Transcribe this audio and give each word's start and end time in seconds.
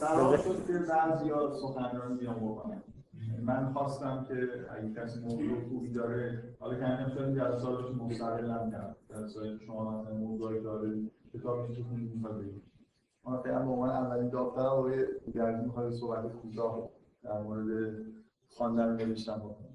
قرار 0.00 0.36
شد 0.36 0.66
که 0.66 0.72
بعضیا 0.72 1.50
سخنرانی 1.50 2.14
بیان 2.14 2.36
بکنن. 2.36 2.82
من 3.42 3.72
خواستم 3.72 4.26
که 4.28 4.34
اگه 4.70 4.94
کسی 4.94 5.20
موضوع 5.20 5.68
خوبی 5.68 5.92
داره 5.92 6.42
حالا 6.60 6.78
که 6.78 6.84
همین 6.84 7.34
جلساتش 7.34 7.90
مستقل 7.94 8.50
هم 8.50 8.70
کرد 8.70 8.96
جلسات 9.10 9.58
شما 9.66 10.02
مثلا 10.02 10.14
موضوعی 10.14 10.62
داره 10.62 11.02
کتابی 11.34 11.74
که 11.74 11.82
خوندید 11.82 12.14
می‌خواد 12.14 12.40
بگید. 12.40 12.62
من 13.24 13.42
فعلا 13.42 13.58
به 13.58 13.70
عنوان 13.70 13.90
اولین 13.90 14.28
داوطلب 14.28 14.66
آقای 14.66 15.06
گردی 15.34 15.64
می‌خواد 15.64 15.90
صحبت 15.90 16.32
کوتاه 16.32 16.90
در 17.22 17.42
مورد 17.42 17.96
خواندن 18.48 18.88
و 18.88 18.96
نوشتن 18.96 19.38
بکنم 19.38 19.68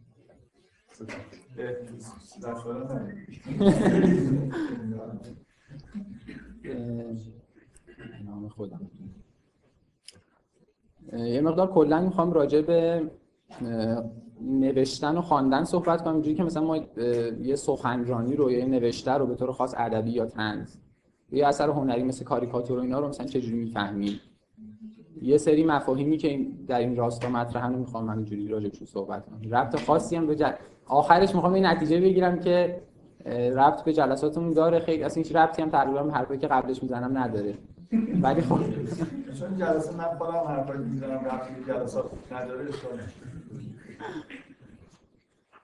نام 8.25 8.49
خودم. 8.49 8.89
یه 11.17 11.41
مقدار 11.41 11.71
کلا 11.71 12.01
می‌خوام 12.01 12.33
راجع 12.33 12.61
به 12.61 13.09
نوشتن 14.41 15.17
و 15.17 15.21
خواندن 15.21 15.63
صحبت 15.63 16.03
کنم. 16.03 16.13
اینجوری 16.13 16.35
که 16.35 16.43
مثلا 16.43 16.63
ما 16.63 16.77
یه 17.41 17.55
سخنرانی 17.55 18.35
رو 18.35 18.51
یه 18.51 18.65
نوشته 18.65 19.11
رو 19.11 19.25
به 19.25 19.35
طور 19.35 19.51
خاص 19.51 19.75
ادبی 19.77 20.11
یا 20.11 20.25
طنز 20.25 20.75
یه 21.31 21.47
اثر 21.47 21.69
هنری 21.69 22.03
مثل 22.03 22.25
کاریکاتور 22.25 22.79
و 22.79 22.81
اینا 22.81 22.99
رو 22.99 23.07
مثلا 23.07 23.27
چجوری 23.27 23.57
می‌فهمیم؟ 23.57 24.19
یه 25.21 25.37
سری 25.37 25.63
مفاهیمی 25.63 26.17
که 26.17 26.47
در 26.67 26.79
این 26.79 26.95
راستا 26.95 27.29
مطرحن 27.29 27.73
رو 27.73 27.79
می‌خوام 27.79 28.09
همینجوری 28.09 28.47
راجعش 28.47 28.83
صحبت 28.83 29.25
کنم. 29.25 29.51
ربط 29.51 29.79
خاصی 29.79 30.15
هم 30.15 30.27
به 30.27 30.35
جل... 30.35 30.51
آخرش 30.85 31.35
می‌خوام 31.35 31.53
این 31.53 31.65
نتیجه 31.65 32.01
بگیرم 32.01 32.39
که 32.39 32.81
ربط 33.55 33.83
به 33.83 33.93
جلساتمون 33.93 34.53
داره. 34.53 34.79
خیلی 34.79 35.03
اصلا 35.03 35.23
هیچ 35.23 35.35
ربطی 35.35 35.61
هم 35.61 35.69
تقریبا 35.69 36.11
حرفی 36.11 36.37
که 36.37 36.47
قبلش 36.47 36.83
می‌زنم 36.83 37.17
نداره. 37.17 37.53
ولی 38.21 38.41
خب. 38.41 38.59
چون 39.39 39.57
جلسه 39.57 39.97
من 39.97 40.03
خودم 40.03 40.31
حرفایی 40.47 40.79
می‌زنم 40.79 41.19
به 41.65 41.73
جلسات 41.73 42.05
نداره 42.31 42.65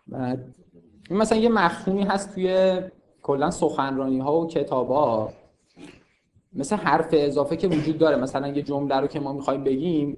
بعد 0.08 0.56
این 1.10 1.20
مثلا 1.20 1.38
یه 1.38 1.50
مفهومی 1.50 2.04
هست 2.04 2.34
توی 2.36 2.82
کلا 3.22 3.52
سخنرانی 3.52 4.20
ها 4.20 4.40
و 4.40 4.48
کتاب 4.48 4.88
ها 4.88 5.34
مثل 6.54 6.76
حرف 6.76 7.08
اضافه 7.14 7.58
که 7.58 7.68
وجود 7.68 7.98
داره. 7.98 8.16
مثلا 8.18 8.48
یه 8.48 8.62
جمله 8.62 8.96
رو 8.96 9.08
که 9.08 9.20
ما 9.20 9.34
می‌خوایم 9.34 9.64
بگیم 9.64 10.18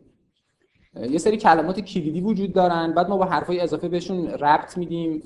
یه 0.96 1.18
سری 1.18 1.38
کلمات 1.38 1.80
کلیدی 1.80 2.22
وجود 2.22 2.54
دارن. 2.54 2.94
بعد 2.94 3.10
ما 3.10 3.18
با 3.18 3.26
حرفای 3.26 3.60
اضافه 3.60 3.90
بهشون 3.90 4.28
ربط 4.28 4.78
میدیم 4.78 5.24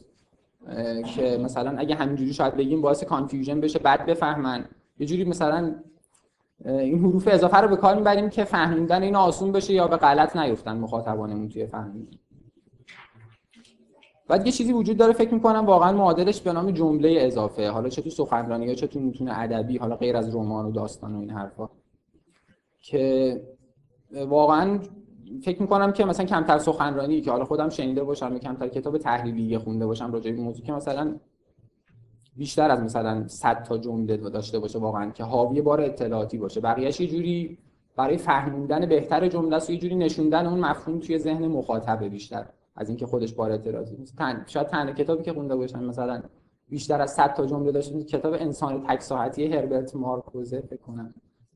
که 1.15 1.37
مثلا 1.43 1.77
اگه 1.77 1.95
همینجوری 1.95 2.33
شاید 2.33 2.55
بگیم 2.55 2.81
باعث 2.81 3.03
کانفیوژن 3.03 3.61
بشه 3.61 3.79
بعد 3.79 4.05
بفهمن. 4.05 4.65
یه 4.99 5.07
جوری 5.07 5.23
مثلا 5.23 5.75
این 6.65 6.99
حروف 6.99 7.27
اضافه 7.31 7.57
رو 7.57 7.67
به 7.67 7.75
کار 7.75 7.95
می‌بریم 7.95 8.29
که 8.29 8.43
فهمیدن 8.43 9.03
این 9.03 9.15
آسون 9.15 9.51
بشه 9.51 9.73
یا 9.73 9.87
به 9.87 9.97
غلط 9.97 10.37
نیفتن 10.37 10.77
مخاطبانمون 10.77 11.49
توی 11.49 11.65
فهمیدن. 11.65 12.17
بعد 14.27 14.45
یه 14.45 14.51
چیزی 14.51 14.73
وجود 14.73 14.97
داره 14.97 15.13
فکر 15.13 15.33
می‌کنم 15.33 15.65
واقعا 15.65 15.91
معادلش 15.91 16.41
به 16.41 16.53
نام 16.53 16.71
جمله 16.71 17.15
اضافه. 17.19 17.69
حالا 17.69 17.89
چه 17.89 18.01
تو 18.01 18.09
سخنرانی 18.09 18.65
یا 18.65 18.75
چه 18.75 18.87
تو 18.87 18.99
متون 18.99 19.29
ادبی 19.29 19.77
حالا 19.77 19.95
غیر 19.95 20.17
از 20.17 20.35
رمان 20.35 20.65
و 20.65 20.71
داستان 20.71 21.15
و 21.15 21.19
این 21.19 21.29
حرفا. 21.29 21.69
که 22.81 23.41
واقعا 24.27 24.79
فکر 25.43 25.61
می‌کنم 25.61 25.91
که 25.91 26.05
مثلا 26.05 26.25
کمتر 26.25 26.57
سخنرانی 26.57 27.21
که 27.21 27.31
حالا 27.31 27.45
خودم 27.45 27.69
شنیده 27.69 28.03
باشم 28.03 28.33
یا 28.33 28.39
کمتر 28.39 28.67
کتاب 28.67 28.97
تحلیلی 28.97 29.57
خونده 29.57 29.85
باشم 29.85 30.11
راجع 30.11 30.31
به 30.31 30.41
موضوع 30.41 30.65
که 30.65 30.73
مثلا 30.73 31.15
بیشتر 32.35 32.71
از 32.71 32.81
مثلا 32.81 33.27
100 33.27 33.63
تا 33.63 33.77
جمله 33.77 34.17
داشته 34.17 34.59
باشه 34.59 34.79
واقعا 34.79 35.11
که 35.11 35.23
حاوی 35.23 35.61
بار 35.61 35.81
اطلاعاتی 35.81 36.37
باشه. 36.37 36.61
بقیه‌اش 36.61 36.99
یه 36.99 37.07
جوری 37.07 37.57
برای 37.95 38.17
فهمیدن 38.17 38.85
بهتر 38.85 39.27
جمله 39.27 39.55
است 39.55 39.69
یه 39.69 39.77
جوری 39.77 39.95
نشوندن 39.95 40.45
اون 40.47 40.59
مفهوم 40.59 40.99
توی 40.99 41.17
ذهن 41.17 41.47
مخاطب 41.47 42.03
بیشتر 42.03 42.45
از 42.75 42.89
اینکه 42.89 43.05
خودش 43.05 43.33
بار 43.33 43.51
اطلاعاتی 43.51 43.95
نیست. 43.97 44.17
تن 44.17 44.43
شاید 44.47 44.67
تنها 44.67 44.93
کتابی 44.93 45.23
که 45.23 45.33
خونده 45.33 45.55
باشم 45.55 45.83
مثلا 45.83 46.21
بیشتر 46.69 47.01
از 47.01 47.13
100 47.13 47.33
تا 47.33 47.45
جمله 47.45 47.71
داشته 47.71 48.03
کتاب 48.03 48.33
انسان 48.33 48.83
تک 48.87 49.01
ساعتی 49.01 49.45
هربرت 49.53 49.95
مارکوزه 49.95 50.61
فکر 50.61 50.81
کنم. 50.81 51.13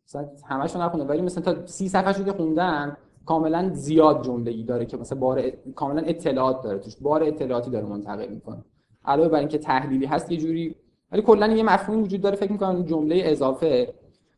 مثلا 0.08 0.30
همشو 0.46 0.81
نخوندم 0.81 1.09
ولی 1.09 1.22
مثلا 1.22 1.54
تا 1.54 1.66
30 1.66 1.90
صفحه‌شو 1.90 2.24
که 2.24 2.31
خوندم 2.31 2.98
کاملا 3.25 3.70
زیاد 3.74 4.24
جمله 4.24 4.52
ای 4.52 4.64
داره 4.64 4.86
که 4.86 4.98
مثلا 4.98 5.20
بار 5.20 5.50
کاملا 5.75 6.02
اطلاعات 6.02 6.64
داره 6.64 6.80
توش 6.80 6.98
بار 6.98 7.24
اطلاعاتی 7.24 7.72
داره 7.72 7.86
منتقل 7.86 8.28
می‌کنه. 8.28 8.64
علاوه 9.06 9.30
بر 9.30 9.40
اینکه 9.40 9.58
تحلیلی 9.58 10.06
هست 10.06 10.32
یه 10.32 10.38
جوری 10.38 10.76
ولی 11.12 11.22
کلا 11.22 11.48
یه 11.48 11.64
مفهومی 11.64 12.04
وجود 12.04 12.22
داره 12.22 12.36
فکر 12.36 12.52
می‌کنم 12.52 12.84
جمله 12.84 13.22
اضافه 13.26 13.94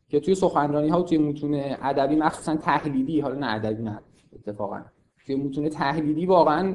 که 0.08 0.20
توی 0.20 0.34
سخنرانی 0.34 0.88
ها 0.88 1.00
و 1.00 1.02
توی 1.02 1.18
متون 1.18 1.54
ادبی 1.82 2.16
مخصوصا 2.16 2.56
تحلیلی 2.56 3.20
حالا 3.20 3.34
نه 3.34 3.54
ادبی 3.54 3.82
نه 3.82 4.00
اتفاقا. 4.32 4.80
توی 5.26 5.34
متون 5.34 5.68
تحلیلی 5.68 6.26
واقعا 6.26 6.74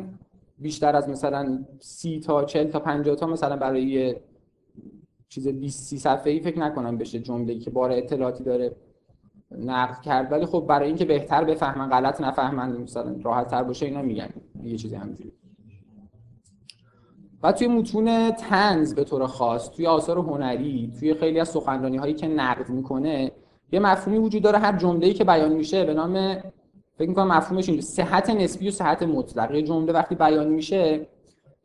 بیشتر 0.59 0.96
از 0.96 1.09
مثلا 1.09 1.66
30 1.80 2.20
تا 2.20 2.44
40 2.44 2.68
تا 2.68 2.80
50 2.80 3.16
تا 3.16 3.28
مثلا 3.28 3.56
برای 3.56 3.84
یه 3.84 4.22
چیز 5.30 5.48
20 5.48 5.84
30 5.84 5.98
صفحه‌ای 5.98 6.40
فکر 6.40 6.59
نکنم 6.59 6.98
بشه 6.98 7.19
جمله‌ای 7.19 7.59
که 7.59 7.69
بار 7.69 7.92
اطلاعاتی 7.92 8.44
داره 8.44 8.75
نقد 9.52 10.02
کرد. 10.02 10.31
ولی 10.31 10.46
خب 10.46 10.66
برای 10.68 10.88
اینکه 10.88 11.06
بهتر 11.06 11.44
بفهمن 11.44 11.90
غلط 11.90 12.22
نفهمن 12.22 12.78
مثلا 12.78 13.16
راحت 13.24 13.48
تر 13.48 13.64
باشه 13.64 13.86
اینا 13.86 14.02
میگن. 14.02 14.30
یه 14.64 14.78
چیزی 14.78 14.96
همینجوری. 14.96 15.31
و 17.44 17.52
توی 17.52 17.68
متون 17.68 18.31
تنز 18.31 18.96
به 18.96 19.03
طور 19.03 19.28
خاص 19.28 19.70
توی 19.70 19.88
آثار 19.88 20.18
هنری 20.18 20.94
توی 21.00 21.14
خیلی 21.14 21.40
از 21.40 21.50
سخنرانی 21.50 21.98
هایی 21.98 22.14
که 22.14 22.28
نقد 22.28 22.70
می‌کنه 22.70 23.31
یه 23.72 23.80
مفهومی 23.80 24.18
وجود 24.18 24.42
داره 24.44 24.58
هر 24.58 24.78
جمله‌ای 24.78 25.14
که 25.14 25.24
بیان 25.24 25.53
میشه 25.53 25.86
به 25.86 25.94
نام 25.94 26.38
فکر 26.98 27.09
می‌کنم 27.09 27.28
مفهومش 27.28 27.70
اینه 27.70 27.81
صحت 27.81 28.30
نسبی 28.30 28.68
و 28.68 28.72
صحت 28.72 29.03
مطلق. 29.03 29.52
یه 29.52 29.62
جمله 29.62 29.94
وقتی 29.94 30.16
بیان 30.16 30.48
میشه 30.48 31.08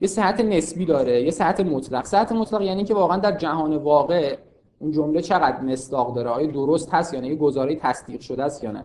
یه 0.01 0.09
صحت 0.09 0.41
نسبی 0.41 0.85
داره 0.85 1.23
یه 1.23 1.31
صحت 1.31 1.61
مطلق. 1.61 2.05
صحت 2.05 2.33
مطلق 2.33 2.63
یعنی 2.63 2.85
که 2.85 2.95
واقعا 2.95 3.17
در 3.17 3.37
جهان 3.37 3.77
واقع 3.77 4.37
اون 4.79 4.93
جمله 4.93 5.23
چقدر 5.23 5.61
مصداق 5.61 6.15
داره 6.15 6.31
آیا 6.31 6.47
درست 6.47 6.95
هست 6.95 7.15
یا 7.15 7.21
نه 7.21 7.29
یه 7.29 7.37
گزاره 7.37 7.77
تصدیق 7.77 8.21
شده 8.21 8.45
است 8.45 8.65
یا 8.65 8.73
نه. 8.73 8.85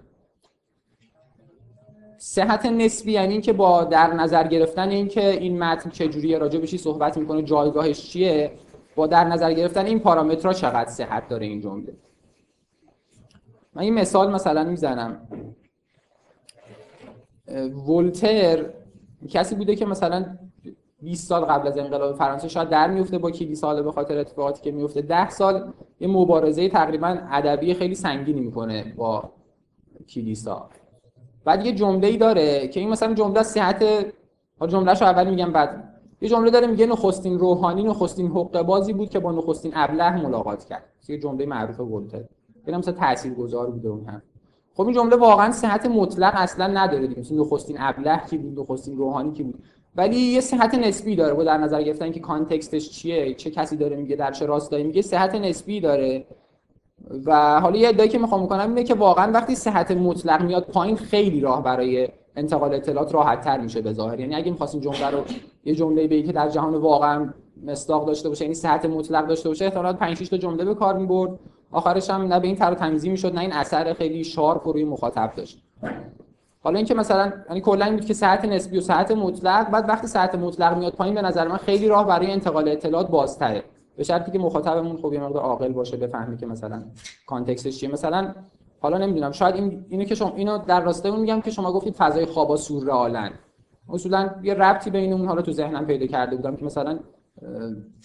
صحت 2.30 2.66
نسبی 2.66 3.12
یعنی 3.12 3.34
اینکه 3.34 3.54
با 3.54 3.84
در 3.84 4.14
نظر 4.14 4.48
گرفتن 4.48 4.90
اینکه 4.90 5.30
این 5.30 5.64
متن 5.64 5.90
چجوریه 5.90 6.38
راجع 6.38 6.60
بهش 6.60 6.76
صحبت 6.76 7.18
می‌کنه 7.18 7.42
جایگاهش 7.42 8.10
چیه 8.10 8.52
با 8.96 9.08
در 9.08 9.24
نظر 9.24 9.54
گرفتن 9.54 9.86
این 9.86 10.00
پارامترها 10.00 10.54
چقدر 10.54 10.90
صحت 10.90 11.28
داره 11.28 11.46
این 11.46 11.62
جمله؟ 11.62 11.94
من 13.74 13.82
این 13.82 13.94
مثال 13.94 14.32
مثلا 14.32 14.64
می‌زنم. 14.64 15.28
ولتر 17.88 18.66
کسی 19.30 19.56
بوده 19.56 19.76
که 19.76 19.86
مثلا 19.86 20.38
20 21.02 21.28
سال 21.28 21.46
قبل 21.46 21.68
از 21.68 21.78
انقلاب 21.78 22.16
فرانسه 22.16 22.48
شاید 22.48 22.70
در 22.70 22.92
میفته 22.92 23.18
با 23.18 23.32
کلیسا 23.32 23.68
حالا 23.68 23.84
به 23.84 23.92
خاطر 23.92 24.18
اتفاقاتی 24.18 24.62
که 24.62 24.72
میفته 24.72 25.02
10 25.02 25.30
سال 25.30 25.74
یه 26.00 26.08
مبارزه 26.08 26.70
تقریبا 26.70 27.18
ادبی 27.32 27.74
خیلی 27.74 27.96
سنگینی 27.96 28.42
می‌کنه 28.42 28.94
با 28.98 29.32
کلیسا. 30.10 30.70
بعد 31.48 31.66
یه 31.66 31.72
جمله 31.72 32.08
ای 32.08 32.18
داره 32.18 32.68
که 32.68 32.80
این 32.80 32.90
مثلا 32.90 33.14
جمله 33.14 33.44
صحت 33.44 33.86
جملهشو 34.68 35.06
اول 35.06 35.30
میگم 35.30 35.52
بعد 35.52 35.84
یه 36.22 36.30
جمله 36.30 36.52
داره 36.52 36.68
میگه 36.68 36.86
نخستین 36.86 37.40
روحانی 37.40 37.84
نخستین 37.84 38.28
حقه 38.32 38.64
بازی 38.64 38.94
بود 38.94 39.10
که 39.10 39.20
با 39.20 39.32
نخستین 39.32 39.72
ابله 39.76 40.22
ملاقات 40.22 40.66
کرد. 40.66 40.84
یه 41.08 41.18
جمله 41.18 41.46
معروف 41.46 41.80
ولتر 41.80 42.24
اینا 42.66 42.78
مثلا 42.78 42.94
تاثیرگذار 42.94 43.70
بوده 43.70 43.90
اون 43.90 44.06
هم 44.06 44.22
خب 44.74 44.84
این 44.84 44.94
جمله 44.94 45.16
واقعا 45.16 45.52
صحت 45.52 45.86
مطلق 45.86 46.34
اصلا 46.36 46.68
نداره 46.68 47.08
دیگه. 47.08 47.34
نخستین 47.34 47.76
ابله 47.80 48.22
کی 48.30 48.38
بود 48.38 48.60
نخستین 48.60 48.98
روحانی 48.98 49.32
کی 49.32 49.44
بود. 49.44 49.64
ولی 49.96 50.18
یه 50.18 50.42
صحت 50.42 50.76
نسبی 50.76 51.16
داره. 51.16 51.34
با 51.34 51.44
در 51.44 51.58
نظر 51.58 51.82
گرفتن 51.82 52.12
که 52.12 52.20
کانتکستش 52.20 52.90
چیه 52.90 53.34
چه 53.34 53.52
کسی 53.52 53.78
داره 53.78 53.96
میگه 53.96 54.16
در 54.16 54.32
چه 54.32 54.46
راستایی 54.46 54.84
میگه 54.84 55.02
صحت 55.02 55.36
نسبی 55.36 55.80
داره. 55.80 56.26
و 57.26 57.60
حالا 57.60 57.78
یه 57.78 57.90
ادعایی 57.90 58.10
که 58.10 58.20
می‌خوام 58.20 58.44
بکنم 58.44 58.70
اینه 58.70 58.84
که 58.84 58.94
واقعا 58.94 59.32
وقتی 59.32 59.56
صحت 59.56 59.92
مطلق 59.92 60.42
میاد 60.42 60.64
پایین 60.64 60.96
خیلی 60.96 61.42
راه 61.42 61.64
برای 61.64 62.10
انتقال 62.36 62.74
اطلاعات 62.74 63.14
راحت 63.14 63.42
تر 63.42 63.62
میشه 63.62 63.82
به 63.82 63.94
ظاهر. 63.94 64.20
یعنی 64.20 64.36
اگه 64.36 64.52
می‌خواستین 64.52 64.82
جمله 64.82 65.10
رو 65.10 65.24
یه 65.66 65.76
جمله 65.76 66.08
بگی 66.08 66.24
که 66.24 66.32
در 66.32 66.50
جهان 66.50 66.76
واقعا 66.76 67.34
مصداق 67.66 68.08
داشته 68.08 68.30
باشه 68.30 68.44
یعنی 68.44 68.56
صحت 68.56 68.86
مطلق 68.86 69.28
داشته 69.28 69.50
باشه 69.50 69.66
احتمالاً 69.66 69.94
5 69.94 70.18
6 70.18 70.30
تا 70.30 70.38
جمله 70.38 70.66
به 70.66 70.76
کار 70.76 70.98
می‌برد. 70.98 71.40
آخرش 71.72 72.10
هم 72.10 72.22
نه 72.22 72.40
به 72.40 72.48
این 72.48 72.56
طرح 72.56 72.74
تمیزی 72.74 73.10
می‌شد 73.10 73.36
نه 73.36 73.42
این 73.42 73.54
اثر 73.54 73.94
خیلی 73.94 74.24
شارپ 74.24 74.68
روی 74.68 74.84
مخاطب 74.84 75.32
داشت. 75.36 75.64
حالا 76.64 76.78
اینکه 76.78 76.94
مثلا 76.94 77.32
یعنی 77.50 77.62
کلا 77.62 77.86
این 77.86 77.96
بود 77.96 78.06
که 78.06 78.14
ساعت 78.14 78.46
نسبی 78.46 78.78
و 78.78 78.82
ساعت 78.82 79.12
مطلق 79.12 79.70
بعد 79.70 79.90
وقتی 79.90 80.08
ساعت 80.08 80.36
مطلق 80.36 80.78
میاد 80.78 80.94
پایین 80.94 81.16
به 81.16 81.22
نظر 81.22 81.48
من 81.48 81.58
خیلی 81.58 81.88
راه 81.88 82.08
برای 82.08 82.32
انتقال 82.32 82.70
اطلاعات 82.70 83.08
بازتره. 83.08 83.64
به 83.98 84.04
شرطی 84.04 84.32
که 84.32 84.40
مخاطبمون 84.40 84.98
خب 84.98 85.14
یه 85.14 85.20
مقدار 85.20 85.44
عاقل 85.44 85.72
باشه 85.72 85.98
بفهمی 85.98 86.38
که 86.38 86.46
مثلا 86.46 86.84
کانتکستش 87.28 87.80
چیه. 87.80 87.92
مثلا 87.92 88.34
حالا 88.80 88.98
نمی‌دونم 88.98 89.32
شاید 89.32 89.56
این 89.56 89.86
اینو 89.90 90.04
که 90.04 90.16
شما 90.16 90.34
اینو 90.36 90.58
در 90.58 90.82
راسته 90.82 91.10
اون 91.10 91.20
میگم 91.20 91.42
که 91.42 91.52
شما 91.52 91.74
گفتید 91.74 91.96
فضای 91.96 92.26
خوابا 92.26 92.56
سورئالن 92.56 93.32
اصولا 93.90 94.30
یه 94.44 94.54
ربطی 94.54 94.90
بین 94.90 95.14
اون 95.14 95.28
حالا 95.28 95.42
تو 95.42 95.52
ذهنم 95.52 95.86
پیدا 95.86 96.06
کرده 96.06 96.36
بودم 96.36 96.56
که 96.56 96.66
مثلا 96.66 97.00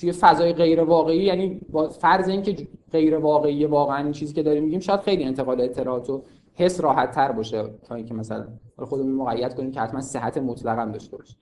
توی 0.00 0.12
فضای 0.12 0.52
غیر 0.52 0.80
واقعی 0.80 1.24
یعنی 1.24 1.60
با 1.70 1.88
فرض 1.88 2.28
اینکه 2.28 2.68
غیر 2.92 3.18
واقعی 3.18 3.66
واقعا 3.66 3.96
این 3.96 4.12
چیزی 4.12 4.34
که 4.34 4.42
داریم 4.42 4.64
میگیم 4.64 4.80
شاید 4.80 5.00
خیلی 5.00 5.24
انتقال 5.24 5.60
اطلاعات 5.60 6.10
و 6.10 6.22
حس 6.54 6.80
راحت 6.80 7.10
تر 7.10 7.32
باشه 7.32 7.64
تا 7.88 7.94
اینکه 7.94 8.14
مثلا 8.14 8.46
خودمون 8.78 9.12
مقید 9.12 9.54
کنیم 9.54 9.72
که 9.72 9.80
حتما 9.80 10.00
صحت 10.00 10.38
مطلق 10.38 10.78
هم 10.78 10.92
داشته 10.92 11.16
باشه. 11.16 11.36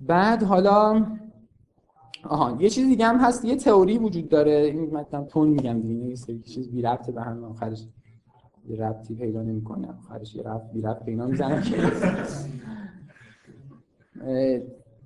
بعد 0.00 0.42
حالا 0.42 1.06
آها 2.24 2.62
یه 2.62 2.70
چیز 2.70 2.86
دیگه 2.86 3.06
هم 3.06 3.16
هست 3.16 3.44
یه 3.44 3.56
تئوری 3.56 3.98
وجود 3.98 4.28
داره. 4.28 4.52
این 4.52 4.90
مثلا 4.96 5.24
تون 5.24 5.48
میگم 5.48 5.80
دیگه 5.80 5.94
یه 5.94 6.14
سری 6.14 6.38
چیز 6.38 6.70
بی 6.70 6.82
ربطه 6.82 7.12
به 7.12 7.22
هم 7.22 7.44
آخرش 7.44 7.86
یه 8.68 8.76
ربطی 8.76 9.14
پیدا 9.14 9.42
نمی‌کنه. 9.42 9.88
آخرش 9.98 10.34
یه 10.34 10.42
ربط 10.42 10.72
بی 10.72 10.80
ربط 10.80 11.04
پیدا 11.04 11.26
می‌زنه. 11.26 11.62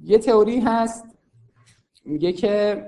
یه 0.02 0.18
تئوری 0.18 0.60
هست 0.60 1.04
میگه 2.04 2.32
که 2.32 2.86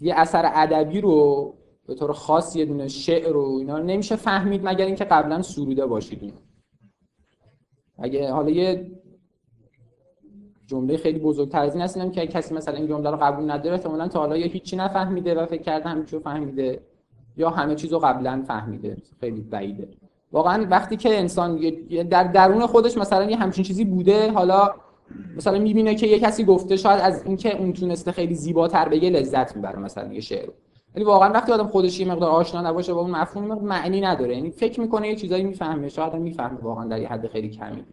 یه 0.00 0.14
اثر 0.16 0.50
ادبی 0.54 1.00
رو 1.00 1.54
به 1.86 1.94
طور 1.94 2.12
خاص 2.12 2.56
یه 2.56 2.64
دونه 2.64 2.88
شعر 2.88 3.32
رو 3.32 3.56
اینا 3.58 3.78
نمیشه 3.78 4.16
فهمید 4.16 4.60
مگر 4.64 4.86
اینکه 4.86 5.04
قبلا 5.04 5.42
سروده 5.42 5.86
باشید. 5.86 6.34
اگه 7.98 8.32
حالا 8.32 8.50
یه 8.50 8.90
جمله 10.72 10.96
خیلی 10.96 11.18
بزرگتر 11.18 11.62
از 11.62 11.74
این 11.74 11.84
هستیم 11.84 12.10
که 12.10 12.26
کسی 12.26 12.54
مثلا 12.54 12.74
این 12.74 12.86
جمله 12.86 13.10
رو 13.10 13.16
قبول 13.16 13.50
نداره 13.50 13.76
احتمالاً 13.76 14.08
تا 14.08 14.18
حالا 14.18 14.36
یا 14.36 14.46
هیچی 14.46 14.76
نفهمیده 14.76 15.34
و 15.34 15.46
فکر 15.46 15.62
کرده 15.62 15.88
همه 15.88 16.04
فهمیده 16.24 16.80
یا 17.36 17.50
همه 17.50 17.74
چیزو 17.74 17.98
قبلا 17.98 18.44
فهمیده. 18.46 18.96
خیلی 19.20 19.40
بعیده. 19.40 19.88
واقعا 20.32 20.66
وقتی 20.70 20.96
که 20.96 21.18
انسان 21.18 21.60
در 22.10 22.24
درون 22.24 22.66
خودش 22.66 22.98
مثلا 22.98 23.24
یه 23.30 23.36
همچین 23.36 23.64
چیزی 23.64 23.84
بوده 23.84 24.30
حالا 24.32 24.74
مثلا 25.36 25.58
می‌بینه 25.58 25.94
که 25.94 26.06
یه 26.06 26.18
کسی 26.18 26.44
گفته 26.44 26.76
شاید 26.76 27.00
از 27.00 27.26
اینکه 27.26 27.58
اون 27.58 27.72
تونسته 27.72 28.12
خیلی 28.12 28.34
زیباتر 28.34 28.88
بگه 28.88 29.10
لذت 29.10 29.56
می‌بره 29.56 29.78
مثلا 29.78 30.12
یه 30.12 30.20
شعر 30.20 30.48
ولی 30.94 31.04
واقعا 31.04 31.32
وقتی 31.32 31.52
آدم 31.52 31.66
خودش 31.66 32.00
یه 32.00 32.08
مقدار 32.08 32.30
آشنا 32.30 32.60
نباشه 32.60 32.94
با 32.94 33.00
اون 33.00 33.10
مفهوم 33.10 33.58
معنی 33.64 34.00
نداره 34.00 34.34
یعنی 34.34 34.50
فکر 34.50 34.80
می‌کنه 34.80 35.08
یه 35.08 35.16
چیزایی 35.16 35.44
می‌فهمه 35.44 35.88
شاید 35.88 36.14
می‌فهمه 36.14 36.58
واقعا 36.62 36.84
در 36.84 37.00
یه 37.00 37.08
حد 37.08 37.26
خیلی 37.26 37.48
کمی. 37.48 37.84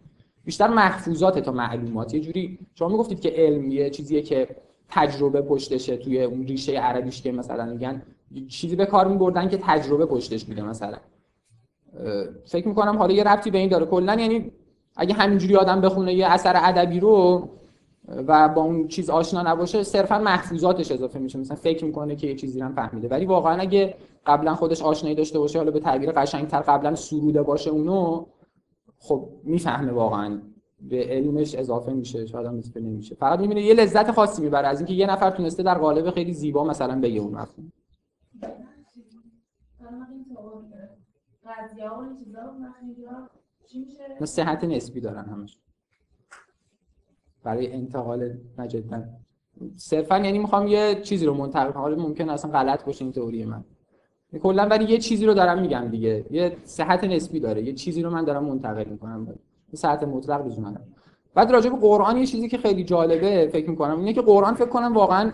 بیشتر 0.44 0.68
محفوظات 0.68 1.38
تا 1.38 1.52
معلومات. 1.52 2.14
یه 2.14 2.20
جوری 2.20 2.58
شما 2.74 2.88
می‌گفتید 2.88 3.20
که 3.20 3.28
علم 3.36 3.70
یه 3.70 3.90
چیزیه 3.90 4.22
که 4.22 4.48
تجربه 4.88 5.42
پشتشه 5.42 5.96
توی 5.96 6.22
اون 6.22 6.46
ریشه 6.46 6.72
عربیش 6.72 7.22
که 7.22 7.32
مثلا 7.32 7.64
میگن. 7.64 8.02
چیزی 8.48 8.76
به 8.76 8.86
کار 8.86 9.08
میبردن 9.08 9.48
که 9.48 9.58
تجربه 9.62 10.06
پشتش 10.06 10.48
میده 10.48 10.62
مثلا. 10.62 10.98
فکر 12.44 12.68
می‌کنم 12.68 12.98
حالا 12.98 13.12
یه 13.12 13.24
ربطی 13.24 13.50
به 13.50 13.58
این 13.58 13.68
داره. 13.68 13.86
کلا 13.86 14.14
یعنی 14.14 14.52
اگه 14.96 15.14
همینجوری 15.14 15.56
آدم 15.56 15.80
بخونه 15.80 16.14
یه 16.14 16.26
اثر 16.26 16.52
ادبی 16.56 17.00
رو 17.00 17.48
و 18.08 18.48
با 18.48 18.62
اون 18.62 18.88
چیز 18.88 19.10
آشنا 19.10 19.42
نباشه 19.42 19.82
صرفا 19.82 20.18
محفوظاتش 20.18 20.92
اضافه 20.92 21.18
میشه. 21.18 21.38
مثلا 21.38 21.56
فکر 21.56 21.84
می‌کنه 21.84 22.16
که 22.16 22.26
یه 22.26 22.34
چیزی 22.34 22.60
هم 22.60 22.74
فهمیده. 22.74 23.08
ولی 23.08 23.26
واقعا 23.26 23.60
اگه 23.60 23.94
قبلا 24.26 24.54
خودش 24.54 24.82
آشنایی 24.82 25.16
داشته 25.16 25.38
باشه 25.38 25.58
حالا 25.58 25.70
به 25.70 25.80
تعبیر 25.80 26.12
قشنگتر 26.12 26.60
قبلا 26.60 26.94
سروده 26.94 27.42
باشه 27.42 27.70
اونو 27.70 28.26
خب 29.00 29.28
می‌فهمه 29.44 29.92
واقعا. 29.92 30.40
به 30.80 31.04
علمش 31.04 31.54
اضافه 31.54 31.92
میشه 31.92 32.26
شاید 32.26 32.46
هم 32.46 32.62
نمیشه. 32.76 33.14
فقط 33.14 33.40
می‌بینه 33.40 33.62
یه 33.62 33.74
لذت 33.74 34.10
خاصی 34.10 34.42
می‌بره 34.42 34.68
از 34.68 34.80
اینکه 34.80 34.94
یه 34.94 35.06
نفر 35.10 35.30
تونسته 35.30 35.62
در 35.62 35.78
قالب 35.78 36.10
خیلی 36.10 36.32
زیبا 36.32 36.64
مثلا 36.64 37.00
بگه 37.00 37.20
اون 37.20 37.34
مفهوم 37.34 37.72
صحت 44.24 44.64
نسبی 44.64 45.00
دارن 45.00 45.24
همش. 45.24 45.58
برای 47.42 47.72
انتقال 47.72 48.38
نجدا 48.58 49.04
صرفا 49.76 50.18
یعنی 50.18 50.38
می‌خوام 50.38 50.66
یه 50.66 51.00
چیزی 51.02 51.26
رو 51.26 51.34
منتقل 51.34 51.72
کنم. 51.72 51.82
حالا 51.82 51.96
ممکن 52.02 52.28
اصلا 52.28 52.50
غلط 52.50 52.84
باشه 52.84 53.04
این 53.04 53.12
تئوری 53.12 53.44
من. 53.44 53.64
کلا 54.38 54.66
ولی 54.66 54.84
یه 54.84 54.98
چیزی 54.98 55.26
رو 55.26 55.34
دارم 55.34 55.60
میگم 55.60 55.88
دیگه. 55.90 56.24
یه 56.30 56.56
صحت 56.64 57.04
نسبی 57.04 57.40
داره. 57.40 57.62
یه 57.62 57.72
چیزی 57.72 58.02
رو 58.02 58.10
من 58.10 58.24
دارم 58.24 58.44
منتقل 58.44 58.84
می‌کنم. 58.84 59.26
به 59.70 59.76
صحت 59.76 60.02
مطلق 60.02 60.46
لزوما. 60.46 60.74
بعد 61.34 61.52
راجع 61.52 61.70
به 61.70 61.76
قرآن 61.76 62.16
یه 62.16 62.26
چیزی 62.26 62.48
که 62.48 62.58
خیلی 62.58 62.84
جالبه 62.84 63.48
فکر 63.52 63.70
می‌کنم 63.70 63.98
اینه 63.98 64.12
که 64.12 64.22
قرآن 64.22 64.54
فکر 64.54 64.68
کنم 64.68 64.94
واقعا 64.94 65.32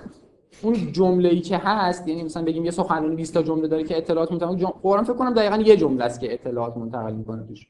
اون 0.63 0.93
جمله 0.93 1.29
ای 1.29 1.41
که 1.41 1.57
هست 1.57 2.09
یعنی 2.09 2.23
مثلا 2.23 2.45
بگیم 2.45 2.65
یه 2.65 2.71
سخنرانی 2.71 3.17
20 3.17 3.35
تا 3.35 3.43
جمله 3.43 3.69
داره 3.69 3.85
که 3.85 3.97
اطلاعات 3.97 4.33
منتقل 4.33 4.57
جم... 4.57 4.73
قرآن 4.83 5.05
فکر 5.05 5.15
کنم 5.15 5.35
دقیقاً 5.35 5.57
یه 5.57 5.77
جمله 5.77 6.05
است 6.05 6.21
که 6.21 6.33
اطلاعات 6.33 6.77
منتقل 6.77 7.13
می‌کنه 7.13 7.47
توش. 7.47 7.67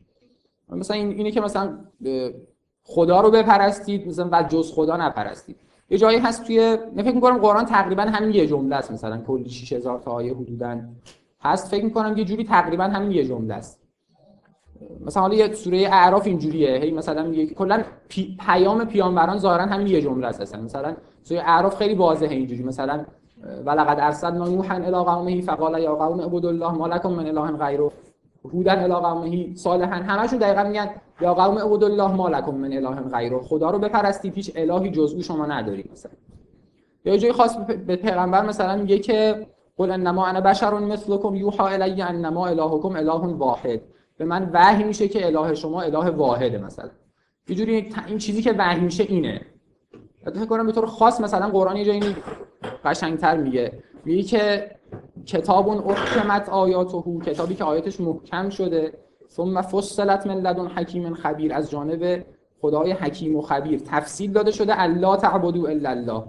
مثلا 0.69 0.97
این 0.97 1.11
اینه 1.11 1.31
که 1.31 1.41
مثلا 1.41 1.79
خدا 2.83 3.21
رو 3.21 3.31
بپرستید 3.31 4.09
مثلا 4.09 4.29
و 4.33 4.43
جز 4.43 4.73
خدا 4.73 4.97
نپرستید. 4.97 5.57
یه 5.91 5.99
جایی 5.99 6.19
هست 6.19 6.45
توی 6.45 6.77
من 6.97 7.03
فکر 7.03 7.15
می‌کنم 7.15 7.39
قرآن 7.39 7.65
تقریبا 7.65 8.03
همین 8.03 8.31
یه 8.31 8.47
جمله 8.47 8.77
است 8.77 8.93
مثلا 8.93 9.19
کلی 9.27 9.49
6000 9.49 9.99
تا 9.99 10.11
آیه 10.11 10.35
حدوداً 10.35 10.81
هست. 11.41 11.71
فکر 11.71 11.85
می‌کنم 11.85 12.17
یه 12.17 12.25
جوری 12.25 12.45
تقریبا 12.45 12.85
همین 12.85 13.11
یه 13.11 13.25
جمله 13.25 13.55
است. 13.55 13.83
مثلا 15.07 15.23
حالا 15.23 15.35
یه 15.35 15.53
سوره 15.53 15.79
اعراف 15.79 16.27
اینجوریه. 16.27 16.79
هی 16.79 16.91
مثلا 16.91 17.23
میگه 17.23 17.47
کلا 17.47 17.83
پی، 18.09 18.37
پیام 18.47 18.85
پیامبران 18.85 19.39
ظاهرا 19.39 19.65
همین 19.65 19.87
یه 19.87 20.01
جمله 20.03 20.27
است 20.27 20.41
مثلا 20.41 20.63
مثلا 20.63 20.97
سوره 21.23 21.41
اعراف 21.41 21.77
خیلی 21.77 21.95
واضحه 21.95 22.31
اینجوری. 22.31 22.63
مثلا 22.63 23.05
ولقد 23.67 24.01
ارسلنا 24.01 24.49
نوحا 24.49 24.75
الى 24.75 24.91
قومه 24.91 25.41
فقال 25.41 25.83
یا 25.83 25.95
قوم 25.95 26.21
اعبدوا 26.21 26.51
الله 26.51 26.73
ما 26.73 26.87
لكم 26.87 27.13
من 27.13 27.27
اله 27.27 27.57
غیره. 27.57 27.91
هودا 28.55 28.73
الى 28.73 28.95
قومه 28.95 29.55
صالحا 29.55 29.97
همشون 29.97 30.39
دقیقاً 30.39 30.63
میگن 30.63 30.91
یا 31.21 31.35
قوم 31.35 31.57
اعبدوا 31.57 31.89
الله 31.89 32.13
ما 32.13 32.29
لكم 32.29 32.55
من 32.55 32.73
اله 32.73 33.01
غیره 33.01 33.39
خدا 33.39 33.71
رو 33.71 33.79
بپرستید 33.79 34.35
هیچ 34.35 34.53
الهی 34.57 34.91
جز 34.91 35.15
او 35.15 35.23
شما 35.23 35.47
ندارید 35.47 35.91
مثلا. 35.93 36.13
یا 37.05 37.17
جای 37.17 37.33
خاص 37.33 37.57
به 37.57 37.97
پیغمبر 37.97 38.47
مثلا 38.47 38.77
میگه 38.77 38.99
که 38.99 39.47
قل 39.77 39.91
انما 39.91 40.27
انا 40.27 40.41
بشر 40.41 40.75
مثلكم 40.75 41.35
یوحى 41.35 41.75
الی 41.75 42.03
انما 42.03 42.47
الهکم 42.47 42.97
اله 42.97 43.35
واحد. 43.35 43.81
به 44.19 44.25
من 44.25 44.51
وحی 44.53 44.85
میشه 44.85 45.09
که 45.09 45.27
اله 45.27 45.55
شما 45.55 45.83
اله 45.83 46.11
واحده 46.11 46.59
مثلا. 46.59 46.91
یه 47.49 47.57
جوری 47.57 47.95
این 48.07 48.19
چیزی 48.19 48.43
که 48.43 48.53
وحی 48.59 48.81
میشه 48.81 49.05
اینه. 49.05 49.41
فکر 50.25 50.47
کنم 50.47 50.67
به 50.67 50.73
طور 50.73 50.87
خاص 50.87 51.21
مثلا 51.21 51.49
قرآن 51.49 51.77
یه 51.77 51.85
جایی 51.85 52.17
قشنگتر 52.85 53.37
میگه. 53.37 53.73
میگه 54.05 54.23
که 54.23 54.71
کتاب 55.27 55.69
احکمت 55.69 56.49
آیاته 56.49 57.03
کتابی 57.27 57.55
که 57.55 57.65
آیاتش 57.65 58.01
محکم 58.01 58.49
شده. 58.49 58.93
ثم 59.29 59.63
فصلت 59.63 60.27
من 60.27 60.41
لدن 60.41 60.67
حکیم 60.67 61.15
خبیر 61.15 61.55
از 61.55 61.71
جانب 61.71 62.25
خدای 62.61 62.93
حکیم 62.93 63.37
و 63.37 63.43
خبیر. 63.43 63.81
تفصیل 63.87 64.33
داده 64.33 64.51
شده 64.51 64.83
الله 64.83 65.17
تعبدو 65.17 65.67
الا 65.67 65.91
الله. 65.91 66.25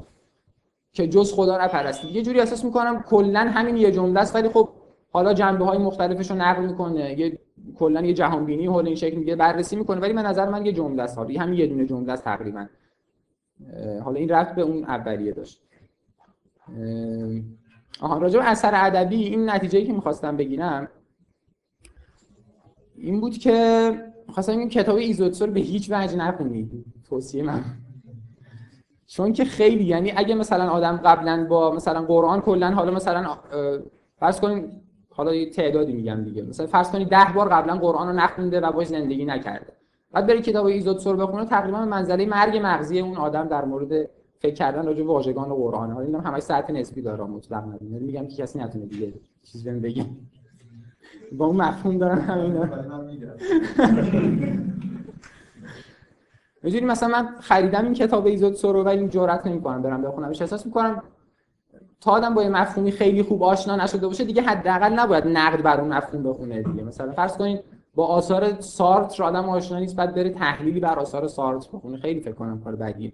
که 0.94 1.08
جز 1.08 1.34
خدا 1.34 1.66
نپرستید 1.66 2.16
یه 2.16 2.22
جوری 2.22 2.40
احساس 2.40 2.66
می‌کنم 2.66 3.04
کلا 3.04 3.40
همین 3.40 3.78
یه 3.78 3.92
جمله 3.92 4.20
است 4.20 4.36
ولی 4.36 4.50
خب 4.50 4.70
حالا 5.12 5.34
جنبه 5.34 5.66
های 5.66 5.78
مختلفش 5.78 6.32
رو 6.32 6.38
نقل 6.38 6.66
می‌کنه. 6.66 7.20
یه 7.20 7.40
کلا 7.76 8.02
یه 8.02 8.14
جهان 8.14 8.46
بینی 8.46 8.66
حول 8.66 8.86
این 8.86 8.96
شکل 8.96 9.18
میگه 9.18 9.36
بررسی 9.36 9.76
می‌کنه 9.76 10.02
ولی 10.02 10.14
من 10.14 10.26
نظر 10.26 10.50
من 10.50 10.66
یه 10.66 10.72
جمله 10.72 11.04
است. 11.04 11.18
حالا 11.18 11.42
همین 11.42 11.60
یه 11.60 11.68
دونه 11.68 11.86
جمله 11.86 12.14
است 12.14 12.24
تقریبا. 12.24 12.66
حالا 14.04 14.20
این 14.20 14.30
رفت 14.30 14.56
به 14.56 14.62
اون 14.62 14.84
اولیه 14.84 15.32
داشت. 15.32 15.62
آها 18.02 18.18
راجع 18.18 18.40
به 18.40 18.50
اثر 18.50 18.72
ادبی 18.74 19.24
این 19.24 19.50
نتیجه‌ای 19.50 19.86
که 19.86 19.94
می‌خواستم 19.94 20.38
بگیرم 20.38 20.88
این 22.96 23.22
بود 23.22 23.38
که 23.38 23.92
خواستم 24.30 24.58
این 24.58 24.70
کتاب 24.70 24.96
ایزوتسور 24.96 25.50
به 25.50 25.60
هیچ 25.60 25.92
وجه 25.92 26.16
نخونید 26.16 26.86
توصیه 27.10 27.44
من. 27.44 27.64
چون 29.08 29.34
که 29.34 29.46
خیلی 29.46 29.84
یعنی 29.84 30.14
اگه 30.16 30.36
مثلا 30.36 30.70
آدم 30.70 30.98
قبلا 30.98 31.48
با 31.50 31.72
مثلا 31.72 32.02
قرآن 32.02 32.42
کلا 32.42 32.72
حالا 32.72 32.92
مثلا 32.92 33.38
فرض 34.20 34.40
کنیم 34.40 34.82
حالا 35.10 35.36
یه 35.36 35.50
تعدادی 35.50 35.94
میگم 35.94 36.24
دیگه. 36.24 36.44
مثلا 36.44 36.68
فرض 36.68 36.92
کنید 36.92 37.10
ده 37.10 37.34
بار 37.36 37.50
قبلا 37.50 37.78
قرآن 37.78 38.08
رو 38.08 38.14
نخونده 38.14 38.60
و 38.60 38.72
باش 38.72 38.88
زندگی 38.88 39.26
نکرده. 39.26 39.74
بعد 40.12 40.28
بری 40.28 40.42
کتاب 40.42 40.66
ایزوتسور 40.66 41.16
بخونه 41.16 41.46
تقریبا 41.46 41.86
منزله 41.86 42.26
مرگ 42.26 42.60
مغزی 42.64 43.00
اون 43.00 43.18
آدم 43.18 43.48
در 43.48 43.66
مورد 43.66 44.10
فکر 44.40 44.54
کردن 44.56 44.86
راجع 44.86 45.04
واژگان 45.04 45.56
قرآن. 45.56 45.92
حالا 45.92 46.06
اینم 46.06 46.20
همش 46.20 46.42
ساعت 46.42 46.70
نسبی 46.70 47.02
داره 47.02 47.24
مطلق 47.24 47.64
نداره 47.64 47.86
یعنی 47.86 48.06
میگم 48.06 48.28
که 48.28 48.36
کسی 48.36 48.60
نتونه 48.60 48.86
دیگه 48.86 49.14
چیز 49.44 49.64
بهم 49.64 49.82
بگه. 49.82 50.06
با 51.32 51.46
اون 51.46 51.56
مفهوم 51.56 51.98
دارن 51.98 52.22
همینا 52.22 52.70
می‌دونی 56.64 56.86
مثلا 56.86 57.10
من 57.10 57.36
خریدم 57.40 57.84
این 57.84 57.94
کتاب 57.94 58.26
ایزوتسور 58.26 58.76
رو 58.76 58.84
ولی 58.84 59.08
جرئت 59.08 59.48
نمی‌کنم 59.48 59.82
برم 59.82 60.02
بخونم 60.02 60.28
احساس 60.28 60.66
می‌کنم 60.66 61.04
تا 62.02 62.12
آدم 62.12 62.34
با 62.34 62.44
یه 62.44 62.50
مفهومی 62.50 62.92
خیلی 62.92 63.24
خوب 63.24 63.44
آشنا 63.44 63.76
نشده 63.76 64.08
باشه 64.08 64.24
دیگه 64.24 64.42
حداقل 64.42 64.94
نباید 65.00 65.28
نقد 65.28 65.62
بر 65.62 65.82
اون 65.82 65.94
مفهوم 65.94 66.24
بخونه 66.24 66.62
دیگه. 66.62 66.84
مثلا 66.84 67.12
فرض 67.12 67.38
کنید 67.38 67.60
با 67.96 68.08
آثار 68.08 68.62
سارتر 68.62 69.24
آدم 69.24 69.50
آشنا 69.50 69.80
نیست 69.80 69.96
بعد 69.96 70.16
بره 70.16 70.30
تحلیلی 70.30 70.80
بر 70.80 71.00
آثار 71.00 71.28
سارتر 71.28 71.70
بخونه. 71.74 71.98
خیلی 71.98 72.20
فکر 72.20 72.34
کنم 72.34 72.62
کار 72.64 72.76
بدیه. 72.76 73.14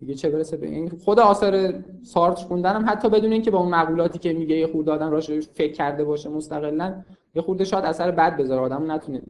دیگه 0.00 0.14
چه 0.14 0.30
برسه 0.30 0.56
به 0.56 0.66
این؟ 0.66 0.88
خود 0.88 1.20
آثار 1.20 1.74
سارتر 2.02 2.44
خوندنم 2.44 2.84
حتی 2.88 3.08
بدون 3.08 3.32
اینکه 3.32 3.50
با 3.50 3.58
اون 3.58 3.68
مقولاتی 3.68 4.18
که 4.18 4.32
میگه 4.32 4.56
یه 4.56 4.66
خورده 4.66 4.92
آدم 4.92 5.10
راش 5.10 5.30
فکر 5.30 5.72
کرده 5.72 6.04
باشه 6.04 6.28
مستقلا 6.28 7.02
یه 7.34 7.42
خورده 7.42 7.64
شاید 7.64 7.84
اثر 7.84 8.10
بد 8.10 8.36
بذاره 8.36 8.60
آدم 8.60 8.92
نتونه 8.92 9.22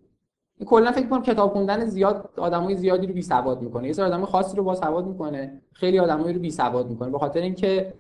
کلا 0.66 0.92
فکر 0.92 1.08
کنم 1.08 1.22
کتاب 1.22 1.52
خوندن 1.52 1.84
زیاد 1.84 2.30
آدمای 2.36 2.74
زیادی 2.74 3.06
رو 3.06 3.14
بی 3.14 3.22
سواد 3.22 3.62
می‌کنه. 3.62 3.86
یه 3.86 3.92
سری 3.92 4.04
آدم 4.04 4.24
خاصی 4.24 4.56
رو 4.56 4.64
با 4.64 4.74
سواد 4.74 5.06
می‌کنه 5.06 5.62
خیلی 5.72 5.98
آدمایی 5.98 6.34
رو 6.34 6.40
بی 6.40 6.50
سواد 6.50 6.90
می‌کنه 6.90 7.10
به 7.10 7.18
خاطر 7.18 7.40
اینکه 7.40 7.94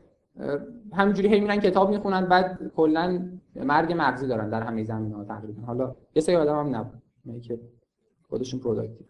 همینجوری 0.92 1.28
هی 1.28 1.40
میرن 1.40 1.60
کتاب 1.60 1.90
می‌خونن 1.90 2.26
بعد 2.26 2.72
کلا 2.76 3.28
مرگ 3.56 3.94
مغزی 3.96 4.26
دارن 4.26 4.50
در 4.50 4.62
همه 4.62 4.84
زمینه‌ها 4.84 5.24
تقریبا. 5.24 5.62
حالا 5.62 5.94
یه 6.14 6.22
سری 6.22 6.36
آدم 6.36 6.58
هم 6.58 6.76
نبود 6.76 7.42
که 7.42 7.58
خودشون 8.28 8.60
productive. 8.60 9.06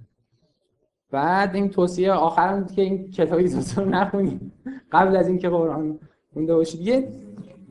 بعد 1.11 1.55
این 1.55 1.69
توصیه 1.69 2.12
آخرم 2.12 2.67
که 2.67 2.83
این 2.83 3.11
کتاب 3.11 3.41
رو 3.77 3.85
نخونید 3.85 4.53
قبل 4.93 5.17
از 5.17 5.29
اینکه 5.29 5.49
قرآن 5.49 5.99
مونده 6.37 6.55
باشید 6.55 6.81
یه 6.81 7.09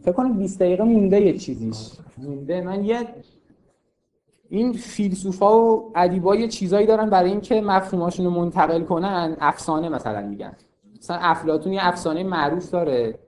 فکر 0.01 0.12
کنم 0.12 0.38
20 0.38 0.60
دقیقه 0.60 0.84
مونده 0.84 1.22
یه 1.22 1.38
چیزیش. 1.38 1.91
مونده. 2.17 2.62
من 2.62 2.86
یه 2.86 3.08
این 4.50 4.74
فیلسوفا 4.74 5.62
و 5.62 5.91
ادیبا 5.96 6.36
یه 6.36 6.48
چیزایی 6.48 6.88
دارن 6.88 7.10
برای 7.10 7.32
اینکه 7.32 7.62
مفهوماشون 7.62 8.25
رو 8.25 8.32
منتقل 8.32 8.84
کنن. 8.84 9.38
افسانه 9.39 9.89
مثلا 9.89 10.27
میگن. 10.27 10.53
مثلا 11.00 11.17
افلاطون 11.22 11.74
یه 11.74 11.88
افسانه 11.88 12.24
معروف 12.24 12.72
داره. 12.72 13.20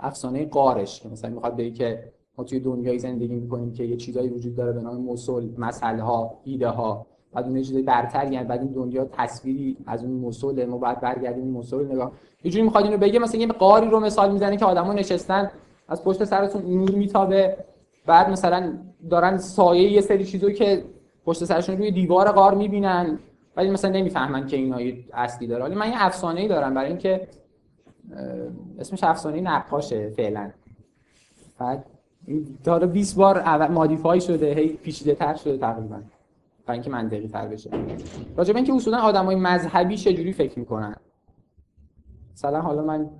افسانه 0.00 0.46
قارش 0.46 1.00
که 1.00 1.08
مثلا 1.08 1.30
می‌خواد 1.30 1.56
بگه 1.56 1.70
که 1.70 2.12
ما 2.38 2.44
توی 2.44 2.60
دنیایی 2.60 2.98
زندگی 2.98 3.34
می‌کنیم 3.34 3.72
که 3.72 3.84
یه 3.84 3.96
چیزایی 3.96 4.28
وجود 4.28 4.56
داره 4.56 4.72
به 4.72 4.80
نام 4.80 5.04
مسل 5.04 5.48
مسئله 5.58 6.02
ها 6.02 6.40
ایده 6.44 6.68
ها 6.68 7.06
بعد 7.32 7.44
اون 7.44 7.62
چیزای 7.62 7.82
برتر 7.82 8.32
یعنی 8.32 8.46
بعد 8.46 8.60
این 8.60 8.70
دنیا 8.70 9.08
تصویری 9.12 9.76
از 9.86 10.04
اون 10.04 10.12
مسل 10.12 10.64
ما 10.64 10.78
بعد 10.78 11.00
برگردیم 11.00 11.44
این 11.44 11.52
مسل 11.52 11.84
نگاه. 11.84 12.12
یه 12.44 12.50
جوری 12.50 12.64
می‌خواد 12.64 12.84
اینو 12.84 12.96
بگه 12.96 13.18
مثلا 13.18 13.40
یه 13.40 13.46
قاری 13.46 13.90
رو 13.90 14.00
مثال 14.00 14.32
می‌زنه 14.32 14.56
که 14.56 14.64
آدما 14.64 14.92
نشستن 14.92 15.50
از 15.88 16.04
پشت 16.04 16.24
سرتون 16.24 16.62
نور 16.62 16.90
میتابه. 16.90 17.56
بعد 18.06 18.30
مثلا 18.30 18.72
دارن 19.10 19.36
سایه 19.36 19.92
یه 19.92 20.00
سری 20.00 20.24
چیزو 20.24 20.50
که 20.50 20.84
پشت 21.24 21.44
سرشون 21.44 21.76
روی 21.76 21.90
دیوار 21.90 22.32
غار 22.32 22.54
می‌بینن 22.54 23.18
ولی 23.56 23.70
مثلا 23.70 23.90
نمی‌فهمن 23.90 24.46
که 24.46 24.56
اینا 24.56 24.78
اصلی 25.12 25.46
داره. 25.46 25.64
ولی 25.64 25.74
من 25.74 25.88
یه 25.88 25.94
افسانه 25.96 26.40
ای 26.40 26.48
دارم 26.48 26.74
برای 26.74 26.88
اینکه 26.88 27.28
اسمش 28.78 29.04
افسانه 29.04 29.40
نقاشه 29.40 30.10
فعلا. 30.10 30.50
بعد 31.58 31.86
داره 32.64 32.86
20 32.86 33.16
بار 33.16 33.68
مادیفای 33.68 34.20
شده 34.20 34.54
هی 34.54 34.68
پیچیده 34.68 35.14
تر 35.14 35.34
شده 35.34 35.58
تقریبا. 35.58 35.96
برای 36.70 36.78
اینکه 36.78 36.90
منطقی 36.90 37.28
تر 37.28 37.48
بشه. 37.48 37.70
راجع 38.36 38.52
به 38.52 38.56
اینکه 38.56 38.74
اصولا 38.74 38.98
آدمای 38.98 39.36
مذهبی 39.36 39.96
چجوری 39.96 40.32
فکر 40.32 40.58
می‌کنن؟ 40.58 40.96
مثلا 42.32 42.60
حالا 42.60 42.82
من 42.82 43.10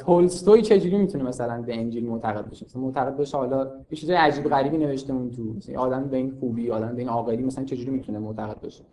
تولستوی 0.00 0.62
چجوری 0.62 0.98
می‌تونه 0.98 1.24
مثلا 1.24 1.62
به 1.62 1.74
انجیل 1.74 2.06
معتقد 2.06 2.50
بشه 2.50 2.66
مثلا 2.66 2.82
معتقد 2.82 3.16
بشه 3.16 3.36
حالا 3.36 3.70
یه 3.90 3.98
چیز 3.98 4.10
عجیب 4.10 4.44
غریبی 4.44 4.78
نوشته 4.78 5.12
اون 5.12 5.30
تو. 5.30 5.42
مثلا 5.42 5.80
آدم 5.80 6.04
به 6.04 6.16
این 6.16 6.30
خوبی 6.40 6.70
آدم 6.70 6.94
به 6.94 6.98
این 6.98 7.08
عاقلی 7.08 7.42
مثلا 7.42 7.64
چجوری 7.64 7.90
می‌تونه 7.90 8.18
معتقد 8.18 8.60
بشه 8.60 8.84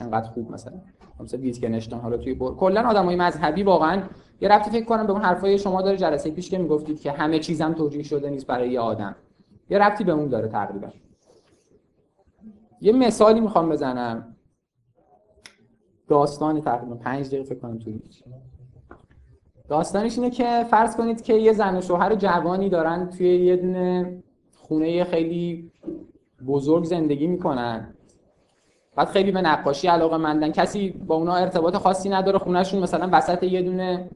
انقدر 0.00 0.30
خوب 0.30 0.50
مثلا. 0.50 0.74
مثلا 1.20 1.40
ویتگنشتاین 1.40 2.02
حالا 2.02 2.16
توی 2.16 2.34
بر... 2.34 2.50
کلا 2.50 2.88
آدمای 2.88 3.16
مذهبی 3.16 3.62
واقعا 3.62 4.02
یه 4.40 4.48
رفتی 4.48 4.70
فکر 4.70 4.84
کنم 4.84 5.06
به 5.06 5.12
اون 5.12 5.22
حرفای 5.22 5.58
شما 5.58 5.82
داره 5.82 5.96
جلسه 5.96 6.30
پیش 6.30 6.50
که 6.50 6.58
می‌گفتید 6.58 7.00
که 7.00 7.12
همه 7.12 7.38
چیزم 7.38 7.72
توجیه 7.72 8.02
شده 8.02 8.30
نیست 8.30 8.46
برای 8.46 8.70
یه 8.70 8.80
آدم. 8.80 9.16
یه 9.70 9.78
رفتی 9.78 10.04
به 10.04 10.12
اون 10.12 10.28
داره 10.28 10.48
تقریبا. 10.48 10.88
یه 12.82 12.92
مثالی 12.92 13.40
می‌خوام 13.40 13.68
بزنم. 13.68 14.36
داستانی 16.08 16.60
تقریبا 16.60 16.94
پنج 16.94 17.26
دقیقه 17.26 17.44
فکر 17.44 17.58
کنم 17.58 17.78
طول 17.78 17.98
داستانش 19.68 20.18
اینه 20.18 20.30
که 20.30 20.66
فرض 20.70 20.96
کنید 20.96 21.22
که 21.22 21.34
یه 21.34 21.52
زن 21.52 21.76
و 21.76 21.80
شوهر 21.80 22.14
جوانی 22.14 22.68
دارن 22.68 23.10
توی 23.10 23.36
یه 23.36 23.56
دونه 23.56 24.22
خونه 24.56 25.04
خیلی 25.04 25.70
بزرگ 26.46 26.84
زندگی 26.84 27.26
می‌کنن. 27.26 27.94
بعد 28.96 29.08
خیلی 29.08 29.32
به 29.32 29.40
نقاشی 29.40 29.88
علاقه 29.88 30.16
مندن. 30.16 30.52
کسی 30.52 30.90
با 30.90 31.14
اونا 31.14 31.34
ارتباط 31.34 31.76
خاصی 31.76 32.08
نداره 32.08 32.38
خونهشون 32.38 32.82
مثلا 32.82 33.08
وسط 33.12 33.42
یه 33.42 33.62
دونه 33.62 34.10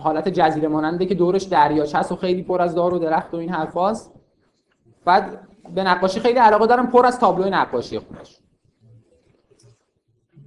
حالت 0.00 0.28
جزیره 0.28 0.68
ماننده 0.68 1.06
که 1.06 1.14
دورش 1.14 1.42
دریاچه 1.42 1.98
هست 1.98 2.12
و 2.12 2.16
خیلی 2.16 2.42
پر 2.42 2.62
از 2.62 2.74
دار 2.74 2.94
و 2.94 2.98
درخت 2.98 3.34
و 3.34 3.36
این 3.36 3.50
حرفاست. 3.50 4.12
بعد 5.04 5.49
به 5.74 5.84
نقاشی 5.84 6.20
خیلی 6.20 6.38
علاقه 6.38 6.66
دارن 6.66 6.86
پر 6.86 7.06
از 7.06 7.18
تابلوی 7.18 7.50
نقاشی 7.50 7.98
خونش 7.98 8.38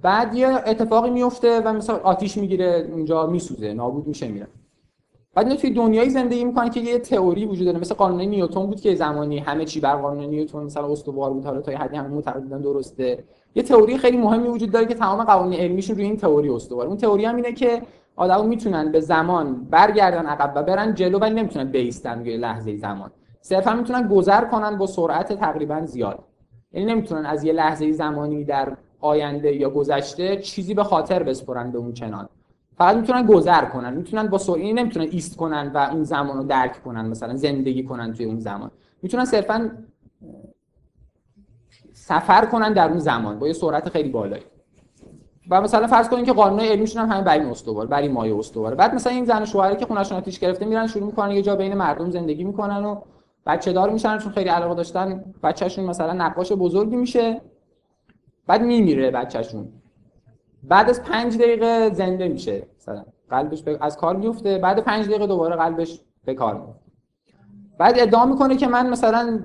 بعد 0.02 0.34
یه 0.34 0.48
اتفاقی 0.48 1.10
میفته 1.10 1.60
و 1.60 1.72
مثلا 1.72 1.96
آتیش 1.96 2.36
می‌گیره 2.36 2.88
اونجا 2.92 3.26
میسوزه 3.26 3.72
نابود 3.72 4.06
میشه 4.06 4.28
میره. 4.28 4.46
بعد 5.34 5.46
اینا 5.46 5.60
توی 5.60 5.70
دنیایی 5.70 6.10
زندگی 6.10 6.44
می‌کنن 6.44 6.70
که 6.70 6.80
یه 6.80 6.98
تئوری 6.98 7.46
وجود 7.46 7.66
داره. 7.66 7.78
مثل 7.78 7.94
قانون 7.94 8.20
نیوتن 8.20 8.66
بود 8.66 8.80
که 8.80 8.94
زمانی 8.94 9.38
همه 9.38 9.64
چی 9.64 9.80
بر 9.80 9.96
قانون 9.96 10.24
نیوتن 10.24 10.58
مثلا 10.58 10.92
استوار 10.92 11.30
بود 11.30 11.44
حالا 11.44 11.60
تا 11.60 11.72
حدی 11.72 11.96
همه 11.96 12.08
معتقد 12.08 12.62
درسته. 12.62 13.24
یه 13.54 13.62
تئوری 13.62 13.98
خیلی 13.98 14.16
مهمی 14.16 14.48
وجود 14.48 14.70
داره 14.70 14.86
که 14.86 14.94
تمام 14.94 15.24
قوانین 15.24 15.60
علمیشون 15.60 15.96
روی 15.96 16.04
این 16.04 16.16
تئوری 16.16 16.48
استوار. 16.48 16.86
اون 16.86 16.96
تئوری 16.96 17.24
هم 17.24 17.36
اینه 17.36 17.52
که 17.52 17.82
آدما 18.16 18.42
می‌تونن 18.42 18.92
به 18.92 19.00
زمان 19.00 19.64
برگردن 19.70 20.26
عقب 20.26 20.52
و 20.56 20.62
برن 20.62 20.94
جلو 20.94 21.18
ولی 21.18 21.34
نمی‌تونن 21.34 21.70
بیستن 21.70 22.18
روی 22.18 22.36
لحظه 22.36 22.76
زمان. 22.76 23.10
صرفا 23.46 23.74
می‌تونن 23.74 24.08
گذر 24.08 24.44
کنن 24.44 24.78
با 24.78 24.86
سرعت 24.86 25.32
تقریبا 25.32 25.86
زیاد. 25.86 26.18
یعنی 26.72 26.92
نمی‌تونن 26.92 27.26
از 27.26 27.44
یه 27.44 27.52
لحظه 27.52 27.92
زمانی 27.92 28.44
در 28.44 28.76
آینده 29.00 29.54
یا 29.56 29.70
گذشته 29.70 30.36
چیزی 30.36 30.74
به 30.74 30.84
خاطر 30.84 31.22
بسپرن 31.22 31.70
به 31.70 31.78
اون 31.78 31.92
چنان. 31.92 32.28
فقط 32.78 32.96
می‌تونن 32.96 33.26
گذر 33.26 33.64
کنن. 33.64 33.94
می‌تونن 33.94 34.26
با 34.26 34.38
سرعت 34.38 34.74
نمی‌تونن 34.74 35.06
ایست 35.10 35.36
کنن 35.36 35.70
و 35.74 35.78
اون 35.78 36.04
زمان 36.04 36.36
رو 36.36 36.42
درک 36.44 36.82
کنن 36.84 37.06
مثلا 37.06 37.36
زندگی 37.36 37.84
کنن 37.84 38.12
توی 38.12 38.26
اون 38.26 38.38
زمان. 38.38 38.70
می‌تونن 39.02 39.24
صرفا 39.24 39.70
سفر 41.92 42.46
کنن 42.46 42.72
در 42.72 42.88
اون 42.88 42.98
زمان 42.98 43.38
با 43.38 43.46
یه 43.46 43.52
سرعت 43.52 43.88
خیلی 43.88 44.08
بالایی. 44.08 44.42
و 45.50 45.60
مثلا 45.60 45.86
فرض 45.86 46.08
کنید 46.08 46.26
که 46.26 46.32
قانون 46.32 46.60
علمیشون 46.60 47.02
هم 47.02 47.10
همین 47.10 47.24
بر 47.24 47.38
این 47.38 47.48
استوار 47.48 47.86
بر 47.86 48.00
این 48.00 48.12
مایه 48.12 48.36
استواره. 48.36 48.76
بعد 48.76 48.94
مثلا 48.94 49.12
این 49.12 49.24
زن 49.24 49.44
شوهری 49.44 49.76
که 49.76 49.86
خونه‌شون 49.86 50.18
آتیش 50.18 50.38
گرفته 50.38 50.64
میرن 50.64 50.86
شروع 50.86 51.06
می‌کنن 51.06 51.30
یه 51.30 51.42
جا 51.42 51.56
بین 51.56 51.74
مردم 51.74 52.10
زندگی 52.10 52.44
می‌کنن 52.44 52.84
و 52.84 53.00
بچه 53.46 53.72
دار 53.72 53.90
میشن 53.90 54.18
چون 54.18 54.32
خیلی 54.32 54.48
علاقه 54.48 54.74
داشتن 54.74 55.34
بچه‌شون 55.42 55.84
مثلا 55.84 56.12
نقاش 56.12 56.52
بزرگی 56.52 56.96
میشه. 56.96 57.40
بعد 58.46 58.62
میمیره 58.62 59.10
بچهشون. 59.10 59.68
بعد 60.62 60.90
از 60.90 61.02
پنج 61.02 61.38
دقیقه 61.38 61.90
زنده 61.94 62.28
میشه 62.28 62.66
مثلا. 62.78 63.04
قلبش 63.30 63.64
از 63.80 63.96
کار 63.96 64.16
میفته 64.16 64.58
بعد 64.58 64.78
پنج 64.78 65.06
دقیقه 65.06 65.26
دوباره 65.26 65.56
قلبش 65.56 66.00
به 66.24 66.34
کار 66.34 66.54
میفته 66.54 66.84
بعد 67.78 67.94
ادعا 67.98 68.24
می‌کنه 68.26 68.56
که 68.56 68.66
من 68.66 68.90
مثلا 68.90 69.44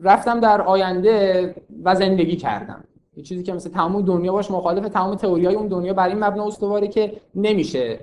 رفتم 0.00 0.40
در 0.40 0.62
آینده 0.62 1.54
و 1.82 1.94
زندگی 1.94 2.36
کردم. 2.36 2.84
یه 3.16 3.22
چیزی 3.22 3.42
که 3.42 3.52
مثل 3.52 3.70
تمام 3.70 4.02
دنیا 4.02 4.32
باش 4.32 4.50
مخالف 4.50 4.88
تمام 4.88 5.14
تئوریای 5.14 5.54
اون 5.54 5.68
دنیا 5.68 5.94
بر 5.94 6.08
این 6.08 6.24
مبنا 6.24 6.46
استواره 6.46 6.88
که 6.88 7.20
نمیشه. 7.34 8.00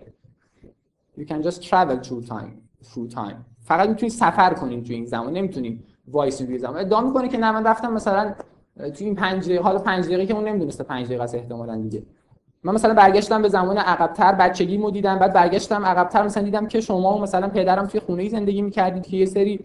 You 1.18 1.22
can 1.22 1.44
just 1.44 1.64
travel 1.70 1.98
through 2.06 2.28
time 2.30 2.54
through 2.84 3.16
time. 3.16 3.55
فقط 3.66 3.90
می‌تونی 3.90 4.10
سفر 4.10 4.54
کنیم 4.54 4.84
توی 4.84 4.96
این 4.96 5.06
زمان 5.06 5.34
نمی‌تونیم 5.34 5.84
وایس 6.08 6.42
روی 6.42 6.58
زمان 6.58 6.78
ادعا 6.78 7.02
می‌کنه 7.02 7.28
که 7.28 7.38
نه 7.38 7.52
من 7.52 7.68
رفتم 7.68 7.94
مثلا 7.94 8.34
تو 8.78 9.04
این 9.04 9.16
پنج 9.16 9.46
دقیقه 9.46 9.64
حالا 9.64 9.80
پنج 9.80 10.06
دقیقه 10.06 10.26
که 10.26 10.34
اون 10.34 10.48
نمی‌دونسته 10.48 10.84
پنج 10.84 11.06
دقیقه 11.06 11.24
است 11.24 11.36
احتمالاً 11.36 11.76
دیگه. 11.76 12.04
من 12.64 12.74
مثلا 12.74 12.94
برگشتم 12.94 13.42
به 13.42 13.50
زمان 13.50 13.78
عقب‌تر 13.78 14.32
بچگیمو 14.32 14.92
دیدم 14.92 15.20
بعد 15.20 15.34
برگشتم 15.34 15.86
عقب‌تر 15.86 16.24
مثلا 16.24 16.44
دیدم 16.44 16.68
که 16.68 16.82
شما 16.82 17.18
مثلا 17.18 17.48
پدرم 17.48 17.86
توی 17.86 18.00
خونه 18.00 18.30
زندگی 18.30 18.62
می‌کردید 18.62 19.08
که 19.08 19.18
یه 19.18 19.26
سری 19.26 19.60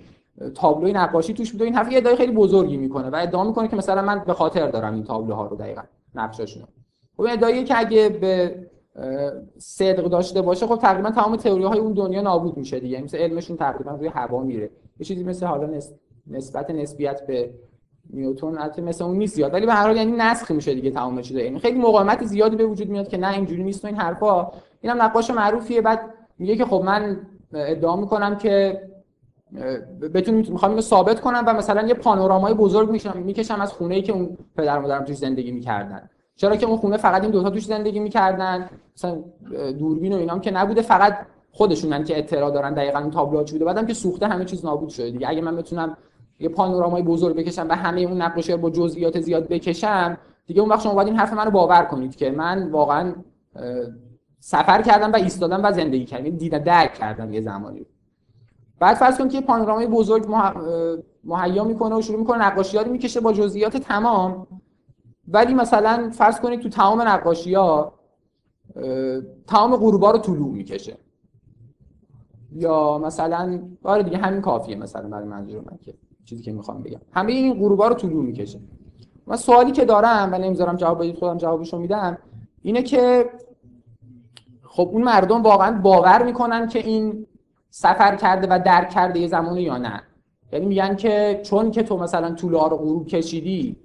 تابلوی 0.55 0.93
نقاشی 0.93 1.35
توش 1.35 1.53
بود 1.53 1.61
و 1.61 1.65
این 1.65 1.75
حرف 1.75 1.89
ادعای 1.93 2.17
خیلی 2.17 2.33
بزرگی 2.33 2.77
می‌کنه 2.77 3.11
و 3.11 3.17
ادعا 3.17 3.45
می‌کنه 3.45 3.69
که 3.69 3.77
مثلا 3.77 4.03
من 4.03 4.19
به 4.27 4.35
خاطر 4.35 4.67
دارم 4.67 4.95
این 4.95 5.05
تابلوها 5.05 5.47
رو 5.47 5.57
دقیقاً 5.57 5.83
نقشاشونو. 6.15 6.67
خب 7.17 7.27
ادعایی 7.31 7.65
که 7.65 7.79
اگه 7.79 8.09
به 8.09 8.57
صدق 9.59 10.05
داشته 10.09 10.43
باشه 10.43 10.67
خب 10.67 10.77
تقریبا 10.77 11.11
تمام 11.11 11.37
تئوری 11.37 11.65
های 11.65 11.79
اون 11.79 11.93
دنیا 11.93 12.23
نابود 12.23 12.57
میشه 12.57 12.81
دیگه. 12.81 13.03
مثل 13.03 13.19
علمشون 13.19 13.57
تقریبا 13.57 13.91
روی 13.91 14.09
هوا 14.09 14.43
میره. 14.43 14.71
یه 14.99 15.07
چیزی 15.07 15.25
مثل 15.25 15.47
حالا 15.47 15.71
نسبت 16.27 16.71
نسبیت 16.71 17.27
به 17.27 17.51
نیوتن 18.13 18.47
البته 18.47 18.83
مثل 18.83 19.05
اون 19.05 19.17
نیست 19.17 19.35
زیاد. 19.35 19.55
ولی 19.55 19.67
به 19.67 19.73
هر 19.73 19.87
حال 19.87 19.97
یعنی 19.97 20.13
نسخ 20.13 20.51
میشه 20.51 20.75
دیگه 20.75 20.91
تمام 20.91 21.21
چیزا 21.21 21.41
یعنی 21.41 21.59
خیلی 21.59 21.79
مقاومت 21.79 22.25
زیادی 22.25 22.57
به 22.57 22.67
وجود 22.67 22.89
میاد 22.89 23.09
که 23.09 23.17
نه 23.17 23.33
اینجوری 23.33 23.65
نیست 23.65 23.85
و 23.85 23.87
این 23.87 23.97
حرفا. 23.97 24.51
اینم 24.81 25.03
نقاش 25.03 25.31
معروفیه. 25.31 25.81
بعد 25.81 26.01
میگه 26.39 26.57
که 26.57 26.65
خب 26.65 26.83
من 26.85 27.21
ادعا 27.55 27.97
می‌کنم 27.97 28.39
که 28.39 28.83
بتون 30.15 30.35
می‌خوام 30.35 30.71
اینو 30.71 30.83
ثابت 30.83 31.21
کنم 31.21 31.45
و 31.47 31.55
مثلا 31.55 31.89
یه 31.89 31.95
پانورامای 31.95 32.55
بزرگ 32.55 32.91
میشم 32.91 33.19
می‌کشم 33.19 33.61
از 33.61 33.73
خونه 33.73 33.95
ای 33.95 34.03
که 34.03 34.13
اون 34.13 34.37
پدر 34.57 34.79
مادرم 34.79 35.05
توش 35.05 35.17
زندگی 35.17 35.53
می‌کردن. 35.53 36.11
چرا 36.41 36.57
که 36.57 36.67
اون 36.67 36.77
خونه 36.77 36.97
فقط 36.97 37.23
این 37.23 37.31
دوتا 37.31 37.51
توش 37.51 37.65
زندگی 37.65 38.01
می‌کردن؟ 38.01 38.71
مثلا 38.97 39.19
دوربین 39.79 40.13
و 40.13 40.17
اینام 40.17 40.41
که 40.41 40.51
نبوده 40.51 40.83
فقط 40.83 41.19
خودشونن 41.53 42.05
که 42.05 42.19
اطلاع 42.19 42.51
دارن 42.51 42.75
دقیقاً 42.75 42.99
اون 42.99 43.11
تابلوها 43.11 43.45
چی 43.45 43.53
بوده. 43.53 43.65
بعدم 43.65 43.87
که 43.87 43.95
سوخته 43.95 44.27
همه 44.27 44.45
چیز 44.45 44.65
نابود 44.65 44.89
شده 44.89 45.11
دیگه. 45.11 45.29
اگه 45.29 45.41
من 45.41 45.57
بتونم 45.57 45.97
یه 46.39 46.49
پانورامای 46.49 47.03
بزرگ 47.03 47.37
بکشم 47.37 47.67
و 47.71 47.73
همه 47.73 48.01
اون 48.01 48.23
نقاشی 48.23 48.57
با 48.57 48.71
جزئیات 48.71 49.21
زیاد 49.21 49.49
بکشم 49.49 50.19
دیگه 50.47 50.61
اون 50.61 50.71
وقت 50.71 50.81
شما 50.81 50.95
باید 50.95 51.09
این 51.09 51.17
حرف 51.17 51.33
منو 51.33 51.51
باور 51.51 51.85
کنید 51.85 52.17
که 52.17 52.31
من 52.31 52.71
واقعا 52.71 53.15
سفر 54.39 54.83
کردم 54.83 55.13
و 55.13 55.17
ایستادم 55.17 55.61
و 55.65 55.73
زندگی 55.73 56.05
کردم. 56.05 56.25
یعنی 56.25 56.39
دیدم 56.39 56.59
درک 56.59 56.95
کردم 56.95 57.33
یه 57.33 57.41
زمانی. 57.41 57.87
بعد 58.79 58.97
فرض 58.97 59.19
کنید 59.19 59.33
که 59.33 59.41
پانورامای 59.41 59.87
بزرگ 59.87 60.27
مهیا 61.25 61.65
می‌کنه 61.65 61.95
و 61.95 62.03
شروع 62.03 62.19
می‌کنه 62.19 62.47
نقاشیاری 62.47 62.91
می‌کشه 62.91 63.21
با 63.21 63.33
جزئیات 63.33 63.77
تمام. 63.77 64.47
ولی 65.33 65.55
مثلا 65.55 66.11
فرض 66.13 66.41
کنید 66.41 66.61
تو 66.61 66.69
تمام 66.69 67.03
نقاشی 67.03 67.55
ها 67.55 67.93
تمام 69.47 69.77
غروبا 69.77 70.11
رو 70.11 70.19
طلوع 70.19 70.49
می‌کشه. 70.49 70.97
یا 72.53 72.99
مثلا 72.99 73.61
آره 73.83 74.03
دیگه 74.03 74.19
همین 74.19 74.41
کافیه 74.41 74.77
مثلا 74.77 75.09
برای 75.09 75.29
منظور 75.29 75.61
من 75.61 75.79
که 75.85 75.95
چیزی 76.25 76.43
که 76.43 76.53
می‌خوام 76.53 76.83
بگم. 76.83 77.01
همه 77.13 77.33
این 77.33 77.55
غروبا 77.55 77.89
رو 77.89 77.95
طولو 77.95 78.23
می‌کشه. 78.23 78.61
من 79.27 79.37
سوالی 79.37 79.71
که 79.71 79.85
دارم 79.85 80.29
و 80.33 80.39
نمی‌ذارم 80.39 80.77
جواب 80.77 80.99
بدید 80.99 81.17
خودم 81.17 81.39
جوابشو 81.39 81.79
میدم 81.79 82.19
اینه 82.63 82.83
که 82.83 83.31
خب 84.63 84.89
اون 84.93 85.03
مردم 85.03 85.43
واقعا 85.43 85.81
باور 85.81 86.23
می‌کنن 86.23 86.69
که 86.69 86.79
این 86.79 87.27
سفر 87.71 88.17
کرده 88.17 88.47
و 88.51 88.61
درک 88.65 88.91
کرده 88.91 89.21
یه 89.21 89.29
زمانه 89.29 89.63
یا 89.63 89.77
نه. 89.77 90.03
یعنی 90.53 90.67
میگن 90.67 90.97
که 90.97 91.41
چون 91.45 91.71
که 91.71 91.83
تو 91.83 91.97
مثلا 91.97 92.35
طول 92.35 92.53
رو 92.53 92.59
غروب 92.59 93.07
کشیدی 93.07 93.77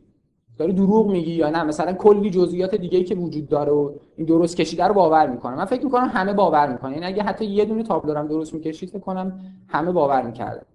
داری 0.58 0.74
دروغ 0.74 1.08
میگی 1.08 1.32
یا 1.32 1.50
نه؟ 1.50 1.64
مثلا 1.64 1.94
کلی 1.94 2.30
جزئیات 2.30 2.76
دیگه 2.76 3.04
که 3.04 3.16
وجود 3.16 3.50
داره 3.50 3.72
و 3.72 3.92
این 4.16 4.28
درست 4.28 4.58
کشیده 4.58 4.84
رو 4.84 4.94
باور 4.94 5.28
می‌کنن 5.28 5.56
من 5.56 5.66
فکر 5.66 5.84
می‌کنم 5.84 6.10
همه 6.14 6.34
باور 6.34 6.72
می‌کنن. 6.72 6.92
یعنی 6.92 7.06
اگه 7.06 7.24
حتی 7.24 7.46
یه 7.46 7.66
دونه 7.66 7.84
تابلو 7.84 8.14
دارم 8.14 8.28
درست 8.28 8.54
می‌کشید 8.54 8.90
فکر 8.90 9.00
کنم 9.00 9.40
همه 9.68 9.92
باور 9.92 10.22
می‌کردن. 10.22 10.66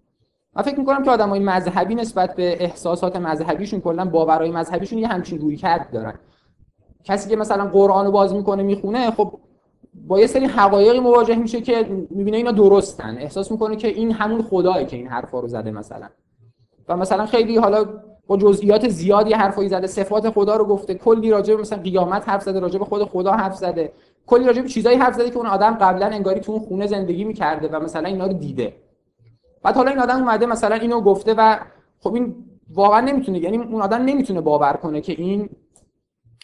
من 0.57 0.63
فکر 0.63 0.79
می‌کنم 0.79 1.03
که 1.03 1.11
آدمای 1.11 1.41
مذهبی 1.41 1.95
نسبت 1.95 2.35
به 2.35 2.65
احساسات 2.65 3.17
مذهبیشون 3.17 3.81
کلا 3.81 4.05
باورهای 4.05 4.51
مذهبیشون 4.51 4.99
یه 4.99 5.07
همچین 5.07 5.39
روی 5.39 5.57
کرد 5.57 5.91
دارن. 5.91 6.15
کسی 7.05 7.31
که 7.31 7.37
مثلا 7.37 7.65
قرآن 7.65 8.07
رو 8.07 8.13
باز 8.13 8.35
می‌کنه 8.35 8.63
می‌خونه 8.63 9.11
خب 9.11 9.33
با 10.07 10.21
یه 10.21 10.27
سری 10.27 10.45
حقایقی 10.45 11.01
مواجه 11.01 11.37
میشه 11.37 11.61
که 11.61 12.07
می‌بینه 12.11 12.37
اینا 12.37 12.53
درستن. 12.53 13.17
احساس 13.19 13.51
می‌کنه 13.51 13.77
که 13.77 13.89
این 13.89 14.13
همون 14.13 14.43
خداه 14.43 14.85
که 14.85 14.97
این 14.97 15.07
حرفا 15.07 15.41
رو 15.41 15.49
زده 15.49 15.71
مثلا. 15.71 16.07
و 16.89 16.97
مثلا 16.97 17.27
خیلی 17.27 17.57
حالا 17.57 17.85
با 18.31 18.37
جزئیات 18.37 18.89
زیادی 18.89 19.33
حرفایی 19.33 19.69
زده. 19.69 19.87
صفات 19.87 20.31
خدا 20.31 20.57
رو 20.57 20.65
گفته. 20.65 20.95
کلی 20.95 21.31
راجع 21.31 21.55
مثلا 21.55 21.79
قیامت 21.79 22.29
حرف 22.29 22.43
زده 22.43 22.61
راجع 22.61 22.79
به 22.79 22.85
خود 22.85 23.05
خدا 23.05 23.33
حرف 23.33 23.57
زده. 23.57 23.93
کلی 24.27 24.45
راجع 24.45 24.63
به 24.63 24.69
چیزایی 24.69 24.97
حرف 24.97 25.15
زده 25.15 25.31
که 25.31 25.37
اون 25.37 25.47
آدم 25.47 25.75
قبلا 25.75 26.07
انگاری 26.07 26.41
تو 26.41 26.53
اون 26.53 26.61
خونه 26.61 26.87
زندگی 26.87 27.25
می‌کرده 27.25 27.69
و 27.69 27.81
مثلا 27.81 28.09
اینا 28.09 28.27
رو 28.27 28.33
دیده. 28.33 28.77
بعد 29.63 29.75
حالا 29.77 29.91
این 29.91 30.01
آدم 30.01 30.17
اومده 30.17 30.47
مثلا 30.47 30.75
اینو 30.75 31.01
گفته 31.01 31.35
و 31.39 31.59
خب 32.01 32.15
این 32.15 32.35
واقعا 32.75 33.01
نمی‌تونه 33.01 33.39
یعنی 33.39 33.57
اون 33.57 33.83
آدم 33.83 34.03
نمی‌تونه 34.03 34.41
باور 34.41 34.73
کنه 34.73 35.01
که 35.01 35.13
این 35.13 35.49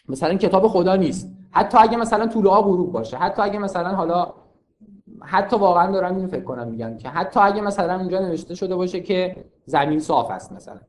مثلا 0.08 0.34
کتاب 0.34 0.68
خدا 0.68 0.96
نیست. 0.96 1.32
حتی 1.50 1.78
اگه 1.78 1.96
مثلا 1.96 2.26
طول 2.26 2.48
آب 2.48 2.64
غروب 2.64 2.92
باشه 2.92 3.16
حتی 3.16 3.42
اگه 3.42 3.58
مثلا 3.58 3.88
حالا 3.88 4.32
حتی 5.22 5.56
واقعا 5.56 5.92
دارم 5.92 6.16
اینو 6.16 6.28
فکر 6.28 6.44
کنم 6.44 6.68
میگم 6.68 6.96
که 6.96 7.08
حتی 7.08 7.40
اگه 7.40 7.60
مثلا 7.60 7.96
اونجا 7.96 8.20
نوشته 8.20 8.54
شده 8.54 8.76
باشه 8.76 9.00
که 9.00 9.36
زمین 9.66 10.00
صاف 10.00 10.30
است 10.30 10.52
مثلا. 10.52 10.80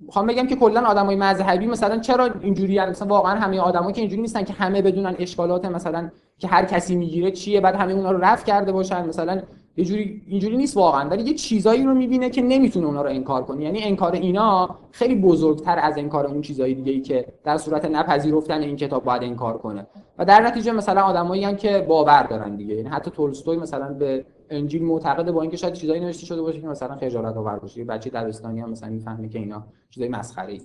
می‌خوام 0.00 0.26
بگم 0.26 0.46
که 0.46 0.56
کلا 0.56 0.80
آدمای 0.86 1.16
مذهبی 1.16 1.66
مثلا 1.66 1.98
چرا 1.98 2.30
اینجوری 2.40 2.80
مثلا 2.80 3.08
واقعا 3.08 3.34
همه 3.34 3.60
آدمایی 3.60 3.92
که 3.92 4.00
اینجوری 4.00 4.22
نیستن 4.22 4.44
که 4.44 4.52
همه 4.52 4.82
بدونن 4.82 5.14
اشکالات 5.18 5.64
مثلا 5.64 6.10
که 6.38 6.48
هر 6.48 6.64
کسی 6.64 6.96
می‌گیره 6.96 7.30
چیه 7.30 7.60
بعد 7.60 7.74
همه 7.74 7.92
اونا 7.92 8.10
رو 8.10 8.18
رفع 8.18 8.46
کرده 8.46 8.72
باشن 8.72 9.06
مثلا 9.06 9.42
یه 9.78 9.84
جوری 9.84 10.22
اینجوری 10.26 10.56
نیست 10.56 10.76
واقعا 10.76 11.08
ولی 11.08 11.22
یه 11.22 11.34
چیزایی 11.34 11.84
رو 11.84 11.94
می‌بینه 11.94 12.30
که 12.30 12.42
نمی‌تونه 12.42 12.86
اونا 12.86 13.02
رو 13.02 13.08
انکار 13.08 13.42
کنه. 13.42 13.64
یعنی 13.64 13.82
انکار 13.82 14.12
اینا 14.12 14.78
خیلی 14.90 15.14
بزرگتر 15.14 15.78
از 15.78 15.98
انکار 15.98 16.26
اون 16.26 16.40
چیزایی 16.40 16.74
دیگه 16.74 16.92
ای 16.92 17.00
که 17.00 17.32
در 17.44 17.56
صورت 17.56 17.84
نپذیرفتن 17.84 18.60
این 18.60 18.76
کتاب 18.76 19.04
باید 19.04 19.22
انکار 19.22 19.58
کنه. 19.58 19.86
و 20.18 20.24
در 20.24 20.40
نتیجه 20.40 20.72
مثلا 20.72 21.02
آدمایی 21.02 21.44
هم 21.44 21.56
که 21.56 21.86
باور 21.88 22.22
دارن 22.22 22.56
دیگه. 22.56 22.74
یعنی 22.74 22.88
حتی 22.88 23.10
تولستوی 23.10 23.56
مثلا 23.56 23.92
به 23.94 24.26
انجیل 24.50 24.84
معتقده 24.84 25.32
با 25.32 25.42
اینکه 25.42 25.56
شاید 25.56 25.74
چیزایی 25.74 26.00
نوشته 26.00 26.26
شده 26.26 26.42
باشه 26.42 26.60
که 26.60 26.68
مثلا 26.68 26.96
خجالت 26.96 27.36
آور 27.36 27.58
باشه. 27.58 27.84
بچه 27.84 28.10
دبستانی 28.10 28.60
هم 28.60 28.70
مثلا 28.70 28.88
می‌فهمه 28.88 29.28
که 29.28 29.38
اینا 29.38 29.66
چیزای 29.90 30.08
مسخره 30.08 30.52
ای. 30.52 30.60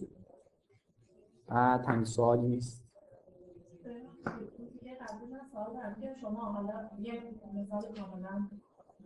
بعد 1.48 2.04
سوالی 2.04 2.48
نیست. 2.48 2.84
شما 6.22 6.40
حالا 6.40 6.74
یه 7.00 7.14
مثال 7.56 7.82
کاملا 7.82 8.48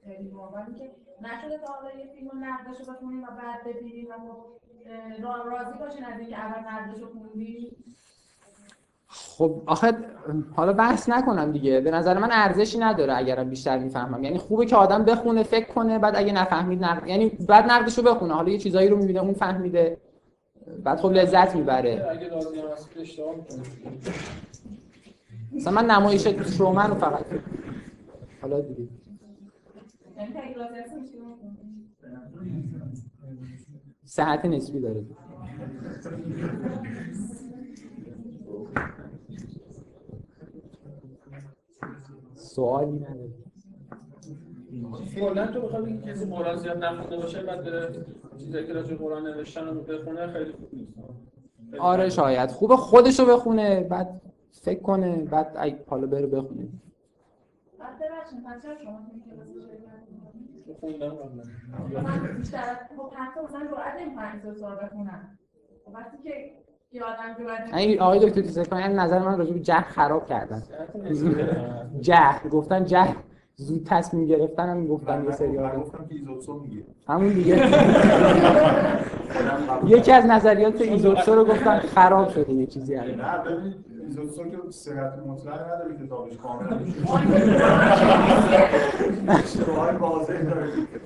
خیلی 0.08 0.30
واقعا 0.30 0.66
که 0.66 0.92
نشده 1.22 1.58
تا 1.58 1.74
حالا 1.74 1.90
یه 2.00 2.06
فیلم 2.16 2.30
نقدش 2.44 2.80
رو 2.80 2.94
بخونیم 2.94 3.24
و 3.24 3.28
بعد 3.28 3.76
ببینیم 3.76 4.08
و 4.08 4.14
خب 4.14 4.46
راضی 5.26 5.78
باشین 5.80 6.06
از 6.06 6.20
اینکه 6.20 6.38
اول 6.38 6.60
نقدش 6.60 7.02
رو 7.02 7.08
خوندی. 7.08 7.72
خب 9.08 9.62
آخه 9.66 9.98
حالا 10.56 10.74
بحث 10.74 11.10
نکنم 11.10 11.52
دیگه. 11.52 11.80
به 11.80 11.92
نظر 11.92 12.18
من 12.18 12.30
ارزشی 12.32 12.78
نداره 12.78 13.18
اگرم 13.18 13.50
بیشتر 13.50 13.80
می‌فهمم. 13.80 14.24
یعنی 14.24 14.38
خوبه 14.38 14.66
که 14.66 14.76
آدم 14.76 15.06
بخونه 15.06 15.44
فکر 15.44 15.74
کنه 15.74 16.00
بعد 16.00 16.16
اگه 16.16 16.34
نفهمید 16.34 16.84
نقد 16.84 17.08
یعنی 17.08 17.30
بعد 17.30 17.72
نقدش 17.72 17.98
رو 17.98 18.04
بخونه. 18.04 18.34
حالا 18.34 18.50
یه 18.50 18.58
چیزایی 18.58 18.88
رو 18.88 18.98
می‌بینه 18.98 19.20
اون 19.20 19.34
فهمیده. 19.34 19.98
بعد 20.84 21.00
خب 21.00 21.12
لذت 21.12 21.56
می‌بره. 21.56 22.08
اگه 22.12 22.30
من 25.72 25.86
نمایش 25.86 26.24
ترومن 26.24 26.90
رو 26.90 26.96
فقط 26.96 27.26
حالا 28.42 28.62
دیگه. 28.62 28.88
صحت 34.06 34.46
نسبی 34.46 34.80
داره. 34.80 35.06
سوالی 42.36 43.00
نداره. 43.00 43.30
کلا 45.16 45.48
تو 45.48 45.62
بخوای 45.62 45.82
بگی 45.84 46.12
کسی 46.12 46.26
قرآن 46.26 46.58
زیاد 46.58 46.84
نخونده 46.84 47.18
باشه 47.18 47.44
بعد 47.44 47.64
بره 47.64 48.06
چیزایی 48.38 48.68
که 48.68 48.74
راجع 48.74 48.96
قرآن 48.96 49.28
نوشتن 49.28 49.66
رو 49.68 49.82
بخونه 49.82 50.28
خیلی 50.28 50.52
خوب 50.52 50.70
نیست. 50.74 50.94
آره 51.80 52.10
شاید. 52.10 52.52
خوبه 52.52 52.76
خودشو 52.76 53.26
بخونه 53.26 53.84
بعد 53.84 54.22
فکر 54.52 54.82
کنه 54.82 55.18
بعد 55.18 55.58
حالا 55.88 56.08
بره 56.08 56.28
بخونه. 56.28 56.68
بعد 57.80 57.96
ببخشید 58.00 58.44
پس 58.44 58.66
شما 58.84 59.00
خوندم 60.74 61.12
بیشتر 62.38 62.60
خب 62.98 63.14
حتی 63.16 63.40
مثلا 63.46 63.66
جرأت 63.66 64.02
نمی‌کنم 64.02 64.42
دو 64.44 64.54
سال 64.54 64.76
بخونم. 64.76 65.38
وقتی 65.94 66.18
که 66.24 66.58
این 67.78 68.00
آقای 68.02 68.20
دکتر 68.20 68.42
تیسکان 68.42 68.82
نظر 68.84 69.20
من 69.20 69.38
راجع 69.38 69.54
به 69.54 69.60
جه 69.60 69.82
خراب 69.82 70.26
کردن. 70.26 70.64
جه 72.02 72.50
گفتن 72.52 72.86
جه 72.86 73.16
زود 73.56 73.84
تصمیم 73.86 74.26
گرفتن 74.26 74.70
هم 74.70 74.88
گفتن 74.88 75.24
یه 75.24 75.32
سری 75.32 75.58
همون 77.08 77.34
دیگه. 77.34 77.56
یکی 79.98 80.12
از 80.12 80.26
نظریات 80.26 80.82
ایزوتسو 80.82 81.36
رو 81.36 81.46
گفتن 81.46 81.80
خراب 81.80 82.30
شده 82.30 82.54
یه 82.54 82.66
چیزی 82.66 82.96
نه 82.96 83.04
ببین 83.06 83.76
ایزوتسو 84.08 84.44
که 84.44 84.58
صحت 84.70 85.20
مطلق 85.28 85.74
نداره 85.74 86.06
کتابش 86.06 86.38
کاملا 86.38 86.80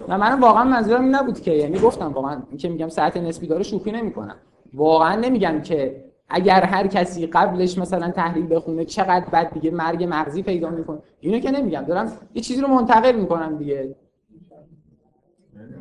نه 0.09 0.17
من 0.17 0.39
واقعا 0.39 0.63
منظورم 0.63 1.01
این 1.01 1.15
نبود 1.15 1.39
که 1.39 1.51
یعنی 1.51 1.79
گفتم 1.79 2.11
واقعا 2.11 2.41
که 2.57 2.69
میگم 2.69 2.89
ساعت 2.89 3.17
نسبی 3.17 3.47
داره 3.47 3.63
شوخی 3.63 3.91
نمی‌کنم. 3.91 4.35
واقعا 4.73 5.15
نمیگم 5.15 5.61
که 5.61 6.03
اگر 6.29 6.63
هر 6.63 6.87
کسی 6.87 7.27
قبلش 7.27 7.77
مثلا 7.77 8.11
تحلیل 8.11 8.55
بخونه 8.55 8.85
چقدر 8.85 9.25
بعد 9.31 9.53
دیگه 9.53 9.71
مرگ 9.71 10.07
مغزی 10.09 10.43
پیدا 10.43 10.69
می‌کنه. 10.69 10.99
اینو 11.19 11.39
که 11.39 11.51
نمیگم. 11.51 11.81
دارم 11.81 12.11
یه 12.33 12.41
چیزی 12.41 12.61
رو 12.61 12.67
منتقل 12.67 13.15
می‌کنم 13.15 13.57
دیگه. 13.57 13.95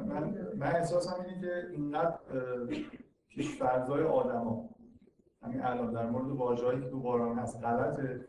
من, 0.09 0.35
من 0.59 0.76
احساسم 0.76 1.14
اینه 1.28 1.40
که 1.40 1.52
اینقدر 1.76 2.14
پیشفرضای 3.28 4.02
آدما 4.02 4.68
همین 5.42 5.62
الان 5.62 5.92
در 5.92 6.11
مورد 6.11 6.31
واژه‌ای 6.31 6.81
که 6.81 6.88
تو 6.88 7.00
قرآن 7.00 7.38
هست 7.38 7.64
غلطه 7.64 8.20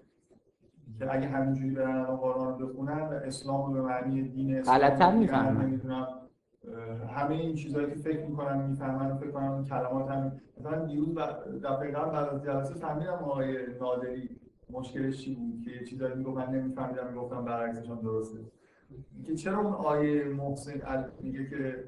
که 0.99 1.13
اگه 1.13 1.27
همینجوری 1.27 1.69
برن 1.69 1.95
الان 1.95 2.17
قرآن 2.17 2.59
رو 2.59 2.67
بخونن 2.67 3.21
اسلام 3.25 3.65
رو 3.65 3.73
به 3.73 3.81
معنی 3.81 4.21
دین 4.21 4.57
اسلام 4.57 4.77
غلط‌تر 4.77 5.15
می‌فهمن. 5.15 5.65
نمی‌دونم 5.65 6.07
همه 7.15 7.35
این 7.35 7.55
چیزهایی 7.55 7.87
که 7.87 7.95
فکر 7.95 8.25
می‌کنن 8.25 8.69
می‌فهمن 8.69 9.17
فکر 9.17 9.31
کنم 9.31 9.51
این 9.51 9.63
کلمات 9.63 10.09
هم 10.09 10.41
مثلا 10.59 10.85
دیروز 10.85 11.17
دفعه 11.63 11.91
قبل 11.91 12.11
بعد 12.11 12.33
از 12.33 12.43
جلسه 12.43 12.73
فهمیدم 12.73 13.13
آقای 13.13 13.57
نادری 13.81 14.29
مشکلش 14.69 15.17
چی 15.17 15.35
بود 15.35 15.61
که 15.65 15.71
یه 15.71 15.85
چیزایی 15.85 16.15
می‌گفت 16.15 16.37
من 16.37 16.49
نمیفهمیدم 16.55 17.07
می‌گفتم 17.07 17.45
برعکسشون 17.45 17.99
درسته. 17.99 18.39
که 19.25 19.35
چرا 19.35 19.59
اون 19.59 19.73
آیه 19.73 20.23
محسن 20.23 21.05
میگه 21.21 21.49
که 21.49 21.83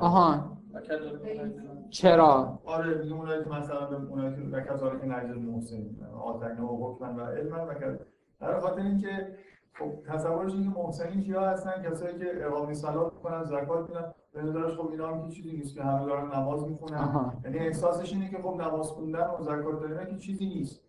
آها. 0.00 0.58
چرا؟ 1.90 2.58
آره 2.64 2.98
میگه 2.98 3.14
اونایی 3.14 3.44
که 3.44 3.50
مثلا 3.50 3.98
اونایی 4.08 4.34
که 4.36 4.42
وکذالک 4.56 5.04
نجد 5.04 5.38
محسن 5.38 5.86
آتنه 6.24 6.60
و 6.60 6.86
حکمن 6.86 7.16
و 7.16 7.24
علما 7.24 7.66
و 7.66 7.74
در 8.40 8.60
خاطر 8.60 8.82
اینکه 8.82 9.36
خب 9.74 9.92
تصورش 10.06 10.52
اینه 10.52 10.64
که 10.72 10.80
محسنین 10.80 11.22
کیا 11.22 11.40
هستن؟ 11.40 11.82
کسایی 11.82 12.18
که 12.18 12.46
اقامه 12.46 12.74
صلات 12.74 13.12
می‌کنن 13.12 13.44
زکات 13.44 13.88
میدن. 13.88 14.14
به 14.32 14.42
نظرش 14.42 14.76
خب 14.76 14.90
اینا 14.90 15.08
هم 15.08 15.28
چیزی 15.28 15.52
نیست 15.52 15.74
که 15.74 15.82
همه 15.82 16.06
دارن 16.06 16.34
نماز 16.34 16.68
می‌خونن. 16.68 17.32
یعنی 17.44 17.58
احساسش 17.58 18.12
اینه 18.12 18.30
که 18.30 18.38
خب 18.38 18.54
نماز 18.60 18.86
خوندن 18.86 19.26
و 19.38 19.42
زکات 19.42 19.80
دادن 19.80 20.06
که 20.06 20.16
چیزی 20.16 20.46
نیست. 20.46 20.80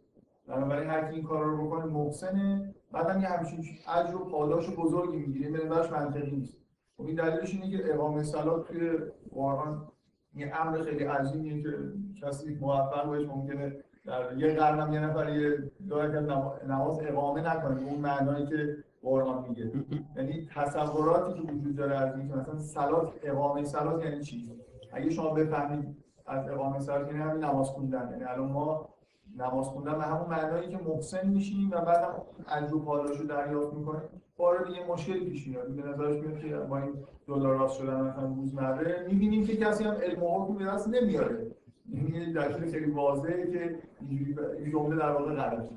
بنابراین 0.47 0.89
هر 0.89 1.09
کی 1.09 1.15
این 1.15 1.23
کار 1.23 1.45
رو 1.45 1.67
بکنه 1.67 1.85
محسنه. 1.85 2.73
بعدم 2.91 3.21
یه 3.21 3.27
همچین 3.27 3.65
اجر 3.95 4.15
و 4.15 4.25
پاداش 4.25 4.69
بزرگی 4.69 5.17
می‌گیره. 5.17 5.51
به 5.51 5.65
نظرش 5.65 5.91
منطقی 5.91 6.31
نیست. 6.31 6.57
خب 6.99 7.05
این 7.05 7.15
دلیلش 7.15 7.53
اینه 7.53 7.77
که 7.77 7.93
اقامه 7.93 8.23
صلات 8.23 8.67
توی 8.67 8.97
قرآن 9.33 9.87
یه 10.35 10.51
امر 10.61 10.81
خیلی 10.81 11.03
عظیمیه 11.03 11.63
که 11.63 11.77
کسی 12.21 12.55
موفق 12.55 13.09
بهش 13.09 13.27
ممکنه 13.27 13.75
در 14.05 14.37
یه 14.37 14.55
قرن 14.55 14.93
یه 14.93 14.99
نفر 14.99 15.29
یه 15.29 15.71
دو 15.89 16.01
نماز 16.67 16.99
اقامه 17.01 17.41
نکنه 17.41 17.81
اون 17.81 17.99
معنایی 17.99 18.45
که 18.45 18.83
قرآن 19.01 19.45
میگه. 19.49 19.71
یعنی 20.17 20.47
تصوراتی 20.55 21.33
که 21.33 21.51
وجود 21.51 21.75
داره 21.75 21.95
از 21.95 22.15
اینکه 22.17 22.35
مثلا 22.35 22.59
صلات 22.59 23.13
اقامه 23.23 23.63
صلات 23.63 24.05
یعنی 24.05 24.23
چی؟ 24.23 24.51
اگه 24.93 25.09
شما 25.09 25.29
بفهمید 25.29 25.97
از 26.25 26.49
اقامه 26.49 26.79
صلات 26.79 27.07
یعنی 27.07 27.19
همین 27.19 27.43
نماز 27.43 27.67
خوندن. 27.67 28.09
یعنی 28.11 28.23
الان 28.23 28.51
ما 28.51 28.89
نماز 29.37 29.67
خوندن 29.67 29.97
به 29.97 30.03
همون 30.03 30.29
معنایی 30.29 30.69
که 30.69 30.77
محسن 30.77 31.27
میشیم 31.27 31.71
و 31.71 31.81
بعد 31.81 32.03
هم 32.03 32.21
اجر 32.47 32.75
و 32.75 32.79
پاداشو 32.79 33.23
دریافت 33.23 33.73
می‌کنیم. 33.73 34.09
وارد 34.39 34.69
یه 34.69 34.91
مشکلی 34.91 35.29
پیش 35.29 35.47
میاد. 35.47 35.67
به 35.67 35.81
نظرش 35.81 36.21
میاد 36.21 36.39
که 36.39 36.55
با 36.55 36.77
این 36.77 36.93
دلار 37.27 37.57
راست 37.57 37.77
شدن 37.77 38.01
مثلا 38.01 38.25
روزمره 38.25 39.05
می‌بینیم 39.07 39.45
که 39.45 39.57
کسی 39.57 39.83
هم 39.83 39.93
علم 39.93 40.23
و 40.23 40.53
به 40.53 40.65
دست 40.65 40.87
نمیاره. 40.87 41.51
این 41.91 42.15
یه 42.15 42.33
دلیل 42.33 42.71
خیلی 42.71 42.91
واضحه 42.91 43.51
که 43.51 43.79
اینجوری 44.01 44.35
جمله 44.71 44.95
در 44.95 45.11
واقع 45.11 45.35
غلطه. 45.35 45.69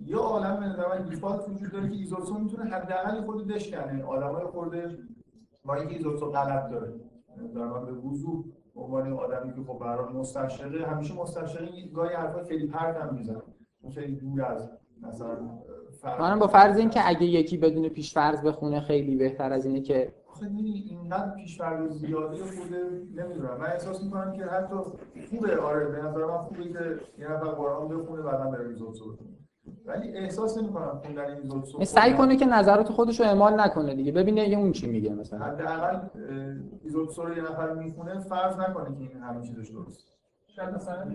یا 0.00 0.18
عالم 0.18 0.60
به 0.60 0.66
نظر 0.66 0.88
من 0.88 1.04
دیفالت 1.08 1.48
وجود 1.48 1.72
داره 1.72 1.88
که 1.88 1.96
ایزوتسو 1.96 2.38
می‌تونه 2.38 2.64
حداقل 2.64 3.20
خود 3.20 3.46
بشکنه 3.46 4.04
آدمای 4.04 4.44
خورده 4.44 4.98
با 5.64 5.74
اینکه 5.74 5.94
ایزوتسو 5.94 6.30
غلط 6.30 6.70
داره. 6.70 6.92
در 7.54 7.66
واقع 7.66 7.86
به 7.86 7.92
وضوح 7.92 8.44
به 8.74 8.80
عنوان 8.80 9.12
آدمی 9.12 9.52
که 9.52 9.60
خب 9.72 9.78
برای 9.78 10.14
مستشرقه 10.14 10.86
همیشه 10.86 11.14
مستشرقی 11.14 11.90
گاهی 11.94 12.14
حرفا 12.14 12.44
خیلی 12.44 12.66
پرت 12.66 12.96
هم 12.96 13.14
می‌زنه. 13.14 13.42
خیلی 13.94 14.16
دور 14.16 14.42
از 14.42 14.70
مثلا 15.02 15.38
منم 16.04 16.38
با 16.38 16.46
فرض 16.46 16.78
اینکه 16.78 17.08
اگه 17.08 17.24
یکی 17.24 17.56
بدون 17.56 17.88
پیش 17.88 18.14
فرض 18.14 18.40
بخونه 18.40 18.80
خیلی 18.80 19.16
بهتر 19.16 19.52
از 19.52 19.66
اینه 19.66 19.80
که 19.80 20.12
آخه 20.32 20.48
می‌دونی 20.48 20.86
اینقدر 20.90 21.34
پیش‌فرض 21.34 21.90
زیاده 21.90 22.36
خورده 22.36 23.02
نمی‌دونم. 23.14 23.56
من 23.60 23.66
احساس 23.66 24.04
می‌کنم 24.04 24.32
که 24.32 24.44
حتی 24.44 24.74
خوبه. 25.30 25.60
آره 25.60 25.86
به 25.86 25.98
نظر 25.98 26.24
من 26.24 26.38
خوبه 26.38 26.62
که 26.64 27.00
یه 27.18 27.32
نفر 27.32 27.46
قرآن 27.46 27.88
بخونه 27.88 28.22
بعدا 28.22 28.50
بره 28.50 28.68
بخونه 28.68 29.18
ولی 29.86 30.16
احساس 30.16 30.58
نمی‌کنم 30.58 31.00
خوندن 31.04 31.36
ریزوتسو 31.36 31.84
سعی 31.84 32.14
کنه 32.14 32.36
که 32.36 32.46
نظرات 32.46 32.92
خودش 32.92 33.20
رو 33.20 33.26
اعمال 33.26 33.60
نکنه 33.60 33.94
دیگه. 33.94 34.12
ببینه 34.12 34.48
یه 34.48 34.58
اون 34.58 34.72
چی 34.72 34.86
میگه 34.86 35.14
مثلا. 35.14 35.38
حداقل 35.38 36.00
ریزوتسو 36.84 37.22
رو 37.22 37.36
یه 37.36 37.42
نفر 37.42 37.74
می‌خونه 37.74 38.18
فرض 38.18 38.58
نکنه 38.58 38.96
که 38.96 39.00
این 39.00 39.22
همه 39.22 39.42
چیزش 39.46 39.68
درست 39.68 40.15
شاید 40.56 40.74
مثلا 40.74 41.06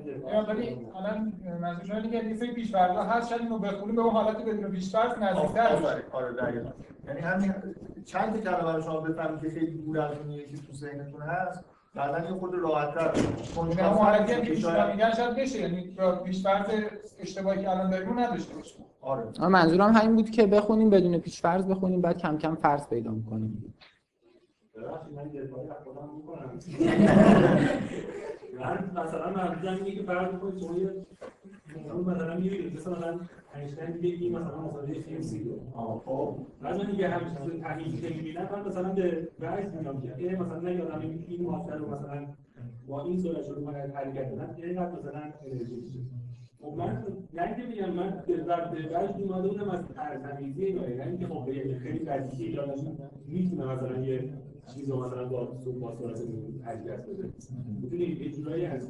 ولی 0.48 0.88
الان 0.96 1.34
منظور 1.62 1.86
شما 1.86 1.98
اینه 1.98 2.22
که 2.22 2.28
یه 2.28 2.36
سری 2.36 2.52
پیش‌فرض‌ها 2.52 3.04
هست 3.04 3.30
شاید 3.30 3.42
اینو 3.42 3.60
بخونی 3.60 3.92
به 3.94 4.02
اون 4.02 4.12
حالت 4.14 4.46
بدون 4.46 4.72
پیش‌فرض 4.72 5.18
نزدیک‌تر 5.18 5.76
بشه. 5.76 6.04
آره 6.12 6.34
دقیقاً. 6.34 6.70
یعنی 7.08 7.20
همین 7.20 7.54
چند 8.06 8.34
تا 8.34 8.40
کلمه 8.40 8.76
رو 8.76 8.82
شما 8.82 9.00
بفهمید 9.02 9.42
که 9.42 9.50
خیلی 9.50 9.78
دور 9.78 10.00
از 10.00 10.18
اون 10.18 10.32
یکی 10.32 10.58
تو 10.58 10.74
ذهنتون 10.74 11.22
هست 11.22 11.66
بعدا 11.96 12.30
یه 12.30 12.34
خود 12.40 12.56
راحت‌تر. 12.56 13.12
یعنی 13.58 13.74
همون 13.74 13.98
حالتی 13.98 14.34
هم 14.34 14.42
که 14.42 14.50
پیش‌فرض 14.50 14.92
میگن 14.96 15.12
شاید 15.12 15.36
بشه 15.36 15.60
یعنی 15.60 15.82
با 15.98 16.16
پیش‌فرض 16.16 16.70
اشتباهی 17.20 17.62
که 17.62 17.70
الان 17.70 17.90
داریم 17.90 18.10
رو 18.10 18.20
نداشته 18.20 18.56
باشه 18.56 18.76
آره. 19.02 19.48
منظورم 19.48 19.94
همین 19.94 20.16
بود 20.16 20.30
که 20.30 20.48
بخونیم 20.48 20.90
بدون 20.90 21.18
پیش 21.18 21.42
فرض 21.42 21.68
بخونیم 21.68 22.02
بعد 22.02 22.18
کم 22.18 22.38
کم 22.38 22.56
فرض 22.56 22.88
پیدا 22.88 23.12
می‌کنیم. 23.12 23.74
من. 28.62 28.92
من 28.96 29.04
مثلا 29.04 29.30
منظورم 29.30 29.76
اینه 29.76 29.92
که 29.92 30.04
فرض 30.04 30.40
کنید 30.40 30.58
شما 30.58 30.78
یه 30.78 31.06
موضوع 31.76 32.14
مثلا 32.14 32.36
می‌بینید 32.36 32.76
مثلا 32.76 33.12
من 33.12 33.20
اینشتین 33.56 33.98
میگه 34.02 34.30
مثلا 34.30 34.62
مساوی 34.62 35.00
فیلم 35.00 35.22
سیگو 35.22 35.60
خب. 36.06 36.36
بعد 36.62 36.78
من 36.78 36.92
دیگه 36.92 37.10
همین 37.10 37.28
چیز 37.28 37.62
تحلیل 37.62 38.02
که 38.02 38.16
می‌بینم 38.16 38.50
من 38.52 38.68
مثلا 38.68 38.90
به 38.90 39.28
بحث 39.40 39.74
میام 39.76 40.02
که 40.02 40.38
مثلا 40.40 40.60
نه 40.60 40.76
یادم 40.76 41.00
این 41.28 41.46
ماده 41.46 41.76
رو 41.76 41.96
مثلا 41.96 42.28
با 42.88 43.04
این 43.04 43.18
سرعت 43.18 43.44
شروع 43.44 43.66
کنه 43.66 43.78
حرکت 43.78 44.32
کنن 44.32 44.56
اینقدر 44.58 44.92
مثلا 44.92 45.22
انرژی 45.46 46.08
خب 46.62 46.74
من 46.78 47.04
نه 47.34 47.42
اینکه 47.42 47.64
میگم 47.64 47.90
من 47.90 48.24
ضرب 48.46 48.90
بعد 48.94 49.22
اومده 49.22 49.48
بودم 49.48 49.70
از 49.70 49.88
ترتمیزی 49.96 50.66
اینا. 50.66 50.82
نه 50.82 51.08
اینکه 51.08 51.28
خب 51.28 51.46
خیلی 51.84 52.00
بدیهی 52.00 52.46
ایران 52.46 52.70
می‌تونه 53.28 53.76
مثلا 53.76 54.00
یه 54.00 54.30
چیز 54.68 54.90
رو 54.90 55.06
مثلا 55.06 55.26
با 55.26 55.46
با 55.80 55.96
سرعت 55.96 56.22
حرکت 56.64 57.06
بده 57.06 57.34
می‌تونی 57.82 58.04
یه 58.06 58.32
جورایی 58.32 58.66
از 58.66 58.90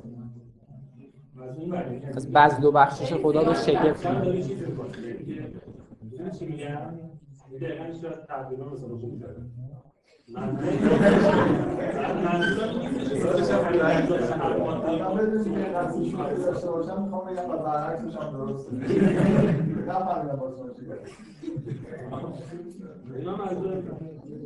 یعنی 1.38 2.06
از 2.16 2.32
بذل 2.32 2.64
و 2.64 2.72
بخشش 2.72 3.14
خدا 3.14 3.42
رو 3.44 3.54
شگفت. 3.54 4.06
یعنی 4.06 4.44
می‌دونی 6.02 6.32
چی 6.32 6.46
میگم 6.46 6.78
دقیقاً 7.62 7.94
شاید 8.02 8.26
تعبیرها 8.28 8.70
مثلا 8.70 8.98
خوب 8.98 9.20
داره 9.20 9.42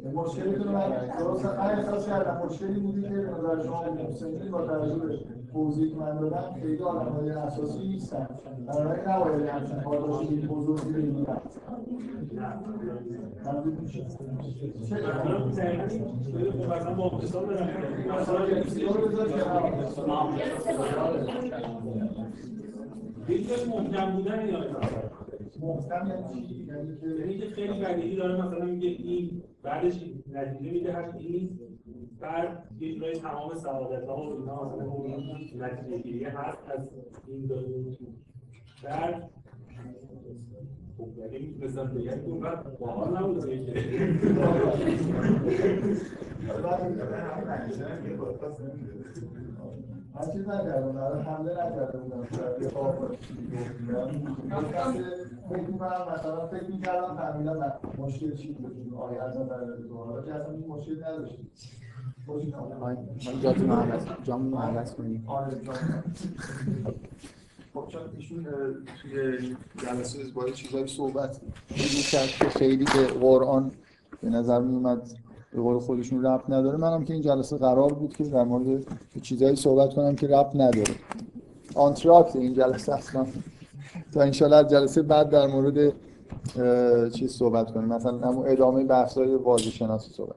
نیستش 0.06 0.36
که 0.36 0.70
من 0.70 0.90
درست 1.20 1.46
من 1.46 1.58
احساس 1.58 2.08
کردم 2.08 2.46
مشکلی 2.46 2.80
بودی 2.80 3.02
که 3.02 3.10
به 3.10 3.30
نظر 3.32 3.64
شما 3.64 3.84
محسنی 3.84 4.50
با 4.50 4.68
توجه 4.68 4.96
به 4.96 5.20
توضیحی 5.54 5.90
که 5.90 5.98
من 5.98 6.18
دادم 6.18 6.56
خیلی 6.62 6.84
آدم‌های 6.84 7.30
اساسی 7.30 7.88
نیستن 7.88 8.28
بنابراین 8.68 9.08
نباید 9.08 9.50
همچین 9.50 9.80
پاداشی 9.80 10.36
بزرگی 10.36 10.94
رو 10.94 11.02
محکم 23.68 24.12
بودن 24.12 24.50
یا 24.50 24.60
محکم 25.62 26.08
یعنی 26.08 26.48
چی؟ 26.48 26.68
یعنی 26.68 27.20
یعنی 27.20 27.38
که 27.38 27.46
خیلی 27.46 27.80
بدیهی 27.80 28.16
داره 28.16 28.46
مثلا 28.46 28.66
میگه 28.66 28.88
این 28.88 29.44
بعدش 29.66 30.04
نتیجه 30.34 30.72
میده 30.72 30.94
هر 30.94 31.14
این 31.18 31.60
بعد 32.20 32.68
یه 32.80 32.94
جورایی 32.94 33.16
تمام 33.20 33.56
سعادت 33.56 34.08
ها 34.08 34.18
و 34.18 34.40
اینا 34.40 34.66
مثلا 34.66 34.86
اون 34.92 35.42
نتیجه 35.58 35.98
گیری 35.98 36.24
هست 36.24 36.70
از 36.70 36.88
این 37.28 37.46
دو 37.46 37.56
بعد 38.84 39.30
خب 40.98 41.08
یعنی 41.18 41.40
می‌تونستم 41.40 41.88
بگم 41.88 42.12
که 42.12 42.26
اون 42.26 42.40
بعد 42.40 42.80
باحال 42.80 43.18
نبود 43.18 43.50
دیگه. 43.50 43.74
من 50.16 50.32
چیز 50.34 50.48
نکردم 50.48 50.92
برای 50.92 51.24
حمله 51.24 51.52
نکرده 51.52 51.98
بودم. 51.98 52.24
فکر 55.50 55.62
می‌کنم 55.62 56.02
مثلا 56.16 56.48
فکر 56.48 56.72
می‌کردم 56.72 57.16
فهمیدم 57.16 57.74
مشکل 57.98 58.36
چی 58.36 58.52
بود. 58.52 58.94
آیا 58.98 59.24
از 59.24 59.38
نظر 59.38 59.66
تو 59.90 59.98
حالا 59.98 60.22
که 60.22 60.34
اصلا 60.34 60.52
این 60.52 60.68
مشکل 60.68 61.04
نداشتیم. 61.04 61.52
ما 62.28 62.94
جاتون 63.44 63.70
رو 63.70 63.76
عوض 63.76 64.06
جامون 64.24 64.52
رو 64.52 64.58
عوض 64.58 64.96
کنیم. 64.96 65.24
آره. 65.28 65.58
خب 67.74 67.88
چون 67.88 68.02
ایشون 68.18 68.48
توی 69.02 69.56
جلسه 69.78 70.20
با 70.36 70.48
یه 70.48 70.54
چیزایی 70.54 70.88
صحبت 70.88 71.40
کرد 72.12 72.28
که 72.28 72.50
خیلی 72.50 72.86
به 72.86 73.08
قرآن 73.08 73.72
به 74.22 74.30
نظر 74.30 74.62
می 74.62 74.76
اومد 74.76 75.12
به 75.56 75.62
قول 75.62 75.80
خودشون 75.80 76.26
ربط 76.26 76.50
نداره. 76.50 76.78
منم 76.78 77.06
که 77.06 77.14
این 77.14 77.22
جلسه 77.22 77.58
قرار 77.58 77.94
بود 77.94 78.14
که 78.18 78.24
در 78.24 78.44
مورد 78.44 78.84
چیزایی 79.22 79.56
صحبت 79.56 79.94
کنم 79.94 80.16
که 80.16 80.28
ربط 80.28 80.56
نداره. 80.56 80.96
آنتراکت 81.76 82.36
این 82.36 82.54
جلسه 82.54 82.94
اصلا 82.94 83.26
تا 84.14 84.22
انشالله 84.22 84.56
از 84.56 84.70
جلسه 84.70 85.02
بعد 85.02 85.30
در 85.30 85.48
مورد 85.48 85.94
چیز 87.12 87.32
صحبت 87.32 87.72
کنیم 87.72 87.88
مثلا 87.88 88.18
همون 88.18 88.48
ادامه 88.48 88.84
بحث‌های 88.84 89.36
واژه 89.36 89.70
شناسی 89.70 90.14
صحبت 90.14 90.36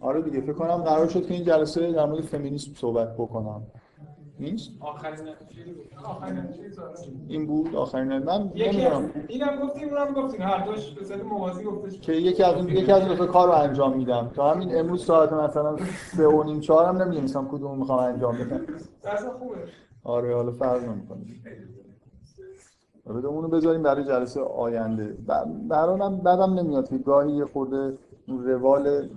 آره 0.00 0.22
دیگه 0.22 0.40
فکر 0.40 0.52
کنم 0.52 0.76
قرار 0.76 1.08
شد 1.08 1.26
که 1.26 1.34
این 1.34 1.44
جلسه 1.44 1.92
در 1.92 2.06
مورد 2.06 2.24
فمینیسم 2.24 2.74
صحبت 2.74 3.14
بکنم. 3.14 3.62
نیست؟ 4.40 4.70
آخرین 4.80 5.16
زاره. 5.16 5.36
این 7.28 7.46
بود؟ 7.46 7.76
آخرین 7.76 8.18
من 8.18 8.52
نمی‌دونم. 8.56 9.10
اینم 9.28 9.56
گفتیم 9.62 9.88
اونم 9.88 10.14
گفتیم. 10.14 10.42
هر 10.42 10.66
دوش 10.66 10.90
به 10.90 11.04
صورت 11.04 11.24
موازی 11.24 11.64
گفتش. 11.64 12.00
که 12.00 12.12
یکی 12.12 12.42
از 12.42 12.54
اون 12.54 12.68
یکی 12.68 12.92
از 12.92 13.08
دو 13.08 13.16
تا 13.16 13.26
کار 13.26 13.48
رو 13.48 13.54
انجام 13.54 13.96
میدم. 13.96 14.30
تا 14.34 14.50
همین 14.50 14.78
امروز 14.78 15.04
ساعت 15.04 15.32
مثلا 15.32 15.76
سه 16.16 16.26
و 16.26 16.42
نیم 16.42 16.60
چهار 16.60 16.84
هم 16.84 17.02
نمی‌دونستم 17.02 17.48
کدوم 17.48 17.78
می‌خوام 17.78 17.98
انجام 17.98 18.34
بدم. 18.34 18.60
درس 19.02 19.24
خوبه. 19.24 19.56
آره 20.04 20.34
حالا 20.34 20.52
فرق 20.52 20.84
نمی‌کنه 20.84 21.24
بده 23.16 23.28
اونو 23.28 23.48
بذاریم 23.48 23.82
برای 23.82 24.04
جلسه 24.04 24.40
آینده. 24.40 25.16
برانم 25.68 26.16
بعدم 26.16 26.54
نمیاد 26.54 26.88
که 26.88 26.98
گاهی 26.98 27.32
یه 27.32 27.44
خورده 27.44 27.94
روال 28.28 29.08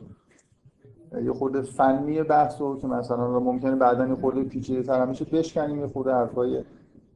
یه 1.23 1.33
خورده 1.33 1.61
فنی 1.61 2.23
بحث 2.23 2.61
رو 2.61 2.79
که 2.79 2.87
مثلا 2.87 3.39
ممکنه 3.39 3.75
بعدا 3.75 4.07
یه 4.07 4.15
خورده 4.15 4.43
پیچیده 4.43 4.83
تر 4.83 5.01
هم 5.01 5.09
میشه 5.09 5.25
بشکنیم 5.25 5.79
یه 5.79 5.87
خورده 5.87 6.11
حرفای 6.11 6.63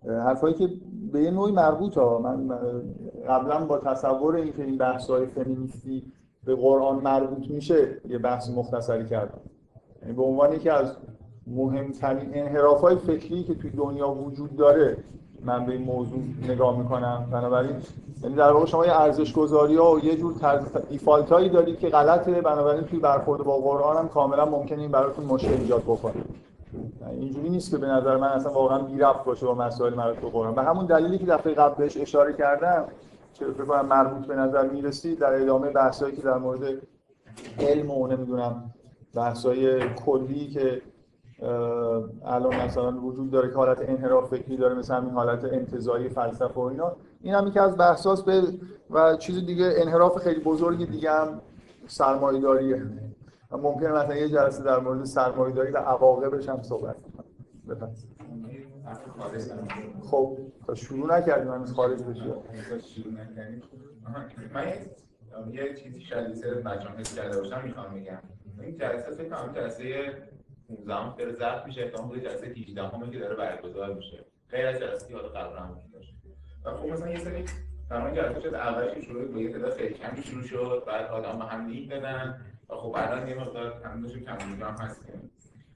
حرفایی 0.07 0.53
که 0.53 0.69
به 1.11 1.23
یه 1.23 1.31
نوعی 1.31 1.51
مربوط 1.51 1.97
ها 1.97 2.19
من 2.19 2.57
قبلا 3.27 3.65
با 3.65 3.77
تصور 3.77 4.35
اینکه 4.35 4.63
این 4.63 4.77
بحث 4.77 5.09
های 5.09 5.25
فمینیستی 5.25 6.11
به 6.45 6.55
قرآن 6.55 6.95
مربوط 6.95 7.49
میشه 7.49 8.01
یه 8.09 8.17
بحث 8.17 8.49
مختصری 8.49 9.05
کردم. 9.05 9.41
یعنی 10.01 10.13
به 10.13 10.23
عنوان 10.23 10.53
یکی 10.53 10.69
از 10.69 10.97
مهمترین 11.47 12.29
انحراف 12.33 12.81
های 12.81 12.95
فکری 12.95 13.43
که 13.43 13.55
توی 13.55 13.69
دنیا 13.69 14.11
وجود 14.11 14.55
داره 14.55 14.97
من 15.45 15.65
به 15.65 15.71
این 15.71 15.81
موضوع 15.81 16.19
نگاه 16.47 16.77
می‌کنم. 16.77 17.27
بنابراین 17.31 17.75
یعنی 18.23 18.35
در 18.35 18.51
واقع 18.51 18.65
شما 18.65 18.85
یه 18.85 19.01
ارزش 19.01 19.33
گذاری 19.33 19.75
ها 19.75 19.91
و 19.91 20.05
یه 20.05 20.17
جور 20.17 20.33
طرز 20.33 20.61
دیفالت 20.89 21.31
هایی 21.31 21.49
دارید 21.49 21.79
که 21.79 21.89
غلطه. 21.89 22.41
بنابراین 22.41 22.83
توی 22.83 22.99
برخورد 22.99 23.43
با 23.43 23.57
قرآن 23.57 23.97
هم 23.97 24.09
کاملا 24.09 24.45
ممکنه 24.45 24.81
این 24.81 24.91
براتون 24.91 25.25
مشکل 25.25 25.53
ایجاد 25.53 25.81
بکنه. 25.81 26.13
اینجوری 27.11 27.49
نیست 27.49 27.71
که 27.71 27.77
به 27.77 27.87
نظر 27.87 28.17
من 28.17 28.27
اصلا 28.27 28.51
واقعا 28.51 28.79
بی 28.79 28.99
ربط 28.99 29.23
باشه 29.23 29.45
با 29.45 29.55
مسائل 29.55 29.93
مربوط 29.93 30.19
به 30.19 30.29
قرآن. 30.29 30.55
به 30.55 30.63
همون 30.63 30.85
دلیلی 30.85 31.17
که 31.17 31.25
دفعه 31.25 31.53
قبل 31.53 31.75
بهش 31.75 31.97
اشاره 31.97 32.33
کردم 32.33 32.85
که 33.33 33.45
فکر 33.45 33.65
کنم 33.65 33.85
مربوط 33.85 34.27
به 34.27 34.35
نظر 34.35 34.67
می‌رسید 34.67 35.19
در 35.19 35.41
ادامه 35.41 35.69
بحثایی 35.69 36.15
که 36.15 36.21
در 36.21 36.37
مورد 36.37 36.59
علم 37.59 37.91
و 37.91 38.07
نمی‌دونم 38.07 38.73
بحثای 39.15 39.89
کلی 39.89 40.47
که 40.47 40.81
الان 42.25 42.55
مثلا 42.55 43.01
وجود 43.01 43.31
داره 43.31 43.49
که 43.49 43.55
حالت 43.55 43.89
انحراف 43.89 44.29
فکری 44.29 44.57
داره 44.57 44.75
مثل 44.75 44.93
همین 44.93 45.11
حالت 45.11 45.45
انتزاعی 45.45 46.09
فلسفه 46.09 46.59
و 46.59 46.63
اینا. 46.63 46.95
این 47.21 47.33
هم 47.33 47.47
یکی 47.47 47.59
از 47.59 47.77
بحثاست 47.77 48.25
به 48.25 48.41
و 48.89 49.15
چیز 49.15 49.45
دیگه 49.45 49.73
انحراف 49.75 50.17
خیلی 50.17 50.39
بزرگی 50.39 50.85
دیگه 50.85 51.11
هم 51.11 51.41
سرمایه‌داریه 51.87 52.85
ممکنه 53.51 53.91
مثلا 53.91 54.15
یه 54.15 54.29
جلسه 54.29 54.63
در 54.63 54.79
مورد 54.79 55.03
سرمایه‌داری 55.03 55.71
و 55.71 55.77
عواقبش 55.77 56.49
هم 56.49 56.61
صحبت 56.61 56.95
کنم. 57.01 57.23
خب 60.01 60.37
تا 60.67 60.75
شروع 60.75 61.17
نکردیم 61.17 61.51
هنوز 61.53 61.73
خارج 61.73 62.03
بشه 62.03 62.33
شروع 62.79 63.13
نکردیم 63.13 63.63
من 64.53 64.73
یه 65.51 65.75
چیزی 65.75 66.01
شاید 66.01 66.63
بچه‌ها 66.65 66.97
حس 66.97 67.15
کرده 67.15 67.37
باشم 67.37 67.61
می‌خوام 67.63 67.93
بگم. 67.93 68.17
این 68.61 68.77
جلسه 68.77 69.11
فکر 69.11 69.29
کنم 69.29 69.53
جلسه 69.55 69.83
15 70.69 70.93
هم 70.93 71.15
داره 71.17 71.31
ضبط 71.31 71.65
میشه 71.65 71.81
احتمال 71.81 72.19
جلسه 72.19 72.47
18 72.47 72.83
همه 72.83 73.11
که 73.11 73.19
داره 73.19 73.35
برگزار 73.35 73.93
میشه. 73.93 74.25
غیر 74.51 74.67
از 74.67 74.79
جلسه 74.79 75.07
که 75.07 75.15
حالا 75.15 75.59
هم 75.59 75.81
داشت 75.93 76.13
و 76.65 76.71
خب 76.71 76.87
مثلا 76.87 77.09
یه 77.09 77.17
سری 77.17 77.45
تمام 77.89 78.15
جلسه 78.15 78.41
شد 78.41 78.53
اولش 78.53 79.05
شروع 79.05 79.25
با 79.25 79.39
یه 79.39 79.51
تعداد 79.51 79.73
خیلی 79.73 79.93
کمی 79.93 80.23
شروع 80.23 80.43
شد 80.43 80.83
بعد 80.87 81.05
آدم 81.05 81.39
به 81.39 81.45
هم 81.45 81.67
لینک 81.67 81.89
دادن 81.89 82.41
و 82.69 82.75
خب 82.75 82.95
الان 82.95 83.27
یه 83.27 83.35
مقدار 83.35 83.81
هم 83.83 84.01
داشت 84.01 84.17
کم 84.17 84.37
هم 84.65 84.75
هست 84.79 85.01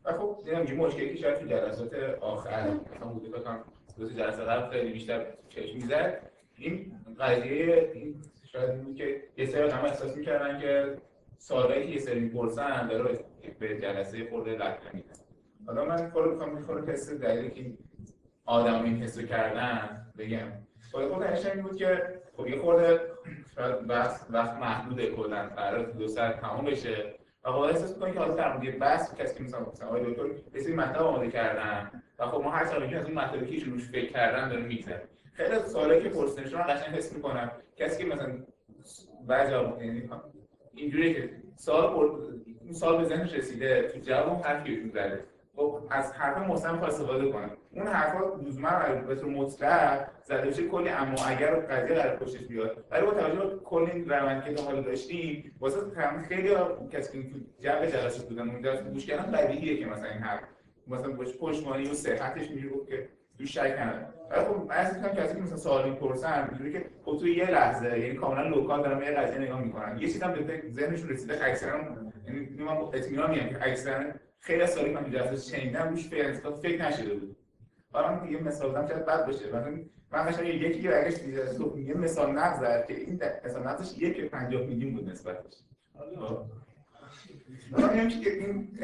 و 0.05 0.11
خب 0.11 0.37
دیدم 0.45 0.63
یه 0.63 0.73
مشکلی 0.73 1.15
که 1.15 1.21
شاید 1.21 1.39
تو 1.39 1.45
جلسات 1.45 1.93
آخر 2.21 2.69
مثلا 2.69 3.07
بوده 3.07 3.39
فکر 3.39 3.57
دو 3.97 4.09
جلسه 4.09 4.43
قبل 4.43 4.71
خیلی 4.71 4.93
بیشتر 4.93 5.25
چشم 5.49 5.75
می‌زد. 5.75 6.21
این 6.55 6.91
قضیه 7.19 7.91
این 7.93 8.15
شاید 8.51 8.83
بود 8.83 8.95
که 8.95 9.23
یه 9.37 9.45
سری 9.45 9.63
آدم 9.63 9.85
احساس 9.85 10.17
می‌کردن 10.17 10.59
که 10.59 10.97
سوالایی 11.37 11.87
که 11.87 11.93
یه 11.93 11.99
سری 11.99 12.19
می‌پرسن 12.19 12.87
داره 12.87 13.19
به 13.59 13.81
جلسه 13.81 14.29
خورده 14.29 14.51
لطمه 14.51 14.93
میدن 14.93 15.13
حالا 15.67 15.85
من 15.85 16.09
خود 16.09 16.27
می‌خوام 16.27 16.55
می‌خوره 16.55 16.91
حس 16.91 17.13
دلیلی 17.13 17.49
که 17.49 17.77
آدم 18.45 18.83
این 18.83 19.03
حسو 19.03 19.21
کردن 19.21 20.05
بگم. 20.17 20.51
خود 20.91 21.07
خود 21.07 21.23
این 21.23 21.61
بود 21.61 21.75
که 21.75 22.21
خب 22.37 22.47
یه 22.47 22.57
خورده 22.57 23.01
شاید 23.55 23.89
وقت 23.89 24.25
وقت 24.29 24.53
محدوده 24.53 25.11
کلا. 25.11 25.49
قرار 25.55 25.91
دو 25.91 26.07
ساعت 26.07 26.41
تمام 26.41 26.65
بشه. 26.65 27.13
و 27.43 27.51
خب 27.51 27.59
احساس 27.59 27.93
می‌کنم 27.93 28.13
که 28.13 28.19
حالا 28.19 28.53
مورد 28.53 28.79
بحث 28.79 29.15
کسی 29.15 29.37
که 29.37 29.43
مثلا 29.43 29.59
مثلا 29.59 29.87
آقای 29.87 30.13
دکتر 30.13 30.59
سری 30.59 30.73
مطلب 30.73 31.01
آماده 31.01 31.31
کردن 31.31 32.03
و 32.19 32.25
خب 32.25 32.43
ما 32.43 32.51
هر 32.51 32.65
سالی 32.65 32.89
که 32.89 32.97
از 32.97 33.05
اون 33.05 33.13
مطلبی 33.13 33.45
که 33.45 33.51
ایشون 33.51 33.73
روش 33.73 33.89
فکر 33.89 34.11
کردن 34.11 34.49
داره 34.49 34.61
میگذره. 34.61 35.07
خیلی 35.33 35.51
از 35.51 35.73
که 36.03 36.09
پرسیدنشون 36.09 36.63
قشنگ 36.63 36.95
حس 36.95 37.13
می‌کنم. 37.13 37.51
کسی 37.75 38.03
که 38.03 38.09
مثلا 38.09 38.33
بعضی 39.27 39.53
یعنی 39.53 40.09
اینجوریه 40.75 41.13
که 41.13 41.29
سوال 41.55 41.93
اون 42.67 42.75
سال 42.75 42.97
به 42.97 43.03
ذهنش 43.03 43.33
رسیده 43.33 43.91
تو 43.93 43.99
جواب 43.99 44.29
اون 44.29 44.43
حرفی 44.43 44.83
که 44.83 44.89
زده. 44.89 45.23
خب 45.55 45.79
از 45.89 46.13
حرف 46.13 46.37
محسن 46.37 46.75
استفاده 46.75 47.31
کنه. 47.31 47.49
اون 47.71 47.87
حرفا 47.87 48.35
لزوما 48.35 48.69
به 49.07 49.15
طور 49.15 49.29
مطلق 49.29 50.07
زده 50.23 50.47
بشه 50.47 50.67
کلی 50.67 50.89
اما 50.89 51.25
اگر 51.27 51.55
قضیه 51.55 51.95
قرار 51.95 52.15
پشتش 52.15 52.43
بیاد. 52.47 52.85
ولی 52.91 53.05
با 53.05 53.11
توجه 53.11 53.45
به 53.45 53.55
کل 53.63 53.89
این 53.93 54.09
روند 54.09 54.55
که 54.55 54.63
حالا 54.63 54.81
داشتیم 54.81 55.55
واسه 55.59 55.77
تمام 55.95 56.21
خیلی 56.21 56.55
کسی 56.91 57.23
که 57.23 57.29
تو 57.29 57.39
جو 57.59 57.85
جلسه 57.85 58.25
بودن 58.29 58.49
اون 58.49 58.61
جلسه 58.61 58.83
گوش 58.83 59.05
کردن 59.05 59.31
بدیهیه 59.31 59.77
که 59.77 59.85
مثلا 59.85 60.09
این 60.09 60.19
حرف 60.19 60.41
مثلا 60.87 61.13
پشتوانی 61.39 61.89
و 61.89 61.93
صحتش 61.93 62.47
گفت 62.73 62.89
که 62.89 63.09
تو 63.37 63.45
شک 63.45 63.77
نداره. 63.79 64.07
ولی 64.29 64.45
خب 64.45 64.65
من 64.69 64.75
از 64.75 64.95
میگم 64.95 65.15
کسی 65.15 65.35
که 65.35 65.41
مثلا 65.41 65.57
سوالی 65.57 65.89
می‌پرسن 65.89 66.47
اینجوری 66.49 66.73
که 66.73 66.85
خب 67.05 67.17
تو 67.17 67.27
یه 67.27 67.51
لحظه 67.51 67.99
یعنی 67.99 68.15
کاملا 68.15 68.47
لوکال 68.47 68.81
دارم 68.81 69.01
یه 69.01 69.11
قضیه 69.11 69.37
نگاه 69.39 69.61
می‌کنن. 69.61 69.97
یه 69.97 70.07
چیزی 70.07 70.19
هم 70.19 70.33
به 70.33 70.63
ذهنشون 70.71 71.09
رسیده 71.09 71.45
اکثرا 71.45 71.77
یعنی 72.27 72.63
من 72.63 72.77
اطمینان 72.77 73.31
میگم 73.31 73.49
که 73.49 73.57
اکثرا 73.61 74.03
خیلی 74.39 74.61
از 74.61 74.73
سوالی 74.73 74.93
که 74.93 74.99
من 74.99 75.11
جلسه 75.11 75.57
شنیدم 75.57 75.89
روش 75.89 76.07
فکر 76.07 76.51
فکر 76.51 76.87
نشده 76.87 77.13
بود. 77.13 77.37
حالا 77.91 78.27
یه 78.27 78.43
مثال 78.43 78.69
بزنم 78.69 78.87
شاید 78.87 79.05
بد 79.05 79.25
باشه. 79.25 79.47
مثلا 79.47 79.77
من 80.11 80.25
داشتم 80.25 80.45
یکی 80.45 80.81
که 80.81 80.89
برگشت 80.89 81.27
یه 81.77 81.93
مثال 81.93 82.31
نقض 82.31 82.59
زد 82.59 82.85
که 82.87 82.93
این 82.93 83.21
مثال 83.45 83.67
نقضش 83.67 83.97
یک 83.97 84.21
50 84.21 84.63
میلیون 84.63 84.93
بود 84.93 85.09
نسبتش 85.09 85.53
من 87.71 88.09
که 88.09 88.33
این 88.33 88.77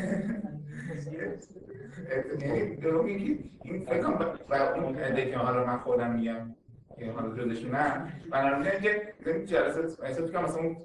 یعنی 2.42 2.76
درو 2.76 3.04
میگی 3.04 3.52
این 3.64 3.86
فکر 3.86 4.02
کنم 4.02 4.84
اون 4.84 4.96
عده 4.96 5.32
که 5.32 5.38
حالا 5.38 5.66
من 5.66 5.78
خودم 5.78 6.16
میگم 6.16 6.56
که 7.00 7.12
حالا 7.12 7.36
جزشونم 7.36 8.14
بنابراین 8.32 8.82
که 8.82 9.14
این 9.26 9.46
جلسه 9.46 10.04
احساس 10.04 10.32
کنم 10.32 10.44
مثلا 10.44 10.76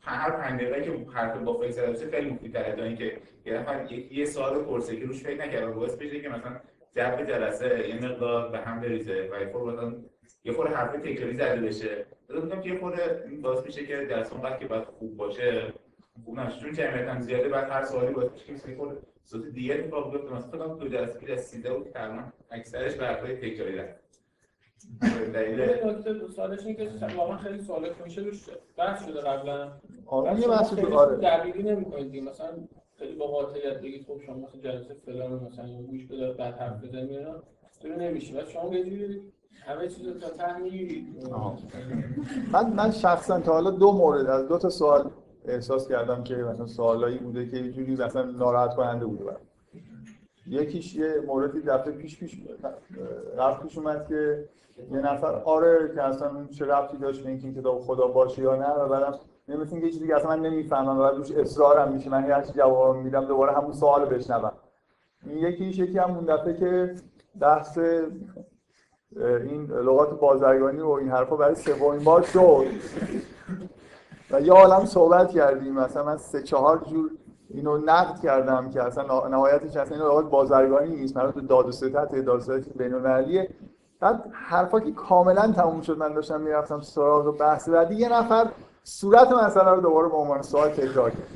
هر 0.00 0.30
پنج 0.30 0.60
دقیقه 0.60 0.82
که 0.82 1.10
حرف 1.12 1.36
با 1.36 1.58
فیصل 1.58 1.92
بشه 1.92 2.10
خیلی 2.10 2.30
مفیدتره 2.30 2.76
تا 2.76 2.82
اینکه 2.82 3.18
یه 3.44 3.52
نفر 3.52 3.92
یه 3.92 4.24
سوال 4.24 4.64
پرسه 4.64 4.96
که 4.96 5.06
روش 5.06 5.22
فکر 5.22 5.44
نکرده 5.44 5.70
باعث 5.70 5.96
بشه 5.96 6.20
که 6.20 6.28
مثلا 6.28 6.60
جو 6.96 7.24
جلسه 7.24 7.88
یه 7.88 8.04
مقدار 8.04 8.50
به 8.50 8.58
هم 8.58 8.80
بریزه 8.80 9.28
و 9.32 9.40
یه 9.40 9.52
خورده 9.52 9.96
یه 10.44 10.52
خورده 10.52 10.74
حرف 10.76 10.92
تکراری 10.92 11.34
زده 11.34 11.60
بشه. 11.60 12.06
مثلا 12.30 12.60
که 12.60 12.70
یه 12.70 12.78
خورده 12.78 13.24
باعث 13.42 13.66
میشه 13.66 13.86
که 13.86 13.96
درس 13.96 14.32
اونقدر 14.32 14.56
که 14.56 14.66
باید 14.66 14.84
خوب 14.84 15.16
باشه 15.16 15.72
خوب 16.24 16.40
نشه 16.40 16.60
چون 16.60 16.72
جمعیت 16.72 17.08
هم 17.08 17.20
زیاده 17.20 17.48
بعد 17.48 17.70
هر 17.70 17.84
سوالی 17.84 18.12
باید 18.12 18.32
بشه 18.32 18.44
که 18.46 18.76
خود 18.76 18.98
صوت 19.24 19.46
دیگه 19.48 19.74
اتفاق 19.74 20.12
بیفته. 20.12 20.34
مثلا 20.34 20.74
فکر 20.74 20.84
دو 20.84 20.88
جلسه 20.88 21.18
که 21.18 21.26
رسیده 21.26 21.74
بود 21.74 21.90
تقریبا 21.90 22.22
اکثرش 22.50 22.94
به 22.94 23.06
حرفای 23.06 23.36
تکراری 23.36 23.76
دلیل 23.76 23.86
نکته 25.84 26.28
سوالش 26.36 26.66
اینه 26.66 26.74
که 26.74 27.16
واقعا 27.16 27.36
خیلی 27.36 27.62
سوالات 27.62 27.92
میشه 28.04 28.20
روش 28.20 28.44
بحث 28.76 29.06
شده 29.06 29.20
قبلا. 29.20 29.72
آره 30.06 30.40
یه 30.40 30.48
بحث 30.48 30.70
شده 30.70 30.94
آره. 30.94 31.16
دقیقی 31.16 31.62
نمی‌کنید 31.62 32.22
مثلا 32.28 32.48
خیلی 32.98 33.14
با 33.16 33.26
قاطعیت 33.26 33.80
بگید 33.80 34.06
خب 34.06 34.20
شما 34.26 34.34
مثلا 34.36 34.60
جلسه 34.60 34.94
فلان 35.06 35.32
مثلا 35.32 35.82
گوش 35.82 36.06
بده 36.06 36.32
بعد 36.32 36.54
حرف 36.54 36.84
بزنید 36.84 37.10
اینا. 37.12 37.34
تو 37.82 37.88
نمیشه. 37.88 38.34
بعد 38.34 38.48
شما 38.48 38.68
جوری 38.70 39.22
همه 39.66 39.88
چیز 39.88 40.06
رو 40.06 40.14
تا 40.14 40.28
ته 40.28 40.58
من 42.52 42.72
من 42.72 42.90
شخصا 42.90 43.40
تا 43.40 43.52
حالا 43.52 43.70
دو 43.70 43.92
مورد 43.92 44.26
از 44.26 44.48
دو 44.48 44.58
تا 44.58 44.68
سوال 44.68 45.10
احساس 45.48 45.88
کردم 45.88 46.22
که 46.24 46.34
مثلا 46.34 46.66
سوالایی 46.66 47.18
بوده 47.18 47.46
که 47.48 47.56
یه 47.56 47.72
جوری 47.72 47.96
مثلا 47.96 48.22
ناراحت 48.22 48.74
کننده 48.74 49.06
بوده 49.06 49.24
برام. 49.24 49.40
یکیش 50.46 50.94
یه 50.96 51.14
موردی 51.26 51.60
دفعه 51.60 51.92
پیش 51.92 52.18
پیش 52.18 52.40
رفت 53.36 53.62
پیش 53.62 53.78
اومد 53.78 54.08
که 54.08 54.48
یه 54.90 54.98
نفر 54.98 55.42
آره 55.44 55.92
که 55.94 56.02
اصلا 56.02 56.46
چه 56.50 56.66
ربطی 56.66 56.96
داشت 56.96 57.22
به 57.22 57.28
اینکه 57.28 57.60
کتاب 57.60 57.80
خدا 57.80 58.06
باشه 58.06 58.42
یا 58.42 58.56
نه 58.56 58.70
و 58.70 58.88
بعدم 58.88 59.18
نمی‌تونم 59.48 59.72
اینکه 59.72 59.90
چیزی 59.90 60.06
که 60.06 60.16
اصلا 60.16 60.30
من 60.30 60.40
نمی‌فهمم 60.40 60.98
و 60.98 61.02
بعد 61.02 61.14
روش 61.16 61.32
اصرارم 61.32 61.92
میشه 61.92 62.10
من 62.10 62.22
هر 62.22 62.42
جواب 62.42 62.96
میدم 62.96 63.24
دوباره 63.24 63.52
همون 63.52 63.72
سوال 63.72 64.04
بشنوم. 64.04 64.52
یکیش 65.26 65.78
یکی 65.78 65.98
هم 65.98 66.10
اون 66.10 66.24
دفعه 66.24 66.54
که 66.54 66.94
بحث 67.40 67.78
این 69.16 69.66
لغات 69.66 70.20
بازرگانی 70.20 70.80
و 70.80 70.90
این 70.90 71.08
حرفا 71.08 71.36
برای 71.36 71.54
سومین 71.54 72.04
بار 72.04 72.22
شد. 72.22 72.64
و 74.30 74.40
یه 74.40 74.52
عالم 74.52 74.84
صحبت 74.84 75.30
کردیم. 75.30 75.74
مثلا 75.74 76.04
من 76.04 76.16
سه 76.16 76.42
چهار 76.42 76.78
جور 76.78 77.10
اینو 77.50 77.78
نقد 77.78 78.20
کردم 78.20 78.70
که 78.70 78.82
اصلا 78.82 79.28
نهایتش 79.28 79.76
اصلا 79.76 79.96
این 79.96 80.06
لغات 80.06 80.30
بازرگانی 80.30 80.96
نیست. 80.96 81.16
مربوط 81.16 81.46
داد 81.46 81.68
و 81.68 81.72
ستت 81.72 82.14
داد 82.14 82.28
و 82.28 82.40
ستت 82.40 82.68
بین‌المللیه 82.76 83.50
بعد 84.00 84.24
حرفا 84.32 84.80
که 84.80 84.92
کاملا 84.92 85.52
تموم 85.52 85.80
شد 85.80 85.98
من 85.98 86.14
داشتم 86.14 86.40
می‌رفتم 86.40 86.80
سراغ 86.80 87.38
بحث 87.38 87.68
بعدی 87.68 87.94
یه 87.94 88.08
نفر 88.12 88.48
صورت 88.84 89.32
مسئله 89.32 89.70
رو 89.70 89.80
دوباره 89.80 90.08
به 90.08 90.16
عنوان 90.16 90.42
سوال 90.42 90.68
تکرار 90.68 91.10
کرد. 91.10 91.28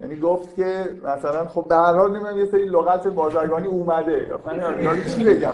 یعنی 0.00 0.20
گفت 0.20 0.56
که 0.56 1.00
مثلا 1.04 1.46
خب 1.46 1.66
به 1.68 1.76
هر 1.76 1.94
حال 1.94 2.36
یه 2.38 2.46
سری 2.46 2.64
لغت 2.64 3.06
بازرگانی 3.06 3.66
اومده. 3.66 4.34
من 4.84 5.04
چی 5.04 5.24
بگم. 5.24 5.52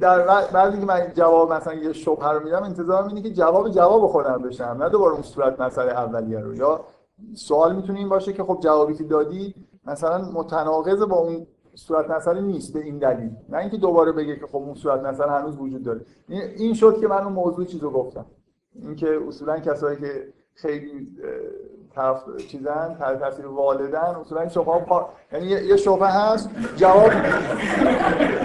در 0.00 0.18
بعضی 0.52 0.78
که 0.78 0.86
من 0.86 1.12
جواب 1.14 1.52
مثلا 1.52 1.74
یه 1.74 1.92
شبهه 1.92 2.30
رو 2.30 2.44
میدم 2.44 2.62
انتظار 2.62 3.04
اینه 3.04 3.22
که 3.22 3.30
جواب 3.30 3.68
جواب 3.70 4.06
خودم 4.06 4.42
بشم 4.42 4.76
نه 4.80 4.88
دوباره 4.88 5.12
اون 5.12 5.22
صورت 5.22 5.60
مسئله 5.60 5.92
اولیه 5.92 6.40
رو. 6.40 6.54
یا 6.54 6.80
سوال 7.34 7.76
می‌تونه 7.76 7.98
این 7.98 8.08
باشه 8.08 8.32
که 8.32 8.44
خب 8.44 8.58
جوابی 8.62 8.94
که 8.94 9.04
دادی 9.04 9.54
مثلا 9.86 10.18
متناقض 10.32 11.02
با 11.02 11.16
اون 11.16 11.46
صورت 11.74 12.10
مسئله 12.10 12.40
نیست 12.40 12.72
به 12.72 12.80
این 12.80 12.98
دلیل. 12.98 13.30
نه 13.48 13.58
اینکه 13.58 13.76
دوباره 13.76 14.12
بگه 14.12 14.36
که 14.36 14.46
خب 14.46 14.56
اون 14.56 14.74
صورت 14.74 15.00
مسئله 15.02 15.30
هنوز 15.30 15.58
وجود 15.58 15.82
داره. 15.82 16.00
این 16.28 16.74
شد 16.74 17.00
که 17.00 17.08
من 17.08 17.24
اون 17.24 17.32
موضوع 17.32 17.64
چیزو 17.64 17.90
گفتم. 17.90 18.24
اینکه 18.82 19.20
اصولا 19.28 19.58
کسایی 19.58 19.98
که 19.98 20.26
خیلی 20.54 21.08
طرف 21.94 22.22
چیزن 22.48 22.96
تحت 22.98 23.18
تاثیر 23.18 23.46
والدن 23.46 23.98
اصولا 24.20 24.40
این 24.40 24.50
شبهه 24.50 24.84
پا... 24.84 25.08
یعنی 25.32 25.46
یه 25.46 25.76
شبهه 25.76 26.08
هست. 26.08 26.50
جواب 26.76 27.10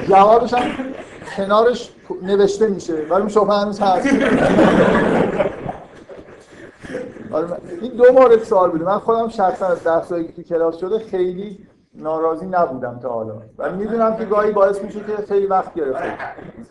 جوابش 0.07 0.53
هم 0.53 0.71
کنارش 1.37 1.95
نوشته 2.21 2.67
میشه 2.67 2.93
ولی 2.93 3.11
اون 3.11 3.27
شبهه 3.27 3.61
هنوز 3.61 3.79
هست. 3.79 4.07
آره 7.31 7.47
این 7.81 7.91
دو 7.91 8.13
مورد 8.13 8.43
سوال 8.43 8.71
بوده. 8.71 8.85
من 8.85 8.99
خودم 8.99 9.29
شخصا 9.29 9.65
از 9.67 9.83
درسایی 9.83 10.27
که 10.27 10.43
کلاس 10.43 10.77
شده 10.77 10.99
خیلی 10.99 11.67
ناراضی 11.97 12.45
نبودم 12.45 12.99
تا 12.99 13.09
حالا. 13.09 13.41
ولی 13.57 13.77
می‌دونم 13.77 14.17
که 14.17 14.25
گاهی 14.25 14.51
باعث 14.51 14.83
میشه 14.83 14.99
که 14.99 15.15
خیلی 15.27 15.45
وقت 15.45 15.73
گرفته. 15.73 16.13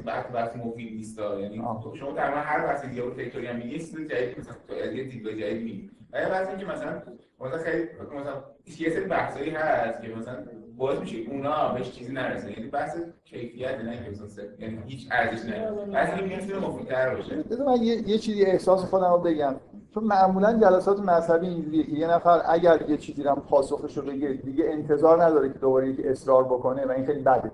بحث 0.07 0.27
بحث 0.35 0.57
مفید 0.57 0.95
نیست 0.95 1.19
یعنی. 1.19 1.63
شما 1.95 2.13
در 2.13 2.35
هر 2.35 2.67
بحث 2.67 2.85
دیگه 2.85 3.11
تکراری 3.11 3.47
هم 3.47 3.57
میگی 3.57 3.79
چیز 3.79 3.95
جدید 3.95 4.41
مثلا 4.41 4.55
تو 4.69 4.75
یه 4.97 5.05
دیدگاه 5.05 5.33
جدید 5.33 5.63
میگی. 5.63 5.91
و 6.13 6.21
یه 6.21 6.29
بحثی 6.29 6.57
که 6.57 6.67
مثلا 6.67 7.03
مثلا 7.41 7.59
خیلی 7.59 7.89
مثلا 8.21 8.35
یه 8.79 8.91
سری 8.91 9.05
بحثایی 9.05 9.51
هست 9.51 10.03
که 10.03 10.09
مثلا 10.09 10.37
باعث 10.77 10.99
میشه 10.99 11.17
اونا 11.31 11.75
بهش 11.75 11.91
چیزی 11.91 12.13
نرسه. 12.13 12.53
یعنی 12.53 12.71
بحث 12.71 12.97
کیفیت 13.25 13.79
نه 13.85 13.97
که 14.05 14.11
مثلا 14.11 14.45
یعنی 14.59 14.79
هیچ 14.87 15.09
ارزش 15.13 15.51
بحثی 15.93 16.29
که 16.29 16.37
می‌تونه 16.37 16.69
مفیدتر 16.69 17.15
باشه. 17.15 17.37
بذار 17.37 17.67
من 17.67 17.83
یه, 17.83 18.09
یه 18.09 18.19
چیزی 18.19 18.45
احساس 18.45 18.85
خودم 18.85 19.13
رو 19.13 19.19
بگم. 19.19 19.55
چون 19.95 20.05
معمولا 20.05 20.53
جلسات 20.53 21.01
مذهبی 21.01 21.49
اینجوریه 21.49 21.87
که 21.87 21.93
یه 21.93 22.07
نفر 22.07 22.43
اگر 22.49 22.91
یه 22.91 22.97
چیزی 22.97 23.23
رو 23.23 23.35
پاسخش 23.35 23.99
رو 23.99 24.05
بگه 24.05 24.29
دیگه 24.29 24.65
انتظار 24.69 25.25
نداره 25.25 25.53
که 25.53 25.59
دوباره 25.59 25.89
یکی 25.89 26.09
اصرار 26.09 26.45
بکنه 26.45 26.87
و 26.87 26.91
این 26.91 27.07
خیلی 27.07 27.23
بده. 27.23 27.53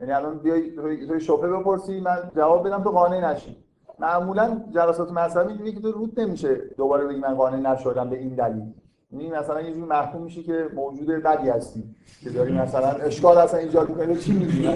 یعنی 0.00 0.12
الان 0.12 0.38
بیای 0.38 0.70
توی 1.06 1.20
شبهه 1.20 1.48
بپرسی 1.48 2.00
من 2.00 2.30
جواب 2.36 2.66
بدم 2.66 2.82
تو 2.82 2.90
قانع 2.90 3.32
نشی. 3.32 3.56
معمولا 3.98 4.60
جلسات 4.70 5.12
مذهبی 5.12 5.48
اینجوریه 5.48 5.74
که 5.74 5.80
تو 5.80 5.92
رود 5.92 6.20
نمیشه 6.20 6.54
دوباره 6.76 7.06
بگی 7.06 7.20
من 7.20 7.34
قانع 7.34 7.72
نشدم 7.72 8.10
به 8.10 8.18
این 8.18 8.34
دلیل. 8.34 8.74
یعنی 9.12 9.30
مثلا 9.30 9.60
یه 9.60 9.72
جوری 9.72 9.86
محکوم 9.86 10.22
میشی 10.22 10.42
که 10.42 10.68
موجود 10.74 11.06
بدی 11.06 11.48
هستی. 11.48 11.84
که 12.22 12.30
داری 12.30 12.52
مثلا 12.52 12.88
اشکال 12.88 13.38
اصلا 13.38 13.60
ایجاد 13.60 13.88
می‌کنی 13.88 14.16
چی 14.16 14.32
میگی؟ 14.32 14.68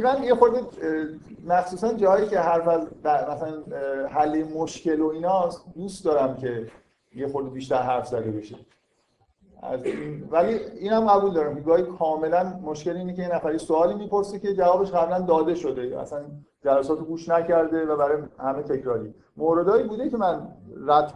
من 0.00 0.22
یه 0.22 0.34
خورده 0.34 0.60
مخصوصا 1.46 1.92
جایی 1.92 2.28
که 2.28 2.38
حرف 2.38 2.68
از 2.68 2.86
مثلا 3.04 3.52
حل 4.08 4.44
مشکل 4.44 5.00
و 5.00 5.08
ایناست 5.08 5.64
دوست 5.76 6.04
دارم 6.04 6.36
که 6.36 6.66
یه 7.16 7.28
خورده 7.28 7.50
بیشتر 7.50 7.82
حرف 7.82 8.06
زده 8.06 8.30
بشه. 8.30 8.56
از 9.62 9.84
این 9.84 10.28
ولی 10.30 10.54
اینم 10.54 11.06
قبول 11.06 11.32
دارم. 11.32 11.60
گاهی 11.60 11.82
کاملا 11.82 12.60
مشکل 12.64 12.96
اینه 12.96 13.14
که 13.14 13.22
یه 13.22 13.34
نفری 13.34 13.58
سوالی 13.58 13.94
می‌پرسه 13.94 14.38
که 14.38 14.54
جوابش 14.54 14.90
قبلا 14.90 15.20
داده 15.20 15.54
شده. 15.54 16.00
اصلا 16.00 16.20
جلسات 16.64 16.98
گوش 16.98 17.28
نکرده 17.28 17.86
و 17.86 17.96
برای 17.96 18.22
همه 18.38 18.62
تکراری. 18.62 19.14
موردایی 19.36 19.84
بوده 19.88 20.10
که 20.10 20.16
من 20.16 20.48
رد 20.86 21.14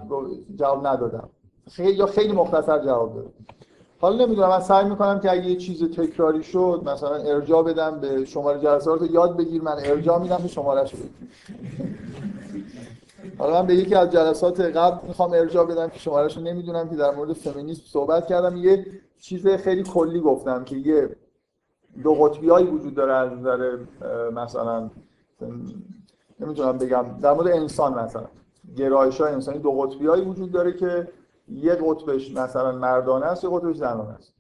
جواب 0.57 0.87
ندادم. 0.87 1.31
خیلی 1.71 1.93
یا 1.93 2.07
خیلی 2.07 2.33
مختصر 2.33 2.79
جواب 2.79 3.15
دادم 3.15 3.31
حالا 4.01 4.27
نمی‌دونم 4.27 4.49
من 4.49 4.61
سعی 4.61 4.89
می‌کنم 4.89 5.21
که 5.21 5.31
اگه 5.31 5.47
یه 5.47 5.57
چیز 5.57 5.85
تکراری 5.85 6.43
شد 6.43 6.83
مثلا 6.87 7.17
ارجاع 7.17 7.63
بدم 7.63 8.01
به 8.01 8.25
شماره 8.25 8.61
جلسات 8.61 9.01
رو 9.01 9.07
یاد 9.07 9.37
بگیر 9.37 9.63
من 9.63 9.77
ارجاع 9.79 10.19
میدم 10.19 10.37
به 10.37 10.49
شمارهش. 10.49 10.95
بگیر 10.95 11.11
حالا 13.39 13.61
من 13.61 13.67
به 13.67 13.75
یکی 13.75 13.95
از 13.95 14.11
جلسات 14.11 14.61
قبل 14.61 15.07
می‌خوام 15.09 15.33
ارجاع 15.33 15.67
بدم 15.67 15.89
که 15.89 15.99
شمارهش 15.99 16.37
رو 16.37 16.43
نمی‌دونم 16.43 16.89
که 16.89 16.97
در 16.97 17.15
مورد 17.15 17.33
فمینیسم 17.33 17.83
صحبت 17.87 18.27
کردم. 18.27 18.57
یه 18.57 18.87
چیز 19.21 19.47
خیلی 19.47 19.83
کلی 19.83 20.21
گفتم 20.21 20.65
که 20.65 20.77
یه 20.77 21.17
دو 22.03 22.15
قطبی 22.15 22.49
وجود 22.49 22.95
داره 22.95 23.13
از 23.13 23.33
نظر 23.33 23.79
مثلا 24.35 24.91
نمی‌تونم 26.41 26.79
بگم 26.79 27.05
در 27.23 27.33
مورد 27.33 27.49
انسان 27.49 27.95
مثلا. 27.95 28.25
گرایش 28.77 29.21
های 29.21 29.33
انسانی 29.33 29.59
دو 29.59 29.71
قطبی 29.73 30.07
وجود 30.07 30.53
داره 30.53 30.73
که 30.73 31.09
یه 31.55 31.75
قطبش 31.75 32.37
مثلا 32.37 32.73
مردانه 32.73 33.27
است 33.27 33.45
یه 33.45 33.51
قطبش 33.51 33.77
زنانه 33.77 34.11
است. 34.11 34.35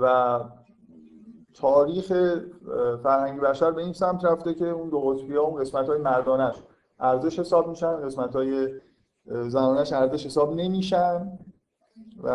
و 0.00 0.40
تاریخ 1.54 2.12
اه، 2.14 2.96
فرهنگ 2.96 3.40
بشر 3.40 3.70
به 3.70 3.82
این 3.82 3.92
سمت 3.92 4.24
رفته 4.24 4.54
که 4.54 4.68
اون 4.68 4.88
دو 4.88 5.00
قطبی 5.00 5.36
ها 5.36 5.42
اون 5.42 5.60
قسمت 5.60 5.88
های 5.88 5.98
مردانش 5.98 6.54
ارزش 7.00 7.38
حساب 7.38 7.68
میشن 7.68 7.96
قسمت 7.96 8.36
های 8.36 8.80
زنانش 9.26 9.92
ارزش 9.92 10.26
حساب 10.26 10.54
نمیشن. 10.54 11.38
و 12.22 12.28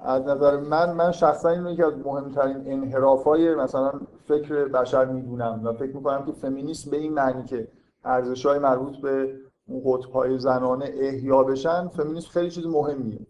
از 0.00 0.22
نظر 0.22 0.60
من 0.60 0.92
من 0.92 1.12
شخصا 1.12 1.48
این 1.48 1.66
یکی 1.66 1.82
از 1.82 1.92
مهمترین 1.98 2.72
انحراف 2.72 3.24
های 3.24 3.54
مثلا 3.54 3.92
فکر 4.28 4.64
بشر 4.64 5.04
می‌دونم 5.04 5.60
و 5.64 5.72
فکر 5.72 5.96
می‌کنم 5.96 6.24
که 6.24 6.32
فمینیسم 6.32 6.90
به 6.90 6.96
این 6.96 7.12
معنی 7.12 7.44
که 7.44 7.68
ارزش 8.04 8.46
های 8.46 8.58
مربوط 8.58 8.96
به 8.96 9.34
اون 9.68 9.82
قطب 9.84 10.10
های 10.10 10.38
زنانه 10.38 10.84
احیا 10.84 11.42
بشن 11.42 11.88
فمینیسم 11.88 12.30
خیلی 12.30 12.50
چیز 12.50 12.66
مهمیه. 12.66 13.26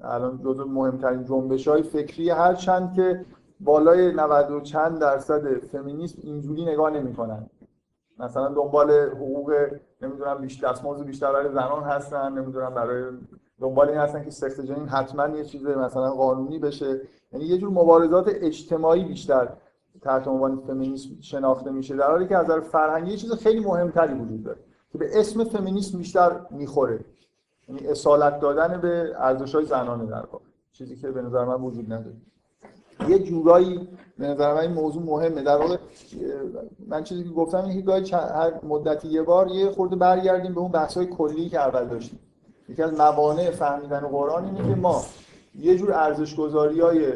الان 0.00 0.40
جزو 0.44 0.64
مهمترین 0.64 1.24
جنبش 1.24 1.68
های 1.68 1.82
فکری 1.82 2.30
هر 2.30 2.54
چند 2.54 2.94
که 2.94 3.24
بالای 3.60 4.12
90 4.12 4.50
و 4.50 4.60
چند 4.60 4.98
درصد 4.98 5.58
فمینیسم 5.58 6.18
اینجوری 6.22 6.64
نگاه 6.64 6.90
نمی‌کنن. 6.90 7.46
مثلا 8.18 8.48
دنبال 8.48 8.90
حقوق 8.90 9.54
نمی‌دونم 10.02 10.38
بیشتر 10.40 10.72
دستمزد 10.72 11.04
بیشتر 11.04 11.32
برای 11.32 11.52
زنان 11.52 11.82
هستن 11.82 12.38
نمی‌دونم 12.38 12.74
برای 12.74 13.04
دنبال 13.60 13.88
این 13.88 13.98
هستن 13.98 14.24
که 14.24 14.30
سخت 14.30 14.60
جنین 14.60 14.88
حتما 14.88 15.28
یه 15.28 15.44
چیز 15.44 15.66
مثلا 15.66 16.10
قانونی 16.10 16.58
بشه. 16.58 17.00
یعنی 17.32 17.44
یه 17.44 17.58
جور 17.58 17.70
مبارزات 17.70 18.28
اجتماعی 18.28 19.04
بیشتر 19.04 19.48
تحت 20.02 20.28
عنوان 20.28 20.56
فمینیسم 20.56 21.10
شناخته 21.20 21.70
میشه 21.70 21.96
در 21.96 22.10
حالی 22.10 22.26
که 22.26 22.36
از 22.36 22.44
نظر 22.44 22.60
فرهنگی 22.60 23.10
یه 23.10 23.16
چیز 23.16 23.32
خیلی 23.32 23.60
مهمتری 23.60 24.14
وجود 24.14 24.44
داره. 24.44 24.58
که 24.96 25.04
به 25.04 25.20
اسم 25.20 25.44
فمینیسم 25.44 25.98
بیشتر 25.98 26.40
می‌خوره. 26.50 27.00
یعنی 27.68 27.86
اصالت 27.86 28.40
دادن 28.40 28.80
به 28.80 29.12
ارزش‌های 29.16 29.64
زنانه 29.64 30.06
در 30.06 30.26
واقع. 30.32 30.44
چیزی 30.72 30.96
که 30.96 31.10
به 31.10 31.22
نظر 31.22 31.44
من 31.44 31.54
وجود 31.54 31.92
نداره. 31.92 32.16
یه 33.08 33.18
جورایی 33.18 33.88
به 34.18 34.26
نظر 34.26 34.54
من 34.54 34.60
این 34.60 34.72
موضوع 34.72 35.02
مهمه. 35.02 35.42
در 35.42 35.56
واقع 35.56 35.76
من 36.88 37.04
چیزی 37.04 37.24
که 37.24 37.30
گفتم 37.30 37.64
اینه 37.64 38.02
که 38.02 38.16
هر 38.16 38.52
مدتی 38.62 39.08
یه 39.08 39.22
بار 39.22 39.48
یه 39.48 39.70
خورده 39.70 39.96
برگردیم 39.96 40.54
به 40.54 40.60
اون 40.60 40.70
بحث‌های 40.70 41.06
کلی 41.06 41.48
که 41.48 41.60
اول 41.60 41.84
داشتیم. 41.84 42.18
یکی 42.68 42.82
از 42.82 42.92
موانع 42.92 43.50
فهمیدن 43.50 44.00
قرآن 44.00 44.44
اینه 44.44 44.74
که 44.74 44.80
ما 44.80 45.04
یه 45.58 45.78
جور 45.78 45.92
ارزش‌گذاری‌های 45.92 47.12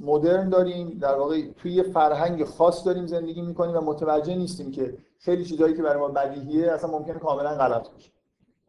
مدرن 0.00 0.48
داریم. 0.48 0.98
در 1.00 1.14
واقع 1.14 1.42
توی 1.56 1.72
یه 1.72 1.82
فرهنگ 1.82 2.44
خاص 2.44 2.86
داریم 2.86 3.06
زندگی 3.06 3.42
می‌کنیم 3.42 3.76
و 3.76 3.80
متوجه 3.80 4.34
نیستیم 4.34 4.70
که 4.70 4.94
خیلی 5.18 5.44
چیزایی 5.44 5.74
که 5.74 5.82
برای 5.82 6.00
ما 6.00 6.08
بدیهیه 6.08 6.72
اصلا 6.72 6.90
ممکنه 6.90 7.18
کاملا 7.18 7.54
غلط 7.54 7.90
باشه. 7.90 8.10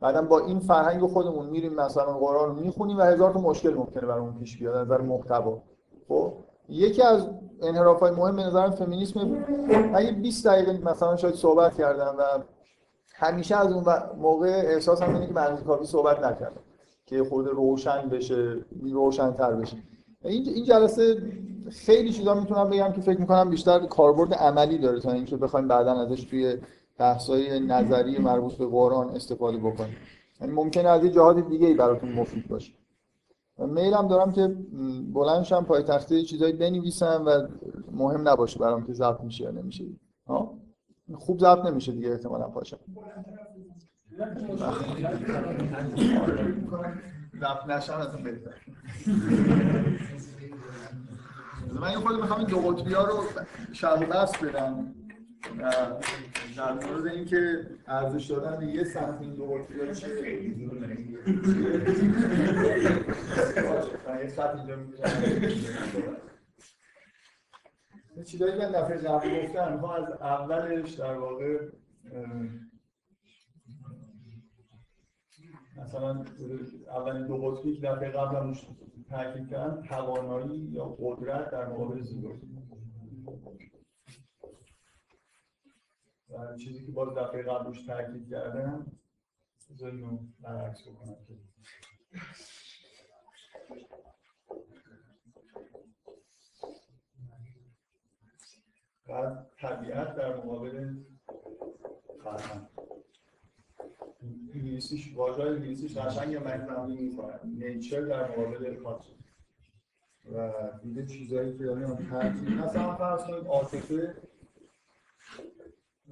بعدم 0.01 0.27
با 0.27 0.39
این 0.39 0.59
فرهنگ 0.59 1.07
خودمون 1.07 1.45
میریم 1.45 1.73
مثلا 1.73 2.13
قرآن 2.13 2.49
رو 2.49 2.55
می‌خونیم 2.63 2.97
و 2.97 3.01
هزار 3.01 3.33
تا 3.33 3.41
مشکل 3.41 3.73
ممکنه 3.73 4.05
برامون 4.05 4.39
پیش 4.39 4.59
بیاد 4.59 4.75
از 4.75 4.87
نظر 4.87 5.01
محتوا. 5.01 5.63
خب 6.07 6.33
یکی 6.69 7.01
از 7.01 7.27
انحراف‌های 7.61 8.11
مهم 8.11 8.35
به 8.35 8.43
نظرم 8.43 8.71
فمینیسم. 8.71 9.19
من 9.93 10.05
یه 10.05 10.11
20 10.11 10.47
دقیقه 10.47 10.91
مثلا 10.91 11.15
شاید 11.15 11.35
صحبت 11.35 11.77
کردم 11.77 12.15
و 12.19 12.23
همیشه 13.15 13.55
از 13.55 13.73
اون 13.73 13.83
موقع 14.17 14.47
احساسم 14.47 15.13
اینه 15.13 15.27
که 15.27 15.33
من 15.33 15.57
کافی 15.57 15.85
صحبت 15.85 16.19
نکردم 16.19 16.61
که 17.05 17.23
خود 17.23 17.47
روشن 17.47 18.09
بشه 18.09 18.65
روشن‌تر 18.83 19.51
بشه. 19.51 19.77
این 20.21 20.47
این 20.47 20.65
جلسه 20.65 21.21
خیلی 21.71 22.13
چیزا 22.13 22.33
می‌تونم 22.33 22.69
بگم 22.69 22.91
که 22.91 23.01
فکر 23.01 23.19
می‌کنم 23.19 23.49
بیشتر 23.49 23.79
کاربرد 23.79 24.33
عملی 24.33 24.77
داره 24.77 24.99
تا 24.99 25.11
اینکه 25.11 25.37
بخوایم 25.37 25.67
بعدا 25.67 26.01
ازش 26.01 26.23
توی 26.23 26.57
بحث‌های 26.97 27.59
نظری 27.59 28.17
مربوط 28.17 28.53
به 28.53 28.65
قرآن 28.65 29.09
استفاده 29.09 29.57
بکنیم. 29.57 29.97
یعنی 30.41 30.53
ممکنه 30.53 30.89
از 30.89 31.03
یه 31.03 31.09
جهات 31.09 31.49
دیگه 31.49 31.67
ای 31.67 31.73
براتون 31.73 32.11
مفید 32.11 32.47
باشه. 32.47 32.73
میلم 33.57 34.07
دارم 34.07 34.31
که 34.31 34.47
بلند 35.13 35.43
شم 35.43 35.63
پای 35.63 35.83
تخته 35.83 36.21
چیزایی 36.21 36.53
بنویسم 36.53 37.23
و 37.25 37.47
مهم 37.91 38.27
نباشه 38.27 38.59
برام 38.59 38.85
که 38.87 38.93
ضبط 38.93 39.21
میشه 39.21 39.43
یا 39.43 39.51
نمیشه. 39.51 39.85
ها؟ 40.27 40.57
خوب 41.17 41.39
ضبط 41.39 41.65
نمیشه 41.65 41.91
دیگه 41.91 42.09
احتمالاً 42.09 42.47
پاشم. 42.47 42.79
ضبط 47.39 47.65
نشم 47.69 47.93
از 47.93 48.23
بهتر 48.23 48.55
من 51.73 51.91
یه 51.91 51.97
خود 51.97 52.21
می‌خوام 52.21 52.39
این 52.39 52.47
دو 52.47 52.57
قطبی 52.57 52.93
ها 52.93 53.03
رو 53.05 53.23
شرح 53.71 54.05
بحث 54.05 54.37
بدم. 54.37 54.95
در 56.57 56.73
مورد 56.73 57.07
اینکه 57.07 57.69
ارزش 57.87 58.25
دادن 58.25 58.59
به 58.59 58.65
یه 58.65 58.83
سمت 58.83 59.21
این 59.21 59.35
دو 59.35 59.45
قطبی 59.45 59.79
ها 59.79 59.93
چیه 59.93 60.09
چیزایی 68.25 68.51
که 68.51 68.57
من 68.57 68.71
دفعه 68.71 68.97
قبل 68.97 69.43
گفتم 69.43 69.73
می‌خوام 69.73 70.03
از 70.03 70.11
اولش 70.21 70.93
در 70.93 71.13
واقع 71.13 71.69
مثلا 75.77 76.25
اولین 76.95 77.27
دو 77.27 77.37
قطبی 77.37 77.75
که 77.75 77.87
دفعه 77.87 78.09
قبل 78.09 78.35
هم 78.35 78.47
روش 78.47 78.65
تاکید 79.09 79.49
کردم 79.49 79.81
توانایی 79.81 80.59
یا 80.59 80.85
قدرت 80.99 81.51
در 81.51 81.67
مقابل 81.67 82.01
زیبایی 82.01 82.41
و 86.29 86.57
چیزی 86.57 86.85
که 86.85 86.91
باز 86.91 87.17
دفعه 87.17 87.43
قبل 87.43 87.65
روش 87.65 87.85
تاکید 87.85 88.29
کردم 88.29 88.91
رو 89.79 90.19
برعکس 90.39 90.87
بکنم. 90.87 91.15
که 91.27 91.33
بعد 99.07 99.49
طبیعت 99.57 100.15
در 100.15 100.37
مقابل 100.37 100.95
فرهنگ 102.23 102.67
انگلیسیش 104.53 105.13
واژه 105.15 105.43
انگلیسیش 105.43 105.97
قشنگ 105.97 106.35
مکنم 106.37 106.91
می‌کنن 106.91 107.39
نیچر 107.43 108.01
در 108.01 108.31
مقابل 108.31 108.75
کالچر 108.75 109.13
و 110.35 110.51
دیگه 110.83 111.05
چیزایی 111.05 111.57
که 111.57 111.63
داریم 111.63 111.95
ترتیب 111.95 112.49
مثلا 112.49 112.95
فرض 112.95 113.23
کنید 113.23 113.47
عاطفه 113.47 114.15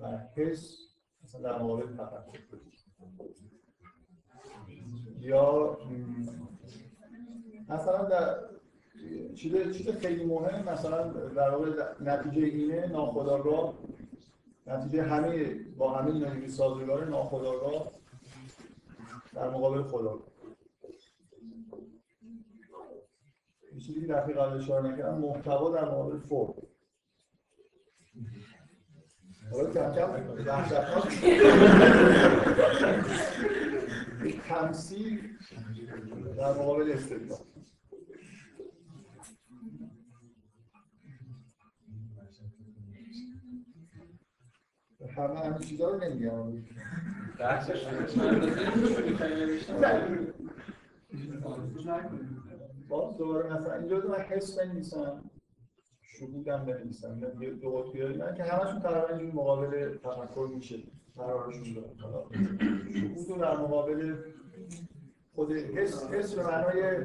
و 0.02 0.18
حس 0.36 0.78
مثلا 1.24 1.42
در 1.42 1.62
مقابل 1.62 1.94
تفکر. 1.94 2.40
یا 5.20 5.78
مثلا 7.70 8.04
در 8.04 8.36
چیز 9.36 9.78
چیز 9.78 9.90
خیلی 9.90 10.26
مهم 10.26 10.64
مثلا 10.64 11.08
در 11.12 11.50
واقع 11.50 11.72
نتیجه 12.02 12.42
اینه 12.42 12.88
ناخودآگاه 12.88 13.74
نتیجه 14.68 15.04
همه 15.04 15.54
با 15.54 15.94
همه 15.94 16.14
اینا 16.14 16.40
که 16.40 16.48
سازگار 16.48 17.06
ناخودآگاه 17.06 17.92
در 19.34 19.50
مقابل 19.50 19.84
خدا 19.84 20.20
یه 23.74 23.80
چیزی 23.80 24.02
که 24.02 24.08
دفعه 24.08 24.34
قبل 24.34 24.58
اشاره 24.58 24.90
نکردم. 24.90 25.18
محتوا 25.18 25.72
در 25.72 25.86
مقابل 25.86 26.20
فرم 26.20 26.54
حالا 29.52 29.74
کم 29.74 29.94
کم 29.94 30.12
تمثیل 34.50 35.38
در 36.38 36.54
مقابل 36.54 36.92
استدلال. 36.92 37.40
همه 45.18 45.40
همه 45.40 45.60
چیزا 45.60 45.90
رو 45.90 46.00
نمیگم. 46.04 46.64
باز 52.90 53.18
دوباره 53.18 53.54
مثلا 53.54 53.74
اینجا 53.74 53.98
من 53.98 54.16
حس 54.16 54.60
بنویسم 54.60 55.24
شهودم 56.02 56.66
بنویسم 56.66 57.22
یه 57.42 57.50
دو 57.50 57.72
قطبی 57.72 58.18
من 58.18 58.36
که 58.36 58.44
همشون 58.44 58.80
تقریبا 58.80 59.08
اینجور 59.08 59.36
مقابل 59.36 59.98
تفکر 59.98 60.50
میشه 60.56 60.84
قرارشون 61.16 61.74
داره 61.74 61.88
رو 63.30 63.38
در 63.38 63.58
مقابل 63.58 64.16
خود 65.36 65.52
حس 65.52 66.10
حس 66.12 66.34
به 66.34 66.44
معنای 66.44 66.98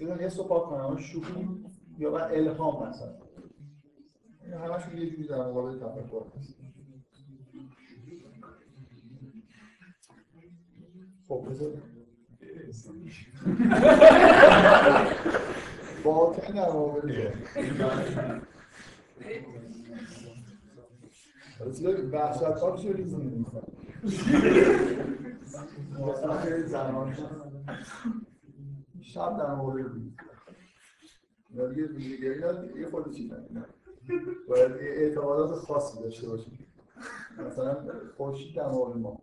اینو 0.00 0.14
حس 0.14 0.38
رو 0.38 0.44
پاک 0.44 0.64
کنم. 0.64 0.96
شهود 0.96 1.66
یا 1.98 2.10
بعد 2.10 2.34
الهام 2.34 2.88
مثلا. 2.88 3.12
این 4.44 4.52
همشون 4.54 4.98
یه 4.98 5.10
جوری 5.10 5.28
در 5.28 5.48
مقابل 5.48 5.78
تفکر 5.78 6.22
هست. 6.38 6.59
خب 11.30 11.44
باطن 16.04 16.52
در 16.52 16.68
مقابل 16.70 17.12
شب 29.00 29.38
در 29.38 29.54
مقابل 29.54 29.84
اینا 31.50 31.66
دیگه 31.66 31.86
ویژگی 31.86 32.18
دیگه 32.74 32.86
خود 32.90 33.04
باید 34.48 34.70
یه 34.70 34.90
اعتقادات 34.90 35.58
خاصی 35.58 36.02
داشته 36.02 36.28
باشیم. 36.28 36.58
مثلا 37.38 37.76
خورشید 38.16 38.56
در 38.56 38.68
ما. 38.68 39.22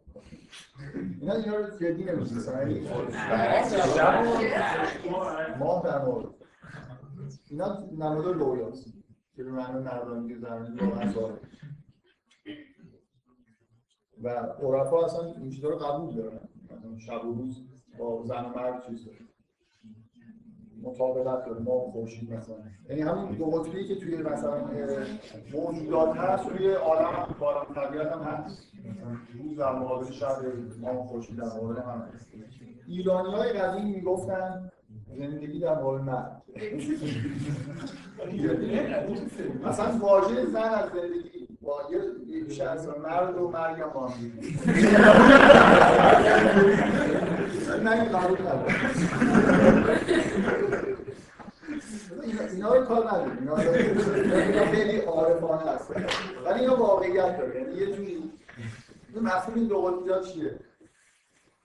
اینا 1.21 1.33
اینا 1.33 1.55
رو 1.55 1.77
جدی 1.77 2.03
نمی‌شناسن 2.03 2.71
یعنی 2.71 2.89
ماه 5.59 5.83
در 5.83 6.01
مقابل 6.01 6.29
اینا 7.49 7.79
نماد 7.91 8.27
لویاست 8.27 8.93
که 9.35 9.43
به 9.43 9.51
معنی 9.51 9.79
مردانگی 9.79 10.33
و 10.33 10.39
زمینی 10.39 10.79
واقعا 10.79 11.11
ظاهره 11.11 11.39
و 14.23 14.29
عرفا 14.29 15.05
اصلا 15.05 15.25
این 15.25 15.49
چیزا 15.49 15.69
رو 15.69 15.77
قبول 15.77 16.15
دارن. 16.15 16.39
مثلا 16.71 16.97
شب 16.99 17.25
و 17.25 17.33
روز 17.33 17.67
با 17.99 18.23
زن 18.25 18.45
و 18.45 18.49
مرد 18.49 18.87
چیز 18.87 19.05
داره 19.05 19.26
مطابقت 20.83 21.45
داره 21.45 21.59
ما 21.59 21.79
خورشید 21.79 22.33
مثلا 22.33 22.55
یعنی 22.89 23.01
همون 23.01 23.35
دو 23.35 23.45
قطبی 23.45 23.87
که 23.87 23.95
توی 23.95 24.17
مثلا 24.17 24.57
موجودات 25.53 26.17
هست 26.17 26.49
توی 26.49 26.73
عالم 26.73 27.05
هم 27.05 27.35
عالم 27.41 27.65
طبیعت 27.75 28.11
هم 28.11 28.21
هست. 28.21 28.71
مثلا 28.85 29.17
روز 29.43 29.57
در 29.57 29.71
مقابل 29.71 30.11
شب 30.11 30.35
ما 30.81 31.01
و 31.01 31.03
خورشید 31.03 31.37
در 31.37 31.45
مقابل 31.45 31.81
هم 31.81 32.09
هست. 32.13 32.27
ایرانی 32.87 33.33
های 33.33 33.53
قدیم 33.53 33.85
می‌گفتن 33.85 34.71
زندگی 35.17 35.59
در 35.59 35.75
مقابل 35.75 36.01
مرد. 36.01 36.41
اصلا 39.65 39.97
واژه 39.99 40.45
زن 40.45 40.63
از 40.63 40.89
زندگی 40.89 41.47
بیشتر 42.47 42.67
از 42.67 42.87
مرد 42.87 43.37
و 43.37 43.49
مرگ 43.49 43.81
هم 43.81 43.89
با 43.89 44.09
این 47.93 48.05
قبول 48.05 48.37
اینا- 52.73 52.85
کار 52.85 53.07
نداریم. 53.07 53.37
اینا 53.37 54.65
خیلی 54.65 54.97
عارفانه 54.99 55.71
هست 55.71 55.91
ولی 56.45 56.59
اینا 56.59 56.75
واقعیت 56.75 57.37
داره. 57.37 57.61
یعنی 57.61 57.75
یه 57.75 57.95
جوری 57.95 58.31
این 59.13 59.23
مفهوم 59.23 59.55
این 59.55 59.67
دو 59.67 60.21
چیه؟ 60.23 60.59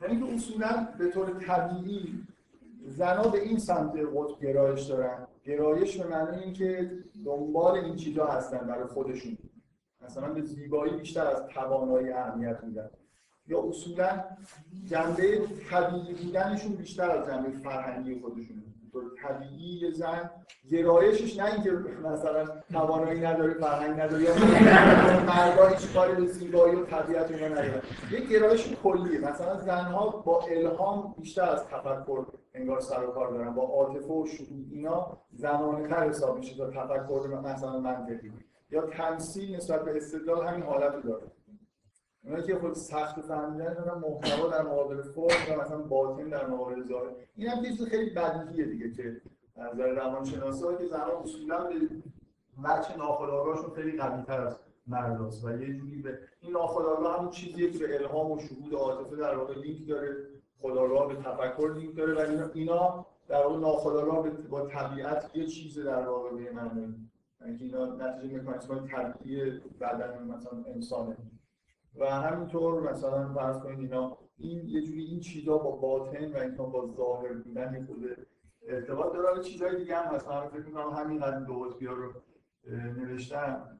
یعنی 0.03 0.20
که 0.20 0.34
اصولا 0.34 0.88
به 0.98 1.09
طور 1.11 1.30
طبیعی 1.46 2.22
زنها 2.86 3.28
به 3.28 3.42
این 3.42 3.59
سمت 3.59 3.92
قطب 3.96 4.40
گرایش 4.42 4.82
دارن. 4.82 5.26
گرایش 5.44 5.96
به 6.00 6.09
معنی 6.09 6.42
اینکه 6.42 6.90
دنبال 7.24 7.74
این 7.78 7.96
چیزا 7.96 8.26
هستن 8.26 8.59
برای 8.59 8.84
خودشون. 8.86 9.38
مثلا 10.05 10.28
به 10.32 10.42
زیبایی 10.42 10.96
بیشتر 10.96 11.26
از 11.26 11.46
توانایی 11.46 12.11
اهمیت 12.12 12.64
میدن. 12.64 12.90
یا 13.46 13.62
اصولا 13.62 14.24
جنبه 14.84 15.40
طبیعی 15.70 16.14
بودنشون 16.24 16.72
بیشتر 16.72 17.11
از 17.11 17.26
جنبه 17.28 17.50
فرهنگی 17.50 18.20
خودشون 18.20 18.62
طور 18.93 19.05
طبیعی 19.22 19.93
زن 19.93 20.30
گرایشش 20.70 21.38
نه 21.38 21.55
اینکه 21.55 21.70
مثلا 22.05 22.47
توانایی 22.72 23.20
نداره 23.20 23.55
فرهنگ 23.55 24.01
نداره 24.01 24.22
یا 24.22 24.34
مردا 25.30 25.66
هیچ 25.66 25.93
کاری 25.95 26.14
به 26.14 26.26
زیبایی 26.26 26.74
و 26.74 26.84
طبیعت 26.84 27.30
اینا 27.30 27.49
نداره 27.49 27.82
یه 28.11 28.20
گرایش 28.20 28.68
کلیه. 28.82 29.20
مثلا 29.20 29.57
زنها 29.57 30.09
با 30.09 30.40
الهام 30.40 31.14
بیشتر 31.18 31.51
از 31.51 31.66
تفکر 31.66 32.26
انگار 32.55 32.80
سر 32.80 33.05
و 33.05 33.12
کار 33.12 33.30
دارن. 33.30 33.55
با 33.55 33.62
عاطفه 33.62 34.12
و 34.12 34.26
شهود 34.26 34.66
اینا 34.70 35.18
زمانه 35.32 35.88
تر 35.88 36.09
حساب 36.09 36.38
میشه 36.38 36.57
تا 36.57 36.70
تفکر 36.70 37.40
مثلا 37.45 37.80
منطقی. 37.80 38.32
یا 38.70 38.86
تمثیل 38.86 39.57
نسبت 39.57 39.84
به 39.84 39.97
استدلال 39.97 40.47
همین 40.47 40.62
حالت 40.62 40.95
رو 40.95 41.01
داره. 41.01 41.22
اونایی 42.25 42.47
که 42.47 42.59
خود 42.59 42.75
سخت 42.75 43.20
فهمیدن 43.20 43.75
دارن 43.75 43.99
محتوا 43.99 44.49
در 44.49 44.62
مقابل 44.62 45.03
فرم 45.03 45.59
و 45.59 45.62
مثلا 45.62 45.79
باطن 45.79 46.29
در 46.29 46.47
مقابل 46.47 46.83
ظاهر. 46.89 47.11
این 47.37 47.49
هم 47.49 47.64
چیز 47.64 47.83
خیلی 47.83 48.11
بدیهیه 48.11 48.64
دیگه 48.64 48.91
که 48.91 49.20
از 49.57 49.75
نظر 49.75 49.89
روانشناسا 49.89 50.75
که 50.75 50.87
زنها 50.87 51.20
اصولا 51.23 51.64
به 51.64 51.75
وجه 52.62 52.97
ناخودآگاهشون 52.97 53.70
خیلی 53.75 53.97
قوی‌تر 53.97 54.41
از 54.41 54.57
مرداست 54.87 55.45
و 55.45 55.62
یه 55.62 55.75
جوری 55.75 56.03
به 56.03 56.18
این 56.41 56.53
ناخودآگاه 56.53 57.18
همون 57.18 57.31
چیزیه 57.31 57.70
که 57.70 57.79
به 57.79 57.95
الهام 57.95 58.31
و 58.31 58.39
شهود 58.41 58.75
عاطفه 58.75 59.16
در 59.16 59.37
واقع 59.37 59.55
لینک 59.55 59.89
داره 59.89 60.16
خودآگاه 60.61 61.09
به 61.09 61.14
تفکر 61.14 61.75
لینک 61.75 61.97
داره 61.97 62.45
و 62.45 62.49
اینا, 62.55 63.07
در 63.29 63.47
واقع 63.47 63.59
ناخودآگاه 63.59 64.31
با 64.31 64.66
طبیعت 64.66 65.31
یه 65.35 65.47
چیز 65.47 65.79
در 65.79 66.09
واقع 66.09 66.31
به 66.31 66.53
معنی 66.53 67.09
یعنی 67.41 67.59
که 67.59 67.64
اینا 67.64 67.87
نتیجه 67.87 68.41
مکانیسم 68.41 68.87
طبیعی 68.87 69.61
بدن 69.81 70.23
مثلا 70.23 70.64
انسانه. 70.75 71.16
و 71.99 72.07
همینطور 72.11 72.90
مثلا 72.90 73.34
فرض 73.34 73.59
کنید 73.59 73.78
اینا 73.78 74.18
این 74.38 74.68
یه 74.68 74.82
جوری 74.82 75.05
این 75.05 75.20
چیزا 75.20 75.59
با 75.59 75.70
باطن 75.70 76.32
و 76.32 76.36
اینا 76.36 76.64
با 76.64 76.86
ظاهر 76.97 77.32
بودن 77.32 77.86
خود 77.86 78.26
ارتباط 78.68 79.12
داره. 79.12 79.43
چیزهای 79.43 79.76
دیگه 79.76 79.97
هم 79.97 80.14
هست. 80.14 80.28
من 80.28 80.49
فکر 80.49 80.62
می‌کنم 80.62 80.90
همین 80.90 81.20
قدر 81.20 81.40
دو 81.40 81.55
قطبی‌ها 81.55 81.95
رو 81.95 82.12
نوشتم. 82.97 83.78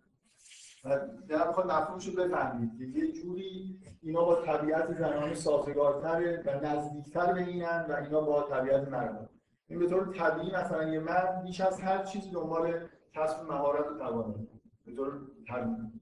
و 0.85 1.01
در 1.29 1.49
بخواد 1.49 1.67
مفهومش 1.67 2.09
رو 2.09 2.25
بفهمید 2.25 2.79
که 2.79 2.85
یه 2.85 3.13
جوری 3.13 3.81
اینا 4.03 4.25
با 4.25 4.43
طبیعت 4.43 4.93
زنانه 4.93 5.35
سازگارتره 5.35 6.43
و 6.47 6.67
نزدیکتر 6.67 7.33
به 7.33 7.41
اینن 7.41 7.87
و 7.89 7.93
اینا 7.93 8.21
با 8.21 8.43
طبیعت 8.43 8.89
مردان 8.89 9.29
این 9.67 9.79
به 9.79 9.89
طور 9.89 10.15
طبیعی 10.15 10.53
مثلا 10.57 10.93
یه 10.93 11.01
مرد 11.01 11.43
بیش 11.43 11.61
از 11.61 11.81
هر 11.81 12.05
چیزی 12.05 12.31
دنبال 12.31 12.89
کسب 13.15 13.43
مهارت 13.43 13.87
و 13.87 13.99
توانایی. 13.99 14.49
به 14.87 14.95
طور 14.95 15.21
طبیعی. 15.49 15.93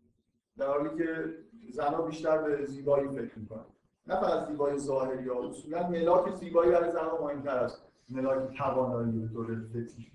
در 0.58 0.66
حالی 0.66 0.96
که 0.98 1.34
زنها 1.70 2.02
بیشتر 2.02 2.38
به 2.38 2.64
زیبایی 2.64 3.08
فکر 3.08 3.38
می‌کنن. 3.38 3.64
نه 4.06 4.20
فقط 4.20 4.48
زیبایی 4.48 4.78
ظاهری 4.78 5.28
ها 5.28 5.48
اصولا 5.48 5.88
ملاک 5.88 6.34
زیبایی 6.34 6.70
برای 6.70 6.90
زنان 6.92 7.20
مهمتر 7.20 7.58
است. 7.58 7.82
ملاک 8.08 8.56
توانایی 8.58 9.18
به 9.18 9.28
طور 9.34 9.60
فتیش 9.70 10.10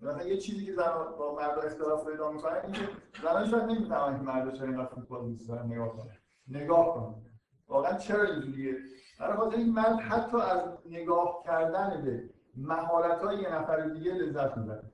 مثلا 0.00 0.22
یه 0.22 0.36
چیزی 0.36 0.66
که 0.66 0.72
زنان 0.72 1.16
با 1.18 1.34
مرد 1.34 1.58
اختلاف 1.58 2.08
پیدا 2.08 2.32
می‌کنن 2.32 2.56
اینکه 2.62 2.88
زنان 3.22 3.46
شاید 3.46 3.62
نمی‌فهمن 3.64 4.16
که 4.16 4.22
مرد 4.22 4.54
چرا 4.54 4.66
اینقدر 4.66 4.86
فوتبال 4.94 5.28
دوست 5.28 5.48
دارن 5.48 5.66
نگاه 5.66 5.96
کنن. 5.96 6.16
نگاه 6.48 6.94
کنن. 6.94 7.14
واقعا 7.68 7.98
چرا 7.98 8.22
اینجوریه؟ 8.22 8.74
برای 9.20 9.36
خاطر 9.36 9.56
این 9.56 9.72
مرد 9.72 10.00
حتی 10.00 10.36
از 10.36 10.60
نگاه 10.90 11.42
کردن 11.44 12.02
به 12.04 12.30
مهارت 12.56 13.22
های 13.22 13.38
یه 13.38 13.54
نفر 13.54 13.80
دیگه 13.80 14.12
لذت 14.12 14.56
می‌بره 14.56 14.92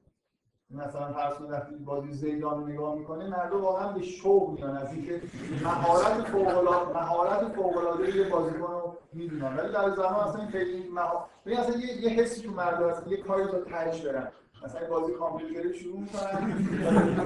مثلا 0.71 1.12
فرض 1.12 1.35
کنید 1.35 1.51
وقتی 1.51 1.75
بازی 1.75 2.12
زیدان 2.12 2.71
نگاه 2.71 2.95
می‌کنه 2.95 3.29
مردم 3.29 3.61
واقعا 3.61 3.93
به 3.93 4.03
شوق 4.03 4.51
میان 4.51 4.77
از 4.77 4.93
اینکه 4.93 5.23
مهارت 5.65 6.29
فوق 6.29 6.49
العاده 6.59 7.01
مهارت 7.01 7.53
فوق 7.53 7.77
العاده 7.77 8.17
یه 8.17 8.29
بازیکن 8.29 8.73
رو 8.73 8.97
می‌دونن. 9.12 9.57
ولی 9.57 9.73
در 9.73 9.91
زمان 9.91 10.29
اصلا 10.29 10.47
خیلی 10.47 10.89
مها... 10.89 11.29
اصلا 11.47 11.77
یه, 11.77 12.03
یه 12.03 12.09
حسی 12.09 12.43
تو 12.43 12.51
مردم 12.51 12.91
هست 12.91 13.07
یه 13.09 13.17
کاری 13.17 13.45
تا 13.47 13.61
تهش 13.61 14.01
برن 14.01 14.29
مثلا 14.65 14.89
بازی 14.89 15.12
کامپیوتری 15.12 15.79
شروع 15.79 16.01
می‌کنن 16.01 16.57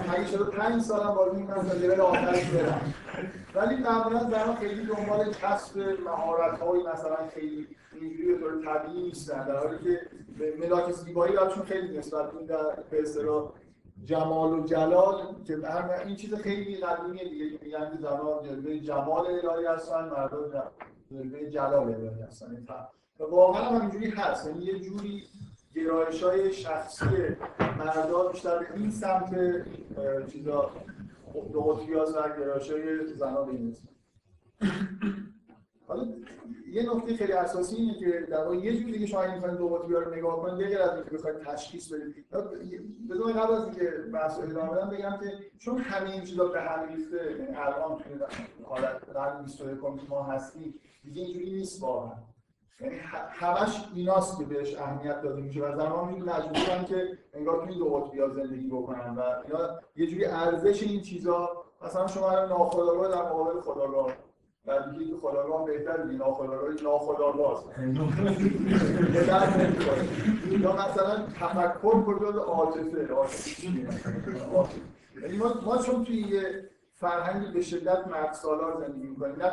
اگه 0.08 0.26
شده 0.26 0.44
5 0.44 0.82
سال 0.82 1.06
هم 1.06 1.14
بازی 1.14 1.40
می‌کنن 1.40 1.68
تا 1.68 1.74
لول 1.74 2.00
آخرش 2.00 2.50
برن. 2.50 2.80
ولی 3.54 3.76
معمولا 3.76 4.18
زنان 4.18 4.56
خیلی 4.56 4.86
دنبال 4.86 5.32
کسب 5.32 5.78
مهارت 6.04 6.60
های 6.60 6.80
مثلا 6.80 7.16
خیلی 7.34 7.68
اینجوری 8.00 8.34
به 8.34 8.40
طور 8.40 8.64
طبیعی 8.64 9.02
نیستن. 9.02 9.46
در 9.46 9.56
حالی 9.56 9.78
که 9.84 10.00
ملاک 10.58 10.92
زیبایی 10.92 11.36
براشون 11.36 11.64
خیلی 11.64 11.98
نسبت 11.98 12.46
در 12.46 12.82
به 12.90 13.02
اصطلاح 13.02 13.52
جمال 14.04 14.52
و 14.52 14.64
جلال 14.64 15.34
که 15.44 15.58
این 16.06 16.16
چیز 16.16 16.34
خیلی 16.34 16.76
قدیمیه 16.76 17.28
دیگه 17.28 17.50
که 17.50 17.64
میگن 17.64 17.90
که 17.90 17.96
زنان 17.96 18.42
جلوه 18.42 18.78
جمال 18.78 19.26
الهی 19.26 19.66
هستن 19.66 20.08
مردم 20.08 20.62
جلوه 21.10 21.50
جلال 21.50 21.94
الهی 21.94 22.22
هستن. 22.22 22.66
و 23.20 23.24
واقعا 23.24 23.62
هم 23.62 23.80
اینجوری 23.80 24.10
هست. 24.10 24.46
یعنی 24.46 24.64
یه 24.64 24.80
جوری 24.80 25.24
گرایش 25.74 26.22
های 26.22 26.52
شخصی 26.52 27.04
مردان 27.78 28.32
بیشتر 28.32 28.58
به 28.58 28.74
این 28.74 28.90
سمت 28.90 29.30
چیزا 30.32 30.70
دو 31.52 31.60
قطبیاز 31.60 32.16
و 32.16 32.22
گرایش 32.38 32.70
های 32.70 33.06
زنان 33.06 33.46
به 33.46 33.76
حالا 35.86 36.08
یه 36.72 36.94
نکته 36.94 37.16
خیلی 37.16 37.32
اساسی 37.32 37.76
اینه 37.76 37.98
که 37.98 38.26
در 38.30 38.44
واقع 38.44 38.56
یه 38.56 38.76
جوری 38.76 38.92
دیگه 38.92 39.06
شما 39.06 39.22
این 39.22 39.34
می‌خواید 39.34 39.56
دو 39.56 39.68
قطبی 39.68 39.94
رو 39.94 40.14
نگاه 40.14 40.42
کنید 40.42 40.64
دیگه 40.64 40.80
از 40.80 40.94
اینکه 40.94 41.10
بخواید 41.10 41.38
تشخیص 41.38 41.92
بدید. 41.92 42.26
بدون 43.10 43.32
قبل 43.32 43.54
از 43.54 43.64
اینکه 43.64 43.90
بحث 44.12 44.38
ادامه 44.38 44.70
بدم 44.70 44.90
بگم 44.90 45.18
که 45.20 45.32
چون 45.58 45.78
همه 45.78 46.10
این 46.10 46.24
چیزا 46.24 46.48
به 46.48 46.60
هم 46.60 46.88
ریخته 46.88 47.30
یعنی 47.30 47.56
الان 47.56 47.98
توی 47.98 48.18
حالت 48.64 49.08
قرن 49.14 49.42
21 49.42 49.80
که 49.80 50.06
ما 50.08 50.22
هستیم 50.22 50.74
دیگه 51.04 51.22
اینجوری 51.22 51.50
نیست 51.50 51.82
واقعا. 51.82 52.12
یعنی 52.80 52.96
همش 53.30 53.88
ایناست 53.94 54.38
که 54.38 54.44
بهش 54.44 54.76
اهمیت 54.76 55.22
داده 55.22 55.42
میشه 55.42 55.60
و 55.62 55.76
زمان 55.76 56.08
این 56.08 56.24
مجبورن 56.24 56.84
که 56.84 57.18
انگار 57.34 57.66
توی 57.66 57.78
دو 57.78 57.94
قطبی 57.94 58.18
زندگی 58.34 58.68
بکنن 58.68 59.14
و 59.16 59.20
اینا 59.20 59.80
یه 59.96 60.06
جوری 60.06 60.24
ارزش 60.24 60.82
این 60.82 61.00
چیزا 61.00 61.64
مثلا 61.84 62.06
شما 62.06 62.30
ناخودآگاه 62.30 63.08
در 63.08 63.22
مقابل 63.22 63.60
خداگاه 63.60 64.12
دیگه 64.76 65.04
که 65.04 65.16
خداگاه 65.16 65.64
بهتر 65.64 65.96
دیگه 65.96 66.18
ناخداگاه 66.18 66.70
ناخداگاه 66.82 67.64
یا 70.60 70.72
مثلا 70.72 71.26
تفکر 71.40 72.02
کجا 72.04 72.28
عاطفه. 72.42 73.08
یعنی 75.22 75.36
ما 75.36 75.54
ما 75.64 75.78
چون 75.78 76.04
توی 76.04 76.16
یه 76.16 76.70
فرهنگی 76.94 77.52
به 77.52 77.62
شدت 77.62 78.08
مرد 78.08 78.32
سالار 78.32 78.86
زندگی 78.86 79.06
می‌کنیم 79.06 79.36
نه 79.36 79.50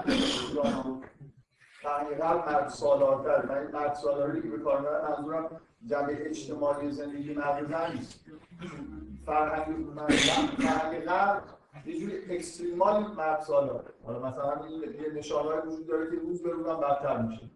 فرهنگ 1.81 2.17
غرب 2.17 2.49
مرد 2.49 2.69
سالارتر 2.69 3.45
من 3.45 3.57
این 3.57 3.71
مرد 3.71 3.93
سالاری 3.93 4.41
که 4.41 4.47
به 4.47 4.57
کار 4.57 4.79
می‌برم 4.79 5.15
منظورم 5.17 5.61
جنبه 5.85 6.29
اجتماعی 6.29 6.91
زندگی 6.91 7.33
مرد 7.33 7.67
زن 7.69 7.91
نیست. 7.95 8.25
فرهنگ 9.25 9.75
فرهنگ 10.57 11.05
غرب 11.05 11.43
یه 11.85 11.99
جوری 11.99 12.35
اکستریمال 12.35 13.03
مرد 13.17 13.41
سالار 13.41 13.83
حالا 14.05 14.19
مثلا 14.19 14.63
این 14.65 14.81
یه 14.81 15.13
نشانه‌ای 15.13 15.59
وجود 15.67 15.87
داره 15.87 16.09
که 16.09 16.15
روز 16.15 16.43
به 16.43 16.49
روز 16.49 16.67
هم 16.67 16.79
بدتر 16.79 17.21
میشه. 17.21 17.49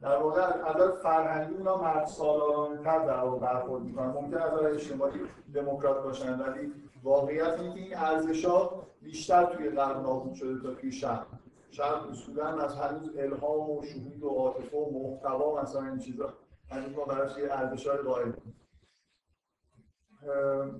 در 0.00 0.16
واقع 0.16 0.42
از 0.42 0.76
نظر 0.76 0.90
فرهنگی 0.90 1.54
اونا 1.54 1.76
مرد 1.76 2.06
سالارانه‌تر 2.06 2.98
در 2.98 3.20
واقع 3.20 3.38
برخورد 3.38 3.82
می‌کنن. 3.82 4.06
ممکن 4.06 4.36
از 4.36 4.52
نظر 4.52 4.66
اجتماعی 4.66 5.20
دموکرات 5.54 6.04
باشن 6.04 6.40
ولی 6.40 6.72
واقعیت 7.02 7.60
اینه 7.60 7.74
که 7.74 7.80
این 7.80 7.96
ارزش‌ها 7.96 8.86
بیشتر 9.02 9.44
توی 9.44 9.70
غرب 9.70 10.02
نابود 10.02 10.34
شده 10.34 10.62
تا 10.62 10.74
توی 10.74 10.92
شهر. 10.92 11.26
شهر 11.70 11.94
اصولا 12.10 12.46
از 12.46 12.76
هنوز 12.76 13.10
الهام 13.18 13.70
و 13.70 13.82
شهود 13.82 14.22
و 14.22 14.28
عاطفه 14.28 14.76
و 14.76 14.90
محتوا 14.90 15.62
مثلا 15.62 15.82
این 15.82 15.98
چیزا 15.98 16.32
هنوز 16.70 16.92
ما 16.96 17.04
براش 17.04 17.38
یه 17.38 17.44
ارزش‌های 17.50 17.98
قائل 17.98 18.32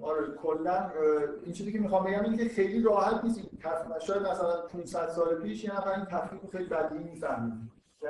آره 0.02 0.26
کلا 0.42 0.90
این 1.44 1.52
چیزی 1.52 1.72
که 1.72 1.78
می‌خوام 1.78 2.04
بگم 2.04 2.24
اینه 2.24 2.36
که 2.36 2.48
خیلی 2.54 2.82
راحت 2.82 3.24
نیست 3.24 3.40
شاید 4.00 4.22
مثلا 4.22 4.60
500 4.60 5.08
سال 5.08 5.34
پیش 5.34 5.64
یه 5.64 5.76
نفر 5.76 5.90
این 5.90 6.04
تفکیک 6.04 6.50
خیلی 6.50 6.64
بدی 6.64 6.98
می‌فهمید. 6.98 7.52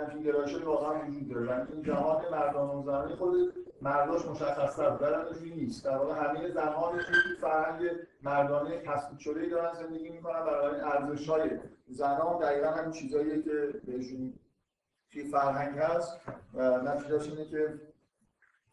همچین 0.02 0.22
گرایشی 0.22 0.56
واقعا 0.56 1.06
وجود 1.08 1.28
داره. 1.28 1.46
و 1.46 1.66
این 1.72 1.82
جهان 1.82 2.22
مردان 2.32 2.70
و 2.70 2.82
زنانی 2.82 3.14
خود 3.14 3.54
مرداش 3.82 4.26
مشخص‌تر 4.26 4.90
بود. 4.90 5.02
اینجوری 5.02 5.54
نیست. 5.54 5.84
در 5.84 5.96
واقع 5.96 6.14
همه 6.14 6.50
زمان 6.50 6.98
توی 6.98 7.36
فرهنگ 7.40 7.90
مردانه 8.22 8.82
تثبیت 8.86 9.18
شده 9.18 9.48
دارن 9.48 9.74
زندگی 9.74 10.08
می‌کنن 10.08 10.40
برای 10.40 10.80
ارزش‌های 10.80 11.50
زنان 11.88 12.38
دقیقا 12.38 12.70
همین 12.70 12.92
چیزاییه 12.92 13.42
که 13.42 13.80
بهشون 13.86 14.34
توی 15.12 15.24
فرهنگ 15.24 15.78
هست. 15.78 16.20
و 16.54 16.80
نتیجهش 16.80 17.28
اینه 17.28 17.44
که 17.44 17.74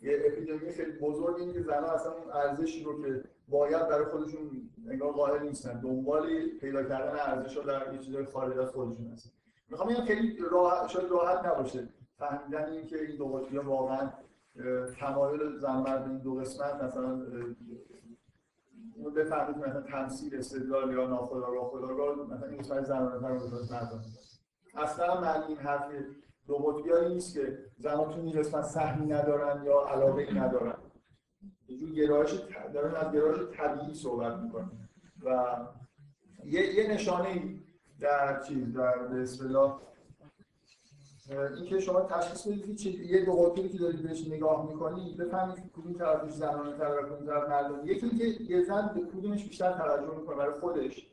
یه 0.01 0.23
اپیدمی 0.25 0.71
خیلی 0.71 0.91
بزرگ 0.91 1.35
اینه 1.35 1.53
که 1.53 1.61
زنها 1.61 1.91
اصلا 1.91 2.11
اون 2.11 2.31
ارزشی 2.31 2.83
رو 2.83 3.03
که 3.03 3.23
باید 3.47 3.87
برای 3.87 4.05
خودشون 4.05 4.69
انگار 4.89 5.11
قائل 5.11 5.43
نیستن. 5.43 5.79
دنبال 5.79 6.47
پیدا 6.61 6.83
کردن 6.83 7.19
ارزش 7.19 7.57
ها 7.57 7.63
در 7.63 7.93
یه 7.93 7.99
چیزای 7.99 8.25
خارج 8.25 8.57
از 8.57 8.69
خودشون 8.69 9.07
هستن. 9.07 9.29
می‌خوام 9.69 9.89
بگم 9.89 10.05
خیلی 10.05 10.37
راحت 10.51 10.87
شاید 10.87 11.11
راحت 11.11 11.45
نباشه 11.45 11.87
فهمیدن 12.17 12.71
این 12.71 12.87
که 12.87 13.01
این 13.01 13.17
دو 13.17 13.27
قطبی 13.27 13.57
واقعا 13.57 14.09
تمایل 14.99 15.57
زن 15.57 15.75
مرد 15.75 16.07
این 16.07 16.17
دو 16.17 16.35
قسمت 16.35 16.83
مثلا 16.83 17.21
اون 18.95 19.13
بفهمید 19.13 19.57
مثلا 19.57 19.81
تمثیل 19.81 20.35
استدلال 20.35 20.93
یا 20.93 21.07
ناخودآگاه 21.07 21.69
خودآگاه 21.69 22.27
مثلا 22.33 22.47
این 22.47 22.57
قسمت 22.57 22.85
زنانه 22.85 23.19
تر 23.19 23.27
رو 23.27 23.39
اصلا 24.75 25.21
معنی 25.21 25.43
این 25.45 25.57
حرف 25.57 25.91
قطبی 26.49 27.13
نیست 27.13 27.33
که 27.33 27.57
زنان 27.77 28.09
تو 28.09 28.19
این 28.21 28.43
سهمی 28.43 29.05
ندارن 29.13 29.65
یا 29.65 29.81
علاقه 29.81 30.33
ندارن. 30.33 30.77
یه 31.67 31.77
جور 31.77 31.91
گرایش 31.91 32.33
دارن 32.73 32.95
از 32.95 33.13
گرایش 33.13 33.37
طبیعی 33.57 33.93
صحبت 33.93 34.37
می‌کنن. 34.37 34.71
و 35.25 35.57
یه, 36.45 36.75
یه 36.75 36.91
نشانه 36.93 37.55
در 37.99 38.41
چیز 38.41 38.73
در 38.73 38.97
به 38.97 39.21
اصطلاح 39.21 39.81
اینکه 41.57 41.79
شما 41.79 42.01
تشخیص 42.01 42.47
بدید 42.47 42.79
که 42.79 42.89
یه 42.89 43.25
دو 43.25 43.33
قطبی 43.33 43.69
که 43.69 43.77
دارید 43.77 44.03
بهش 44.03 44.27
نگاه 44.27 44.67
می‌کنید 44.67 45.17
بفهمید 45.17 45.55
که 45.55 45.69
کدوم 45.73 45.93
طرفش 45.93 46.31
زنانه 46.31 46.77
تر 46.77 46.99
و 46.99 47.05
کدوم 47.05 47.25
طرف 47.25 47.49
مردانه 47.49 47.85
یکی 47.85 48.05
اینکه 48.05 48.25
یه 48.43 48.63
زن 48.63 48.91
به 48.95 49.01
کدومش 49.01 49.47
بیشتر 49.47 49.71
توجه 49.71 50.15
می‌کنه 50.17 50.35
برای 50.35 50.59
خودش. 50.59 51.07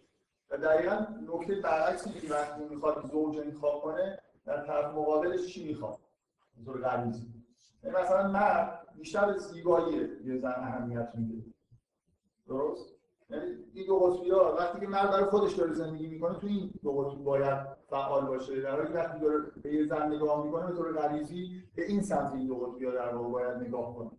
و 0.51 0.57
دقیقا 0.57 1.07
نکته 1.35 1.55
برعکس 1.55 2.09
که 2.09 2.33
وقتی 2.33 2.65
می‌خواد 2.71 3.11
زوج 3.13 3.39
انتخاب 3.39 3.83
کنه 3.83 4.19
در 4.49 4.67
طرف 4.67 4.95
مقابلش 4.95 5.47
چی 5.47 5.69
می‌خواد؟ 5.69 5.99
طور 6.65 6.81
غریزی 6.81 7.27
یعنی 7.85 7.97
مثلا 7.97 8.29
مرد 8.29 8.87
بیشتر 8.97 9.27
به 9.27 9.39
زیبایی 9.39 10.09
یه 10.25 10.39
زن 10.39 10.55
اهمیت 10.57 11.09
میده. 11.15 11.45
درست؟ 12.49 12.95
یعنی 13.31 13.45
این 13.75 13.87
دو 13.87 13.99
قطبی 13.99 14.31
ها 14.31 14.55
وقتی 14.59 14.81
که 14.81 14.87
مرد 14.87 15.11
برای 15.11 15.25
خودش 15.25 15.53
داره 15.53 15.73
زندگی 15.73 16.07
می‌کنه 16.07 16.39
تو 16.39 16.47
این 16.47 16.71
دو 16.83 16.93
قطبی 16.93 17.23
باید 17.23 17.67
فعال 17.91 18.27
باشه. 18.27 18.61
در 18.61 18.71
حالی 18.71 18.93
وقتی 18.93 19.19
داره 19.21 19.39
به 19.63 19.75
یه 19.75 19.87
زن 19.87 20.13
نگاه 20.13 20.45
می‌کنه 20.45 20.67
به 20.67 20.77
طور 20.77 20.93
غریزی 20.93 21.63
به 21.75 21.87
این 21.87 22.03
سمت 22.03 22.33
این 22.33 22.47
دو 22.47 22.55
قطبی 22.55 22.85
ها 22.85 22.91
در 22.91 23.15
واقع 23.15 23.29
باید 23.29 23.57
نگاه 23.57 23.97
کنه. 23.97 24.11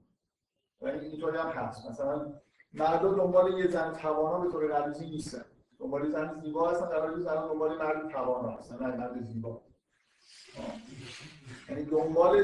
یعنی 0.82 1.06
اینطوری 1.06 1.38
هم 1.38 1.50
هست. 1.50 1.90
مثلا 1.90 2.34
مرد 2.74 3.02
دنبال 3.02 3.60
یه 3.60 3.68
زن 3.68 3.94
توانا 3.94 4.40
به 4.40 4.52
طور 4.52 4.68
غریزی 4.68 5.10
نیستن. 5.10 5.46
دنبال 5.80 6.12
زن 6.12 6.42
زیبا 6.42 6.70
هستن 6.70 6.90
در 6.90 7.00
حالی 7.00 7.24
زن 7.24 7.48
دنبال 7.48 7.78
مرد 7.78 8.12
توانا 8.12 8.50
هستن 8.50 8.86
نه 8.86 8.96
مرد 8.96 9.22
زیبا. 9.22 9.62
یعنی 11.70 11.84
دنبال 11.84 12.44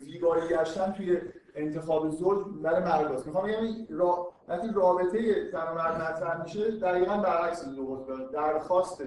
زیبایی 0.00 0.48
گشتن 0.48 0.92
توی 0.92 1.18
انتخاب 1.54 2.10
زوج 2.10 2.46
برای 2.62 2.82
مرد 2.82 3.12
است. 3.12 3.26
می‌خوام 3.26 3.46
بگم 3.46 3.96
را... 3.98 4.32
وقتی 4.48 4.68
رابطه 4.74 5.50
زن 5.52 5.68
و 5.68 5.74
مرد 5.74 5.94
مطرح 6.02 6.42
میشه 6.42 6.70
دقیقا 6.70 7.16
برعکس 7.16 7.68
دو 7.68 7.86
قطبه. 7.86 8.32
درخواست 8.32 9.02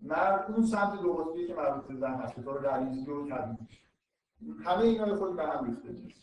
مرد 0.00 0.52
اون 0.52 0.66
سمت 0.66 1.00
دو 1.02 1.12
قطبی 1.12 1.46
که 1.46 1.54
مربوط 1.54 1.84
به 1.84 1.94
زن 1.94 2.14
هست 2.14 2.36
به 2.36 2.42
طور 2.42 2.58
غریزی 2.58 3.10
و 3.10 3.28
طبیعی 3.28 3.56
همه 4.64 4.82
اینا 4.82 5.16
خود 5.16 5.36
به 5.36 5.42
هم 5.42 5.64
ریخته 5.64 6.16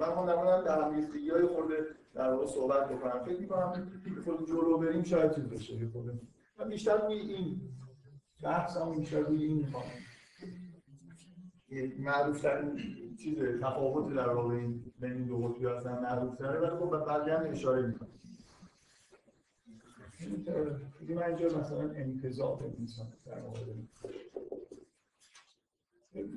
من 0.00 0.12
هم 0.12 0.26
در 0.26 0.62
در 0.62 0.82
هم 0.82 0.94
ریختگی 0.94 1.30
های 1.30 1.46
خورده 1.46 1.86
در 2.14 2.30
واقع 2.30 2.46
صحبت 2.46 2.88
بکنم. 2.88 3.24
فکر 3.24 3.40
می‌کنم 3.40 3.92
خود 4.24 4.48
جلو 4.48 4.78
بریم 4.78 5.02
شاید 5.02 5.34
چیز 5.34 5.44
بشه. 5.44 5.88
خود 5.92 6.68
بیشتر 6.68 7.06
روی 7.06 7.18
این 7.18 7.60
بحثم 8.42 8.92
بیشتر 8.92 9.20
روی 9.20 9.44
این 9.44 9.56
می‌خوام 9.56 9.84
معروف 11.98 12.40
ترین 12.40 12.76
چیز 13.16 13.38
تفاوت 13.62 14.14
در 14.14 14.28
واقع 14.28 14.54
این 14.54 14.92
بین 15.00 15.12
این 15.12 15.24
دو 15.24 15.38
قطبی 15.38 15.66
هستن 15.66 15.98
معروف 15.98 16.36
تره 16.36 16.60
ولی 16.60 16.76
خب 16.76 16.90
به 16.90 16.98
بقیه 16.98 17.38
هم 17.38 17.50
اشاره 17.50 17.86
می‌کنم. 17.86 18.08
دیگه 21.00 21.14
من 21.14 21.22
اینجا 21.22 21.46
مثلا 21.58 21.90
انتظار 21.90 22.56
بنویسم 22.56 23.12
در 23.26 23.40
مورد 23.40 23.68
این. 23.68 23.88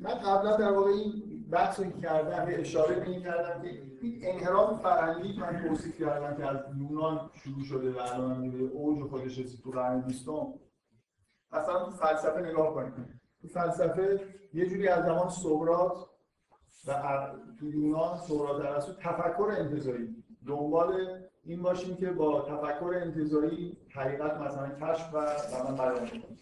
من 0.02 0.14
قبلا 0.14 0.58
در 0.58 0.72
واقع 0.72 0.92
این 0.92 1.46
بحث 1.52 1.80
رو 1.80 2.02
کردم 2.02 2.52
یه 2.52 2.58
اشاره 2.58 2.96
به 2.96 3.10
این 3.10 3.22
کردم 3.22 3.62
که 3.62 3.70
این 4.02 4.20
انحراف 4.24 4.82
فرهنگی 4.82 5.40
من 5.40 5.66
توصیف 5.68 6.00
کردم 6.00 6.38
که 6.38 6.46
از 6.46 6.58
یونان 6.78 7.30
شروع 7.34 7.64
شده 7.64 7.92
و 7.92 8.00
الان 8.00 8.32
هم 8.32 8.52
به 8.52 8.64
اوج 8.64 9.10
خودش 9.10 9.40
رسید 9.40 9.62
تو 9.62 9.72
قرن 9.72 10.02
بیستم. 10.02 10.54
مثلا 11.58 11.86
تو 11.86 11.92
فلسفه 11.92 12.42
نگاه 12.42 12.74
کنید 12.74 12.94
تو 13.42 13.48
فلسفه 13.48 14.20
یه 14.54 14.70
جوری 14.70 14.88
از 14.88 15.06
زمان 15.06 15.30
سقراط 15.30 15.98
و 16.88 16.94
تو 17.60 17.66
یونان 17.66 18.18
سقراط 18.18 18.66
ارسطو 18.66 18.94
تفکر 18.94 19.54
انتزاعی 19.58 20.24
دنبال 20.48 21.22
این 21.44 21.62
باشیم 21.62 21.96
که 21.96 22.12
با 22.12 22.42
تفکر 22.42 22.94
انتزاعی 22.96 23.78
حقیقت 23.90 24.38
مثلا 24.38 24.70
کشف 24.70 25.14
و 25.14 25.18
مثلا 25.18 25.72
بیان 25.72 26.08
کنیم. 26.08 26.40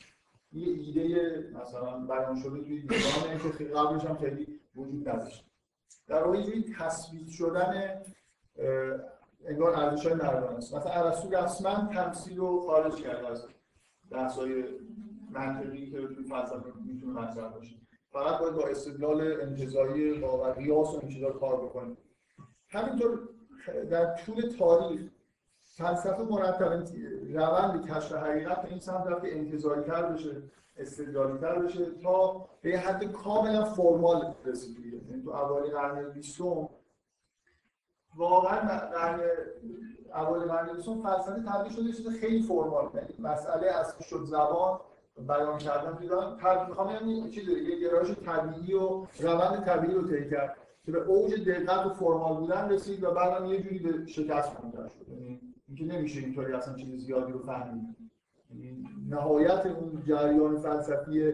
یه 0.52 0.68
ایده 0.68 1.40
مثلا 1.62 2.00
بیان 2.00 2.36
شده 2.36 2.64
توی 2.64 2.76
یونان 2.76 3.58
که 3.58 3.66
قبلش 3.66 4.06
هم 4.06 4.18
خیلی 4.18 4.60
وجود 4.76 5.10
نداشت. 5.10 5.46
در 6.08 6.24
واقع 6.24 6.38
یه 6.38 6.74
تثبیت 6.80 7.30
شدن 7.30 8.02
انگار 9.46 9.76
ارزش 9.76 10.06
های 10.06 10.22
است 10.22 10.76
مثلا 10.76 10.92
ارسطو 10.92 11.36
رسما 11.36 11.90
تمثیل 11.94 12.38
رو 12.38 12.60
خارج 12.60 12.96
کرده 12.96 13.28
از 13.28 13.48
بحث‌های 14.12 14.64
منطقی 15.34 15.92
که 15.92 16.08
توی 16.08 16.24
فلسفه 16.24 16.74
می‌تونه 16.86 17.22
مطرح 17.22 17.50
باشه 17.50 17.76
فقط 18.12 18.40
باید 18.40 18.54
با 18.54 18.68
استدلال 18.68 19.42
انتزاعی 19.42 20.20
با 20.20 20.38
و 20.38 20.44
قیاس 20.44 20.96
و 20.96 21.30
کار 21.30 21.66
بکنیم 21.66 21.98
همینطور 22.70 23.20
در 23.90 24.16
طول 24.16 24.42
تاریخ 24.60 25.02
فلسفه 25.66 26.24
مرتبا 26.24 26.84
روند 27.34 27.90
کشف 27.90 28.14
حقیقت 28.14 28.62
به 28.62 28.70
این 28.70 28.80
سمت 28.80 29.08
رفت 29.08 29.22
که 29.22 29.38
انتزاعی 29.38 29.82
تر 29.82 30.04
بشه 30.04 30.44
استدلالی 30.78 31.38
تر 31.38 31.60
بشه 31.60 31.86
تا 32.04 32.46
به 32.62 32.78
حد 32.78 33.12
کاملا 33.12 33.64
فرمال 33.64 34.34
رسید. 34.46 34.86
یعنی 34.86 35.24
تو 35.24 35.30
اوایل 35.30 35.72
قرن 35.72 36.10
بیستم 36.10 36.70
واقعا 38.16 38.80
قرن 38.80 39.20
اوایل 40.16 40.44
قرن 40.44 40.76
بیستم 40.76 41.02
فلسفه 41.02 41.44
تبدیل 41.44 41.74
شده 41.74 41.94
چیز 41.94 42.08
خیلی 42.20 42.44
فرمال. 42.44 42.90
یعنی 42.94 43.14
مسئله 43.20 43.68
اصلی 43.68 44.04
شد 44.04 44.24
زبان 44.24 44.80
بیان 45.18 45.58
کردن 45.58 45.96
پیدا 45.96 46.36
تر 46.36 46.68
می‌خوام 46.68 46.90
یعنی 46.90 47.32
چیز 47.32 47.48
یه 47.50 47.80
گرایش 47.80 48.12
طبیعی 48.12 48.74
و 48.74 49.06
روند 49.20 49.66
طبیعی 49.66 49.94
رو 49.94 50.08
طی 50.08 50.30
کرد 50.30 50.58
که 50.86 50.92
به 50.92 51.00
اوج 51.00 51.50
دقت 51.50 51.86
و 51.86 51.90
فرمال 51.90 52.38
بودن 52.38 52.70
رسید 52.70 53.04
و 53.04 53.12
بعدم 53.12 53.46
یه 53.46 53.62
جوری 53.62 53.80
به 53.80 54.06
شکست 54.06 54.64
منجر 54.64 54.88
شد. 54.88 55.10
یعنی 55.10 55.42
اینکه 55.68 55.86
نمیشه 55.86 56.20
اینطوری 56.20 56.54
اصلا 56.54 56.76
چیز 56.76 57.06
زیادی 57.06 57.32
رو 57.32 57.40
فهمید. 57.40 57.96
یعنی 58.50 58.88
نهایت 59.10 59.66
اون 59.66 60.04
جریان 60.08 60.58
فلسفی 60.58 61.34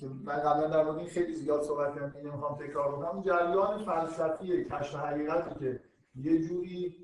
که 0.00 0.06
من 0.24 0.36
قبلا 0.36 0.66
در 0.66 0.84
مورد 0.84 0.98
این 0.98 1.08
خیلی 1.08 1.34
زیاد 1.34 1.62
صحبت 1.62 1.94
کردم 1.94 2.12
اینو 2.16 2.32
می‌خوام 2.32 2.58
تکرار 2.58 2.92
کنم 2.92 3.06
اون 3.06 3.22
جریان 3.22 3.84
فلسفی 3.84 4.64
کشف 4.64 4.94
حقیقتی 4.94 5.58
که 5.60 5.80
یه 6.14 6.48
جوری 6.48 6.96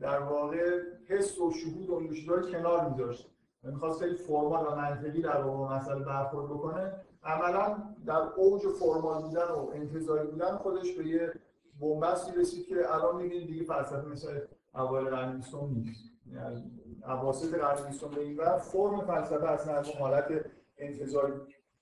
در 0.00 0.18
واقع 0.18 0.80
حس 1.08 1.38
و 1.38 1.52
شهود 1.52 1.90
و 1.90 2.42
کنار 2.52 2.88
میذاشت. 2.88 3.33
می‌خواست 3.70 4.00
خیلی 4.00 4.14
فرمال 4.14 4.66
و 4.66 4.76
منطقی 4.76 5.22
در 5.22 5.40
واقع 5.40 5.76
مسئله 5.76 6.04
برخورد 6.04 6.46
بکنه. 6.46 6.92
عملا 7.24 7.76
در 8.06 8.22
اوج 8.36 8.62
فرمال 8.80 9.22
بودن 9.22 9.48
و 9.48 9.70
انتظاری 9.74 10.26
بودن 10.26 10.56
خودش 10.56 10.92
به 10.92 11.06
یه 11.06 11.32
بنبستی 11.80 12.40
رسید 12.40 12.66
که 12.66 12.94
الان 12.94 13.16
می‌بینید 13.16 13.46
دیگه 13.46 13.64
فلسفه 13.64 14.08
مثل 14.08 14.40
اوایل 14.74 15.06
قرن 15.06 15.36
بیستم 15.36 15.66
نیست. 15.66 16.04
یعنی 16.32 16.80
اواسط 17.06 17.54
قرن 17.54 17.86
بیستم 17.86 18.08
به 18.08 18.20
این 18.20 18.36
ور 18.36 18.58
فرم 18.58 19.00
فلسفه 19.00 19.48
اصلا 19.48 19.74
از 19.74 19.88
اون 19.88 19.98
حالت 19.98 20.44
انتظاری 20.78 21.32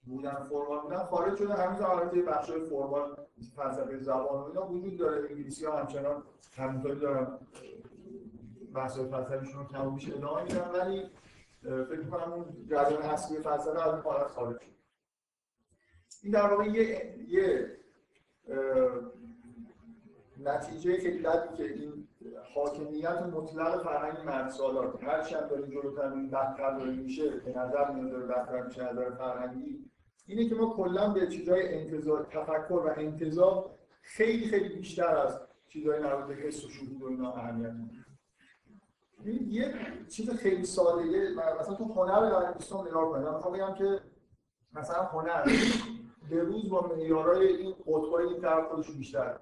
بودن 0.05 0.35
فرمال 0.35 0.81
بودن 0.81 0.99
خارج 0.99 1.37
شده. 1.37 1.55
همین 1.55 1.83
حالت 1.83 2.11
بخشای 2.11 2.61
فرمال 2.61 3.17
فلسفه 3.57 3.99
زبان 3.99 4.41
و 4.41 4.45
اینا 4.45 4.69
وجود 4.69 4.99
داره. 4.99 5.29
انگلیسی 5.31 5.65
ها 5.65 5.77
همچنان 5.77 6.23
همینطوری 6.57 7.01
دارن 7.01 7.27
بحث‌های 8.75 9.09
فلسفیشون 9.09 9.61
رو 9.61 9.69
کم 9.69 9.95
بیش 9.95 10.13
ادامه 10.13 10.43
میدن 10.43 10.71
ولی 10.75 11.03
فکر 11.63 12.01
می‌کنم 12.01 12.33
اون 12.33 12.67
جریان 12.67 13.03
اصلی 13.03 13.39
فلسفه 13.39 13.89
از 13.89 14.05
حالت 14.05 14.27
خارج 14.27 14.61
شد. 14.61 14.73
این 16.23 16.33
در 16.33 16.47
واقع 16.51 16.67
یه, 16.67 17.15
یه 17.29 17.77
نتیجه 20.45 20.97
خیلی 20.97 21.19
بدی 21.19 21.57
که 21.57 21.65
این 21.65 22.09
حاکمیت 22.55 23.23
مطلق 23.23 23.83
فرهنگ 23.85 24.27
مرسالات 24.27 25.05
هر 25.05 25.23
چند 25.23 25.49
داره 25.49 25.67
جلوتر 25.67 26.13
این 26.13 26.31
بدتر 26.31 26.85
میشه 26.85 27.31
به 27.31 27.59
نظر 27.59 27.91
میاد 27.91 28.11
داره 28.11 28.27
بدتر 28.27 28.63
میشه 28.63 28.93
نظر 28.93 29.11
فرهنگی. 29.11 29.91
اینه 30.27 30.49
که 30.49 30.55
ما 30.55 30.75
کلا 30.77 31.13
به 31.13 31.27
چیزهای 31.27 31.75
انتظار 31.75 32.27
تفکر 32.31 32.75
و 32.75 32.95
انتظار 32.97 33.71
خیلی 34.03 34.47
خیلی 34.47 34.69
بیشتر 34.69 35.17
از 35.17 35.41
چیزهای 35.69 36.01
مربوط 36.01 36.37
به 36.37 36.43
حس 36.43 36.65
و 36.65 36.69
شهود 36.69 37.03
و 37.03 37.07
اینا 37.07 37.33
اهمیت 37.33 37.71
میدیم. 37.71 38.02
یه 39.25 39.75
چیز 40.09 40.31
خیلی 40.31 40.65
ساده 40.65 41.05
مثلا 41.61 41.75
تو 41.75 41.85
هنر 41.85 42.31
قرن 42.31 42.53
بیستم 42.53 42.81
نگاه 42.81 43.11
کنید 43.11 43.27
من 43.27 43.53
بگم 43.53 43.75
که 43.75 44.01
مثلا 44.73 45.03
هنر 45.03 45.45
به 46.31 46.43
روز 46.43 46.69
با 46.69 46.81
معیارهای 46.81 47.47
این 47.47 47.75
قطبای 47.87 48.27
این 48.27 48.41
طرف 48.41 48.69
خودش 48.69 48.91
بیشتر 48.91 49.39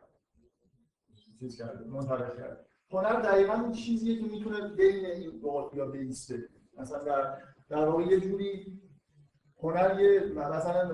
چیز 1.41 1.59
کرده 1.59 1.85
منطبق 1.85 2.37
کرده. 2.37 2.65
هنر 2.91 3.21
دقیقا 3.21 3.53
اون 3.53 3.73
چیزیه 3.73 4.19
که 4.19 4.25
می‌تونه 4.25 4.69
بین 4.69 5.07
این 5.07 5.39
دو 5.39 5.51
قطبیا 5.51 5.87
بیسته. 5.87 6.49
مثلا 6.79 7.05
در 7.05 7.39
در 7.69 7.89
واقع 7.89 8.03
یه 8.03 8.21
جوری 8.21 8.81
هنر 9.63 10.01
یه 10.01 10.21
مثلا 10.21 10.91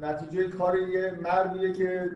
نتیجه 0.00 0.48
کار 0.48 0.78
یه 0.78 1.10
مردیه 1.10 1.72
که 1.72 2.10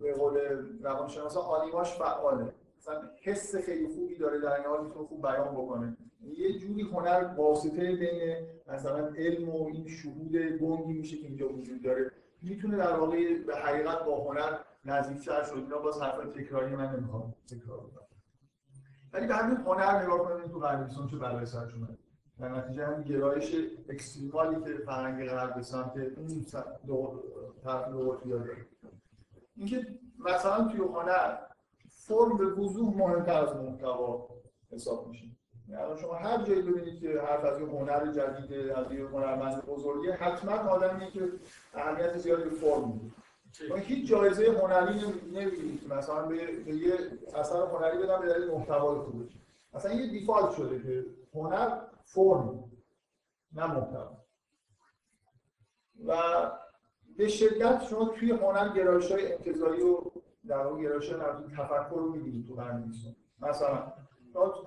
به 0.00 0.14
قول 0.14 0.38
روانشناسا 0.82 1.40
آنیماش 1.40 1.94
فعاله. 1.94 2.54
مثلا 2.86 3.10
حس 3.22 3.56
خیلی 3.56 3.88
خوبی 3.88 4.16
داره 4.16 4.40
در 4.40 4.52
این 4.52 4.66
حال 4.66 4.88
خوب 4.88 5.22
بیان 5.22 5.54
بکنه. 5.54 5.96
یه 6.20 6.58
جوری 6.58 6.82
هنر 6.82 7.34
واسطه 7.36 7.96
بین 7.96 8.36
مثلا 8.68 9.06
علم 9.06 9.48
و 9.48 9.66
این 9.66 9.88
شهود 9.88 10.36
گنگی 10.36 10.92
میشه 10.92 11.16
که 11.16 11.26
اینجا 11.26 11.48
وجود 11.48 11.82
داره. 11.82 12.10
می‌تونه 12.42 12.76
در 12.76 12.96
واقع 12.96 13.42
به 13.46 13.56
حقیقت 13.56 14.04
با 14.04 14.24
هنر 14.24 14.58
نزدیکتر 14.84 15.42
شد. 15.42 15.54
اینا 15.54 15.78
باز 15.78 16.02
حرف 16.02 16.26
تکراری 16.26 16.76
من 16.76 16.96
نمی‌خوام 16.96 17.34
تکرار 17.46 17.78
کنم. 17.78 18.06
ولی 19.12 19.26
به 19.26 19.34
همین 19.34 19.56
هنر 19.56 20.02
نگاه 20.02 20.18
کنید 20.18 20.50
تو 20.50 20.84
بیستم 20.84 21.06
چه 21.06 21.16
بلای 21.16 21.46
سرش 21.46 21.72
در 22.40 22.48
نتیجه 22.48 22.86
هم 22.86 23.02
گرایش 23.02 23.56
اکستریمالی 23.88 24.64
که 24.64 24.78
فرهنگ 24.86 25.28
غرب 25.28 25.54
به 25.54 25.62
سمت 25.62 25.96
اون 25.96 26.44
طرف 27.64 27.88
دو 27.88 28.20
داره. 28.30 28.56
اینکه 29.56 29.86
مثلا 30.18 30.68
توی 30.68 30.80
هنر 30.80 31.38
فرم 32.06 32.36
به 32.36 32.46
وضوح 32.46 32.96
مهمتر 32.96 33.44
از 33.44 33.56
محتوا 33.56 34.28
حساب 34.72 35.08
میشه 35.08 35.24
یعنی 35.68 35.96
شما 36.00 36.14
هر 36.14 36.42
جایی 36.42 36.62
ببینید 36.62 37.00
که 37.00 37.20
حرف 37.20 37.44
از 37.44 37.60
یه 37.60 37.66
هنر 37.66 38.12
جدید 38.12 38.70
از 38.70 38.92
یه 38.92 39.06
هنرمند 39.06 39.66
بزرگه 39.66 40.12
حتما 40.12 40.52
آدمیه 40.52 41.10
که 41.10 41.32
اهمیت 41.74 42.18
زیادی 42.18 42.44
به 42.44 42.50
فرم 42.50 42.88
میده. 42.88 43.14
شما 43.52 43.76
هیچ 43.76 44.08
جایزه 44.08 44.58
هنری 44.62 45.00
نمی‌دید 45.32 45.82
که 45.82 45.94
مثلا 45.94 46.22
به, 46.22 46.36
یه 46.74 46.94
اثر 47.34 47.62
هنری 47.62 47.98
بدن 47.98 48.20
به 48.20 48.26
دلیل 48.26 48.50
محتوای 48.50 48.98
خوبش 48.98 49.30
مثلا 49.74 49.92
یه 49.92 50.10
دیفالت 50.10 50.50
شده 50.50 50.82
که 50.82 51.06
هنر 51.34 51.80
فرم 52.04 52.64
نه 53.52 53.66
محتوا. 53.66 54.16
و 56.06 56.16
به 57.16 57.28
شدت 57.28 57.82
شما 57.90 58.04
توی 58.04 58.30
هنر 58.30 58.74
گرایش 58.74 59.12
های 59.12 59.32
انتظاری 59.32 59.82
و 59.82 60.05
در 60.48 60.66
واقع 60.66 60.82
گرایش 60.82 61.12
های 61.12 61.20
تفکر 61.56 61.96
رو 61.96 62.12
می‌بینید 62.12 62.46
تو 62.46 62.54
قرن 62.54 62.82
بیستم 62.82 63.16
مثلا 63.42 63.92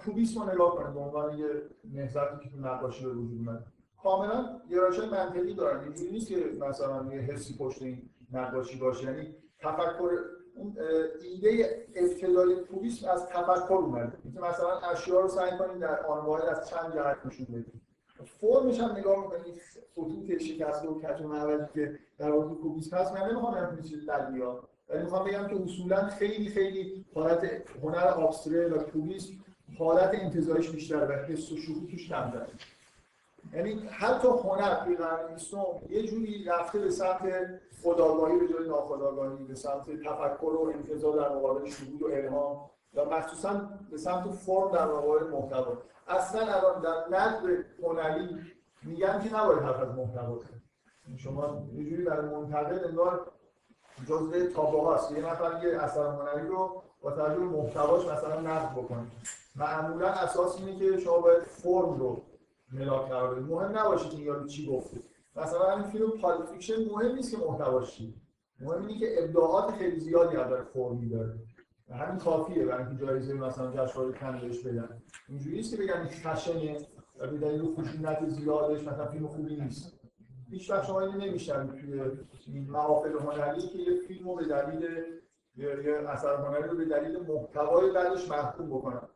کوبیسم 0.05 0.41
رو 0.41 0.51
نگاه 0.51 0.75
کنید 0.75 0.93
به 0.93 0.99
عنوان 0.99 1.37
یه 1.37 1.47
نهضتی 1.93 2.39
که 2.43 2.49
تو 2.49 2.57
نقاشی 2.57 3.05
به 3.05 3.11
وجود 3.11 3.47
اومد. 3.47 3.65
کاملا 4.03 4.61
گرایش 4.71 4.99
منطقی 4.99 5.53
دارن. 5.53 5.83
اینجوری 5.83 6.11
نیست 6.11 6.27
که 6.27 6.35
مثلا 6.59 7.13
یه 7.13 7.19
حسی 7.19 7.57
پشت 7.57 7.81
این 7.81 8.09
نقاشی 8.31 8.79
باشه. 8.79 9.03
یعنی 9.03 9.35
تفکر 9.59 10.09
اون 10.55 10.77
ایده 11.21 11.85
ابتدایی 11.95 12.55
کوبیسم 12.55 13.09
از 13.09 13.27
تفکر 13.27 13.73
اومده. 13.73 14.17
اینکه 14.23 14.39
مثلا 14.39 14.79
اشیا 14.79 15.19
رو 15.19 15.27
سعی 15.27 15.57
کنید 15.57 15.79
در 15.79 16.05
آن 16.05 16.25
واحد 16.25 16.45
از 16.45 16.69
چند 16.69 16.93
جهت 16.93 17.25
نشون 17.25 17.45
بدید 17.45 17.81
فرمش 18.25 18.79
هم 18.79 18.91
نگاه 18.97 19.21
می‌کنید 19.21 19.61
خطوط 19.95 20.37
شکسته 20.37 20.87
و 20.87 21.01
کج 21.01 21.21
و 21.21 21.27
معوجی 21.27 21.73
که 21.73 21.99
در 22.17 22.31
واقع 22.31 22.55
کوبیسم 22.55 22.97
هست 22.97 23.13
من 23.13 23.29
نمی‌خوام 23.29 23.53
بگم 23.55 23.81
چیز 23.81 24.09
ولی 24.89 25.03
می‌خوام 25.03 25.27
بگم 25.27 25.47
که 25.47 25.63
اصولا 25.63 26.07
خیلی 26.07 26.49
خیلی 26.49 27.05
حالت 27.13 27.43
هنر 27.83 28.07
آبستره 28.07 28.67
و 28.67 28.83
کوبیسم 28.83 29.33
حالت 29.77 30.11
انتزاعیش 30.13 30.69
بیشتره 30.69 31.05
و 31.05 31.11
حس 31.11 31.51
و 31.51 31.57
شهود 31.57 31.89
توش 31.91 32.09
کمتره 32.09 32.47
یعنی 33.53 33.87
حتی 33.89 34.27
هنر 34.27 34.85
توی 34.85 34.95
قرن 34.95 35.37
یه 35.89 36.07
جوری 36.07 36.43
رفته 36.43 36.79
به 36.79 36.89
سمت 36.89 37.45
خودآگاهی 37.81 38.39
به 38.39 38.47
جای 38.53 38.67
ناخودآگاهی 38.67 39.43
به 39.43 39.55
سمت 39.55 39.83
تفکر 39.83 40.45
و 40.45 40.73
انتظار 40.75 41.17
در 41.17 41.35
مقابل 41.35 41.69
شهود 41.69 42.01
و 42.01 42.05
الهام 42.05 42.69
و 42.93 43.05
مخصوصا 43.05 43.69
به 43.91 43.97
سمت 43.97 44.31
فرم 44.31 44.71
در 44.71 44.85
مقابل 44.85 45.27
محتوا 45.27 45.77
اصلا 46.07 46.41
الان 46.41 46.81
در 46.81 47.17
نقد 47.17 47.65
هنری 47.83 48.29
میگن 48.83 49.21
که 49.23 49.35
نباید 49.35 49.59
حرف 49.59 49.79
از 49.79 49.95
محتوا. 49.95 50.39
شما 51.17 51.67
یه 51.73 51.89
جوری 51.89 52.03
برای 52.03 52.35
منتقد 52.35 52.83
انگار 52.85 53.31
جزء 54.07 54.47
تابلو 54.55 54.91
هست 54.91 55.11
یه 55.11 55.25
نفر 55.25 55.63
یه 55.63 55.81
اثر 55.81 56.05
هنری 56.05 56.47
رو 56.47 56.81
با 57.01 57.11
توجه 57.11 57.39
محتواش 57.39 58.07
مثلا 58.07 58.41
نقد 58.41 58.71
بکنید 58.71 59.11
معمولا 59.55 60.07
اساس 60.07 60.57
اینه 60.57 60.79
که 60.79 60.99
شما 60.99 61.17
باید 61.17 61.43
فرم 61.43 61.99
رو 61.99 62.21
ملاک 62.73 63.09
قرار 63.09 63.35
بدید. 63.35 63.51
مهم 63.51 63.77
نباشه 63.77 64.09
که 64.09 64.15
این 64.15 64.25
یارو 64.25 64.47
چی 64.47 64.67
گفته. 64.67 64.97
مثلا 65.35 65.71
همین 65.71 65.91
فیلم 65.91 66.11
Pulp 66.21 66.45
Fiction 66.45 66.85
مهم 66.91 67.15
نیست 67.15 67.31
که 67.31 67.37
محتواش 67.37 67.95
چیه 67.95 68.13
مهم 68.59 68.87
اینه 68.87 68.99
که 68.99 69.23
ابداعات 69.23 69.73
خیلی 69.73 69.99
زیادی 69.99 70.37
از 70.37 70.47
فرمی 70.73 71.09
داره. 71.09 71.33
همین 71.91 72.19
کافیه 72.19 72.65
برای 72.65 72.85
اینکه 72.85 73.05
جایزه 73.05 73.33
مثلا 73.33 73.71
جشنواره 73.71 74.19
کن 74.19 74.39
بهش 74.39 74.59
بدن. 74.59 75.01
اینجوری 75.29 75.55
نیست 75.55 75.75
که 75.75 75.83
بگن 75.83 76.01
این 76.01 76.09
خشنه 76.09 76.77
و 77.19 77.27
به 77.27 77.37
دلیل 77.37 77.75
خشونت 77.75 78.29
زیادش 78.29 78.81
مثلا 78.81 79.05
فیلم 79.05 79.27
خوبی 79.27 79.55
نیست. 79.55 79.98
هیچ 80.49 80.69
وقت 80.69 80.85
شما 80.85 81.01
اینو 81.01 81.17
نمیشنوید 81.17 82.27
توی 82.45 82.59
محافل 82.59 83.19
هنری 83.19 83.61
که 83.61 83.77
یه 83.77 83.99
فیلم 84.07 84.29
رو 84.29 84.35
به 84.35 84.45
دلیل 84.45 84.83
یه 85.55 86.09
اثر 86.09 86.35
هنری 86.35 86.69
رو 86.69 86.77
به 86.77 86.85
دلیل 86.85 87.19
محتوای 87.19 87.91
بعدش 87.91 88.29
محکوم 88.29 88.69
بکنن. 88.69 89.09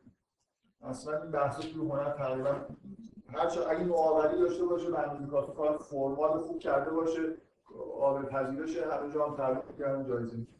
اصلا 0.81 1.21
این 1.21 1.31
بحث 1.31 1.59
توی 1.59 1.81
هنر 1.81 2.11
تقریبا 2.11 2.65
هر 3.33 3.69
اگه 3.69 3.83
نوآوری 3.83 4.39
داشته 4.39 4.65
باشه 4.65 4.91
به 4.91 4.99
اندازه 4.99 5.27
کافی 5.31 5.51
کار 5.51 5.77
فرمال 5.77 6.39
خوب 6.39 6.59
کرده 6.59 6.91
باشه 6.91 7.37
قابل 7.99 8.25
پذیرش 8.25 8.77
همه 8.77 9.13
جا 9.13 9.25
هم 9.25 9.35
تبلیغ 9.35 9.77
کردن 9.77 10.07
جایزه 10.07 10.37
میشه 10.37 10.53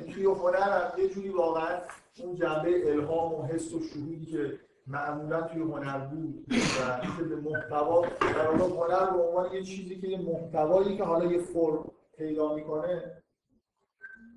توی 0.00 0.24
هنر 0.24 0.90
یه 0.98 1.08
جوری 1.08 1.28
واقعا 1.28 1.80
اون 2.24 2.34
جنبه 2.34 2.92
الهام 2.92 3.34
و 3.34 3.42
حس 3.42 3.74
و 3.74 3.80
شهودی 3.80 4.26
که 4.26 4.60
معمولا 4.86 5.42
توی 5.42 5.62
هنر 5.62 5.98
بود 5.98 6.46
و 6.50 7.24
به 7.24 7.36
محتوا 7.36 8.06
در 8.20 8.46
هنر 8.46 9.10
به 9.10 9.22
عنوان 9.22 9.52
یه 9.52 9.62
چیزی 9.62 10.00
که 10.00 10.08
یه 10.08 10.18
محتوایی 10.18 10.96
که 10.96 11.04
حالا 11.04 11.32
یه 11.32 11.38
فرم 11.38 11.90
پیدا 12.16 12.54
می‌کنه 12.54 13.22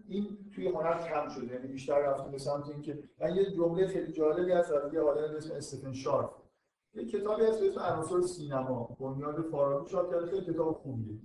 این 0.08 0.38
توی 0.56 0.68
هنر 0.68 1.02
کم 1.02 1.30
شده. 1.30 1.54
یعنی 1.54 1.68
بیشتر 1.68 2.00
رفتیم 2.00 2.32
به 2.32 2.38
سمت 2.38 2.70
اینکه 2.70 3.04
من 3.22 3.36
یه 3.36 3.52
جمله 3.52 3.88
خیلی 3.88 4.12
جالبی 4.14 4.52
هست 4.52 4.72
از 4.72 4.94
یه 4.94 5.02
آدم 5.02 5.36
اسم 5.36 5.56
استفن 5.56 5.94
شارف 5.94 6.30
یه 6.96 7.06
کتابی 7.06 7.46
هست 7.46 7.60
به 7.60 7.68
اسم 7.68 7.80
عناصر 7.80 8.22
سینما. 8.22 8.98
بنیاد 9.00 9.42
فارابی 9.42 9.92
چاپ 9.92 10.12
کرده 10.12 10.26
خیلی 10.26 10.54
کتاب 10.54 10.74
خوبیه. 10.74 11.18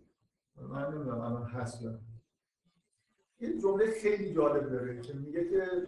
من 0.56 0.94
نمی‌دونم 0.94 1.20
الان 1.20 1.44
هست 1.44 1.82
یا 1.82 1.98
یه 3.40 3.58
جمله 3.58 3.90
خیلی 3.90 4.34
جالب 4.34 4.70
داره 4.70 5.00
که 5.00 5.12
میگه 5.12 5.48
که 5.50 5.86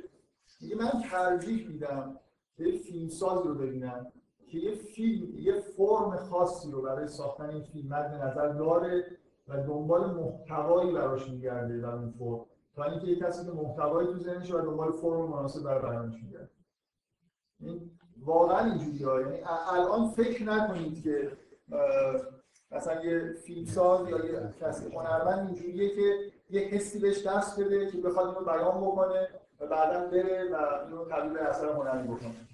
میگه 0.61 0.77
من 0.77 0.91
ترجیح 1.11 1.69
میدم 1.69 2.19
یه 2.63 2.79
فیلمسازی 2.79 3.49
رو 3.49 3.55
ببینم 3.55 4.07
که 4.49 4.59
یه 4.59 4.75
فیلم 4.75 5.39
یه 5.39 5.61
فرم 5.61 6.17
خاصی 6.17 6.71
رو 6.71 6.83
برای 6.83 7.09
ساختن 7.09 7.51
این 7.51 7.63
فیلم 7.63 7.89
مد 7.89 8.15
نظر 8.15 8.49
داره 8.49 9.07
و 9.49 9.57
دنبال 9.57 10.11
محتوایی 10.11 10.93
براش 10.93 11.29
میگرده 11.29 11.81
در 11.81 11.95
اون 11.95 12.11
فرم. 12.19 12.47
تا 12.77 12.85
اینکه 12.85 13.07
یه 13.07 13.17
کسی 13.17 13.45
که 13.47 13.53
محتوایی 13.53 14.09
تو 14.09 14.19
ذهنش 14.19 14.51
و 14.51 14.61
دنبال 14.61 14.93
فرم 14.93 15.29
مناسب 15.29 15.63
برای 15.63 15.83
بیانش 15.83 16.23
میگرده. 16.23 16.51
این 17.61 17.91
واقعا 18.25 18.73
اینجوریه. 18.73 19.27
یعنی 19.27 19.43
الان 19.71 20.11
فکر 20.11 20.43
نکنید 20.43 21.03
که 21.03 21.33
مثلا 22.71 23.05
یه 23.05 23.33
فیلمساز 23.33 24.09
یا 24.09 24.25
یه 24.25 24.55
کسی 24.61 24.93
هنرمند 24.95 25.47
اینجوریه 25.47 25.95
که 25.95 26.33
یه 26.51 26.61
حسی 26.61 26.99
بهش 26.99 27.27
دست 27.27 27.61
بده 27.61 27.91
که 27.91 27.99
بخواد 27.99 28.27
اینو 28.27 28.41
بیان 28.41 28.81
بکنه 28.81 29.29
و 29.61 29.67
بعدا 29.67 30.07
بره 30.07 30.51
و 30.53 30.85
اینو 30.87 31.05
تبدیل 31.05 31.33
به 31.33 31.41
اثر 31.41 31.73
هنری 31.73 32.09
بکنه. 32.09 32.49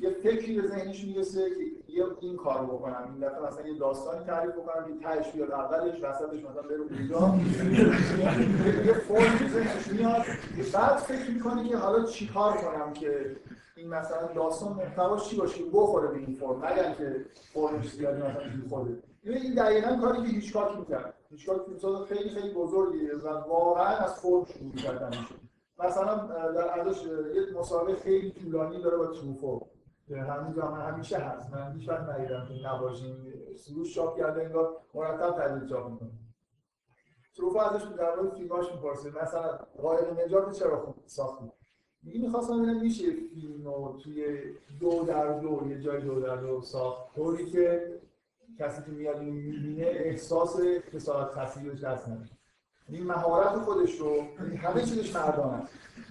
یه 0.00 0.10
فکری 0.10 0.60
به 0.60 0.68
ذهنش 0.68 1.04
می‌رسه 1.04 1.50
که 1.50 1.92
یه 1.92 2.04
این 2.20 2.36
کارو 2.36 2.66
بکنم. 2.66 3.08
این 3.12 3.28
دفعه 3.28 3.46
مثلا 3.46 3.68
یه 3.68 3.78
داستانی 3.78 4.24
تعریف 4.24 4.54
بکنم 4.54 4.84
که 4.86 5.04
تهش 5.04 5.32
بیاد 5.32 5.50
اولش 5.50 6.02
وسطش 6.02 6.38
مثلا 6.44 6.62
بره 6.62 6.80
اونجا. 6.80 7.34
یه 8.86 8.92
فرم 8.92 9.38
تو 9.38 9.48
ذهنش 9.48 9.86
میاد. 9.86 10.22
بعد 10.74 10.96
فکر 10.96 11.30
می‌کنه 11.30 11.68
که 11.68 11.76
حالا 11.76 12.04
چیکار 12.04 12.56
کنم 12.56 12.92
که 12.92 13.36
این 13.76 13.88
مثلا 13.88 14.32
داستان 14.34 14.72
محتواش 14.72 15.28
چی 15.28 15.36
باشه 15.36 15.64
بخوره 15.72 16.08
به 16.08 16.18
این 16.18 16.34
فرم 16.34 16.64
نگن 16.64 16.94
که 16.94 17.24
فرمش 17.54 17.90
زیادی 17.90 18.22
مثلا 18.22 18.32
بی 18.32 18.68
خوده 18.68 19.02
این 19.24 19.54
دقیقا 19.54 19.96
کاری 19.96 20.22
که 20.22 20.28
هیچکاک 20.28 20.78
می‌کرد 20.78 21.14
هیچکاک 21.30 21.62
فیلمساز 21.66 22.06
خیلی 22.06 22.30
خیلی 22.30 22.54
بزرگیه. 22.54 23.14
و 23.14 23.28
واقعا 23.28 23.96
از 23.96 24.14
فرم 24.14 24.44
شروع 24.44 24.74
کردن 24.76 25.10
مثلا 25.78 26.16
در 26.52 26.80
ازش 26.80 27.02
یه 27.06 27.58
مسابقه 27.58 27.96
خیلی 27.96 28.30
طولانی 28.30 28.82
داره 28.82 28.96
با 28.96 29.06
تروفو 29.06 29.66
همین 30.10 30.52
زمان 30.52 30.80
همیشه 30.80 31.18
هست. 31.18 31.54
من 31.54 31.72
هیچ 31.72 31.88
وقت 31.88 32.08
ندیدم 32.08 32.46
که 32.48 32.68
نباشیم 32.68 33.32
سروش 33.56 33.94
چاپ 33.94 34.18
کرده 34.18 34.44
انگار 34.44 34.76
مرتب 34.94 35.30
تجدید 35.30 35.68
چاپ 35.68 35.90
می‌کنه. 35.90 36.10
تروفو 37.36 37.58
ازش 37.58 37.84
در 37.84 38.16
مورد 38.16 38.34
فیلماش 38.34 38.72
می‌پرسه 38.72 39.10
مثلا 39.22 39.58
قایق 39.82 40.20
نجات 40.24 40.52
چرا 40.52 40.80
خوب 40.80 40.94
ساختی؟ 41.06 41.52
میگه 42.02 42.20
می‌خواستم 42.20 42.62
ببینم 42.62 42.80
میشه 42.80 43.04
فیلم 43.12 43.64
رو 43.64 43.98
توی 44.04 44.42
دو 44.80 45.04
در 45.04 45.38
دو 45.38 45.66
یه 45.68 45.80
جای 45.80 46.00
دو 46.00 46.20
در 46.20 46.36
دو 46.36 46.60
ساخت 46.60 47.14
طوری 47.14 47.46
که 47.46 47.92
کسی 48.58 48.82
که 48.82 48.90
میاد 48.90 49.16
اینو 49.16 49.32
می‌بینه 49.32 49.86
احساس 49.86 50.60
کسالت 50.92 51.58
بهش 51.58 51.80
دست 51.80 52.08
نمیشه 52.08 52.37
این 52.88 53.06
مهارت 53.06 53.58
خودش 53.58 53.98
رو 53.98 54.22
همه 54.62 54.80
چیزش 54.80 55.16
مردانه. 55.16 55.62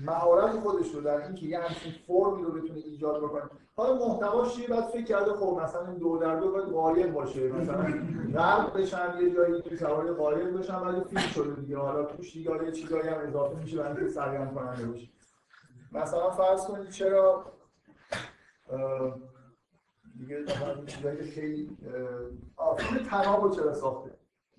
مهارت 0.06 0.52
خودش 0.52 0.96
رو 0.96 1.02
در 1.02 1.26
اینکه 1.26 1.46
یه 1.46 1.60
همچین 1.60 1.92
فرمی 2.08 2.44
رو 2.44 2.52
بتونه 2.52 2.80
ایجاد 2.80 3.24
بکنه. 3.24 3.42
حالا 3.76 4.08
محتواش 4.08 4.56
چیه؟ 4.56 4.68
بعد 4.68 4.84
فکر 4.84 5.04
کرده 5.04 5.34
خب 5.34 5.60
مثلا 5.64 5.94
دو 5.94 6.18
در 6.18 6.36
دو 6.36 6.52
باید 6.52 6.70
قایب 6.70 7.14
باشه. 7.14 7.52
مثلا 7.52 7.86
غرق 8.34 8.78
بشن 8.78 9.18
یه 9.22 9.36
جایی 9.36 9.62
که 9.62 9.76
سوار 9.76 10.14
قایب 10.14 10.58
بشن 10.58 10.76
ولی 10.76 11.04
فیلم 11.04 11.22
شده 11.22 11.62
دیگه. 11.62 11.78
حالا 11.78 12.04
توش 12.04 12.34
دیگه 12.34 12.66
یه 12.66 12.72
چیزایی 12.72 13.08
هم 13.10 13.28
اضافه 13.28 13.58
میشه 13.58 13.78
برای 13.78 13.98
اینکه 13.98 14.14
سرگرم 14.14 14.56
کننده 14.56 14.86
باشه. 14.86 15.08
مثلا 15.92 16.30
فرض 16.30 16.66
کنید 16.66 16.90
چرا 16.90 17.46
دیگه 20.20 20.46
چیزایی 20.86 21.32
خیلی 21.32 21.78
فیلم 22.78 23.04
تناب 23.04 23.56
چرا 23.56 23.74
ساخته؟ 23.74 24.12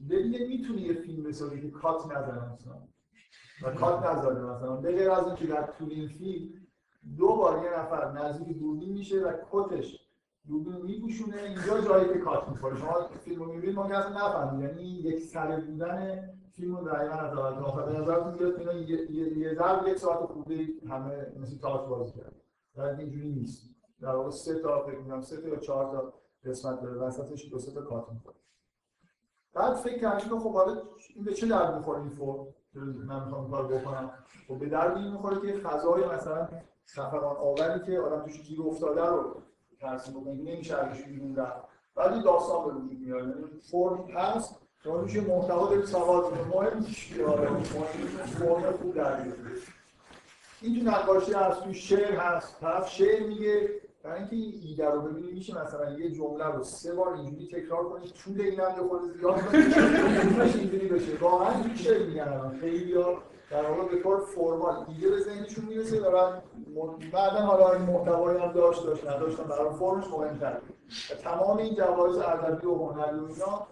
دیگه 0.07 0.47
می‌تونه 0.47 0.81
یه 0.81 0.93
فیلم 0.93 1.23
بسازه 1.23 1.61
که 1.61 1.71
کات 1.71 2.07
نزنه 2.07 2.53
مثلا. 2.53 2.89
و 3.63 3.75
کات 3.75 4.07
نذاره 4.07 4.41
مثلا. 4.41 4.77
به 4.77 4.93
غیر 4.93 5.11
از 5.11 5.27
اینکه 5.27 5.47
در 5.47 5.67
طول 5.67 5.91
این 5.91 6.09
فیلم 6.09 6.49
دو 7.19 7.27
بار 7.29 7.65
یه 7.65 7.79
نفر 7.79 8.13
نزدیک 8.13 8.59
دوربین 8.59 8.93
میشه 8.93 9.21
و 9.21 9.33
کتش 9.51 10.09
دوربین 10.49 10.83
میپوشونه. 10.83 11.37
اینجا 11.37 11.81
جایی 11.81 12.09
که 12.09 12.19
کات 12.19 12.49
می‌خوره. 12.49 12.77
شما 12.77 13.09
فیلم 13.09 13.43
رو 13.43 13.53
می‌بینید 13.53 13.77
ما 13.77 13.85
اصلا 13.85 14.29
نفهمید 14.29 14.71
یعنی 14.71 14.83
یک 14.83 15.25
سره 15.25 15.61
بودن 15.61 16.29
فیلم 16.53 16.77
رو 16.77 16.89
دقیقا 16.89 17.15
از 17.15 17.37
اول 17.37 17.93
به 17.93 18.01
نظرتون 18.01 18.35
میاد 18.35 18.59
اینا 18.59 18.73
یه 18.73 19.13
یه 19.39 19.55
ضرب 19.55 19.89
یک 19.89 19.97
ساعت 19.99 20.19
خورده 20.19 20.67
همه 20.91 21.33
مثل 21.37 21.59
تئاتر 21.59 21.87
بازی 21.87 22.13
کرد 22.13 22.35
در 22.75 22.83
اینجوری 22.83 23.29
نیست. 23.29 23.71
در 24.01 24.15
واقع 24.15 24.31
سه 24.31 24.59
تا 24.59 24.87
فکر 24.87 24.99
می‌کنم 24.99 25.21
سه 25.21 25.41
تا 25.41 25.49
یا 25.49 25.57
چهار 25.57 25.93
تا 25.93 26.15
قسمت 26.45 26.83
داره. 26.83 26.97
وسطش 26.97 27.51
دو 27.51 27.59
سه 27.59 27.73
تا 27.75 27.83
کات 27.83 28.13
می‌خوره. 28.13 28.37
بعد 29.59 29.75
فکر 29.75 29.99
کردیم 29.99 30.39
خب 30.39 30.53
حالا 30.53 30.83
این 31.15 31.25
به 31.25 31.35
چه 31.35 31.47
درد 31.47 31.77
می‌خوره 31.77 32.01
این 32.01 32.11
فرم؟ 32.11 32.47
من 33.07 33.25
می‌خوام 33.25 33.51
کار 33.51 33.67
بکنم. 33.67 34.11
خب 34.49 34.59
به 34.59 34.67
درد 34.67 34.97
این 34.97 35.13
می‌خوره 35.13 35.53
که 35.53 35.59
فضای 35.59 36.07
مثلا 36.07 36.49
خفقان 36.95 37.37
آوری 37.37 37.87
که 37.87 37.99
آدم 38.01 38.23
توش 38.23 38.43
گیر 38.43 38.63
افتاده 38.63 39.07
رو 39.07 39.43
ترسیم 39.81 40.21
بکنه 40.21 40.35
نمیشه 40.35 40.77
ازش 40.77 41.03
بیرون 41.03 41.37
رفت. 41.37 41.65
بعد 41.95 42.25
داستان 42.25 42.65
به 42.65 42.73
وجود 42.73 43.01
میاد. 43.01 43.29
یعنی 43.29 43.45
فرم 43.71 44.11
هست 44.11 44.59
شما 44.85 45.03
توش 45.03 45.17
محتوا 45.17 45.67
دارید 45.67 45.85
سواد 45.85 46.33
مهم 46.33 46.79
نیست 46.79 47.15
که 47.15 47.27
آره 47.27 47.63
فرم 47.63 48.73
خوب 48.73 48.95
در 48.95 49.23
این 50.61 50.85
تو 50.85 50.91
نقاشی 50.91 51.33
هست 51.33 51.65
تو 51.65 51.73
شعر 51.73 52.15
هست. 52.15 52.61
طرف 52.61 52.91
شعر 52.91 53.27
میگه 53.27 53.78
برای 54.09 54.21
اینکه 54.21 54.37
این 54.37 54.61
ایده 54.65 54.91
رو 54.91 55.01
ببینید 55.01 55.35
میشه 55.35 55.65
مثلا 55.65 55.91
یه 55.91 56.11
جمله 56.11 56.45
رو 56.45 56.63
سه 56.65 56.95
بار 56.95 57.15
اینجوری 57.15 57.47
تکرار 57.47 57.89
کنید 57.89 58.13
طول 58.13 58.41
این 58.41 58.61
هم 58.61 58.89
خود 58.89 59.01
زیاد 59.03 59.41
اینجوری 60.55 60.89
بشه. 60.89 61.19
واقعا 61.21 61.63
میشه 61.63 61.99
میگن 61.99 62.59
خیلی 62.61 62.95
در 63.51 63.71
واقع 63.71 63.89
به 63.89 64.03
طور 64.03 64.21
فرمال 64.21 64.85
ایده 64.89 65.11
به 65.11 65.21
ذهنشون 65.21 65.65
می‌رسه 65.65 66.01
دارن 66.01 66.43
بعدا 67.13 67.41
حالا 67.41 67.73
این 67.73 67.83
محتوایی 67.83 68.39
هم 68.39 68.53
داشت 68.53 68.87
داشت 68.87 69.07
نداشتن. 69.07 69.45
برای 69.45 69.71
فرمش 69.79 70.05
مهمتر. 70.05 70.59
تمام 71.23 71.57
این 71.57 71.75
جوایز 71.75 72.17
ادبی 72.17 72.67
و 72.67 72.75
هنری 72.75 73.19
و 73.19 73.25
اینا 73.25 73.67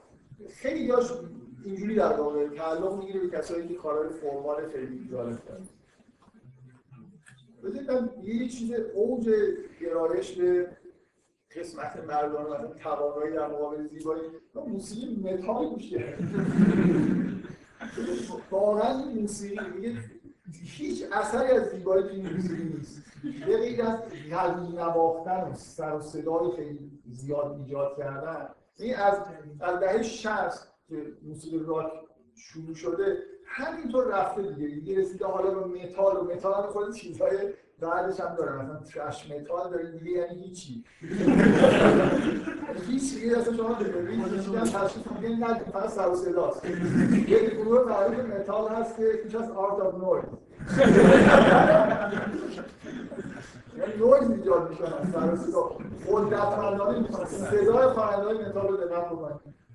خیلی 0.51 0.91
هاش 0.91 1.13
اینجوری 1.65 1.95
در 1.95 2.21
واقع 2.21 2.49
تعلق 2.49 2.99
می‌گیره 2.99 3.21
به 3.21 3.29
کسایی 3.39 3.69
که 3.69 3.75
کارهای 3.75 4.09
فرمال 4.09 4.69
خیلی 4.69 5.09
جالب 5.11 5.45
کردن 5.45 5.69
من 7.75 8.11
یه 8.23 8.49
چیز 8.49 8.73
اوج 8.95 9.29
گرایش 9.81 10.33
به 10.33 10.69
قسمت 11.57 12.05
مردان 12.09 12.47
مثلا 12.47 12.69
توانایی 12.69 13.33
در 13.33 13.49
مقابل 13.49 13.87
زیبایی. 13.87 14.23
موسیقی 14.55 15.17
متال 15.17 15.69
گوش 15.69 15.93
واقعا 18.51 19.05
این 19.05 19.19
موسیقی 19.19 19.71
میگه 19.77 19.97
هیچ 20.53 21.05
اثری 21.13 21.51
از 21.51 21.71
زیبایی 21.71 22.03
تو 22.03 22.09
این 22.09 22.33
موسیقی 22.33 22.65
نیست. 22.65 23.03
به 23.47 23.57
غیر 23.57 23.83
از 23.83 23.99
قوی 24.31 24.77
نواختن 24.77 25.41
و 25.41 25.55
سر 25.55 25.95
و 25.95 26.01
صدای 26.01 26.57
خیلی 26.57 26.91
زیاد 27.13 27.61
ایجاد 27.61 27.97
کردن. 27.99 28.49
این 28.79 28.97
از 28.97 29.19
از 29.61 29.81
دهه 29.81 30.03
60 30.03 30.29
که 30.89 31.13
موسیقی 31.23 31.59
راک 31.59 31.93
شروع 32.35 32.75
شده 32.75 33.19
همینطور 33.57 34.05
رفته 34.05 34.43
دیگه. 34.43 34.69
دیگه 34.75 35.01
رسیده 35.01 35.27
حالا 35.27 35.51
به 35.51 35.67
متال 35.67 36.17
و 36.17 36.25
متال 36.25 36.55
هم 36.55 36.71
خود 36.71 36.95
چیزهای 36.95 37.39
بعدش 37.81 38.21
هم 38.21 38.35
داره 38.35 38.53
مثلا 38.53 38.77
thrash 38.77 39.31
metal 39.31 39.71
داره 39.71 39.91
دیگه 39.91 40.11
یعنی 40.11 40.43
هیچی. 40.43 40.85
هیچ 42.89 43.15
دیگه 43.15 43.39
اصلا 43.39 43.57
شما 43.57 43.69
هم 43.69 44.65
تشخیص 44.65 45.03
میدین 45.13 45.39
نه 45.45 45.55
فقط 45.59 45.89
سر 45.89 46.09
و 46.09 46.17
صداست 46.17 46.65
یه 47.29 47.51
گروه 47.51 47.85
معروف 47.89 48.19
متال 48.19 48.69
هست 48.69 48.97
که 48.97 49.11
اسمش 49.15 49.35
از 49.35 49.51
Art 49.51 49.81
of 49.81 49.95
Noise 49.95 50.25
یعنی 53.79 53.97
نویز 53.99 54.31
ایجاد 54.31 54.71
می‌کنن. 54.71 55.13
سر 55.13 55.33
و 55.33 55.37
صدا. 55.37 55.71
قدرتمندانه 56.11 56.99
می‌کنن. 56.99 57.25
صدای 57.27 57.89
خواننده‌های 57.89 58.39
متال 58.49 58.69
رو 58.69 58.77
دقت 58.77 59.07
بکنید 59.07 59.66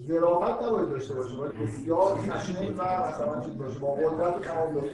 ظرافت 0.00 0.62
نباید 0.62 0.90
داشته 0.90 1.14
باشه 1.14 1.36
باید 1.36 1.52
بسیار 1.58 2.18
خشن 2.18 2.70
و 2.70 3.08
مثلا 3.08 3.40
چیز 3.40 3.58
باشه 3.58 3.78
با 3.78 3.94
قدرت 3.94 4.40
تمام 4.40 4.84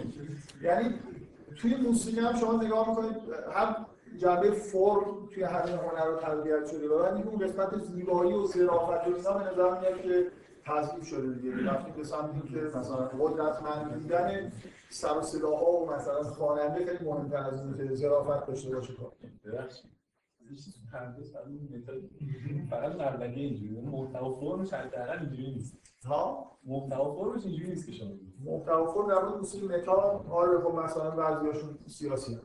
یعنی 0.63 0.95
توی 1.57 1.77
موسیقی 1.77 2.21
هم 2.21 2.37
شما 2.37 2.63
نگاه 2.63 2.89
می‌کنید 2.89 3.17
هم 3.53 3.87
جنبه 4.17 4.51
فرم 4.51 5.29
توی 5.35 5.43
همه 5.43 5.71
هنر 5.71 6.05
رو 6.05 6.17
تقویت 6.17 6.67
شده 6.67 6.89
و 6.89 6.99
بعد 6.99 7.27
اون 7.27 7.39
قسمت 7.39 7.79
زیبایی 7.79 8.33
و 8.33 8.47
ظرافت 8.47 9.09
و 9.09 9.15
اینا 9.17 9.33
به 9.33 9.51
نظر 9.51 9.81
میاد 9.81 10.03
که 10.03 10.27
تضعیف 10.65 11.05
شده 11.07 11.35
دیگه. 11.35 11.71
رفتیم 11.71 11.95
به 11.97 12.05
سمتی 12.05 12.49
که 12.49 12.79
مثلا 12.79 12.97
قدرتمند 12.97 14.03
بودن 14.03 14.53
سر 14.91 15.19
و 15.19 15.23
صداها 15.23 15.73
و 15.73 15.91
مثلا 15.91 16.23
خواننده 16.23 16.85
خیلی 16.85 17.11
مهمتر 17.11 17.37
از 17.37 17.61
اینه 17.61 17.89
که 17.89 17.95
ظرافت 17.95 18.47
داشته 18.47 18.75
باشه. 18.75 18.95
کار 18.95 19.13
فقط 22.71 22.97
مردگی 22.97 23.41
اینجوری 23.41 23.81
محتوا 23.81 24.33
فرمش 24.41 24.73
حداقل 24.73 25.19
اینجوری 25.19 25.51
نیست 25.51 25.79
ها 26.05 26.51
محتوا 26.65 27.15
فرمش 27.15 27.47
اینجوری 27.47 27.71
نیست 27.71 27.87
که 27.87 27.93
شما 27.93 28.11
محتوا 28.45 28.93
فرم 28.93 29.09
در 29.09 29.23
مورد 29.23 29.37
موسیقی 29.39 29.67
متال 29.67 30.27
آره 30.31 30.61
خب 30.61 30.75
مثلا 30.75 31.11
بعضیاشون 31.11 31.79
سیاسی 31.87 32.35
هم. 32.35 32.41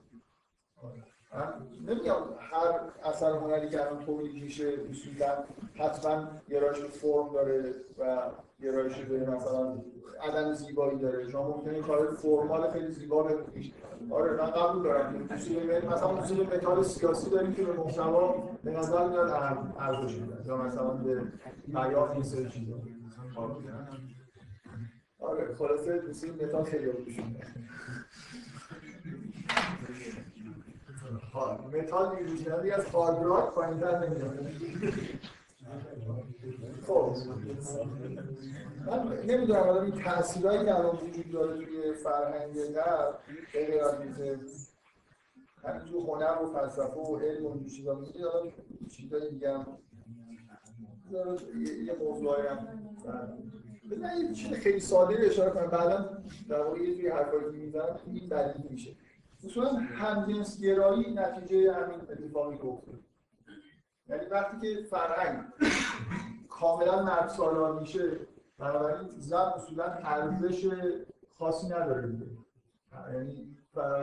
من 1.33 1.53
نمیگم 1.87 2.15
هر 2.39 2.79
اثر 3.03 3.31
هنری 3.31 3.69
که 3.69 3.81
الان 3.81 4.05
تولید 4.05 4.43
میشه 4.43 4.73
اصولا 4.89 5.43
حتما 5.75 6.27
به 6.47 6.71
فرم 6.73 7.33
داره 7.33 7.75
و 7.99 8.31
گرایش 8.61 8.99
به 8.99 9.19
مثلا 9.19 9.77
عدم 10.21 10.53
زیبایی 10.53 10.99
داره. 10.99 11.29
شما 11.29 11.47
ممکنه 11.47 11.81
کار 11.81 12.13
فرمال 12.13 12.71
خیلی 12.71 12.91
زیبا 12.91 13.23
ببینید. 13.23 13.73
آره 14.11 14.31
من 14.31 14.45
قبول 14.45 14.83
دارم. 14.83 15.27
مثلا 15.91 16.11
موسیقی 16.11 16.43
متال 16.43 16.83
سیاسی 16.83 17.29
داریم 17.29 17.53
که 17.53 17.63
به 17.63 17.73
محتوا 17.73 18.49
به 18.63 18.71
نظر 18.71 19.07
میاد 19.07 19.29
ارزش 19.79 20.17
یا 20.45 20.57
مثلا 20.57 20.87
به 20.87 21.21
پیام 21.73 22.11
این 22.11 22.23
سری 22.23 22.49
چیزا. 22.49 22.75
آره 25.19 25.55
خلاصه 25.55 26.01
موسیقی 26.07 26.45
متال 26.45 26.63
خیلی 26.63 26.85
میده 26.85 27.47
متال 31.73 32.15
دیگه 32.25 32.73
از 32.73 32.85
راک 33.23 33.53
پایین‌تر 33.53 34.09
نمیاد. 34.09 34.47
خب 36.87 37.15
من 38.85 39.17
نمی‌دونم 39.27 39.59
حالا 39.59 39.81
این 39.81 40.03
تاثیرایی 40.03 40.65
که 40.65 40.75
الان 40.75 40.95
وجود 40.95 41.31
داره 41.31 41.65
توی 41.65 41.93
فرهنگ 41.93 42.53
غرب 42.75 43.19
غیر 43.53 43.83
از 43.83 43.95
همین 45.63 45.85
تو 45.91 46.01
هنر 46.01 46.37
و 46.43 46.45
فلسفه 46.53 46.99
و 46.99 47.17
علم 47.17 47.45
و 47.45 47.53
این 47.53 47.67
چیزا 47.67 47.95
میگه 47.95 48.29
حالا 48.29 48.51
چیزای 48.89 49.29
دیگه 49.29 49.57
هم 49.57 49.65
یه 51.85 51.95
موضوعی 51.99 52.47
هم 52.47 52.67
من 54.01 54.21
یه 54.21 54.33
چیز 54.33 54.53
خیلی 54.53 54.79
ساده 54.79 55.15
اشاره 55.19 55.51
کنم. 55.51 55.67
بعدا 55.67 56.17
در 56.49 56.61
واقع 56.61 56.79
یه 56.79 56.95
توی 56.95 57.07
حرفایی 57.07 57.43
که 57.43 57.57
می‌زنم 57.57 57.99
این 58.05 58.27
دلیل 58.27 58.67
میشه. 58.69 58.95
اصولا 59.45 59.69
همجنس 59.73 60.61
گرایی 60.61 61.13
نتیجه 61.13 61.73
همین 61.73 61.99
اتفاقی 62.11 62.55
افتاد 62.55 63.02
یعنی 64.07 64.25
وقتی 64.25 64.57
که 64.59 64.83
فرهنگ 64.83 65.43
کاملا 66.49 67.03
مرد 67.03 67.27
سالار 67.27 67.79
میشه 67.79 68.19
بنابراین 68.59 69.09
زن 69.17 69.37
اصولا 69.37 69.83
ارزش 69.83 70.67
خاصی 71.39 71.67
نداره 71.67 72.07
دیگه. 72.07 72.25
یعنی 73.13 73.57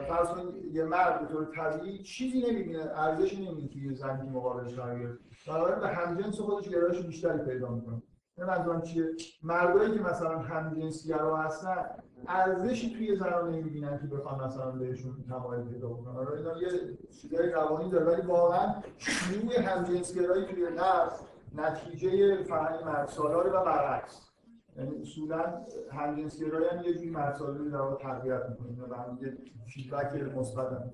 فرض 0.09 0.29
کنید 0.29 0.75
یه 0.75 0.85
مرد 0.85 1.21
به 1.21 1.27
طور 1.35 1.45
طبیعی 1.55 2.03
چیزی 2.03 2.41
نمی‌بینه 2.51 2.91
ارزشی 2.95 3.37
نمی‌بینه 3.47 3.69
که 3.69 3.79
یه 3.79 3.95
زنی 3.95 4.31
مقابلش 4.31 4.75
قرار 4.75 4.99
گرفت. 4.99 5.19
بنابراین 5.49 5.81
به 5.81 5.89
همجنس 5.89 6.41
خودش 6.41 6.69
گرایش 6.69 7.01
بیشتری 7.01 7.39
پیدا 7.39 7.69
می‌کنه. 7.69 8.03
نه 8.39 8.45
منظورم 8.47 8.83
چیه. 8.83 9.05
مردایی 9.43 9.95
که 9.95 10.01
مثلا 10.01 10.39
همجنسگرا 10.39 11.37
هستن 11.37 11.87
ارزشی 12.29 12.95
توی 12.95 13.17
زنان 13.17 13.51
نمی‌بینن 13.51 13.99
که 13.99 14.07
بخوان 14.07 14.45
مثلا 14.45 14.71
بهشون 14.71 15.25
تمایل 15.29 15.63
پیدا 15.63 15.89
بکنن 15.89 16.17
آره 16.17 16.39
اینا 16.39 16.63
یه 16.63 16.99
چیزای 17.23 17.51
روانی 17.51 17.91
داره 17.91 18.05
ولی 18.07 18.27
واقعا 18.27 18.75
شیوع 18.99 19.61
همجنسگرایی 19.61 20.45
توی 20.45 20.67
غرب 20.67 21.13
نتیجه 21.55 22.43
فرهنگ 22.43 22.85
مردسالاره 22.85 23.51
و 23.51 23.65
برعکس. 23.65 24.31
یعنی 24.77 25.03
اصولا 25.03 25.67
همجنسگرایی 25.93 26.67
هم 26.69 26.85
یه 26.85 26.95
جوری 26.95 27.11
مردسالاری 27.11 27.71
در 27.71 27.77
واقع 27.77 28.49
می‌کنه 28.49 28.89
و 28.91 28.95
هم 28.95 29.19
یه 29.23 29.39
فیدبک 29.67 30.37
مثبت 30.37 30.91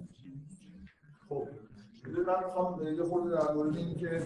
خب 1.29 1.49
من 2.27 2.45
می‌خوام 2.45 2.83
یه 2.83 3.03
خورده 3.03 3.37
در 3.37 3.53
مورد 3.53 3.77
این 3.77 3.95
که 3.95 4.23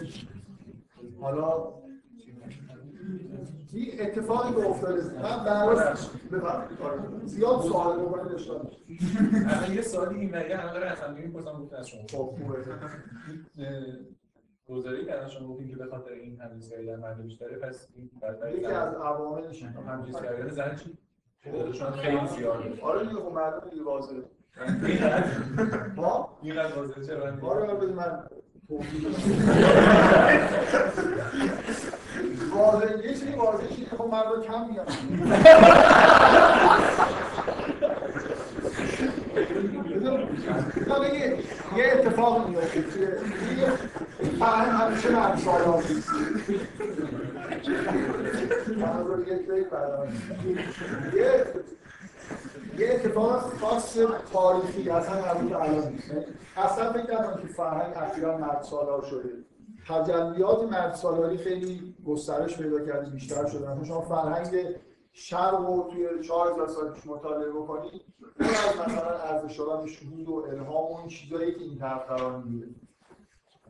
حالا 1.20 1.72
این 3.72 4.00
اتفاقی 4.00 4.62
که 4.62 4.68
افتاده؟ 4.68 5.02
من 5.22 5.44
بفرمایید 6.32 7.26
زیاد 7.26 7.60
سوال 7.60 8.00
بکنید 8.00 8.32
داشتم 8.32 8.70
الان 9.48 9.74
یه 9.74 9.82
سوالی 9.82 10.20
این 10.20 10.30
ولی 10.30 10.52
الان 10.52 10.72
داره 10.72 10.88
هم 10.88 11.14
می‌پرسم 11.14 11.62
گفتن 11.62 11.76
از 11.76 11.88
شما. 11.88 12.00
خب 12.10 12.16
خوبه. 12.16 12.58
گزاری 14.68 15.04
که 15.04 15.12
شما 15.28 15.48
گفتین 15.48 15.68
که 15.68 15.76
به 15.76 15.86
خاطر 15.86 16.12
این 16.12 16.40
همجنسگری 16.40 16.86
در 16.86 16.96
مرد 16.96 17.22
بیشتره 17.22 17.58
پس 17.58 17.88
این 17.94 18.10
یکی 18.56 18.66
از 18.66 18.94
عواملش 18.94 19.62
همجنسگری 19.62 20.50
زن 20.50 20.76
چی؟ 20.76 20.98
چون 21.72 21.90
خیلی 21.90 22.26
زیاده 22.26 22.80
آره 22.82 23.06
دیگه 23.06 23.20
خب 23.20 23.32
مردم 23.32 23.70
دیگه 23.70 23.82
واضحه. 23.82 24.22
ها 25.96 26.38
اینقدر 26.42 26.78
واضحه 26.78 27.06
چرا 27.06 27.48
آره 27.48 27.74
بده 27.74 27.92
من 27.92 28.22
واضح 32.60 33.06
یه 33.06 33.08
چیزی 33.08 33.32
واضحه 33.32 33.68
چیزی 33.68 33.86
خب 33.98 34.04
مردا 34.04 34.40
کم 34.40 34.68
میان. 34.70 34.86
یه 41.76 41.92
اتفاق 41.92 42.48
میفته 42.48 42.82
که 42.82 43.08
فرهنگ 44.38 44.68
همیشه 44.68 45.10
مرد 45.10 45.38
سالار 45.38 45.82
یه 51.14 51.46
یه 52.78 52.90
اتفاق 52.94 53.40
خاص 53.60 53.98
تاریخی 54.32 54.90
اصلا 54.90 55.14
همون 55.22 55.52
الان 55.52 55.88
نیست. 55.88 56.10
اصلا 56.56 56.92
فکر 56.92 57.14
نکنم 57.14 57.42
که 57.42 57.48
فرهنگ 57.56 57.96
اخیرا 57.96 58.38
مرد 58.38 58.62
سالار 58.62 59.04
شده. 59.04 59.49
تجلیات 59.90 60.62
مرد 60.62 60.94
سالاری 60.94 61.36
خیلی 61.36 61.94
گسترش 62.06 62.58
پیدا 62.58 62.80
کرده 62.80 63.10
بیشتر 63.10 63.46
شده. 63.46 63.70
مثلا 63.70 63.84
شما 63.84 64.00
فرهنگ 64.00 64.76
شرق 65.12 65.60
رو 65.60 65.88
توی 65.92 66.22
4000 66.22 66.68
سال 66.68 66.92
پیش 66.92 67.06
مطالعه 67.06 67.50
بکنید 67.50 68.02
پر 68.38 68.44
از 68.46 68.88
مثلا 68.88 69.18
ارزش 69.18 69.58
دادن 69.58 69.86
شهود 69.86 70.28
و 70.28 70.34
الهام 70.34 70.92
و 70.92 70.96
این 70.96 71.08
چیزایی 71.08 71.54
که 71.54 71.60
این 71.60 71.78
طرف 71.78 72.06
قرار 72.06 72.36
می‌گیره. 72.36 72.68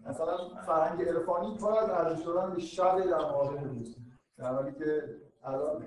مثلا 0.07 0.37
فرهنگ 0.67 1.09
عرفانی 1.09 1.57
پر 1.57 1.79
از 1.79 1.91
ارزش 1.91 2.25
دادن 2.25 2.55
به 2.55 2.61
شب 2.61 2.99
در 3.11 3.19
مقابل 3.19 3.65
روز 3.65 3.97
در 4.39 4.55
حالی 4.55 4.73
که 4.73 5.03
الان 5.45 5.83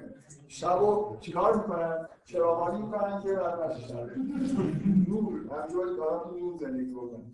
شب 0.48 0.78
رو 0.80 1.18
چیکار 1.20 1.56
می‌کنن؟ 1.56 2.08
چراغانی 2.26 2.82
می‌کنن 2.82 3.22
که 3.22 3.34
بعد 3.34 3.62
نشه 3.62 3.88
شب 3.88 4.18
نور 5.08 5.34
همجوری 5.52 5.96
دارن 5.98 6.38
نور 6.40 6.58
زندگی 6.60 6.92
بکنن. 6.92 7.34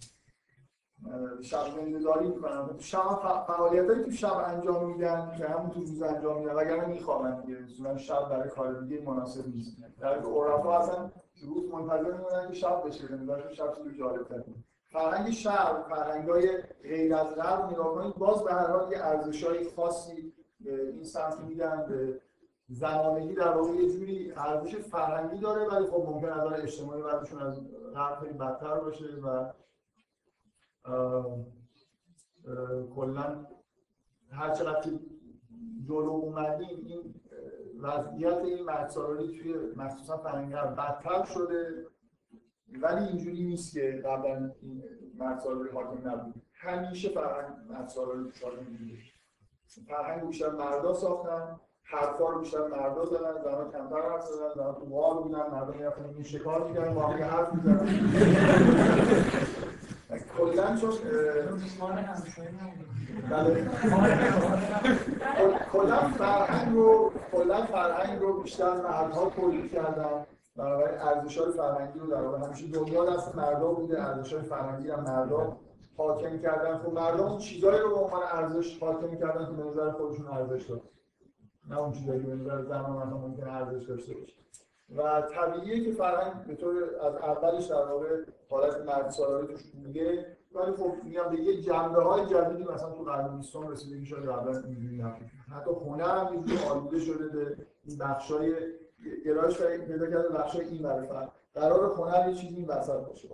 شب 1.41 1.65
زندگاری 1.75 2.27
می‌کنن 2.27 2.69
شب 2.79 3.43
فعالیت 3.47 3.89
هایی 3.89 4.03
تو 4.03 4.11
شب 4.11 4.37
انجام 4.45 4.91
میدن 4.91 5.31
که 5.37 5.47
همون 5.47 5.69
تو 5.69 5.79
روز 5.79 6.01
انجام 6.01 6.39
میدن 6.39 6.55
وگرنه 6.55 6.85
میخوابن 6.85 7.41
دیگه. 7.41 7.63
اصولا 7.63 7.97
شب 7.97 8.29
برای 8.29 8.49
کار 8.49 8.81
دیگه 8.81 9.01
مناسب 9.01 9.47
نیست. 9.47 9.77
در 9.99 10.07
حالی 10.07 10.21
که 10.21 10.27
عرفا 10.27 10.77
اصلا 10.77 11.11
روز 11.47 11.71
منتظر 11.71 12.11
میمونن 12.11 12.47
که 12.47 12.53
شب 12.53 12.83
بشه 12.87 13.11
نمی‌دونم 13.11 13.39
شب 13.53 13.73
چیزی 13.73 13.97
جالب 13.97 14.27
تر 14.27 14.43
فرهنگ 14.91 15.31
شرق 15.31 15.87
فرهنگ‌های 15.89 16.57
غیر 16.83 17.15
از 17.15 17.27
غرب 17.27 17.71
نگاه 17.71 18.13
باز 18.17 18.43
به 18.43 18.53
هر 18.53 18.67
حال 18.67 18.91
یه 18.91 18.97
ارزش‌های 19.05 19.69
خاصی 19.75 20.33
به 20.59 20.81
این 20.81 21.03
سمت 21.03 21.39
میدن 21.39 21.85
به 21.89 22.21
زنانگی 22.69 23.33
در 23.33 23.51
واقع 23.51 23.73
یه 23.73 23.89
جوری 23.89 24.33
ارزش 24.37 24.75
فرهنگی 24.75 25.39
داره 25.39 25.67
ولی 25.67 25.87
خب 25.87 26.05
ممکن 26.07 26.29
از 26.29 26.53
اجتماعی 26.53 27.01
بعدشون 27.01 27.41
از 27.41 27.61
غرب 27.95 28.19
خیلی 28.19 28.33
بدتر 28.33 28.75
باشه 28.75 29.05
و 29.05 29.45
کلا 32.95 33.45
هر 34.31 34.53
چقدر 34.53 34.81
که 34.81 34.89
جلو 35.87 36.09
اومدیم 36.09 36.85
این 36.85 37.15
وضعیت 37.79 38.37
این 38.37 38.65
مردسالاری 38.65 39.39
توی 39.39 39.55
مخصوصا 39.75 40.17
فرهنگ 40.17 40.53
غرب 40.53 40.75
بدتر 40.75 41.25
شده 41.25 41.85
ولی 42.81 43.05
اینجوری 43.05 43.43
نیست 43.43 43.73
که 43.73 44.01
قبلا 44.05 44.51
این 44.61 44.83
مردسالاری 45.17 45.69
حاکم 45.69 46.09
نبود. 46.09 46.41
همیشه 46.53 47.09
فرهنگ 47.09 47.55
مردسالاری 47.69 48.23
توش 48.23 48.43
حاکم 48.43 48.63
بوده 48.63 48.97
فرهنگ 49.87 50.27
بیشتر 50.27 50.49
مردا 50.49 50.93
ساختن 50.93 51.59
حرفا 51.83 52.29
رو 52.29 52.39
بیشتر 52.39 52.67
مردا 52.67 53.05
زدن 53.05 53.41
زنها 53.43 53.71
کمتر 53.71 54.09
حرف 54.09 54.25
زدن 54.25 54.53
زنها 54.55 54.73
تو 54.73 54.85
بودن 55.23 55.51
مردم 55.51 55.77
می‌رفتن 55.77 56.05
این 56.05 56.23
شکار 56.23 56.67
می‌کردن 56.67 56.93
با 56.93 57.07
هم 57.07 57.23
حرف 57.23 57.53
می‌زدن 57.53 57.85
کلا 60.39 60.75
چون 60.75 60.91
بله. 63.29 63.69
فرهنگ 66.17 66.75
رو 66.75 67.11
کلا 67.31 67.65
فرهنگ 67.65 68.19
رو 68.21 68.41
بیشتر 68.41 68.73
مردها 68.73 69.29
تولید 69.29 69.71
کردن. 69.71 70.25
بنابراین 70.55 71.01
ارزش 71.01 71.37
های 71.37 71.51
فرهنگی 71.51 71.99
رو 71.99 72.07
در 72.07 72.21
واقع 72.21 72.45
همیشه 72.45 72.67
دنیا 72.67 73.05
دست 73.15 73.35
مردا 73.35 73.71
بوده 73.71 74.03
ارزش 74.03 74.33
های 74.33 74.43
فرهنگی 74.43 74.89
هم 74.89 74.99
مردا 75.03 75.57
حاکم 75.97 76.39
کردن. 76.39 76.77
خب 76.77 76.93
مردم 76.93 77.23
اون 77.23 77.37
چیزایی 77.37 77.79
رو 77.79 77.89
به 77.89 77.95
عنوان 77.95 78.21
ارزش 78.31 78.79
حاکم 78.79 79.15
کردن 79.15 79.45
که 79.45 79.51
به 79.51 79.69
نظر 79.69 79.91
خودشون 79.91 80.27
ارزش 80.27 80.65
داره 80.65 80.81
نه 81.69 81.79
اون 81.79 81.91
چیزایی 81.91 82.21
که 82.21 82.27
به 82.27 82.35
نظر 82.35 82.61
زنان 82.63 82.91
مثلا 82.91 83.17
ممکن 83.17 83.47
ارزش 83.47 83.85
داشته 83.85 84.13
باشه. 84.13 84.38
و 84.97 85.21
طبیعیه 85.21 85.85
که 85.85 85.91
فرهنگ 85.91 86.47
به 86.47 86.55
طور 86.55 86.83
از 87.01 87.15
اولش 87.15 87.65
در 87.65 87.85
واقع 87.85 88.23
حالت 88.49 88.77
مرد 88.77 89.09
سالاری 89.09 89.47
توش 89.47 89.63
بوده 89.63 90.37
ولی 90.51 90.71
خب 90.71 90.93
میگم 91.03 91.29
به 91.29 91.39
یه 91.39 91.61
جنبه 91.61 92.03
های 92.03 92.25
جدیدی 92.25 92.63
مثلا 92.63 92.91
تو 92.91 93.03
قرن 93.03 93.37
بیستم 93.37 93.67
که 93.75 94.05
شاید 94.05 94.29
قبلا 94.29 94.59
اینجوری 94.59 94.97
نبود 94.97 95.31
حتی 95.55 95.71
هنر 95.71 96.17
هم 96.17 96.27
اینجوری 96.31 96.63
آلوده 96.63 96.99
شده 96.99 97.27
به 97.27 97.57
این 97.83 97.97
بخشای 97.97 98.53
گرایش 99.25 99.61
پیدا 99.61 100.09
کرده 100.09 100.29
بخشای 100.29 100.65
این 100.65 100.85
ور 100.85 101.29
قرار 101.53 101.93
هنر 101.93 102.29
یه 102.29 102.35
چیزی 102.35 102.55
این 102.55 102.67
وسط 102.67 103.05
باشه. 103.07 103.27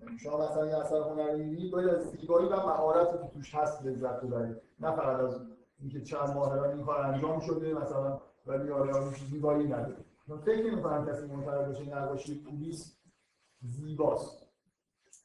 یعنی 0.00 0.18
شما 0.18 0.50
مثلا 0.50 0.66
یه 0.66 0.76
اثر 0.76 1.00
هنری 1.00 1.38
می‌بینید 1.38 1.72
باید 1.72 1.88
از 1.88 2.10
زیبایی 2.10 2.48
و 2.48 2.56
مهارتی 2.56 3.18
که 3.18 3.28
توش 3.34 3.54
هست 3.54 3.86
لذت 3.86 4.20
ببرید. 4.20 4.56
نه 4.80 4.96
فقط 4.96 5.20
از 5.20 5.40
اینکه 5.80 6.00
چند 6.00 6.34
ماه 6.34 6.62
این 6.62 6.84
کار 6.84 7.00
انجام 7.00 7.40
شده 7.40 7.74
مثلا 7.74 8.20
ولی 8.46 8.70
آره 8.70 8.94
آره 8.94 9.14
زیبایی 9.30 9.68
نداره. 9.68 10.04
من 10.28 10.38
فکر 10.38 10.70
نمی‌کنم 10.70 11.06
کسی 11.06 11.26
معتقد 11.26 11.66
باشه 11.66 11.96
نقاشی 11.96 12.34
پولیس 12.40 12.96
زیباست. 13.62 14.46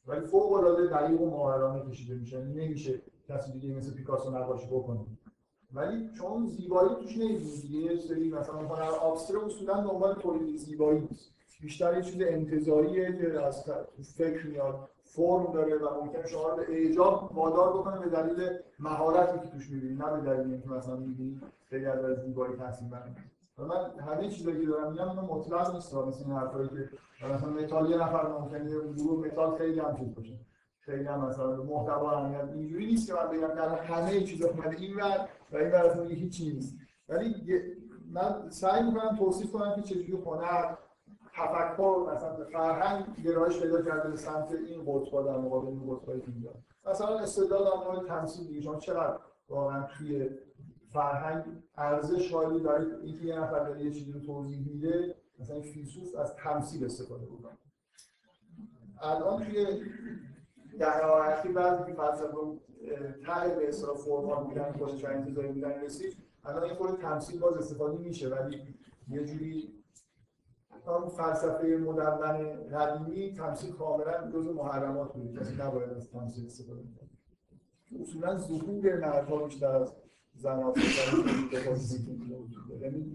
ولی 0.07 0.25
فوق 0.25 0.53
العاده 0.53 0.87
دقیق 0.87 1.21
و 1.21 1.29
ماهرانه 1.29 1.91
کشیده 1.91 2.15
میشه. 2.15 2.45
نمیشه 2.45 3.01
کسی 3.29 3.51
دیگه 3.51 3.75
مثل 3.75 3.93
پیکاسو 3.93 4.31
نقاشی 4.31 4.67
بکنه. 4.67 4.99
ولی 5.73 6.09
چون 6.17 6.45
زیبایی 6.45 6.95
توش 6.95 7.17
نمی‌بینید 7.17 7.61
دیگه 7.61 7.97
سری 7.97 8.29
مثلا 8.29 8.55
هنر 8.55 8.91
آبستره 8.91 9.45
اصولا 9.45 9.73
دنبال 9.81 10.15
تولید 10.15 10.57
زیبایی 10.57 10.99
نیست. 10.99 11.31
بیشتر 11.61 11.97
یه 11.97 12.03
چیز 12.03 12.21
انتظاریه 12.21 13.17
که 13.17 13.45
از 13.45 13.71
فکر 14.17 14.47
میاد 14.47 14.89
فرم 15.03 15.53
داره 15.53 15.77
و 15.77 16.03
ممکن 16.03 16.25
شما 16.25 16.49
رو 16.49 16.55
به 16.55 16.63
اعجاب 16.69 17.31
وادار 17.37 17.73
بکنه 17.73 17.99
به 17.99 18.09
دلیل 18.09 18.49
مهارتی 18.79 19.39
که 19.39 19.47
توش 19.47 19.69
می‌بینید 19.69 20.03
نه 20.03 20.11
به 20.11 20.21
دلیل 20.21 20.51
اینکه 20.51 20.69
مثلا 20.69 20.95
می‌بینید 20.95 21.41
خیلی 21.69 21.85
از 21.85 22.25
زیبایی 22.25 22.53
بگیرید 22.53 23.28
و 23.59 23.65
من 23.65 23.99
همه 23.99 24.29
چیزایی 24.29 24.59
که 24.59 24.65
دارم 24.65 24.91
میگم 24.91 25.09
اینا 25.09 25.21
مطلق 25.21 25.73
نیست 25.73 25.95
مثل 25.95 26.23
این 26.25 26.37
حرفایی 26.37 26.69
که 26.69 26.89
مثلا 27.25 27.49
متال 27.49 27.89
یه 27.89 27.97
نفر 27.97 28.27
ممکنه 28.27 28.71
یه 28.71 28.79
گروه 28.79 29.27
متال 29.27 29.57
خیلی 29.57 29.79
هم 29.79 29.97
چیز 29.97 30.15
باشه. 30.15 30.39
خیلی 30.79 31.03
هم 31.03 31.25
مثلا 31.25 31.63
محتوا 31.63 32.11
اهمیت 32.11 32.49
اینجوری 32.53 32.85
نیست 32.85 33.07
که 33.07 33.13
من 33.13 33.27
بگم 33.27 33.55
در 33.55 33.69
همه 33.69 34.21
چیز 34.21 34.41
اومده 34.41 34.77
این 34.77 34.95
ور 34.95 35.27
و 35.51 35.57
این 35.57 35.71
ور 35.71 35.85
اصلا 35.85 36.03
هیچ 36.03 36.41
نیست. 36.41 36.75
ولی 37.09 37.35
من 38.11 38.49
سعی 38.49 38.83
می‌کنم 38.83 39.15
توصیف 39.15 39.51
کنم 39.51 39.75
که 39.75 39.81
چجوری 39.81 40.11
هنر 40.25 40.75
تفکر 41.33 42.13
مثلا 42.13 42.45
فرهنگ 42.45 43.05
گرایش 43.23 43.59
پیدا 43.59 43.81
کرده 43.81 44.09
به 44.09 44.17
سمت 44.17 44.51
این 44.51 44.83
قطبا 44.87 45.21
در 45.21 45.37
مقابل 45.37 45.67
این 45.67 45.95
قطبای 45.95 46.19
دیگه 46.19 46.49
مثلا 46.85 47.19
استدلال 47.19 47.63
در 47.63 47.87
مورد 47.87 48.07
تمثیل 48.07 48.47
دیگه 48.47 48.61
شما 48.61 48.75
چقدر 48.75 49.19
واقعا 49.49 49.83
توی 49.83 50.29
فرهنگ 50.93 51.43
ارزش 51.77 52.31
قائلی 52.31 52.63
دارید 52.63 52.93
اینکه 52.93 53.25
یه 53.25 53.39
نفر 53.39 53.59
داره 53.59 53.83
یه 53.83 53.91
چیزی 53.91 54.11
رو 54.11 54.19
توضیح 54.19 54.67
میده 54.67 55.15
مثلا 55.39 55.55
این 55.55 55.73
فیلسوف 55.73 56.15
از 56.15 56.35
تمثیل 56.35 56.85
استفاده 56.85 57.25
می‌کنه 57.31 57.57
الان 59.01 59.43
توی 59.43 59.65
دهه 60.79 61.05
اخیر 61.05 61.51
بعضی 61.51 61.93
فلسفه 61.93 62.35
ته 63.25 63.55
به 63.55 63.67
اصطلاح 63.67 63.97
فرمال 63.97 64.43
بودن 64.43 64.71
خودش 64.71 65.05
انتظاری 65.05 65.47
بودن 65.47 65.81
رسید 65.81 66.17
الان 66.45 66.63
این 66.63 66.73
خود 66.73 67.01
تمثیل 67.01 67.39
باز 67.39 67.53
استفاده 67.53 67.97
میشه 67.97 68.29
ولی 68.29 68.75
یه 69.09 69.25
جوری 69.25 69.79
اون 70.87 71.09
فلسفه 71.09 71.67
مدون 71.67 72.69
قدیمی 72.69 73.33
تمثیل 73.33 73.71
کاملا 73.73 74.31
جز 74.31 74.47
محرمات 74.47 75.13
بود 75.13 75.39
کسی 75.39 75.55
نباید 75.55 75.89
از 75.89 76.11
تمثیل 76.11 76.45
استفاده 76.45 76.81
کنه 76.81 77.09
اصولا 78.01 78.37
ظهور 78.37 78.99
مردها 78.99 79.45
بیشتر 79.45 79.75
از 79.75 79.93
زنان 80.39 80.73
یعنی 82.81 83.13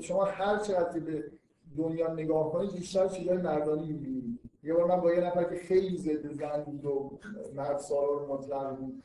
شما 0.00 0.24
هر 0.24 0.58
چقدر 0.58 1.00
به 1.00 1.32
دنیا 1.76 2.12
نگاه 2.12 2.52
کنید 2.52 2.72
بیشتر 2.72 3.08
چیزای 3.08 3.36
مردانی 3.36 3.86
می‌بینید. 3.86 4.40
یه 4.62 4.74
بار 4.74 4.86
من 4.86 5.00
با 5.00 5.12
یه 5.14 5.20
نفر 5.20 5.44
که 5.44 5.56
خیلی 5.56 5.98
ضد 5.98 6.32
زن 6.32 6.62
بود 6.62 6.84
و 6.84 7.18
مرد 7.56 7.78
سالار 7.78 8.26
مطلق 8.26 8.76
بود 8.76 9.02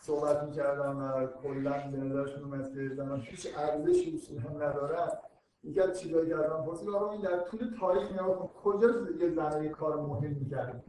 صحبت 0.00 0.42
می‌کردم 0.42 0.98
و 0.98 1.26
کلا 1.26 1.90
به 1.90 1.98
نظرشون 1.98 2.44
اومد 2.44 2.74
که 2.74 2.94
زنان 2.94 3.20
هیچ 3.20 3.48
ارزشی 3.56 4.16
اصولا 4.16 4.50
ندارن. 4.68 5.08
یکی 5.64 5.80
از 5.80 6.00
چیزایی 6.00 6.28
که 6.28 6.36
الان 6.36 6.66
پرسید 6.66 6.88
آقا 6.88 7.12
این 7.12 7.20
در 7.20 7.40
طول 7.40 7.74
تاریخ 7.80 8.12
نگاه 8.12 8.38
کن 8.38 8.50
کجا 8.62 8.88
یه 9.20 9.30
زن 9.30 9.64
یه 9.64 9.68
کار 9.68 10.00
مهم 10.00 10.32
می‌کرد 10.32 10.84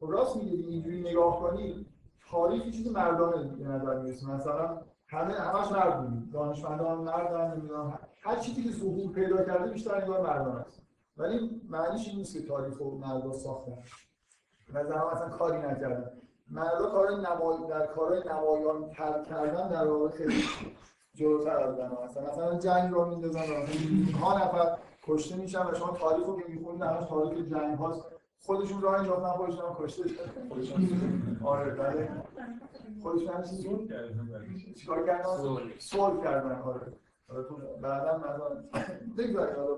خب 0.00 0.10
راست 0.10 0.36
میگه 0.36 0.68
اینجوری 0.68 1.00
نگاه 1.00 1.40
کنید 1.40 1.86
تاریخ 2.30 2.66
یه 2.66 2.72
چیز 2.72 2.92
مردانه 2.92 3.48
به 3.48 3.64
نظر 3.64 3.98
می‌رسه 3.98 4.30
مثلا 4.30 4.80
همه 5.06 5.34
همش 5.34 5.72
مرد 5.72 6.00
بودیم 6.00 6.30
دانشمندان 6.32 6.98
مردن 6.98 7.56
نمی‌دونم 7.56 7.98
هر 8.22 8.36
چیزی 8.36 8.62
که 8.62 8.70
ظهور 8.70 9.12
پیدا 9.12 9.44
کرده 9.44 9.70
بیشتر 9.70 9.94
انگار 9.94 10.20
مردان 10.20 10.56
است 10.56 10.82
ولی 11.16 11.60
معنیش 11.68 12.08
این 12.08 12.16
نیست 12.16 12.32
که 12.32 12.48
تاریخ 12.48 12.78
رو 12.78 12.98
مردا 12.98 13.32
ساختن 13.32 13.72
و 14.74 14.84
زنها 14.84 15.10
اصلا 15.10 15.28
کاری 15.28 15.58
نکردن 15.58 16.10
مردا 16.50 16.90
کار 16.90 17.10
نمای 17.10 17.68
در 17.68 17.86
کارهای 17.86 18.22
نمایان 18.28 18.90
تر 18.90 19.22
کردن 19.22 19.68
در 19.68 19.86
واقع 19.86 20.08
خیلی 20.08 20.44
جلوتر 21.14 21.56
از 21.56 21.76
زنها 21.76 22.04
هستن 22.04 22.22
مثلا 22.30 22.58
جنگ 22.58 22.92
رو 22.92 23.04
میندازن 23.04 23.40
ها 24.20 24.38
نفر 24.38 24.78
کشته 25.06 25.36
میشن 25.36 25.66
و 25.66 25.74
شما 25.74 25.96
تاریخ 25.96 26.26
رو 26.26 26.40
که 26.40 26.48
می‌خونید 26.48 26.82
همش 26.82 27.08
تاریخ 27.08 27.46
جنگ 27.46 27.78
هاست 27.78 28.17
خودشون 28.40 28.82
راه 28.82 28.94
انداختن 28.94 29.28
خودشون 29.28 29.60
هم 29.60 29.76
کشته 29.80 30.04
آره 31.44 31.74
بله. 31.74 32.08
خودشون 33.02 33.28
هم 33.28 33.42
چیزی 33.42 33.68
چیکار 34.76 35.06
کردن؟ 35.06 35.24
سول 35.78 36.20
کردن 36.24 36.62
آره. 36.62 36.92
بعدا 37.82 38.18
مثلا 38.18 38.48
بگذارید 39.18 39.56
حالا. 39.56 39.76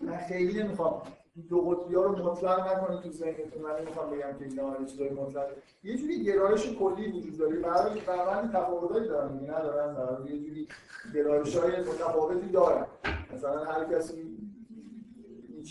من 0.00 0.16
خیلی 0.16 0.62
نمی‌خوام 0.62 1.02
دو 1.48 1.60
قطبی 1.60 1.94
ها 1.94 2.02
رو 2.02 2.30
مطلق 2.30 2.76
نکنید 2.76 3.00
تو 3.00 3.10
ذهنتون. 3.10 3.62
من 3.62 3.80
نمی‌خوام 3.80 4.10
بگم 4.10 4.38
که 4.38 4.44
اینا 4.44 4.80
یه 4.80 4.86
چیزای 4.86 5.10
مطلق. 5.10 5.46
یه 5.84 5.96
جوری 5.96 6.24
گرایش 6.24 6.76
کلی 6.78 7.12
وجود 7.12 7.38
داره. 7.38 7.56
برای 7.56 8.00
برای 8.00 8.48
تفاوتایی 8.48 9.08
دارن. 9.08 9.38
دیگه 9.38 9.52
ندارن 9.52 9.94
برای 9.94 10.32
یه 10.32 10.46
جوری 10.46 10.68
گرایش 11.14 11.56
های 11.56 11.80
متفاوتی 11.80 12.48
دارن. 12.48 12.86
مثلا 13.34 13.64
هر 13.64 13.84
کسی 13.84 14.37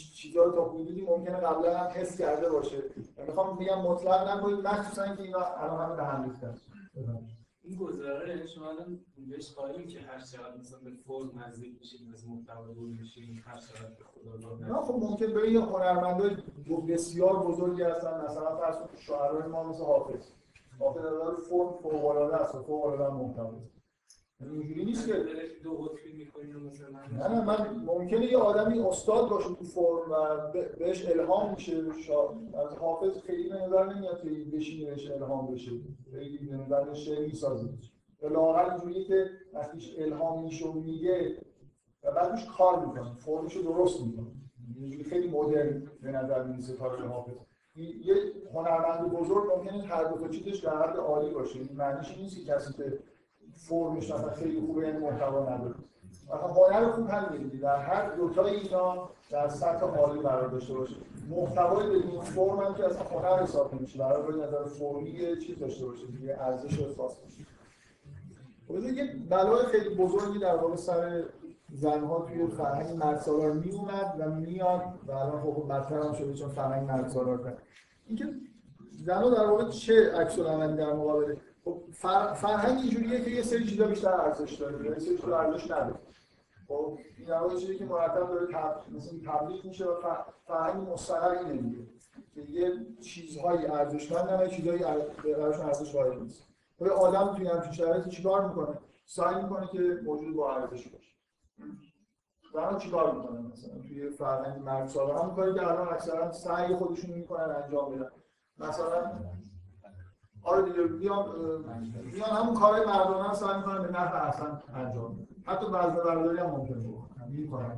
چیزا 0.03 0.43
رو 0.43 0.51
تا 0.51 0.65
حدودی 0.69 1.01
ممکنه 1.01 1.37
قبلا 1.37 1.77
هم 1.77 1.87
حس 1.87 2.17
کرده 2.17 2.49
باشه. 2.49 2.83
می‌خوام 3.27 3.57
بگم 3.57 3.81
مطلق 3.81 4.29
نکنید 4.29 4.67
مخصوصا 4.67 5.15
که 5.15 5.23
اینا 5.23 5.39
الان 5.39 5.79
همه 5.81 5.95
به 5.95 6.03
هم 6.03 6.23
ریختن. 6.23 6.55
این 7.63 7.77
گزاره 7.77 8.47
شما 8.47 8.69
الان 8.69 8.99
بهش 9.29 9.53
قائلین 9.53 9.87
که 9.87 9.99
هر 9.99 10.19
چقدر 10.19 10.57
مثلا 10.57 10.79
به 10.79 10.91
فرم 11.07 11.43
نزدیک 11.43 11.79
میشید 11.79 11.99
از 12.13 12.27
محتوا 12.27 12.67
دور 12.67 12.89
میشید 12.89 13.43
هر 13.45 13.59
چقدر 13.59 13.89
به 13.89 14.03
خدا 14.03 14.67
نه 14.67 14.81
خب 14.81 14.93
ممکن 14.93 15.33
به 15.33 15.51
یه 15.51 15.61
هنرمندای 15.61 16.37
بسیار 16.89 17.47
بزرگی 17.47 17.81
هستن 17.81 18.25
مثلا 18.25 18.57
فرض 18.57 18.75
کنید 18.75 18.99
شاعرای 18.99 19.47
ما 19.47 19.63
مثل 19.63 19.83
حافظ. 19.83 20.31
حافظ 20.79 21.05
از 21.05 21.47
فرم 21.49 21.71
فوق 21.83 22.05
العاده 22.05 22.35
است 22.35 22.61
فوق 22.61 22.85
العاده 22.85 23.13
محتوا 23.15 23.53
اینجوری 24.41 24.85
نیست 24.85 25.07
که 25.07 25.13
دو 25.63 25.77
قطبی 25.77 26.13
می‌کنین 26.13 26.55
و 26.55 26.59
مثلا 26.59 26.89
نه 26.89 27.27
نه 27.27 27.45
من 27.45 27.83
ممکنه 27.85 28.25
یه 28.25 28.38
آدمی 28.38 28.79
استاد 28.79 29.29
باشه 29.29 29.49
تو 29.49 29.63
فرم 29.63 30.11
و 30.11 30.51
بهش 30.79 31.05
الهام 31.05 31.51
میشه 31.51 31.93
شا... 32.01 32.29
از 32.29 32.73
حافظ 32.79 33.21
خیلی 33.21 33.49
به 33.49 33.55
نظر 33.55 33.93
نمیاد 33.93 34.21
که 34.21 34.29
بشینه 34.29 34.89
بهش 34.89 35.11
الهام 35.11 35.53
بشه. 35.53 35.71
خیلی 36.11 36.38
به 36.38 36.55
نظر 36.55 36.93
شعر 36.93 37.25
می‌سازه. 37.25 37.69
یا 38.21 38.29
لااقل 38.29 38.69
اینجوریه 38.69 39.03
که 39.03 39.29
وقتیش 39.53 39.95
الهام 39.97 40.43
میشه 40.43 40.67
و 40.67 40.73
میگه 40.73 41.38
و 42.03 42.11
بعد 42.11 42.31
روش 42.31 42.45
کار 42.57 42.85
می‌کنه. 42.85 43.15
فرمش 43.15 43.55
رو 43.55 43.61
درست 43.61 44.01
می‌کنه. 44.01 44.27
اینجوری 44.75 45.03
خیلی 45.03 45.27
مدرن 45.29 45.91
به 46.01 46.11
نظر 46.11 46.43
می‌رسه 46.43 46.73
کار 46.73 47.05
حافظ. 47.05 47.33
یه 47.75 48.15
هنرمند 48.53 49.11
بزرگ 49.11 49.51
ممکنه 49.55 49.83
هر 49.83 50.03
دو 50.03 50.17
تا 50.17 50.27
چیزش 50.27 50.59
در 50.59 50.77
حد 50.77 50.97
عالی 50.97 51.29
باشه. 51.29 51.59
این 51.59 51.69
معنیش 51.73 52.09
این 52.11 52.21
نیست 52.21 52.38
که 52.38 52.53
کسی 52.53 52.73
که 52.73 52.99
فرمش 53.58 54.12
مثلا 54.12 54.30
خیلی 54.30 54.62
خوبه 54.62 54.88
یعنی 54.88 54.99
محتوا 54.99 55.41
نداره. 55.43 55.76
مثلا 56.10 56.38
هنر 56.38 56.91
خوب 56.91 57.38
دیگه 57.38 57.58
در 57.64 57.78
هر 57.78 58.16
دوتای 58.16 58.55
اینا 58.55 59.10
در 59.32 59.47
سطح 59.49 59.86
عالی 59.86 60.20
قرار 60.20 60.47
داشته 60.47 60.74
باشه. 60.74 60.95
محتوای 61.30 61.88
بدون 61.88 62.22
فرم 62.22 62.60
هم 62.60 62.74
که 62.74 62.86
اصلا 62.86 63.03
هنر 63.03 63.43
حساب 63.43 63.76
نمیشه. 63.76 63.99
برای 63.99 64.22
باید 64.22 64.43
نظر 64.43 64.66
فرمی 64.66 65.38
چیز 65.38 65.60
داشته 65.60 65.86
باشه 65.86 66.05
دیگه 66.05 66.38
ارزش 66.41 66.80
احساس 66.80 67.16
بشه 67.20 67.43
خب 68.68 68.80
یه 68.80 69.16
بلای 69.30 69.66
خیلی 69.66 69.95
بزرگی 69.95 70.39
در 70.39 70.55
واقع 70.55 70.76
سر 70.76 71.24
زنها 71.72 72.22
توی 72.22 72.47
فرهنگ 72.47 72.97
مردسالار 72.97 73.51
می 73.51 73.72
اومد 73.72 74.16
و 74.20 74.30
میاد 74.30 74.82
و 75.08 75.12
الان 75.12 75.41
خب 75.41 75.68
بدتر 75.70 75.99
هم 75.99 76.14
شده 76.14 76.34
چون 76.34 76.49
فرهنگ 76.49 76.88
مردسالار 76.88 77.43
کرد 77.43 77.62
اینکه 78.08 78.26
زنها 79.05 79.30
در 79.30 79.45
واقع 79.45 79.70
چه 79.70 80.12
عکس 80.12 80.39
در 80.39 80.93
مقابل 80.93 81.36
خب 81.68 81.82
فر- 81.91 82.34
فرهنگ 82.34 82.80
اینجوریه 82.80 83.24
که 83.24 83.30
یه 83.32 83.41
سری 83.41 83.65
چیزا 83.65 83.88
بیشتر 83.88 84.13
ارزش 84.22 84.53
داره 84.53 84.86
یه 84.86 84.99
سری 84.99 85.18
چیزا 85.18 85.39
ارزش 85.39 85.72
نداره. 85.72 85.99
خب 86.68 86.97
این 87.18 87.30
واقع 87.30 87.55
چیزی 87.55 87.78
که 87.78 87.86
مرتب 87.86 88.28
داره 88.30 88.47
تب... 88.53 88.82
مثل 88.91 89.18
تبلیغ 89.26 89.65
میشه 89.65 89.86
و 89.86 90.01
ف- 90.01 90.47
فرهنگ 90.47 90.89
مستقر 90.89 91.30
اینه 91.30 91.61
دیگه 91.61 91.86
که 92.36 92.41
یه 92.41 92.72
چیزهایی 93.01 93.65
ارزشمندن 93.65 94.43
و 94.43 94.47
چیزهایی 94.47 94.84
ار- 94.84 95.07
براشون 95.38 95.65
ارزش 95.65 95.91
قائل 95.95 96.20
نیست. 96.20 96.43
خب 96.80 96.86
آدم 96.88 97.36
توی 97.36 97.47
همچین 97.47 97.72
شرایطی 97.72 98.09
چیکار 98.09 98.47
می‌کنه؟ 98.49 98.78
سعی 99.05 99.43
می‌کنه 99.43 99.68
که 99.68 99.80
موجود 100.03 100.36
با 100.36 100.55
ارزش 100.55 100.88
باشه. 100.88 101.11
زنها 102.53 102.80
چیکار 102.80 103.15
می‌کنن 103.15 103.51
مثلا 103.51 103.74
توی 103.88 104.09
فرهنگ 104.09 104.61
مرد 104.61 104.88
سالار 104.88 105.22
هم 105.24 105.36
کاری 105.36 105.53
که 105.53 105.68
الان 105.68 105.88
اکثرا 105.88 106.32
سعی 106.32 106.76
خودشون 106.76 107.11
می‌کنن 107.11 107.55
انجام 107.63 107.95
بدن. 107.95 108.09
مثلا 108.59 109.11
آره 110.43 110.61
دیگه 110.61 110.83
بیان 110.83 111.19
اه، 111.19 111.31
بیان 112.11 112.29
همون 112.29 112.55
کارهای 112.55 112.85
مردانه 112.85 113.29
رو 113.29 113.35
سعی 113.35 113.57
می‌کنن 113.57 113.81
به 113.81 113.88
نفع 113.88 114.25
احسن 114.25 114.61
انجام 114.73 115.15
بدن 115.15 115.27
حتی 115.45 115.65
وزن 115.65 115.95
برداری 115.95 116.38
هم 116.38 116.45
ممکنه 116.45 116.77
بکنن 116.77 117.27
می‌کنن 117.29 117.77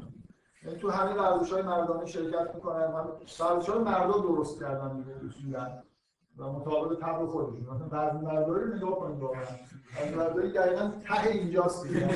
یعنی 0.64 0.78
تو 0.78 0.90
همه 0.90 1.14
ورزش 1.14 1.54
های 1.54 1.62
مردانه 1.62 2.06
شرکت 2.06 2.56
می‌کنن 2.56 2.84
هم 2.84 2.94
ورزش 3.44 3.70
های 3.70 3.84
درست 4.22 4.60
کردن 4.60 4.98
دیگه 4.98 5.12
اصولا. 5.28 5.68
و 6.38 6.52
مطابق 6.52 7.00
طبع 7.00 7.26
خودشون. 7.26 7.62
مثلا 7.62 7.88
وزن 7.92 8.22
برداری 8.22 8.64
رو 8.64 8.76
نگاه 8.76 9.00
کنید 9.00 9.20
واقعا. 9.20 9.42
وزن 10.02 10.18
برداری 10.18 10.52
دقیقا 10.52 10.92
ته 11.08 11.30
اینجاست. 11.30 11.88
دیگه 11.88 12.10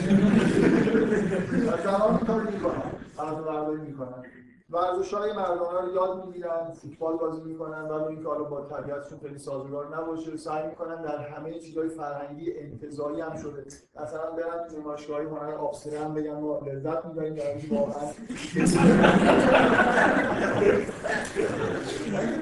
زنان 1.83 2.15
این 2.15 2.25
کار 2.25 2.41
می‌کنن 2.43 2.81
وزن 3.17 3.43
برداری 3.43 3.81
می‌کنن 3.81 4.23
ورزش 4.69 5.13
های 5.13 5.33
مردانه 5.33 5.81
رو 5.81 5.93
یاد 5.95 6.25
می‌گیرن 6.25 6.71
فوتبال 6.81 7.17
بازی 7.17 7.41
می‌کنن 7.41 7.81
ولی 7.81 8.03
اینکه 8.03 8.27
حالا 8.27 8.43
با 8.43 8.61
طبیعتشون 8.61 9.19
خیلی 9.19 9.37
سازگار 9.37 9.97
نباشه. 9.97 10.37
سعی 10.37 10.67
می‌کنن 10.67 11.01
در 11.01 11.17
همه 11.17 11.59
چیزهای 11.59 11.89
فرهنگی 11.89 12.59
انتزاعی 12.59 13.21
هم 13.21 13.35
شده. 13.35 13.65
مثلا 14.01 14.31
برن 14.31 14.67
تو 14.67 14.79
نمایشگاه 14.81 15.17
های 15.17 15.25
هنر 15.25 15.55
آبسره 15.55 15.99
هم 15.99 16.13
بگن 16.13 16.39
ما 16.39 16.59
لذت 16.59 17.05
می‌بریم 17.05 17.33
در 17.35 17.47
اینکه 17.47 17.75
واقعا. 17.75 18.11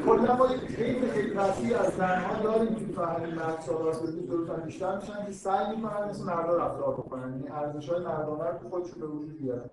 کلا 0.05 0.35
ما 0.35 0.47
یک 0.47 0.59
خیلی 0.59 1.73
از 1.73 1.93
زنها 1.97 2.43
داریم 2.43 2.75
تو 2.75 2.93
فرهنگ 3.01 3.33
مرد 3.33 3.61
سالار 3.61 3.93
بدون 3.93 4.27
ضرورتا 4.27 4.53
بیشتر 4.53 4.95
میشن 4.95 5.25
که 5.25 5.31
سعی 5.31 5.75
می‌کنن 5.75 6.09
مثل 6.09 6.23
مردا 6.23 6.57
رفتار 6.57 6.93
بکنن. 6.93 7.29
یعنی 7.29 7.49
ارزش 7.49 7.89
های 7.89 7.99
مردانه 7.99 8.43
رو 8.43 8.69
خودشون 8.69 8.99
به 8.99 9.07
وجود 9.07 9.37
بیارن. 9.37 9.69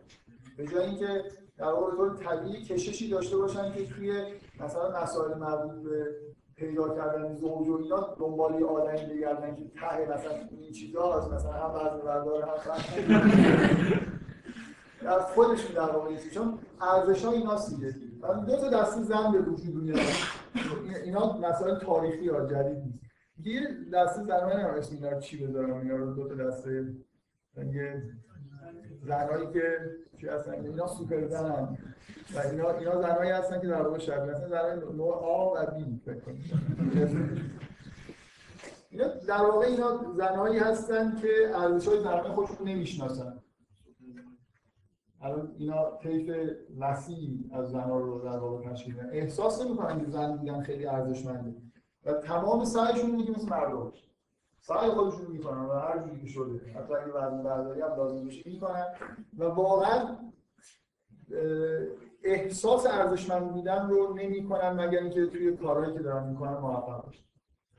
به 0.57 0.67
جای 0.67 0.87
اینکه 0.87 1.25
در 1.59 1.67
واقع 1.67 1.97
طور 1.97 2.17
طبیعی 2.17 2.65
کششی 2.65 3.11
داشته 3.11 3.37
باشن 3.37 3.73
که 3.73 3.87
توی 3.87 4.25
مثلا 4.61 5.03
مسائل 5.03 5.39
مربوط 5.39 5.83
به 5.85 6.17
پیدا 6.57 6.95
کردن 6.95 7.35
زوج 7.35 7.69
و 7.69 7.77
اینا 7.83 8.15
دنبال 8.19 8.65
آدمی 8.65 9.15
بگردن 9.15 9.55
که 9.55 9.63
ته 9.81 10.15
مثلا 10.15 10.33
این 10.61 10.73
چیزاست 10.73 11.33
مثلا 11.33 11.53
هم 11.53 11.75
وزن 11.75 11.99
بردار 11.99 12.43
هم. 12.43 12.59
از 15.07 15.23
خودشون 15.23 15.75
در 15.75 15.93
واقع 15.93 16.11
نیست 16.11 16.31
چون 16.31 16.59
ارزش 16.81 17.25
ها 17.25 17.33
اینا 17.33 17.59
من 18.21 18.45
دو 18.45 18.57
تا 18.57 18.69
دسته 18.69 19.03
زن 19.03 19.33
به 19.33 19.39
وجود 19.39 19.75
میاد. 19.75 19.99
اینا 21.05 21.39
مسائل 21.39 21.79
تاریخی 21.79 22.29
ها 22.29 22.47
جدید 22.47 22.77
نیست. 22.77 22.99
یه 23.45 23.69
دسته 23.93 24.25
زن 24.25 24.45
من 24.45 24.53
اسم 24.53 24.95
اینا 24.95 25.21
چی 25.21 25.47
بذارم 25.47 25.79
اینا 25.79 25.97
رو؟ 25.97 26.15
دو 26.15 26.29
تا 26.29 26.35
دسته. 26.35 26.95
زنایی 29.03 29.53
که 29.53 29.79
چی 30.21 30.29
هستن؟ 30.29 30.53
اینا 30.53 30.87
سوپر 30.87 31.27
زنن 31.27 31.79
و 32.35 32.39
اینا 32.39 32.71
اینا 32.71 33.03
زنایی 33.03 33.31
هستن 33.31 33.61
که 33.61 33.67
در 33.67 33.83
واقع 33.83 33.99
شبیه 33.99 34.33
هستن. 34.33 34.49
زنای 34.49 34.77
نوع 34.77 35.15
آ 35.15 35.55
و 35.55 35.67
بی 35.67 36.01
اینا 38.91 39.09
در 39.29 39.43
واقع 39.43 39.67
اینا 39.67 40.13
زنایی 40.15 40.59
هستن 40.59 41.17
که 41.17 41.29
ارزش‌های 41.55 42.01
زنانه 42.01 42.29
خودشون 42.29 42.69
نمی‌شناسن. 42.69 43.39
الان 45.23 45.55
اینا 45.59 45.99
طیف 46.03 46.37
وسیعی 46.79 47.51
از 47.53 47.71
زنها 47.71 47.99
رو 47.99 48.19
در 48.19 48.39
واقع 48.39 48.71
تشکیل 48.71 48.95
میدن. 48.95 49.11
احساس 49.13 49.63
نمی‌کنن 49.63 50.05
که 50.05 50.11
زن 50.11 50.37
دیدن 50.37 50.63
خیلی 50.63 50.87
ارزشمنده. 50.87 51.55
و 52.05 52.13
تمام 52.13 52.65
سعیشون 52.65 53.25
که 53.25 53.33
مثل 53.33 53.49
مرد 53.49 53.73
باشه. 53.73 54.08
سعی 54.61 54.91
خودشون 54.91 55.27
رو 55.27 55.33
می‌کنن 55.33 55.65
و 55.65 55.73
هر 55.73 55.99
جوری 55.99 56.21
که 56.21 56.27
شده. 56.27 56.73
حتی 56.73 56.95
اگه 56.95 57.13
وزن 57.13 57.43
برداری 57.43 57.81
هم 57.81 57.97
لازم 57.97 58.27
بشه 58.27 58.43
می‌کنن. 58.51 58.85
و 59.39 59.45
واقعا 59.45 60.17
احساس 62.23 62.87
ارزشمند 62.87 63.53
بودن 63.53 63.89
رو 63.89 64.15
نمی‌کنن 64.15 64.71
مگر 64.71 64.99
اینکه 64.99 65.27
توی 65.27 65.57
کارهایی 65.57 65.93
که 65.93 65.99
دارن 65.99 66.29
می‌کنن 66.29 66.57
موفق 66.57 67.05
باشن. 67.05 67.25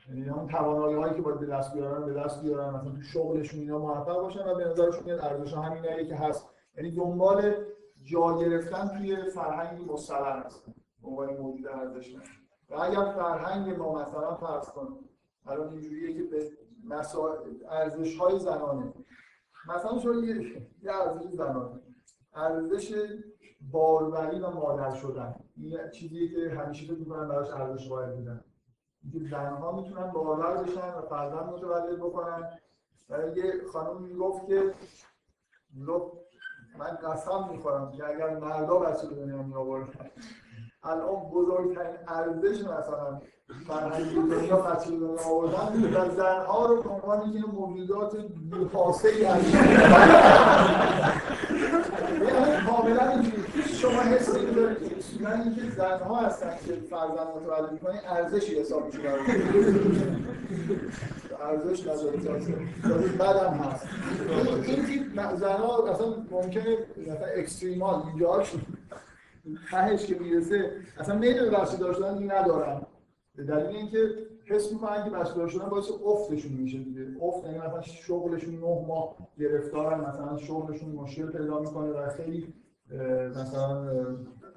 یعنی 0.09 0.21
همون 0.21 0.47
توانایی 0.47 0.95
هایی 0.95 1.13
که 1.13 1.21
باید 1.21 1.39
به 1.39 1.45
دست 1.45 1.73
بیارن 1.73 2.05
به 2.05 2.13
دست 2.13 2.43
بیارن. 2.43 2.69
مثلا 2.69 2.91
تو 2.91 3.01
شغلشون 3.01 3.59
اینا 3.59 3.77
موفق 3.77 4.21
باشن 4.21 4.47
و 4.47 4.55
به 4.55 4.65
نظرشون 4.65 5.03
میاد 5.03 5.19
ارزش 5.19 5.53
همینایی 5.53 6.07
که 6.07 6.15
هست. 6.15 6.49
یعنی 6.77 6.91
دنبال 6.91 7.53
جا 8.11 8.37
گرفتن 8.37 8.87
توی 8.87 9.29
فرهنگی 9.29 9.85
مستقر 9.85 10.39
هستن. 10.39 10.73
عنوان 11.03 11.37
موجود 11.37 11.67
ارزشمند. 11.67 12.23
و 12.69 12.75
اگر 12.75 13.11
فرهنگ 13.11 13.77
ما 13.77 14.01
مثلا 14.01 14.35
فرض 14.35 14.69
کنیم 14.69 15.09
الان 15.45 15.69
اینجوریه 15.69 16.13
که 16.13 16.23
به 16.23 16.51
ارزش 17.69 18.17
های 18.17 18.39
زنانه. 18.39 18.93
مثلا 19.67 19.99
شما 19.99 20.13
یه 20.13 20.63
ارزش 20.91 21.29
زنانه. 21.33 21.79
ارزش 22.33 22.93
باروری 23.71 24.39
و 24.39 24.49
مادر 24.49 24.95
شدن. 24.95 25.35
این 25.57 25.89
چیزیه 25.89 26.29
که 26.29 26.55
همیشه 26.55 26.85
فکر 26.85 26.99
می‌کنن 26.99 27.27
براش 27.27 27.49
ارزش 27.49 27.89
قائل 27.89 28.15
بودن. 28.15 28.43
اینکه 29.03 29.29
زنها 29.29 29.71
می‌تونن 29.71 30.11
باور 30.11 30.63
بشن 30.63 30.93
و 30.93 31.01
فرزند 31.01 31.49
متولد 31.49 31.99
بکنن. 31.99 32.49
و 33.09 33.37
یه 33.37 33.53
خانم 33.73 34.01
می‌گفت 34.01 34.47
که 34.47 34.73
من 36.79 36.87
قسم 36.87 37.49
می‌خورم 37.51 37.91
که 37.91 38.07
اگر 38.07 38.39
مردا 38.39 38.79
بچه 38.79 39.07
به 39.07 39.15
دنیا 39.15 39.87
الان 40.83 41.29
بزرگترین 41.29 41.97
ارزش 42.07 42.61
مثلا 42.61 43.21
فرهنگی 43.67 44.15
دنیا 44.15 44.57
به 44.99 45.05
دنیا 45.05 45.17
آوردن 45.25 45.83
و 45.93 46.15
زنها 46.15 46.65
رو 46.65 46.83
به 46.83 46.89
عنوان 46.89 47.21
اینکه 47.21 47.47
موجودات 47.47 48.15
از 49.25 49.43
یعنی 52.21 52.65
کاملا 52.67 53.09
اینجوری. 53.09 53.43
شما 53.81 54.01
حس 54.01 54.35
این 54.35 54.51
دارید. 54.51 54.77
اصولا 54.97 55.33
اینکه 55.33 55.61
زنها 55.77 56.15
هستن 56.21 56.49
که 56.65 56.73
فرزند 56.89 57.27
متولد 57.35 57.71
می‌کنه 57.71 58.01
ارزشی 58.07 58.59
حساب 58.59 58.85
میشه 58.85 58.99
ارزش 61.41 61.81
نداره. 61.81 62.17
بعدم 63.19 63.53
هست. 63.53 63.87
این 64.63 64.85
تیپ 64.85 65.35
زنها 65.35 65.87
اصلا 65.87 66.07
ممکنه 66.31 66.77
مثلا 66.97 67.27
اکستریمال 67.37 68.03
اینجا 68.07 68.43
شد 68.43 68.59
تهش 69.71 70.05
که 70.05 70.15
می‌رسه 70.19 70.71
اصلا 70.99 71.15
میل 71.15 71.49
به 71.49 71.49
داشتن 71.77 72.31
ندارن. 72.31 72.81
به 73.39 73.45
دلیل 73.45 73.75
اینکه 73.75 73.97
حس 74.45 74.71
می‌کنن 74.71 75.03
که 75.03 75.09
بچه 75.09 75.33
دار 75.33 75.47
شدن 75.47 75.69
باعث 75.69 75.89
افتشون 76.05 76.51
میشه 76.51 76.77
دیگه. 76.77 77.01
افت 77.21 77.45
یعنی 77.45 77.57
مثلا 77.57 77.81
شغلشون 77.81 78.55
نه 78.55 78.85
ماه 78.87 79.15
گرفتارن 79.39 79.99
مثلا 79.99 80.37
شغلشون 80.37 80.89
مشکل 80.89 81.25
پیدا 81.25 81.59
می‌کنه 81.59 81.89
و 81.89 82.09
خیلی 82.09 82.53
مثلا 83.35 83.87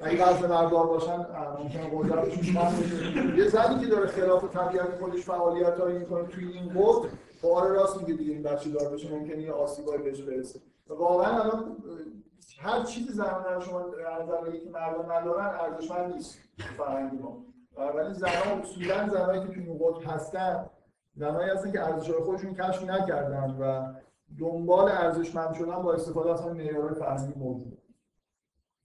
اگه 0.01 0.29
وزن 0.29 0.49
بردار 0.49 0.87
باشن 0.87 1.27
ممکن 1.59 1.99
قدرتشون 1.99 2.55
کم 2.55 2.71
بشه. 2.83 3.39
یه 3.39 3.49
زنی 3.49 3.81
که 3.81 3.87
داره 3.87 4.07
خلاف 4.07 4.57
طبیعت 4.57 5.01
خودش 5.01 5.21
فعالیت 5.21 5.81
هایی 5.81 5.99
می‌کنه 5.99 6.27
توی 6.27 6.53
این 6.53 6.69
قطب 6.69 7.09
بار 7.43 7.69
راست 7.69 8.01
میگه 8.01 8.15
دیگه 8.15 8.33
این 8.33 8.43
بچه 8.43 8.71
دار 8.71 8.93
بشه 8.93 9.15
ممکنه 9.15 9.43
یه 9.43 9.53
آسیبایی 9.53 10.03
بهش 10.03 10.21
برسه. 10.21 10.61
واقعا 10.89 11.43
الان 11.43 11.77
هر 12.59 12.83
چیز 12.85 13.11
زنانه 13.11 13.55
رو 13.55 13.61
شما 13.61 13.81
از 13.81 14.23
نظر 14.23 14.51
که 14.51 14.71
مردان 14.71 15.13
ندارن 15.13 15.47
ارزشمند 15.47 16.15
نیست 16.15 16.39
فرهنگ 16.77 17.23
ما. 17.23 17.45
ولی 17.77 18.15
زنان 18.15 18.61
اصولا 18.63 19.09
زنایی 19.09 19.41
که 19.41 19.47
تو 19.47 19.61
این 19.61 20.05
هستن 20.07 20.71
زنایی 21.15 21.51
هستن 21.51 21.73
که 21.73 21.81
ارزش‌های 21.81 22.21
خودشون 22.21 22.55
کشف 22.55 22.91
نکردن 22.91 23.57
و 23.61 23.93
دنبال 24.39 24.89
ارزشمند 24.89 25.55
شدن 25.55 25.83
با 25.83 25.95
استفاده 25.95 26.33
از 26.33 26.41
همین 26.41 26.57
معیارهای 26.57 26.95
فرهنگی 26.95 27.39
موجود. 27.39 27.79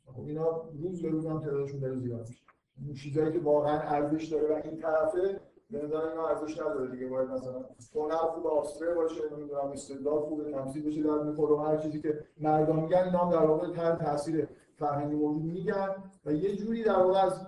خب 0.06 0.22
اینا 0.28 0.64
روز 0.82 1.02
به 1.02 1.10
روز 1.10 1.26
هم 1.26 1.40
تعدادشون 1.40 1.80
داره 1.80 1.96
زیاد 1.96 2.28
میشه. 2.28 2.42
اون 2.86 2.94
چیزایی 2.94 3.32
که 3.32 3.40
واقعا 3.40 3.80
ارزش 3.80 4.26
داره 4.26 4.48
و 4.48 4.62
این 4.64 4.78
طرفه 4.78 5.40
به 5.72 5.84
نظر 5.84 5.98
اینا 5.98 6.28
ارزش 6.28 6.60
نداره 6.60 6.92
دیگه. 6.92 7.08
باید 7.08 7.30
مثلا 7.30 7.66
هنر 7.96 8.16
خوب 8.16 8.48
آسپره 8.48 8.94
باشه 8.94 9.22
نمی‌دونم 9.38 9.72
استعداد 9.72 10.20
خوبه 10.20 10.52
تمثیل 10.52 10.88
بشه 10.88 11.04
در 11.04 11.24
می‌خوره 11.24 11.54
و 11.54 11.58
هر 11.58 11.78
چیزی 11.78 12.02
که 12.02 12.20
مردم 12.38 12.76
میگن 12.76 13.04
اینا 13.04 13.20
هم 13.20 13.32
در 13.32 13.46
واقع 13.46 13.74
تحت 13.74 14.04
تاثیر 14.04 14.48
فرهنگی 14.76 15.16
موجود 15.16 15.44
میگن. 15.44 15.90
و 16.26 16.34
یه 16.34 16.56
جوری 16.56 16.84
در 16.84 17.00
واقع 17.00 17.20
از 17.20 17.48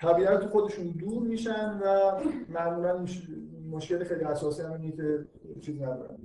طبیعت 0.00 0.46
خودشون 0.46 0.86
دور 0.90 1.22
میشن 1.22 1.80
و 1.84 2.12
معمولا 2.48 2.98
مش- 2.98 3.28
مشکل 3.70 4.04
خیلی 4.04 4.24
اساسی 4.24 4.62
هم 4.62 4.72
اینه 4.72 4.92
که 4.96 5.26
چیز 5.60 5.82
ندارن 5.82 6.18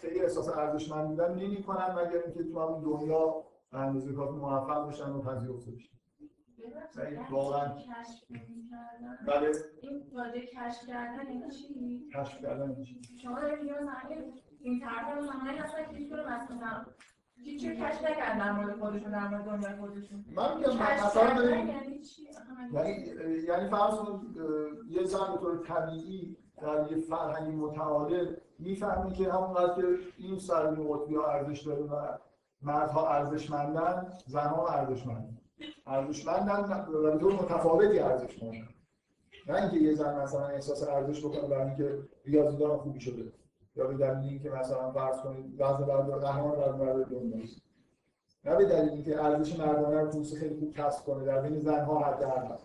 خیلی 0.00 0.20
احساس 0.20 0.48
ارزشمند 0.48 1.08
بودن 1.08 1.34
نمی‌کنن 1.34 1.92
مگر 1.92 2.22
اینکه 2.26 2.44
تو 2.44 2.60
همون 2.60 2.82
دنیا 2.82 3.44
به 3.72 3.78
اندازه 3.78 4.12
کافی 4.12 4.36
موفق 4.36 4.88
بشن 4.88 5.10
و 5.10 5.22
پذیرفته 5.22 5.70
بشن 5.70 5.96
ببخشید، 6.58 7.30
واقعا. 7.30 7.68
کشف 7.68 8.28
کردن. 8.28 9.18
بله 9.26 9.52
این 9.80 10.02
واژه 10.12 10.40
کشف 10.46 10.86
کردن 10.86 11.30
یعنی 11.32 11.50
چی؟ 11.50 12.08
کشف 12.14 12.40
کردن 12.42 12.74
میشه 12.78 12.94
شما 13.22 13.40
دارید 13.40 13.58
میگید 13.58 13.76
مثلا 13.76 14.32
این 14.60 14.80
طرف 14.80 15.18
از 15.18 15.24
مثلا 16.26 16.86
هیچ 17.44 17.64
کشف 17.66 18.04
نکردن 18.04 18.38
در 18.38 18.52
مورد 18.52 18.78
خودشون 18.78 19.10
در 19.10 19.28
مورد 19.28 19.44
دنیای 19.44 19.76
خودشون. 19.80 20.24
من 20.36 20.56
میگم 20.56 20.76
مثلا 20.76 21.34
داریم 21.42 21.68
یعنی 21.68 22.00
یعنی 22.72 23.42
یعنی 23.48 23.68
فرض 23.70 23.94
کن 23.94 24.12
اه، 24.12 24.90
یه 24.90 25.04
زن 25.04 25.32
به 25.32 25.38
طور 25.40 25.66
طبیعی 25.66 26.36
در 26.62 26.86
یه 26.90 26.96
فرهنگ 26.96 27.54
متعادل 27.54 28.36
می‌فهمی 28.58 29.12
که 29.12 29.32
همونقدر 29.32 29.74
که 29.74 29.82
این 30.18 30.38
سرمایه 30.38 30.88
قطبی 30.90 31.14
ها 31.14 31.26
ارزش 31.26 31.60
داره 31.60 31.82
و 31.82 32.18
مردها 32.62 33.08
ارزشمندن 33.08 34.12
زنها 34.26 34.68
ارزشمندن. 34.68 35.38
ارزشمندن 35.86 36.60
و 36.88 37.12
به 37.12 37.18
طور 37.18 37.32
متفاوتی 37.32 37.98
ارزشمندن 37.98 38.68
نه 39.48 39.54
اینکه 39.62 39.76
یه 39.76 39.94
زن 39.94 40.22
مثلا 40.22 40.46
احساس 40.46 40.88
ارزش 40.88 41.24
بکنه 41.24 41.48
برای 41.48 41.66
اینکه 41.66 41.98
ریاضیدان 42.24 42.76
خوبی 42.78 43.00
شده. 43.00 43.32
یا 43.76 43.86
به 43.86 43.94
دلیل 43.94 44.28
اینکه 44.28 44.50
مثلا 44.50 44.90
فرض 44.90 45.20
کنید 45.20 45.54
وزن 45.58 45.84
بردار 45.84 46.20
قهرمان 46.20 46.58
وزن 46.58 46.78
بردار 46.78 47.04
دنیاست 47.04 47.62
نه 48.44 48.56
به 48.56 48.64
دلیل 48.64 48.88
اینکه 48.88 49.24
ارزش 49.24 49.58
مردانه 49.58 50.00
رو 50.00 50.24
خیلی 50.40 50.54
خوب 50.54 50.74
کسب 50.74 51.04
کنه 51.04 51.24
در 51.24 51.40
بین 51.40 51.58
زنها 51.58 51.98
حداقل. 51.98 52.56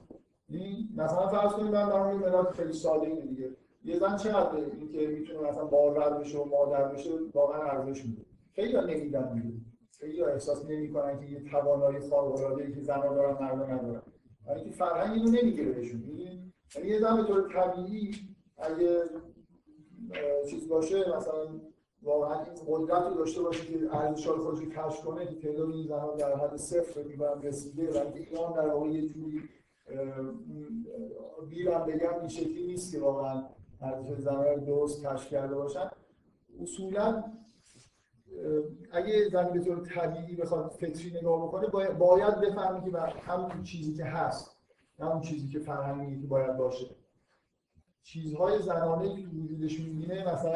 این 0.50 0.90
مثلا 0.96 1.28
فرض 1.28 1.52
کنید 1.52 1.76
من 1.76 1.90
برام 1.90 2.22
یه 2.22 2.28
ملاک 2.28 2.50
خیلی 2.50 2.74
ساده 2.74 3.08
اینه 3.08 3.22
دیگه. 3.22 3.50
یه 3.84 4.00
زن 4.00 4.18
چقدر 4.18 4.56
اینکه 4.56 5.08
می‌تونه 5.08 5.50
مثلا 5.50 5.66
باور 5.66 6.10
بشه 6.10 6.38
و 6.38 6.46
مادر 6.46 6.84
بشه 6.88 7.10
واقعا 7.34 7.62
ارزش 7.62 8.06
میده. 8.06 8.26
خیلی 8.56 8.76
ها 8.76 8.82
نمیدن 8.82 9.34
دیگه. 9.34 9.56
خیلی 10.00 10.22
ها 10.22 10.28
احساس 10.28 10.66
نمی‌کنن 10.66 11.20
که 11.20 11.26
یه 11.26 11.44
توانایی 11.52 12.00
خارق 12.00 12.36
العاده 12.36 12.64
ای 12.64 12.74
که 12.74 12.82
زنها 12.82 13.16
دارن 13.16 13.44
مردان 13.44 13.72
ندارن. 13.72 14.02
ولی 14.48 14.64
که 14.64 14.72
فرهنگ 14.72 15.14
اینو 15.14 15.32
نمی‌گیره 15.32 15.72
بهشون؟ 15.72 16.04
یعنی 16.76 16.88
یه 16.88 17.00
زن 17.00 17.18
به 17.18 17.24
طور 17.24 17.54
طبیعی 17.54 18.12
اگه 18.58 19.04
چیز 20.50 20.70
باشه 20.70 21.18
مثلا 21.18 21.48
واقعا 22.04 22.44
این 22.44 22.54
قدرت 22.68 23.04
رو 23.04 23.14
داشته 23.14 23.42
باشه 23.42 23.66
که 23.66 23.96
ارزش‌های 23.96 24.40
خودش 24.40 24.60
رو 24.60 24.72
کنه 25.04 25.26
که 25.26 25.36
تعداد 25.36 25.70
این 25.70 25.88
زنها 25.88 26.16
در 26.16 26.36
حد 26.36 26.56
صفر 26.56 27.04
می‌کنم 27.04 27.42
رسیده 27.42 27.90
و 27.92 27.98
هم 28.48 28.54
در 28.54 28.68
واقع 28.68 28.90
یه 28.90 29.10
جوری 29.10 29.42
بیرم 31.50 31.86
بگم 31.86 32.20
این 32.20 32.28
شکلی 32.28 32.68
نیست 32.68 32.92
که 32.92 33.00
واقعا 33.00 33.44
ارزش 33.82 34.18
زنها 34.20 34.52
رو 34.52 34.66
درست 34.66 35.06
کشف 35.06 35.30
کرده 35.30 35.56
باشن. 35.56 35.90
اصولا 36.62 37.24
اگه 38.92 39.30
زنی 39.30 39.60
به 39.60 39.66
طور 39.66 39.86
طبیعی 39.96 40.36
بخواد 40.36 40.72
فطری 40.72 41.12
نگاه 41.22 41.48
بکنه 41.48 41.68
باید, 41.68 42.40
بفهمه 42.40 42.92
که 42.92 42.98
همون 42.98 43.64
چیزی 43.64 43.94
که 43.94 44.06
هست 44.06 44.58
نه 45.00 45.22
چیزی 45.22 45.48
که 45.48 45.60
فرهنگی 45.60 46.22
که 46.22 46.28
باید 46.28 46.58
باشه. 46.58 46.96
چیزهای 48.04 48.62
زنانه 48.62 49.16
که 49.16 49.22
تو 49.22 49.30
وجودش 49.44 49.80
می‌بینه 49.80 50.34
مثلا 50.34 50.54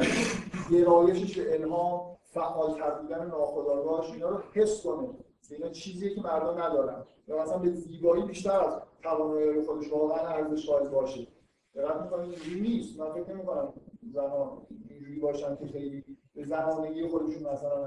گرایشش 0.70 1.38
به 1.38 1.54
الهام 1.54 2.16
فعال 2.22 3.00
بودن 3.02 3.26
ناخودآگاهش 3.26 4.10
اینا 4.10 4.28
رو 4.28 4.38
حس 4.52 4.86
کنه. 4.86 5.08
اینا 5.50 5.68
چیزیه 5.68 6.14
که 6.14 6.20
مردم 6.20 6.62
ندارن. 6.62 7.04
یا 7.28 7.42
مثلا 7.42 7.58
به 7.58 7.70
زیبایی 7.70 8.22
بیشتر 8.22 8.60
از 8.60 8.82
توانایی 9.02 9.62
خودش 9.62 9.92
واقعا 9.92 10.28
ارزش 10.28 10.66
قائل 10.66 10.88
باشه. 10.88 11.26
دقت 11.74 12.02
می‌کنید؟ 12.02 12.30
اینجوری 12.30 12.60
نیست. 12.60 13.00
من 13.00 13.12
فکر 13.12 13.34
نمی‌کنم 13.34 13.72
زنان 14.12 14.66
اینجوری 14.88 15.20
باشن 15.20 15.56
که 15.56 15.66
خیلی 15.66 16.04
به 16.34 16.44
زنانگی 16.44 17.08
خودشون 17.08 17.52
مثلا 17.52 17.86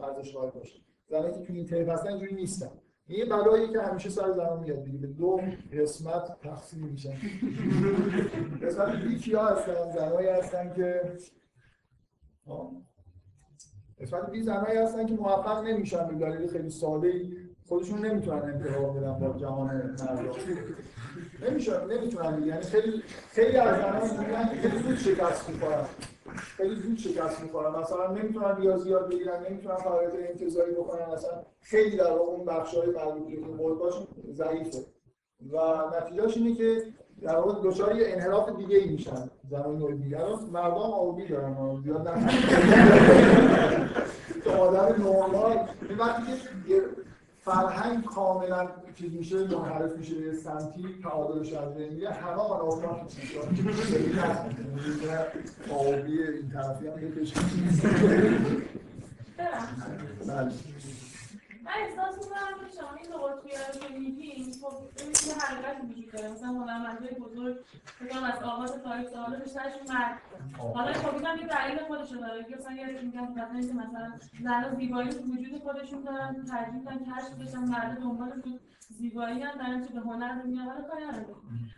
ارزش 0.00 0.34
قائل 0.34 0.50
باشه. 0.50 0.80
زنانی 1.08 1.32
که 1.32 1.46
تو 1.46 1.52
این 1.52 1.66
طیف 1.66 1.88
هستن 1.88 2.08
اینجوری 2.08 2.34
نیستن. 2.34 2.70
این 3.10 3.28
بلایی 3.28 3.68
که 3.68 3.80
همیشه 3.82 4.10
سر 4.10 4.32
زنان 4.32 4.60
میاد 4.60 4.84
دیگه 4.84 4.98
به 4.98 5.06
دو 5.06 5.40
قسمت 5.72 6.40
تقسیم 6.42 6.84
میشن 6.84 7.14
قسمت 8.62 8.96
بیکی 8.96 9.34
ها 9.34 9.48
هستن 9.48 9.90
زنایی 9.94 10.28
هستن 10.28 10.72
که. 10.72 11.16
قسمت 14.00 14.30
بی 14.30 14.42
زنایی 14.42 14.78
هستن 14.78 15.06
که 15.06 15.14
موفق 15.14 15.64
نمیشن 15.64 16.08
به 16.08 16.14
دلیل 16.14 16.48
خیلی 16.48 16.70
ساده 16.70 17.08
ای 17.08 17.36
خودشون 17.68 18.06
نمی‌تونن 18.06 18.42
انتخاب 18.42 18.98
بدن 18.98 19.18
با 19.18 19.38
جهان 19.38 19.66
مردم 19.66 20.30
نمیشن 21.48 21.86
نمی‌تونن. 21.86 22.42
یعنی 22.46 22.62
خیلی 22.62 23.02
خیلی 23.30 23.56
از 23.56 24.10
زنان 24.10 24.46
خیلی 24.46 24.78
زود 24.82 24.96
شکست 24.96 25.50
می‌خورن 25.50 25.84
خیلی 26.36 26.74
زود 26.74 26.98
شکست 26.98 27.42
می‌خورن 27.42 27.80
مثلا 27.80 28.12
نمی‌تونن 28.12 28.56
ریاضیات 28.56 29.08
بگیرن 29.08 29.46
نمی‌تونن 29.50 29.76
فعالیت 29.76 30.12
انتظاری 30.14 30.72
بکنن 30.72 31.02
اصلا 31.02 31.30
خیلی 31.60 31.96
در 31.96 32.10
واقع 32.10 32.32
اون 32.32 32.44
بخش‌های 32.44 32.90
مربوط 32.90 34.08
به 34.26 34.32
ضعیفه. 34.32 34.78
و 35.52 35.58
نتیجهش 35.96 36.36
اینه 36.36 36.54
که 36.54 36.84
در 37.22 37.36
واقع 37.36 37.70
دچار 37.70 37.96
یه 37.96 38.08
انحراف 38.08 38.56
دیگه 38.56 38.76
ای 38.76 38.88
میشن 38.88 39.30
زنان 39.50 39.82
الان 40.14 40.50
مردم 40.52 40.76
آبی 40.76 41.28
دارن. 41.28 41.82
زیاد 41.84 42.08
نه. 42.08 42.28
که 44.44 44.50
آدم 44.50 45.02
نرمال 45.02 45.68
این 45.88 45.98
وقتی 45.98 46.32
که 46.68 46.82
فرهنگ 47.50 48.04
کاملا 48.04 48.68
چیز 48.94 49.14
میشه 49.14 49.36
منحرف 49.36 49.96
میشه 49.96 50.14
به 50.14 50.32
سمتی 50.32 50.84
تعادلش 51.02 51.52
از 51.52 51.74
بین 51.74 51.92
میره 51.92 52.10
همه 52.10 52.40
آن 52.40 52.76
میشه 53.16 53.40
آبی 55.70 56.22
این 56.22 56.50
طرفی 56.50 56.86
هم. 56.86 56.94
بله. 60.26 60.52
من 61.70 61.82
احساس 61.82 62.14
می‌کنم 62.18 62.54
که 62.60 62.76
شما 62.76 62.94
این 63.00 63.10
قطبی 63.12 63.50
رو 63.50 63.88
که 63.88 63.98
میگین 63.98 64.54
خب 64.60 64.74
این 64.98 65.10
یه 65.26 65.34
حقیقت 65.34 65.76
وجود 65.84 66.12
داره. 66.12 66.32
مثلا 66.32 66.48
هنرمندای 66.48 67.14
بزرگ 67.14 67.56
بگم 68.00 68.24
از 68.24 68.42
آغاز 68.42 68.72
تاریخ 68.82 69.10
تا 69.10 69.22
حالا 69.22 69.38
بیشترشون 69.38 69.82
مرد 69.88 70.20
حالا 70.74 70.92
خب 70.92 71.14
اینم 71.14 71.38
یه 71.38 71.46
دلیل 71.46 71.78
خودشو 71.78 72.16
داره. 72.16 72.44
که 72.44 72.56
مثلا 72.56 72.72
یه 72.72 72.86
میگم 72.86 73.32
مثلا 73.32 73.58
اینکه 73.58 73.74
مثلا 73.74 74.12
زنها 74.44 74.74
زیبایی 74.74 75.08
وجود 75.08 75.62
خودشون 75.62 76.02
دارن 76.02 76.44
ترجیح 76.44 76.74
میدن 76.74 76.98
کشف 76.98 77.34
بشن 77.40 77.58
مرد 77.58 77.98
دنبال 77.98 78.32
زود 78.44 78.60
زیبایی 78.90 79.42
هم 79.42 79.84
که 79.86 79.92
به 79.92 80.00
هنر 80.00 80.42
رو 80.42 80.56
حالا 80.56 80.80
کاری 80.88 81.04
نداره 81.04 81.34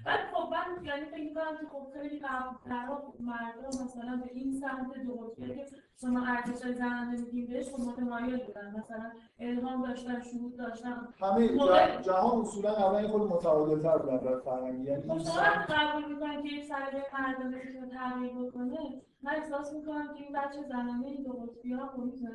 ولی 0.06 0.22
خب 0.34 0.52
من 0.52 0.84
یعنی 0.84 1.04
فکر 1.04 1.22
می‌کنم 1.24 1.56
که 1.60 1.66
خب 1.72 1.86
خیلی 1.94 2.18
قبل‌ترها 2.18 3.14
مردم 3.20 3.84
مثلا 3.84 4.16
به 4.16 4.30
این 4.32 4.52
سمت 4.60 4.90
قطبی 5.20 5.54
که 5.54 5.66
شما 6.00 6.26
ارزش 6.26 6.68
زنانه 6.68 7.20
میگیم 7.20 7.46
بهش 7.46 7.68
خب 7.70 7.80
متمایل 7.80 8.36
بودن. 8.46 8.74
مثلا 8.78 9.10
الهام 9.40 9.82
داشتن 9.82 10.22
شهود 10.22 10.56
داشتن. 10.56 11.08
همه 11.20 11.48
ج- 11.48 12.04
جهان 12.04 12.40
اصولا 12.40 12.74
اول 12.76 13.08
خود 13.08 13.22
متعادل 13.32 13.82
تر 13.82 13.98
بودن 13.98 14.16
در 14.16 14.40
فرهنگی. 14.40 14.84
یعنی 14.84 15.02
خب 15.02 15.10
این 15.10 15.24
شما 15.24 15.42
قبول 15.68 16.14
می‌کنید 16.14 16.42
که 16.42 16.48
یک 16.48 16.64
سلیقه 16.64 17.04
مردانه 17.18 17.56
می‌تونه 17.64 17.88
تغییر 17.88 18.32
بکنه 18.32 18.78
من 19.22 19.32
احساس 19.36 19.72
می‌کنم 19.72 20.14
که 20.14 20.22
این 20.24 20.32
بچه 20.32 20.62
زنانه 20.68 21.06
این 21.06 21.22
دو 21.22 21.32
قطبی 21.32 21.72
ها 21.72 21.86
خب 21.86 21.98
می‌تونه 22.02 22.30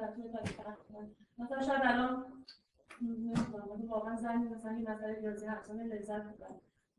مثلا 1.37 1.61
شاید 1.61 1.81
الان 1.83 2.25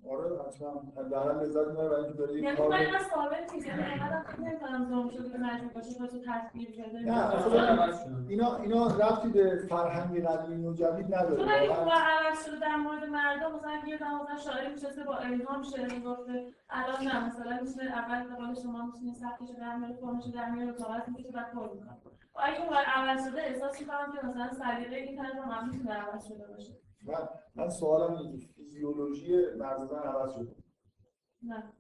آره 0.07 1.43
لذت 1.43 1.67
می‌بره 1.69 1.97
اینکه 1.99 2.33
یعنی 2.35 2.61
من 2.61 2.81
یعنی 4.43 4.87
زوم 4.89 5.09
شده 5.09 5.31
که 5.31 5.39
مجبور 5.39 5.73
باشه 5.73 5.91
نه 7.05 7.35
اصلا 7.35 8.03
اینا 8.29 8.57
اینا 8.57 8.87
ربطی 8.87 9.29
به 9.29 9.57
فرهنگ 9.69 10.27
قدیمی 10.27 10.67
و 10.67 10.73
جدید 10.73 11.15
نداره 11.15 11.37
چون 11.37 11.49
اگه. 11.49 11.75
خوب 11.75 11.93
عوض 11.93 12.47
شده 12.47 12.61
در 12.61 12.77
مورد 12.77 13.05
مردم 13.05 13.53
مثلا 13.57 13.73
یه 13.87 13.99
زمان 13.99 14.23
مثلا 14.23 14.37
شاعری 14.37 14.73
میشسته 14.73 15.05
با 15.05 15.17
الهام 15.17 15.63
شعر 15.63 15.93
می‌گفته 15.93 16.47
الان 16.71 17.05
نه 17.05 17.27
مثلا 17.27 17.59
میشه 17.63 17.83
اول 17.83 18.29
به 18.29 18.35
قول 18.35 18.55
شما 18.55 18.87
میشینه 18.87 19.15
سختش 19.15 19.49
در 19.61 19.77
میاره 19.77 19.95
فرمش 19.95 20.25
در 20.25 20.51
میاره 20.51 20.73
کاغذ 20.73 21.09
می‌کشه 21.09 21.33
بعد 21.33 21.53
و 22.39 22.41
اگه 22.45 22.63
اون 22.63 22.77
عوض 22.77 23.29
شده 23.29 23.43
احساس 23.43 23.81
می‌کنم 23.81 24.13
که 24.13 24.27
مثلا 24.27 24.53
سلیقه 24.53 24.97
این 24.97 25.17
طرف 25.17 25.37
هم 25.37 25.71
می‌تونه 25.71 25.95
عوض 25.95 26.29
شده 26.29 26.47
باشه. 26.47 26.73
من 27.07 27.29
من 27.55 27.69
سوالم 27.69 28.15
اینه 28.15 28.39
که 28.39 28.47
فیزیولوژی 28.47 29.37
مغز 29.59 29.93
عوض 29.93 30.35
شده. 30.35 30.57
نه. 31.43 31.73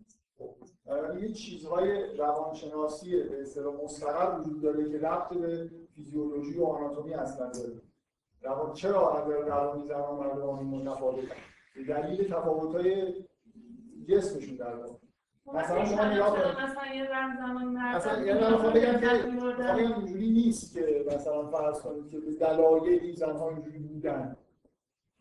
بنابراین 0.86 1.24
یه 1.24 1.32
چیزهای 1.32 2.16
روانشناسی 2.16 3.22
به 3.22 3.42
اصطلاح 3.42 3.74
مستقر 3.84 4.40
وجود 4.40 4.62
داره 4.62 4.90
که 4.90 4.98
ربط 4.98 5.34
به 5.34 5.70
فیزیولوژی 5.94 6.58
و 6.58 6.64
آناتومی 6.64 7.14
اصلا 7.14 7.50
داره. 7.50 7.82
روان 8.42 8.72
چرا 8.72 9.10
اگر 9.10 9.36
روانی 9.36 9.88
زنان 9.88 10.14
مردمان 10.14 10.64
متفاوت 10.64 11.24
به 11.74 11.84
دلیل 11.84 12.28
تفاوت‌های 12.28 13.14
جسمشون 14.08 14.56
در 14.56 14.76
واقع. 14.76 15.07
مثلا 15.54 15.84
شما 15.84 16.04
نگاه 16.04 16.30
کنید. 16.30 16.58
مثلا 16.58 16.94
یه 16.94 17.04
رمز 17.04 17.38
زمان 17.38 17.64
مرد 17.64 17.96
مثلا 17.96 18.24
یه 18.24 18.34
من 18.34 18.56
خب 18.56 18.78
بگم 18.78 19.00
که 19.00 19.06
خب 19.06 19.76
اینجوری 19.76 20.30
نیست 20.30 20.74
که 20.74 21.04
مثلا 21.06 21.46
فرض 21.46 21.80
کنید 21.80 22.10
که 22.10 22.18
به 22.18 22.32
دلایلی 22.32 23.16
زنها 23.16 23.48
اینجوری 23.48 23.78
بودن 23.78 24.36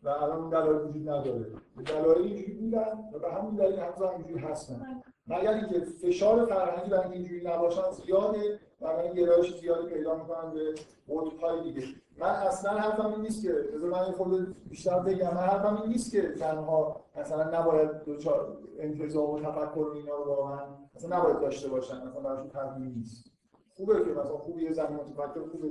و 0.02 0.08
الان 0.08 0.38
اون 0.38 0.50
دلایل 0.50 0.88
وجود 0.88 1.08
نداره. 1.08 1.46
به 1.76 1.82
دلایل 1.82 2.22
اینجوری 2.22 2.52
بودن 2.52 3.10
و 3.12 3.18
به 3.18 3.32
همین 3.32 3.54
دلیل 3.56 3.78
هنوز 3.78 4.02
هم 4.02 4.08
اینجوری 4.08 4.44
هستن. 4.44 5.02
مگر 5.26 5.52
اینکه 5.54 5.78
فشار 5.78 6.46
فرهنگی 6.46 6.90
برای 6.90 7.12
اینجوری 7.12 7.44
نباشن 7.44 7.90
زیاده 7.90 8.60
و 8.80 8.86
برای 8.86 9.14
گرایش 9.14 9.60
زیادی 9.60 9.88
پیدا 9.88 10.14
می‌کنن 10.14 10.50
به 10.54 10.74
قطب‌های 11.08 11.62
دیگه. 11.62 11.86
من 12.20 12.28
اصلا 12.28 12.70
حرفم 12.70 13.06
این 13.06 13.20
نیست 13.20 13.42
که 13.42 13.52
بذار 13.52 13.90
من 13.90 14.12
خود 14.12 14.68
بیشتر 14.68 14.98
بگم 14.98 15.34
من 15.34 15.40
حرفم 15.40 15.76
این 15.82 15.92
نیست 15.92 16.12
که 16.12 16.32
زنها 16.36 17.04
مثلا 17.16 17.60
نباید 17.60 18.04
دوچار 18.04 18.58
انتظام 18.78 19.30
و 19.30 19.40
تفکر 19.40 19.78
و 19.78 19.92
اینا 19.92 20.16
رو 20.16 20.24
واقعا 20.24 20.66
مثلا 20.94 21.18
نباید 21.18 21.40
داشته 21.40 21.68
باشن 21.68 22.06
مثلا 22.08 22.20
براشون 22.20 22.48
تضمین 22.48 22.92
نیست. 22.94 23.30
خوبه 23.76 23.94
که 23.94 24.10
مثلا 24.10 24.38
خوبه 24.38 24.62
یه 24.62 24.72
زن 24.72 24.92
متفکر 24.92 25.48
خوبه 25.52 25.68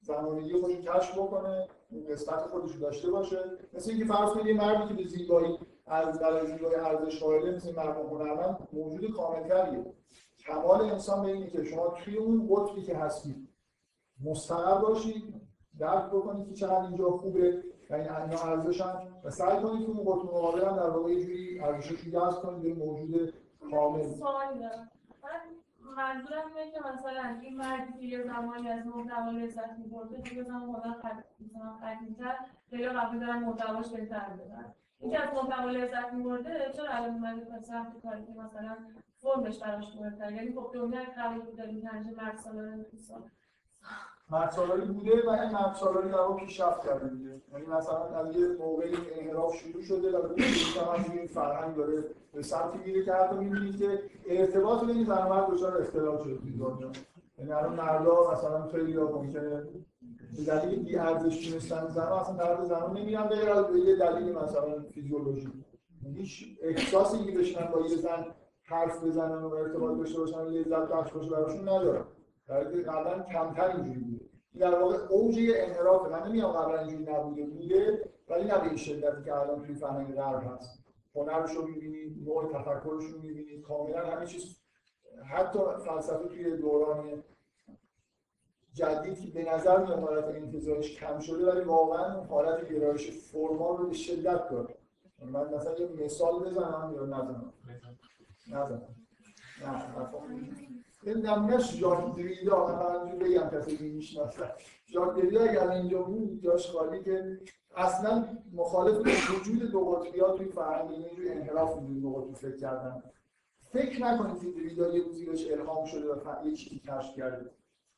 زمانگی 0.00 0.60
خودش 0.60 0.76
کشف 0.76 1.18
بکنه 1.18 1.68
نسبت 2.10 2.40
خودش 2.40 2.74
داشته 2.74 3.10
باشه. 3.10 3.38
مثل 3.74 3.90
اینکه 3.90 4.04
فرض 4.04 4.30
کنید 4.30 4.46
یه 4.46 4.54
مردی 4.54 4.88
که 4.88 5.02
به 5.02 5.08
زیبایی 5.08 5.58
از 5.86 6.20
برای 6.20 6.46
زیبایی 6.46 6.74
ارزش 6.74 7.22
قائله 7.22 7.56
مثل 7.56 7.76
مرد 7.76 7.96
هنرمند 7.96 8.68
موجود 8.72 9.12
کاملتریه. 9.12 9.84
کمال 10.38 10.80
انسان 10.80 11.22
به 11.22 11.28
اینه 11.28 11.46
که 11.46 11.64
شما 11.64 11.88
توی 11.88 12.16
اون 12.16 12.48
قطبی 12.50 12.82
که 12.82 12.96
هستید 12.96 13.48
مستقر 14.24 14.80
باشید 14.80 15.45
درک 15.78 16.06
بکنید 16.10 16.48
که 16.48 16.54
چقدر 16.54 16.80
اینجا 16.80 17.10
خوبه 17.10 17.62
و 17.90 17.94
این 17.94 18.10
اینا 18.10 18.42
ارزشن 18.42 18.94
و 19.24 19.30
سعی 19.30 19.62
کنید 19.62 19.86
که 19.86 19.92
اون 19.92 20.00
قطب 20.00 20.34
مقابل 20.34 20.64
هم 20.64 20.76
در 20.76 20.90
واقع 20.90 21.10
یه 21.10 21.24
جوری 21.24 21.60
ارزشش 21.60 22.00
رو 22.00 22.10
جذب 22.10 22.42
کنید 22.42 22.62
به 22.62 22.84
موجود 22.84 23.34
کامل. 23.70 24.06
منظورم 25.96 26.56
اینه 26.56 26.70
که 26.70 26.80
مثلا 26.80 27.38
این 27.42 27.56
مردی 27.56 27.92
که 27.92 28.06
یه 28.06 28.22
زمانی 28.22 28.68
از 28.68 28.86
محتوا 28.86 29.30
لذت 29.30 29.78
می‌برده 29.78 30.16
دیگه 30.16 30.42
زمان 30.42 30.72
قد 30.82 31.24
مثلا 31.40 31.78
قدیم‌تر 31.82 32.36
خیلی 32.70 32.88
قبول 32.88 33.18
دارن 33.18 33.38
محتواش 33.38 33.88
بهتر 33.88 34.28
بدن 34.28 34.74
اینکه 35.00 35.20
از 35.20 35.34
محتوا 35.34 35.70
لذت 35.70 36.12
می‌برده 36.12 36.72
چرا 36.76 36.88
الان 36.88 37.10
اومده 37.10 37.44
به 37.44 37.62
سمت 37.62 38.02
کاری 38.02 38.24
که 38.26 38.32
مثلا 38.32 38.76
فرمش 39.18 39.58
براش 39.58 39.84
مهمتر 39.96 40.32
یعنی 40.32 40.54
خب 40.54 40.70
دنیا 40.74 41.00
قبول 41.18 41.42
بوده 41.42 41.62
این 41.62 41.86
همیشه 41.86 42.10
مرد 42.10 42.48
نیستن 42.92 43.24
مرد 44.30 44.86
بوده 44.86 45.26
و 45.26 45.30
این 45.30 45.50
مرد 45.50 46.10
در 46.10 46.18
واقع 46.18 46.44
پیشرفت 46.44 46.86
کرده 46.86 47.08
دیگه. 47.08 47.40
یعنی 47.52 47.66
مثلا 47.66 48.04
از 48.04 48.36
یه 48.36 48.48
موقعی 48.48 48.94
انحراف 49.20 49.56
شروع 49.56 49.82
شده 49.82 50.18
و 50.18 50.22
به 50.28 50.34
این 51.12 51.26
فرهنگ 51.26 51.76
داره 51.76 52.04
به 52.32 52.42
سمتی 52.42 52.78
میره 52.78 53.04
که 53.04 53.12
حتی 53.12 53.36
می‌بینید 53.36 53.78
که 53.78 54.02
ارتباط 54.26 54.84
بین 54.84 55.04
زن 55.04 55.26
و 55.26 55.28
مرد 55.28 55.50
دچار 55.50 55.80
اختلال 55.80 56.18
شده 56.24 56.36
توی 56.36 56.52
دنیا. 56.52 56.90
یعنی 57.38 57.52
الان 57.52 57.74
مردا 57.74 58.32
مثلا 58.32 58.66
خیلی 58.66 58.96
ممکنه 58.96 59.62
به 60.36 60.44
دلیل 60.46 60.82
بی 60.82 60.96
ارزش 60.96 61.50
دونستن 61.50 61.88
زن 61.88 62.02
اصلا 62.02 62.36
طرف 62.36 62.64
زن 62.64 62.90
نمیرن 62.90 63.22
غیر 63.22 63.62
به 63.62 63.78
یه 63.78 63.96
دلیل 63.96 64.32
مثلا 64.32 64.82
فیزیولوژی. 64.94 65.52
هیچ 66.14 66.58
احساسی 66.62 67.24
که 67.24 67.38
بشنن 67.38 67.66
با 67.72 67.80
یه 67.80 67.96
زن 67.96 68.26
حرف 68.62 69.04
بزنن 69.04 69.42
و 69.42 69.54
ارتباط 69.54 69.98
داشته 69.98 70.18
باشن 70.18 70.44
لذت 70.44 70.88
بخش 70.88 71.12
باشه 71.12 71.30
براشون 71.30 71.68
ندارن. 71.68 72.04
در 72.48 72.64
قبلا 72.64 73.22
کمتر 73.22 73.76
اینجوری 73.76 74.05
در 74.58 74.78
واقع 74.78 74.96
اوج 74.96 75.38
انحراف 75.54 76.10
من 76.10 76.28
نمیگم 76.28 76.48
قبلا 76.48 76.80
اینجوری 76.80 77.12
نبوده 77.12 77.44
بوده 77.44 78.10
ولی 78.28 78.44
نه 78.44 78.58
به 78.58 78.66
این 78.66 78.76
شدتی 78.76 79.24
که 79.24 79.34
الان 79.34 79.66
توی 79.66 79.74
فرهنگ 79.74 80.14
غرب 80.14 80.42
هست. 80.52 80.84
هنرش 81.14 81.50
رو 81.50 81.66
می‌بینید 81.66 82.28
نوع 82.28 82.52
تفکرش 82.52 83.04
رو 83.04 83.20
می‌بینید 83.20 83.62
کاملا 83.62 84.06
همه 84.06 84.26
چیز. 84.26 84.60
حتی 85.24 85.58
فلسفه 85.86 86.28
توی 86.28 86.56
دوران 86.56 87.22
جدید 88.72 89.20
که 89.20 89.30
به 89.30 89.54
نظر 89.54 89.84
میاد 89.84 89.98
حالت 89.98 90.24
انتظارش 90.24 90.96
کم 90.96 91.18
شده 91.18 91.52
ولی 91.52 91.64
واقعا 91.64 92.24
حالت 92.24 92.68
گرایش 92.68 93.10
فرمال 93.10 93.76
رو 93.76 93.86
به 93.86 93.94
شدت 93.94 94.48
داره. 94.48 94.74
من 95.22 95.54
مثلا 95.54 95.74
یه 95.78 96.04
مثال 96.04 96.44
بزنم 96.44 96.92
یا 96.94 97.06
نزنم؟ 97.06 97.52
نزنم 98.48 98.96
نه 99.62 100.85
نمی‌دونم 101.06 101.46
نه 101.46 101.58
ژاک 101.58 102.16
دریدا 102.16 102.66
من 102.66 103.18
بگم 103.18 103.50
کسی 103.50 103.76
که 103.76 103.84
می‌شناسن 103.84 104.50
ژاک 104.86 105.16
دریدا 105.16 105.42
اگر 105.42 105.70
اینجا 105.70 106.02
بود 106.02 106.40
جاش 106.42 106.70
خالی 106.70 107.02
که 107.02 107.40
اصلا 107.76 108.24
مخالف 108.52 108.96
وجود 109.30 109.70
دو 109.70 109.80
قطبی 109.80 110.20
ها 110.20 110.30
توی 110.30 110.46
فرهنگ 110.46 110.90
اینجور 110.90 111.32
انحراف 111.32 111.76
وجود 111.76 112.02
دو 112.02 112.12
قطبی 112.12 112.34
فکر 112.34 112.56
کردن. 112.56 113.02
فکر 113.72 114.02
نکنید 114.02 114.40
که 114.40 114.60
دریدا 114.60 114.96
یه 114.96 115.04
روزی 115.04 115.26
بهش 115.26 115.46
الهام 115.50 115.86
شده 115.86 116.14
و 116.14 116.46
یه 116.46 116.52
چیزی 116.52 116.78
کشف 116.78 117.16
کرده. 117.16 117.50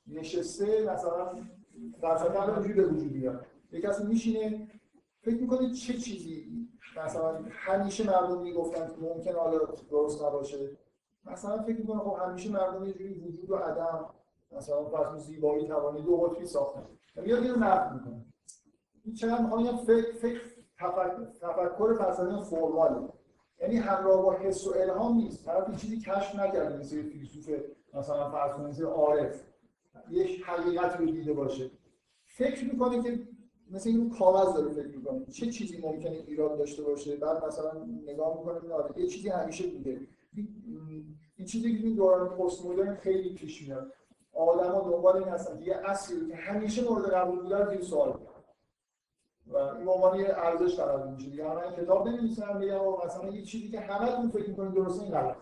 نشسته 0.06 0.92
مثلا 0.92 1.38
فلسفه 2.00 2.42
رو 2.42 2.54
اینجوری 2.54 2.72
به 2.72 2.86
وجود 2.86 3.12
بیاد. 3.12 3.46
یه 3.72 3.80
کسی 3.80 4.04
میشینه 4.04 4.68
فکر 5.22 5.40
می‌کنه 5.40 5.72
چه 5.72 5.92
چیزی؟ 5.92 6.68
مثلا 7.04 7.44
همیشه 7.50 8.06
مردم 8.06 8.42
می‌گفتن 8.42 8.86
که 8.86 8.94
ممکن 9.00 9.32
حالا 9.32 9.58
درست 9.90 10.24
نباشه. 10.24 10.70
مثلا 11.24 11.62
فکر 11.62 11.76
می‌کنه 11.76 11.98
خب 11.98 12.16
همیشه 12.22 12.50
مردم 12.50 12.84
یه 12.84 12.92
جوری 12.92 13.14
وجود 13.14 13.50
و 13.50 13.56
عدم 13.56 14.10
مثلا 14.52 14.84
فرض 14.84 15.26
زیبایی 15.26 15.66
توانی 15.66 16.02
دو 16.02 16.16
قطبی 16.16 16.46
ساختن. 16.46 16.86
میاد 17.16 17.42
اینو 17.42 17.56
نقد 17.56 17.94
می‌کنه 17.94 18.24
این 19.04 19.14
چقدر 19.14 19.42
می‌خوام؟ 19.42 19.76
فکر 19.76 20.12
فکر 20.12 20.40
تفکر 21.40 21.94
فلسفی 21.94 22.56
فرماله. 22.56 23.08
یعنی 23.60 23.76
همراه 23.76 24.22
با 24.22 24.32
حس 24.32 24.66
و 24.66 24.70
الهام 24.76 25.16
نیست. 25.16 25.44
طرف 25.44 25.80
چیزی 25.80 26.00
کشف 26.00 26.34
نکرده 26.34 26.76
مثل 26.76 27.02
فیلسوف 27.02 27.50
مثلا 27.94 28.30
فرض 28.30 28.60
مثل 28.60 28.84
عارف. 28.84 29.42
یک 30.10 30.42
حقیقت 30.46 30.96
رو 30.96 31.06
دیده 31.06 31.32
باشه. 31.32 31.70
فکر 32.24 32.72
می‌کنه 32.72 33.02
که 33.02 33.28
مثل 33.70 33.90
این 33.90 34.10
کاغذ 34.10 34.54
داره 34.54 34.72
فکر 34.72 34.96
می‌کنه. 34.96 35.26
چه 35.26 35.46
چیزی 35.46 35.80
ممکنه 35.80 36.24
ایراد 36.26 36.58
داشته 36.58 36.82
باشه؟ 36.82 37.16
بعد 37.16 37.44
مثلا 37.44 37.72
نگاه 38.06 38.38
می‌کنه 38.38 38.74
آره 38.74 38.98
یه 39.00 39.06
چیزی 39.06 39.28
همیشه 39.28 39.66
بوده. 39.66 40.00
این 41.38 41.46
چیزی 41.46 41.78
که 41.78 41.84
این 41.84 41.96
دوران 41.96 42.28
پست 42.28 42.66
مدرن 42.66 42.94
خیلی 42.94 43.34
پیش 43.34 43.68
میاد 43.68 43.92
آدما 44.32 44.90
دنبال 44.90 45.16
این 45.16 45.28
هستن. 45.28 45.56
دیگه 45.56 45.76
اصلی 45.76 46.28
که 46.28 46.36
همیشه 46.36 46.90
مورد 46.90 47.10
قبول 47.10 47.42
بودن 47.42 47.70
زیر 47.70 47.82
سوال 47.82 48.20
و 49.46 49.56
این 49.56 49.88
عنوان 49.88 50.20
یه 50.20 50.28
ارزش 50.28 50.76
قرار 50.76 51.06
میشه 51.06 51.30
دیگه 51.30 51.50
همه 51.50 51.76
کتاب 51.76 52.08
نمی‌نویسن 52.08 52.58
میگن 52.58 52.78
مثلا 53.04 53.28
یه 53.28 53.42
چیزی 53.42 53.68
که 53.68 53.80
همتون 53.80 54.28
فکر 54.28 54.50
می‌کنید 54.50 54.74
درسته 54.74 55.02
این 55.02 55.12
غلط 55.12 55.36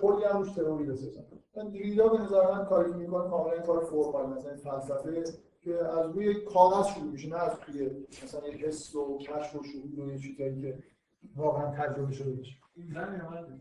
کلی 0.00 0.24
هم 0.24 0.38
روش 0.38 0.52
تئوری 0.52 0.84
بسازن 0.84 1.24
من 1.56 1.72
ریدا 1.72 2.08
به 2.08 2.18
نظر 2.18 2.50
من 2.52 2.64
کاری 2.64 2.90
که 2.90 2.96
می‌کنه 2.96 3.30
کاملا 3.30 3.60
کار 3.60 3.84
فرمال 3.84 4.26
مثلا 4.26 4.56
فلسفه 4.56 5.24
که 5.60 5.84
از 5.84 6.10
روی 6.10 6.44
کاغذ 6.44 6.86
شروع 6.86 7.12
میشه 7.12 7.28
نه 7.28 7.36
از 7.36 7.58
توی 7.58 8.06
مثلا 8.24 8.48
یه 8.48 8.54
حس 8.54 8.94
و 8.94 9.18
کشف 9.18 9.56
و 9.56 9.62
شهود 9.62 9.98
و 9.98 10.12
یه 10.12 10.18
چیزایی 10.18 10.60
که 10.60 10.82
واقعا 11.36 11.70
تجربه 11.70 12.12
شده 12.12 12.32
باشه. 12.32 12.52
میگه 12.76 12.94
بفهم 12.94 13.60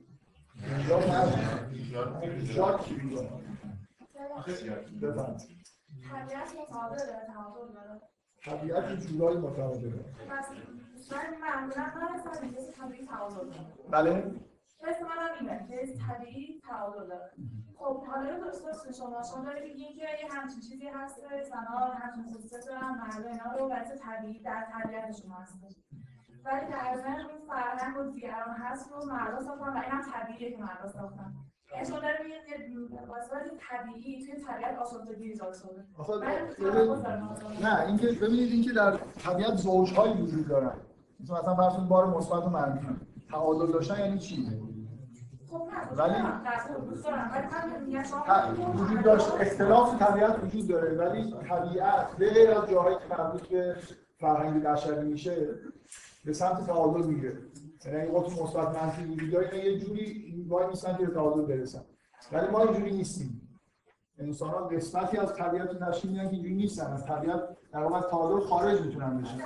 طبیعت 6.11 6.55
طبیعت 8.43 8.93
جورایی 8.93 9.37
متعادله 9.37 9.89
داره 9.89 10.13
بله. 13.91 14.35
حس 14.83 15.01
منم 15.01 15.33
اینه 15.39 15.67
که 15.67 15.93
طبیعی 16.07 16.61
تعادل 16.61 17.07
داره 17.07 17.31
خب 17.77 18.05
حالا 18.05 18.39
درست 18.39 18.97
شما 18.97 19.23
شما 19.23 19.43
دارید 19.45 19.77
که 19.77 19.83
یه 19.83 20.31
همچین 20.31 20.59
چیزی 20.59 20.87
هست 20.87 21.15
زنها 21.49 21.93
همچین 21.93 22.33
خصوصیت 22.33 22.65
دارن 22.65 22.89
مردا 22.89 23.29
اینا 23.29 23.55
رو 23.57 23.69
طبیعی 24.01 24.43
در 24.43 24.67
طبیعتشون 24.71 25.31
هستش 25.31 25.75
ولی 26.45 26.65
در 26.71 26.95
ضمن 27.01 27.15
اون 27.25 27.47
فرهنگ 27.47 27.97
و 27.97 28.11
دیگران 28.11 28.55
هست 28.57 28.91
رو 28.91 29.05
مردا 29.13 29.41
ساختن 29.41 29.63
و 29.73 29.81
این 29.81 29.91
هم 29.91 30.01
طبیعیه 30.13 30.51
که 30.57 30.63
مردا 30.63 30.87
ساختن. 30.87 31.33
یعنی 31.73 31.85
شما 31.87 31.99
دارید 31.99 32.17
میگین 32.21 32.87
که 32.89 32.99
واسه 33.07 33.35
طبیعی 33.69 34.25
توی 34.25 34.35
طبیعت 34.45 34.77
آشفتگی 34.79 35.23
ایجاد 35.23 35.53
شده. 35.53 35.85
نه 37.63 37.85
اینکه 37.87 38.07
ببینید 38.07 38.51
اینکه 38.51 38.71
در 38.71 38.97
طبیعت 39.23 39.55
زوجهایی 39.55 40.13
وجود 40.21 40.47
دارن. 40.47 40.73
مثلا 41.19 41.39
مثلا 41.39 41.55
فرض 41.55 41.73
کنید 41.75 41.87
بار 41.89 42.05
مثبت 42.17 42.43
و 42.45 42.49
منفی 42.49 42.87
تعادل 43.31 43.71
داشتن 43.71 43.99
یعنی 43.99 44.19
چی؟ 44.19 44.47
خب 45.49 45.67
ولی- 45.97 46.13
وجود 48.75 49.01
داشت 49.03 49.31
اختلاف 49.41 50.01
طبیعت 50.01 50.43
وجود 50.43 50.67
داره. 50.67 50.97
ولی 50.97 51.35
طبیعت 51.49 52.15
به 52.17 52.29
غیر 52.33 52.51
از 52.51 52.69
جاهایی 52.69 52.95
که 52.95 53.15
مربوط 53.17 53.47
به 53.47 53.75
فرهنگ 54.19 54.63
بشری 54.63 55.05
میشه 55.07 55.47
به 56.25 56.33
سمت 56.33 56.65
تعادل 56.65 57.05
میره 57.05 57.37
یعنی 57.85 57.97
اگه 57.97 58.11
قطب 58.11 58.43
مثبت 58.43 58.83
منفی 58.83 59.05
وجود 59.05 59.31
داره 59.31 59.65
یه 59.65 59.79
جوری 59.79 60.45
وای 60.47 60.67
میسن 60.67 60.97
که 60.97 61.05
به 61.05 61.13
تعادل 61.13 61.41
برسن. 61.41 61.81
ولی 62.31 62.47
ما 62.47 62.59
اینجوری 62.59 62.91
نیستیم. 62.91 63.41
انسان 64.19 64.49
ها 64.49 64.67
قسمتی 64.67 65.17
از 65.17 65.33
طبیعت 65.33 65.79
تشکیل 65.79 66.11
میدن 66.11 66.23
که 66.23 66.33
اینجوری 66.33 66.55
نیستن. 66.55 66.93
از 66.93 67.05
طبیعت 67.05 67.41
در 67.71 67.83
واقع 67.83 68.01
تعادل 68.01 68.39
خارج 68.39 68.81
می‌تونن 68.81 69.21
بشن. 69.21 69.37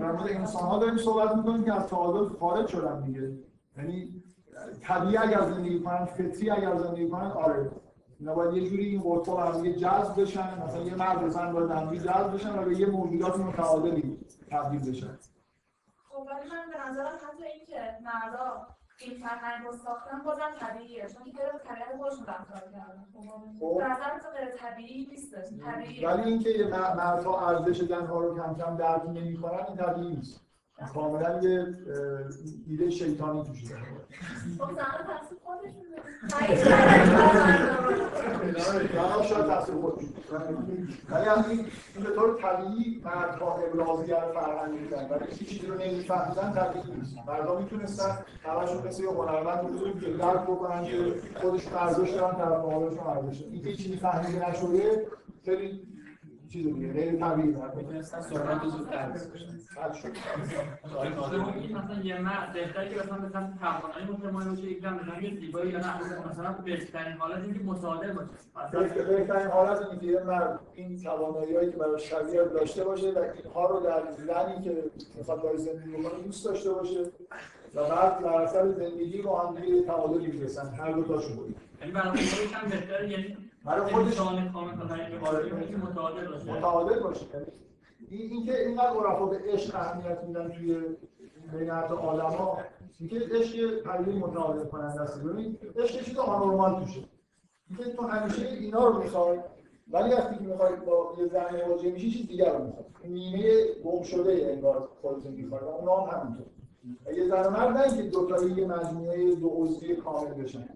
در 0.00 0.12
مورد 0.12 0.28
انسان 0.30 0.62
ها 0.62 0.78
داریم 0.78 0.96
صحبت 0.96 1.36
می‌کنیم 1.36 1.64
که 1.64 1.72
از 1.72 1.86
تعادل 1.86 2.28
خارج 2.28 2.66
شدن 2.66 3.00
دیگه. 3.00 3.32
یعنی 3.76 4.22
طبیعی 4.80 5.16
اگر 5.16 5.42
زندگی 5.42 5.80
کنن 5.80 6.04
فطری 6.04 6.50
اگر 6.50 6.76
زندگی 6.76 7.08
کنن 7.08 7.30
آره. 7.30 7.70
اینا 8.20 8.34
باید 8.34 8.54
یه 8.54 8.70
جوری 8.70 8.84
این 8.84 9.02
قطبا 9.04 9.36
به 9.36 9.42
هم 9.42 9.72
جذب 9.72 10.20
بشن. 10.20 10.62
مثلا 10.64 10.82
یه 10.82 10.94
مرد 10.94 11.22
و 11.22 11.30
زن 11.30 11.52
باید 11.52 11.70
هم 11.70 11.94
جذب 11.94 12.34
بشن 12.34 12.58
و 12.58 12.64
به 12.64 12.78
یه 12.78 12.86
موجودات 12.86 13.38
متعادلی 13.38 14.18
تبدیل 14.52 14.90
بشن 14.90 15.18
خب 16.08 16.18
ولی 16.18 16.50
من 16.50 16.70
به 16.70 16.90
نظرم 16.90 17.16
حتی 17.16 17.44
این 17.44 17.66
که 17.66 17.98
مردا 18.02 18.66
این 18.98 19.18
فرهنگ 19.18 19.66
رو 19.66 19.72
ساختن 19.72 20.22
بازم 20.24 20.50
طبیعیه 20.60 21.08
چون 21.08 21.24
که 21.24 21.32
داره 21.32 21.58
طبیعت 21.58 21.96
خودشون 21.96 22.26
رفتار 22.26 22.60
کردن. 22.72 23.06
خب. 23.60 23.78
به 23.78 23.84
نظر 23.84 24.18
تو 24.18 24.30
غیر 24.30 24.50
طبیعی 24.56 25.06
نیستش 25.06 25.44
طبیعیه. 25.64 26.08
ولی 26.08 26.22
اینکه 26.22 26.68
مردها 26.70 27.48
ارزش 27.48 27.82
زنها 27.82 28.20
رو 28.20 28.36
کم 28.36 28.54
کم 28.54 28.76
درک 28.76 29.06
نمی‌کنن 29.08 29.64
این 29.68 29.76
طبیعی 29.76 30.16
نیست. 30.16 30.40
کاملا 30.94 31.40
یه 31.42 31.66
ایده 32.66 32.90
شیطانی 32.90 33.44
توش 33.44 33.62
داره 33.62 33.82
خب 34.58 34.70
خودشون 35.44 35.82
شاید 39.28 39.46
تاثیر 39.46 39.74
خودشون. 39.74 40.08
ولی 41.10 41.28
از 41.28 41.48
این 41.48 41.64
به 42.04 42.10
طور 42.14 42.38
طبیعی 42.42 43.02
مردها 43.04 43.54
ابرازگر 43.56 44.24
فرهنگ 44.34 44.80
بودن 44.80 45.08
ولی 45.08 45.24
هیچ 45.30 45.48
چیزی 45.48 45.66
رو 45.66 45.74
نمیفهمیدن 45.74 46.52
طبیعی 46.52 46.96
نیست. 46.98 47.16
مردها 47.26 47.58
می‌تونستن 47.58 48.18
همشون 48.44 48.86
مثل 48.86 49.02
یه 49.02 49.10
هنرمند 49.10 49.60
بزرگ 49.62 50.00
که 50.00 50.12
درک 50.12 50.42
بکنن 50.42 50.84
که 50.84 51.14
خودشون 51.34 51.72
ارزش 51.74 52.10
دارن 52.10 52.36
طرف 52.36 52.48
مقابلشون 52.48 53.06
ارزش 53.06 53.42
اینکه 53.42 53.76
چیزی 53.76 53.96
فهمیده 53.96 54.50
نشده 54.50 55.06
خیلی 55.44 55.80
چیز 56.52 56.66
دیگه 56.74 56.92
غیر 56.92 57.12
طبیعی 57.20 57.48
می‌تونستن 57.76 58.20
سرعت 58.20 58.64
زودتر 58.64 59.08
بسازن. 59.08 59.58
حل 59.76 59.92
شد. 59.92 60.08
مثلا 61.76 62.02
یه 62.02 62.20
مرد 62.20 62.52
بهتره 62.52 62.88
که 62.88 62.94
مثلا 62.96 63.18
مثلا 63.18 63.52
توانایی 63.60 64.06
متمایل 64.12 64.48
باشه 64.48 64.62
یک 64.62 64.82
دم 64.82 64.94
مثلا 64.94 65.40
زیبایی 65.40 65.70
یا 65.72 65.78
نه. 65.78 66.28
مثلا 66.30 66.52
بهترین 66.52 67.12
حالت 67.12 67.44
اینکه 67.44 67.60
متعادل 67.60 68.12
باشه. 68.12 68.28
مثلا 68.56 68.80
بهتر- 68.80 69.04
بهترین 69.04 69.46
حالت 69.46 69.82
اینه 69.82 70.00
که 70.00 70.06
یه 70.06 70.22
مرد 70.22 70.60
این 70.74 71.02
توانایی 71.02 71.70
که 71.70 71.76
برای 71.76 72.00
شبیه 72.00 72.44
داشته 72.44 72.84
باشه 72.84 73.10
و 73.12 73.18
اینها 73.18 73.66
رو 73.66 73.80
در 73.80 74.02
زنی 74.12 74.62
که 74.64 74.84
می‌خواد 75.18 75.42
باید 75.42 75.56
زندگی 75.56 75.92
بکنه 75.92 76.22
دوست 76.24 76.44
داشته 76.44 76.70
باشه 76.72 77.00
و 77.74 77.88
بعد 77.88 78.22
در 78.24 78.28
اثر 78.28 78.68
زندگی 78.68 79.22
با 79.22 79.40
هم 79.40 79.54
دیگه 79.60 79.82
تعادلی 79.82 80.26
برسن 80.38 80.74
هر 80.74 80.92
دو 80.92 81.02
تاشون 81.04 81.36
بود. 81.36 81.54
یعنی 81.80 81.92
برای 81.92 82.18
هم 82.52 82.70
بهتره 82.70 83.10
یعنی 83.10 83.36
برای 83.64 83.92
خودش 83.92 84.14
تا 84.14 84.24
طریق 84.88 85.20
باشه 85.20 85.66
که 85.68 85.76
متعادل 85.76 86.28
باشه 86.28 86.52
متعادل 86.52 87.00
باشه 87.00 87.26
یعنی 87.34 87.46
این 88.08 88.30
اینکه 88.30 88.66
اینقدر 88.66 89.06
عرفا 89.06 89.26
به 89.26 89.40
عشق 89.46 89.74
اهمیت 89.74 90.24
میدن 90.24 90.48
توی 90.48 90.80
بین 91.52 91.70
حتی 91.70 91.94
آدما 91.94 92.58
اینکه 93.00 93.20
عشق 93.32 93.82
پدیده 93.82 94.18
متعادل 94.18 94.64
کننده 94.68 95.00
است. 95.00 95.22
ببین 95.22 95.58
عشق 95.76 96.04
چیز 96.04 96.18
آنورمال 96.18 96.84
توشه. 96.84 97.00
اینکه 97.70 97.96
تو 97.96 98.02
همیشه 98.02 98.46
اینا 98.46 98.86
رو 98.86 99.02
می‌خوای 99.02 99.38
ولی 99.90 100.14
وقتی 100.14 100.36
که 100.36 100.44
می‌خوای 100.44 100.76
با 100.76 101.14
یه 101.18 101.26
زن 101.26 101.66
مواجه 101.66 101.90
میشی 101.90 102.10
چیز 102.10 102.26
دیگر 102.26 102.52
رو 102.52 102.64
می‌خوای. 102.64 102.84
نیمه 103.04 103.64
گم 103.84 104.02
شده 104.02 104.48
انگار 104.52 104.88
خودت 105.02 105.26
می‌خوای 105.26 105.60
و 105.60 105.68
اونا 105.68 105.96
هم 105.96 106.20
همینطور. 106.20 106.46
یه 107.16 107.28
زن 107.28 107.48
مرد 107.48 107.76
نه 107.76 107.92
اینکه 107.92 108.02
دو 108.02 108.26
تایی 108.26 108.52
یه 108.52 108.66
مجموعه 108.66 109.34
دو 109.34 109.48
عضوی 109.48 109.96
کامل 109.96 110.34
بشن. 110.34 110.68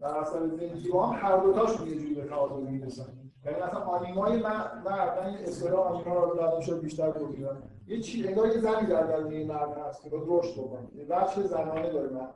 در 0.00 0.18
اثر 0.18 0.46
زندگی 0.46 0.90
هم 0.90 0.98
هر 0.98 1.36
دوتاشون 1.36 1.88
یه 1.88 1.94
جوری 1.94 2.14
به 2.14 2.24
تعادل 2.24 2.62
می‌رسن. 2.62 3.06
یعنی 3.44 3.58
مثلا 3.58 3.80
آنیمای 3.80 4.42
مرد 4.42 4.82
من 4.86 5.32
یه 5.32 5.38
اصطلاح 5.38 5.80
آنیما 5.80 6.24
رو 6.24 6.34
بعد 6.34 6.60
شد 6.60 6.80
بیشتر 6.80 7.10
توضیح 7.10 7.46
یه 7.86 8.00
چی 8.00 8.28
انگار 8.28 8.46
یه 8.46 8.58
زنی 8.58 8.86
در 8.86 9.02
درون 9.02 9.42
مرد 9.42 9.78
هست 9.78 10.02
که 10.02 10.10
رشد 10.12 10.60
بکنه. 10.60 10.88
یه 10.94 11.04
بخش 11.04 11.40
زنانه 11.40 11.90
داره 11.90 12.08
مرد. 12.08 12.34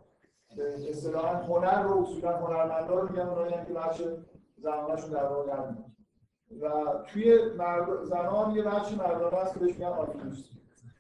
اصطلاحا 0.91 1.35
هنر 1.35 1.83
رو 1.83 2.03
اصولا 2.03 2.37
هنرمندا 2.37 2.95
رو 2.95 3.09
میگن 3.09 3.29
اونایی 3.29 3.55
که 3.67 3.73
بخش 3.75 4.03
زنانه‌شون 4.57 5.11
در 5.11 5.25
واقع 5.25 5.53
نمیاد 5.53 5.85
و 6.61 6.71
توی 7.07 7.39
مرد 7.59 8.05
زنان 8.05 8.57
یه 8.57 8.63
بخش 8.63 8.93
مردانه 8.93 9.37
هست 9.37 9.55
که 9.55 9.61
بهش 9.61 9.73
میگن 9.73 9.87
آنیموس 9.87 10.51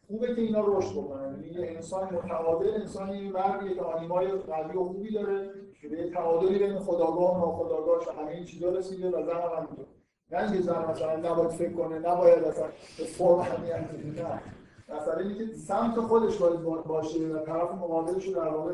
خوبه 0.07 0.35
که 0.35 0.41
اینا 0.41 0.65
رشد 0.67 0.93
بکنن. 0.93 1.33
یعنی 1.33 1.47
یه 1.47 1.71
انسان 1.77 2.15
متعادل 2.15 2.75
انسان 2.75 3.15
یه 3.15 3.33
مردیه 3.33 3.75
که 3.75 3.83
آنیمای 3.83 4.33
قوی 4.33 4.77
و 4.77 4.85
خوبی 4.85 5.13
داره. 5.13 5.51
به 5.89 6.11
تعادلی 6.11 6.59
بین 6.59 6.79
خداگاه 6.79 7.37
و 7.37 7.39
ناخداگاهش 7.47 8.09
همه 8.09 8.31
این 8.31 8.45
چیزا 8.45 8.71
رسیده 8.71 9.09
و 9.09 9.23
زن 9.27 9.33
هم 9.33 9.57
همینطور. 9.57 9.85
نه 10.31 10.43
اینکه 10.43 10.61
زن 10.63 10.91
مثلا 10.91 11.17
نباید 11.17 11.51
فکر 11.51 11.73
کنه 11.73 11.99
نباید 11.99 12.45
اصلا 12.45 12.67
به 12.99 13.05
فرم 13.05 13.39
اهمیت 13.39 13.91
نه. 14.23 14.43
مثلا 14.97 15.15
اینکه 15.17 15.55
سمت 15.55 15.95
خودش 16.01 16.37
باید 16.39 16.63
با- 16.63 16.83
باشه 16.83 17.19
و 17.29 17.39
طرف 17.39 17.71
مقابلش 17.73 18.27
رو 18.27 18.35
در 18.35 18.49
واقع 18.49 18.73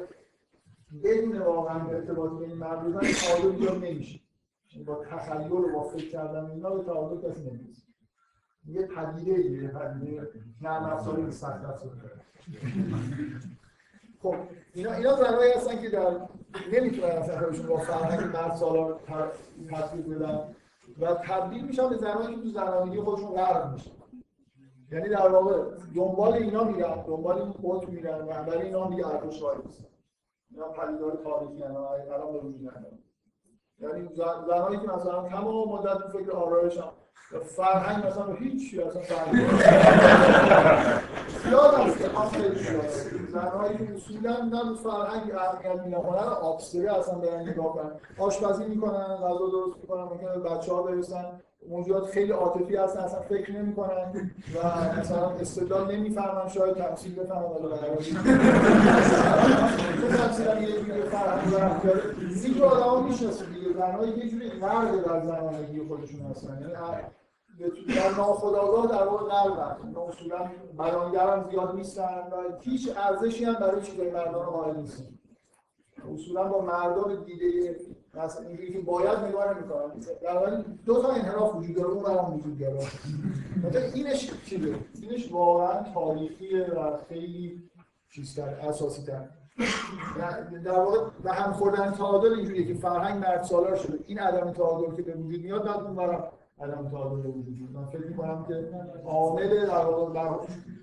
بدون 1.04 1.38
واقعا 1.38 1.88
ارتباط 1.88 2.32
مرد 2.32 2.86
و 2.86 2.90
زن 2.92 3.00
تعادل 3.00 3.50
ایجاد 3.56 3.84
نمیشه. 3.84 4.20
یعنی 4.72 4.84
با 4.84 5.04
تخیل 5.04 5.52
و 5.52 5.72
با 5.72 5.82
فکر 5.82 6.08
کردن 6.10 6.50
اینا 6.50 6.70
به 6.70 6.84
تعادل 6.84 7.30
کسی 7.30 7.40
نمی‌رسه. 7.42 7.82
یه 8.66 8.86
پدیده 8.86 9.40
یه 9.50 9.68
پدیده 9.68 10.28
نرم 10.62 10.84
افزاری 10.84 11.22
به 11.22 11.30
سخت 11.30 11.64
افزاری 11.64 12.00
خب 14.22 14.34
اینا 14.74 14.92
اینا 14.92 15.16
زنهایی 15.16 15.52
هستن 15.52 15.82
که 15.82 15.88
در 15.90 16.10
نمی‌تونن 16.72 17.08
اصلا 17.10 17.38
خودشون 17.40 17.66
با 17.66 17.76
فرهنگ 17.78 18.36
مرد 18.36 18.54
سالار 18.56 19.00
تطبیق 19.70 20.06
بدن 20.16 20.54
و 21.00 21.14
تبدیل 21.14 21.64
میشن 21.64 21.88
به 21.88 21.96
زنهایی 21.96 22.36
که 22.36 22.42
تو 22.42 22.48
زنانگی 22.50 23.00
خودشون 23.00 23.30
غرق 23.30 23.72
میشن. 23.72 23.90
یعنی 24.92 25.08
در 25.08 25.28
واقع 25.28 25.62
دنبال 25.96 26.32
اینا 26.32 26.64
میرن 26.64 27.02
دنبال 27.06 27.38
این 27.38 27.52
قطب 27.52 27.88
میرن 27.88 28.20
و 28.20 28.26
برای 28.26 28.62
اینا 28.62 28.84
هم 28.84 28.90
دیگه 28.90 29.06
ارزش 29.06 29.40
قائل 29.42 29.58
نیستن. 29.66 29.84
اینا 30.50 30.68
پدیدار 30.68 31.20
تاریخی 31.24 31.62
هستن 31.62 31.74
الان 32.12 32.32
به 32.32 32.38
وجود 32.38 32.70
یعنی 33.80 34.08
زن- 34.16 34.44
زنهایی 34.48 34.78
که 34.80 34.86
مثلا 34.86 35.28
تمام 35.28 35.68
مدت 35.68 35.98
تو 35.98 36.18
فکر 36.18 36.30
آرایشن 36.30 36.84
و 37.32 37.40
فرهنگ 37.40 38.06
مثلا 38.06 38.32
هیچ 38.32 38.78
اصلا 38.78 39.02
فرهنگ 39.02 39.48
زیاد 41.44 41.74
هست 41.80 41.98
که 41.98 43.17
که 43.32 43.94
اصولا 43.94 44.36
نه 44.44 44.70
به 44.70 44.74
فرهنگ 44.74 45.32
اهمیت 45.34 45.94
هنر 45.94 46.28
آبستری 46.28 46.86
اصلا 46.86 47.14
برن 47.14 47.48
نگاه 47.48 47.72
کنن 47.72 47.90
آشپزی 48.18 48.64
می‌کنن 48.64 49.16
غذا 49.16 49.46
درست 49.48 49.76
می‌کنن 49.82 50.02
ممکنه 50.02 50.36
بچه 50.38 50.72
ها 50.72 50.82
برسن. 50.82 51.24
موجودات 51.68 52.06
خیلی 52.10 52.32
عاطفی 52.32 52.76
هستن 52.76 53.00
اصلا 53.00 53.20
فکر 53.20 53.52
نمی‌کنن 53.52 54.30
و 54.54 54.58
مثلا 55.00 55.30
استدلال 55.30 55.94
نمی‌فهمن 55.96 56.48
شاید 56.48 56.76
تمثیل 56.76 57.14
بفهمن 57.14 57.42
ولی 57.42 57.78
تمثیل 60.16 60.46
یه 60.46 60.80
جوری 60.80 61.02
فرهنگ 61.02 61.54
برم 61.54 61.80
داره 61.84 62.02
این 62.44 62.54
که 62.54 62.64
آدم 62.64 62.82
ها 62.82 63.00
می‌شناسه 63.00 63.44
دیگه. 63.44 63.72
زنهایی 63.72 64.12
که 64.12 64.18
یه 64.18 64.30
جوری 64.30 64.58
مرد 64.60 65.04
در 65.04 65.20
زنانگی 65.20 65.88
خودشون 65.88 66.20
هستن. 66.30 66.58
یعنی 66.60 66.74
در 67.96 68.10
ناخداگاه 68.16 68.86
در 68.86 69.06
واقع 69.06 69.34
نردن 69.34 69.76
اینا 69.84 70.00
اصولا 70.02 70.50
بیانگر 70.78 71.30
هم 71.30 71.50
زیاد 71.50 71.74
نیستن 71.74 72.04
و 72.04 72.58
هیچ 72.60 72.90
ارزشی 72.96 73.44
هم 73.44 73.54
برای 73.54 73.82
چیزای 73.82 74.10
مردان 74.10 74.46
قائل 74.46 74.76
نیستن. 74.76 75.04
اصولا 76.14 76.44
با 76.44 76.64
مردا 76.64 77.02
به 77.02 77.16
دیده 77.16 77.76
مثلا 78.14 78.46
اینجوری 78.46 78.72
که 78.72 78.80
باید 78.80 79.18
نگاه 79.18 79.54
نمی‌کنن 79.54 80.00
در 80.22 80.64
دو 80.86 81.02
تا 81.02 81.08
انحراف 81.08 81.56
وجود 81.56 81.76
داره 81.76 81.88
اون 81.88 82.04
هم 82.04 82.34
وجود 82.34 82.58
داره. 82.58 82.74
مثلا 83.64 83.80
اینش 83.94 84.30
چیه؟ 84.44 84.74
اینش 85.02 85.32
واقعا 85.32 85.92
تاریخیه 85.94 86.64
و 86.64 86.96
خیلی 87.08 87.70
چیزتر 88.14 88.48
اساسی 88.48 89.02
تر. 89.02 89.28
در 90.64 90.78
واقع 90.78 90.98
به 91.22 91.32
هم 91.32 91.52
خوردن 91.52 91.90
تعادل 91.90 92.32
اینجوریه 92.32 92.66
که 92.66 92.74
فرهنگ 92.74 93.24
مرد 93.24 93.42
سالار 93.42 93.76
شده. 93.76 93.98
این 94.06 94.18
عدم 94.18 94.52
تعادل 94.52 94.96
که 94.96 95.02
به 95.02 95.14
وجود 95.14 95.42
میاد 95.42 95.64
بعد 95.64 95.80
اون 95.80 95.96
تعادل 96.58 97.22
به 97.22 97.28
وجود 97.28 97.72
من 97.72 97.84
فکر 97.84 98.06
می‌کنم 98.06 98.44
که 98.48 98.68
عامل 99.04 99.66
در 99.66 99.84
واقع 99.84 100.36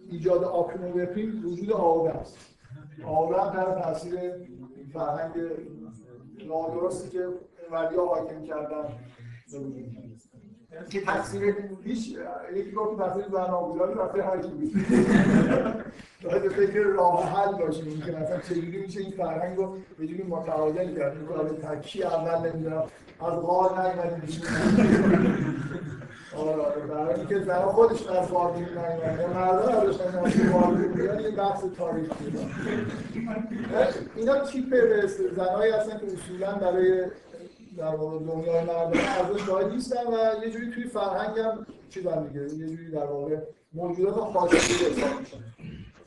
ایجاد 0.10 0.44
آپنوگرافی 0.44 1.28
وجود 1.28 1.72
آوه 1.72 2.10
است. 2.10 2.38
آوه 3.06 3.56
در 3.56 3.82
تاثیر 3.82 4.20
فرهنگ 4.94 5.34
نادرستی 6.48 7.10
که 7.10 7.28
ولی 7.72 7.96
حاکم 7.96 8.44
کردن. 8.44 8.86
به 9.52 9.60
وجود 9.60 10.05
که 10.90 11.02
تقصیر 11.02 11.56
هیچ 11.84 12.18
یکی 12.56 12.72
گفت 12.72 13.02
تقصیر 13.02 13.24
زن 13.32 13.38
آبوداری 13.38 13.94
تقصیر 13.94 14.22
هر 14.22 14.42
کی 14.42 14.48
بود 14.48 14.74
باید 16.24 16.52
فکر 16.52 16.80
راه 16.80 17.30
حل 17.30 17.58
داشتیم 17.58 18.02
که 18.02 18.12
مثلا 18.12 18.40
چجوری 18.40 18.78
میشه 18.78 19.00
این 19.00 19.12
فرهنگ 19.12 19.58
رو 19.58 19.78
یه 20.00 20.08
جوری 20.08 20.24
متعادل 20.24 20.96
کرد. 20.96 21.18
این 21.18 21.26
کار 21.26 21.50
تکی 21.50 22.04
اول 22.04 22.50
نمی‌دونم 22.50 22.84
از 23.22 23.34
غار 23.34 23.72
نیومدیم 23.82 24.42
آره 26.38 26.62
آره. 26.62 26.82
برای 26.82 27.16
اینکه 27.16 27.40
زن 27.40 27.62
خودش 27.62 28.08
از 28.08 28.30
غار 28.32 28.56
نیومدن 28.56 29.20
یا 29.22 29.28
مردا 29.28 29.70
نداشتن 29.70 30.20
از 30.20 30.52
غار 30.52 30.74
بیان 30.76 31.20
یه 31.20 31.32
بحث 31.32 31.64
تاریخی 31.78 32.34
اینا 34.16 34.40
تیپ 34.46 34.76
زنهایی 35.36 35.72
هستن 35.72 35.98
که 35.98 36.06
اصولا 36.06 36.56
برای 36.56 37.06
در 37.78 37.96
واقع 37.96 38.20
دنیای 38.20 38.66
مردم 38.66 39.00
ارزش 39.00 39.50
قائل 39.50 39.72
نیستن 39.72 40.08
و 40.08 40.44
یه 40.46 40.52
جوری 40.52 40.72
توی 40.72 40.84
فرهنگ 40.84 41.40
هم 41.40 41.66
چیز 41.90 42.08
هم 42.08 42.28
دیگه 42.28 42.42
یه 42.42 42.68
جوری 42.68 42.92
در 42.92 43.06
واقع 43.06 43.38
موجودات 43.74 44.16
خاصی 44.16 44.86
حساب 44.86 45.20
میشن 45.20 45.44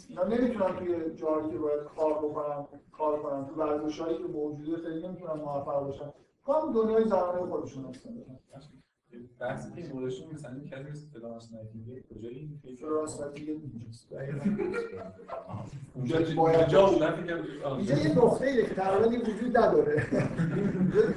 اینا 0.08 0.24
نمی‌تونن 0.24 0.76
توی 0.76 1.14
جایی 1.16 1.50
که 1.50 1.58
باید 1.58 1.80
کار 1.96 2.14
بکنن 2.14 2.66
کار 2.92 3.22
کنن 3.22 3.46
تو 3.46 3.54
ورزشایی 3.54 4.18
که 4.18 4.24
موجوده 4.24 4.82
خیلی 4.82 5.06
نمی‌تونن 5.06 5.32
موفق 5.32 5.84
باشن 5.84 6.12
کام 6.46 6.72
دنیای 6.72 7.04
زنانه 7.04 7.50
خودشون 7.50 7.84
هستن. 7.84 8.10
بحثی 9.40 9.70
که 9.72 9.80
این 9.80 9.90
گذاشتیم 9.90 10.30
مثلا 10.34 10.50
این 10.50 10.68
کسی 10.68 10.90
مثل 10.90 11.06
فلانس 11.20 11.52
نایتینگل 11.52 12.00
کجایی 12.14 12.60
فلانس 12.80 13.20
نایتینگل 13.20 13.52
اینجاست 13.52 14.12
اونجا 15.94 16.18
باید 16.36 16.68
جا 16.68 16.86
بود 16.86 17.02
نه 17.02 17.14
اینجا 17.76 17.94
یه 17.94 18.18
نقطه 18.18 18.46
ایه 18.46 18.66
که 18.66 18.74
تقریبا 18.74 19.10
این 19.10 19.20
وجود 19.20 19.56
نداره. 19.56 20.06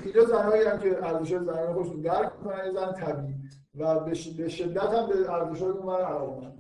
اینجا 0.04 0.26
زنهایی 0.26 0.64
هم 0.64 0.80
که 0.80 0.90
زنانه 1.24 1.74
خودشون 1.74 2.02
درک 2.02 2.32
می‌کنن 2.38 2.66
یه 2.66 2.72
زن 2.72 2.94
طبیعی. 2.94 3.36
و 3.76 4.00
به 4.38 4.50
شدت 4.50 4.84
هم 4.84 5.10
به 5.10 5.30
های 5.30 5.70
اون 5.70 5.96
علاقه 5.96 6.52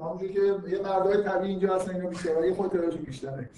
همونجور 0.00 0.28
که 0.28 0.68
یه 0.68 0.82
مردای 0.82 1.22
طبیعی 1.22 1.50
اینجا 1.50 1.74
هستن 1.74 1.94
اینا 1.94 2.08
بیشتر 2.08 2.44
یه 2.44 2.54
خود 2.54 2.72
بیشتره. 3.06 3.50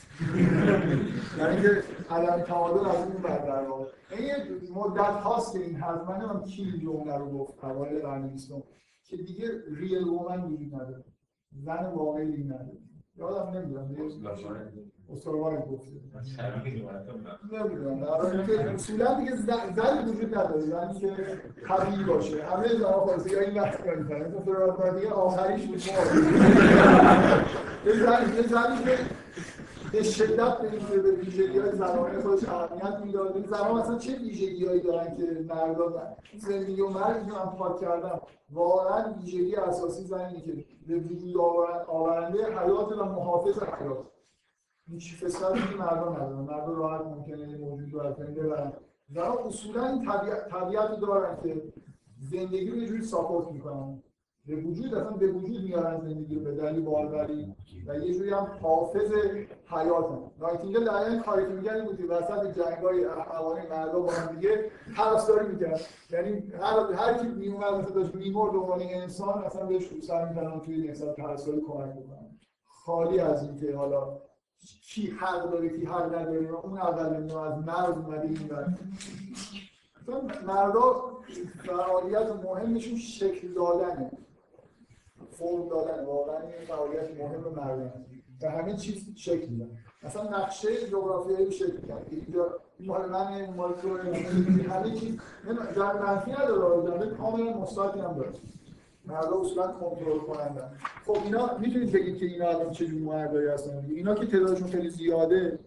یعنی 1.38 1.62
که 1.62 1.82
عدم 2.10 2.42
تعادل 2.42 2.88
از 2.88 2.96
اون 2.96 3.22
بر 3.22 3.38
در 3.38 3.62
واقع. 3.62 3.75
این 3.75 3.75
یه 4.22 4.34
مدت 4.74 5.00
هاست 5.00 5.52
که 5.52 5.58
این 5.58 5.76
حرف 5.76 6.08
من 6.08 6.16
نمیم 6.16 6.44
کی 6.44 6.62
این 6.62 6.80
جمله 6.80 7.16
رو 7.16 7.38
گفت 7.38 7.64
اوایل 7.64 8.02
قرن 8.02 8.28
بیستم 8.28 8.62
که 9.04 9.16
دیگه 9.16 9.48
ریل 9.68 10.08
وومن 10.08 10.44
وجود 10.44 10.74
نداره. 10.74 11.04
زن 11.52 11.86
واقعی 11.94 12.44
نداره. 12.44 12.78
یادم 13.16 13.58
نمی‌دونم. 13.58 13.96
استروار 15.12 15.56
گفته. 15.60 15.90
نمی‌دونم. 17.52 18.00
در 18.00 18.68
اصولا 18.74 19.20
دیگه 19.20 19.36
زن 19.36 20.08
وجود 20.08 20.34
نداره. 20.34 20.60
زنی 20.60 21.00
که 21.00 21.16
طبیعی 21.68 22.04
باشه. 22.04 22.44
همه 22.44 22.68
زنها 22.68 23.06
خالصه 23.06 23.30
یا 23.30 23.40
این 23.40 23.60
وقت 23.60 23.84
کاری 23.84 24.02
استروار 24.04 24.94
دیگه 24.94 25.10
آخریش 25.10 25.68
زن 27.94 28.34
یه 28.36 28.42
زنی 28.42 28.84
که 28.84 28.98
به 29.92 30.02
شدت 30.02 30.58
به 30.58 30.72
این 30.72 31.02
به 31.02 31.10
ویژگی 31.10 31.58
های 31.58 31.72
زنانه 31.72 32.20
خودش 32.20 32.48
اهمیت 32.48 33.00
می‌داد 33.04 33.36
این 33.36 33.46
زنان 33.46 33.80
مثلا 33.80 33.98
چه 33.98 34.18
ویژگی 34.18 34.66
هایی 34.66 34.80
دارن 34.80 35.16
که 35.16 35.44
مردا 35.48 36.16
زندگی 36.36 36.80
و 36.80 36.88
مرگ 36.88 37.16
اینو 37.16 37.34
هم 37.34 37.56
پاک 37.56 37.80
کردم 37.80 38.20
واقعا 38.50 39.12
ویژگی 39.12 39.56
اساسی 39.56 40.04
زنی 40.04 40.40
که 40.40 40.64
به 40.86 40.98
وجود 40.98 41.36
آورنده 41.88 42.58
حیات 42.58 42.92
و 42.92 43.04
محافظ 43.04 43.62
حیات. 43.62 44.06
هیچ 44.88 45.24
فسادی 45.24 45.60
که 45.60 45.76
مردم 45.76 46.12
ندارن. 46.12 46.40
مردم 46.40 46.76
راحت 46.76 47.00
ممکنه 47.00 47.56
موجود 47.56 47.94
رو 47.94 48.00
از 48.00 48.16
بین 48.16 48.34
ببرن. 48.34 48.72
زنان 49.08 49.38
اصولا 49.38 49.86
این 49.86 50.04
طبیعت 50.50 51.00
دارن 51.00 51.36
که 51.42 51.62
زندگی 52.30 52.70
رو 52.70 52.76
یه 52.76 52.88
جوری 52.88 53.02
ساپورت 53.02 53.48
می‌کنن. 53.52 54.02
به 54.46 54.56
وجود 54.56 54.94
اصلا 54.94 55.10
به 55.10 55.26
وجود 55.26 55.62
میارن 55.62 56.00
زندگی 56.00 56.34
رو 56.34 56.40
به 56.40 56.52
دلیل 56.52 56.84
باروری. 56.84 57.54
و 57.86 57.98
یه 57.98 58.14
جوری 58.14 58.30
هم 58.30 58.58
حافظ 58.62 59.12
حیات 59.66 60.04
هم 60.04 60.30
نایتینگل 60.40 60.84
دقیقا 60.84 61.22
کاری 61.22 61.42
که 61.42 61.48
میگن 61.48 61.84
بود 61.84 61.96
که 61.96 62.04
وسط 62.04 62.58
جنگای 62.58 63.04
اخوانی 63.04 63.68
مردا 63.68 64.00
با 64.00 64.12
هم 64.12 64.34
دیگه 64.34 64.70
پرستاری 64.96 65.48
می‌کرد 65.48 65.80
یعنی 66.10 66.52
هر 66.60 66.92
هر 66.92 67.18
کی 67.18 67.26
میومد 67.26 67.74
مثلا 67.74 67.90
داشت 67.90 68.14
میمرد 68.14 68.52
به 68.52 68.58
عنوان 68.58 68.80
انسان 68.82 69.44
اصلا 69.44 69.66
بهش 69.66 70.00
سر 70.02 70.28
می‌کردن 70.28 70.60
توی 70.60 70.90
مثلا 70.90 71.12
پرستاری 71.12 71.60
کمک 71.60 71.90
بکنن 71.90 72.38
خالی 72.64 73.20
از 73.20 73.42
اینکه 73.42 73.76
حالا 73.76 74.20
کی 74.82 75.06
حق 75.06 75.50
داره 75.50 75.68
کی 75.68 75.84
حق 75.84 76.14
نداره. 76.14 76.50
اون 76.50 76.78
اول 76.78 77.16
از 77.38 77.58
مرد 77.58 77.98
اومده 77.98 78.22
این 78.22 78.50
مردا 80.46 81.18
فعالیت 81.64 82.44
مهمشون 82.44 82.96
شکل 82.96 83.54
دادنه. 83.54 84.10
فرم 85.38 85.68
دادن. 85.68 86.04
واقعا 86.04 86.38
این 86.40 86.66
فعالیت 86.68 87.20
مهم 87.20 87.54
مردم 87.54 87.92
و 88.42 88.50
همه 88.50 88.76
چیز 88.76 89.16
شکل 89.16 89.46
میدن. 89.48 89.70
مثلا 90.02 90.38
نقشه 90.38 90.86
جغرافیایی 90.88 91.52
شکل 91.52 91.86
کرد 91.88 92.06
اینجا 92.10 92.60
مال 92.80 93.08
من 93.08 93.54
مال 93.56 93.72
تو 93.72 93.98
همه 94.72 94.90
چیز. 95.00 95.18
جنب 95.76 96.02
منفی 96.02 96.30
نداره. 96.30 96.90
جنب 96.90 97.16
کاملا 97.16 97.58
مثبتی 97.58 98.00
هم 98.00 98.12
داره. 98.12 98.30
مردا 99.04 99.40
اصولا 99.40 99.66
کنترل 99.66 100.18
کنندن. 100.18 100.72
خب 101.06 101.16
اینا 101.24 101.58
می‌تونید 101.58 101.92
بگید 101.92 102.18
که 102.18 102.26
اینا 102.26 102.48
الان 102.48 102.70
چه 102.70 102.86
جور 102.86 103.00
مردایی 103.00 103.48
هستن؟ 103.48 103.86
اینا 103.88 104.14
که 104.14 104.26
تعدادشون 104.26 104.68
خیلی 104.68 104.90
زیاده 104.90 105.58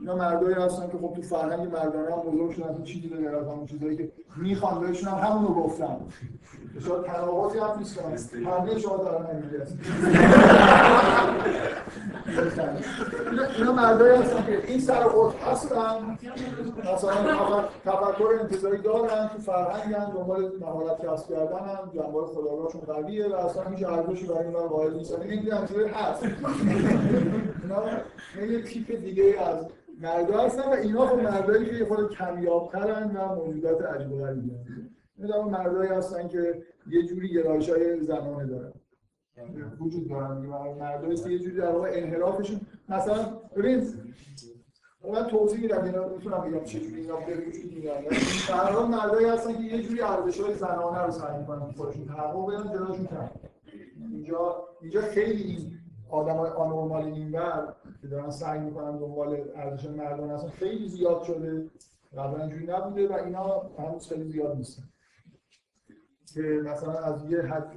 اینا 0.00 0.16
مردایی 0.16 0.54
هستن 0.54 0.86
که 0.86 0.98
خب 0.98 1.12
تو 1.16 1.22
فرهنگ 1.22 1.72
مردانه 1.72 2.12
هم 2.12 2.20
بزرگ 2.20 2.50
شدن 2.50 2.84
چیزی 2.84 3.08
به 3.08 3.16
غیر 3.16 3.36
از 3.36 3.46
همون 3.46 3.66
چیزایی 3.66 3.96
که 3.96 4.12
می‌خوان 4.36 4.80
بهشون 4.80 5.08
هم 5.08 5.18
همون 5.18 5.46
رو 5.46 5.54
گفتن. 5.54 5.96
شاید 6.80 7.02
تناقضی 7.02 7.58
هم 7.58 7.78
نیست 7.78 8.00
کنن 8.00 8.18
همه 8.44 8.78
شما 8.78 8.96
دارن 8.96 9.36
نمیگه 9.36 9.64
اینا 13.58 13.72
مردایی 13.72 14.22
هستن 14.22 14.46
که 14.46 14.62
این 14.68 14.80
سر 14.80 15.02
خود 15.02 15.34
هستن 15.34 16.18
مثلا 16.94 17.14
تفکر 17.84 18.28
انتظاری 18.40 18.78
دارن 18.78 19.28
تو 19.28 19.38
فرهنگ 19.38 19.94
هم 19.94 20.10
دنبال 20.10 20.52
مهارت 20.60 21.06
کسب 21.06 21.28
کردن 21.28 21.58
هم 21.58 21.90
جنبه 21.94 22.26
خداگاهشون 22.26 22.80
قویه 22.80 23.28
و 23.28 23.34
اصلا 23.34 23.62
هیچ 23.62 23.86
ارزشی 23.86 24.26
برای 24.26 24.46
اینا 24.46 24.60
قائل 24.60 24.94
نیستن 24.94 25.22
این 25.22 25.40
دیگه 25.40 25.54
هست. 25.94 26.22
اینا 27.62 27.82
یه 28.52 28.62
تیپ 28.62 29.04
دیگه 29.04 29.40
از 29.40 29.66
مردا 30.04 30.38
هستن 30.38 30.62
و 30.62 30.72
اینا 30.72 31.06
خب 31.06 31.20
مردایی 31.20 31.78
که 31.78 31.84
خود 31.84 32.10
کمیابترن 32.10 33.16
و 33.16 33.34
موجودات 33.34 33.82
عجیب 33.82 34.12
و 34.12 34.18
غریبی 34.18 34.50
هستن 34.50 34.90
مردایی 35.50 35.90
هستن 35.90 36.28
که 36.28 36.62
یه 36.86 37.02
جوری 37.02 37.28
گرایش 37.28 37.70
زنانه 38.00 38.46
دارن. 38.46 38.72
وجود 39.80 40.08
دارن. 40.08 40.36
مردایی 40.80 41.16
که 41.16 41.30
یه 41.30 41.38
جوری 41.38 41.56
در 41.56 41.70
واقع 41.70 41.90
انحرافشون. 41.92 42.60
مثلا 42.88 43.40
ببین 43.56 43.84
من 45.12 45.26
توضیح 45.26 45.60
میدم 45.60 45.84
اینا 45.84 46.08
می‌تونم 46.08 46.40
بگم 46.40 46.64
چه 46.64 46.80
جوری 46.80 47.00
اینا 47.00 47.16
به 47.16 47.36
وجود 47.46 47.72
میاد 47.74 48.88
مردایی 48.90 49.26
هستن 49.26 49.52
که 49.52 49.62
یه 49.62 49.82
جوری 49.82 50.00
ارزش‌های 50.00 50.54
زنانه 50.54 51.02
رو 51.02 51.10
سعی 51.10 51.38
می‌کنن 51.38 51.72
خودشون 51.72 52.06
تحقق 52.06 52.46
بدن 52.46 52.72
جلوشون 52.72 53.08
اینجا 54.12 54.68
اینجا 54.82 55.00
خیلی 55.00 55.74
آدم 56.14 56.36
های 56.36 56.50
آنورمال 56.50 57.04
اینور 57.04 57.74
که 58.00 58.06
دارن 58.08 58.30
سعی 58.30 58.60
می‌کنن 58.60 58.98
دنبال 58.98 59.44
ارزش 59.54 59.86
مردان 59.86 60.30
هستن 60.30 60.48
خیلی 60.48 60.88
زیاد 60.88 61.22
شده. 61.22 61.70
قبلا 62.16 62.42
اینجوری 62.42 62.66
نبوده 62.66 63.08
و 63.08 63.12
اینا 63.12 63.62
هنوز 63.78 64.08
خیلی 64.08 64.24
زیاد 64.24 64.56
نیستن. 64.56 64.82
که 66.34 66.42
مثلا 66.42 66.92
از 66.92 67.30
یه 67.30 67.42
حد 67.42 67.72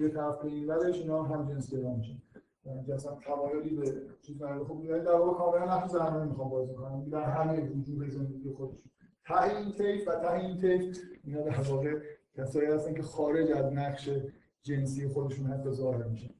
یه 0.00 0.08
طرف 0.08 0.42
به 0.42 0.48
این 0.48 0.66
ورش 0.66 0.98
اینا 0.98 1.22
هم 1.22 1.52
جنس 1.52 1.74
گرا 1.74 1.94
میشن. 1.94 2.22
یعنی 2.64 2.92
اصلا 2.92 3.12
تمایلی 3.14 3.76
به 3.76 3.92
چیز 4.22 4.42
نداره. 4.42 4.64
خب 4.64 4.84
یعنی 4.84 5.00
در 5.00 5.14
واقع 5.14 5.38
کاملا 5.38 5.76
نقش 5.76 5.90
زنانه 5.90 6.24
می‌خوام 6.24 6.48
بازی 6.48 6.74
کنم 6.74 7.10
در 7.10 7.22
همه 7.22 7.70
وجوه 7.70 8.08
زندگی 8.08 8.52
خودشون. 8.52 8.90
ته 9.24 9.56
این 9.56 9.72
تیف 9.72 10.08
و 10.08 10.10
ته 10.10 10.32
این 10.32 10.60
تیف 10.60 10.98
اینا 11.24 11.40
در 11.40 11.60
واقع 11.70 12.00
کسایی 12.36 12.68
هستن 12.68 12.94
که 12.94 13.02
خارج 13.02 13.50
از 13.50 13.72
نقش 13.72 14.10
جنسی 14.62 15.08
خودشون 15.08 15.46
حتی 15.46 15.70
ظاهر 15.70 16.02
میشن. 16.02 16.34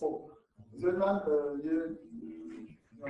خب. 0.00 0.30
من 1.00 1.20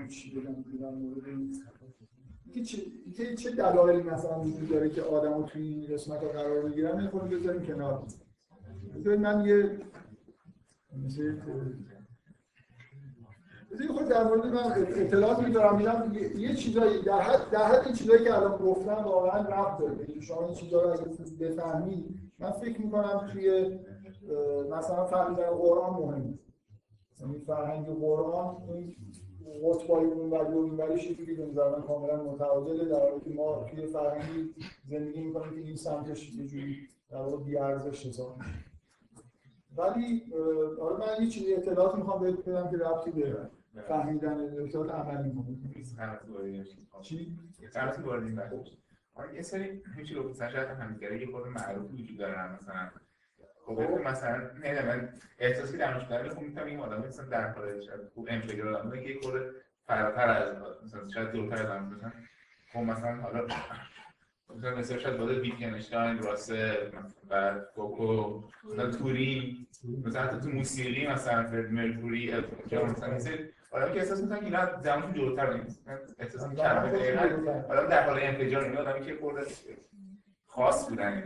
یه 0.02 0.08
چی 0.08 0.40
بگم 0.40 0.94
مورد 0.94 1.26
این 1.26 2.64
چه 2.64 3.36
چه 3.36 3.50
دلایلی 3.50 4.02
مثلا 4.02 4.40
وجود 4.40 4.68
داره 4.68 4.90
که 4.90 5.02
آدمو 5.02 5.42
توی 5.42 5.62
این 5.62 5.94
قسمت 5.94 6.22
ها 6.22 6.28
قرار 6.28 6.68
بگیرن 6.68 6.98
این 6.98 7.08
خود 7.08 7.30
بذاریم 7.30 7.62
کنار. 7.62 8.06
بذارید 8.94 9.20
من 9.20 9.44
یه 9.44 9.80
بذارید 13.70 13.92
خود 13.92 14.08
در 14.08 14.24
مورد 14.24 14.46
من 14.46 14.72
اطلاعات 14.88 15.38
میدارم 15.38 15.76
میدم 15.76 16.12
یه 16.36 16.54
چیزایی 16.54 17.02
در 17.02 17.20
حد 17.20 17.50
در 17.50 17.64
حد 17.64 17.86
این 17.86 17.94
چیزایی 17.94 18.24
که 18.24 18.34
الان 18.34 18.58
گفتم 18.58 18.94
واقعا 18.94 19.42
رفت 19.42 19.80
داره. 19.80 20.20
شما 20.20 20.44
این 20.44 20.54
چیزا 20.54 20.82
رو 20.82 20.88
اگه 20.90 21.36
بفهمید. 21.40 22.20
من 22.38 22.50
فکر 22.50 22.80
می‌کنم 22.80 23.28
توی 23.32 23.78
مثلا 24.70 25.04
فهمیدن 25.04 25.50
قرآن 25.50 25.90
مهمه. 26.00 26.38
این 27.20 27.40
فرهنگ 27.40 27.86
قرآن 27.86 28.56
قطبای 29.64 30.04
اون 30.04 30.30
ولی 30.30 30.54
و 30.54 30.58
این 30.58 30.76
ولیش 30.76 31.10
یه 31.10 31.14
جوری 31.14 31.34
به 31.34 31.46
نظر 31.46 31.76
من 31.76 31.82
کاملا 31.82 32.22
متعادله 32.22 32.84
در 32.84 33.00
حالی 33.00 33.20
که 33.24 33.30
ما 33.30 33.64
توی 33.70 33.86
فرهنگی 33.86 34.54
زندگی 34.88 35.20
می‌کنیم 35.20 35.54
که 35.54 35.60
این 35.60 35.76
سمتش 35.76 36.34
یه 36.34 36.46
جوری 36.46 36.88
در 37.10 37.16
واقع 37.16 37.44
بی‌ارزش 37.44 38.06
حساب 38.06 38.36
ولی 39.76 40.32
آره 40.80 40.96
من 40.96 41.24
یه 41.24 41.30
چیزی 41.30 41.54
اطلاعات 41.54 41.94
می‌خوام 41.94 42.20
بهت 42.20 42.44
بدم 42.44 42.70
که 42.70 42.76
ربطی 42.76 43.10
به 43.10 43.48
فهمیدن 43.88 44.64
اطلاعات 44.64 44.90
عملی 44.90 45.28
می‌کنه 45.28 45.56
چی؟ 47.02 47.38
قرارتی 47.74 48.02
وارد 48.02 48.22
این 48.22 48.34
بحث 48.36 48.52
بشه. 48.52 48.76
آره 49.14 49.34
یه 49.34 49.42
سری 49.42 49.82
هیچی 49.96 50.14
رو 50.14 50.34
شاید 50.34 50.68
همدیگه 50.68 51.20
یه 51.20 51.26
خورده 51.26 51.50
معروف 51.50 51.92
وجود 51.92 52.18
دارن 52.18 52.58
مثلا 52.62 52.90
خب 52.94 53.00
مثلا 53.74 54.50
نه 54.64 54.86
من 54.86 55.08
احساسی 55.38 55.76
در 55.76 55.96
مشکل 55.96 56.28
خوب 56.28 56.44
می‌تونم 56.44 56.66
این 56.66 56.80
آدم 56.80 57.06
مثلا 57.06 57.24
در 57.24 57.52
حال 57.52 57.80
خوب 58.14 58.28
انفجار 58.30 58.68
آدم 58.74 58.90
که 58.90 59.08
یه 59.08 59.20
خورده 59.22 59.50
فراتر 59.86 60.28
از 60.28 60.56
مثلا 60.84 61.08
شاید 61.14 61.32
دورتر 61.32 61.54
از 61.54 61.66
آدم 61.70 61.84
مثلا 61.84 62.12
خب 62.72 62.78
مثلا 62.78 63.16
حالا 63.16 63.46
مثلا 64.56 64.76
مثلا 64.76 64.98
شاید 64.98 65.18
بود 65.18 65.30
ویتگنشتاین 65.30 66.18
راسل 66.18 66.90
و 67.30 67.54
کوکو 67.74 68.42
مثلا 68.64 68.90
توری 68.90 69.66
مثلا 70.06 70.22
حتی 70.22 70.40
تو 70.40 70.48
موسیقی 70.48 71.06
مثلا 71.06 71.44
فرد 71.44 71.72
مرکوری 71.72 72.34
مثلا 72.72 73.18
سری 73.18 73.48
آدم 73.70 73.92
که 73.92 73.98
احساس 73.98 74.22
می‌کنن 74.22 74.44
اینا 74.44 74.80
زمانشون 74.82 75.14
جلوتر 75.14 75.52
نیست. 75.52 75.88
احساس 76.18 76.46
می‌کنن 76.46 77.64
آدم 77.68 77.86
در 77.86 78.06
حال 78.06 78.18
انفجار 78.22 78.64
این 78.64 78.76
آدمی 78.76 79.06
که 79.06 79.16
خورده 79.20 79.46
خاص 80.48 80.88
بودن. 80.88 81.22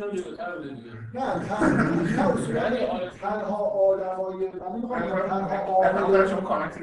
هم 0.00 0.10
جلوتر 0.10 0.56
بوده 0.56 0.68
دیگه. 0.68 0.90
نه 1.14 1.44
تن- 1.48 2.16
نه 2.16 2.32
اصولا 2.34 3.08
تنها 3.20 3.56
آدمای 3.64 4.48
کامنت 6.42 6.76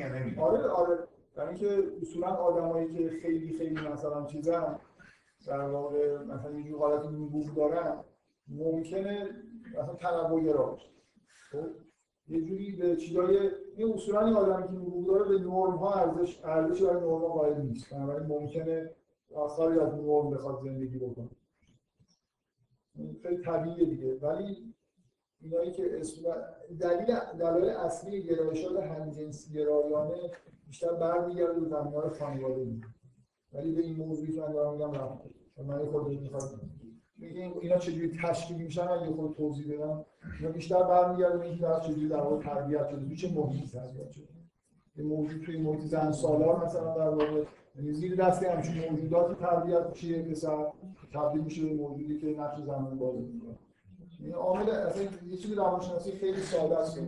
یا 0.00 0.08
نمیدین 0.08 0.38
آره 0.38 0.68
آره. 0.68 0.98
در 1.36 1.48
اینکه 1.48 1.82
اصولا 2.02 2.26
آدمایی 2.28 2.88
که 2.88 3.10
خیلی 3.22 3.58
خیلی 3.58 3.88
مثلا 3.88 4.24
چیزن 4.26 4.78
در 5.46 5.60
واقع 5.60 6.18
مثلا 6.24 6.50
یه 6.50 6.62
جور 6.68 6.78
حالت 6.78 7.06
نبوغ 7.06 7.54
دارن 7.54 7.96
ممکنه 8.48 9.28
مثلا 9.78 9.94
تنوع 9.94 10.42
گرا 10.42 10.66
باشه. 10.66 10.88
خب 11.50 11.58
یه 12.28 12.40
جوری 12.40 12.72
به 12.76 12.96
چیزای 12.96 13.50
این 13.76 13.94
اصولا 13.94 14.26
این 14.26 14.36
آدمی 14.36 14.66
که 14.66 14.72
نبوغ 14.72 15.06
داره 15.06 15.24
به 15.28 15.38
نرم 15.38 15.76
ها 15.76 15.94
ارزش 15.94 16.40
ارزش 16.44 16.82
برای 16.82 16.94
نرم 17.00 17.08
ها 17.08 17.28
قائل 17.28 17.60
نیست. 17.60 17.94
بنابراین 17.94 18.26
ممکنه 18.26 18.90
آثاری 19.34 19.78
از 19.80 19.94
نرم 19.94 20.30
بخواد 20.30 20.60
زندگی 20.64 20.98
بکنه. 20.98 21.28
این 22.96 23.16
خیلی 23.22 23.42
طبیعیه 23.42 23.84
دیگه. 23.86 24.14
ولی 24.14 24.74
اینایی 25.40 25.72
که 25.72 26.00
اصولا 26.00 26.34
دلیل 26.80 27.14
دلایل 27.38 27.68
اصلی 27.68 28.22
گرایشات 28.22 28.82
همجنس 28.82 29.52
گرایانه 29.52 30.30
بیشتر 30.66 30.92
برمیگرده 30.92 31.60
به 31.60 31.66
زمینه‌های 31.66 32.10
خانوادگی 32.10 32.80
ولی 33.52 33.72
به 33.72 33.82
این 33.82 33.96
موضوعی 33.96 34.32
که 34.32 34.40
من 34.40 34.52
دارم 34.52 34.72
میگم 34.72 34.92
رفت 34.92 35.18
من 35.66 35.86
خورده 35.86 36.20
می‌خواد 36.20 36.60
این- 37.18 37.54
اینا 37.60 37.78
چجوری 37.78 38.18
تشکیل 38.22 38.56
میشن؟ 38.56 38.88
اگه 38.88 39.06
خود 39.12 39.34
توضیح 39.36 39.74
بدم. 39.74 40.04
اینا 40.40 40.52
بیشتر 40.52 40.82
برمیگرده 40.82 41.38
به 41.38 41.44
اینکه 41.44 41.62
در 41.62 41.80
چجوری 41.80 42.08
در 42.08 42.20
واقع 42.20 42.42
تربیت 42.44 42.88
شده. 42.88 43.08
تو 43.08 43.14
چه 43.14 43.28
محیطی 43.34 43.68
تربیت 43.68 44.10
شده؟ 44.10 44.24
یه 44.96 45.04
موجود 45.04 45.42
توی 45.44 45.56
محیط 45.56 45.80
زن 45.80 46.12
سالار 46.12 46.64
مثلا 46.64 46.94
در 46.94 47.08
واقع 47.08 47.44
زیر 47.82 48.14
دست 48.14 48.42
همچین 48.42 48.90
موجوداتی 48.90 49.34
تربیت 49.34 49.86
میشه 49.86 50.22
پسر 50.22 50.72
تبدیل 51.12 51.40
میشه 51.40 51.66
به 51.66 51.74
موجودی 51.74 52.18
که 52.18 52.26
نقش 52.26 52.60
زنانه 52.60 52.94
بازی 52.94 53.22
می‌کنه. 53.22 53.58
این 54.20 54.34
عامل 54.34 54.70
اصلا 54.70 55.02
یه 55.02 55.36
چیزی 55.36 55.54
روانشناسی 55.54 56.12
خیلی 56.12 56.40
ساده 56.40 56.78
است. 56.78 56.98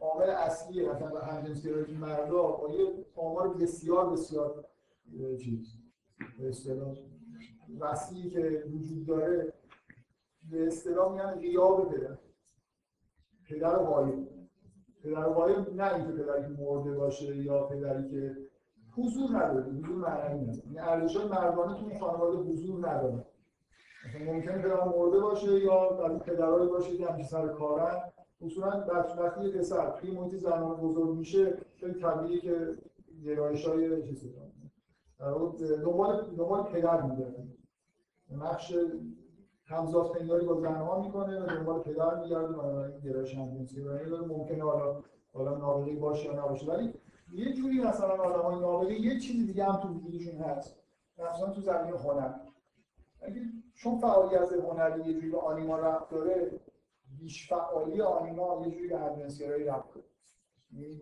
عامل 0.00 0.30
اصلی 0.30 0.88
مثلا 0.88 1.20
همجنسگرایی 1.20 1.94
مردا 1.94 2.42
با 2.42 2.68
یه 2.74 2.92
آمار 3.16 3.54
بسیار 3.54 4.10
بسیار 4.10 4.64
چیز 5.44 5.76
به 6.38 6.48
اصطلاح 6.48 6.96
وسیعی 7.80 8.30
که 8.30 8.64
وجود 8.72 9.06
داره 9.06 9.52
به 10.50 10.66
اصطلاح 10.66 11.12
میگن 11.12 11.40
غیاب 11.40 11.94
پدر. 11.94 12.18
پدر 13.48 13.78
غایب 13.78 14.28
پدر 15.02 15.28
غایب 15.28 15.74
نه 15.74 15.94
اینکه 15.94 16.12
پدری 16.12 16.42
که 16.42 16.62
مرده 16.62 16.92
باشه 16.94 17.36
یا 17.36 17.62
پدری 17.62 18.10
که 18.10 18.36
حضور 18.96 19.30
نداره 19.30 19.64
حضور 19.64 19.96
معنوی 19.96 20.40
نداره 20.40 20.62
این 20.68 20.80
ارزش‌های 20.80 21.28
مردانه 21.28 21.80
تو 21.80 21.86
این 21.86 22.00
خانواده 22.00 22.36
حضور 22.36 22.88
نداره 22.88 23.24
مثلا 24.06 24.32
ممکنه 24.32 24.58
پدر 24.62 24.84
مرده 24.84 25.20
باشه 25.20 25.60
یا 25.60 26.04
از 26.04 26.18
پدرایی 26.18 26.68
باشه 26.68 26.96
که 26.96 27.06
همیشه 27.06 27.28
سر 27.28 27.48
کارن. 27.48 28.00
اصولا 28.40 28.86
وقتی 29.18 29.44
یه 29.44 29.52
پسر 29.52 29.90
توی 29.90 30.10
محیط 30.10 30.34
زنانه 30.34 30.74
بزرگ 30.74 31.16
میشه 31.16 31.58
خیلی 31.76 32.00
طبیعیه 32.00 32.40
که 32.40 32.72
گرایش 33.24 33.66
های 33.66 34.02
چیزی 34.02 34.34
دنبال 35.84 36.34
دنبال 36.36 36.62
پدر 36.62 37.02
میگرده. 37.02 37.44
نقش 38.30 38.74
همزاد 39.64 40.12
پنداری 40.12 40.46
با 40.46 40.54
زنها 40.54 41.00
می‌کنه 41.00 41.42
و 41.42 41.46
دنبال 41.46 41.80
پدر 41.80 42.22
میگرده 42.22 42.46
و 42.46 42.62
بنابراین 42.62 42.98
گرایش 43.00 43.34
همجنسی 43.34 43.82
داره 43.84 44.08
داره. 44.08 44.26
ممکنه 44.26 44.64
حالا 44.64 45.02
حالا 45.32 45.58
نابغه 45.58 45.96
باشه 45.96 46.24
یا 46.24 46.44
نباشه. 46.44 46.66
ولی 46.66 46.94
یه 47.32 47.52
جوری 47.52 47.80
مثلا 47.80 48.08
آدمای 48.08 48.60
نابغه 48.60 49.00
یه 49.00 49.18
چیزی 49.18 49.46
دیگه 49.46 49.64
هم 49.64 49.80
تو 49.80 49.88
وجودشون 49.88 50.38
هست. 50.38 50.76
مثلا 51.18 51.50
تو 51.50 51.60
زمینه 51.60 51.98
هنر. 51.98 52.34
اگه 53.22 53.40
چون 53.74 53.98
فعالیت 53.98 54.52
هنری 54.52 55.04
یه 55.04 55.14
جوری 55.14 55.30
به 55.30 55.38
آنیما 55.38 55.76
ربط 55.76 56.08
داره 56.08 56.60
بیش 57.18 57.48
فعالی 57.48 58.00
آنیما 58.00 58.62
یه 58.66 58.70
جوری 58.70 58.88
به 58.88 58.98
همجنسگرایی 58.98 59.64
ربط 59.64 59.94
داره. 59.94 60.06
یعنی 60.72 61.00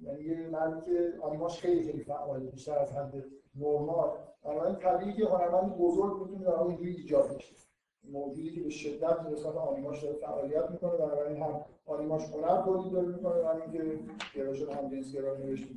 یعنی 0.00 0.20
یه 0.20 0.48
مردی 0.48 0.80
که 0.80 1.18
آنیماش 1.22 1.60
خیلی 1.60 1.82
خیلی 1.82 2.04
فعاله 2.04 2.50
بیشتر 2.50 2.78
از 2.78 2.92
حد 2.92 3.24
نرمال. 3.54 4.10
بنابراین 4.44 4.76
طبیعی 4.76 5.12
که 5.12 5.26
هنرمند 5.26 5.76
بزرگ 5.76 6.22
می‌تونه 6.22 6.44
در 6.44 6.62
اینجوری 6.62 6.90
ایجاد 6.90 7.36
بشه. 7.36 7.65
موجودی 8.12 8.50
که 8.50 8.60
به 8.60 8.70
شدت 8.70 9.20
به 9.20 9.30
قسمت 9.30 9.54
آنیماش 9.56 10.02
داره 10.02 10.16
فعالیت 10.16 10.70
می‌کنه 10.70 10.90
بنابراین 10.90 11.42
هم 11.42 11.60
آنیماش 11.86 12.22
هنر 12.22 12.62
تولید 12.62 12.92
داره 12.92 13.06
می‌کنه 13.06 13.42
و 13.42 13.46
اینکه 13.46 13.98
گرایش 14.34 14.62
همجنسگرایی 14.62 15.44
نوشته 15.44 15.68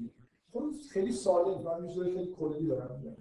خب 0.54 0.64
خیلی 0.92 1.12
ساده. 1.12 1.64
من 1.64 1.82
میشه 1.82 2.04
خیلی 2.04 2.36
کلی 2.40 2.68
دارم 2.68 3.00
میگم. 3.04 3.16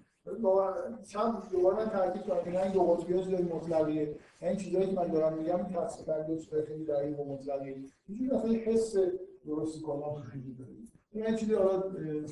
چند 1.07 1.49
دوباره 1.51 1.77
من 1.77 1.89
تاکید 1.89 2.21
کنم 2.21 2.43
که 2.43 2.49
نه 2.49 2.71
دو 2.71 2.83
قطبی 2.83 3.23
چیزای 3.23 3.43
مطلقیه 3.43 4.15
این 4.41 4.57
چیزایی 4.57 4.87
که 4.87 4.95
من 4.95 5.07
دارم 5.07 5.37
میگم 5.37 5.57
تصفیه 5.57 6.05
کرده 6.05 6.37
چیزای 6.37 6.65
خیلی 6.65 6.85
دقیق 6.85 7.19
و 7.19 7.33
مطلقیه. 7.33 7.75
اینجوری 8.07 8.31
مثلا 8.31 8.51
یه 8.51 8.59
حس 8.59 8.95
درستی 9.45 9.81
کنم 9.81 10.13
وجود 10.13 10.57
داره. 10.57 10.71
این 11.11 11.25
یه 11.25 11.35
چیزی 11.35 11.53
حالا 11.53 11.83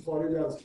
خارج 0.05 0.35
از 0.35 0.59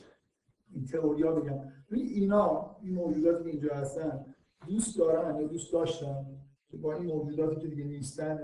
این 0.75 0.85
تئوریا 0.85 1.31
بگم 1.31 1.59
ببین 1.91 2.07
اینا 2.07 2.75
این 2.83 2.93
موجوداتی 2.93 3.43
که 3.43 3.49
اینجا 3.49 3.75
هستن 3.75 4.32
دوست 4.67 4.97
دارن 4.97 5.41
یا 5.41 5.47
دوست 5.47 5.73
داشتن؟ 5.73 6.25
که 6.71 6.77
با 6.77 6.93
این 6.93 7.05
موجوداتی 7.05 7.61
که 7.61 7.67
دیگه 7.67 7.83
نیستن. 7.83 8.39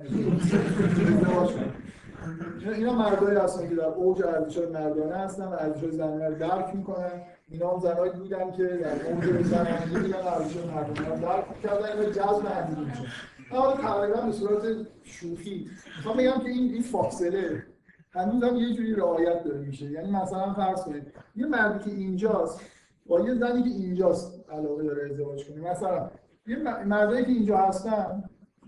اینا- 2.75 2.93
مردایی 2.93 3.37
هستن 3.37 3.69
که 3.69 3.75
در 3.75 3.85
اوج 3.85 4.23
ارزش‌های 4.23 4.67
مردانه 4.67 5.15
هستن 5.15 5.43
و 5.45 5.51
ارزش‌های 5.59 5.91
زنانه 5.91 6.27
رو 6.29 6.35
درک 6.35 6.75
می‌کنن. 6.75 7.21
اینا 7.49 7.71
هم 7.71 7.79
زنایی 7.79 8.11
بودن 8.11 8.51
که 8.51 8.63
در 8.63 9.11
اوج 9.11 9.45
زنانگی 9.45 9.99
بودن 9.99 10.27
ارزش‌های 10.27 10.67
مردانه 10.67 11.09
رو 11.09 11.21
درک 11.21 11.45
می‌کردن 11.55 11.99
و 11.99 12.03
جذب 12.03 12.45
همدیگه 12.45 12.81
میشن 12.89 13.05
حالا 13.51 13.77
تقریبا 13.77 14.21
به 14.21 14.31
صورت 14.31 14.63
شوخی. 15.03 15.67
می‌خوام 15.97 16.17
بگم 16.17 16.39
که 16.39 16.49
این 16.49 16.73
این 16.73 16.81
فاصله 16.81 17.63
هنوز 18.11 18.43
هم 18.43 18.55
یه 18.55 18.73
جوری 18.73 18.95
رعایت 18.95 19.43
داره 19.43 19.57
میشه. 19.59 19.91
یعنی 19.91 20.11
مثلا 20.11 20.53
فرض 20.53 20.83
کنید 20.83 21.03
یه 21.35 21.45
مردی 21.45 21.89
که 21.89 21.95
اینجاست 21.97 22.61
با 23.05 23.19
یه 23.19 23.35
زنی 23.35 23.63
که 23.63 23.69
اینجاست 23.69 24.38
علاقه 24.51 24.84
داره 24.84 25.09
ازدواج 25.11 25.49
کنه. 25.49 25.71
مثلا 25.71 26.09
یه 26.47 26.84
مردایی 26.84 27.26
که 27.26 27.31
اینجا 27.31 27.57
هستن 27.57 28.23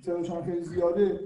تعدادشون 0.06 0.44
خیلی 0.44 0.62
زیاده 0.62 1.20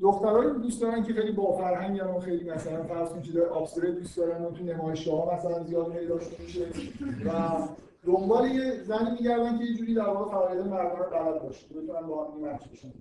دخترایی 0.00 0.50
رو 0.50 0.58
دوست 0.58 0.82
دارن 0.82 1.02
که 1.02 1.12
خیلی 1.12 1.32
با 1.32 1.52
فرهنگ 1.52 2.16
و 2.16 2.20
خیلی 2.20 2.50
مثلا 2.50 2.82
فرض 2.82 3.08
کنید 3.08 3.22
چیزای 3.22 3.44
ابسترکت 3.44 3.98
دوست 3.98 4.16
دارن 4.16 4.44
و 4.44 4.50
تو 4.50 4.64
نمایشگاه 4.64 5.24
ها 5.24 5.34
مثلا 5.34 5.64
زیاد 5.64 5.92
پیداشون 5.92 6.32
میشه 6.38 6.66
و 7.26 7.30
دنبال 8.06 8.48
یه 8.48 8.82
زنی 8.82 9.10
میگردن 9.10 9.58
که 9.58 9.64
یه 9.64 9.74
جوری 9.74 9.94
در 9.94 10.08
واقع 10.08 10.30
فرآیند 10.30 10.66
مردانه 10.66 11.06
بلد 11.10 11.42
باشه. 11.42 11.66
بتونن 11.68 12.06
با 12.06 12.24
هم 12.24 12.40
مچ 12.40 12.68
بشن 12.68 12.92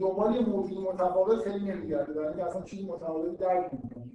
دنبال 0.00 0.34
یه 0.34 0.48
موجود 0.48 0.78
متفاوت 0.78 1.38
خیلی 1.38 1.70
نمیگرده 1.70 2.12
برای 2.12 2.28
اینکه 2.28 2.44
اصلا 2.44 2.62
چیزی 2.62 2.86
متفاوت 2.86 3.38
درک 3.38 3.74
نمی‌کنه. 3.74 4.10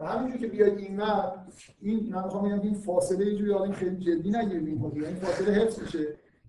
و 0.00 0.06
همینجور 0.06 0.40
که 0.40 0.46
بیاید 0.46 0.78
این 0.78 1.00
ور 1.00 1.32
این 1.80 2.12
من 2.12 2.24
می‌خوام 2.24 2.44
بگم 2.44 2.60
این 2.60 2.74
فاصله 2.74 3.26
یه 3.26 3.36
جوری 3.36 3.52
حالا 3.52 3.64
این 3.64 3.74
خیلی 3.74 3.96
جدی 3.96 4.30
نگیرید 4.30 4.68
این 4.68 5.04
این 5.06 5.14
فاصله 5.14 5.52
حفظ 5.52 5.82
میشه. 5.82 6.06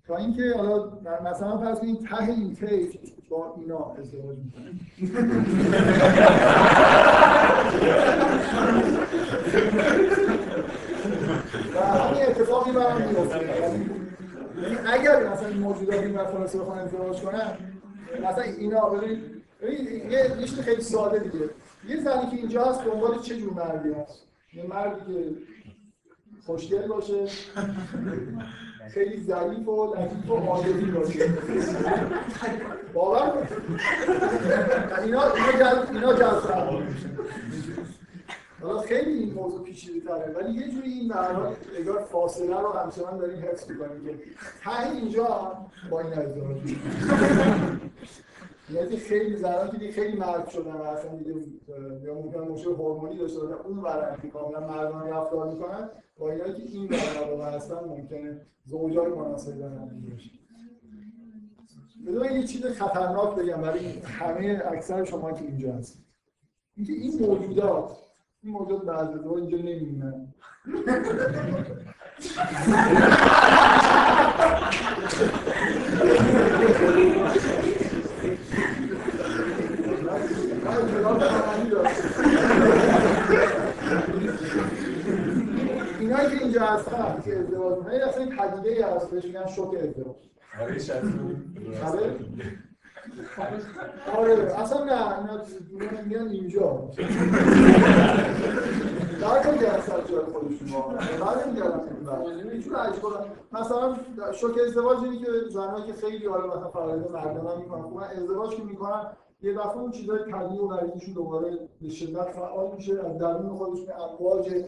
تا 0.07 0.18
اینکه 0.18 0.53
حالا 0.57 0.91
مثلا 1.26 1.57
فرض 1.57 1.80
کنید 1.80 2.07
ته 2.07 2.23
این 2.23 2.56
تیپ 2.56 2.95
با 3.30 3.56
اینا 3.57 3.95
ازدواج 3.99 4.38
می‌کنه 4.38 4.72
و 11.76 11.78
اتفاقی 12.30 12.72
برام 12.72 13.02
میفته 13.02 13.40
یعنی 14.61 14.78
اگر 14.94 15.30
مثلا 15.34 15.48
این 15.48 15.57
موجودات 15.57 15.99
این 15.99 16.18
خلاصه 16.18 16.60
بخوان 16.60 16.78
ازدواج 16.80 17.22
کنن 17.22 17.57
مثلا 18.30 18.44
اینا 18.44 18.90
ببین 18.90 20.11
یه 20.11 20.45
چیز 20.45 20.60
خیلی 20.60 20.82
ساده 20.82 21.19
دیگه. 21.19 21.49
یه 21.89 21.99
زنی 22.03 22.29
که 22.31 22.35
اینجا 22.37 22.63
هست 22.65 22.85
دنبال 22.85 23.19
چه 23.19 23.37
جور 23.37 23.53
مردی 23.53 23.93
هست؟ 23.93 24.23
یه 24.53 24.67
مردی 24.67 25.13
که 25.13 25.35
خوشگل 26.45 26.87
باشه. 26.87 27.25
خیلی 28.89 29.23
ظریف 29.23 29.67
و 29.67 29.95
لطیف 29.95 30.29
و 30.29 30.35
عادلی 30.35 30.91
باشه. 30.91 31.33
باور 32.93 33.47
اینا 35.05 35.33
اینا 35.33 35.51
جذب 35.59 35.91
اینا 35.91 36.13
جذب 36.13 36.51
حالا 38.61 38.81
خیلی 38.81 39.11
این 39.11 39.33
موضوع 39.33 39.63
پیچیده 39.63 39.99
تره 40.07 40.35
ولی 40.35 40.53
یه 40.53 40.71
جوری 40.71 40.91
این 40.91 41.11
حال 41.11 41.55
انگار 41.77 42.03
فاصله 42.11 42.59
رو 42.59 42.71
همچنان 42.71 43.17
داریم 43.17 43.43
حفظ 43.43 43.71
می‌کنیم 43.71 44.05
که 44.05 44.17
ته 44.63 44.91
اینجا 44.91 45.57
با 45.89 45.99
این 45.99 46.13
ازدواج. 46.13 46.57
یعنی 48.73 48.98
خیلی 48.98 49.38
زنان 49.38 49.80
که 49.80 49.91
خیلی 49.91 50.18
مرد 50.18 50.49
شدن 50.49 50.72
و 50.72 50.81
اصلا 50.81 51.15
دیگه 51.15 51.34
یا 52.03 52.14
ممکن 52.14 52.39
مشکل 52.39 52.69
هورمونی 52.69 53.18
داشته 53.18 53.39
باشن. 53.39 53.53
اون 53.53 53.84
که 54.22 54.27
کاملا 54.27 54.60
مردانه 54.60 55.14
رفتار 55.14 55.53
می‌کنن. 55.53 55.89
با 56.18 56.31
اینایی 56.31 56.53
که 56.53 56.64
این 56.64 56.88
برن 56.88 57.53
هستن 57.53 57.76
ممکنه 57.76 58.41
زوجای 58.65 59.07
مناسبی 59.07 59.61
باشن. 60.11 60.31
بذار 62.07 62.31
یه 62.31 62.43
چیز 62.43 62.65
خطرناک 62.65 63.35
بگم 63.35 63.61
برای 63.61 63.99
همه 63.99 64.61
اکثر 64.72 65.03
شما 65.03 65.31
که 65.31 65.45
اینجا 65.45 65.73
هست 65.73 66.03
اینکه 66.76 66.93
این 66.93 67.19
موجودات 67.22 67.98
این 68.43 68.53
موجود 68.53 68.89
از 68.89 69.10
اینجا 69.38 69.57
نمیمونن 69.57 70.34
اینایی 85.99 86.39
هستن 86.87 87.21
که 87.25 87.37
ازدواج 87.39 87.77
می‌کنن 87.77 87.91
این 87.93 88.01
اصلا 88.03 88.25
پدیده 88.25 88.85
هست 88.85 89.09
بهش 89.11 89.25
میگن 89.25 89.47
شوک 89.47 89.73
ازدواج. 89.75 90.15
آره 94.17 94.33
آره 94.33 94.59
اصلا 94.59 94.83
نه 94.85 95.17
اینا 95.19 96.01
میان- 96.05 96.27
اینجا. 96.27 96.89
در 99.21 99.39
کجا 99.51 99.69
هستن 99.71 99.93
جای 100.09 100.19
خودشون؟ 100.25 100.95
بعد 101.21 101.47
یه 102.55 102.61
جور 102.61 102.75
عجیبه 102.75 103.07
مثلا 103.51 103.95
شوک 104.33 104.57
ازدواج 104.67 104.97
اینه 105.03 105.17
که 105.19 105.31
زنایی 105.49 105.85
که 105.85 105.93
خیلی 105.93 106.25
حالا 106.27 106.47
مثلا 106.47 106.69
فرآیند 106.69 107.11
مردانه 107.11 107.55
می‌کنن 107.57 107.81
من 107.81 108.03
ازدواج 108.03 108.49
که 108.55 108.63
می‌کنن 108.63 109.05
یه 109.43 109.53
دفعه 109.53 109.77
اون 109.77 109.91
چیزای 109.91 110.19
طبیعی 110.31 110.59
و 110.59 110.67
غریزیشون 110.67 111.13
دوباره 111.13 111.57
به 111.81 111.89
شدت 111.89 112.31
فعال 112.31 112.75
میشه 112.75 112.93
از 113.05 113.17
درون 113.17 113.49
خودشون 113.49 113.85
امواج 113.91 114.63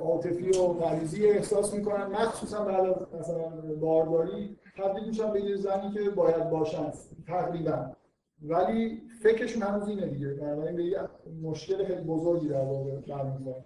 عاطفی 0.00 0.50
و 0.50 0.66
غریزی 0.66 1.26
احساس 1.26 1.74
می‌کنن 1.74 2.06
مخصوصا 2.06 2.64
بعد 2.64 2.86
از 2.86 2.96
مثلا 3.20 3.74
بارداری 3.80 4.56
تبدیل 4.76 5.08
میشن 5.08 5.32
به 5.32 5.40
یه 5.40 5.56
زنی 5.56 5.90
که 5.90 6.10
باید 6.10 6.50
باشن 6.50 6.92
تقریبا. 7.26 7.86
ولی 8.42 9.02
فکرشون 9.22 9.62
هنوز 9.62 9.88
اینه 9.88 10.06
دیگه. 10.06 10.28
بنابراین 10.28 10.76
به 10.76 11.08
مشکل 11.42 11.84
خیلی 11.84 12.00
بزرگی 12.00 12.48
در 12.48 12.64
واقع 12.64 12.90
برمیخوره 12.90 13.64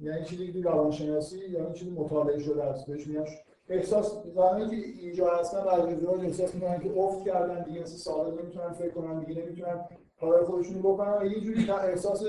یعنی 0.00 0.24
چیزی 0.24 0.52
که 0.52 0.60
روانشناسی 0.60 1.38
یا 1.38 1.72
چیزی 1.72 1.90
مطالعه 1.90 2.38
شده 2.38 2.64
است. 2.64 2.86
بهش 2.86 3.06
میگن 3.06 3.24
احساس. 3.68 4.22
زمانی 4.34 4.70
که 4.70 4.76
اینجا 4.76 5.36
هستن 5.36 5.64
بعد 5.64 6.06
احساس 6.24 6.54
می‌کنن 6.54 6.80
که 6.80 7.00
افت 7.00 7.24
کردن 7.24 7.62
دیگه 7.62 7.80
مثل 7.80 8.12
نمی‌تونن 8.40 8.72
فکر 8.72 8.90
کنن 8.90 9.24
دیگه 9.24 9.42
نمی‌تونن 9.42 9.84
کارهای 10.20 10.44
خودشون 10.44 10.78
بکنن. 10.78 11.18
و 11.22 11.26
یه 11.26 11.40
جوری 11.40 11.70
احساس 11.70 12.24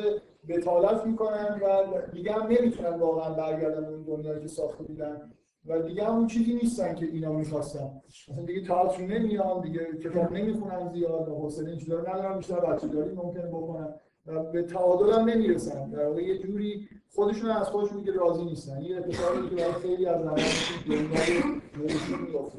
بتالت 0.48 1.06
می‌کنن 1.06 1.62
و 1.64 2.02
دیگه 2.14 2.32
هم 2.32 2.48
نمی‌تونن 2.48 3.00
واقعا 3.00 3.34
برگردن 3.34 3.86
اون 3.86 4.04
دنیایی 4.04 4.42
که 4.42 4.48
ساخته 4.48 4.84
بودن. 4.84 5.32
و 5.66 5.82
دیگه 5.82 6.12
اون 6.12 6.28
چیزی 6.28 6.54
نیستن 6.54 6.96
که 6.96 7.06
اینا 7.06 7.32
می‌خواستن. 7.32 8.02
مثلا 8.30 8.46
دیگه 8.46 8.62
تئاتر 8.62 9.02
نمیان 9.02 9.62
دیگه 9.62 9.88
کتاب 10.04 10.32
نمی‌خونن 10.32 10.94
زیاد 10.94 11.30
و 11.30 11.36
حوصله 11.36 11.70
این 11.70 11.80
چیزا 11.80 12.02
ندارن 12.02 12.38
بیشتر 12.38 12.60
بچه 12.60 12.88
داری 12.88 13.16
ممکنه 13.16 13.48
بکنن. 13.48 13.94
و 14.26 14.44
به 14.44 14.64
تعادل 14.64 15.14
هم 15.14 15.30
نمی‌رسن. 15.30 15.90
در 15.90 16.08
واقع 16.08 16.22
یه 16.22 16.38
جوری 16.38 16.90
خودشون 17.10 17.50
از 17.50 17.68
خودشون 17.68 17.98
دیگه 17.98 18.12
راضی 18.12 18.46
نیستن. 18.46 18.78
این 18.78 18.98
اتفاقی 18.98 19.50
که 19.50 19.56
برای 19.56 19.74
خیلی 19.74 20.06
از 20.06 20.22
زنان 20.22 20.40
دنیای 20.86 21.44
نوشون 21.78 22.20
میفته 22.20 22.58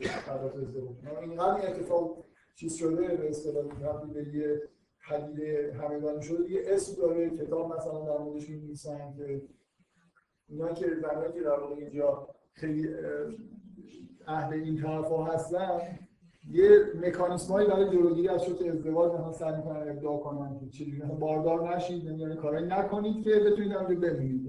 اینقدر 1.22 1.54
این 1.54 1.68
اتفاق 1.68 2.24
چیز 2.54 2.74
شده 2.74 3.16
به 3.16 3.28
اصطلاح 3.28 3.64
به 4.14 4.28
یه 4.34 4.62
پدیده 5.08 5.76
همگانی 5.80 6.22
شده 6.22 6.50
یه 6.50 6.62
اسم 6.66 7.02
داره 7.02 7.30
کتاب 7.30 7.76
مثلا 7.76 8.04
در 8.04 8.18
موردش 8.18 8.50
می‌نویسن 8.50 9.14
که 9.16 9.42
اینا 10.48 10.72
که 10.72 10.86
زنایی 10.94 11.32
که 11.32 11.40
در 11.40 11.60
واقع 11.60 11.74
اینجا 11.74 12.28
خیلی 12.52 12.88
اه، 12.88 12.94
اهل 14.26 14.52
این 14.52 14.82
طرف 14.82 15.12
هستن 15.12 15.80
یه 16.50 16.70
مکانیسم 17.02 17.52
هایی 17.52 17.68
برای 17.68 17.90
جلوگیری 17.90 18.28
از 18.28 18.44
شوک 18.44 18.66
ازدواج 18.66 19.12
مثلا 19.12 19.32
سعی 19.32 19.56
می‌کنن 19.56 19.88
ابداع 19.88 20.18
کنن 20.18 20.58
که 20.60 20.66
چجوری 20.66 21.02
باردار 21.20 21.76
نشید 21.76 22.08
نمی‌دونم 22.08 22.36
کارایی 22.36 22.66
نکنید 22.66 23.24
که 23.24 23.30
بتونید 23.30 23.72
همونجا 23.72 24.00
بمونید. 24.00 24.46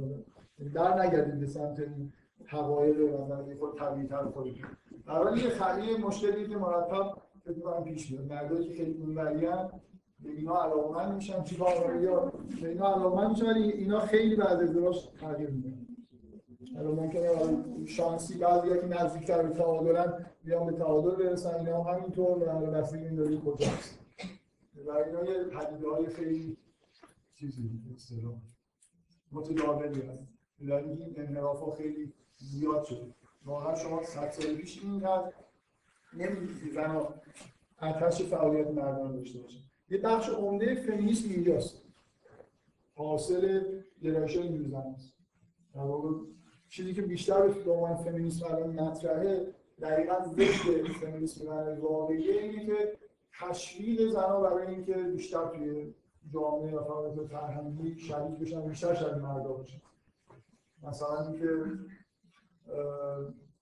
یعنی 0.60 0.72
در 0.74 1.04
نگردید 1.04 1.40
به 1.40 1.46
سمت 1.46 1.80
این 1.80 2.14
حقایق 2.46 3.00
مثلا 3.00 3.48
یه 3.48 3.56
خود 3.56 3.78
طبیعی 3.78 4.08
تر 4.08 4.24
خودتون. 4.24 4.70
در 5.08 5.14
حالی 5.14 5.42
یه 5.42 5.50
خیلی 5.50 6.04
مشکلی 6.04 6.48
که 6.48 6.58
مرتب 6.58 7.18
فکر 7.46 7.84
پیش 7.84 8.12
میاد. 8.12 8.26
مردایی 8.26 8.68
که 8.68 8.74
خیلی 8.74 8.98
اونورین 9.02 9.50
به 10.24 10.30
اینا 10.30 10.64
علاقمند 10.64 11.16
میشن 11.16 11.44
چیکار 11.44 12.02
یا 12.02 12.32
به 12.62 12.70
اینا 12.70 12.96
علاقمند 12.96 13.30
میشن 13.30 13.46
ولی 13.46 13.72
اینا 13.72 14.00
خیلی 14.00 14.36
بعد 14.36 14.48
از 14.48 14.62
ازدواج 14.62 15.10
تغییر 15.22 15.50
می‌کنن. 15.50 15.88
حالا 16.76 16.92
ممکنه 16.92 17.30
شانسی 17.86 18.38
بعضی 18.38 18.70
که 18.70 18.88
نزدیکتر 18.88 19.44
به 19.44 19.50
تعادلن 19.50 20.26
بیان 20.44 20.66
به 20.66 20.72
تعادل 20.72 21.16
برسن 21.16 21.56
اینا 21.56 21.84
هم 21.84 21.96
همینطور 21.96 22.44
و 22.44 22.52
حالا 22.52 22.72
بستگی 22.72 23.04
این 23.04 23.16
داری 23.16 23.42
کجاست. 23.46 24.00
و 24.88 24.92
اینا 24.92 25.26
یه 25.26 25.44
پدیده 25.44 25.90
های 25.90 26.08
خیلی 26.08 26.58
چیزی 27.34 27.70
اصطلاح 27.96 28.34
متداولی 29.32 30.02
هست. 30.02 30.28
یعنی 30.60 30.92
این 30.92 31.14
انحراف 31.18 31.60
ها 31.60 31.72
خیلی 31.72 32.14
زیاد 32.38 32.84
شده. 32.84 33.14
واقعا 33.46 33.76
شما 33.76 34.04
صد 34.04 34.32
سال 34.32 34.56
پیش 34.56 34.84
اینقدر 34.84 35.34
نمی‌دید 36.14 36.60
که 36.64 36.74
زنها 36.74 37.14
آتش 37.82 38.22
فعالیت 38.22 38.68
مردان 38.68 39.16
داشته 39.16 39.40
باشن. 39.40 39.67
یه 39.90 39.98
بخش 39.98 40.30
عمده 40.30 40.76
فمینیسم 40.76 41.30
اینجاست. 41.30 41.82
حاصل 42.96 43.64
گرایش 44.02 44.38
های 44.38 44.48
اینجور 44.48 44.68
زن 44.68 44.78
است 44.96 45.14
در 45.76 45.82
واقع 45.82 46.10
چیزی 46.70 46.94
که 46.94 47.02
بیشتر 47.02 47.48
به 47.48 47.72
عنوان 47.72 47.96
فمینیسم 47.96 48.46
الان 48.46 48.80
مطرحه 48.80 49.54
دقیقا 49.82 50.26
ضد 50.26 50.88
فمینیسم 51.02 51.46
زن 51.46 51.78
واقعیه 51.78 52.42
اینه 52.42 52.66
که 52.66 52.98
تشویق 53.40 54.12
زنها 54.12 54.42
برای 54.42 54.68
اینکه 54.68 54.94
بیشتر 54.94 55.46
توی 55.46 55.94
جامعه 56.34 56.76
و 56.76 56.84
فعالیت 56.84 57.28
فرهنگی 57.28 58.00
شریک 58.00 58.40
بشن 58.40 58.62
بیشتر 58.62 58.94
شبیه 58.94 59.16
مردا 59.16 59.54
بشن 59.54 59.82
مثلا 60.84 61.28
اینکه 61.28 61.48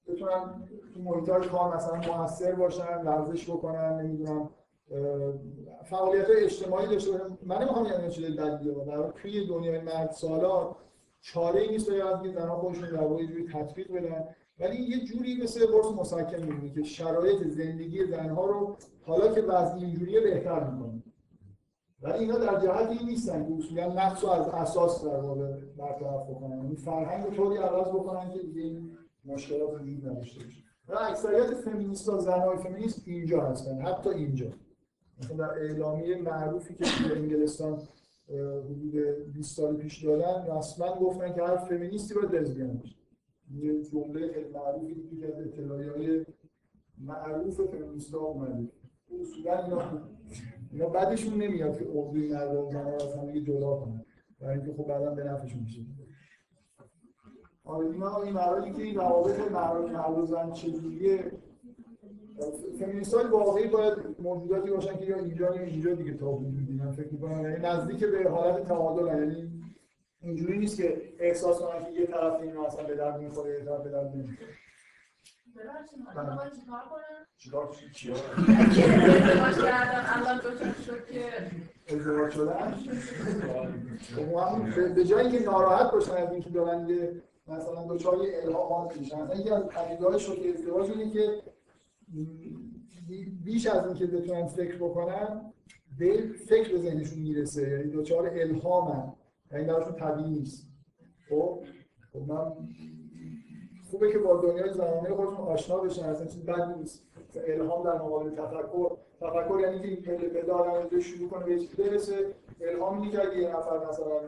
بتونن 0.08 0.68
تو 0.94 1.02
محیط 1.02 1.48
کار 1.48 1.76
مثلا 1.76 2.18
موثر 2.18 2.56
باشن 2.56 3.02
ورزش 3.02 3.50
بکنن 3.50 4.02
نمی‌دونم 4.02 4.50
فعالیت 5.90 6.26
اجتماعی 6.30 6.88
داشته 6.88 7.12
باشن 7.12 7.38
من 7.44 7.58
نمی‌خوام 7.58 7.86
یعنی 7.86 8.10
چیز 8.10 8.26
بدیه 8.26 8.72
واقع 8.72 9.12
توی 9.12 9.48
دنیای 9.48 9.82
مرد 9.82 10.12
سالا 10.12 10.76
چاره 11.22 11.62
ای 11.62 11.70
نیست 11.70 11.90
برای 11.90 12.02
اینکه 12.02 12.40
زنها 12.40 12.58
خودشون 12.58 12.90
در 12.90 13.22
یه 13.22 13.28
جوری 13.28 13.48
تطبیق 13.54 13.92
بدن. 13.92 14.24
ولی 14.60 14.76
یه 14.76 15.06
جوری 15.06 15.44
مثل 15.44 15.66
قرص 15.66 15.86
مسکن 15.86 16.44
می‌بینی 16.44 16.72
که 16.72 16.84
شرایط 16.84 17.48
زندگی 17.48 18.06
زنها 18.06 18.46
رو 18.46 18.78
حالا 19.06 19.34
که 19.34 19.42
وضع 19.42 19.76
اینجوریه 19.76 20.22
بهتر 20.22 20.64
می‌کنه. 20.64 21.04
ولی 22.02 22.20
اینا 22.20 22.38
در 22.38 22.60
جهت 22.60 22.90
این 22.90 23.10
نیستن 23.10 23.48
که 23.48 23.54
اصولا 23.54 23.94
نقص 23.94 24.24
رو 24.24 24.30
از 24.30 24.48
اساس 24.48 25.06
در 25.06 25.20
واقع 25.20 25.52
برطرف 25.78 26.30
بکنن. 26.30 26.58
یعنی 26.58 26.76
فرهنگ 26.76 27.26
رو 27.26 27.32
طوری 27.32 27.58
عوض 27.58 27.88
بکنن 27.88 28.32
که 28.32 28.40
دیگه 28.40 28.62
این 28.62 28.98
مشکلات 29.26 29.82
وجود 29.82 30.08
نداشته 30.08 30.44
باشه. 30.44 30.62
و 30.88 30.96
اکثریت 31.02 31.54
فمینیست‌ها 31.54 32.18
زنهای 32.18 32.58
فمینیست 32.58 33.04
اینجا 33.06 33.42
هستن 33.42 33.82
حتی 33.82 34.10
اینجا. 34.10 34.48
مثلا 35.20 35.38
در 35.38 35.60
اعلامیه 35.60 36.22
معروفی 36.22 36.76
که 36.76 36.84
توی 36.84 37.12
انگلستان 37.12 37.82
حدود 38.66 38.96
20 39.34 39.58
سال 39.58 39.76
پیش 39.76 40.04
دادن 40.04 40.58
رسما 40.58 40.96
گفتن 40.96 41.34
که 41.34 41.44
هر 41.44 41.58
فمینیستی 41.58 42.14
باید 42.14 42.36
لزبیان 42.36 42.74
باشه. 42.74 42.96
یه 43.54 43.84
جمله 43.84 44.34
خیلی 44.34 44.50
معروفی 44.50 44.96
که 44.96 45.10
توی 45.10 45.26
از 45.26 45.40
اطلاعیه‌های 45.40 46.26
معروف 46.98 47.62
فمینیست‌ها 47.62 48.20
اومده. 48.20 48.70
اصولا 49.22 49.64
اینا 49.64 50.08
اینا 50.72 50.90
بعدشون 50.90 51.34
نمیاد 51.34 51.80
که 51.80 51.86
عضوی 51.86 52.34
مرد 52.34 52.56
و 52.56 52.72
زنها 52.72 52.90
رو 52.90 53.04
از 53.04 53.16
هم 53.16 53.32
دیگه 53.32 53.42
جدا 53.42 53.76
کنن. 53.76 54.06
برای 54.40 54.58
اینکه 54.58 54.74
خب 54.74 54.88
بعدا 54.88 55.10
به 55.10 55.24
نفعشون 55.24 55.60
میشه. 55.60 55.82
آره 57.64 57.88
اینا 57.88 58.22
این 58.22 58.34
مراحلی 58.34 58.74
که 58.74 58.84
این 58.84 58.96
روابط 58.96 59.52
مرد 59.52 59.92
مرد 59.92 60.26
زن 60.26 60.52
چجوریه 60.52 61.32
فمینیست 62.80 63.14
های 63.14 63.26
واقعی 63.28 63.68
باید 63.68 63.94
موجوداتی 64.20 64.70
باشن 64.72 64.98
که 64.98 65.06
یا 65.06 65.18
اینجا 65.18 65.56
یا 65.56 65.62
اینجا 65.62 65.94
دیگه 65.94 66.14
تا 66.14 66.30
وجود 66.32 66.70
من 66.72 66.92
فکر 66.92 67.08
می‌کنم 67.12 67.42
یعنی 67.42 67.60
نزدیک 67.66 68.06
به 68.06 68.30
حالت 68.30 68.68
تعادل 68.68 69.08
یعنی 69.08 69.52
اینجوری 70.22 70.58
نیست 70.58 70.78
که 70.78 71.02
احساس 71.20 71.60
کنن 71.60 71.86
که 71.86 71.92
یه 71.92 72.06
طرف 72.06 72.42
این 72.42 72.58
مثلا 72.58 72.84
به 72.84 72.96
درد 72.96 73.20
می‌خوره 73.22 73.52
یه 73.60 73.66
طرف 73.66 73.82
به 73.82 73.90
درد 73.90 74.16
نمی‌خوره. 74.16 74.50
باید 76.36 76.52
چیکار 76.54 76.80
کنم؟ 76.90 77.26
چیکار 77.38 77.72
که. 77.94 78.14
ازدواج 81.88 82.30
که 82.32 82.36
شدن؟ 82.38 82.76
خب 84.16 84.76
به- 84.76 84.90
به 84.90 85.04
جای 85.04 85.22
اینکه 85.28 85.40
ناراحت 85.46 85.92
باشن 85.92 86.14
از 86.14 86.32
اینکه 86.32 86.50
دارن 86.50 86.88
مثلا 87.48 87.86
دچار 87.90 88.18
الهامات 88.44 88.98
میشن 88.98 89.22
مثلا 89.22 89.36
یکی 89.36 89.50
از 89.50 89.64
پدیده‌های 89.68 90.20
شوک 90.20 90.40
ازدواج 90.56 90.90
اینه 90.92 91.12
که 91.12 91.42
بیش 93.44 93.68
از 93.68 93.86
اینکه 93.86 94.06
بتونن 94.06 94.48
فکر 94.48 94.76
بکنن 94.76 95.54
به 96.00 96.18
فکر 96.48 96.72
به 96.72 96.78
ذهنشون 96.78 97.20
می‌رسه. 97.20 97.70
یعنی 97.70 97.92
دچار 97.92 98.30
الهامن. 98.34 99.14
یعنی 99.52 99.66
براشون 99.66 99.94
طبیعی 99.94 100.30
نیست. 100.30 100.68
خب؟ 101.30 101.64
خب 102.14 102.20
من 102.28 102.52
خوبه 103.92 104.12
که 104.12 104.18
با 104.18 104.42
دنیای 104.42 104.74
زمانه 104.74 105.16
خودشون 105.16 105.36
آشنا 105.36 105.78
بشن. 105.78 106.06
اصلا 106.06 106.26
چیز 106.26 106.46
بدی 106.46 106.80
نیست. 106.80 107.04
الهام 107.48 107.84
در 107.84 107.96
مقابل 107.96 108.30
تفکر. 108.30 108.98
تفکر 109.22 109.60
یعنی 109.62 109.80
که 109.80 109.88
این 109.88 110.02
پله 110.02 110.30
پله 110.30 110.54
آدم 110.54 111.00
شروع 111.00 111.30
کنه 111.30 111.46
به 111.46 111.60
چیزی 111.60 111.84
برسه. 111.84 112.36
الهام 112.62 113.02
اینه 113.02 113.12
که 113.12 113.22
اگه 113.22 113.38
یه 113.38 113.50
نفر 113.50 113.88
مثلا 113.88 114.20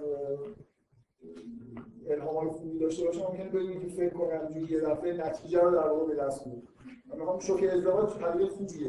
الهام 2.09 2.49
خوبی 2.49 2.79
داشته 2.79 3.05
باشه 3.05 3.27
ممکنه 3.27 3.49
بدونی 3.49 3.79
که 3.79 3.87
فکر 3.87 4.13
کنه 4.13 4.71
یه 4.71 4.79
دفعه 4.79 5.13
نتیجه 5.13 5.61
رو 5.61 5.71
در 5.71 5.87
واقع 5.87 6.05
به 6.05 6.15
دست 6.15 6.43
بیاره. 6.43 6.61
من 7.09 7.19
می‌خوام 7.19 7.39
شوک 7.39 7.63
ازدواج 7.63 8.09
پدیده 8.13 8.45
خوبیه. 8.47 8.87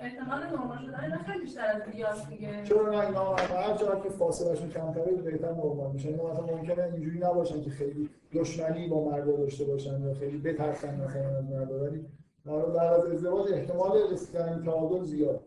احتمال 0.00 0.40
نرمال 0.46 0.78
شدن 0.86 1.00
اینا 1.04 1.18
خیلی 1.18 1.40
بیشتر 1.40 1.66
از 1.66 1.82
دیگه. 2.30 2.64
چرا 2.64 2.90
نه؟ 2.90 3.06
اینا 3.06 3.34
هر 3.36 3.76
جا 3.76 4.00
که 4.00 4.08
فاصلهشون 4.08 4.68
کمتره 4.68 5.12
بهتر 5.12 5.52
نرمال 5.52 5.92
میشن. 5.92 6.08
اینا 6.08 6.32
مثلا 6.32 6.46
ممکنه 6.56 6.84
اینجوری 6.84 7.18
نباشن 7.18 7.62
که 7.62 7.70
خیلی 7.70 8.08
دشمنی 8.34 8.88
با 8.88 9.04
مردا 9.10 9.32
داشته 9.36 9.64
باشن 9.64 10.02
یا 10.02 10.14
خیلی 10.14 10.38
بترسن 10.38 11.00
مثلا 11.00 11.38
از 11.38 11.44
مردا 11.44 11.80
ولی 11.84 12.04
در 12.46 12.52
بعد 12.58 12.92
از 12.92 13.06
ازدواج 13.06 13.52
احتمال 13.52 14.12
رسیدن 14.12 14.62
تعادل 14.64 15.04
زیاد. 15.04 15.40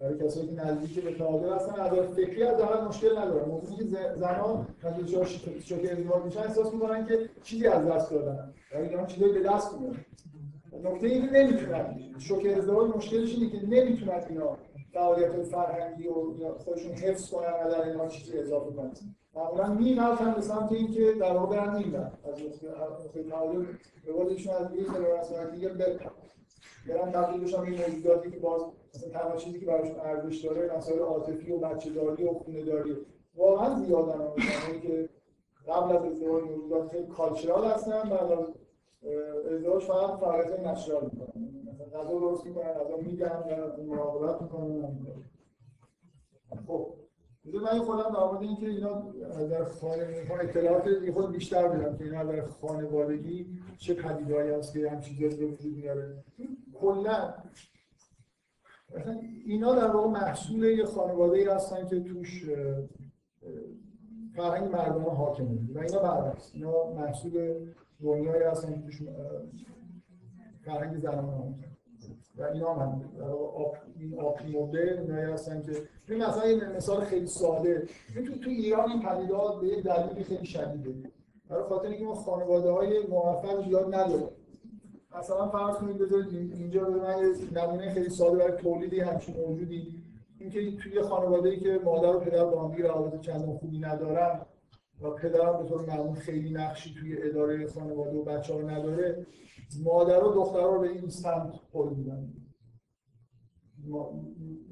برای 0.00 0.18
کسایی 0.18 0.46
که 0.46 0.52
نزدیک 0.54 1.04
به 1.04 1.14
تعادل 1.14 1.52
هستن 1.52 1.80
از 1.80 1.92
نظر 1.92 2.02
فکری 2.02 2.42
از 2.42 2.60
مشکل 2.88 3.18
ندارن. 3.18 3.48
موقعی 3.48 3.76
که 3.76 3.84
زنان 4.16 4.66
وقتی 4.84 5.02
دچار 5.02 5.24
ش- 5.24 5.48
شوک 5.64 5.88
ازدواج 5.92 6.22
میشن 6.24 6.40
احساس 6.40 6.72
می‌کنن 6.74 7.06
که 7.06 7.18
چیزی 7.42 7.66
از 7.66 7.86
دست 7.86 8.10
دادن. 8.10 8.54
ولی 8.74 8.88
دارن 8.88 9.06
چیزایی 9.06 9.32
به 9.32 9.40
دست 9.42 9.74
میارن 9.80 10.04
نکته 10.84 11.06
اینه 11.06 11.26
که 11.26 11.32
نمی‌تونن 11.32 12.58
ازدواج 12.58 12.96
مشکلش 12.96 13.34
اینه 13.34 13.50
که 13.50 13.66
نمی‌تونن 13.66 14.24
اینا 14.28 14.58
فعالیت 14.92 15.42
فرهنگی 15.42 16.08
و 16.08 16.12
خودشون 16.58 16.92
حفظ 16.92 17.30
کنن 17.30 17.52
و 17.64 17.70
در 17.70 17.88
اینها 17.88 18.08
چیزی 18.08 18.38
اضافه 18.38 18.72
کنن. 18.72 18.92
معمولا 19.34 19.74
می‌رفتن 19.74 20.34
به 20.34 20.40
سمت 20.40 20.72
اینکه 20.72 21.12
در 21.20 21.32
واقع 21.32 21.74
این 21.76 21.90
بر 21.90 22.10
از 22.24 22.64
نقطه 23.04 23.22
تعادل 23.22 23.64
به 24.06 24.12
قول 24.12 24.28
ایشون 24.28 24.54
از 24.54 24.74
یه 24.74 24.84
تلورنس 24.84 25.32
دیگه 25.52 25.68
بپرن 25.68 26.10
برن 26.88 27.12
تبدیل 27.12 27.44
بشن 27.44 27.60
این 27.60 27.80
موجوداتی 27.80 28.30
که 28.30 28.38
باز 28.38 28.62
مثلا 28.94 29.10
تنها 29.10 29.36
چیزی 29.36 29.60
که 29.60 29.66
براشون 29.66 30.00
ارزش 30.00 30.44
داره 30.44 30.76
مسائل 30.76 30.98
عاطفی 30.98 31.52
و 31.52 31.58
بچه 31.58 31.90
داری 31.90 32.24
و 32.24 32.32
خونه 32.32 32.62
داری 32.62 32.96
واقعا 33.36 33.78
زیادن. 33.78 34.20
آدمایی 34.20 34.80
که 34.82 35.08
قبل 35.68 35.96
از 35.96 36.04
ازدواج 36.04 36.42
موجودات 36.44 36.90
خیلی 36.90 37.06
کالچرال 37.06 37.64
هستن 37.64 38.02
بعد 38.02 38.32
از 38.32 38.46
ازدواج 39.50 39.82
فقط 39.82 40.20
فعالیت 40.20 40.60
نچرال 40.60 41.10
می‌کنن 41.12 41.50
مثلا 41.66 42.00
غذا 42.00 42.18
درست 42.18 42.46
می‌کنن 42.46 42.72
غذا 42.72 42.96
میدن 42.96 43.44
یا 43.48 43.84
مراقبت 43.84 44.42
می‌کنن 44.42 44.98
خب. 46.66 46.94
بذار 47.46 47.60
من 47.60 47.78
خودم 47.78 48.14
در 48.14 48.24
مورد 48.24 48.42
اینکه 48.42 48.66
اینا 48.66 49.12
در 49.50 49.64
خانه 49.64 50.26
اطلاعات 50.40 51.10
خود 51.10 51.32
بیشتر 51.32 51.68
بدم 51.68 51.96
که 51.96 52.04
اینا 52.04 52.24
در 52.24 52.46
خانوادگی 52.46 53.46
چه 53.78 53.94
پدیدهایی 53.94 54.50
هست 54.50 54.72
که 54.72 54.90
هم 54.90 55.00
چیزی 55.00 55.28
به 55.28 55.46
وجود 55.46 55.76
میاره. 55.76 56.24
کلا 56.80 57.34
مثلا 58.96 59.20
اینا 59.46 59.74
در 59.74 59.90
واقع 59.90 60.08
محصول 60.08 60.64
یه 60.64 60.84
خانواده 60.84 61.38
ای 61.38 61.44
هستن 61.44 61.88
که 61.88 62.00
توش 62.00 62.44
فرهنگ 64.36 64.72
مردانه 64.72 65.10
حاکمه. 65.10 65.58
و 65.74 65.78
اینا 65.78 65.98
برعکس 65.98 66.50
اینا 66.54 66.90
محصول 66.90 67.54
دنیایی 68.02 68.42
هستن 68.42 68.74
که 68.74 68.80
توش 68.80 69.02
فرهنگ 70.64 70.98
زنانه 70.98 71.32
حاکمه 71.32 71.68
و 72.38 72.42
اینا 72.42 72.74
هم 72.74 73.02
آپ 73.56 73.76
این 73.98 74.20
آپی 74.20 74.58
مدل 74.58 74.98
اینایی 74.98 75.32
هستن 75.32 75.62
که 75.62 75.72
این 76.08 76.24
مثلا 76.24 76.46
یه 76.48 76.68
مثال 76.76 77.00
خیلی 77.04 77.26
ساده. 77.26 77.86
این 78.16 78.24
تو 78.24 78.38
تو 78.38 78.50
ایران 78.50 78.90
این 78.90 79.02
پدیدات 79.02 79.60
به 79.60 79.66
یه 79.68 79.82
دلیل 79.82 80.22
خیلی 80.24 80.44
شدیده. 80.46 81.10
برای 81.48 81.62
خاطر 81.64 81.88
اینکه 81.88 82.04
ما 82.04 82.14
خانواده 82.14 82.70
های 82.70 83.06
موفق 83.06 83.68
زیاد 83.68 83.94
نداریم. 83.94 84.28
مثلا 85.18 85.48
فرض 85.48 85.76
کنید 85.76 85.98
بذارید 85.98 86.34
این- 86.34 86.52
اینجا 86.52 86.84
به 86.84 86.90
من 87.00 87.14
نمونه 87.56 87.90
خیلی 87.94 88.08
ساده 88.08 88.36
برای 88.38 88.62
تولیدی 88.62 89.00
همچین 89.00 89.36
موجودی. 89.36 90.02
اینکه 90.40 90.76
توی 90.76 91.02
خانواده 91.02 91.48
ای 91.48 91.60
که 91.60 91.80
مادر 91.84 92.16
و 92.16 92.20
پدر 92.20 92.44
با 92.44 92.68
هم 92.68 92.72
روابط 92.82 93.20
چندان 93.20 93.56
خوبی 93.58 93.78
ندارن 93.78 94.40
و 95.00 95.10
پدرم 95.10 95.62
به 95.62 95.68
طور 95.68 95.86
معمول 95.86 96.14
خیلی 96.14 96.50
نقشی 96.50 96.94
توی 97.00 97.22
اداره 97.22 97.66
خانواده 97.66 98.16
و 98.16 98.24
بچه 98.24 98.54
ها 98.54 98.60
نداره 98.60 99.26
مادر 99.84 100.24
و 100.24 100.32
دختر 100.32 100.62
رو 100.62 100.80
به 100.80 100.88
این 100.88 101.08
سمت 101.08 101.56
خود 101.72 101.96
میدن 101.96 102.32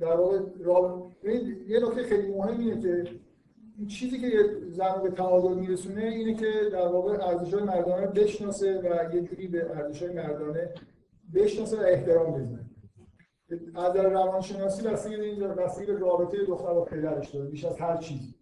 در 0.01 0.17
واقع. 0.17 0.39
ببینید، 1.23 1.69
یه 1.69 1.81
نکته 1.81 2.03
خیلی 2.03 2.29
مهم 2.33 2.61
اینه 2.61 2.81
که 2.83 3.05
این 3.79 3.87
چیزی 3.87 4.19
که 4.19 4.29
زن 4.69 5.03
به 5.03 5.11
تعادل 5.11 5.55
میرسونه 5.55 6.03
اینه 6.05 6.35
که 6.35 6.53
در 6.73 6.89
واقع 6.89 7.27
ارزش‌های 7.27 7.63
مردانه 7.63 8.07
رو 8.07 8.13
بشناسه 8.13 8.81
و 8.81 9.15
یه 9.15 9.23
جوری 9.23 9.49
به 9.49 9.71
ارزش‌های 9.71 10.13
مردانه 10.13 10.71
بشناسه 11.35 11.77
و 11.77 11.81
احترام 11.81 12.33
بذاره 12.33 12.67
از 13.75 13.91
نظر 13.91 14.11
روانشناسی 14.11 14.83
به 15.17 15.25
این 15.25 15.39
به 15.39 15.99
رابطه 15.99 16.45
دختر 16.45 16.75
با 16.75 16.85
پدرش 16.85 17.31
داره 17.31 17.51
بیش 17.51 17.65
از 17.65 17.79
هر 17.79 17.97
چیزی 17.97 18.35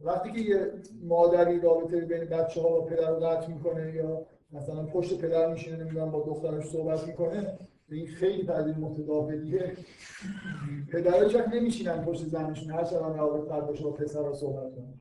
وقتی 0.00 0.32
که 0.32 0.40
یه 0.40 0.72
مادری 1.02 1.60
رابطه 1.60 2.00
بین 2.00 2.24
بچه 2.24 2.60
ها 2.60 2.80
و 2.80 2.84
پدر 2.84 3.10
رو 3.10 3.16
قطع 3.16 3.48
می‌کنه 3.48 3.94
یا 3.94 4.26
مثلا 4.52 4.86
پشت 4.86 5.18
پدر 5.18 5.52
میشینه 5.52 5.76
نمی‌دونم 5.76 6.10
با 6.10 6.24
دخترش 6.26 6.64
صحبت 6.64 7.06
می‌کنه 7.06 7.58
این 7.90 8.06
خیلی 8.06 8.42
پذیر 8.42 8.76
متداولیه. 8.76 9.72
پدرها 10.92 11.24
چک 11.24 11.44
نمیشینن 11.54 12.04
پشت 12.04 12.24
زنشون 12.24 12.70
هر 12.70 12.84
چقدر 12.84 13.16
روابط 13.16 13.48
بد 13.48 13.66
باشه 13.66 13.84
با 13.84 13.90
پسر 13.90 14.22
رو 14.22 14.34
صحبت 14.34 14.74
کنن. 14.74 14.94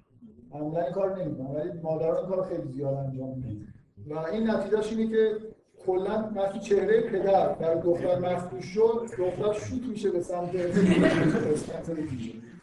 معمولا 0.53 0.81
این 0.81 0.93
کار 0.93 1.23
نمی‌کنن 1.23 1.47
ولی 1.47 1.71
مادران 1.81 2.17
این 2.17 2.25
کار 2.25 2.43
خیلی 2.43 2.67
زیاد 2.67 2.93
انجام 2.93 3.29
میدن. 3.29 3.67
و 4.07 4.19
این 4.19 4.49
نتیجهش 4.49 4.93
اینه 4.93 5.11
که 5.11 5.37
کلا 5.85 6.31
وقتی 6.35 6.59
چهره 6.59 7.01
پدر 7.01 7.53
برای 7.53 7.81
دختر 7.81 8.19
مفروش 8.19 8.65
شد 8.65 9.09
دختر 9.17 9.53
شوت 9.53 9.83
میشه 9.89 10.11
به 10.11 10.21
سمت 10.21 10.55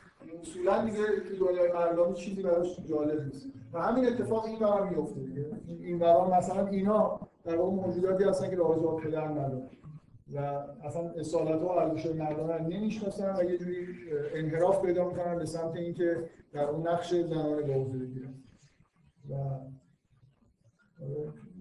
اصولا 0.42 0.84
دیگه 0.84 0.98
دنیای 1.40 1.72
مردمی 1.72 2.14
چیزی 2.14 2.42
براش 2.42 2.80
جالب 2.80 3.24
نیست. 3.24 3.46
و 3.72 3.82
همین 3.82 4.06
اتفاق 4.06 4.44
این 4.44 4.58
برام 4.58 4.88
میفته 4.88 5.20
دیگه. 5.20 5.46
این 5.66 5.98
برام 5.98 6.30
مثلا 6.30 6.66
اینا 6.66 7.20
در 7.44 7.56
واقع 7.56 7.72
موجوداتی 7.72 8.24
هستن 8.24 8.50
که 8.50 8.56
رابطه 8.56 8.80
با 8.80 8.96
پدر 8.96 9.28
ندارن. 9.28 9.70
و 10.34 10.38
اصلا 10.84 11.02
اصالت 11.02 11.62
و 11.62 11.66
ارزش 11.66 12.06
مردانه 12.06 12.56
رو 12.56 12.64
نمی‌شناسن 12.64 13.36
و 13.36 13.50
یه 13.50 13.58
جوری 13.58 13.86
انحراف 14.34 14.82
پیدا 14.82 15.08
می‌کنن 15.08 15.38
به 15.38 15.46
سمت 15.46 15.76
اینکه 15.76 16.30
در 16.52 16.64
اون 16.64 16.88
نقش 16.88 17.14
به 17.14 17.74
حضور 17.74 18.06
بگیرن. 18.06 18.34
و 19.30 19.34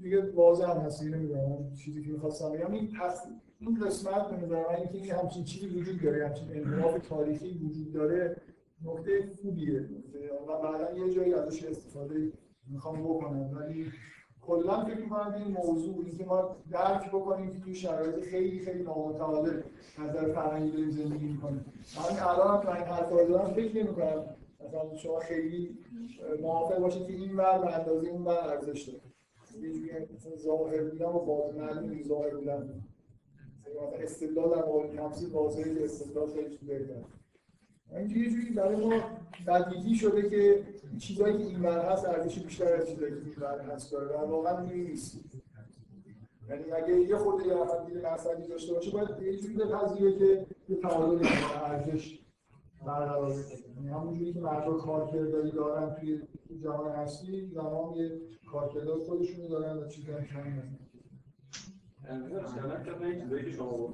دیگه 0.02 0.32
واضح 0.32 0.72
هم 0.72 0.78
هست 0.78 1.04
نمی‌دونم 1.04 1.74
چیزی 1.74 2.04
که 2.04 2.12
می‌خواستم 2.12 2.52
بگم. 2.52 2.72
این 2.72 2.92
پس 3.02 3.28
این 3.60 3.80
قسمت 3.86 4.28
به 4.28 4.46
نظر 4.46 4.56
اینکه 4.56 4.98
این 4.98 5.12
همچین 5.12 5.44
چیزی 5.44 5.80
وجود 5.80 6.02
داره 6.02 6.28
همچین 6.28 6.48
انحراف 6.52 7.08
تاریخی 7.08 7.58
وجود 7.58 7.94
داره 7.94 8.36
نکته 8.86 9.30
خوبیه. 9.42 9.90
و 10.48 10.62
بعدا 10.62 10.98
یه 10.98 11.14
جایی 11.14 11.34
ازش 11.34 11.64
استفاده 11.64 12.32
می‌خوام 12.68 13.04
بکنم 13.04 13.58
ولی 13.58 13.92
کلا 14.42 14.86
فکر 14.86 14.98
می‌کنم 14.98 15.34
این 15.34 15.58
موضوع 15.66 16.06
اینکه 16.06 16.26
ما 16.26 16.56
درک 16.72 17.10
بکنیم 17.10 17.54
که 17.54 17.60
توی 17.60 17.76
شرایط 17.76 18.26
خیلی 18.26 18.60
خیلی 18.60 18.84
نامتعادل 18.84 19.62
نظر 20.00 20.34
فرهنگی 20.34 20.72
داریم 20.72 20.90
زندگی 20.90 21.26
می‌کنیم. 21.26 21.66
من 21.98 22.20
الان 22.20 22.58
هم 22.58 22.62
تو 22.64 22.70
این 22.70 22.84
حرفا 22.84 23.20
رو 23.20 23.28
دارم 23.28 23.54
فکر 23.54 23.84
نمی‌کنم 23.84 24.26
مثلا 24.60 24.96
شما 24.96 25.20
خیلی 25.20 25.78
موافق 26.42 26.80
باشید 26.80 27.08
که 27.08 27.14
این 27.14 27.36
ور 27.36 27.58
به 27.58 27.80
اندازه 27.80 28.08
اون 28.08 28.22
ور 28.22 28.50
ارزش 28.50 28.82
داره. 28.82 29.02
یه 29.62 30.08
ظاهر 30.38 30.84
بودن 30.84 31.06
و 31.06 31.20
باطن 31.20 31.58
معلوم 31.58 32.04
ظاهر 32.04 32.36
بودن. 32.36 32.84
مثلا 33.62 33.90
استدلال 34.04 34.50
در 34.50 34.58
مقابل 34.58 34.98
تمثیل 34.98 35.30
واضحه 35.30 35.76
که 35.76 35.86
استدلال 35.86 36.30
خیلی 36.30 36.58
بهتره. 36.58 37.06
اینکه 37.98 38.20
یه 38.20 38.30
جوری 38.30 38.54
برای 38.54 38.76
ما 38.76 38.94
بدیهی 39.48 39.96
شده 39.96 40.30
که 40.30 40.64
چیزایی 41.00 41.38
که 41.38 41.44
این 41.44 41.66
هست 41.66 42.06
ارزش 42.06 42.40
بیشتر 42.40 42.74
از 42.74 42.90
چیزایی 42.90 43.14
که 43.14 43.22
این 43.26 43.36
ور 43.38 43.62
هست 43.62 43.92
داره 43.92 44.18
و 44.18 44.30
واقعا 44.30 44.58
اینجوری 44.58 44.84
نیست. 44.84 45.18
یعنی 46.50 46.72
اگه 46.72 47.00
یه 47.00 47.18
خورده 47.18 47.48
یه 47.48 47.54
نفر 47.54 47.84
دید 47.84 48.06
مذهبی 48.06 48.48
داشته 48.48 48.74
باشه 48.74 48.92
باید 48.92 49.22
یه 49.22 49.38
جوری 49.38 49.54
بپذیره 49.54 50.18
که 50.18 50.46
یه 50.70 50.76
تعادل 50.76 51.28
ارزش 51.64 52.20
برقرار 52.86 53.36
یعنی 53.76 53.90
همونجوری 53.90 54.34
که 54.34 54.40
مردم 54.40 54.78
کارکردی 54.78 55.52
دارن 55.52 55.96
توی 55.96 56.22
جهان 56.64 56.88
اصلی 56.88 57.48
زمان 57.48 57.96
یه 57.96 58.22
کارکردی 58.52 58.88
خودشونو 59.08 59.48
دارن 59.48 59.78
و 59.78 59.88
چیزایی 59.88 60.26
که 60.26 60.34
همین 60.34 60.62
شنبه 62.56 62.92
طبق 62.92 63.02
این 63.02 63.22
چیزایی 63.22 63.46
که 63.46 63.52
شما 63.52 63.94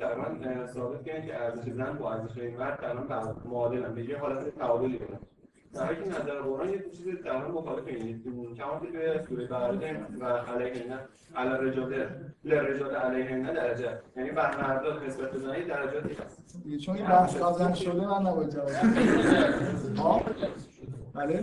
تقریبا 0.00 0.66
ثابت 0.66 1.04
کردن 1.04 1.26
که 1.26 1.42
ارزش 1.42 1.72
زن 1.72 1.98
با 1.98 2.12
ارزش 2.12 2.36
مرد 2.58 2.80
تقریبا 2.80 3.34
معادلن. 3.44 3.94
به 3.94 4.04
یه 4.04 4.18
حالت 4.18 4.58
تعادلی 4.58 4.98
دارن 4.98 5.18
در 5.74 5.84
حالی 5.84 5.96
که 5.96 6.08
نظر 6.08 6.40
قرآن 6.40 6.68
یه 6.68 6.84
چیز 6.96 7.06
تقریبا 7.24 7.60
مخالف 7.60 7.86
اینه 7.86 8.20
کما 8.54 8.80
که 8.80 8.86
توی 8.86 9.22
سوره 9.28 9.46
بقره 9.46 10.06
و 10.20 10.24
علیهن 10.24 10.98
علی 11.36 11.50
الرجال 11.50 12.08
للرجال 12.44 12.94
علیهن 12.94 13.42
درجه. 13.54 13.98
یعنی 14.16 14.30
بر 14.30 14.56
مردا 14.62 15.02
نسبت 15.06 15.30
به 15.30 15.38
زنی 15.38 15.64
درجاتی 15.64 16.14
هست. 16.14 16.62
چون 16.84 16.96
این 16.96 17.06
بحث 17.06 17.36
قبلا 17.36 17.74
شده 17.74 18.06
من 18.06 18.26
نباید 18.26 18.50
جواب. 18.50 18.68
ها؟ 19.96 20.22
بله؟ 21.14 21.40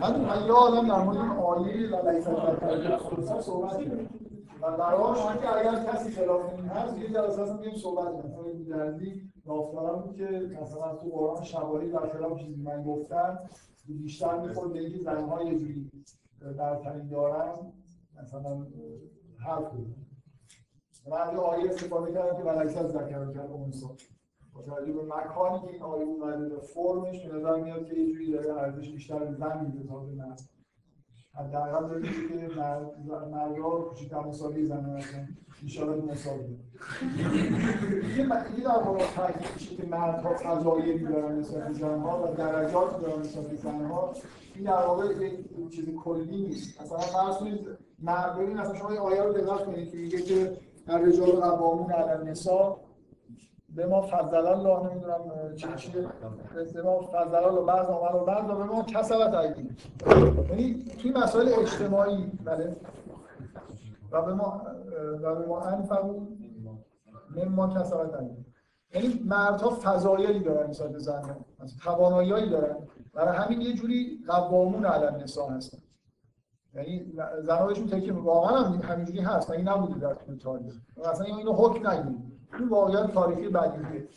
من 0.00 0.20
من 0.20 0.46
یه 0.46 0.52
عالم 0.52 0.88
در 0.88 0.98
مورد 1.02 1.18
آیه 1.18 1.96
الذکر 1.96 3.40
صحبت 3.40 3.78
کردم. 3.78 4.08
و 4.62 4.76
براش 4.76 5.36
که 5.36 5.56
اگر 5.56 5.84
کسی 5.84 6.10
خلاف 6.10 6.54
این 6.54 6.64
هست 6.64 6.98
یه 6.98 7.08
جلسه 7.08 7.42
اصلا 7.42 7.56
میگیم 7.56 7.78
صحبت 7.78 8.12
کنیم. 8.12 8.26
مثلا 8.26 8.44
این 8.44 8.62
درزی 8.62 9.30
بود 9.44 10.16
که 10.16 10.58
مثلا 10.62 10.96
تو 10.96 11.08
قرآن 11.08 11.44
شواهی 11.44 11.90
در 11.90 12.08
خلاف 12.08 12.38
چیزی 12.38 12.62
من 12.62 12.82
گفتم 12.82 13.38
بیشتر 13.88 14.40
می‌خورد 14.40 14.72
به 14.72 14.78
اینکه 14.78 14.98
زنها 14.98 15.42
یه 15.42 15.58
جوری 15.58 15.90
برتری 16.58 17.08
دارن 17.08 17.72
مثلا 18.22 18.66
حرف 19.38 19.70
بود 19.72 19.96
یه 21.06 21.38
آیه 21.38 21.70
استفاده 21.70 22.12
کردم 22.12 22.36
که 22.36 22.42
ولیس 22.42 22.76
از 22.76 22.90
ذکر 22.90 23.32
کرد 23.32 23.50
اونسا 23.50 23.96
با 24.54 24.62
توجه 24.62 24.92
به 24.92 25.02
مکانی 25.02 25.60
که 25.60 25.72
این 25.72 25.82
آیه 25.82 26.04
اومده 26.04 26.60
فرمش 26.60 27.26
به 27.26 27.36
نظر 27.36 27.60
میاد 27.60 27.86
که 27.86 27.94
یه 27.94 28.12
جوری 28.12 28.32
داره 28.32 28.54
ارزش 28.54 28.90
بیشتر 28.90 29.32
زن 29.32 29.64
میده 29.64 29.88
تا 29.88 29.98
به 29.98 30.12
حداقل 31.34 31.88
داره 31.88 32.00
میگه 32.00 32.48
که 32.48 32.54
مرد- 32.60 33.28
مردها 33.32 33.70
کوچیک‌تر 33.80 34.20
مساوی 34.20 34.66
زنان 34.66 34.96
هستن 34.96 35.28
ایشالا 35.62 35.92
مساوی 36.12 36.56
یه 38.16 38.18
یه 38.18 38.64
در 38.64 38.82
واقع 38.84 39.04
تاکید 39.16 39.46
میشه 39.54 39.76
که 39.76 39.86
مردها 39.86 40.34
فضایلی 40.34 40.98
دارن 41.04 41.38
نسبت 41.38 41.68
به 41.68 41.74
زنها 41.74 42.22
و 42.22 42.34
درجات 42.34 43.00
دارن 43.02 43.20
نسبت 43.20 43.46
به 43.46 43.56
زنها. 43.56 44.12
این 44.54 44.64
در 44.64 44.86
واقع 44.86 45.04
یک 45.06 45.40
چیز 45.70 45.84
کلی 46.04 46.42
نیست. 46.42 46.82
مثلا 46.82 46.98
فرض 46.98 47.36
کنید 47.36 47.60
مرد 47.98 48.38
ببین 48.38 48.56
مثلا 48.56 48.74
شما 48.74 48.92
یه 48.94 49.00
آیه 49.00 49.22
رو 49.22 49.32
دقت 49.32 49.64
کنید 49.64 49.90
که 49.90 49.96
میگه 49.98 50.22
که 50.22 50.56
الرجال 50.88 51.30
قوامون 51.30 51.92
علی 51.92 52.10
النساء 52.10 52.76
به 53.76 53.86
ما 53.86 54.02
فضل 54.02 54.36
الله 54.36 54.90
نمی‌دونم 54.90 55.54
چه 55.56 55.68
چیه 55.76 56.06
به 56.74 56.82
ما 56.82 57.00
فضل 57.00 57.34
الله 57.34 57.62
بعض 57.62 57.86
عمل 57.86 58.20
و 58.20 58.24
بعض 58.24 58.50
و 58.50 58.54
به 58.54 58.64
ما 58.64 58.82
کسبت 58.82 59.34
ایدی 59.34 59.76
یعنی 60.50 60.84
توی 61.02 61.10
مسائل 61.10 61.48
اجتماعی 61.58 62.32
بله. 62.44 62.76
و 64.12 64.22
به 64.22 64.34
ما 64.34 64.62
و 65.22 65.34
به 65.34 65.46
ما 65.46 65.60
انفقو 65.60 66.26
مما 67.36 67.68
کسبت 67.68 68.14
ایدی 68.14 68.44
یعنی 68.94 69.22
مردها 69.24 69.70
فضایلی 69.70 70.40
دارن 70.40 70.70
نسبت 70.70 70.92
به 70.92 70.98
زنها. 70.98 71.36
مثلا 71.60 71.78
توانایی‌هایی 71.84 72.50
دارن. 72.50 72.76
برای 73.14 73.36
همین 73.36 73.60
یه 73.60 73.74
جوری 73.74 74.18
قوامون 74.28 74.84
علی 74.84 75.04
النساء 75.04 75.50
هستن. 75.50 75.78
یعنی 76.74 77.12
زنها 77.42 77.66
بهشون 77.66 77.86
تکیه. 77.86 78.12
واقعا 78.12 78.56
هم 78.56 78.80
همینجوری 78.82 79.20
هست. 79.20 79.50
مگه 79.50 79.62
نبوده 79.62 80.00
در 80.00 80.14
طول 80.14 80.36
تاریخ؟ 80.36 80.74
مثلا 81.10 81.24
اینو 81.36 81.52
حکم 81.52 81.88
نگیرید. 81.90 82.39
این 82.58 82.68
واقعیت 82.68 83.12
تاریخی 83.12 83.48
بدیهیه 83.48 84.08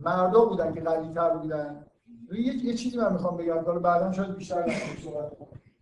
مردا 0.00 0.44
بودن 0.44 0.72
که 0.72 0.80
قوی‌تر 0.80 1.36
بودن. 1.36 1.86
یه 2.32 2.64
یه 2.64 2.74
چیزی 2.74 2.96
من 2.96 3.12
می‌خوام 3.12 3.36
بگم 3.36 3.64
حالا 3.64 3.78
بعدا 3.78 4.12
شاید 4.12 4.36
بیشتر 4.36 4.72
صحبت 5.04 5.32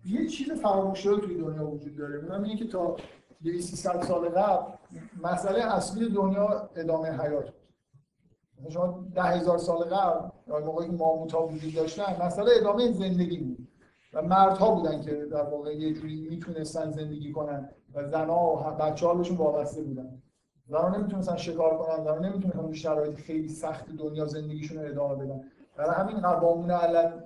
یه 0.05 0.27
چیز 0.27 0.53
فراموش 0.53 0.99
شده 0.99 1.21
توی 1.21 1.39
دنیا 1.39 1.67
وجود 1.67 1.97
داره. 1.97 2.19
اونم 2.19 2.43
اینه 2.43 2.57
که 2.57 2.67
تا 2.67 2.97
200 3.43 3.75
سال 4.05 4.29
قبل 4.29 4.73
مسئله 5.23 5.65
اصلی 5.65 6.09
دنیا 6.09 6.71
ادامه 6.77 7.09
حیات 7.09 7.45
بود. 7.45 8.71
شما 8.71 9.05
ده 9.15 9.23
هزار 9.23 9.59
سال 9.59 9.85
قبل 9.85 10.29
یا 10.49 10.59
موقعی 10.59 10.87
که 10.87 10.93
ماموت 10.93 11.35
وجود 11.35 11.75
داشتن 11.75 12.27
مسئله 12.27 12.51
ادامه 12.61 12.93
زندگی 12.93 13.39
بود. 13.39 13.69
و 14.15 14.23
مردها 14.23 14.71
بودن 14.71 15.01
که 15.01 15.15
در 15.15 15.43
واقع 15.43 15.75
یه 15.75 15.93
جوری 15.93 16.29
می‌تونستن 16.31 16.91
زندگی 16.91 17.33
کنن. 17.33 17.69
و 17.95 18.09
زنها 18.09 18.57
و 18.57 18.77
بچه 18.77 19.07
ها 19.07 19.15
وابسته 19.15 19.83
بودن. 19.83 20.23
زنها 20.67 20.97
نمی‌تونستن 20.97 21.37
شکار 21.37 21.79
کنن 21.79 22.05
زنها 22.05 22.19
نمی‌تونستن 22.19 22.67
تو 22.67 22.75
شرایط 22.75 23.15
خیلی 23.15 23.49
سخت 23.49 23.91
دنیا 23.91 24.27
زندگیشون 24.27 24.79
رو 24.79 24.91
ادامه 24.91 25.25
بدن. 25.25 25.41
برای 25.77 25.95
همین 25.95 26.21
قوامون 26.21 26.71
علل 26.71 27.21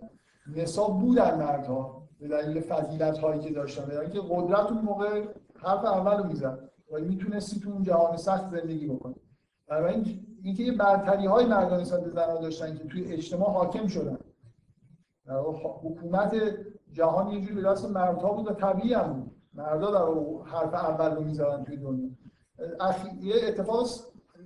نسا 0.56 0.84
بودن 0.84 1.38
مردها 1.38 2.02
به 2.20 2.28
دلیل 2.28 2.60
فضیلت 2.60 3.18
هایی 3.18 3.40
که 3.40 3.52
داشتن. 3.52 3.84
دلیل 3.84 4.10
که 4.10 4.20
قدرت 4.30 4.72
اون 4.72 4.80
موقع 4.80 5.24
حرف 5.62 5.84
اول 5.84 6.18
رو 6.18 6.24
می‌زد 6.24 6.70
ولی 6.92 7.08
می‌تونستی 7.08 7.60
تو 7.60 7.70
اون 7.70 7.82
جهان 7.82 8.16
سخت 8.16 8.50
زندگی 8.50 8.86
بکنی. 8.86 9.14
برای 9.68 9.94
این 9.94 10.26
اینکه 10.42 10.62
یه 10.62 10.72
برتری 10.72 11.26
های 11.26 11.46
مردان 11.46 11.80
نسبت 11.80 12.04
به 12.04 12.10
زنها 12.10 12.38
داشتن 12.38 12.76
که 12.76 12.84
توی 12.84 13.12
اجتماع 13.12 13.50
حاکم 13.50 13.86
شدن. 13.86 14.18
حکومت 15.82 16.36
جهان 16.92 17.28
یه 17.28 17.40
جوری 17.40 17.54
به 17.54 17.62
دست 17.62 17.90
مردها 17.90 18.32
بود 18.32 18.50
و 18.50 18.54
طبیعی 18.54 18.94
هم 18.94 19.12
بود. 19.12 19.36
مردا 19.54 19.90
در 19.90 20.20
حرف 20.50 20.74
اول 20.74 21.16
رو 21.16 21.22
می‌زدن 21.22 21.64
توی 21.64 21.76
دنیا. 21.76 22.10
یه 23.22 23.34
اتفاق 23.48 23.86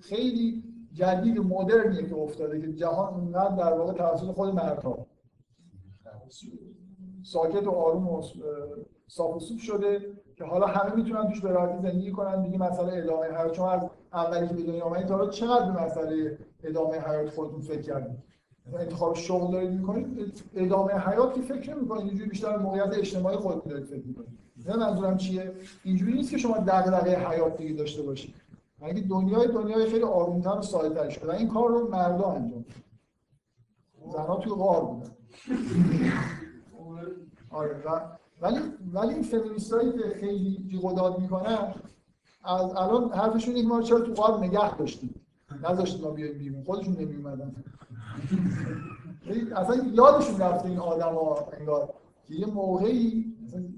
خیلی 0.01 0.65
جدید 0.93 1.39
و 1.39 1.43
مدرنیه 1.43 2.07
که 2.09 2.17
افتاده 2.17 2.61
که 2.61 2.73
جهان 2.73 3.15
اونقدر 3.15 3.57
در 3.57 3.79
واقع 3.79 3.93
توسط 3.93 4.27
خود 4.27 4.55
مردها 4.55 5.07
ساکت 7.23 7.67
و 7.67 7.71
آروم 7.71 8.09
و 8.09 8.23
صاف 9.09 9.37
و 9.37 9.59
شده 9.59 10.01
که 10.37 10.45
حالا 10.45 10.67
همه 10.67 10.95
می‌تونن 10.95 11.29
توش 11.29 11.41
به 11.41 11.51
راحتی 11.51 11.83
زندگی 11.83 12.11
کنن. 12.13 12.43
دیگه 12.43 12.59
مسئله 12.59 12.93
ادامه 12.93 13.27
حیات. 13.27 13.53
چون 13.53 13.69
از 13.69 13.89
اولی 14.13 14.49
که 14.49 14.55
به 14.55 14.63
دنیا 14.63 15.03
تا 15.03 15.17
حالا 15.17 15.31
چقدر 15.31 15.73
به 15.73 15.83
مسئله 15.85 16.39
ادامه 16.65 16.99
حیات 16.99 17.31
خودتون 17.31 17.61
فکر 17.61 17.81
کردید 17.81 18.19
انتخاب 18.79 19.15
شغل 19.15 19.53
دارید 19.53 19.71
می‌کنید 19.71 20.43
ادامه 20.55 20.93
حیات 20.93 21.35
که 21.35 21.41
فکر 21.41 21.75
نمی‌کنید. 21.75 22.07
اینجوری 22.07 22.31
بیشتر 22.31 22.57
موقعیت 22.57 22.99
اجتماعی 22.99 23.37
خودتون 23.37 23.73
دارید 23.73 23.87
فکر 23.87 24.07
می‌کنید. 24.07 24.39
نه 24.67 24.77
منظورم 24.77 25.17
چیه؟ 25.17 25.53
اینجوری 25.85 26.13
نیست 26.13 26.31
که 26.31 26.39
شما 26.39 26.59
دغدغه 26.59 27.29
حیات 27.29 27.57
دیگه 27.57 27.75
داشته 27.75 28.03
باشید. 28.03 28.35
اگه 28.83 29.01
دنیای 29.01 29.49
دنیای 29.49 29.91
خیلی 29.91 30.05
آرومتر 30.05 30.59
و 30.59 30.63
ساده‌تر 30.63 31.09
شده. 31.09 31.35
این 31.35 31.49
کار 31.49 31.69
رو 31.69 31.89
مردا 31.89 32.27
انجام. 32.27 32.65
زنها 34.13 34.37
توی 34.37 34.53
غار 34.53 34.85
بودن. 34.85 35.11
آره 37.51 37.77
ولی 38.43 38.59
ولی 38.93 39.15
این 39.15 39.23
فمینیستایی 39.23 39.93
که 39.93 40.09
خیلی 40.21 40.65
جیغ 40.69 41.21
می‌کنن 41.21 41.75
از 42.45 42.71
الان 42.77 43.13
حرفشون 43.13 43.55
اینه 43.55 43.69
که 43.69 43.75
ما 43.75 43.83
چرا 43.83 44.01
تو 44.01 44.13
غار 44.13 44.45
نگه 44.45 44.77
داشتیم؟ 44.77 45.15
نذاشتیم 45.63 46.05
ما 46.05 46.11
بیایم 46.11 46.39
بیرون. 46.39 46.65
خودشون 46.65 46.95
نمیومدن 46.95 47.55
اصلا 49.57 49.85
یادشون 49.93 50.41
رفته 50.41 50.69
این 50.69 50.79
آدما 50.79 51.49
انگار. 51.59 51.95
که 52.31 52.37
یه 52.37 52.47
موقعی 52.47 53.35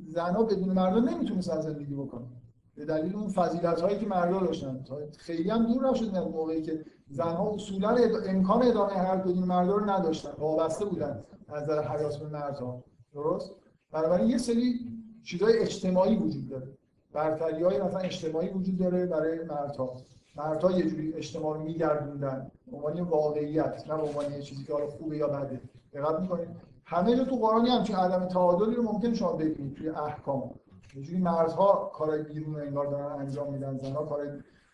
زنها 0.09 0.43
بدون 0.43 0.69
مردا 0.69 0.99
نمی‌تونستن 1.01 1.61
زندگی 1.61 1.95
بکنن. 1.95 2.27
به 2.75 2.85
دلیل 2.85 3.17
اون 3.17 3.29
فضیلت 3.29 3.81
هایی 3.81 3.99
که 3.99 4.07
مردا 4.07 4.41
داشتن. 4.41 4.85
خیلی 5.19 5.51
هم 5.51 5.67
دور 5.67 5.91
نشدن 5.91 6.17
از 6.17 6.27
موقعی 6.27 6.63
که 6.63 6.85
زنها 7.09 7.51
اصولا 7.51 7.97
امکان 8.27 8.63
ادامه 8.63 8.93
حیات 8.93 9.23
بدون 9.23 9.45
مردا 9.45 9.77
رو 9.77 9.91
نداشتن. 9.91 10.31
وابسته 10.39 10.85
بودن 10.85 11.25
از 11.49 11.63
نظر 11.63 11.83
حیات 11.89 12.17
به 12.17 12.29
مردها. 12.29 12.85
درست؟ 13.15 13.53
بنابراین 13.93 14.31
یه 14.31 14.39
سری 14.39 14.81
چیزای 15.25 15.59
اجتماعی 15.59 16.17
وجود 16.17 16.49
داره. 16.49 16.69
برتری 17.13 17.63
های 17.63 17.83
مثلا 17.83 17.99
اجتماعی 17.99 18.49
وجود 18.49 18.79
داره 18.79 19.07
برای 19.07 19.39
مردها. 19.39 19.97
مردها 20.37 20.71
یه 20.73 20.91
جوری 20.91 21.13
اجتماع 21.15 21.57
رو 21.57 21.63
میگردوندن. 21.63 22.51
عنوان 22.73 23.01
واقعیت 23.01 23.85
نه 23.89 23.97
به 23.97 24.03
عنوان 24.03 24.41
چیزی 24.41 24.65
که 24.65 24.73
حالا 24.73 24.87
خوبه 24.87 25.17
یا 25.17 25.29
بده. 25.29 25.61
دقت 25.93 26.21
می‌کنید؟ 26.21 26.72
همه 26.93 27.17
جا 27.17 27.25
تو 27.25 27.37
قرآن 27.37 27.67
همچین 27.67 27.97
عدم 27.97 28.27
تعادلی 28.27 28.75
رو 28.75 28.83
ممکن 28.83 29.15
شما 29.15 29.33
ببینید 29.33 29.75
توی 29.75 29.89
احکام. 29.89 30.51
یه 30.97 31.03
جوری 31.03 31.19
مردها 31.19 31.91
کارهای 31.95 32.23
بیرون 32.23 32.55
رو 32.55 32.61
انگار 32.61 32.87
دارن 32.87 33.21
انجام 33.21 33.53
میدن 33.53 33.77
زنها 33.79 34.05
کارهای 34.05 34.29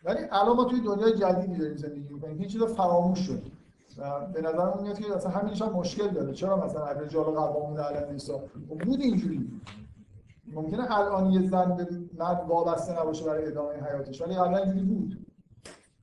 ولی 0.05 0.19
الان 0.31 0.57
ما 0.57 0.65
توی 0.65 0.81
دنیای 0.81 1.13
جدیدی 1.13 1.59
داریم 1.59 1.77
زندگی 1.77 2.15
می‌کنیم. 2.15 2.39
هیچ 2.39 2.53
چیز 2.53 2.63
فراموش 2.63 3.19
شد. 3.19 3.43
و 3.99 4.27
به 4.27 4.41
نظر 4.41 4.81
میاد 4.83 4.99
که 4.99 5.15
اصلا 5.17 5.33
همینش 5.33 5.63
هم 5.63 5.73
مشکل 5.73 6.09
داره. 6.09 6.33
چرا 6.33 6.65
مثلا 6.65 6.87
الرجال 6.87 7.25
قوامون 7.25 7.81
علی 7.81 7.97
النساء 7.99 8.39
بود 8.85 9.01
اینجوری. 9.01 9.51
ممکنه 10.53 10.99
الان 10.99 11.31
یه 11.31 11.49
زن 11.49 11.77
به 11.77 11.87
مرد 12.19 12.45
وابسته 12.49 13.01
نباشه 13.01 13.25
برای 13.25 13.47
ادامه 13.47 13.75
حیاتش 13.75 14.23
ولی 14.23 14.35
الان 14.35 14.55
اینجوری 14.55 14.85
بود. 14.85 15.27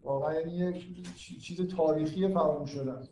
واقعا 0.04 0.34
یعنی 0.34 0.52
یک 0.52 1.16
چیز 1.42 1.68
تاریخی 1.76 2.28
فراموش 2.28 2.70
شده 2.70 2.92
است 2.94 3.12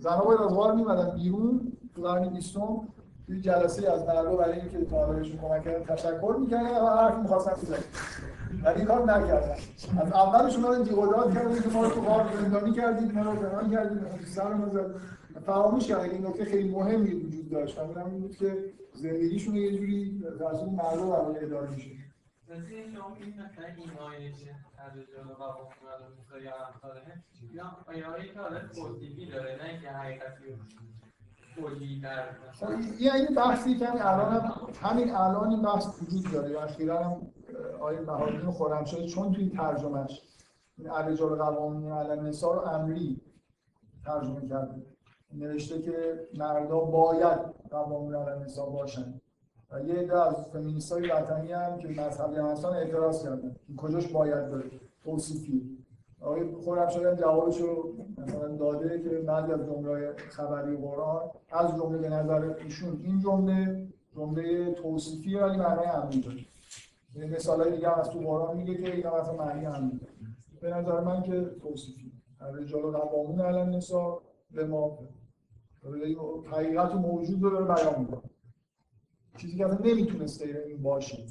زنها 0.00 0.24
باید 0.24 0.40
از 0.40 0.54
غار 0.54 0.74
میمدن 0.74 1.10
بیرون. 1.14 1.72
قرن 2.02 2.28
بیستم 2.28 2.88
توی 3.26 3.40
جلسه 3.40 3.92
از 3.92 4.06
مردا 4.06 4.36
برای 4.36 4.60
اینکه 4.60 4.78
بهشون 4.78 5.38
کمک 5.38 5.64
کردن 5.64 5.84
تشکر 5.84 6.36
می‌کردن 6.40 6.80
و 6.80 6.86
حرف 6.86 7.18
می‌خواستن 7.18 7.52
بزنن. 7.52 7.78
ولی 8.64 8.76
این 8.76 8.86
کار 8.86 9.04
نکردن. 9.12 9.56
از 10.00 10.12
اولش 10.12 10.56
اونا 10.56 10.68
رو 10.68 10.84
دیقداد 10.84 11.34
کردن 11.34 11.60
که 11.60 11.68
ما 11.68 11.82
رو 11.82 11.90
تو 11.90 12.00
غار 12.00 12.26
زندانی 12.40 12.72
کردید 12.72 13.14
ما 13.14 13.22
رو 13.22 13.32
فلان 13.32 13.70
کردید 13.70 14.24
سر 14.26 14.54
ما 14.54 14.68
زد. 14.68 14.94
فراموش 15.46 15.86
کردن. 15.86 16.10
این 16.10 16.26
نکته 16.26 16.44
خیلی 16.44 16.70
مهمی 16.70 17.14
وجود 17.14 17.50
داشت. 17.50 17.78
همین 17.78 17.96
هم 17.96 18.10
بود 18.10 18.36
که 18.36 18.56
زندگیشون 18.94 19.54
یه 19.54 19.78
جوری 19.78 20.24
از 20.50 20.60
اون 20.60 20.74
مردم 20.74 21.10
برای 21.10 21.44
اداره 21.44 21.70
میشه. 21.70 21.90
شما 22.48 23.16
این 23.20 23.32
مثلا 23.32 23.66
این 24.18 24.32
که 24.32 24.54
از 24.78 24.92
جلو 24.92 25.34
و 25.34 25.42
مقام 25.42 25.68
یا 26.44 26.52
یا 27.52 27.64
آیه 27.86 28.32
که 28.32 28.40
حالت 28.40 28.62
داره 29.32 29.58
نه 29.62 29.80
که 29.80 29.88
حقیقتی 29.88 30.44
کلی 31.62 32.00
در 32.00 32.24
این 33.14 33.34
بحثی 33.36 33.78
که 33.78 34.06
الان 34.06 34.32
هم 34.32 34.52
همین 34.82 35.14
الان 35.14 35.50
این 35.50 35.62
بحث 35.62 35.86
وجود 36.02 36.32
داره. 36.32 36.50
یا 36.50 36.62
اخیرا 36.62 37.04
هم 37.04 37.20
آیه 37.80 38.00
بهادین 38.00 38.50
خرمشاهی 38.50 39.08
چون 39.08 39.32
توی 39.32 39.50
ترجمهش 39.50 40.22
این 40.78 40.90
الرجال 40.90 41.38
قوانین 41.38 41.92
علی 41.92 42.10
النساء 42.10 42.54
رو 42.54 42.60
امری 42.60 43.20
ترجمه 44.04 44.48
کرده. 44.48 44.82
نوشته 45.34 45.82
که 45.82 46.28
مردا 46.34 46.80
باید 46.80 47.38
قوانین 47.70 48.14
علی 48.14 48.30
النساء 48.30 48.70
باشن. 48.70 49.20
و 49.70 49.80
یه 49.80 49.94
عده 49.94 50.26
از 50.26 50.34
فمینیستای 50.52 51.10
وطنی 51.10 51.52
هم 51.52 51.78
که 51.78 51.88
مذهبی 51.88 52.36
هم 52.36 52.46
هستن 52.46 52.68
اعتراض 52.68 53.24
کردن 53.24 53.56
کجاش 53.76 54.06
باید 54.06 54.50
داره 54.50 54.70
توصیفی. 55.04 55.77
آقای 56.20 56.42
خرمشاهی 56.64 57.06
هم 57.06 57.14
جوابش 57.14 57.60
رو 57.60 57.94
مثلا 58.18 58.56
داده 58.56 59.02
که 59.02 59.08
بعضی 59.08 59.52
از 59.52 59.60
جمله 59.60 60.14
خبری 60.16 60.76
قرآن 60.76 61.30
از 61.50 61.76
جمله 61.76 61.98
به 61.98 62.08
نظر 62.08 62.54
ایشون 62.64 63.00
این 63.04 63.20
جمله 63.20 63.88
جمله 64.16 64.72
توصیفی 64.72 65.34
ولی 65.34 65.56
معنای 65.56 65.86
عملی 65.86 66.20
داره. 66.20 66.44
مثال 67.26 67.62
های 67.62 67.72
دیگه 67.72 67.98
از 67.98 68.10
تو 68.10 68.18
قرآن 68.18 68.56
میگه 68.56 68.74
که 68.82 68.94
این 68.94 69.06
هم 69.06 69.12
اصلا 69.12 69.34
معنی 69.34 69.64
عملی 69.64 70.00
به 70.60 70.70
نظر 70.70 71.00
من 71.00 71.22
که 71.22 71.44
توصیفی. 71.62 72.12
الرجال 72.40 72.82
قوامون 72.82 73.40
علی 73.40 73.58
النساء 73.58 74.20
به 74.50 74.64
ما 74.64 74.98
حقیقت 76.50 76.94
موجود 76.94 77.42
رو 77.42 77.50
داره 77.50 77.64
بیان 77.64 78.00
می‌کنه. 78.00 78.20
چیزی 79.36 79.56
که 79.56 79.66
اصلا 79.66 79.78
نمی‌تونسته 79.84 80.64
این 80.66 80.82
باشه. 80.82 81.26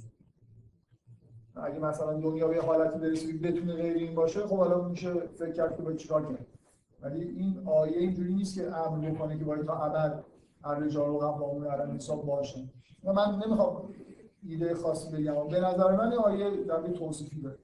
اگه 1.64 1.80
مثلا 1.80 2.14
دنیا 2.14 2.48
به 2.48 2.62
حالتی 2.62 3.00
برسه 3.00 3.28
که 3.28 3.34
بتونه 3.34 3.74
غیر 3.74 3.98
این 3.98 4.16
باشه 4.16 4.40
خب 4.40 4.58
حالا 4.58 4.88
میشه 4.88 5.14
فکر 5.14 5.52
کرد 5.52 5.78
که 5.78 5.84
باید 5.84 5.98
چیکار 5.98 6.26
کرد 6.26 6.48
ولی 7.02 7.24
این 7.24 7.64
آیه 7.66 7.98
اینجوری 7.98 8.34
نیست 8.34 8.56
که 8.56 8.76
امر 8.76 9.10
بکنه 9.10 9.38
که 9.38 9.46
باید 9.46 9.66
تا 9.66 9.78
ابد 9.78 10.24
الرجال 10.64 11.10
و 11.10 11.18
قوامون 11.18 11.68
علی 11.68 11.82
النساء 11.82 12.16
باشن 12.16 12.70
و 13.04 13.14
من 13.14 13.42
نمی‌خوام 13.46 13.94
ایده 14.44 14.76
خاصی 14.76 15.12
بگم 15.12 15.48
به 15.48 15.60
نظر 15.60 15.96
من 15.96 16.12
این 16.12 16.20
آیه 16.20 16.64
در 16.64 16.88
توصیفی 16.88 17.42
داره 17.42 17.58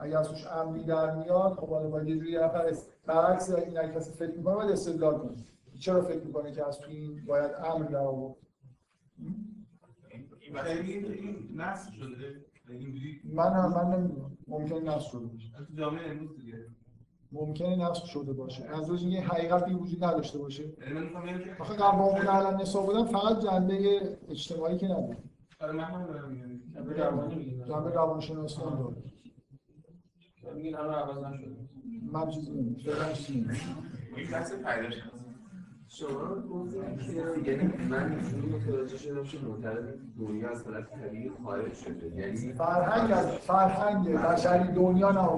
اگه 0.00 0.18
از 0.18 0.46
امری 0.46 0.84
در 0.84 1.14
میاد 1.14 1.52
خب 1.52 1.68
حالا 1.68 1.88
باید 1.88 2.08
یه 2.08 2.16
جوری 2.16 2.36
نفر 2.36 2.72
برعکس 3.06 3.50
این 3.50 3.78
اگه 3.78 3.98
فکر 3.98 4.36
می‌کنه 4.36 4.54
باید 4.54 4.70
استدلال 4.70 5.18
کنه 5.18 5.36
چرا 5.80 6.02
فکر 6.02 6.24
می‌کنه 6.24 6.52
که 6.52 6.66
از 6.66 6.78
تو 6.78 6.90
این 6.90 7.24
باید 7.26 7.50
امر 7.64 7.84
در 7.84 7.98
آورد 7.98 8.36
این 11.12 11.48
نصب 11.56 11.92
شده 11.92 12.44
من 13.24 13.52
هم 13.52 13.72
من 13.74 13.98
نمی‌دونم. 13.98 14.36
ممکنه 14.48 14.80
نصب 14.80 15.10
شده 15.10 15.26
باشه. 15.26 15.50
تو 15.68 15.74
جامعه 15.74 16.10
امروز 16.10 16.36
دیگه. 16.36 16.66
ممکنه 17.32 17.76
نصب 17.76 18.04
شده 18.04 18.32
باشه. 18.32 18.64
از 18.64 18.90
روز 18.90 19.02
یه 19.02 19.20
حقیقتی 19.20 19.74
وجود 19.74 20.04
نداشته 20.04 20.38
باشه. 20.38 20.64
آخه 21.58 21.76
قوامون 21.76 22.26
علی 22.26 22.46
النساء 22.46 22.86
بودن 22.86 23.04
فقط 23.04 23.42
جنبه 23.42 24.00
اجتماعی 24.28 24.76
که 24.78 24.86
نداره 24.86 25.16
آره 25.60 25.72
من 25.72 25.84
هم 25.84 26.06
دارم 26.06 26.28
میگم. 26.30 27.64
جنبه 27.64 27.90
روانشناسی 27.90 28.60
هم 28.60 28.78
داره 28.78 28.96
میگین 30.54 30.76
الان 30.76 30.94
عوض 30.94 31.24
نشده. 31.24 31.56
من 32.12 32.30
چیزی 32.30 32.50
نمی‌دونم. 32.50 32.78
فعلا 32.78 33.12
چیزی 33.12 33.38
نمی‌دونم 33.38 33.56
این 34.16 34.30
بحث 34.30 34.52
پیداش. 34.52 34.94
شما 35.92 36.34
گفتید 36.50 37.44
که 37.44 37.50
یعنی 37.50 37.72
من 37.90 38.12
اینجوری 38.12 38.56
متوجه 38.56 38.96
شدم 38.96 39.22
که 39.22 39.38
معتقد 39.38 39.94
دنیا 40.18 40.50
از 40.50 40.64
حالت 40.64 40.84
طبیعی 40.90 41.30
خارج 41.44 41.74
شده. 41.74 42.16
یعنی 42.16 42.52
فرهنگ 42.52 43.12
از 43.12 43.26
فرهنگ 43.26 44.12
بشری 44.12 44.72
دنیا 44.72 45.10
نه 45.10 45.28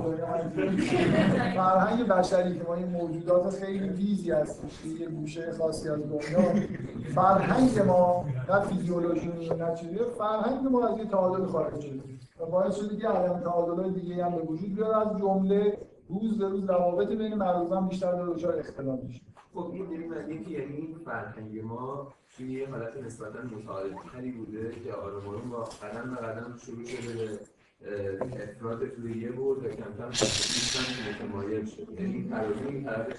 فرهنگ. 1.55 2.09
بشری 2.09 2.59
که 2.59 2.65
ما 2.65 2.75
این 2.75 2.89
موجودات 2.89 3.51
خیلی 3.51 3.89
ویزی 3.89 4.31
هستیم. 4.31 4.97
یه 5.01 5.09
گوشه 5.09 5.53
خاصی 5.53 5.89
از 5.89 6.01
دنیا. 6.03 6.67
فرهنگ 7.15 7.79
ما 7.87 8.25
نه 8.49 8.61
فیزیولوژی 8.61 9.29
نه 9.59 9.75
چیزی. 9.75 9.99
فرهنگ 10.19 10.67
ما 10.71 10.89
از 10.89 10.99
یه 10.99 11.05
تعادل 11.05 11.47
خارج 11.47 11.81
شده. 11.81 12.01
و 12.41 12.47
باعث 12.47 12.77
شده 12.77 12.97
که 12.97 13.09
عدم 13.09 13.41
تعادل‌های 13.41 13.91
دیگه 13.91 14.25
هم 14.25 14.37
به 14.37 14.43
وجود 14.43 14.75
بیاد. 14.75 15.09
از 15.09 15.19
جمله 15.19 15.79
روز 16.09 16.39
به 16.39 16.49
روز 16.49 16.71
روابط 16.71 17.09
بین 17.09 17.35
مردم 17.35 17.89
بیشتر 17.89 18.15
به 18.15 18.35
دچار 18.35 18.59
اختلاف 18.59 19.01
میشه. 19.03 19.21
خب 19.55 19.71
این 19.73 19.93
یعنی 19.93 20.07
معنی 20.07 20.45
که 20.45 20.51
یعنی 20.51 20.77
این 20.77 20.97
فرهنگ 21.05 21.61
ما 21.65 22.13
توی 22.37 22.53
یه 22.53 22.69
حالت 22.69 22.97
نسبتا 22.97 23.39
متعادل‌تری 23.43 24.31
بوده 24.31 24.71
که 24.85 24.93
آروم 24.93 25.29
آروم 25.29 25.51
با 25.51 25.65
قدم 25.65 26.11
به 26.11 26.17
قدم 26.17 26.57
شروع 26.67 26.85
شده 26.85 27.39
به 27.81 28.51
افراد 28.51 28.89
توی 28.89 29.19
یه 29.19 29.31
بود 29.31 29.65
و 29.65 29.69
کم 29.69 30.13
سیستم 30.13 30.85
متمایل 31.11 31.67
شد. 31.67 32.01
یعنی 32.01 32.29
ترازو 32.31 32.69
این 32.69 32.85
طرفش 32.85 33.19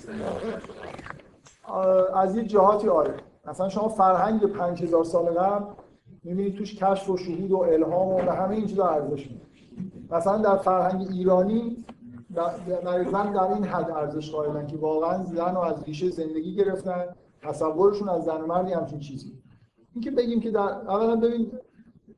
از 2.15 2.35
یه 2.35 2.43
جهاتی 2.43 2.87
آره. 2.87 3.13
مثلا 3.45 3.69
شما 3.69 3.89
فرهنگ 3.89 4.45
5000 4.45 5.03
سال 5.03 5.25
قبل 5.25 5.65
می‌بینید 6.23 6.55
توش 6.55 6.75
کشف 6.75 7.09
و 7.09 7.17
شهود 7.17 7.51
و 7.51 7.57
الهام 7.57 8.27
و 8.27 8.31
همه 8.31 8.55
این 8.55 8.67
چیزا 8.67 8.87
ارزش 8.87 9.27
میده. 9.27 9.45
مثلا 10.11 10.37
در 10.37 10.57
فرهنگ 10.57 11.07
ایرانی 11.11 11.85
در 12.35 13.03
زن 13.11 13.33
در 13.33 13.53
این 13.53 13.63
حد 13.63 13.91
ارزش 13.91 14.31
قائلن 14.31 14.67
که 14.67 14.77
واقعا 14.77 15.23
زن 15.23 15.55
رو 15.55 15.61
از 15.61 15.83
ریشه 15.83 16.09
زندگی 16.09 16.55
گرفتن 16.55 17.05
تصورشون 17.41 18.09
از 18.09 18.23
زن 18.23 18.41
و 18.41 18.47
مردی 18.47 18.73
همچین 18.73 18.99
چیزی. 18.99 19.33
اینکه 19.93 20.11
بگیم 20.11 20.39
که 20.39 20.51
در 20.51 20.59
اولا 20.59 21.15
ببین 21.15 21.51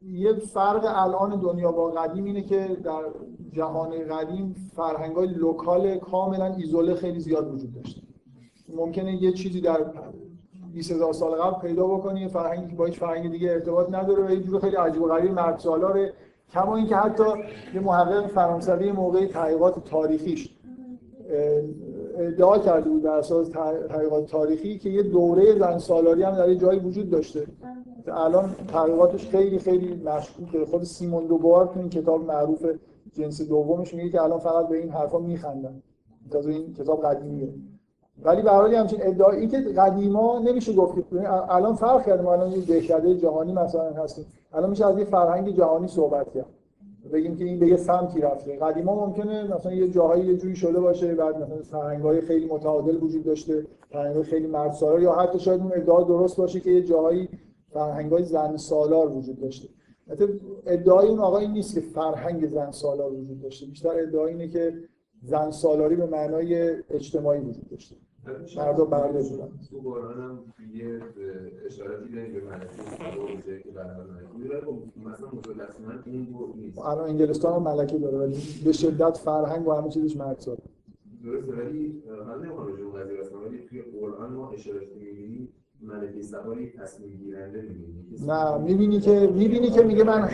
یه 0.01 0.33
فرق 0.33 0.83
الان 0.85 1.39
دنیا 1.39 1.71
با 1.71 1.91
قدیم 1.91 2.23
اینه 2.23 2.41
که 2.41 2.77
در 2.83 3.03
جهان 3.51 4.07
قدیم 4.07 4.55
فرهنگ 4.75 5.15
های 5.15 5.27
لوکال 5.27 5.97
کاملا 5.97 6.45
ایزوله 6.45 6.95
خیلی 6.95 7.19
زیاد 7.19 7.53
وجود 7.53 7.73
داشته. 7.73 8.01
ممکنه 8.75 9.23
یه 9.23 9.31
چیزی 9.31 9.61
در 9.61 9.85
20 10.73 10.91
هزار 10.91 11.13
سال 11.13 11.31
قبل 11.31 11.67
پیدا 11.67 11.87
بکنی 11.87 12.27
فرهنگی 12.27 12.67
که 12.67 12.75
با 12.75 12.85
هیچ 12.85 12.99
فرهنگ 12.99 13.31
دیگه 13.31 13.51
ارتباط 13.51 13.89
نداره 13.89 14.25
و 14.25 14.31
یه 14.31 14.39
جور 14.39 14.61
خیلی 14.61 14.75
عجیب 14.75 15.01
و 15.01 15.07
غریب 15.07 15.31
مرد 15.31 15.59
سالاره. 15.59 16.13
کما 16.53 16.75
اینکه 16.75 16.95
حتی 16.95 17.23
یه 17.73 17.79
محقق 17.79 18.27
فرانسوی 18.27 18.91
موقع 18.91 19.25
تحقیقات 19.25 19.83
تاریخیش 19.85 20.55
ادعا 22.17 22.59
کرده 22.59 22.89
بود 22.89 23.01
بر 23.01 23.17
اساس 23.17 23.49
تحقیقات 23.89 24.25
تاریخی 24.25 24.77
که 24.77 24.89
یه 24.89 25.03
دوره 25.03 25.59
زن 25.59 25.77
سالاری 25.77 26.23
هم 26.23 26.35
در 26.35 26.49
یه 26.49 26.55
جایی 26.55 26.79
وجود 26.79 27.09
داشته. 27.09 27.47
الان 28.07 28.55
تحقیقاتش 28.67 29.29
خیلی 29.29 29.59
خیلی 29.59 30.03
مشکوکه 30.03 30.65
خود 30.65 30.83
سیمون 30.83 31.25
دوبار 31.25 31.65
تو 31.65 31.79
این 31.79 31.89
کتاب 31.89 32.25
معروف 32.25 32.65
جنس 33.13 33.41
دومش 33.41 33.93
میگه 33.93 34.09
که 34.09 34.21
الان 34.21 34.39
فقط 34.39 34.67
به 34.67 34.77
این 34.77 34.89
حرفا 34.89 35.19
میخندن. 35.19 35.81
این 36.45 36.73
کتاب 36.73 37.05
قدیمیه. 37.05 37.53
ولی 38.23 38.41
به 38.41 38.49
حال 38.49 38.75
همچین 38.75 38.99
ادعایی 39.01 39.47
که 39.47 39.57
قدیما 39.57 40.39
نمیشه 40.39 40.73
گفت 40.73 40.97
الان 41.49 41.75
فرق 41.75 42.05
کرده 42.05 42.23
ما 42.23 42.33
الان 42.33 42.51
یه 42.51 42.65
دهکده 42.65 43.15
جهانی 43.15 43.53
مثلا 43.53 43.91
هستیم. 43.91 44.25
الان 44.53 44.69
میشه 44.69 44.85
از 44.85 44.97
یه 44.97 45.05
فرهنگ 45.05 45.55
جهانی 45.55 45.87
صحبت 45.87 46.33
کرد. 46.33 46.45
بگیم 47.13 47.35
که 47.35 47.43
این 47.43 47.59
به 47.59 47.67
یه 47.67 47.77
سمتی 47.77 48.21
رفته. 48.21 48.59
قدیما 48.59 49.05
ممکنه 49.05 49.55
مثلا 49.55 49.73
یه 49.73 49.87
جاهایی 49.87 50.25
یه 50.25 50.37
جوری 50.37 50.55
شده 50.55 50.79
باشه 50.79 51.15
بعد 51.15 51.35
مثلا 51.35 51.61
فرهنگ‌های 51.61 52.21
خیلی 52.21 52.45
متعادل 52.45 53.03
وجود 53.03 53.23
داشته 53.23 53.65
فرهنگ‌های 53.89 54.23
خیلی 54.23 54.47
مرد 54.47 54.71
سالار 54.71 55.01
یا 55.01 55.13
حتی 55.13 55.39
شاید 55.39 55.61
اون 55.61 55.71
ادعا 55.75 56.03
درست 56.03 56.37
باشه 56.37 56.59
که 56.59 56.71
یه 56.71 56.81
جاهایی 56.81 57.29
فرهنگ‌های 57.73 58.23
زن 58.23 58.57
سالار 58.57 59.11
وجود 59.11 59.41
داشته. 59.41 59.69
البته 60.09 60.39
ادعای 60.65 61.07
اون 61.07 61.19
آقا 61.19 61.37
این 61.37 61.51
نیست 61.51 61.75
که 61.75 61.81
فرهنگ 61.81 62.47
زن 62.47 62.71
سالار 62.71 63.13
وجود 63.13 63.41
داشته. 63.41 63.65
بیشتر 63.65 63.99
ادعای 63.99 64.31
اینه 64.31 64.47
که 64.47 64.73
زن 65.23 65.51
سالاری 65.51 65.95
به 65.95 66.05
معنای 66.05 66.75
اجتماعی 66.89 67.39
وجود 67.39 67.69
داشته. 67.69 67.95
مردم 68.57 68.85
برده 68.85 69.23
بودن 69.23 69.47
تو 69.71 69.77
قرآن 69.83 70.19
هم 70.19 70.39
یه 70.73 70.99
اشاراتی 71.65 72.09
داریم 72.09 72.33
به 72.33 72.41
ملکه 72.41 72.67
روزه 73.33 73.59
که 73.59 73.69
ملکه 73.69 74.67
مثلا 75.09 75.31
مثلث 75.31 75.79
من 75.79 75.99
این 76.05 76.25
بود 76.25 76.55
نیست. 76.57 76.79
الان 76.79 77.09
انگلستان 77.09 77.53
هم 77.53 77.63
ملکه 77.63 77.97
داره 77.97 78.17
ولی 78.17 78.37
به 78.65 78.71
شدت 78.71 79.17
فرهنگ 79.17 79.67
و 79.67 79.73
همه 79.73 79.89
چیزش 79.89 80.17
مرد 80.17 80.45
درسته 81.23 81.51
ولی 81.51 82.03
حالا 82.09 82.35
نمی‌خوام 82.35 82.67
راجع 82.67 82.83
اون 82.83 83.01
قضیه 83.01 83.19
رسم 83.19 83.35
ولی 83.45 83.59
توی 83.69 83.81
قرآن 83.81 84.33
ما 84.33 84.49
اشاراتی 84.49 84.95
می‌بینیم 84.99 85.49
ملکه 85.81 86.21
سواری 86.21 86.69
تصمیم 86.69 87.17
گیرنده 87.17 87.61
می‌بینیم 87.61 88.05
نه 88.27 88.57
می‌بینی 88.57 88.99
که 88.99 89.31
می‌بینی 89.35 89.69
که 89.69 89.83
میگه 89.83 90.03
من 90.03 90.29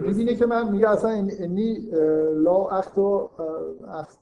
می‌بینی 0.00 0.36
که 0.36 0.46
من 0.46 0.72
میگه 0.72 0.88
اصلا 0.88 1.10
انی 1.10 1.74
لا 2.34 2.68
اخطأت 2.68 4.18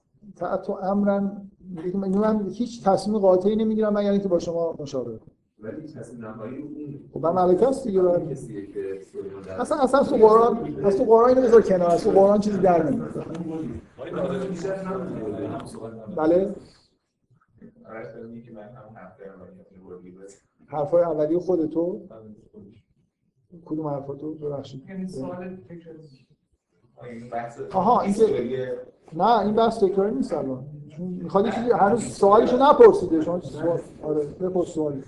امرا 0.71 1.21
میگه 1.21 1.35
که 1.59 1.60
من 1.95 2.49
هیچ 2.51 2.85
تصمیم 2.85 3.19
قاطعی 3.19 3.57
نمی‌گیرم 3.57 3.93
مگر 3.93 4.11
اینکه 4.11 4.29
با 4.29 4.39
شما 4.39 4.77
مشاوره 4.79 5.21
ولی 5.63 5.87
تصمیم 5.87 6.25
نهایی 6.27 6.57
اون 6.57 7.01
خب 7.13 7.21
من 7.27 7.33
ملکه 7.33 7.69
است 7.69 7.87
دیگه 7.87 8.03
اصلا 9.61 9.79
اصلا 9.79 10.03
تو 10.03 10.17
قرآن 10.17 10.57
اصلا 10.85 10.99
تو 10.99 11.05
قرآن 11.05 11.29
اینو 11.29 11.43
بذار 11.43 11.63
کنار 11.63 11.91
از 11.91 12.05
تو 12.05 12.11
قرآن 12.11 12.41
چیزی 12.41 12.59
در 12.59 12.91
نمیاد. 12.91 13.27
بله. 16.17 16.55
آره 17.89 18.03
فیلمی 18.15 18.43
که 18.43 18.53
من 18.53 18.63
هم 18.63 18.95
حرف 18.95 19.19
دارم 19.19 19.41
ولی 20.03 20.11
بس 20.11 20.41
حرفای 20.67 21.03
اولیه 21.03 21.39
خودتو؟ 21.39 22.01
کدوم 23.65 23.87
حرفاتو؟ 23.87 24.35
ببخشید. 24.35 24.89
یعنی 24.89 25.09
سوال 25.09 25.57
تکرار 25.57 25.97
این 27.05 27.31
بحث 27.31 27.61
آها، 27.73 28.01
این 28.01 28.13
که- 28.15 28.77
نه 29.13 29.39
این 29.41 29.55
بحث 29.55 29.85
تکراری 29.85 30.15
نیست 30.15 30.35
الان. 30.35 30.65
می‌خواد 30.99 31.47
یه 31.47 31.53
چیزی 31.53 31.71
هنوز 31.71 32.03
سوالشو 32.05 32.57
نپرسیده 32.57 33.21
شما 33.21 33.41
سوال 33.41 33.81
آره 34.03 34.27
بپرس 34.27 34.67
سوالی. 34.69 35.03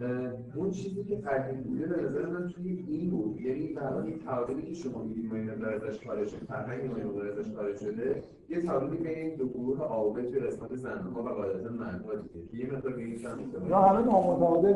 اه، 0.00 0.08
اون 0.54 0.70
چیزی 0.70 1.04
که 1.04 1.16
قدیم 1.16 1.62
بوده 1.62 1.86
به 1.86 2.02
نظر 2.02 2.26
من 2.26 2.48
توی 2.48 2.84
این 2.88 3.10
بود. 3.10 3.40
یعنی 3.40 3.76
الان 3.78 4.06
این 4.06 4.18
تعادلی 4.18 4.62
که 4.62 4.74
شما 4.74 5.02
میگید 5.02 5.24
ما 5.32 5.34
این 5.34 5.50
مقدار 5.50 5.74
ازش 5.74 6.06
خارج 6.06 6.28
شده 6.28 6.44
فرهنگ 6.48 6.90
ما 6.90 6.96
این 6.96 7.06
مقدار 7.06 7.28
ازش 7.28 7.54
خارج 7.56 7.76
شده 7.76 8.22
یه 8.48 8.62
تعادلی 8.62 8.96
بین 8.96 9.06
این 9.06 9.36
دو 9.36 9.46
گروه 9.48 9.80
عابد 9.80 10.30
توی 10.30 10.40
قسمت 10.40 10.76
زنها 10.76 11.22
و 11.22 11.28
قاعدتا 11.28 11.70
مردها 11.70 12.12
دیگه. 12.14 12.64
یه 12.66 12.72
مقدار 12.72 12.92
به 12.92 13.02
این 13.02 13.16
سمت 13.18 13.38
اینا 13.62 13.78
همه 13.82 14.06
نامتعادل 14.06 14.74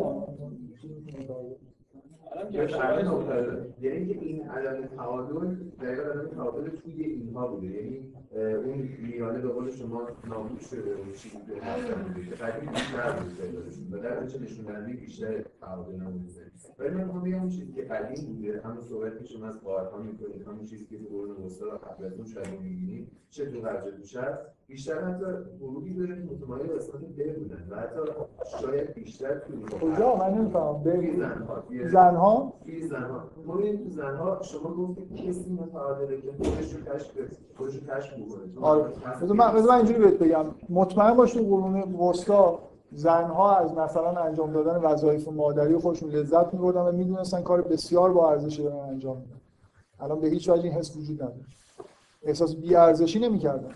یعنی 3.81 3.97
اینکه 3.97 4.19
این 4.19 4.49
عدم 4.49 4.87
تعادل 4.87 5.55
دقیقا 5.55 6.03
عدم 6.03 6.27
تعادل 6.27 6.69
توی 6.69 7.05
اینها 7.05 7.47
بوده. 7.47 7.67
یعنی 7.67 8.13
اون 8.35 8.89
میانه 9.03 9.39
به 9.39 9.49
قول 9.49 9.71
شما 9.71 10.09
نابود 10.29 10.61
شده 10.61 10.91
اون 10.91 11.13
چیزی 11.13 11.37
که 11.37 11.63
هستن 11.63 12.03
بوده 12.03 12.27
که 12.27 12.35
قدیم 12.35 12.71
بیشتر 12.71 13.13
بوده 13.13 13.97
و 13.99 14.03
در 14.03 14.23
نتیجه 14.23 14.45
نشون 14.45 14.65
دهنده 14.65 14.93
بیشتر 14.93 15.45
تعادل 15.61 15.95
نبوده. 15.95 16.33
ولی 16.79 16.91
من 16.91 17.05
می‌خوام 17.05 17.25
بگم 17.25 17.41
اون 17.41 17.49
چیزی 17.49 17.73
که 17.73 17.83
قدیم 17.83 18.27
بوده 18.27 18.61
همون 18.65 18.81
صحبت 18.81 19.19
که 19.19 19.25
شما 19.25 19.47
از 19.47 19.61
قاعدها 19.61 19.99
می‌کنید 19.99 20.47
همون 20.47 20.65
چیزی 20.65 20.85
که 20.87 20.99
تو 20.99 21.05
قرون 21.05 21.37
وسطا 21.37 21.67
و 21.67 21.79
قبل 21.79 22.05
از 22.05 22.13
اون 22.13 22.27
شاید 22.27 22.61
می‌بینید 22.61 23.09
چه 23.31 23.51
تو 23.51 23.61
قرج 23.61 23.95
دوشت 23.95 24.17
بیشتر 24.73 25.05
حتی 25.05 25.25
گروهی 25.61 25.95
داره 25.95 26.15
که 26.15 26.35
متمایل 26.35 26.67
به 26.67 26.75
قسمت 26.75 27.01
ب 27.01 27.39
بودن. 27.39 27.67
و 27.71 27.77
حتی 27.77 28.01
شاید 28.61 28.95
بیشتر 28.95 29.39
توی 29.39 29.63
کجا 29.81 30.17
من 30.17 30.35
نمی‌فهمم. 30.35 30.83
بگو. 30.83 31.17
زنها 31.17 31.89
زنها؟ 31.89 32.53
توی 32.65 32.87
زنها. 32.89 33.25
ما 33.47 33.57
تو 33.57 33.91
زنها 33.91 34.43
شما 34.43 34.75
گفتید 34.75 35.17
کسی 35.17 35.51
متعادله 35.51 36.21
که 36.21 36.33
خودش 36.39 36.73
رو 36.73 36.95
کشف 36.95 37.11
خودش 37.57 37.75
رو 37.75 37.81
کشف 37.81 38.13
بکنه. 38.13 38.67
آره. 38.67 38.85
بذار 39.23 39.37
من 39.37 39.61
من 39.61 39.75
اینجوری 39.75 39.99
بهت 39.99 40.19
بگم. 40.19 40.45
مطمئن 40.69 41.15
باش 41.15 41.33
تو 41.33 41.41
قرون 41.41 41.95
وسطا 41.95 42.59
زنها 42.93 43.57
از 43.57 43.75
مثلا 43.75 44.21
انجام 44.21 44.53
دادن 44.53 44.77
وظایف 44.77 45.29
مادری 45.29 45.77
خودشون 45.77 46.11
لذت 46.11 46.55
می‌بردن 46.55 46.81
و 46.81 46.93
می‌دونستن 46.93 47.43
کار 47.43 47.63
بسیار 47.63 48.13
با 48.13 48.31
ارزشی 48.31 48.63
دارن 48.63 48.89
انجام 48.89 49.17
میدن. 49.17 49.41
الان 50.01 50.21
به 50.21 50.29
هیچ 50.29 50.49
وجه 50.49 50.63
این 50.63 50.73
حس 50.73 50.97
وجود 50.97 51.23
نداره. 51.23 51.45
احساس 52.23 52.57
بی 52.57 52.77
ارزشی 52.77 53.19
نمی‌کردن. 53.19 53.71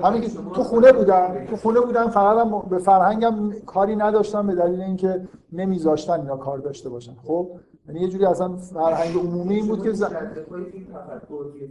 همین 0.00 0.20
که 0.20 0.28
تو 0.28 0.62
خونه 0.62 0.92
بودن 0.92 1.46
تو 1.46 1.56
خونه 1.56 1.80
بودن 1.80 2.08
فقط 2.08 2.46
هم 2.46 2.68
به 2.70 2.78
فرهنگم 2.78 3.52
کاری 3.66 3.96
نداشتن 3.96 4.46
به 4.46 4.54
دلیل 4.54 4.80
اینکه 4.80 5.28
نمیذاشتن 5.52 6.20
اینا 6.20 6.36
کار 6.36 6.58
داشته 6.58 6.88
باشن. 6.88 7.14
خب 7.24 7.50
یعنی 7.88 8.00
یه 8.00 8.08
جوری 8.08 8.24
اصلا 8.24 8.56
فرهنگ 8.56 9.16
عمومی 9.16 9.54
این 9.54 9.66
بود 9.66 9.82
که 9.82 9.92
زن... 9.92 10.08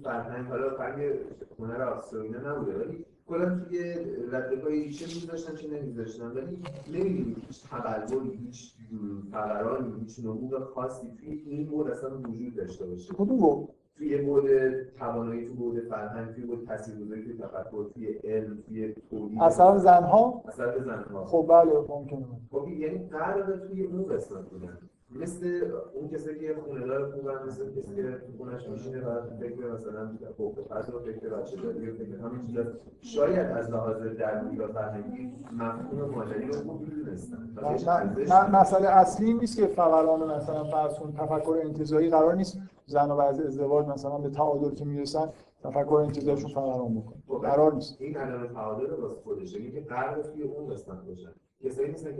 فرهنگ 0.03 0.47
حالا 0.47 0.69
فرهنگ 0.77 1.13
هنر 1.59 1.83
نبوده 2.49 2.77
ولی 2.77 3.05
کلا 3.27 3.59
توی 3.59 3.93
ردپای 4.31 4.91
چه 4.91 5.05
میذاشتن 5.05 5.55
چه 5.55 5.67
نمیذاشتن 5.67 6.31
ولی 6.31 6.63
نمی‌دونی 6.93 7.35
هیچ 7.47 7.63
تقلبی 7.69 8.29
هیچ 8.45 8.73
فقرانی 9.31 9.93
هیچ 9.99 10.21
خاصی 10.75 11.07
توی 11.19 11.43
این 11.45 11.65
بود 11.65 11.87
اصلا 11.87 12.09
وجود 12.17 12.55
داشته 12.55 12.85
باشه 12.85 13.13
کدوم 13.13 13.67
توی 13.97 14.17
بود 14.17 14.43
توانایی 14.99 15.47
تو 15.47 15.53
بود 15.53 15.79
فرهنگ 15.79 16.35
توی 16.35 16.43
بود 16.43 16.67
تاثیرگذاری 16.67 17.23
توی 17.23 17.33
تفکر 17.33 17.85
توی 17.93 18.07
علم 18.07 18.63
توی 18.67 18.95
تولید. 19.09 19.41
اصلا 19.41 19.77
زنها؟ 19.77 20.43
اثر 20.47 20.79
زنها. 20.79 21.25
خب 21.25 21.45
بله 21.49 21.71
ممکنه. 21.89 22.25
خب 22.51 22.67
یعنی 22.67 23.07
قرار 23.11 23.57
توی 23.67 23.83
اون 23.83 24.05
قسمت 24.05 24.49
بودن. 24.49 24.77
مثل 25.15 25.71
اون 25.93 26.09
کسی 26.09 26.39
که 26.39 26.55
خونه 26.65 26.87
دار 26.87 27.11
خوبن 27.11 27.45
مثل 27.47 27.71
کسی 27.71 27.95
که 27.95 28.17
خونش 28.37 28.69
میشینه 28.69 29.01
و 29.01 29.21
فکر 29.39 29.73
مثلا 29.73 30.09
فوق 30.37 30.67
فرض 30.69 30.89
و 30.89 30.99
فکر 30.99 31.29
بچه 31.29 31.57
داری 31.57 31.89
و 31.89 31.93
فکر 31.93 32.15
همین 32.15 32.47
چیزا. 32.47 32.63
شاید 33.01 33.47
از 33.47 33.71
لحاظ 33.71 34.01
درونی 34.01 34.57
و 34.57 34.67
فرهنگی 34.67 35.33
مفهوم 35.51 36.15
مادری 36.15 36.47
رو 36.47 36.53
خوب 36.53 36.81
می‌دونستن. 36.81 37.49
مسئله 38.53 38.87
اصلی 38.87 39.25
این 39.25 39.37
نیست 39.37 39.57
که 39.57 39.67
فقران 39.67 40.35
مثلا 40.37 40.63
فرض 40.63 40.99
کن 40.99 41.13
تفکر 41.13 41.57
انتزاعی 41.63 42.09
قرار 42.09 42.35
نیست. 42.35 42.61
زن 42.85 43.11
و 43.11 43.15
بعد 43.15 43.41
ازدواج 43.41 43.87
مثلا 43.87 44.17
به 44.17 44.29
تعادل 44.29 44.75
که 44.75 44.85
می‌رسن 44.85 45.29
تفکر 45.63 45.95
انتزاعشون 45.95 46.51
فقران 46.51 46.95
بکنه 46.95 47.39
قرار 47.41 47.73
نیست. 47.73 47.95
این 47.99 48.17
عدم 48.17 48.53
تعادل 48.53 48.93
واسه 48.93 49.15
خودشه. 49.23 49.59
یعنی 49.59 49.71
که 49.71 49.81
قرار 49.81 50.23
توی 50.23 50.43
اون 50.43 50.73
قسمت 50.73 51.05
باشن. 51.05 51.29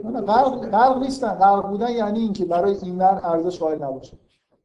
نه 0.04 0.20
غرق 0.20 0.70
غرق 0.70 0.98
نیستن. 0.98 1.34
غرق 1.34 1.68
بودن 1.68 1.90
یعنی 1.90 2.18
اینکه 2.18 2.44
برای 2.44 2.76
این 2.82 2.98
ور 2.98 3.20
ارزش 3.24 3.58
قائل 3.58 3.82
نباشه. 3.82 4.16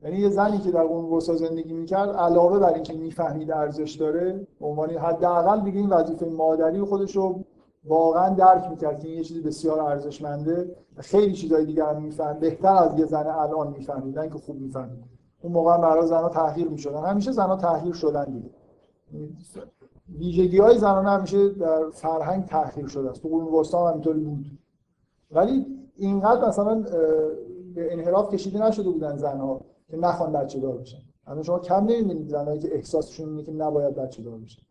یعنی 0.04 0.18
یه 0.18 0.30
زنی 0.30 0.58
که 0.58 0.72
در 0.72 0.82
اون 0.82 1.06
وسا 1.06 1.36
زندگی 1.36 1.74
می‌کرد 1.74 2.10
علاوه 2.10 2.60
بر 2.60 2.74
اینکه 2.74 2.94
می‌فهمید 2.94 3.52
ارزش 3.52 3.96
داره 3.96 4.48
به 4.60 4.66
عنوان 4.66 4.90
حداقل 4.90 5.62
دیگه 5.62 5.80
این 5.80 5.90
وظیفه 5.90 6.26
مادری 6.26 6.82
خودش 6.82 7.16
رو 7.16 7.44
واقعا 7.86 8.30
درک 8.30 8.70
می‌کرد 8.70 9.00
که 9.00 9.08
این 9.08 9.18
یه 9.18 9.24
چیزی 9.24 9.42
بسیار 9.42 9.80
ارزشمنده 9.80 10.76
خیلی 10.98 11.34
چیزای 11.34 11.66
دیگه 11.66 11.86
هم 11.86 12.02
میفهم. 12.02 12.40
بهتر 12.40 12.76
از 12.76 13.00
یه 13.00 13.06
زن 13.06 13.28
الان 13.28 13.68
میفهمیدن 13.68 14.30
که 14.30 14.38
خوب 14.38 14.56
می‌فهمید. 14.56 15.17
اون 15.48 15.56
موقع 15.56 15.78
برای 15.78 16.08
زنها 16.08 16.30
تحقیر 16.30 16.68
می‌شدن. 16.68 17.04
همیشه 17.04 17.32
زنها 17.32 17.56
تحقیر 17.56 17.94
شدن 17.94 18.26
دیگه. 18.26 18.50
ویژگی 20.18 20.58
های 20.58 20.78
زنانه 20.78 21.10
همیشه 21.10 21.50
در 21.50 21.90
فرهنگ 21.90 22.46
تحقیر 22.46 22.88
شده 22.88 23.10
است. 23.10 23.22
تو 23.22 23.30
قرون 23.30 23.54
وسطا 23.54 23.86
هم 23.86 23.92
همینطوری 23.92 24.20
بود. 24.20 24.46
ولی 25.32 25.66
اینقدر 25.96 26.48
مثلا 26.48 26.86
به 27.76 27.94
انحراف 27.94 28.34
کشیده 28.34 28.68
نشده 28.68 28.90
بودن 28.90 29.18
زنها 29.18 29.62
که 29.90 29.98
نخوان 29.98 30.32
بچه 30.32 30.60
دار 30.60 30.78
بشن. 30.78 30.98
الان 31.28 31.44
شما 31.44 31.60
کم 31.60 31.86
نمی‌بینید 31.86 32.30
زنهایی 32.30 32.60
که 32.60 32.76
احساسشون 32.76 33.30
اینه 33.30 33.44
که 33.44 33.52
نباید 33.52 33.96
بچه 33.96 34.24
دار 34.24 34.38
بشن. 34.38 34.62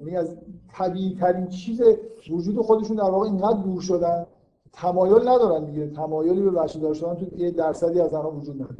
یعنی 0.00 0.16
از 0.16 0.36
طبیعی 0.72 1.16
ترین 1.20 1.48
چیز 1.48 1.82
وجود 2.30 2.60
خودشون 2.60 2.96
در 2.96 3.10
واقع 3.10 3.26
اینقدر 3.26 3.58
دور 3.62 3.80
شدن 3.80 4.26
تمایل 4.72 5.28
ندارن 5.28 5.64
دیگه. 5.64 5.90
تمایلی 5.90 6.42
به 6.42 6.50
بچه 6.50 6.78
دار 6.78 6.94
شدن 6.94 7.14
تو 7.14 7.36
یه 7.36 7.50
درصدی 7.50 8.00
از 8.00 8.10
زنها 8.10 8.30
وجود 8.30 8.54
نداره. 8.54 8.76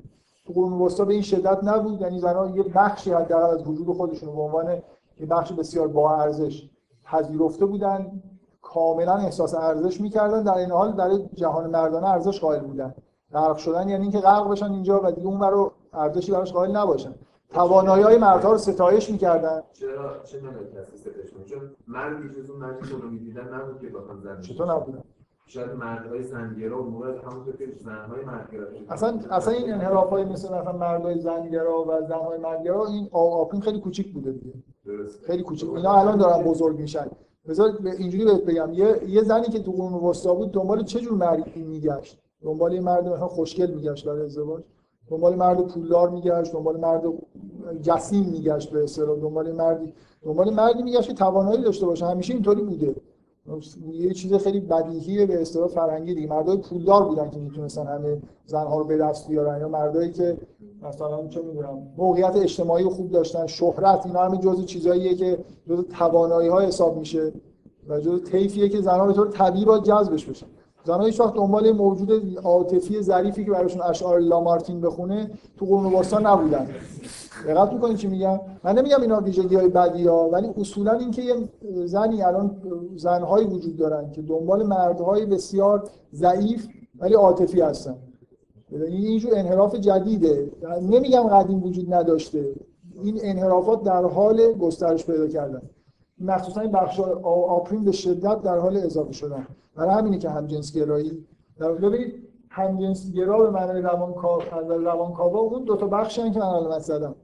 تو 0.47 0.53
قرون 0.53 0.73
وسطا 0.73 1.05
به 1.05 1.13
این 1.13 1.23
شدت 1.23 1.65
نبود. 1.65 2.01
یعنی 2.01 2.19
زنها 2.19 2.47
یه 2.47 2.63
بخشی 2.63 3.13
حداقل 3.13 3.55
از 3.55 3.69
وجود 3.69 3.97
خودشون 3.97 4.29
رو 4.29 4.35
به 4.35 4.43
عنوان 4.43 4.83
یه 5.21 5.27
بخش 5.27 5.53
بسیار 5.53 5.89
با 5.89 6.17
ارزش 6.17 6.69
پذیرفته 7.05 7.67
بودن. 7.67 8.23
کاملا 8.63 9.15
احساس 9.15 9.55
ارزش 9.55 10.01
می‌کردن. 10.01 10.43
در 10.43 10.55
این 10.55 10.71
حال 10.71 10.93
برای 10.93 11.29
جهان 11.35 11.71
مردانه 11.71 12.09
ارزش 12.09 12.41
قائل 12.41 12.61
بودن. 12.61 12.95
غرق 13.33 13.57
شدن 13.57 13.89
یعنی 13.89 14.03
اینکه 14.03 14.19
غرق 14.19 14.51
بشن 14.51 14.73
اینجا 14.73 15.01
و 15.05 15.11
دیگه 15.11 15.27
اون 15.27 15.41
رو 15.41 15.73
ارزشی 15.93 16.33
براش 16.33 16.53
قائل 16.53 16.77
نباشن. 16.77 17.15
توانایی 17.51 18.05
های 18.05 18.19
مردها 18.19 18.53
رو 18.53 18.59
ستایش 18.59 19.11
می‌کردن. 19.11 19.63
چرا؟ 19.73 20.23
چه 20.25 20.41
نمیشه 20.41 20.65
تاسیس 20.75 21.07
کنه 21.07 21.45
چون 21.45 21.61
مردی 21.87 22.29
جز 22.29 22.51
اون 22.51 22.61
که 22.61 22.95
اونو 22.95 23.09
می‌دیدن 23.11 23.55
نبود 23.55 23.81
که 23.81 23.89
بخوان 23.89 24.21
زن 24.21 24.41
چطور 24.41 24.75
نبودن 24.75 25.03
شاید 25.49 25.71
مردهای 25.71 26.23
زنگرا 26.23 26.83
و 26.83 26.91
موقع 26.91 27.09
همونطور 27.09 27.57
که 27.57 27.73
زنهای 27.85 28.25
مردگرا 28.25 28.67
اصلا 28.89 29.21
اصلا 29.31 29.55
این 29.55 29.73
انحراف 29.73 30.11
های 30.11 30.25
مثل 30.25 30.55
مثلا 30.55 30.73
مردای 30.73 31.21
زنگرا 31.21 31.83
و 31.83 32.07
زنهای 32.09 32.39
مردگرا 32.39 32.87
این 32.87 33.09
آپین 33.13 33.61
خیلی 33.61 33.81
کوچیک 33.81 34.13
بوده 34.13 34.33
دیگه. 34.33 34.55
خیلی 35.27 35.43
کوچیک. 35.43 35.75
اینا 35.75 36.01
الان 36.01 36.19
دارن 36.19 36.45
بزرگ 36.45 36.79
میشن. 36.79 37.07
بذار 37.49 37.79
اینجوری 37.99 38.25
بهت 38.25 38.45
بگم. 38.45 38.73
یه 38.73 39.01
یه 39.09 39.23
زنی 39.23 39.47
که 39.47 39.59
تو 39.59 39.73
قرون 39.73 39.93
وسطا 39.93 40.35
بود 40.35 40.53
دنبال 40.53 40.85
چه 40.85 41.01
جور 41.01 41.13
مردی 41.13 41.63
میگشت؟ 41.63 42.19
دنبال 42.43 42.73
یه 42.73 42.81
مرد 42.81 43.09
مثلا 43.09 43.29
خوشگل 43.29 43.71
میگشت 43.71 44.05
برای 44.09 44.25
ازدواج. 44.25 44.63
دنبال 45.09 45.35
مرد 45.35 45.67
پولدار 45.67 46.11
میگشت 46.11 46.53
دنبال 46.53 46.77
مرد 46.77 47.03
جسیم 47.83 48.25
میگشت 48.25 48.71
به 48.71 48.85
اصطلاح. 48.85 49.19
دنبال 49.19 49.53
مردی 49.53 49.93
دنبال 50.23 50.51
مردی 50.55 50.83
میگشت 50.83 51.09
که 51.09 51.15
توانایی 51.15 51.63
داشته 51.63 51.87
باشه. 51.87 52.07
همیشه 52.07 52.35
اینطوری 52.35 52.63
بوده. 52.63 52.95
یه 53.93 54.13
چیز 54.13 54.35
خیلی 54.35 54.61
بدیهیه 54.61 55.27
به 55.27 55.41
اصطلاح 55.41 55.69
فرهنگی 55.69 56.15
دیگه. 56.15 56.29
مردای 56.29 56.57
پولدار 56.57 57.05
بودن 57.05 57.31
که 57.31 57.39
می‌تونستن 57.39 57.87
همه 57.87 58.23
زنها 58.47 58.79
رو 58.79 58.85
به 58.85 58.97
دست 58.97 59.29
بیارن 59.29 59.61
یا 59.61 59.69
مردایی 59.69 60.13
که 60.13 60.37
مثلا 60.83 61.29
چه 61.29 61.43
می‌دونم 61.43 61.83
موقعیت 61.97 62.37
اجتماعی 62.37 62.85
خوب 62.85 63.11
داشتن 63.11 63.47
شهرت 63.47 64.07
اینا 64.07 64.21
همه 64.21 64.39
جزء 64.39 64.63
چیزاییه 64.63 65.15
که 65.15 65.39
جزء 65.69 65.83
توانایی 65.83 66.49
ها 66.49 66.61
حساب 66.61 66.99
میشه 66.99 67.33
و 67.89 68.01
جزء 68.01 68.19
طیفیه 68.19 68.69
که 68.69 68.81
زنها 68.81 69.07
به 69.07 69.13
طور 69.13 69.29
طبیعی 69.29 69.65
باید 69.65 69.83
جذبش 69.83 70.25
بشن. 70.25 70.47
زنها 70.87 71.05
هیچ 71.05 71.21
وقت 71.21 71.35
دنبال 71.35 71.73
موجود 71.73 72.39
عاطفی 72.45 73.03
ظریفی 73.03 73.45
که 73.45 73.51
براشون 73.51 73.83
اشعار 73.83 74.19
لامارتین 74.19 74.81
بخونه 74.81 75.31
تو 75.59 75.67
قرون 75.67 75.93
وسطا 75.93 76.19
نبودن. 76.19 76.67
دقت 77.49 77.73
می‌کنید 77.73 77.97
چی 77.97 78.07
میگم؟ 78.07 78.41
من 78.65 78.79
نمیگم 78.79 79.01
اینا 79.01 79.21
ویژگی 79.21 79.55
های 79.57 79.69
بدی 79.69 80.07
ها 80.07 80.29
ولی 80.29 80.49
اصولا 80.61 80.93
اینکه 80.93 81.23
یه 81.23 81.35
زنی 81.87 82.23
الان 82.23 82.57
زنهایی 82.97 83.47
وجود 83.47 83.77
دارن 83.77 84.13
که 84.13 84.23
دنبال 84.23 84.63
مردهای 84.63 85.27
بسیار 85.27 85.89
ضعیف 86.15 86.69
ولی 86.99 87.15
عاطفی 87.15 87.61
هستن. 87.61 87.97
این 88.73 89.07
اینجور 89.07 89.33
انحراف 89.35 89.75
جدیده. 89.75 90.51
نمیگم 90.83 91.23
قدیم 91.23 91.63
وجود 91.63 91.95
نداشته. 91.95 92.55
این 93.03 93.19
انحرافات 93.23 93.83
در 93.83 94.05
حال 94.05 94.53
گسترش 94.53 95.07
پیدا 95.07 95.27
کردن. 95.27 95.63
مخصوصا 96.21 96.61
این 96.61 96.73
بخش 96.73 97.01
آپرین 97.25 97.85
به 97.85 97.93
شدت 97.93 98.43
در 98.43 98.59
حال 98.59 98.77
اضافه 98.77 99.13
شدن. 99.13 99.47
برای 99.77 99.91
همینه 99.91 100.19
که 100.19 100.31
همجنس 100.31 100.73
گرایی 100.73 101.27
در 101.59 101.73
ببینید 101.73 102.15
همجنس 102.51 103.13
گرا 103.13 103.39
به 103.39 103.51
معنای 103.51 103.83
روانکاو 103.83 104.41
روانکاوا 104.69 105.41
اون 105.41 105.65
دو 105.65 105.77
تا 105.77 105.87
بخشی 105.87 106.31
که 106.31 106.39
من 106.39 106.47
علامت 106.47 106.79
زدم. 106.79 107.15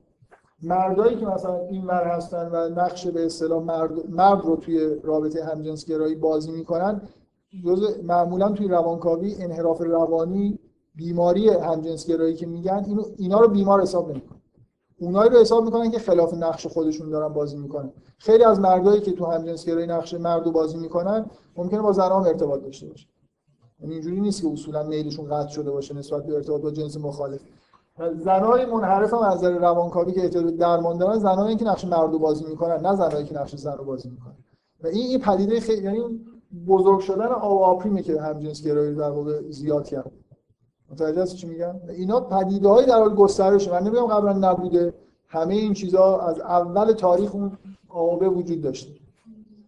مردایی 0.63 1.17
که 1.17 1.27
مثلا 1.27 1.59
این 1.71 1.87
ور 1.87 2.05
هستن 2.05 2.51
و 2.53 2.69
نقش 2.69 3.07
به 3.07 3.27
اصطلاح 3.27 3.63
مرد, 3.63 4.11
مرد 4.11 4.45
رو 4.45 4.57
توی 4.57 4.97
رابطه 5.03 5.45
همجنس 5.45 5.87
گرایی 5.87 6.15
بازی 6.15 6.53
می‌کنن 6.53 7.01
جز 7.65 8.05
معمولا 8.05 8.53
توی 8.53 8.69
روانکاوی 8.69 9.35
انحراف 9.41 9.81
روانی 9.81 10.59
بیماری 10.95 11.49
همجنس 11.49 12.07
گرایی 12.07 12.35
که 12.35 12.47
میگن 12.47 12.85
اینو 12.87 13.03
اینا 13.17 13.41
رو 13.41 13.49
بیمار 13.49 13.83
حساب 13.83 14.11
نمی‌کنن. 14.11 14.42
اونایی 15.03 15.31
رو 15.31 15.39
حساب 15.39 15.65
می‌کنن 15.65 15.91
که 15.91 15.99
خلاف 15.99 16.35
نقش 16.35 16.67
خودشون 16.67 17.11
دارن 17.11 17.33
بازی 17.33 17.57
می‌کنن. 17.57 17.93
خیلی 18.19 18.45
از 18.45 18.61
مردایی 18.61 19.01
که 19.01 19.13
تو 19.13 19.27
همجنس 19.27 19.67
گرایی 19.67 19.87
نقش 19.87 20.15
مرد 20.15 20.45
رو 20.45 20.53
بازی 20.53 20.77
می‌کنن 20.77 21.27
ممکنه 21.57 21.83
با 21.83 21.93
زنان 21.93 22.27
ارتباط 22.27 22.63
داشته 22.63 22.87
باشه. 22.87 23.07
یعنی 23.81 23.95
اینجوری 23.95 24.21
نیست 24.21 24.43
که 24.43 24.49
اصولا 24.53 24.83
میلشون 24.83 25.29
قطع 25.29 25.49
شده 25.49 25.71
باشه 25.71 25.95
نسبت 25.95 26.27
به 26.27 26.35
ارتباط 26.35 26.61
با 26.63 26.71
جنس 26.71 26.97
مخالف. 26.97 27.41
زنای 28.25 28.67
منحرف 28.67 29.15
هم 29.15 29.21
از 29.21 29.37
نظر 29.37 29.59
روانکاوی 29.59 30.13
که 30.13 30.23
احتیاج 30.23 30.47
درمان 30.47 30.99
دارن 30.99 31.19
زنایی 31.19 31.57
که 31.57 31.65
نقش 31.65 31.85
مرد 31.85 32.13
رو 32.13 32.19
بازی 32.19 32.45
می‌کنن 32.45 32.87
نه 32.87 32.97
زنایی 32.97 33.25
که 33.25 33.35
نقش 33.35 33.57
زن 33.57 33.77
رو 33.77 33.85
بازی 33.85 34.09
می‌کنن. 34.09 34.37
و 34.85 34.87
این 34.87 35.07
این 35.07 35.21
پدیده 35.21 35.61
خیلی 35.61 35.83
یعنی 35.83 36.27
بزرگ 36.67 37.01
شدن 37.01 37.27
آواپریمه 37.27 38.03
که 38.03 38.21
همجنس 38.21 38.63
گرایی 38.63 38.95
در 38.95 39.11
واقع 39.11 39.51
زیاد 39.51 39.87
کرد. 39.87 40.13
متوجه 40.93 41.23
هستی 41.23 41.37
چی 41.37 41.47
میگم؟ 41.47 41.75
اینا 41.89 42.21
پدیده 42.21 42.69
های 42.69 42.87
در 42.87 42.99
حال 42.99 43.15
گسترش 43.15 43.69
من 43.69 43.83
نمیگم 43.83 44.07
قبلا 44.07 44.33
نبوده. 44.33 44.95
همه 45.29 45.55
این 45.55 45.73
چیزها 45.73 46.21
از 46.21 46.41
اول 46.41 46.93
تاریخ 46.93 47.35
اون 47.35 47.53
آوابه 47.89 48.29
وجود 48.29 48.61
داشته. 48.61 48.93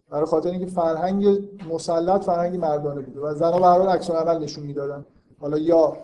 برای 0.09 0.25
خاطر 0.25 0.49
اینکه 0.49 0.65
فرهنگ 0.65 1.49
مسلط 1.73 2.23
فرهنگ 2.23 2.59
مردانه 2.59 3.01
بوده 3.01 3.19
و 3.19 3.33
زنها 3.33 3.59
به 3.59 3.65
هر 3.65 3.77
حال 3.77 3.89
عکس 3.89 4.11
عمل 4.11 4.43
نشون 4.43 4.63
می‌دادن. 4.63 5.05
حالا 5.39 5.57
یا 5.57 5.97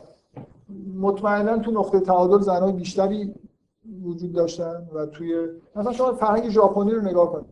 مطمئنا 0.99 1.57
تو 1.57 1.71
نقطه 1.71 1.99
تعادل 1.99 2.39
زنهای 2.39 2.71
بیشتری 2.71 3.35
وجود 4.03 4.33
داشتن 4.33 4.87
و 4.93 5.05
توی 5.05 5.47
مثلا 5.75 5.91
شما 5.91 6.13
فرهنگ 6.13 6.49
ژاپنی 6.49 6.91
رو 6.91 7.01
نگاه 7.01 7.31
کنید. 7.31 7.45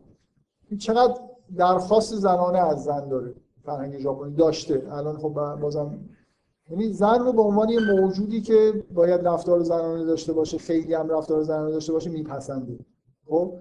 چقدر 0.78 1.14
درخواست 1.56 2.14
زنانه 2.14 2.58
از 2.58 2.84
زن 2.84 3.08
داره 3.08 3.34
فرهنگ 3.64 3.98
ژاپنی 3.98 4.34
داشته. 4.34 4.88
الان 4.92 5.18
خب 5.18 5.56
بازم 5.60 5.98
یعنی 6.70 6.92
زن 6.92 7.18
رو 7.18 7.32
به 7.32 7.42
عنوان 7.42 7.68
یه 7.68 7.80
موجودی 7.94 8.40
که 8.40 8.84
باید 8.94 9.28
رفتار 9.28 9.62
زنانه 9.62 10.04
داشته 10.04 10.32
باشه 10.32 10.58
خیلی 10.58 10.94
هم 10.94 11.08
رفتار 11.08 11.42
زنانه 11.42 11.70
داشته 11.70 11.92
باشه 11.92 12.10
میپسنده. 12.10 12.78
خب؟ 13.26 13.52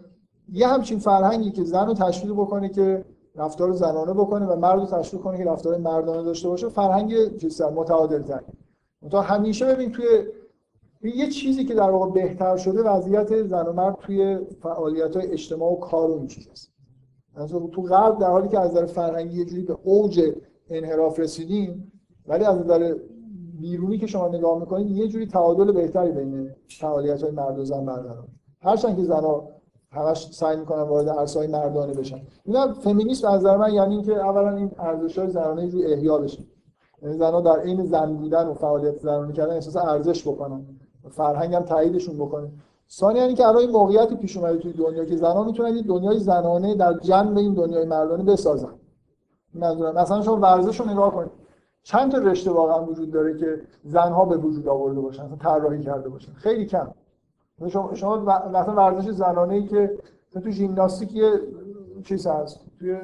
یه 0.52 0.68
همچین 0.68 1.00
فرهنگی 1.00 1.52
که 1.52 1.64
زن 1.64 1.88
رو 1.88 1.94
تشویق 1.94 2.34
بکنه 2.34 2.70
که 2.70 3.06
رفتار 3.36 3.72
زنانه 3.72 4.14
بکنه 4.14 4.46
و 4.46 4.56
مرد 4.56 4.80
رو 4.80 4.86
تشویق 4.86 5.22
کنه 5.24 5.38
که 5.38 5.46
رفتار 5.46 5.78
مردانه 5.78 6.24
داشته 6.24 6.50
باشه 6.50 6.70
فرهنگ 6.70 7.38
چیز 7.38 7.62
متعادل 7.62 8.22
تر 8.22 8.44
تا 9.12 9.22
همیشه 9.22 9.66
ببین 9.66 9.92
توی 9.92 10.06
یه 11.02 11.30
چیزی 11.30 11.66
که 11.66 11.74
در 11.74 11.90
واقع 11.90 12.12
بهتر 12.12 12.58
شده 12.58 12.84
وضعیت 12.84 13.44
زن 13.44 13.68
و 13.68 13.74
مرد 13.74 13.96
توی 13.96 14.40
فعالیت 14.62 15.16
های 15.16 15.32
اجتماع 15.32 15.72
و 15.72 15.76
کار 15.76 16.12
و 16.12 16.14
این 16.14 16.28
چیز 16.28 16.48
هست 16.48 16.72
تو 17.72 17.82
غرب 17.82 18.20
در 18.20 18.30
حالی 18.30 18.48
که 18.48 18.60
از 18.60 18.72
نظر 18.72 18.86
فرهنگی 18.86 19.38
یه 19.38 19.46
جوری 19.46 19.64
به 19.64 19.78
اوج 19.84 20.22
انحراف 20.70 21.20
رسیدیم 21.20 21.92
ولی 22.30 22.44
از 22.44 22.60
نظر 22.60 22.96
بیرونی 23.60 23.98
که 23.98 24.08
شما 24.08 24.28
نگاه 24.28 24.60
می‌کنید 24.60 24.98
یه 24.98 25.08
جوری 25.08 25.28
تعادل 25.28 25.72
بهتری 25.72 26.12
بین 26.12 26.50
فعالیت 26.68 27.24
های 27.24 27.32
مرد 27.32 27.60
و 27.60 27.66
زن 27.66 27.86
برقرار. 27.86 28.28
هرچند 28.62 28.98
که 28.98 29.04
زنها 29.04 29.48
همش 29.92 30.34
سعی 30.34 30.58
می‌کنن 30.58 30.82
وارد 30.82 31.10
عرصه‌های 31.10 31.48
مردانه 31.48 31.94
بشن. 31.94 32.22
اینا 32.46 32.74
فمینیسم 32.74 33.28
از 33.28 33.40
نظر 33.40 33.58
من 33.58 33.74
یعنی 33.74 33.94
اینکه 33.94 34.14
اولا 34.14 34.56
این 34.58 34.72
ارزش‌های 34.80 35.30
زنانه 35.30 35.72
رو 35.72 35.80
احیا 35.86 36.18
بشه. 36.18 36.44
یعنی 37.02 37.18
زنها 37.18 37.42
در 37.42 37.60
عین 37.60 37.86
زن 37.86 38.14
بودن 38.14 38.48
و 38.48 38.54
فعالیت 38.54 38.98
زنانه 38.98 39.34
کردن 39.34 39.54
احساس 39.54 39.76
ارزش 39.76 40.28
بکنن. 40.28 40.66
فرهنگ 41.10 41.56
هم 41.56 41.64
تاییدشون 41.64 42.18
بکنه. 42.18 42.52
ثانیا 42.90 43.22
یعنی 43.22 43.34
که 43.34 43.48
الان 43.48 43.62
این 43.62 43.72
موقعیتی 43.72 44.16
پیش 44.16 44.38
اومده 44.38 44.58
توی 44.58 44.74
دنیا 44.74 45.06
که 45.06 45.16
زنها 45.16 45.44
می‌تونن 45.44 45.74
این 45.74 45.86
دنیای 45.88 46.20
زنانه 46.20 46.76
در 46.76 46.94
جنب 46.94 47.38
این 47.38 47.54
دنیای 47.54 47.86
مردانه 47.86 48.24
بسازن. 48.24 48.74
منظورم. 49.54 49.96
مثلا 49.96 50.22
شما 50.22 50.38
ورزش 50.38 50.80
رو 50.80 50.90
نگاه 50.90 51.16
کنید. 51.16 51.32
چند 51.84 52.12
تا 52.12 52.18
رشته 52.18 52.52
واقعا 52.52 52.86
وجود 52.86 53.12
داره 53.12 53.38
که 53.38 53.62
زنها 53.84 54.26
به 54.26 54.38
وجود 54.38 54.68
آورده 54.68 55.00
باشن 55.00 55.26
مثلا 55.26 55.36
طراحی 55.36 55.84
کرده 55.84 56.10
باشن. 56.10 56.34
خیلی 56.34 56.66
کم. 56.66 56.92
شما 57.68 57.96
شما 57.96 58.18
مثلا 58.50 58.76
ورزش 58.76 59.10
زنانه 59.10 59.54
ای 59.54 59.68
که 59.68 59.98
تو 60.34 60.50
ژیمناستیک 60.50 61.16
یه 61.16 61.32
چیز 62.04 62.28
هست 62.28 62.60
توی 62.80 62.98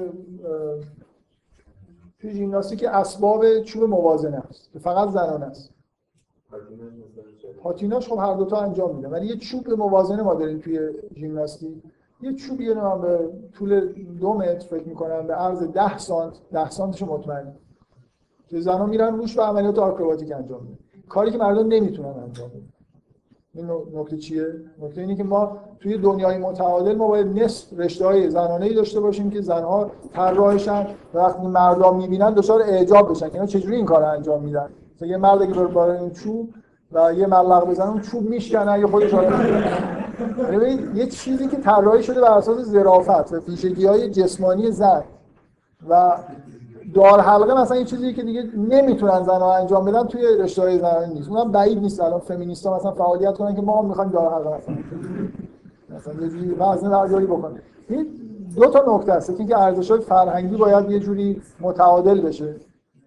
توی 2.20 2.34
ژیمناستیک 2.34 2.84
اسباب 2.84 3.60
چوب 3.60 3.84
موازنه 3.84 4.38
است 4.38 4.72
که 4.74 4.80
فقط 4.80 5.10
زنانه 5.10 5.46
است 5.46 5.70
پاتیناش 7.62 8.10
خب 8.10 8.18
هر 8.18 8.34
دوتا 8.34 8.58
انجام 8.58 8.96
میده 8.96 9.08
ولی 9.08 9.28
یه 9.28 9.38
چوب 9.38 9.70
موازنه 9.70 10.24
ما 10.24 10.34
داریم 10.34 10.60
توی 10.60 10.80
ژیمناستیک. 11.16 11.84
یه 12.22 12.34
چوب 12.34 12.62
یه 12.62 12.74
به 12.74 13.30
طول 13.54 13.94
دو 14.20 14.34
متر 14.34 14.68
فکر 14.68 14.88
می‌کنم 14.88 15.28
به 15.28 15.34
عرض 15.34 15.64
ده 15.64 15.98
سانت 15.98 16.34
ده 16.52 16.70
سانتش 16.70 17.04
مطمئن 17.04 17.54
که 18.50 18.62
زنها 18.62 18.86
میرن 18.86 19.16
روش 19.16 19.38
و 19.38 19.42
عملیات 19.42 19.80
آکروباتیک 19.80 20.32
انجام 20.32 20.62
میدن 20.64 20.78
کاری 21.10 21.32
که 21.32 21.38
مردم 21.38 21.68
نمی‌تونن 21.68 22.10
انجام 22.10 22.50
بدن. 22.50 22.62
این 23.54 23.70
نکته 23.94 24.18
چیه؟ 24.18 24.46
نکته 24.82 25.02
اینه 25.02 25.16
که 25.16 25.24
ما 25.24 25.58
توی 25.80 25.98
دنیای 25.98 26.38
متعادل 26.38 26.96
ما 26.96 27.08
باید 27.08 27.40
نصف 27.40 27.80
رشته 27.80 28.06
های 28.06 28.30
زنانه 28.30 28.66
ای 28.66 28.74
داشته 28.74 29.00
باشیم 29.00 29.30
که 29.30 29.42
زنها 29.42 29.92
طراحشن 30.14 30.88
وقتی 31.14 31.48
مردم 31.48 31.98
می‌بینن 31.98 32.34
دچار 32.34 32.62
اعجاب 32.62 33.12
بشن 33.12 33.28
که 33.28 33.34
اینا 33.34 33.46
چجوری 33.46 33.76
این 33.76 33.86
کار 33.86 34.04
انجام 34.04 34.44
میدن؟ 34.44 34.70
مثلا 34.96 35.08
یه 35.08 35.18
مرد 35.18 35.54
که 35.54 35.60
بره 35.60 36.02
این 36.02 36.12
چوب 36.12 36.50
و 36.92 37.14
یه 37.14 37.28
ملق 37.28 37.70
بزنه 37.70 37.90
اون 37.90 38.02
چوب 38.02 38.30
میشکنه 38.30 38.80
یا 38.80 38.88
خودش 38.88 39.14
یه 40.96 41.08
چیزی 41.08 41.48
که 41.48 41.58
طراحی 41.58 42.04
شده 42.04 42.22
بر 42.22 42.38
اساس 42.38 42.66
ظرافت 42.66 43.34
و 43.34 43.40
پیشگی 43.40 43.86
های 43.86 44.10
جسمانی 44.10 44.72
زن 44.72 45.04
و 45.90 46.18
دار 46.96 47.20
حلقه 47.20 47.62
مثلا 47.62 47.78
یه 47.78 47.84
چیزی 47.84 48.14
که 48.14 48.24
دیگه 48.24 48.44
نمی‌تونن 48.58 49.24
زنها 49.24 49.56
انجام 49.56 49.86
بدن 49.86 50.04
توی 50.04 50.22
رشته 50.40 50.62
های 50.62 50.80
زنانه 50.80 51.14
نیست. 51.14 51.30
اونم 51.30 51.52
بعید 51.52 51.80
نیست 51.80 52.02
الان 52.02 52.20
فمینیستا 52.20 52.76
مثلا 52.76 52.92
فعالیت 52.92 53.38
کنن 53.38 53.56
که 53.56 53.62
ما 53.62 53.82
هم 53.82 53.86
می‌خوایم 53.86 54.10
دار 54.10 54.34
حلقه 54.34 54.58
مثلا 54.58 54.76
مثلا 55.96 56.14
یه 56.14 56.30
جوری 56.30 56.52
وزن 56.52 56.90
برداری 56.90 57.26
بکنه 57.26 57.62
این 57.90 58.08
دو 58.56 58.66
تا 58.66 58.96
نکته 58.96 59.14
هست 59.14 59.48
که 59.48 59.58
ارزش 59.58 59.92
های 59.92 60.00
فرهنگی 60.00 60.58
باید 60.58 60.92
یه 60.92 61.00
جوری 61.00 61.42
متعادل 61.62 62.22
بشه. 62.22 62.56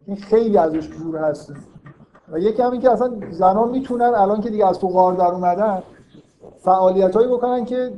این 0.07 0.17
خیلی 0.17 0.59
ازش 0.59 0.89
دور 1.03 1.17
هست. 1.17 1.53
و 2.33 2.39
یکی 2.39 2.63
همین 2.63 2.81
که 2.81 2.91
اصلا 2.91 3.11
زنان 3.31 3.71
می‌تونن 3.71 4.13
الان 4.15 4.41
که 4.41 4.51
دیگه 4.51 4.67
از 4.67 4.79
تو 4.79 4.89
غار 4.89 5.15
در 5.15 5.27
اومدن 5.27 5.83
فعالیت 6.59 7.17
هایی 7.17 7.29
بکنن 7.29 7.65
که 7.65 7.93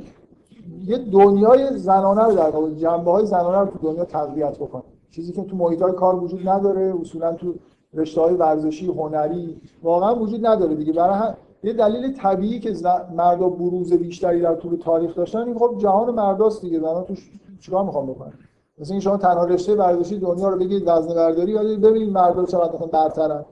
یه 0.85 0.97
دنیای 0.97 1.77
زنانه 1.77 2.23
رو 2.23 2.31
در 2.31 2.75
جنبه 2.75 3.11
های 3.11 3.25
زنانه 3.25 3.57
رو 3.57 3.65
تو 3.65 3.79
دنیا 3.81 4.05
تقویت 4.05 4.57
بکنن. 4.57 4.83
چیزی 5.11 5.33
که 5.33 5.43
تو 5.43 5.55
محیط 5.55 5.81
های 5.81 5.93
کار 5.93 6.23
وجود 6.23 6.49
نداره 6.49 6.93
اصولا 7.01 7.33
تو 7.33 7.55
رشته 7.93 8.21
های 8.21 8.35
ورزشی 8.35 8.85
هنری 8.85 9.61
واقعا 9.83 10.15
وجود 10.15 10.45
نداره 10.45 10.75
دیگه. 10.75 10.93
برای 10.93 11.15
هم... 11.15 11.37
یه 11.63 11.73
دلیل 11.73 12.13
طبیعی 12.13 12.59
که 12.59 12.73
مردا 13.15 13.49
بروز 13.49 13.93
بیشتری 13.93 14.41
در 14.41 14.55
طول 14.55 14.75
تاریخ 14.75 15.15
داشتن 15.15 15.39
این 15.39 15.57
خب 15.57 15.75
جهان 15.77 16.15
مرداست 16.15 16.61
دیگه. 16.61 16.79
زنا 16.79 17.01
توش 17.01 17.31
چیکار 17.59 17.83
می‌خوام 17.83 18.07
بکنن 18.07 18.33
مثلا 18.77 18.99
شما 18.99 19.17
تنها 19.17 19.45
رشته 19.45 19.75
ورزشی 19.75 20.19
دنیا 20.19 20.49
رو 20.49 20.59
بگید 20.59 20.83
وزنه 20.87 21.15
برداری 21.15 21.51
یا 21.51 21.63
ببینید 21.63 22.09
مردا 22.09 22.45
چقدر 22.45 22.75
مثلا 22.75 22.87
برترن. 22.87 23.45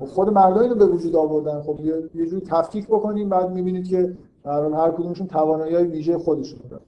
خب 0.00 0.04
خود 0.04 0.28
مردا 0.28 0.60
اینو 0.60 0.74
به 0.74 0.86
وجود 0.86 1.16
آوردن. 1.16 1.62
خب 1.62 1.80
یه 2.14 2.26
جوری 2.26 2.46
تفکیک 2.46 2.86
بکنیم 2.86 3.28
بعد 3.28 3.50
می‌بینید 3.50 3.88
که 3.88 4.16
هر 4.44 4.62
هر 4.62 4.90
کدومشون 4.90 5.26
توانایی 5.26 5.76
ویژه 5.76 6.18
خودشون 6.18 6.60
دارن. 6.70 6.84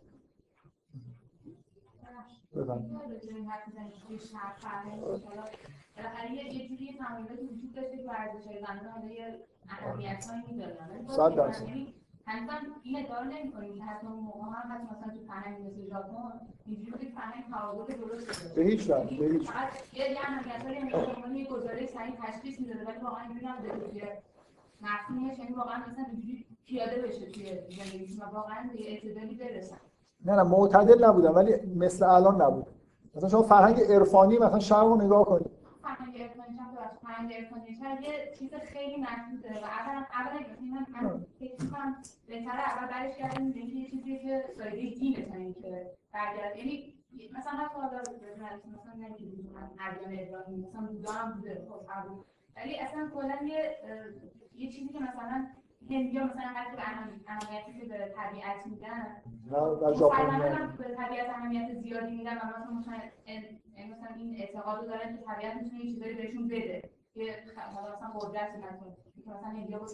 شهر 4.18 4.54
فرهنگ 4.58 5.00
بالاخره 5.00 6.32
یه 6.32 6.68
جوری 6.68 6.98
تمایلات 6.98 7.38
وجود 7.52 7.72
داشته 7.74 7.96
که 7.96 8.04
ورزش 8.08 8.44
زنان 8.44 8.86
حالا 8.86 9.14
یه 9.14 9.38
اهمیت 9.68 10.26
هایی 10.26 10.42
می‌دادن 10.48 11.06
صد 11.08 11.34
درصد 11.34 11.66
هنوزم 12.26 12.56
این 12.82 12.98
ادعا 12.98 13.24
نمی 13.24 13.52
کنیم 13.52 13.74
که 13.74 13.82
حتی 13.82 14.06
موقع 14.06 14.46
هم 14.46 14.72
حتی 14.72 14.82
مثلا 14.82 15.14
تو 15.14 15.26
فرهنگ 15.26 15.66
مثل 15.66 15.90
ژاپن 15.90 16.40
اینجوری 16.66 17.06
که 17.06 17.12
فرهنگ 17.14 17.44
تعادل 17.50 17.96
درست 17.96 18.54
به 18.54 18.62
هیچ 18.62 18.90
وجه. 18.90 19.16
به 19.18 19.26
هیچ 19.26 19.50
فقط 19.50 19.94
یه 19.94 20.16
اهمیت 20.22 20.62
هایی 20.64 20.78
هم 20.78 21.36
یه 21.36 21.86
صحیح 21.86 22.14
تشخیص 22.22 22.60
می‌داده 22.60 22.84
ولی 22.84 22.98
واقعا 22.98 23.22
اینجوری 23.22 23.46
نبوده 23.46 24.00
که 24.00 24.18
مفهومش 24.80 25.38
یعنی 25.38 25.54
واقعا 25.54 25.78
مثلا 25.78 26.04
اینجوری 26.12 26.46
پیاده 26.66 27.02
بشه 27.02 27.30
توی 27.30 27.60
زندگیشون 27.76 28.18
و 28.18 28.24
واقعا 28.24 28.70
به 28.72 28.90
اعتدالی 28.90 29.34
برسن 29.34 29.76
نه 30.24 30.32
نه 30.32 30.42
معتدل 30.42 31.04
نبودن 31.04 31.30
ولی 31.30 31.52
مثل 31.76 32.04
الان 32.04 32.42
نبود. 32.42 32.66
مثلا 33.16 33.28
شما 33.28 33.42
فرهنگ 33.42 33.80
عرفانی 33.80 34.38
مثلا 34.38 34.58
شرق 34.58 34.84
رو 34.84 35.02
نگاه 35.02 35.24
کنید. 35.24 35.50
فرهنگ 35.82 36.14
بخش 36.14 36.98
فرهنگ 37.02 37.32
ارفانی 37.36 37.76
چند 37.76 38.02
یه 38.02 38.34
چیز 38.38 38.54
خیلی 38.54 38.96
محدوده 38.96 39.48
و 39.48 39.64
اولا 39.64 40.04
اولا 40.14 40.40
من 40.72 40.86
من 40.92 41.26
فکر 41.40 41.62
می‌کنم 41.62 41.96
بهتره 42.28 42.60
اول 42.60 42.86
برش 42.88 43.16
گردیم 43.18 43.52
به 43.52 43.60
یه 43.60 43.90
چیزی 43.90 44.18
که 44.18 44.44
سایده 44.58 44.98
دینه 44.98 45.22
تا 45.22 45.34
اینکه 45.34 45.90
برگرد. 46.12 46.56
یعنی 46.56 46.94
مثلا 47.38 47.52
حتی 47.52 47.74
حالا 47.80 47.98
مثلا 48.72 48.92
نمی‌دونم 48.94 49.52
من 49.54 49.70
ادیان 49.80 50.26
ابراهیمی 50.28 50.66
مثلا 50.66 50.80
بودا 50.80 51.12
هم 51.12 51.32
بوده 51.32 51.66
خب 51.68 51.80
ولی 52.56 52.78
اصلا 52.78 53.10
کلا 53.14 53.46
یه 53.46 53.76
یه 54.54 54.70
چیزی 54.72 54.88
که 54.88 55.00
مثلا 55.00 55.46
هندیا 55.90 56.24
مثلا 56.24 56.42
حتی 56.56 56.76
به 56.76 56.82
اهم- 56.82 57.20
اهمیتی 57.28 57.80
که 57.80 57.84
به 57.86 58.14
طبیعت 58.16 58.66
میدن 58.66 59.06
و 59.50 59.56
و 59.56 59.94
ژاپنی 59.94 60.26
مسلماً 60.26 60.54
هم 60.56 60.76
به 60.76 60.84
طبیعت 60.84 61.28
اهمیت 61.30 61.74
زیادی 61.82 62.16
میدن 62.16 62.34
و 62.36 62.40
مثلا 62.46 62.74
مثلا 62.74 62.94
این- 64.16 64.36
اعتقاد 64.40 64.80
رو 64.80 64.86
دارن 64.86 65.16
که 65.16 65.22
طبیعت 65.22 65.56
می‌تونه 65.62 65.84
یه 65.84 65.94
چیزایی 65.94 66.14
بهشون 66.14 66.48
بده. 66.48 66.82
که 67.14 67.60
حالا 67.74 67.96
مثلا 67.96 68.08
قدرت 68.20 68.48
نکنه 68.56 68.96
که 69.24 69.30
مثلا 69.30 69.50
بود 69.78 69.88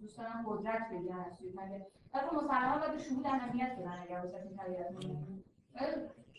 دوست 0.00 0.18
دارن 0.18 0.44
قدرت 0.46 0.90
بگیرن 0.92 1.18
از 1.18 1.38
توی 1.38 1.50
طبیعت. 1.52 1.86
ولی 2.14 2.26
مسلمان 2.36 2.78
باید 2.80 2.92
به 2.92 2.98
شهود 2.98 3.26
اهمیت 3.26 3.72
بدن 3.78 3.98
اگر 4.02 4.16
واسه 4.20 4.36
این 4.48 4.56
طبیعت 4.56 4.90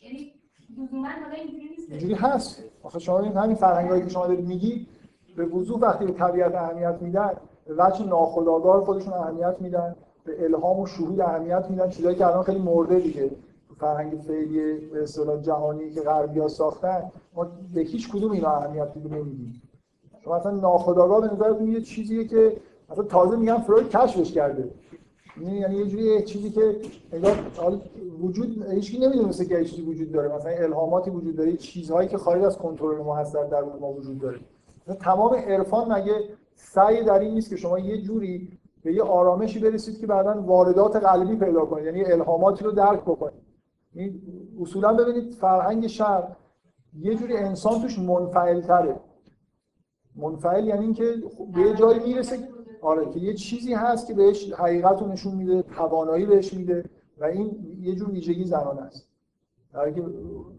یعنی 0.03 0.33
لزوما 0.77 1.07
حالا 1.09 1.33
اینجوری 1.35 1.69
نیست. 1.69 1.89
اینجوری 1.89 2.13
هست. 2.13 2.63
آخه 2.83 2.99
شما 2.99 3.19
این 3.19 3.37
همین 3.37 3.55
فرهنگایی 3.55 4.01
که 4.03 4.09
شما 4.09 4.27
دارید 4.27 4.45
میگی 4.47 4.87
به 5.35 5.45
وضوح 5.45 5.79
وقتی 5.81 6.05
به 6.05 6.11
طبیعت 6.11 6.55
اهمیت 6.55 6.97
میدن 7.01 7.29
به 7.69 7.75
وجه 7.77 8.05
ناخودآگاه 8.05 8.85
خودشون 8.85 9.13
اهمیت 9.13 9.55
میدن 9.59 9.95
به 10.25 10.43
الهام 10.43 10.79
و 10.79 10.85
شهود 10.85 11.21
اهمیت 11.21 11.65
میدن 11.69 11.89
چیزایی 11.89 12.15
که 12.15 12.27
الان 12.27 12.43
خیلی 12.43 12.59
مرده 12.59 12.99
دیگه. 12.99 13.29
تو 13.69 13.75
فرهنگ 13.75 14.21
فعلی 14.27 14.77
به 14.77 15.03
اصطلاح 15.03 15.41
جهانی 15.41 15.91
که 15.91 16.01
غربی‌ها 16.01 16.47
ساختن 16.47 17.11
ما 17.35 17.47
به 17.73 17.81
هیچ 17.81 18.11
کدوم 18.11 18.31
اینا 18.31 18.49
اهمیت 18.49 18.97
نمیدیم. 18.97 19.61
شما 20.23 20.37
مثلا 20.37 20.51
ناخودآگاه 20.51 21.21
به 21.21 21.33
نظرتون 21.33 21.71
یه 21.71 21.81
چیزیه 21.81 22.27
که 22.27 22.57
مثلا 22.89 23.03
تازه 23.03 23.37
میگن 23.37 23.57
فروید 23.57 23.89
کشفش 23.89 24.31
کرده. 24.31 24.71
یعنی 25.41 25.57
یعنی 25.57 25.75
یه 25.75 25.85
جوری 25.85 26.23
چیزی 26.23 26.49
که 26.49 26.75
انگار 27.13 27.37
وجود 28.21 28.71
هیچکی 28.71 28.99
نمی‌دونسته 28.99 29.45
که 29.45 29.65
چیزی 29.65 29.81
وجود 29.81 30.11
داره. 30.11 30.35
مثلا 30.35 30.51
الهاماتی 30.51 31.09
وجود 31.09 31.35
داره 31.35 31.57
چیزهایی 31.57 32.07
که 32.07 32.17
خارج 32.17 32.43
از 32.43 32.57
کنترل 32.57 33.01
ما 33.01 33.15
هست 33.15 33.33
در 33.33 33.43
درون 33.43 33.79
ما 33.79 33.91
وجود 33.93 34.19
داره. 34.19 34.39
تمام 34.99 35.35
عرفان 35.35 35.91
مگه 35.91 36.13
سعی 36.59 37.03
در 37.03 37.19
این 37.19 37.33
نیست 37.33 37.49
که 37.49 37.55
شما 37.55 37.79
یه 37.79 38.01
جوری 38.01 38.59
به 38.83 38.93
یه 38.93 39.03
آرامشی 39.03 39.59
برسید 39.59 39.99
که 39.99 40.07
بعدا 40.07 40.41
واردات 40.41 40.95
قلبی 40.95 41.35
پیدا 41.35 41.65
کنید 41.65 41.85
یعنی 41.85 42.05
الهاماتی 42.05 42.63
رو 42.63 42.71
درک 42.71 43.01
بکنید. 43.01 43.43
این 43.93 44.21
اصولا 44.61 44.93
ببینید 44.93 45.33
فرهنگ 45.33 45.87
شرق 45.87 46.35
یه 46.99 47.15
جوری 47.15 47.37
انسان 47.37 47.81
توش 47.81 47.99
منفعل 47.99 48.61
تره 48.61 48.99
منفعل 50.15 50.67
یعنی 50.67 50.83
اینکه 50.83 51.15
به 51.53 51.61
یه 51.61 51.75
جایی 51.75 51.99
می‌رسه 51.99 52.49
آره 52.81 53.09
که 53.09 53.19
یه 53.19 53.33
چیزی 53.33 53.73
هست 53.73 54.07
که 54.07 54.13
بهش 54.13 54.53
حقیقت 54.53 55.01
رو 55.01 55.07
نشون 55.07 55.35
میده 55.35 55.61
توانایی 55.61 56.25
بهش 56.25 56.53
میده 56.53 56.89
و 57.17 57.25
این 57.25 57.77
یه 57.81 57.95
جور 57.95 58.09
ویژگی 58.09 58.43
زنانه 58.45 58.81
است. 58.81 59.08
در 59.73 59.79
حالی 59.79 59.93
که 59.93 60.03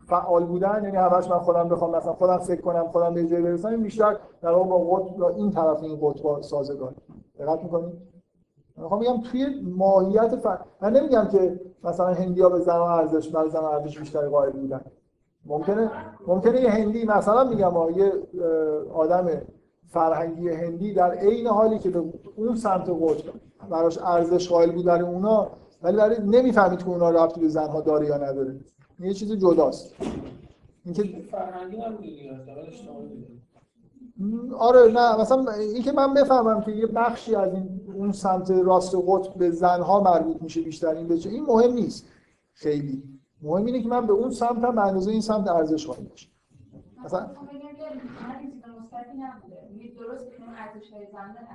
فعال 0.06 0.46
بودن 0.46 0.84
یعنی 0.84 0.96
همش 0.96 1.30
من 1.30 1.38
خودم 1.38 1.68
بخوام 1.68 1.96
مثلا 1.96 2.12
خودم 2.12 2.38
فکر 2.38 2.60
کنم 2.60 2.88
خودم 2.88 3.14
به 3.14 3.26
جای 3.26 3.42
برسم 3.42 3.68
این 3.68 3.82
بیشتر 3.82 4.16
در 4.42 4.50
واقع 4.50 4.68
با 4.68 4.78
قطب 4.78 5.22
این 5.22 5.50
طرف 5.50 5.82
این 5.82 5.98
قطب 6.02 6.40
سازگار 6.40 6.94
دقت 7.38 7.62
می‌کنید 7.62 7.92
من 8.76 8.82
می‌خوام 8.82 9.00
بگم 9.00 9.22
توی 9.22 9.46
ماهیت 9.76 10.36
ف... 10.36 10.46
من 10.80 10.92
نمیگم 10.92 11.28
که 11.32 11.60
مثلا 11.84 12.06
هندیا 12.06 12.48
به 12.48 12.60
زن 12.60 12.76
ارزش 12.76 13.28
برای 13.28 13.50
زن 13.50 13.64
ارزش 13.64 13.98
بیشتری 13.98 14.28
قائل 14.28 14.50
بودن. 14.50 14.80
ممکنه 15.46 15.90
ممکنه 16.26 16.60
یه 16.60 16.70
هندی 16.70 17.04
مثلا 17.04 17.44
میگم 17.44 17.72
یه 17.96 18.12
آدم 18.94 19.28
فرهنگی 19.88 20.48
هندی 20.48 20.94
در 20.94 21.10
عین 21.10 21.46
حالی 21.46 21.78
که 21.78 21.90
به 21.90 22.04
اون 22.36 22.54
سمت 22.54 22.90
قطب 22.90 23.24
براش 23.70 23.98
ارزش 23.98 24.48
قائل 24.48 24.72
بود 24.72 24.84
برای 24.84 25.00
اونا 25.00 25.48
ولی 25.82 25.96
برای 25.96 26.16
نمی‌فهمید 26.20 26.78
که 26.78 26.88
اونا 26.88 27.10
ربطی 27.10 27.40
به 27.40 27.48
زنها 27.48 27.80
داره 27.80 28.06
یا 28.06 28.16
نداره. 28.16 28.60
یه 29.00 29.14
چیز 29.14 29.32
جداست. 29.32 29.94
اینکه 30.84 31.02
فرهنگی 31.30 31.76
هم 31.76 31.98
آره 34.58 34.92
نه 34.92 35.20
مثلا 35.20 35.52
اینکه 35.52 35.92
من 35.92 36.14
بفهمم 36.14 36.60
که 36.60 36.70
یه 36.72 36.86
بخشی 36.86 37.34
از 37.34 37.54
این 37.54 37.80
اون 37.94 38.12
سمت 38.12 38.50
راست 38.50 38.94
قطب 39.06 39.34
به 39.34 39.50
زنها 39.50 40.00
مربوط 40.00 40.42
میشه 40.42 40.60
بیشتر 40.60 40.88
این 40.88 41.08
بچه 41.08 41.30
این 41.30 41.44
مهم 41.44 41.72
نیست. 41.72 42.06
خیلی. 42.52 43.02
مهم 43.42 43.64
اینه 43.66 43.82
که 43.82 43.88
من 43.88 44.06
به 44.06 44.12
اون 44.12 44.30
سمت 44.30 44.64
هم 44.64 44.74
به 44.74 44.80
اندازه 44.80 45.10
این 45.10 45.20
سمت 45.20 45.48
ارزش 45.48 45.86
قائل 45.86 46.04
باشم 46.04 46.30
مثلا 47.04 47.30
نبوده. 49.14 49.56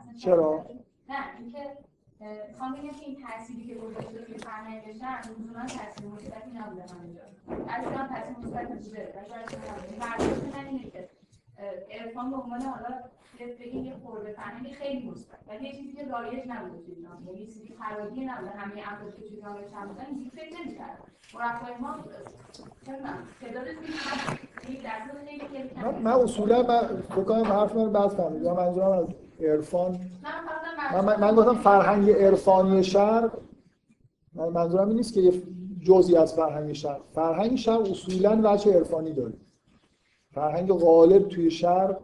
یعنی 0.06 0.20
چرا؟ 0.20 0.66
نه 1.10 1.16
اینکه 1.40 1.60
می‌خوام 2.50 2.74
بگم 2.74 2.92
که 3.00 3.06
این 3.06 3.18
تأثیری 3.28 3.64
که 3.68 3.76
گذاشته 3.76 4.20
توی 4.26 4.38
فرهنگشن 4.38 5.20
لزوما 5.20 5.66
تاثیر 5.66 6.08
مثبتی 6.16 6.52
نبوده 6.60 6.84
همینجا 6.94 7.22
اصلا 7.70 8.08
تاثیر 8.08 8.38
مثبتی 8.44 8.74
بوده. 8.74 9.14
براشون 9.30 9.60
نبوده. 9.70 9.96
برداشت 10.00 10.44
من 10.56 10.66
اینه 10.66 10.84
که 10.92 11.10
عرفان 11.92 12.30
به 12.32 12.38
عنوان 12.38 12.62
حالا 12.62 12.94
بگیم 13.60 13.86
یه 13.86 13.94
خورده 14.04 14.34
فرهنگ 14.34 14.72
خیلی 14.72 15.10
مثبت. 15.10 15.40
ولی 15.48 15.72
چیزی 15.72 15.94
که 15.94 16.06
رایج 16.08 16.44
نبوده 16.48 16.78
توی 16.86 16.96
ایران. 16.96 17.24
یعنی 17.28 17.46
چیزی 17.46 17.74
فرادی 17.80 18.26
نبوده. 18.26 18.52
همه 18.52 18.82
افرادی 18.92 19.12
که 19.12 19.18
توی 19.30 19.42
بهش 19.42 19.74
هم 19.74 19.88
بودن 19.88 20.06
اینجوری 20.06 20.30
فکر 20.30 20.54
نمی‌کردن. 20.60 20.98
مربای 21.34 21.76
ما 21.80 21.96
نمی‌دونم 22.88 23.28
تعداد. 23.42 23.68
من, 26.02 26.12
اصولا 26.12 26.64
من 26.64 27.02
فکر 27.02 27.24
کنم 27.24 27.44
حرف 27.44 27.76
من 27.76 27.84
رو 27.86 27.90
بد 27.90 28.08
فهمید 28.08 28.44
من 28.44 28.54
منظورم 28.54 28.92
از 28.92 29.08
عرفان. 29.40 30.00
من 30.94 31.20
من, 31.20 31.36
گفتم 31.36 31.56
فرهنگ 31.56 32.12
عرفانی 32.12 32.84
شرق 32.84 33.32
من 34.34 34.50
منظورم 34.50 34.88
این 34.88 34.98
نیست 34.98 35.14
که 35.14 35.22
یه 35.22 35.34
جزئی 35.82 36.18
از 36.18 36.34
فرهنگ 36.34 36.74
شرق 36.74 37.02
فرهنگ 37.14 37.56
شرق 37.56 37.82
اصولا 37.82 38.42
وجه 38.44 38.74
عرفانی 38.74 39.14
داره. 39.14 39.34
فرهنگ 40.34 40.72
غالب 40.72 41.28
توی 41.28 41.52
شرق 41.52 41.98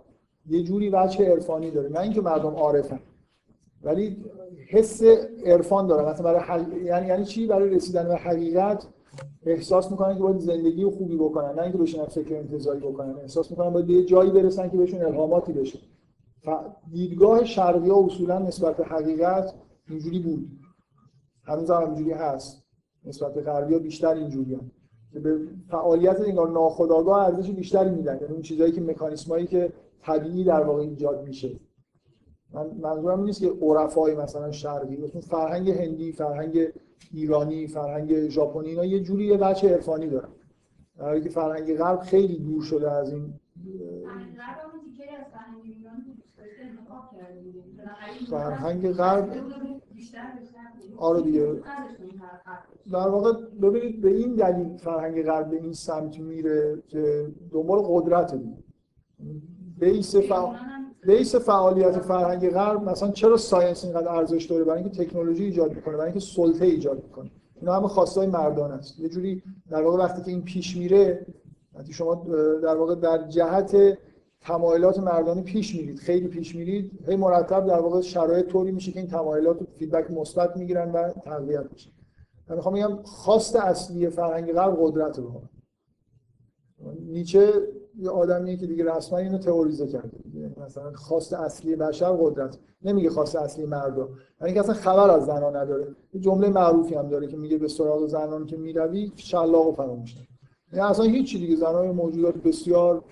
یه 0.50 0.64
جوری 0.64 0.90
وجه 0.90 1.32
عرفانی 1.32 1.72
داره. 1.72 1.90
نه 1.90 2.00
اینکه 2.00 2.22
مردم 2.22 2.56
عارفن. 2.56 3.00
ولی 3.84 4.26
حس 4.70 5.04
عرفان 5.46 5.88
داره. 5.88 6.10
مثلا 6.10 6.24
برای 6.24 6.40
حل... 6.40 6.82
یعنی 6.84 7.08
یعنی 7.08 7.26
چی؟ 7.26 7.48
برای 7.48 7.70
رسیدن 7.70 8.08
به 8.08 8.16
حقیقت 8.16 8.88
احساس 9.46 9.92
می‌کنن 9.92 10.16
که 10.16 10.22
باید 10.22 10.38
زندگی 10.38 10.86
خوبی 10.86 11.18
بکنن. 11.18 11.56
نه 11.56 11.62
اینکه 11.62 11.78
بشینن 11.78 12.06
فکر 12.06 12.36
انتزاعی 12.36 12.80
بکنن. 12.80 13.16
احساس 13.22 13.52
می‌کنن 13.52 13.70
باید 13.70 13.88
به 13.88 13.94
یه 13.94 14.06
جایی 14.06 14.32
برسن 14.32 14.70
که 14.70 14.78
بهشون 14.78 15.02
الهاماتی 15.02 15.54
بشه. 15.54 15.80
دیدگاه 16.92 17.46
شرقی 17.46 17.90
ها 17.90 18.06
اصولا 18.06 18.40
نسبت 18.40 18.78
به 18.78 18.86
حقیقت 18.86 19.54
اینجوری 19.90 20.20
بود. 20.20 20.50
هنوز 21.44 21.72
هم 21.72 21.86
اینجوری 21.86 22.12
هست. 22.12 22.64
نسبت 23.06 23.34
به 23.34 23.42
غربی 23.42 23.74
ها 23.74 23.80
بیشتر 23.80 24.14
اینجوری 24.14 24.54
هم. 24.54 24.72
که 25.14 25.20
به 25.20 25.40
فعالیت 25.70 26.22
انگار 26.22 26.50
ناخودآگاه 26.50 27.26
ارزش 27.26 27.52
بیشتری 27.52 27.90
میدن. 27.90 28.20
یعنی 28.22 28.34
اون 28.34 28.42
چیزایی 28.42 28.72
که 28.72 28.82
مکانیسمایی 28.82 29.48
که 29.48 29.74
طبیعی 30.02 30.44
در 30.44 30.64
واقع 30.64 30.82
ایجاد 30.82 31.24
میشه. 31.24 31.60
من 32.54 32.68
منظورم 32.82 33.24
نیست 33.24 33.42
که 33.42 33.54
عرفای 33.62 34.16
مثلا 34.16 34.52
شرقی 34.52 34.98
مثلا 34.98 35.22
فرهنگ 35.22 35.70
هندی 35.70 36.12
فرهنگ 36.12 36.68
ایرانی 37.12 37.68
فرهنگ 37.68 38.30
ژاپنی 38.30 38.70
اینا 38.70 38.86
یه 38.86 39.00
جوری 39.00 39.26
یه 39.26 39.38
بچه 39.38 39.70
عرفانی 39.70 40.08
دارن. 40.08 40.30
در 40.98 41.20
که 41.20 41.30
فرهنگ 41.30 41.78
غرب 41.78 42.00
خیلی 42.00 42.40
دور 42.40 42.64
شده 42.64 42.92
از 42.92 43.14
این 43.14 43.34
فرهنگ 44.04 44.38
غرب 44.38 44.58
هم 44.74 44.92
دیگه 44.92 45.06
از 45.20 45.26
فرهنگ 45.32 45.62
ایران 45.64 45.96
بود. 46.06 46.24
داشته 46.38 46.64
انتخاب 46.64 47.12
کرده 47.12 47.42
دیگه. 47.42 47.62
بنابراین 47.62 48.21
فرهنگ 48.32 48.92
غرب. 48.92 49.30
آره 50.98 51.22
دیگه. 51.22 51.62
در 52.92 53.08
واقع 53.08 53.34
ببینید 53.62 54.02
به 54.02 54.10
این 54.10 54.36
دلیل 54.36 54.78
فرهنگ 54.78 55.24
غرب 55.24 55.50
به 55.50 55.58
این 55.58 55.74
سمت 55.74 56.20
میره 56.20 56.84
که 56.88 57.28
دنبال 57.52 57.80
قدرت 57.88 58.36
دیگه 58.36 58.64
base 59.80 60.16
فع... 60.16 60.54
base 61.08 61.36
فعالیت 61.36 62.00
فرهنگ 62.00 62.50
غرب 62.50 62.90
مثلا 62.90 63.12
چرا 63.12 63.38
science 63.38 63.86
اینقدر 63.86 64.10
ارزش 64.10 64.46
داره 64.46 64.64
برای 64.64 64.84
اینکه 64.84 65.06
تکنولوژی 65.06 65.44
ایجاد 65.44 65.76
می‌کنه 65.76 65.94
برای 65.94 66.12
اینکه 66.12 66.20
سلطه 66.20 66.66
ایجاد 66.66 67.04
می‌کنه 67.04 67.32
اینا 67.62 67.74
همه 67.74 67.88
خواستای 67.88 68.28
مردانه‌ست 68.28 69.00
یه 69.00 69.10
جوری 69.10 69.44
در 69.70 69.84
واقع 69.84 69.98
وقتی 70.04 70.22
که 70.22 70.32
این 70.32 70.42
پیش 70.42 70.78
میره 70.78 71.26
وقتی 71.74 71.94
شما 71.94 72.16
در 72.64 72.76
واقع 72.76 72.96
در 72.96 73.28
جهت 73.28 73.98
تمایلات 74.42 75.00
مردانه 75.00 75.42
پیش 75.42 75.76
میرید 75.76 76.00
خیلی 76.00 76.28
پیش 76.28 76.56
میرید. 76.56 76.92
هی 77.08 77.16
مرتب 77.16 77.66
در 77.66 77.80
واقع 77.80 78.02
شرایط 78.02 78.46
طوری 78.46 78.72
میشه 78.72 78.92
که 78.92 79.00
این 79.00 79.10
تمایلات 79.10 79.60
feedback 79.78 80.12
مثبت 80.12 80.58
می‌گیرن 80.58 80.92
و 80.92 81.10
تقویت 81.10 81.66
میشه. 81.74 81.90
من 82.50 82.56
می‌خوام 82.56 82.76
بگم 82.76 83.04
خواست 83.04 83.56
اصلی 83.56 84.10
فرهنگ 84.10 84.54
غرب 84.54 84.78
قدرت 84.82 85.20
رو. 85.20 85.42
نیچه 87.00 87.54
یه 88.00 88.10
آدمیه 88.10 88.58
که 88.58 88.68
دیگه 88.68 88.96
رسما 88.96 89.18
اینو 89.20 89.38
تئوریزه 89.38 89.88
کرده. 89.88 90.18
مثلا 90.66 90.94
خواست 90.94 91.34
اصلی 91.34 91.76
بشر 91.76 92.12
قدرت. 92.12 92.58
نمیگه 92.84 93.10
خواست 93.10 93.36
اصلی 93.36 93.66
مردم 93.66 94.10
یعنی 94.42 94.54
که 94.54 94.60
اصلا 94.60 94.74
خبر 94.74 95.10
از 95.10 95.26
زنان 95.26 95.56
نداره. 95.56 95.88
یه 96.14 96.22
جمله 96.22 96.50
معروفی 96.50 96.96
هم 96.96 97.10
داره 97.10 97.28
که 97.28 97.38
میگه 97.38 97.58
به 97.58 97.68
سراغ 97.68 98.08
زنان 98.08 98.46
که 98.46 98.58
می‌روی 98.58 99.12
شلاق 99.16 99.68
و 99.68 99.72
فراموش 99.72 100.16
یعنی 100.74 100.86
اصلا 100.86 101.06
هیچی 101.06 101.40
دیگه. 101.40 101.56
زنان 101.56 101.92
موجودات 101.92 102.36
بسیار 102.36 103.04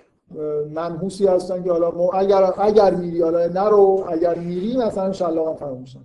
منحوسی 0.74 1.28
هستن 1.28 1.64
که 1.64 1.72
حالا 1.72 1.92
ما 1.92 2.12
اگر 2.12 2.54
اگر 2.58 2.96
میری 2.96 3.22
حالا 3.22 3.48
نرو 3.48 4.06
اگر 4.10 4.36
میری 4.36 4.78
مثلا 4.78 5.12
شلاق 5.12 5.48
هم 5.48 5.56
فراموش 5.56 5.94
کن. 5.94 6.02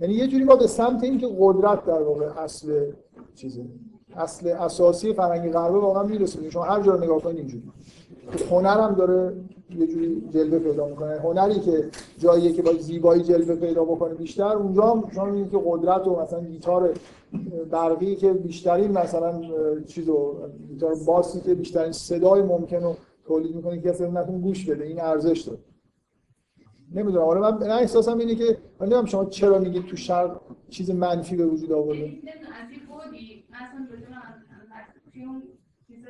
یعنی 0.00 0.14
یه 0.14 0.26
جوری 0.26 0.44
ما 0.44 0.56
به 0.56 0.66
سمت 0.66 1.04
اینکه 1.04 1.28
قدرت 1.38 1.84
در 1.84 2.02
واقع 2.02 2.26
اصل 2.26 2.92
چیزه. 3.34 3.64
اصل 4.16 4.48
اساسی 4.48 5.12
فرهنگ 5.12 5.52
غربی 5.52 5.78
واقعا 5.78 6.02
می‌رسه. 6.02 6.50
شما 6.50 6.62
هر 6.62 6.82
جا 6.82 6.96
نگاه 6.96 7.22
کنید 7.22 7.38
اینجوری. 7.38 7.62
هنر 8.50 8.80
هم 8.80 8.94
داره 8.94 9.32
یه 9.78 9.86
جوری 9.86 10.28
جلوه 10.30 10.58
پیدا 10.58 10.86
می‌کنه. 10.86 11.20
هنری 11.20 11.60
که 11.60 11.88
جاییه 12.18 12.52
که 12.52 12.62
با 12.62 12.72
زیبایی 12.72 13.22
جلوه 13.22 13.54
پیدا 13.54 13.84
بکنه 13.84 14.14
بیشتر 14.14 14.56
اونجا 14.56 14.82
هم 14.82 15.04
شما 15.14 15.44
که 15.44 15.60
قدرت 15.66 16.06
و 16.06 16.20
مثلا 16.20 16.40
گیتار 16.40 16.90
برقی 17.70 18.16
که 18.16 18.32
بیشترین 18.32 18.92
مثلا 18.92 19.40
چیزو 19.86 20.34
گیتار 20.68 20.94
باسی 21.06 21.40
که 21.40 21.54
بیشترین 21.54 21.92
صدای 21.92 22.42
ممکن 22.42 22.96
تولید 23.28 23.56
می‌کنه 23.56 23.80
که 23.80 23.90
کسی 23.90 24.04
نتونه 24.04 24.38
گوش 24.38 24.70
بده 24.70 24.84
این 24.84 25.00
ارزش 25.00 25.40
داره. 25.40 25.60
نمی‌دونم. 26.92 27.24
آره 27.24 27.40
من 27.40 27.54
من 27.58 27.70
احساسم 27.70 28.18
اینه 28.18 28.34
که 28.34 28.44
من 28.44 28.86
نمی‌دونم 28.86 29.04
شما 29.04 29.24
چرا 29.24 29.58
میگید 29.58 29.86
تو 29.86 29.96
شرق 29.96 30.40
چیز 30.68 30.90
منفی 30.90 31.36
به 31.36 31.46
وجود 31.46 31.72
آورده 31.72 32.04
از 32.04 32.04
این 32.06 32.20
بودی. 32.90 33.44
مثلا 33.50 33.86
توی 35.12 35.24
اون 35.24 35.42
چیز 35.86 36.04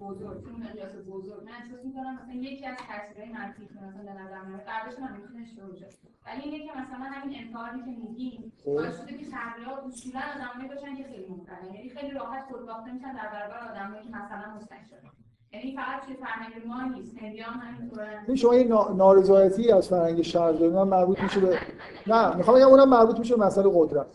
بزرگ 0.00 0.42
توی 0.44 0.52
مقیاس 0.52 0.92
بزرگ 1.08 1.44
من 1.44 1.52
احساس 1.62 1.84
می‌کنم 1.84 2.14
مثلا 2.14 2.34
یکی 2.34 2.66
از 2.66 2.76
تاثیرهای 2.88 3.32
منفی 3.32 3.66
که 3.66 3.74
مثلا 3.74 4.02
به 4.02 4.12
نظر 4.22 4.42
میاد 4.48 4.60
قبلش 4.60 4.94
هم 4.98 5.16
می‌تونه 5.16 5.68
باشه 5.68 5.88
ولی 6.26 6.42
اینه 6.42 6.58
که 6.66 6.72
مثلا 6.80 7.04
همین 7.14 7.38
انتحاری 7.38 7.78
که 7.78 7.92
میگیم 8.08 8.52
باعث 8.66 9.00
شده 9.00 9.12
که 9.18 9.24
شرقی‌ها 9.24 9.76
اصولا 9.76 10.20
آدمایی 10.34 10.68
باشن 10.68 10.96
که 10.96 11.04
خیلی 11.04 11.26
مبتلن 11.26 11.74
یعنی 11.74 11.88
خیلی 11.88 12.10
راحت 12.10 12.44
خودباخته 12.50 12.92
میشن 12.92 13.12
در 13.12 13.28
برابر 13.32 13.60
آدمایی 13.70 14.02
که 14.02 14.10
مثلا 14.10 14.54
مستشرن 14.56 15.10
یعنی 15.54 15.76
فقط 15.76 16.06
توی 16.06 16.14
فرهنگ 16.14 16.66
ما 16.66 16.96
نیست 16.96 17.16
همینطورن 17.18 18.34
شما 18.34 18.54
نا- 18.54 18.92
نارضایتی 18.96 19.72
از 19.72 19.88
فرهنگ 19.88 20.22
شرق 20.22 20.58
دارید 20.58 20.74
من 20.74 20.88
مربوط 20.88 21.20
میشه 21.22 21.40
به 21.40 21.58
نه 22.06 22.36
می‌خوام 22.36 22.56
بگم 22.56 22.68
اونم 22.68 22.88
مربوط 22.88 23.18
میشه 23.18 23.36
به 23.36 23.44
مسئله 23.44 23.70
قدرت. 23.74 24.06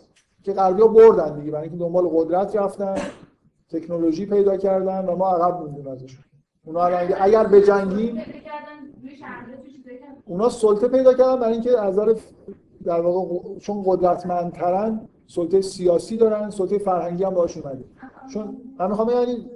که 0.43 0.53
غربی‌ها 0.53 0.87
بردن 0.87 1.39
دیگه 1.39 1.51
برای 1.51 1.63
اینکه 1.69 1.77
دنبال 1.85 2.07
قدرت 2.07 2.55
رفتن 2.55 2.95
تکنولوژی 3.69 4.25
پیدا 4.25 4.57
کردن 4.57 5.05
و 5.05 5.15
ما 5.15 5.29
عقب 5.35 5.59
موندیم 5.61 5.87
ازشون 5.87 6.23
اونا 6.65 6.83
الان 6.83 7.13
اگر 7.19 7.43
بجنگیم 7.47 8.15
چیزایی 9.71 9.97
که 9.97 10.05
اونا 10.25 10.49
سلطه 10.49 10.87
پیدا 10.87 11.13
کردن 11.13 11.39
برای 11.39 11.53
اینکه 11.53 11.79
از 11.81 11.93
نظر 11.99 12.13
در 12.83 13.01
واقع 13.01 13.59
چون 13.59 13.83
قدرتمندترن 13.85 15.07
سلطه 15.27 15.61
سیاسی 15.61 16.17
دارن 16.17 16.49
سلطه 16.49 16.77
فرهنگی 16.77 17.23
هم 17.23 17.33
باهاش 17.33 17.57
اومده. 17.57 17.83
چون 18.33 18.57
من 18.79 18.89
می‌خوام 18.89 19.09
یعنی 19.09 19.49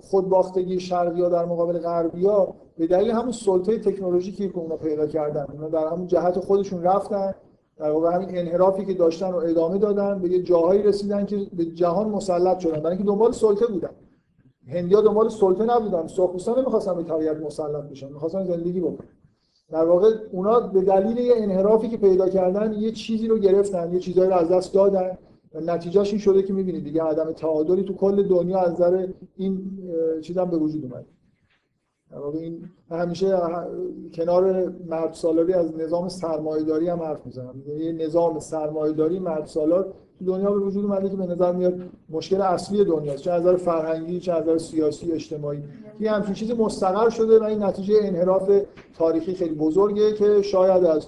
خودباختگی 0.00 0.80
شرقی 0.80 1.22
ها 1.22 1.28
در 1.28 1.44
مقابل 1.44 1.78
غربی 1.78 2.26
ها 2.26 2.54
به 2.78 2.86
دلیل 2.86 3.10
همون 3.10 3.32
سلطه 3.32 3.78
تکنولوژیکی 3.78 4.48
که 4.48 4.58
اونا 4.58 4.76
پیدا 4.76 5.06
کردن 5.06 5.46
اونا 5.52 5.68
در 5.68 5.86
همون 5.86 6.06
جهت 6.06 6.40
خودشون 6.40 6.82
رفتن 6.82 7.34
در 7.76 7.90
واقع 7.90 8.14
همین 8.14 8.38
انحرافی 8.38 8.84
که 8.84 8.94
داشتن 8.94 9.32
رو 9.32 9.38
ادامه 9.38 9.78
دادن 9.78 10.18
به 10.18 10.28
یه 10.28 10.42
جاهایی 10.42 10.82
رسیدن 10.82 11.26
که 11.26 11.46
به 11.52 11.64
جهان 11.64 12.08
مسلط 12.08 12.58
شدن 12.58 12.80
برای 12.80 12.96
اینکه 12.96 13.04
دنبال 13.04 13.32
سلطه 13.32 13.66
بودن. 13.66 13.90
هندیا 14.68 15.00
دنبال 15.00 15.28
سلطه 15.28 15.64
نبودن. 15.64 16.06
سرخپوستا 16.06 16.54
نمی‌خواستن 16.54 16.94
به 16.94 17.02
طبیعت 17.02 17.36
مسلط 17.36 17.84
بشن 17.90 18.12
می‌خواستن 18.12 18.44
زندگی 18.44 18.80
بکنن. 18.80 19.08
در 19.70 19.84
واقع 19.84 20.10
اونا 20.32 20.60
به 20.60 20.82
دلیل 20.82 21.18
یه 21.18 21.32
انحرافی 21.36 21.88
که 21.88 21.96
پیدا 21.96 22.28
کردن 22.28 22.72
یه 22.72 22.92
چیزی 22.92 23.28
رو 23.28 23.38
گرفتن 23.38 23.92
یه 23.92 24.00
چیزایی 24.00 24.30
رو 24.30 24.36
از 24.36 24.48
دست 24.48 24.74
دادن. 24.74 25.18
نتیجهش 25.54 26.10
این 26.10 26.18
شده 26.18 26.42
که 26.42 26.52
می‌بینید 26.52 26.84
دیگه 26.84 27.02
عدم 27.02 27.32
تعادلی 27.32 27.82
تو 27.82 27.94
کل 27.94 28.22
دنیا 28.28 28.58
از 28.58 28.72
نظر 28.72 29.06
این 29.36 29.70
اه، 30.14 30.20
چیز 30.20 30.38
هم 30.38 30.50
به 30.50 30.56
وجود 30.56 30.84
اومد. 30.84 31.04
این 32.34 32.68
همیشه 32.90 33.38
کنار 34.14 34.72
مرد 34.86 35.12
سالاری 35.12 35.52
از 35.52 35.76
نظام 35.76 36.08
سرمایه‌داری 36.08 36.88
هم 36.88 37.02
حرف 37.02 37.26
می‌زنم. 37.26 37.62
یه 37.78 37.92
نظام 37.92 38.38
سرمایه‌داری 38.38 39.18
مرد 39.18 39.46
سالار 39.46 39.94
تو 40.18 40.24
دنیا 40.24 40.50
به 40.50 40.58
وجود 40.58 40.84
اومده 40.84 41.10
که 41.10 41.16
به 41.16 41.26
نظر 41.26 41.52
میاد 41.52 41.80
مشکل 42.10 42.40
اصلی 42.40 42.84
دنیاست 42.84 43.22
چه 43.22 43.30
از 43.30 43.42
نظر 43.42 43.56
فرهنگی 43.56 44.20
چه 44.20 44.32
از 44.32 44.42
نظر 44.42 44.58
سیاسی 44.58 45.12
اجتماعی. 45.12 45.62
یه 46.00 46.10
همچین 46.10 46.34
چیزی 46.34 46.52
مستقر 46.52 47.08
شده 47.08 47.40
و 47.40 47.42
این 47.42 47.62
نتیجه 47.62 47.94
انحراف 48.02 48.50
تاریخی 48.94 49.34
خیلی 49.34 49.54
بزرگه 49.54 50.12
که 50.12 50.42
شاید 50.42 50.84
از 50.84 51.06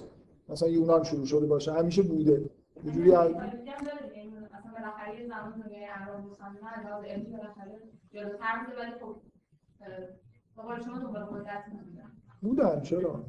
مثلا 0.49 0.69
یونان 0.69 1.03
شروع 1.03 1.25
شده 1.25 1.45
باشه. 1.45 1.71
همیشه 1.71 2.01
بوده. 2.01 2.41
یه 3.05 3.17
بالاخره 5.05 5.27
زمان 5.27 5.61
دنیای 5.61 5.85
اعراب 5.85 6.19
مسلمان 6.19 6.73
از 6.73 6.85
لحاظ 6.85 7.03
علمی 7.03 7.37
بالاخره 7.37 7.81
جلوتر 8.13 8.65
بوده 8.65 8.81
ولی 8.81 8.91
خب 8.91 9.15
به 10.55 10.83
شما 10.83 10.99
دنبال 10.99 11.23
قدرت 11.23 11.63
نبودن 11.73 12.11
بودن 12.41 12.81
چرا؟ 12.81 13.23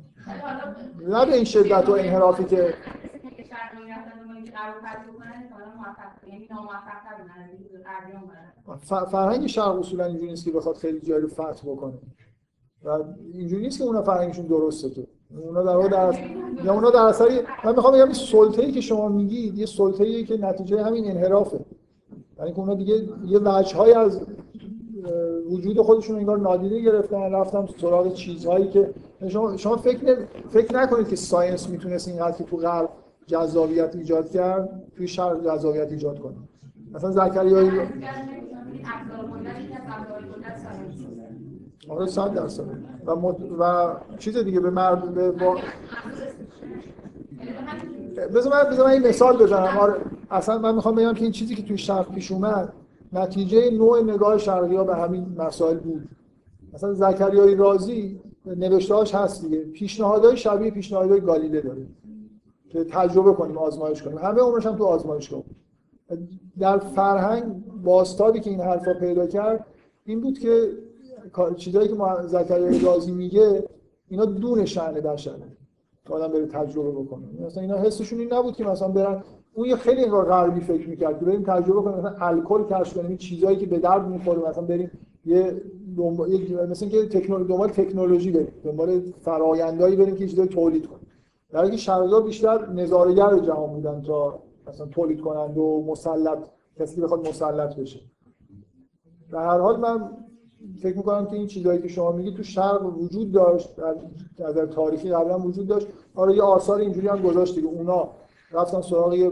نه 1.00 1.26
به 1.26 1.34
این 1.34 1.44
شدت 1.44 1.88
و 1.88 1.92
انحرافی 1.92 2.44
که 2.44 2.74
یعنی 6.26 6.48
فرهنگ 9.10 9.46
شرق 9.46 9.78
اصولا 9.78 10.04
اینجوری 10.04 10.30
نیست 10.30 10.44
که 10.44 10.52
بخواد 10.52 10.76
خیلی 10.76 11.00
جایی 11.00 11.22
رو 11.22 11.28
فتح 11.28 11.70
بکنه. 11.70 11.98
و 12.82 12.88
اینجوری 13.32 13.62
نیست 13.62 13.78
که 13.78 13.84
اونا 13.84 14.02
فرهنگشون 14.02 14.46
درسته 14.46 14.90
که 14.90 15.08
اونا 15.34 15.62
در 15.62 15.76
واقع 15.76 15.88
در 15.88 16.18
یا 16.64 16.72
اونا 16.72 16.90
در 16.90 17.00
اثر 17.00 17.28
من 17.64 17.74
می‌خوام 17.74 17.94
بگم 17.94 18.04
این 18.04 18.12
سلطه‌ای 18.12 18.72
که 18.72 18.80
شما 18.80 19.08
میگید 19.08 19.58
یه 19.58 19.66
سلطه‌ای 19.66 20.24
که 20.24 20.36
نتیجه 20.36 20.82
همین 20.82 21.10
انحرافه. 21.10 21.60
یعنی 22.38 22.52
که 22.52 22.58
اونا 22.58 22.74
دیگه 22.74 22.94
یه 23.26 23.38
وجه‌های 23.38 23.92
از 23.92 24.20
وجود 25.50 25.80
خودشون 25.80 26.16
انگار 26.16 26.38
نادیده 26.38 26.80
گرفتن 26.80 27.32
رفتن 27.32 27.66
سراغ 27.80 28.12
چیزهایی 28.12 28.68
که 28.68 28.90
شما 29.28 29.56
شما 29.56 29.76
فکر 29.76 30.16
فکر 30.50 30.76
نکنید 30.76 31.08
که 31.08 31.16
ساینس 31.16 31.68
می‌تونست 31.68 32.08
اینقدر 32.08 32.36
که 32.36 32.44
تو 32.44 32.56
غرب 32.56 32.88
جذابیت 33.26 33.96
ایجاد 33.96 34.30
کرد 34.30 34.82
توی 34.96 35.08
شرق 35.08 35.44
جذابیت 35.44 35.92
ایجاد 35.92 36.18
کنه. 36.18 36.34
مثلا 36.94 37.10
زکریای 37.10 37.70
آره 41.88 42.06
صد 42.06 42.34
درصد. 42.34 42.64
و, 43.06 43.16
مت... 43.16 43.36
و 43.58 43.94
چیز 44.18 44.36
دیگه 44.36 44.60
به 44.60 44.70
مرد 44.70 45.14
به 45.14 45.30
با... 45.30 45.56
بذار 48.34 48.52
من 48.52 48.76
من 48.78 48.90
این 48.90 49.08
مثال 49.08 49.36
بزنم. 49.36 49.78
آره 49.78 49.94
اصلا 50.30 50.58
من 50.58 50.74
می‌خوام 50.74 50.94
بگم 50.94 51.14
که 51.14 51.22
این 51.22 51.32
چیزی 51.32 51.54
که 51.54 51.62
توی 51.62 51.78
شرق 51.78 52.12
پیش 52.14 52.32
اومد 52.32 52.72
نتیجه 53.12 53.70
نوع 53.70 54.02
نگاه 54.02 54.38
شرقی 54.38 54.76
ها 54.76 54.84
به 54.84 54.96
همین 54.96 55.36
مسائل 55.38 55.76
بود. 55.76 56.08
مثلا 56.74 56.94
زکریای 56.94 57.54
رازی 57.54 58.20
نوشتهاش 58.46 59.14
هست 59.14 59.42
دیگه. 59.42 59.58
پیشنهادهای 59.58 60.36
شبیه 60.36 60.70
پیشنهادهای 60.70 61.20
گالیله 61.20 61.60
داره. 61.60 61.86
که 62.68 62.84
تجربه 62.84 63.32
کنیم 63.32 63.58
آزمایش 63.58 64.02
کنیم. 64.02 64.18
همه 64.18 64.40
عمرش 64.40 64.66
هم 64.66 64.76
تو 64.76 64.84
آزمایشگاه 64.84 65.42
بود. 65.42 65.56
در 66.58 66.78
فرهنگ 66.78 67.64
باستابی 67.84 68.40
که 68.40 68.50
این 68.50 68.60
حرفا 68.60 68.94
پیدا 68.94 69.26
کرد 69.26 69.66
این 70.04 70.20
بود 70.20 70.38
که 70.38 70.68
چیزایی 71.56 71.88
که 71.88 71.94
ما 71.94 72.26
زکریای 72.26 72.78
رازی 72.78 73.12
میگه 73.12 73.64
اینا 74.08 74.24
دون 74.24 74.64
شأن 74.64 74.94
بشره 74.94 75.34
که 76.06 76.14
آدم 76.14 76.28
بره 76.32 76.46
تجربه 76.46 76.90
بکنه. 76.90 77.26
مثلا 77.46 77.62
اینا 77.62 77.76
حسشون 77.76 78.18
این 78.18 78.32
نبود 78.32 78.56
که 78.56 78.64
مثلا 78.64 78.88
برن 78.88 79.24
اون 79.54 79.68
یه 79.68 79.76
خیلی 79.76 80.04
انگار 80.04 80.24
غربی 80.24 80.60
فکر 80.60 80.88
می‌کرد 80.88 81.18
که 81.18 81.24
بریم 81.24 81.42
تجربه 81.42 81.82
کنیم. 81.82 81.98
مثلا 81.98 82.16
الکل 82.20 82.64
کشف 82.64 82.94
کنیم. 82.94 83.06
این 83.06 83.16
چیزایی 83.16 83.56
که 83.56 83.66
به 83.66 83.78
درد 83.78 84.08
می‌خوره. 84.08 84.48
مثلا 84.48 84.64
بریم 84.64 84.90
یه 85.24 85.62
دنبال 85.96 86.30
مثلا 86.70 86.88
که 86.88 87.08
تکنولوژی 87.08 87.48
دنبال 87.48 87.68
تکنولوژی 87.68 88.30
بریم. 88.30 88.52
دنبال 88.64 89.00
فرآیندایی 89.00 89.96
بریم 89.96 90.16
که 90.16 90.26
چیزایی 90.28 90.48
تولید 90.48 90.86
کنیم. 90.86 91.06
در 91.50 91.58
حالی 91.58 91.76
که 91.76 92.20
بیشتر 92.24 92.72
نظاره‌گر 92.72 93.38
جهان 93.38 93.70
بودن 93.70 94.02
تا 94.02 94.42
مثلا 94.68 94.86
تولید 94.86 95.20
کنند 95.20 95.58
و 95.58 95.84
مسلط 95.88 96.38
کسی 96.78 96.96
که 96.96 97.02
بخواد 97.02 97.28
مسلط 97.28 97.76
بشه. 97.76 98.00
در 99.32 99.38
هر 99.38 99.58
حال 99.58 99.80
من 99.80 100.10
فکر 100.82 100.96
می‌کنم 100.96 101.26
که 101.26 101.32
این 101.32 101.46
چیزهایی 101.46 101.82
که 101.82 101.88
شما 101.88 102.12
میگید 102.12 102.36
تو 102.36 102.42
شرق 102.42 102.98
وجود 102.98 103.32
داشت 103.32 103.76
در 103.76 103.84
از 103.84 103.96
نظر 104.38 104.66
تاریخی 104.66 105.10
قبلا 105.10 105.38
وجود 105.38 105.66
داشت 105.66 105.86
آره 106.14 106.36
یه 106.36 106.42
آثار 106.42 106.80
اینجوری 106.80 107.08
هم 107.08 107.22
گذاشت 107.22 107.54
دیگه 107.54 107.68
اونا 107.68 108.08
رفتن 108.52 108.80
سراغ 108.80 109.14
یه 109.14 109.30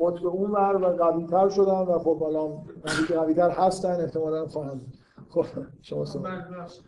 قطب 0.00 0.26
اونور 0.26 0.76
و 0.76 1.04
قوی‌تر 1.04 1.48
شدن 1.48 1.72
و 1.72 1.98
خب 1.98 2.20
حالا 2.20 2.48
که 3.08 3.14
قوی‌تر 3.14 3.50
هستن 3.50 4.00
احتمالاً 4.00 4.46
خواهند. 4.46 4.92
خب 5.28 5.46
شما 5.82 6.04
ببخشید. 6.04 6.84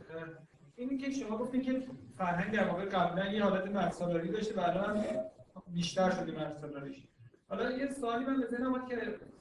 اینی 0.76 0.98
که 0.98 1.10
شما 1.10 1.38
گفتین 1.38 1.62
که 1.62 1.82
فرهنگ 2.14 2.54
در 2.54 2.68
واقع 2.68 2.84
قبلا 2.84 3.32
یه 3.32 3.42
حالت 3.42 3.66
مرسالاری 3.66 4.28
داشته 4.28 4.60
و 4.60 4.64
الان 4.64 5.04
بیشتر 5.74 6.10
شده 6.10 6.32
مرسالاریش 6.32 7.06
حالا 7.48 7.70
یه 7.70 7.90
سوالی 8.00 8.24
من 8.24 8.36
به 8.36 8.46
که 8.88 8.96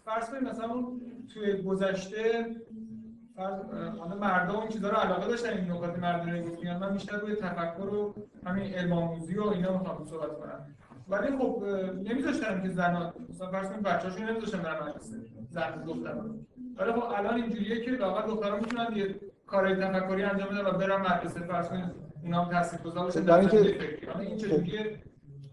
فرض 0.06 0.30
کنید 0.30 0.44
مثلا 0.44 0.74
اون 0.74 1.02
توی 1.34 1.64
گذشته 1.64 2.46
حالا 3.38 4.16
مردم 4.22 4.68
چیزا 4.70 4.90
رو 4.90 4.96
علاقه 4.96 5.28
داشتن 5.28 5.50
این 5.58 5.72
نکات 5.72 6.00
مردانه 6.00 6.42
گفتین 6.50 6.78
من 6.78 6.94
بیشتر 6.94 7.18
روی 7.18 7.36
تفکر 7.36 7.94
و 7.94 8.14
همین 8.46 8.74
علم 8.74 8.94
آموزی 8.94 9.38
و 9.38 9.44
اینا 9.48 9.78
می‌خوام 9.78 10.06
صحبت 10.06 10.40
کنم. 10.40 10.66
ولی 11.10 11.38
خب 11.38 11.64
نمیذاشتن 12.04 12.62
که 12.64 12.70
زنان 12.70 13.14
مثلا 13.30 13.52
فرض 13.52 13.70
کنید 13.70 13.84
بچه‌هاشون 13.84 14.30
نمیذاشتن 14.30 14.58
برن 14.62 14.90
مدرسه 14.90 15.16
زن 15.50 15.84
دختران 15.88 16.40
ولی 16.78 16.92
خب 16.92 17.04
الان 17.18 17.36
اینجوریه 17.36 17.82
که 17.86 17.92
لااقل 17.92 18.28
دختران 18.32 18.60
می‌تونن 18.60 18.88
یه 18.96 19.16
کارهای 19.48 19.76
تفکری 19.76 20.24
انجام 20.24 20.50
بدن 20.50 20.66
و 20.66 20.72
برن 20.72 21.02
مدرسه 21.02 21.40
فرض 21.40 21.70
کنید 21.70 21.86
اونا 22.24 22.42
هم 22.44 22.52
تاثیرگذار 22.52 23.04
باشن 23.06 23.22
در 23.22 23.40
اینکه- 23.40 23.76
این 24.20 24.38
چجوریه؟ 24.38 25.00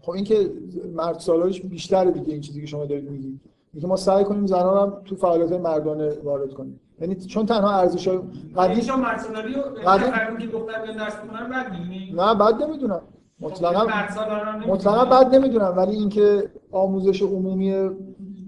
خب 0.01 0.11
این 0.11 0.23
که 0.23 0.49
مرد 0.93 1.19
سالاریش 1.19 1.61
بیشتره 1.61 2.11
دیگه 2.11 2.31
این 2.31 2.41
چیزی 2.41 2.61
که 2.61 2.67
شما 2.67 2.85
دارید 2.85 3.09
میگید. 3.11 3.41
اینکه 3.73 3.87
ما 3.87 3.95
سعی 3.95 4.23
کنیم 4.23 4.45
زنان 4.45 4.77
هم 4.89 5.01
تو 5.05 5.15
فعالیت 5.15 5.51
مردانه 5.51 6.13
وارد 6.23 6.53
کنیم. 6.53 6.79
یعنی 7.03 7.15
چون 7.15 7.45
تنها 7.45 7.79
ارزش 7.79 8.07
یعنی 8.07 8.19
قدیم 8.57 8.83
شما 8.83 8.95
مرسالاری 8.97 9.53
رو 9.53 9.61
بعد 9.85 11.71
می‌دونی؟ 11.71 12.13
نه 12.17 12.35
بد 12.35 12.63
نمی‌دونم. 12.63 13.01
مطلقا 13.39 13.85
مرسالاران 13.85 14.47
هم 14.47 14.55
نمی‌دونی؟ 14.55 14.71
مطلقا 14.71 15.05
بد 15.05 15.35
نمی‌دونم. 15.35 15.73
ولی 15.77 15.95
اینکه 15.95 16.49
آموزش 16.71 17.21
عمومی 17.21 17.89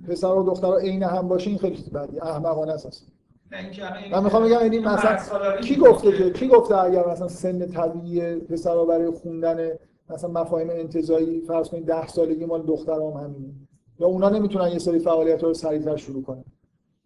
پسر 0.07 0.27
و 0.27 0.43
دختر 0.43 0.77
عین 0.77 1.03
هم 1.03 1.27
باشه 1.27 1.49
این 1.49 1.59
خیلی 1.59 1.83
بدی 1.93 2.19
احمقانه 2.19 2.71
است 2.71 3.07
من 4.11 4.23
می‌خوام 4.23 4.43
بگم 4.43 4.61
یعنی 4.61 4.79
مثلا 4.79 5.17
کی 5.61 5.75
گفته 5.75 6.17
که 6.17 6.31
کی 6.31 6.47
گفته 6.47 6.77
اگر 6.77 7.07
مثلا 7.07 7.27
سن 7.27 7.67
طبیعی 7.67 8.35
پسرها 8.35 8.85
برای 8.85 9.09
خوندن 9.09 9.69
مثلا 10.09 10.29
مفاهیم 10.29 10.69
انتزاعی 10.69 11.41
فرض 11.41 11.69
کنید 11.69 11.85
10 11.85 12.07
سالگی 12.07 12.45
مال 12.45 12.61
دخترها 12.61 13.11
هم 13.11 13.23
همینه. 13.23 13.53
یا 13.99 14.07
اونا 14.07 14.29
نمی‌تونن 14.29 14.67
یه 14.67 14.79
سری 14.79 14.99
فعالیت 14.99 15.43
رو 15.43 15.53
سریعتر 15.53 15.95
شروع 15.95 16.23
کنن. 16.23 16.43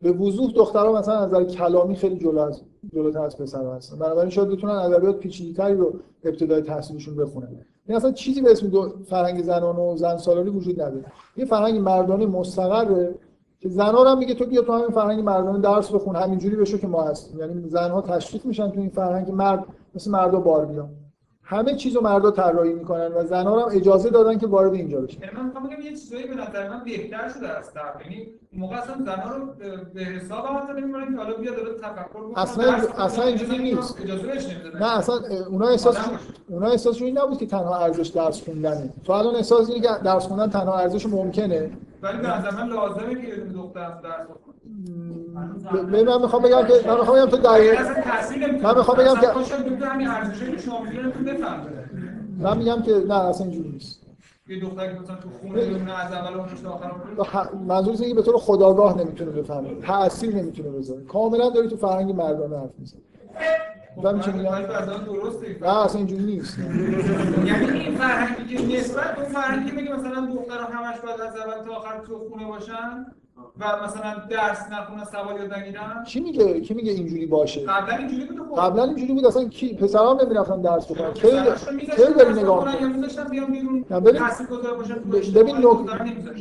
به 0.02 0.12
وضوح 0.12 0.52
دخترها 0.52 0.94
مثلا 0.94 1.16
از 1.16 1.28
نظر 1.28 1.44
کلامی 1.44 1.96
خیلی 1.96 2.18
جلو 2.18 2.40
از 2.40 2.62
جلوتر 2.94 3.22
از 3.22 3.38
پسرها 3.38 3.76
هستن. 3.76 4.00
بنابراین 4.00 4.30
شاید 4.30 4.50
بتونن 4.50 4.74
ادبیات 4.74 5.18
پیچیده‌تری 5.18 5.76
رو 5.76 5.94
ابتدای 6.24 6.62
تحصیلشون 6.62 7.16
بخونن. 7.16 7.48
این 7.88 7.98
اصلا 7.98 8.12
چیزی 8.12 8.42
به 8.42 8.52
اسم 8.52 8.68
دو 8.68 8.94
فرهنگ 9.06 9.44
زنان 9.44 9.76
و 9.76 9.98
زن 9.98 10.18
سالاری 10.18 10.50
وجود 10.50 10.82
نداره. 10.82 11.06
یه 11.38 11.46
فرهنگ 11.46 11.80
مردانه 11.80 12.26
مستقره 12.26 13.16
که 13.60 13.70
زنها 13.70 14.04
رو 14.04 14.10
هم 14.10 14.18
میگه 14.18 14.34
تو 14.34 14.46
بیا 14.46 14.62
تو 14.62 14.74
همین 14.74 14.90
فرهنگ 14.90 15.24
مردانه 15.24 15.60
درس 15.60 15.92
بخون 15.92 16.16
همینجوری 16.16 16.56
بشو 16.56 16.78
که 16.78 16.88
ما 16.88 17.04
هستیم. 17.04 17.40
یعنی 17.40 17.70
زنها 17.70 18.02
تشویق 18.02 18.46
میشن 18.46 18.70
تو 18.70 18.80
این 18.80 18.90
فرهنگ 18.90 19.32
مرد 19.32 19.66
مثل 19.96 20.12
مردا 20.12 20.40
بار 20.40 20.66
بیان. 20.66 20.90
همه 21.50 21.76
چیزو 21.76 22.02
مردا 22.02 22.32
طراحی 22.32 22.74
می‌کنن 22.74 23.08
و 23.08 23.24
زنها 23.24 23.56
رو 23.56 23.62
هم 23.62 23.78
اجازه 23.78 24.10
دادن 24.10 24.38
که 24.38 24.48
وارد 24.48 24.74
اینجا 24.74 25.02
بشن. 25.02 25.22
یعنی 25.22 25.36
من 25.38 25.46
می‌خوام 25.46 25.64
بگم 25.68 25.82
یه 25.82 25.90
چیزایی 25.90 26.28
به 26.28 26.36
نظر 26.36 26.70
من 26.70 26.84
بهتر 26.84 27.30
شده 27.30 27.58
از 27.58 27.74
قبل. 27.74 28.04
یعنی 28.04 28.28
موقع 28.54 28.76
اصلا 28.76 28.96
زنها 29.06 29.36
رو 29.36 29.46
به 29.94 30.02
حساب 30.02 30.46
هم 30.46 30.58
حتی 30.58 30.82
نمی‌برن 30.82 31.16
که 31.16 31.22
حالا 31.24 31.38
بیا 31.38 31.52
داره 31.52 31.74
تفکر 31.74 32.20
بکنه. 32.20 32.40
اصلا. 32.40 32.74
اصلا 32.98 33.24
اینجوری 33.24 33.58
نیست. 33.58 34.02
اجازه 34.02 34.28
نه 34.80 34.98
اصلا 34.98 35.16
اونا 35.50 35.68
احساسشون 35.68 36.20
اونا 36.50 36.68
احساسشون 36.68 37.08
این 37.08 37.18
نبود 37.18 37.38
که 37.38 37.46
تنها 37.46 37.78
ارزش 37.78 38.08
درس 38.08 38.44
خوندنه. 38.44 38.94
تو 39.04 39.14
الان 39.14 39.36
احساس 39.36 39.70
اینه 39.70 39.82
که 39.82 39.90
درس 40.04 40.26
خوندن 40.26 40.50
تنها 40.50 40.80
ارزش 40.80 41.06
ممکنه؟ 41.06 41.72
ولی 42.02 42.18
به 42.18 42.38
نظر 42.38 42.52
من 42.52 42.70
لازمه 42.70 43.26
که 43.26 43.36
دختر 43.36 43.90
درس 44.04 44.24
بخونه. 44.24 44.59
من 46.06 46.22
می‌خوام 46.22 46.42
بگم 46.44 46.64
که 46.68 46.74
من 46.88 46.98
می‌خوام 47.00 47.18
بگم 47.18 47.26
تو 47.30 47.38
دقیق 47.38 47.80
اصلا 47.80 47.94
تاثیر 48.02 48.48
نمی‌ذاره. 48.48 48.74
من 48.74 48.78
می‌خوام 48.78 48.98
بگم 48.98 49.16
که- 49.16 49.28
من 52.40 52.58
میگم 52.58 52.82
که 52.82 53.04
نه 53.08 53.14
اصلا 53.14 53.48
اینجوری 53.48 53.70
نیست. 53.70 54.00
یه 54.48 54.60
دختر 54.60 54.94
که 54.94 55.00
مثلا 55.00 55.16
تو 55.16 55.30
خونه 55.42 55.62
از 56.06 56.14
اول 56.14 56.34
اونش 56.40 56.60
تا 56.62 56.80
آخر 57.18 57.50
منظور 57.68 57.94
اینه 57.94 58.08
که 58.08 58.14
به 58.16 58.22
طور 58.22 58.38
خداگاه 58.38 58.98
نمی‌تونه 58.98 59.32
بفهمه. 59.32 59.76
تأثیر 59.82 60.36
نمی‌تونه 60.36 60.70
بذاره. 60.70 61.02
کاملا 61.04 61.50
داری 61.50 61.68
تو 61.68 61.78
فرهنگ 61.78 62.12
مردانه 62.12 62.58
حرف 62.58 62.70
می‌زنی. 62.80 63.02
میگم؟ 63.98 64.56
نظر 64.56 64.86
من 64.86 65.04
درسته. 65.04 65.48
این 65.48 65.56
نه 65.62 65.78
اصلا 65.86 65.98
اینجوری 65.98 66.24
نیست. 66.24 66.60
یعنی 66.60 67.80
این 67.80 67.96
فرهنگی 67.98 68.56
که 68.58 68.80
نسبت 68.80 69.18
اون 69.18 69.26
فرهنگی 69.26 69.72
میگه 69.72 69.94
مثلا 69.94 70.26
دخترها 70.36 70.68
همش 70.70 71.00
باید 71.00 71.22
از 71.22 71.36
اول 71.38 71.66
تا 71.68 71.74
آخر 71.76 72.00
تو 72.08 72.30
خونه 72.30 72.48
باشن 72.48 73.06
و 73.60 73.84
مثلا 73.86 74.16
درس 74.30 74.60
نخونن 74.72 75.04
سوال 75.06 75.42
یاد 75.42 75.54
نگیرن 75.54 76.04
کی 76.08 76.20
میگه؟ 76.20 76.62
کی 76.62 76.74
میگه 76.74 76.92
اینجوری 76.92 77.26
باشه؟ 77.26 77.62
قبلا 77.66 77.96
اینجوری 77.96 78.26
بود 78.26 78.40
خب. 78.56 78.62
قبلا 78.62 78.84
اینجوری 78.84 79.14
بود 79.14 79.26
اصلا 79.26 79.44
کی؟ 79.46 79.74
پسرا 79.74 80.12
هم 80.14 80.26
نمی‌رفتن 80.26 80.62
درس 80.62 80.92
بخونن. 80.92 81.14
کی 81.14 81.28
می‌ذاشتن 81.28 82.12
داری 82.18 82.34
نگاه 82.34 82.64
یا 83.34 83.48
می‌کنی؟ 83.70 84.12
ببین- 85.34 85.54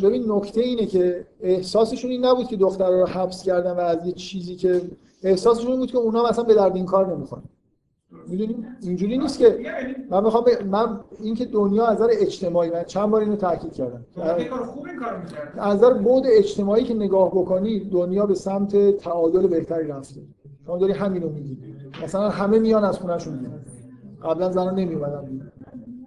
ببین 0.03 0.33
نکته 0.33 0.61
اینه 0.61 0.87
که 0.87 1.27
احساسشون 1.41 2.11
این 2.11 2.25
نبود 2.25 2.47
که 2.49 2.57
دخترها 2.57 2.91
رو 2.91 3.07
حبس 3.07 3.43
کردن 3.43 3.71
و 3.73 3.81
از 3.81 4.07
یه 4.07 4.13
چیزی 4.13 4.57
که 4.57 4.83
احساسشون 5.23 5.71
این 5.71 5.81
بود 5.81 5.91
که 5.91 5.99
اونا 5.99 6.29
مثلا 6.29 6.45
به 6.45 6.55
درد 6.55 6.77
این 6.77 6.87
کار 6.87 7.15
نمی‌خوان 7.17 7.43
می‌دونی؟ 8.29 8.67
اینجوری 8.83 9.19
نیست 9.19 9.39
که 9.39 9.59
من 10.11 10.25
می‌خوام 10.25 10.45
ب... 10.45 10.49
من 10.67 11.01
اینکه 11.21 11.45
دنیا 11.45 11.87
از 11.87 11.97
نظر 11.97 12.09
اجتماعی 12.13 12.71
من 12.71 12.85
چند 12.85 13.11
بار 13.11 13.21
اینو 13.21 13.37
تاکید 13.37 13.73
کردم. 13.73 14.05
از 15.59 15.77
نظر 15.77 15.93
بعد 15.93 16.23
اجتماعی 16.27 16.85
که 16.85 16.95
نگاه 16.95 17.31
بکنی 17.31 17.81
دنیا 17.81 18.27
به 18.27 18.35
سمت 18.35 18.97
تعادل 18.97 19.47
بهتری 19.47 19.89
رفته. 19.89 20.21
شما 20.67 20.79
داری 20.79 20.93
همینو 20.93 21.29
میگی. 21.29 21.59
مثلا 22.05 22.29
همه 22.29 22.59
میان 22.59 22.85
از 22.85 22.99
خونهشون 22.99 23.39
بیرون 23.39 23.61
قبلا 24.23 24.51
زنان 24.51 24.75
نمیومدن 24.79 25.51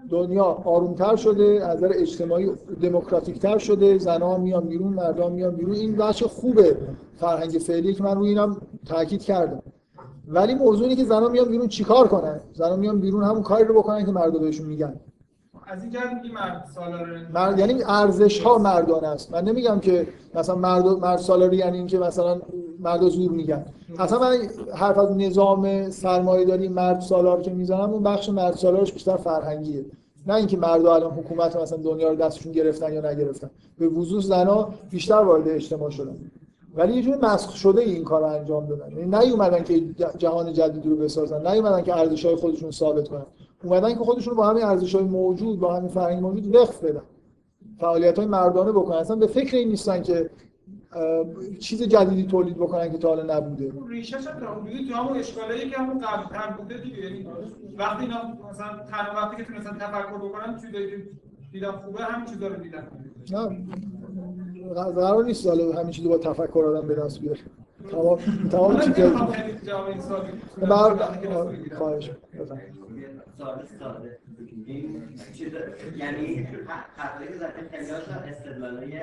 دنیا 0.09 0.43
آرومتر 0.43 1.15
شده 1.15 1.65
از 1.65 1.77
نظر 1.77 1.91
اجتماعی 1.95 2.51
دموکراتیکتر 2.81 3.57
شده 3.57 3.97
زنها 3.97 4.37
میان 4.37 4.67
بیرون 4.67 4.93
مردان 4.93 5.31
میان 5.31 5.55
بیرون. 5.55 5.75
این 5.75 5.95
بخش 5.95 6.23
خوبه 6.23 6.77
فرهنگ 7.15 7.49
فعلی 7.49 7.93
که 7.93 8.03
من 8.03 8.15
روی 8.15 8.29
اینم 8.29 8.57
تاکید 8.85 9.21
کردم. 9.21 9.61
ولی 10.27 10.55
موضوع 10.55 10.83
اینه 10.83 10.95
که 10.95 11.05
زنها 11.05 11.27
میان 11.27 11.49
بیرون 11.49 11.67
چیکار 11.67 12.07
کنن؟ 12.07 12.39
زنها 12.53 12.75
میان 12.75 12.99
بیرون 12.99 13.23
همون 13.23 13.43
کاری 13.43 13.63
رو 13.63 13.73
بکنن 13.73 14.05
که 14.05 14.11
مردا 14.11 14.39
بهشون 14.39 14.65
میگن. 14.65 14.95
از 15.67 15.83
این 15.83 15.91
جهت 15.91 16.13
میگی 16.13 16.33
مرد 16.33 16.65
سالاره. 16.75 17.27
مرد 17.33 17.59
یعنی 17.59 17.83
ارزش 17.83 18.39
ها 18.39 18.57
مردانه 18.57 19.07
است. 19.07 19.31
من 19.31 19.43
نمیگم 19.43 19.79
که 19.79 20.07
مثلا 20.35 20.55
مرد 20.55 20.85
مرد 20.85 21.19
سالاری 21.19 21.57
یعنی 21.57 21.77
اینکه 21.77 21.99
مثلا 21.99 22.41
مرد 22.79 23.07
زور 23.09 23.31
میگن. 23.31 23.65
اصلا 23.99 24.19
من 24.19 24.37
حرف 24.75 24.97
از 24.97 25.17
نظام 25.17 25.89
سرمایه 25.89 26.45
داری 26.45 26.67
مرد 26.67 26.99
سالار 26.99 27.41
که 27.41 27.51
می‌زنم 27.51 27.89
اون 27.93 28.03
بخش 28.03 28.29
مرد 28.29 28.53
سالارش 28.53 28.93
بیشتر 28.93 29.17
فرهنگیه. 29.17 29.85
نه 30.27 30.33
اینکه 30.33 30.57
مردا 30.57 30.95
الان 30.95 31.11
حکومت 31.11 31.55
مثلا 31.55 31.77
دنیا 31.77 32.09
رو 32.09 32.15
دستشون 32.15 32.51
گرفتن 32.51 32.93
یا 32.93 33.11
نگرفتن. 33.11 33.49
به 33.77 33.87
وضوح 33.87 34.21
زنا 34.21 34.69
بیشتر 34.89 35.15
وارد 35.15 35.47
اجتماع 35.47 35.89
شدن. 35.89 36.15
ولی 36.75 36.93
یه 36.93 37.01
جور 37.01 37.17
مسخ 37.17 37.55
شده 37.55 37.81
این 37.81 38.03
کار 38.03 38.21
رو 38.21 38.27
انجام 38.27 38.65
دادن. 38.65 38.91
یعنی 38.91 39.17
نیومدن 39.17 39.63
که 39.63 39.79
جهان 40.17 40.53
جدیدی 40.53 40.89
رو 40.89 40.95
بسازن 40.95 41.47
نیومدن 41.47 41.81
که 41.81 41.97
ارزش 41.97 42.25
های 42.25 42.35
خودشون 42.35 42.71
ثابت 42.71 43.07
کنن. 43.07 43.25
اومدن 43.63 43.93
که 43.93 43.99
خودشون 43.99 44.31
رو 44.31 44.37
با 44.37 44.47
همین 44.47 44.63
ارزش 44.63 44.95
های 44.95 45.03
موجود 45.03 45.59
با 45.59 45.75
همین 45.75 45.89
فرهنگ 45.89 46.21
موجود 46.21 46.55
وقف 46.55 46.83
بدن. 46.83 47.01
فعالیت 47.79 48.17
های 48.17 48.27
مردانه 48.27 48.71
بکنن. 48.71 48.97
اصلا 48.97 49.15
به 49.15 49.27
فکر 49.27 49.57
این 49.57 49.69
نیستن 49.69 50.01
که 50.01 50.29
چیز 51.59 51.83
جدیدی 51.83 52.23
تولید 52.23 52.55
بکنن 52.57 52.91
که 52.91 52.97
تا 52.97 53.07
حالا 53.07 53.37
نبوده. 53.37 53.73
ریشش 53.89 54.27
هم 54.27 54.39
تا 54.39 54.53
حدودی 54.53 54.89
تو 54.89 54.95
همون 54.95 55.17
اشکالایی 55.17 55.69
که 55.69 55.77
همون 55.77 55.99
قبل 55.99 56.35
تر 56.35 56.51
بوده 56.51 56.77
دیگه. 56.77 56.97
یعنی 56.97 57.27
وقتی 57.77 58.03
اینا 58.03 58.17
مثلا 58.49 58.67
تنها 58.91 59.21
وقتی 59.21 59.37
که 59.37 59.43
تونستن 59.43 59.77
تفکر 59.77 60.17
بکنن 60.17 60.61
چیزایی 60.61 60.89
که 60.89 60.97
دیدم 61.51 61.71
خوبه 61.85 62.03
همین 62.03 62.25
چیزا 62.25 62.47
رو 62.47 62.55
دیدن. 62.55 62.87
نه. 63.31 63.65
قرار 64.69 65.23
نیست 65.23 65.47
حالا 65.47 65.71
همین 65.71 65.91
چیزو 65.91 66.09
با 66.09 66.17
تفکر 66.17 66.65
آدم 66.65 66.87
به 66.87 66.95
دست 66.95 67.21
بیاره. 67.21 67.39
تمام 67.91 68.19
تمام 68.51 68.79
که 68.93 69.11
بر 70.57 70.95
خواهش 71.77 72.11
چیز 75.33 75.53
یعنی 75.97 76.35
که 76.45 77.33
زدن 77.33 77.51
خیلی 77.71 77.91
استدلالای 78.31 78.99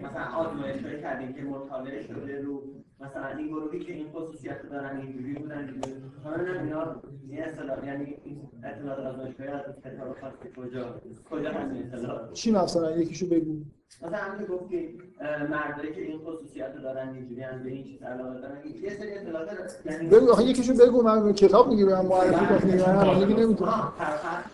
مثلا 0.00 0.24
آزمایش‌هایی 0.36 1.00
کردیم 1.00 1.32
که 1.32 1.42
مطالعه 1.42 2.02
شده 2.02 2.42
رو 2.42 2.62
مثلا 3.00 3.26
این 3.38 3.48
گروهی 3.48 3.78
که 3.80 3.92
این 3.92 4.06
خصوصیت 4.12 4.56
رو 4.64 4.68
دارن 4.70 4.96
اینجوری 5.00 5.34
بودن 5.34 5.74
مثلا 6.20 6.60
اینا 6.62 7.02
این 7.28 7.42
اصطلاح 7.42 7.86
یعنی 7.86 8.16
اطلاعات 8.64 8.98
آزمایشگاهی 9.06 9.50
از 9.50 9.60
کتاب 9.84 10.16
خاصی 10.20 10.48
کجا؟ 10.56 11.00
کجا 11.30 11.50
هست 11.50 11.72
این 11.72 11.92
اطلاعات 11.94 12.32
چی 12.32 12.52
مثلا؟ 12.52 12.90
یکیشو 12.96 13.26
بگو. 13.26 13.54
مثلا 14.02 14.16
همین 14.18 14.46
گفتی 14.46 14.98
اه، 15.20 15.42
مردایی 15.46 15.92
که 15.94 16.00
این 16.00 16.18
خصوصیت 16.18 16.72
رو 16.76 16.82
دارن 16.82 17.08
اینجوری 17.08 17.40
هم 17.42 17.62
به 17.62 17.70
این 17.70 17.84
چیز 17.84 18.02
علاقه 18.02 18.40
دارن. 18.40 18.56
یه 18.82 18.90
سری 18.90 19.12
اطلاعات 19.18 19.48
یعنی 19.86 20.08
بگو 20.08 20.30
آخه 20.32 20.44
یکیشو 20.44 20.74
بگو 20.74 21.02
من 21.02 21.32
کتاب 21.32 21.68
میگی 21.68 21.84
من 21.84 22.06
معرفی 22.06 22.46
کنم 22.46 22.70
میگم 22.72 22.96
من 22.96 23.06
همونی 23.06 23.34
نمی‌تونم. 23.34 23.70
آه، 23.70 23.94
فرق 23.98 24.44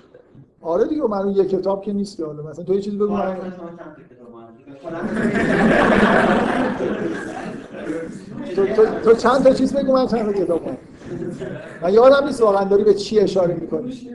آره 0.62 0.88
دیگه 0.88 1.02
من 1.02 1.28
یه 1.28 1.44
کتاب 1.44 1.82
که 1.82 1.92
نیست 1.92 2.16
که 2.16 2.24
حالا. 2.24 2.42
مثلا 2.42 2.64
تو 2.64 2.74
یه 2.74 2.80
چیزی 2.80 2.96
بگو 2.96 3.12
من 3.16 3.36
تو, 8.56 8.66
تو, 8.66 8.86
تو 9.04 9.14
چند 9.14 9.44
تا 9.44 9.54
چیز 9.54 9.74
بگو 9.74 9.92
من 9.92 10.06
چند 10.06 10.32
تا 10.32 10.44
کتاب 10.44 10.64
کنم. 10.64 10.76
من 11.82 11.92
یادم 11.92 12.26
نیست 12.26 12.40
واقعا 12.40 12.64
داری 12.64 12.84
به 12.84 12.94
چی 12.94 13.20
اشاره 13.20 13.54
می‌کنی. 13.54 14.10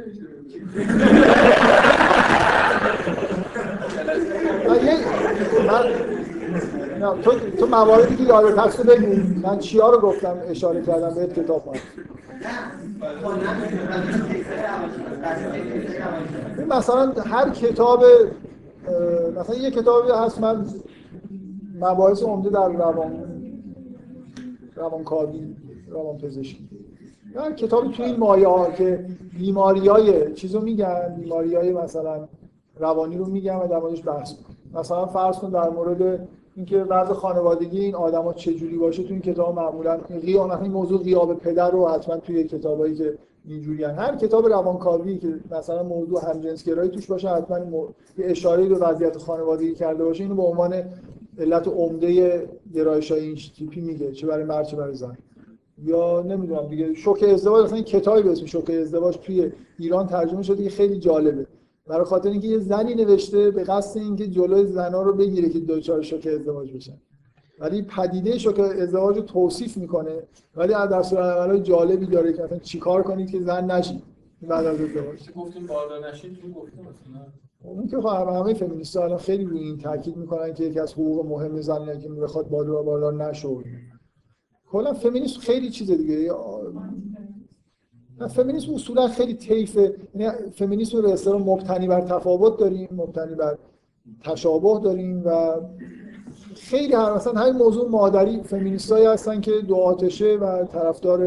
من 6.99 7.21
تو, 7.21 7.31
تو 7.59 7.67
مواردی 7.67 8.15
که 8.15 8.23
یادت 8.23 8.59
هست 8.59 8.81
بگو. 8.81 9.47
من 9.47 9.59
چیا 9.59 9.89
رو 9.89 9.99
گفتم 9.99 10.37
اشاره 10.49 10.81
کردم 10.81 11.15
بهت 11.15 11.39
کتاب 11.39 11.75
این 16.57 16.67
مثلا 16.67 17.11
هر 17.11 17.49
کتاب 17.49 18.05
مثلا 19.37 19.55
یه 19.55 19.71
کتابی 19.71 20.11
هست 20.11 20.41
من 20.41 20.65
مباحث 21.79 22.23
عمده 22.23 22.49
در 22.49 22.69
روان 22.69 23.23
روانکاوی 24.75 25.55
روان 25.89 26.17
پزشکی 26.17 26.69
یا 27.35 27.51
کتابی 27.51 27.89
تو 27.89 28.03
این 28.03 28.17
مایه 28.17 28.47
ها 28.47 28.71
که 28.71 29.05
بیماری 29.37 29.87
های 29.87 30.33
چیزو 30.33 30.61
میگن 30.61 31.15
بیماری 31.19 31.55
های 31.55 31.73
مثلا 31.73 32.27
روانی 32.79 33.17
رو 33.17 33.25
میگن 33.25 33.55
و 33.55 33.67
در 33.67 33.79
موردش 33.79 34.07
بحث 34.07 34.33
می‌کنن. 34.37 34.79
مثلا 34.79 35.05
فرض 35.05 35.37
کن 35.37 35.49
در 35.49 35.69
مورد 35.69 36.27
اینکه 36.55 36.83
وضع 36.83 37.13
خانوادگی 37.13 37.79
این 37.79 37.95
آدما 37.95 38.33
چه 38.33 38.53
جوری 38.53 38.77
باشه 38.77 39.03
تو 39.03 39.13
این 39.13 39.21
کتاب 39.21 39.55
معمولا 39.55 39.97
مثلا 40.09 40.61
این 40.61 40.71
موضوع 40.71 41.03
غیاب 41.03 41.33
پدر 41.33 41.71
رو 41.71 41.87
حتما 41.87 42.17
توی 42.17 42.43
کتابایی 42.43 42.95
که 42.95 43.17
اینجوری 43.47 43.83
هر 43.83 44.15
کتاب 44.15 44.47
روانکاوی 44.47 45.17
که 45.17 45.39
مثلا 45.51 45.83
موضوع 45.83 46.29
همجنسگرایی 46.29 46.89
توش 46.89 47.07
باشه 47.07 47.29
حتما 47.29 47.59
مو... 47.59 47.87
یه 48.17 48.25
اشاره 48.25 48.69
به 48.69 48.75
وضعیت 48.75 49.17
خانوادگی 49.17 49.73
کرده 49.73 50.03
باشه. 50.03 50.23
اینو 50.23 50.35
به 50.35 50.41
عنوان 50.41 50.83
علت 51.39 51.67
عمده 51.67 52.43
گرایش 52.73 53.11
های 53.11 53.21
این 53.21 53.35
تیپی 53.35 53.81
میگه. 53.81 54.11
چه 54.11 54.27
برای 54.27 54.43
مرد 54.43 54.65
چه 54.65 54.77
برای 54.77 54.95
زن. 54.95 55.17
یا 55.83 56.21
نمی‌دونم 56.21 56.67
دیگه. 56.67 56.93
شوک 56.93 57.23
ازدواج 57.23 57.65
اصلا 57.65 57.81
کتابی 57.81 58.21
به 58.21 58.31
اسم 58.31 58.45
شوک 58.45 58.69
ازدواج 58.69 59.17
توی 59.17 59.51
ایران 59.79 60.07
ترجمه 60.07 60.43
شده 60.43 60.63
که 60.63 60.69
خیلی 60.69 60.99
جالبه. 60.99 61.47
برای 61.87 62.05
خاطر 62.05 62.29
اینکه 62.29 62.47
یه 62.47 62.59
زنی 62.59 62.95
نوشته 62.95 63.51
به 63.51 63.63
قصد 63.63 63.97
اینکه 63.99 64.27
جلوی 64.27 64.65
زنا 64.65 65.01
رو 65.01 65.13
بگیره 65.13 65.49
که 65.49 65.59
دچار 65.59 66.01
شوک 66.01 66.27
ازدواج 66.27 66.71
بشن. 66.73 66.97
ولی 67.59 67.81
پدیده 67.81 68.37
شوک 68.37 68.59
ازدواج 68.59 69.15
رو 69.15 69.21
توصیف 69.21 69.77
می‌کنه 69.77 70.23
ولی 70.55 70.73
در 70.73 71.03
صورت 71.03 71.63
جالبی 71.63 72.05
داره 72.05 72.33
که 72.33 72.43
مثلا 72.43 72.59
چیکار 72.59 73.03
کنید 73.03 73.31
که 73.31 73.41
زن 73.41 73.71
نشید 73.71 74.03
بعد 74.41 74.65
از 74.65 74.81
ازدواج. 74.81 75.31
گفتیم؟ 75.35 75.67
باردار 75.67 76.09
نشید 76.09 76.37
تو 76.41 76.47
گفتیم 76.47 76.81
مثلا؟ 76.81 77.25
اون 77.63 77.87
که 77.87 77.97
خب 78.01 78.05
همه 78.07 78.53
فمینیست‌ها 78.53 79.03
الان 79.03 79.17
خیلی 79.17 79.45
روی 79.45 79.59
این 79.59 79.77
تاکید 79.77 80.17
می‌کنن 80.17 80.53
که 80.53 80.63
یکی 80.63 80.79
از 80.79 80.93
حقوق 80.93 81.25
مهم 81.25 81.61
زنه 81.61 81.99
که 81.99 82.09
بخواد 82.09 82.49
باردار 82.49 82.83
باردار 82.83 83.13
نشه 83.13 83.47
کلا 84.71 84.93
فمینیسم 84.93 85.39
خیلی 85.39 85.69
چیز 85.69 85.91
دیگه. 85.91 86.31
فمینیسم 88.29 88.73
اصولا 88.73 89.07
خیلی 89.07 89.33
طیف 89.33 89.77
یعنی 90.15 90.51
فمینیسم 90.51 90.97
رو 90.97 91.03
به 91.03 91.13
اصطلاح 91.13 91.41
مبتنی 91.41 91.87
بر 91.87 92.01
تفاوت 92.01 92.59
داریم 92.59 92.89
مبتنی 92.91 93.35
بر 93.35 93.57
تشابه 94.23 94.79
داریم 94.83 95.23
و 95.25 95.55
خیلی 96.55 96.93
هر 96.93 97.13
مثلا 97.13 97.41
همین 97.41 97.55
موضوع 97.55 97.89
مادری 97.89 98.43
فمینیستایی 98.43 99.05
هستن 99.05 99.41
که 99.41 99.51
دو 99.51 99.75
آتشه 99.75 100.37
و 100.37 100.65
طرفدار 100.65 101.21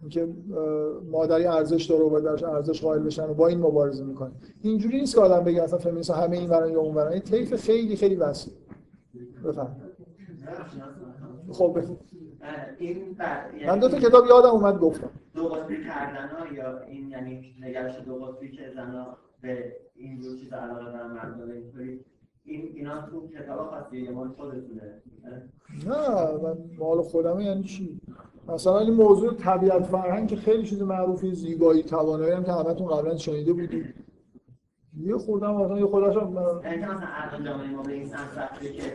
اینکه 0.00 0.28
مادری 1.10 1.46
ارزش 1.46 1.84
داره 1.84 2.04
و 2.04 2.20
درش 2.20 2.42
ارزش 2.42 2.82
قائل 2.82 3.02
بشن 3.02 3.30
و 3.30 3.34
با 3.34 3.46
این 3.46 3.58
مبارزه 3.58 4.04
می‌کنه. 4.04 4.30
اینجوری 4.62 5.00
نیست 5.00 5.14
که 5.14 5.20
آدم 5.20 5.44
بگه 5.44 5.62
مثلا 5.62 5.78
فمینیست 5.78 6.10
همه 6.10 6.38
این 6.38 6.48
برن 6.48 6.70
یا 6.72 6.80
اون 6.80 6.94
برن 6.94 7.12
این 7.12 7.22
طیف 7.22 7.54
خیلی 7.54 7.96
خیلی 7.96 8.16
وسیع 8.16 8.52
بفهم 9.44 9.76
خب. 11.52 11.78
بفهم. 11.78 11.96
این. 12.78 13.16
من 13.66 13.78
دو 13.78 13.88
تا 13.88 13.98
کتاب 13.98 14.26
یادم 14.26 14.48
اومد 14.48 14.78
گفتم. 14.78 15.10
دو 15.34 15.48
قطبی 15.48 15.84
کردن 15.84 16.28
ها 16.28 16.54
یا 16.54 16.80
این 16.80 17.08
یعنی 17.08 17.54
نگرش 17.60 18.00
دو 18.06 18.14
قطبی 18.14 18.50
که 18.50 18.62
زنا 18.74 19.16
به 19.42 19.76
این 19.94 20.20
جور 20.20 20.38
چیز 20.38 20.52
علاقه 20.52 20.84
دارن 20.84 21.10
مردم 21.10 21.52
این 22.44 22.72
اینا 22.74 23.06
تو 23.06 23.28
کتاب 23.28 23.70
خاصی 23.70 24.08
مال 24.08 24.28
خودتونه. 24.28 25.02
نه 25.86 26.32
من 26.42 26.56
مال 26.78 27.02
خودمه 27.02 27.44
یعنی 27.44 27.62
چی؟ 27.62 28.00
مثلا 28.48 28.78
این 28.78 28.94
موضوع 28.94 29.34
طبیعت 29.34 29.82
فرهنگ 29.82 30.28
که 30.28 30.36
خیلی 30.36 30.62
چیز 30.62 30.82
معروفی 30.82 31.34
زیبایی 31.34 31.82
توانایی 31.82 32.32
هم 32.32 32.44
که 32.44 32.52
همتون 32.52 32.86
قبلا 32.86 33.16
شنیده 33.16 33.52
بودید. 33.52 33.94
یه 34.96 35.16
خوردم 35.18 35.54
مثلا 35.54 35.78
یه 35.78 35.86
خودش 35.86 36.16
هم 36.16 36.36
یعنی 36.64 36.84
مثلا 36.84 37.06
عقل 37.06 37.44
جامعه 37.44 37.70
ما 37.70 37.82
به 37.82 37.92
این 37.92 38.08
سمت 38.08 38.60
که 38.60 38.92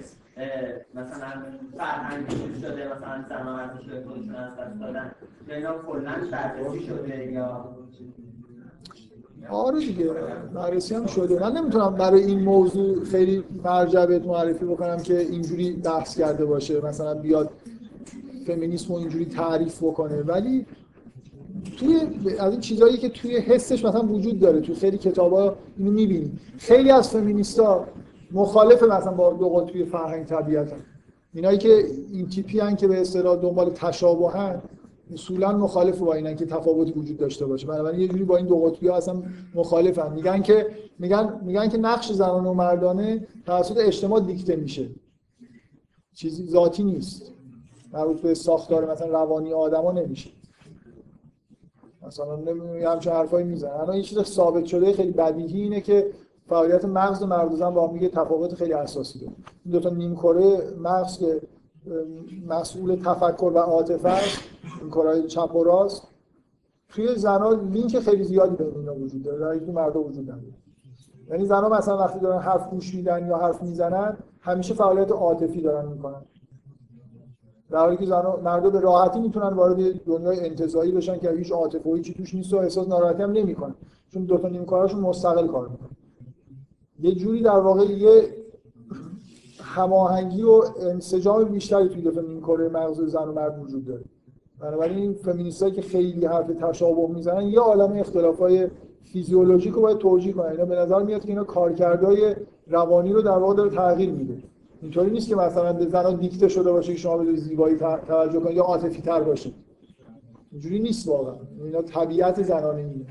مثلا 0.94 1.44
فرهنگ 1.78 2.30
شده 2.62 2.96
مثلا 2.96 3.26
زن 3.30 3.48
ارزش 3.48 3.86
به 3.86 4.04
خودشون 4.04 4.36
از 4.36 4.58
دست 4.58 4.80
دادن 4.80 5.12
یا 5.48 5.56
اینا 5.56 5.78
کلا 5.78 6.16
بررسی 6.32 6.80
شده 6.80 7.32
یا 7.32 7.76
آره 9.50 9.80
دیگه 9.80 10.10
بررسی 10.54 10.96
هم 10.96 11.06
شده. 11.06 11.40
من 11.40 11.58
نمی‌تونم 11.58 11.96
برای 11.96 12.24
این 12.24 12.40
موضوع 12.40 13.04
خیلی 13.04 13.44
مرجع 13.64 14.06
بهت 14.06 14.26
معرفی 14.26 14.66
بکنم 14.66 14.98
که 14.98 15.20
اینجوری 15.20 15.72
بحث 15.72 16.20
کرده 16.20 16.46
باشه 16.46 16.86
مثلا 16.86 17.14
بیاد 17.14 17.50
فمینیسم 18.48 18.94
رو 18.94 19.00
اینجوری 19.00 19.26
تعریف 19.26 19.84
بکنه. 19.84 20.22
ولی 20.22 20.66
توی 21.78 21.96
از 22.40 22.52
این 22.52 22.60
چیزهایی 22.62 22.98
که 22.98 23.10
توی 23.10 23.38
حسش 23.38 23.86
مثلا 23.86 24.02
وجود 24.02 24.40
داره 24.40 24.62
توی 24.62 24.76
خیلی 24.76 24.98
کتابا 24.98 25.56
اینو 25.78 25.92
می‌بینی. 25.92 26.32
خیلی 26.58 26.92
از 26.92 27.10
فمینیستا 27.10 27.86
مخالف 28.32 28.84
مثلا 28.84 29.12
با 29.12 29.34
دو 29.34 29.50
قطبی 29.50 29.86
فرهنگ 29.86 30.26
طبیعت 30.26 30.72
هم. 30.72 30.80
اینایی 31.34 31.58
که 31.58 31.86
این 32.14 32.30
تیپی 32.30 32.60
هن 32.60 32.76
که 32.76 32.88
به 32.88 33.02
اصطلاح 33.02 33.42
دنبال 33.42 33.70
تشابه 33.70 34.30
هن 34.30 34.62
اصولا 35.14 35.58
مخالف 35.58 36.00
با 36.00 36.14
اینن 36.14 36.36
که 36.36 36.46
تفاوتی 36.46 36.92
وجود 36.92 37.18
داشته 37.18 37.46
باشه. 37.46 37.68
بنابراین 37.68 38.00
یه 38.00 38.08
جوری 38.08 38.24
با 38.24 38.38
این 38.38 38.46
دو 38.46 38.60
قطبی 38.60 38.88
ها 38.88 38.96
اصلا 38.96 39.24
مخالفن. 39.56 40.14
میگن 40.14 40.42
که 40.42 40.68
میگن 41.00 41.42
میگن 41.44 41.70
که 41.70 41.78
نقش 41.78 42.12
زنان 42.12 42.46
و 42.46 42.54
مردانه 42.54 43.28
توسط 43.46 43.78
اجتماع 43.78 44.20
دیکته 44.20 44.56
میشه. 44.56 44.90
چیزی 46.16 46.46
ذاتی 46.46 46.84
نیست. 46.84 47.32
مربوط 47.94 48.22
به 48.22 48.34
ساختار 48.34 48.92
مثلا 48.92 49.08
روانی 49.08 49.54
آدما 49.54 49.92
نمیشه. 49.92 50.30
مثلا 52.08 52.36
نمی‌دونم 52.36 52.92
همچین 52.92 53.12
حرفایی 53.12 53.46
می‌زنن. 53.46 53.72
الان 53.72 53.96
یه 53.96 54.04
چیز 54.04 54.20
ثابت 54.22 54.66
شده 54.66 54.94
خیلی 54.94 55.12
بدیهی 55.12 55.62
اینه 55.62 55.82
که 55.82 56.12
فعالیت 56.50 56.86
مغز 56.86 57.24
و 57.24 57.26
مرد 57.26 57.74
با 57.74 57.88
هم 57.88 58.08
تفاوت 58.08 58.54
خیلی 58.54 58.74
اساسی 58.74 59.20
داره. 59.20 59.32
این 59.66 59.72
دو 59.72 59.80
تا 59.80 59.90
نیم 59.90 60.16
کره 60.16 60.74
مغز 60.80 61.20
که 61.20 61.42
مسئول 62.48 62.96
تفکر 62.96 63.52
و 63.56 63.58
عاطفه 63.58 64.10
است. 64.10 64.40
این 64.82 64.90
کارهای 64.90 65.28
چپ 65.28 65.56
و 65.56 65.64
راست. 65.64 66.08
توی 66.90 67.16
زنا 67.16 67.52
لینک 67.52 68.00
خیلی 68.00 68.24
زیادی 68.24 68.56
بین 68.56 68.76
اینا 68.76 68.96
وجود 68.96 69.24
داره. 69.24 69.40
در 69.60 69.66
تو 69.66 69.72
مردا 69.72 70.04
وجود 70.04 70.24
نداره. 70.32 70.54
یعنی 71.30 71.46
زنا 71.46 71.70
مثلا 71.70 71.98
وقتی 71.98 72.20
دارن 72.20 72.40
حرف 72.40 72.70
گوش 72.70 72.96
میدن 72.96 73.28
یا 73.28 73.38
حرف 73.38 73.64
می‌زنن 73.64 74.18
همیشه 74.42 74.74
فعالیت 74.74 75.12
عاطفی 75.12 75.62
دارن 75.62 75.88
می‌کنن. 75.92 76.22
در 77.70 77.80
حالی 77.80 77.98
که 77.98 78.06
زنا 78.06 78.36
مردا 78.44 78.70
به 78.70 78.80
راحتی 78.80 79.20
می‌تونن 79.20 79.48
وارد 79.48 80.04
دنیای 80.04 80.40
انتزاعی 80.40 80.92
بشن 80.92 81.18
که 81.20 81.32
هیچ 81.32 81.52
عاطفه 81.52 81.90
هیچی 81.90 82.14
توش 82.14 82.36
نیست 82.36 82.54
و 82.54 82.58
احساس 82.58 82.88
ناراحتی 82.88 83.24
هم 83.24 83.32
نمی‌کنن. 83.32 83.76
چون 84.14 84.26
دو 84.26 84.38
تا 84.38 84.48
نیم 84.48 84.66
کاراشون 84.66 85.00
مستقل 85.00 85.48
کار 85.48 85.68
می‌کنن. 85.68 85.90
یه 87.00 87.16
جوری 87.16 87.42
در 87.42 87.60
واقع 87.60 87.84
یه 87.84 88.45
هماهنگی 89.76 90.44
و 90.44 90.62
انسجام 90.82 91.44
بیشتری 91.44 91.90
توی 91.90 92.26
نیم 92.28 92.42
کره 92.42 92.70
مغز 92.70 93.02
زن 93.02 93.28
و 93.28 93.32
مرد 93.32 93.64
وجود 93.64 93.86
داره. 93.86 94.04
بنابراین 94.60 94.98
این 94.98 95.14
فمینیستایی 95.14 95.74
که 95.74 95.82
خیلی 95.82 96.26
حرف 96.26 96.48
تشابه 96.48 97.14
می‌زنن 97.16 97.48
یه 97.48 97.60
عالم 97.60 98.00
اختلافای 98.00 98.68
فیزیولوژیک 99.04 99.74
رو 99.74 99.82
باید 99.82 99.98
توجیه 99.98 100.34
کنن. 100.34 100.52
اینا 100.52 100.66
به 100.66 100.76
نظر 100.76 101.04
میاد 101.04 101.22
که 101.22 101.30
اینا 101.30 101.44
کارکردهای 101.44 102.36
روانی 102.68 103.14
رو 103.14 103.22
در 103.22 103.38
واقع 103.38 103.56
داره 103.56 103.70
تغییر 103.70 104.12
میده. 104.12 104.38
اینطوری 104.82 105.12
نیست 105.12 105.30
که 105.30 105.36
مثلا 105.36 105.74
به 105.74 105.86
زنان 105.86 106.16
دیکته 106.16 106.48
شده 106.48 106.72
باشه 106.72 106.92
که 106.94 107.00
شما 107.00 107.18
به 107.18 107.36
زیبایی 107.36 107.78
توجه 108.08 108.40
کنید 108.40 108.58
یا 108.58 108.64
عاطفی 108.64 109.02
تر 109.02 109.22
باشید. 109.24 109.54
اینجوری 110.52 110.80
نیست 110.80 111.08
واقعا. 111.08 111.36
اینا 111.64 111.82
طبیعت 111.82 112.44
زنانه 112.44 112.82
اینه 112.82 113.06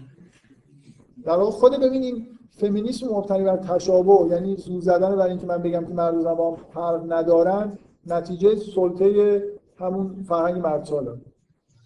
در 1.25 1.37
واقع 1.37 1.51
خود 1.51 1.73
ببینیم 1.81 2.34
فمینیسم 2.57 3.07
مبتنی 3.07 3.45
بر 3.45 3.57
تشابه 3.57 4.35
یعنی 4.35 4.57
زور 4.57 4.81
زدن 4.81 5.17
برای 5.17 5.31
اینکه 5.31 5.47
من 5.47 5.59
بگم 5.59 5.85
که 5.85 5.95
مرد 5.95 6.17
و 6.17 6.23
زن 6.23 6.55
فرق 6.75 7.13
ندارن 7.13 7.79
نتیجه 8.07 8.57
سلطه 8.57 9.43
همون 9.77 10.23
فرهنگ 10.29 10.63
مرد 10.63 10.85
سالار 10.85 11.19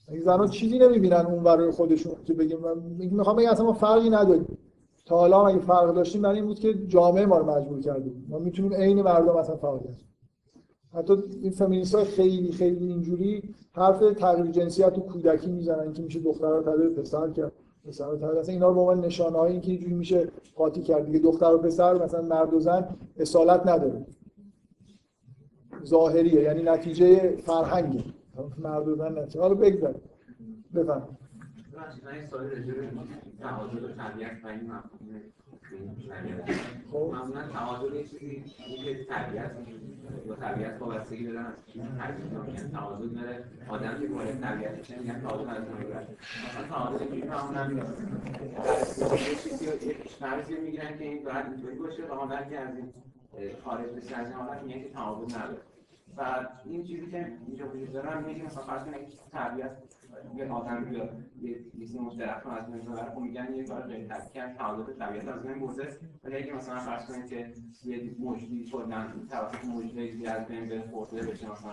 اگه 0.08 0.48
چیزی 0.48 0.78
نمی‌بینن 0.78 1.26
اون 1.26 1.42
برای 1.42 1.70
خودشون 1.70 2.12
که 2.24 2.34
بگیم 2.34 2.58
می‌خوام 3.10 3.36
بگم 3.36 3.50
اصلا 3.50 3.66
ما 3.66 3.72
فرقی 3.72 4.10
نداریم. 4.10 4.58
تا 5.06 5.16
حالا 5.16 5.46
اگه 5.46 5.58
فرق 5.58 5.94
داشتیم 5.94 6.22
برای 6.22 6.36
این 6.36 6.46
بود 6.46 6.58
که 6.58 6.74
جامعه 6.74 7.26
ما 7.26 7.38
رو 7.38 7.50
مجبور 7.50 7.80
کرده 7.80 8.10
ما 8.28 8.38
می‌تونیم 8.38 8.74
عین 8.74 9.02
مردم 9.02 9.38
مثلا 9.38 9.56
فرق 9.56 9.84
داشتیم 9.84 10.08
حتی 10.94 11.14
این 11.42 11.50
فمینیست 11.50 11.94
های 11.94 12.04
خیلی 12.04 12.52
خیلی 12.52 12.86
اینجوری 12.86 13.54
حرف 13.72 13.98
تغییر 13.98 14.50
جنسیت 14.50 14.98
و 14.98 15.00
کودکی 15.00 15.50
می‌زنن 15.50 15.92
که 15.92 16.02
میشه 16.02 16.20
دختر 16.20 16.50
رو 16.50 16.62
تبدیل 16.62 16.88
پسر 16.88 17.30
کرد. 17.30 17.52
پسر 17.88 18.10
رو 18.10 18.38
اصلا 18.38 18.54
اینا 18.54 18.68
رو 18.68 18.74
به 18.74 18.80
عنوان 18.80 19.00
نشانه 19.00 19.38
های 19.38 19.52
اینکه 19.52 19.70
اینجوری 19.70 19.94
میشه 19.94 20.28
قاطی 20.54 20.82
کرد 20.82 21.06
دیگه. 21.06 21.18
دختر 21.18 21.54
و 21.54 21.58
پسر 21.58 22.04
مثلا 22.04 22.22
مرد 22.22 22.54
و 22.54 22.60
زن 22.60 22.96
اصالت 23.16 23.66
نداره. 23.66 24.06
ظاهریه. 25.84 26.42
یعنی 26.42 26.62
نتیجه 26.62 27.36
فرهنگه. 27.36 28.04
مرد 28.58 28.88
و 28.88 28.96
زن 28.96 29.18
نتیجه. 29.18 29.40
حالا 29.40 29.54
بگذار. 29.54 29.94
بفهم 30.74 31.18
و 31.72 31.80
و 35.47 35.47
خب 36.92 37.10
معمولا 37.12 37.48
تعادل 37.48 37.94
یه 37.94 38.04
چیزی 38.04 38.44
که 38.84 39.04
طبیعت 39.04 39.50
با 40.28 40.34
طبیعت 40.34 40.80
وابستگی 40.80 41.24
دارن. 41.24 41.46
از 41.46 41.66
چیزی 41.66 41.88
تعریف 41.98 42.18
می‌کنن 42.18 42.70
تعادل 42.70 43.08
داره. 43.08 43.44
آدم 43.68 44.00
که 44.00 44.08
مورد 44.08 44.40
طبیعتشه 44.40 44.98
میگن 44.98 45.20
تعادل 45.20 45.50
از 45.50 45.56
اون 45.56 45.78
می‌برن 45.80 46.06
مثلا 46.50 46.68
یه 49.16 49.34
چیزی 49.34 49.64
یه 49.64 49.96
می‌گیرن 50.60 50.98
که 50.98 51.04
این 51.04 51.24
باید 51.24 51.46
اینطوری 51.46 51.74
باشه. 51.74 52.02
که 52.48 52.58
از 52.58 52.76
این 52.76 52.92
خارج 53.64 53.90
بشه 53.90 54.16
از 54.16 54.26
این 54.26 54.36
حالت 54.36 54.62
که 54.82 54.90
تعادل 54.90 55.36
نداره. 55.36 55.60
و 56.18 56.46
این 56.64 56.84
چیزی 56.84 57.10
که 57.10 57.32
اینجا 57.46 57.68
وجود 57.68 57.92
داره 57.92 58.10
هم 58.10 58.24
میگه 58.24 58.42
مثلا 58.42 58.62
فرض 58.62 58.84
کنید 58.84 59.08
تربیت 59.32 59.70
یه 60.36 60.52
آدم 60.52 60.84
بیاد 60.84 61.10
یه 61.42 61.64
لیست 61.74 61.96
مشترک 61.96 62.46
از 62.46 62.72
بین 62.72 62.80
ببره 62.80 63.10
خب 63.10 63.20
میگن 63.20 63.54
یه 63.54 63.64
کار 63.64 63.80
غیر 63.80 64.06
طبیعی 64.06 64.30
کردن 64.34 64.54
تعادل 64.54 64.92
طبیعت 64.92 65.28
از 65.28 65.42
بین 65.42 65.58
برده. 65.58 65.96
ولی 66.24 66.36
اگه 66.36 66.52
مثلا 66.52 66.78
فرض 66.78 67.06
کنید 67.06 67.26
که 67.26 67.52
یه 67.84 68.14
موجودی 68.18 68.64
کلا 68.64 69.06
توسط 69.30 69.64
موجودی 69.64 70.26
از 70.26 70.46
بین 70.46 70.68
برخورده 70.68 71.26
بشه 71.26 71.50
مثلا 71.50 71.72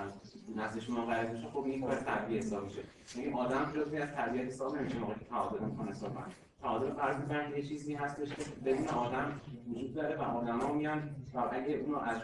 نسلش 0.56 0.90
منقرض 0.90 1.30
بشه 1.30 1.48
خب 1.48 1.64
این 1.64 1.82
کار 1.82 1.96
طبیعی 1.96 2.40
حساب 2.40 2.64
میشه. 2.64 2.82
یعنی 3.16 3.34
آدم 3.34 3.72
جزئی 3.76 3.98
از 3.98 4.10
طبیعت 4.16 4.48
حساب 4.48 4.78
نمیشه 4.78 5.00
موقعی 5.00 5.20
که 5.20 5.26
تعادل 5.26 5.66
می‌کنه 5.66 5.92
کنه. 5.94 6.26
تعادل 6.62 6.94
فرض 6.94 7.18
می‌کنن 7.18 7.52
یه 7.56 7.64
چیزی 7.64 7.94
هستش 7.94 8.30
که 8.30 8.44
بدون 8.66 8.88
آدم 8.88 9.42
وجود 9.68 9.94
داره 9.94 10.16
و 10.16 10.22
آدما 10.22 10.74
میان 10.74 11.16
و 11.34 11.40
اگه 11.52 11.74
اونو 11.74 11.98
از 11.98 12.22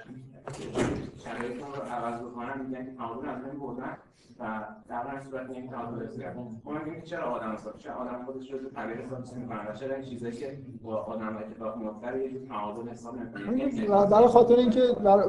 شرایط 1.17 1.55
رو 1.55 1.81
عوض 1.91 2.21
بکنن 2.21 2.65
میگن 2.65 2.85
که 2.85 2.91
تعادل 2.97 3.29
از 3.29 3.43
بین 3.43 3.59
بردن 3.59 3.97
و 4.39 4.45
در 4.89 5.07
هر 5.07 5.19
صورت 5.19 5.49
این 5.49 5.69
تعادل 5.69 6.05
حفظ 6.05 6.19
کردن 6.19 6.39
ما 6.63 6.71
میگیم 6.85 7.01
چرا 7.01 7.23
آدم 7.23 7.51
حساب 7.51 7.77
چرا 7.77 7.95
آدم 7.95 8.25
خودش 8.25 8.51
رو 8.51 8.57
طبیعت 8.75 8.99
حساب 8.99 9.37
می‌کنه 9.37 9.71
و 9.71 9.73
چرا 9.73 9.95
این 9.95 10.05
چیزایی 10.05 10.33
که 10.33 10.57
با 10.83 10.95
آدم 10.95 11.37
اتفاق 11.37 11.77
میفته 11.77 12.19
یه 12.19 12.47
تعادل 12.47 12.89
حساب 12.89 13.15
نمی‌کنه 13.15 14.05
برای 14.05 14.27
خاطر 14.27 14.55
اینکه 14.55 14.81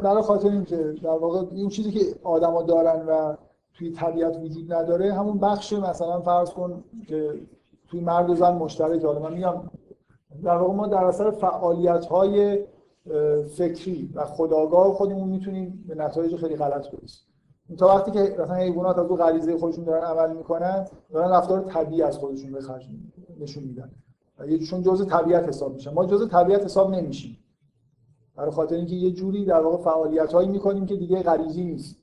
برای 0.03 0.23
خاطر 0.23 0.49
اینکه 0.49 0.77
در 1.03 1.11
واقع 1.11 1.55
این 1.55 1.69
چیزی 1.69 1.91
که 1.91 2.01
آدما 2.23 2.63
دارن 2.63 3.07
و 3.07 3.37
توی 3.75 3.91
طبیعت 3.91 4.37
وجود 4.37 4.73
نداره 4.73 5.15
همون 5.15 5.39
بخش 5.39 5.73
مثلا 5.73 6.21
فرض 6.21 6.51
کن 6.51 6.85
که 7.09 7.41
توی 7.89 8.01
مرد 8.01 8.31
و 8.31 8.35
زن 8.35 8.55
مشترک 8.55 9.05
حالا 9.05 9.21
من 9.21 9.33
میگم 9.33 9.55
در 10.45 10.57
واقع 10.57 10.75
ما 10.75 10.87
در 10.87 11.05
اثر 11.05 11.31
فعالیت 11.31 12.05
های 12.05 12.65
فکری 13.57 14.11
و 14.15 14.25
خداگاه 14.25 14.95
خودمون 14.95 15.29
می‌تونیم 15.29 15.85
به 15.89 15.95
نتایج 15.95 16.37
خیلی 16.37 16.57
غلط 16.57 16.91
برسیم. 16.91 17.27
تا 17.79 17.87
وقتی 17.87 18.11
که 18.11 18.37
مثلا 18.39 18.55
حیوانات 18.55 18.99
از 18.99 19.07
اون 19.07 19.17
غریزه 19.17 19.59
خودشون 19.59 19.85
دارن 19.85 20.05
عمل 20.05 20.37
می‌کنن 20.37 20.87
دارن 21.13 21.31
رفتار 21.31 21.61
طبیعی 21.61 22.03
از 22.03 22.19
خودشون 22.19 22.53
به 22.53 22.61
نشون 23.41 23.65
میدن. 23.65 23.91
یه 24.49 24.59
چون 24.59 24.83
جزء 24.83 25.05
طبیعت 25.05 25.49
حساب 25.49 25.75
میشن. 25.75 25.93
ما 25.95 26.07
جزء 26.07 26.27
طبیعت 26.27 26.65
حساب 26.65 26.91
نمیشیم. 26.91 27.39
برای 28.37 28.51
خاطر 28.51 28.75
اینکه 28.75 28.95
یه 28.95 29.11
جوری 29.11 29.45
در 29.45 29.61
واقع 29.61 29.85
فعالیت 29.85 30.33
هایی 30.33 30.49
می‌کنیم 30.49 30.87
که 30.87 30.97
دیگه 30.97 31.23
غریزی 31.23 31.65
نیست. 31.65 31.97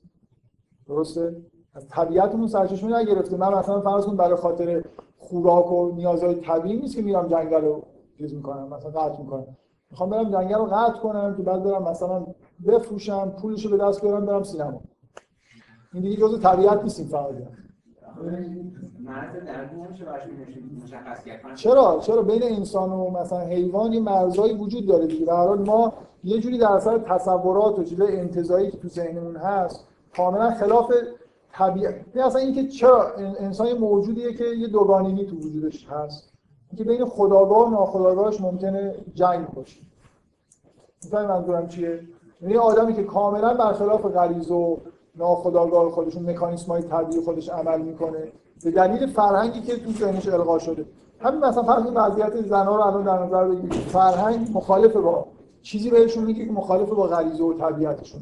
درسته؟ 0.86 1.36
از 1.74 1.88
طبیعتمون 1.88 2.46
سرچشمه 2.46 2.98
نگرفته. 2.98 3.36
من 3.36 3.54
مثلا 3.54 3.80
فرض 3.80 4.06
کن 4.06 4.16
برای 4.16 4.36
خاطر 4.36 4.84
خوراک 5.18 5.72
و 5.72 5.92
نیازهای 5.94 6.34
طبیعی 6.34 6.76
نیست 6.76 6.96
که 6.96 7.02
میرم 7.02 7.28
جنگل 7.28 7.64
رو 7.64 7.82
چیز 8.18 8.34
می‌کنم 8.34 8.68
مثلا 8.68 8.90
قطع 8.90 9.20
می‌کنم. 9.20 9.56
می‌خوام 9.90 10.10
برم 10.10 10.30
جنگل 10.30 10.54
رو 10.54 10.64
قطع 10.64 10.98
کنم 10.98 11.36
که 11.36 11.42
بعد 11.42 11.62
برم 11.62 11.82
مثلا 11.82 12.26
بفروشم 12.66 13.30
پولش 13.30 13.66
رو 13.66 13.70
به 13.70 13.84
دست 13.84 14.02
بیارم 14.02 14.26
برم 14.26 14.42
سینما. 14.42 14.80
این 15.92 16.02
دیگه 16.02 16.16
جزء 16.16 16.38
طبیعت 16.38 16.82
نیست 16.82 17.00
این 17.00 17.08
چرا؟ 21.54 21.98
چرا؟ 22.02 22.22
بین 22.22 22.42
انسان 22.42 22.90
و 22.90 23.10
مثلا 23.10 23.40
حیوان 23.40 23.92
یه 23.92 24.00
مرزایی 24.00 24.54
وجود 24.54 24.86
داره 24.86 25.06
دیگه. 25.06 25.24
به 25.24 25.54
ما 25.54 25.92
یه 26.24 26.40
جوری 26.40 26.58
در 26.58 26.72
اثر 26.72 26.98
تصورات 26.98 27.78
و 27.78 27.84
چیزای 27.84 28.20
انتزاعی 28.20 28.70
که 28.70 28.78
تو 28.78 28.88
ذهنمون 28.88 29.36
هست 29.36 29.86
کاملا 30.16 30.50
خلاف 30.50 30.92
طبیعت. 31.52 31.94
این 32.14 32.24
اصلا 32.24 32.40
اینکه 32.40 32.68
چرا؟ 32.68 33.14
انسان 33.16 33.72
موجودیه 33.72 34.34
که 34.34 34.44
یه 34.44 34.68
دوگانگی 34.68 35.26
تو 35.26 35.36
وجودش 35.36 35.86
هست. 35.88 36.32
اینکه 36.70 36.84
بین 36.84 37.04
خداگاه 37.04 37.66
و 37.66 37.70
ناخداگاهش 37.70 38.40
ممکنه 38.40 38.94
جنگ 39.14 39.48
باشه. 39.48 39.80
می‌فهمی 41.04 41.26
منظورم 41.26 41.68
چیه؟ 41.68 42.00
یعنی 42.42 42.56
آدمی 42.56 42.94
که 42.94 43.02
کاملا 43.02 43.54
برخلاف 43.54 44.06
غریزه 44.06 44.54
و 44.54 44.76
ناخداگاه 45.16 45.90
خودشون 45.90 46.30
مکانیسم 46.30 46.72
های 46.72 46.82
طبیعی 46.82 47.20
خودش 47.20 47.48
عمل 47.48 47.80
می‌کنه 47.80 48.32
به 48.64 48.70
دلیل 48.70 49.06
فرهنگی 49.06 49.60
که 49.60 49.76
تو 49.76 49.92
ذهنش 49.92 50.28
القا 50.28 50.58
شده. 50.58 50.84
همین 51.20 51.40
مثلا 51.44 51.62
فرض 51.62 51.86
وضعیت 51.94 52.46
زنا 52.46 52.76
رو 52.76 52.82
الان 52.82 53.04
در 53.04 53.26
نظر 53.26 53.48
بگیرید. 53.48 53.72
فرهنگ 53.72 54.48
مخالف 54.54 54.96
با 54.96 55.26
چیزی 55.62 55.90
بهشون 55.90 56.24
میگه 56.24 56.46
که 56.46 56.52
مخالف 56.52 56.88
با 56.88 57.06
غریزه 57.06 57.44
و 57.44 57.52
طبیعتشون. 57.52 58.20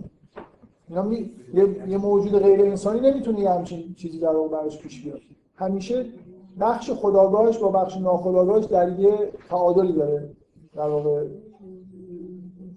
اینا 0.89 1.03
می... 1.03 1.31
یه... 1.55 1.89
یه 1.89 1.99
موجود 1.99 2.43
غیر 2.43 2.61
انسانی 2.61 3.01
نمی‌تونه 3.01 3.41
یه 3.41 3.51
همچین 3.51 3.95
چیزی 3.95 4.19
در 4.19 4.37
واقع 4.37 4.49
براش 4.49 4.79
پیش 4.79 5.05
بیاد. 5.05 5.21
همیشه 5.57 6.07
بخش 6.61 6.91
خداگاهش 6.91 7.59
با 7.59 7.69
بخش 7.69 7.97
ناخداگاهش 7.97 8.65
در 8.65 8.99
یه 8.99 9.33
تعادلی 9.49 9.93
داره. 9.93 10.31
در 10.75 10.89
واقع 10.89 11.27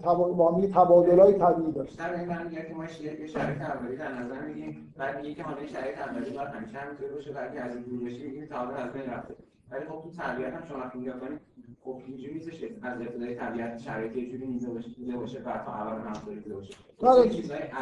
با 0.03 0.51
هم 0.51 0.67
تبادل 0.67 1.19
های 1.19 1.33
طبیعی 1.33 1.71
داشت. 1.71 1.97
در 1.97 2.19
این 2.19 2.27
معنی 2.27 2.55
که 2.55 2.73
ما 2.73 2.83
یه 2.83 3.27
شرایط 3.27 3.61
اولی 3.61 3.97
در 3.97 4.11
نظر 4.13 4.41
میگیم 4.41 4.93
بعد 4.97 5.17
میگه 5.17 5.33
که 5.33 5.43
حالا 5.43 5.67
شرایط 5.67 5.97
اولی 5.97 6.29
باید 6.29 6.47
همیشه 6.47 6.77
همینطوری 6.77 7.13
باشه. 7.13 7.31
بعد 7.31 7.57
از 7.57 7.75
این 7.75 7.83
دور 7.83 8.03
بشه 8.03 8.23
میگیم 8.23 8.45
تعادل 8.45 8.77
از 8.77 8.93
بین 8.93 9.01
رفته. 9.01 9.35
ولی 9.71 9.85
خب 9.85 10.01
تو 10.03 10.09
طبیعت 10.09 10.53
هم 10.53 10.65
شما 10.65 10.77
وقتی 10.77 10.99
نگاه 10.99 11.19
کنید 11.19 11.39
خب 11.83 12.01
اینجوری 12.07 12.33
نیستش 12.33 12.63
از 12.81 13.01
ابتدای 13.01 13.35
طبیعت 13.35 13.77
شرایط 13.77 14.15
یه 14.15 14.31
جوری 14.31 14.47
نیزه 14.47 14.69
باشه 14.69 14.89
دیده 14.89 15.17
باشه 15.17 15.39
بعد 15.39 15.65
تا 15.65 15.71
اول 15.71 16.01
همونطوری 16.01 16.39
دیده 16.39 16.55
باشه. 16.55 16.73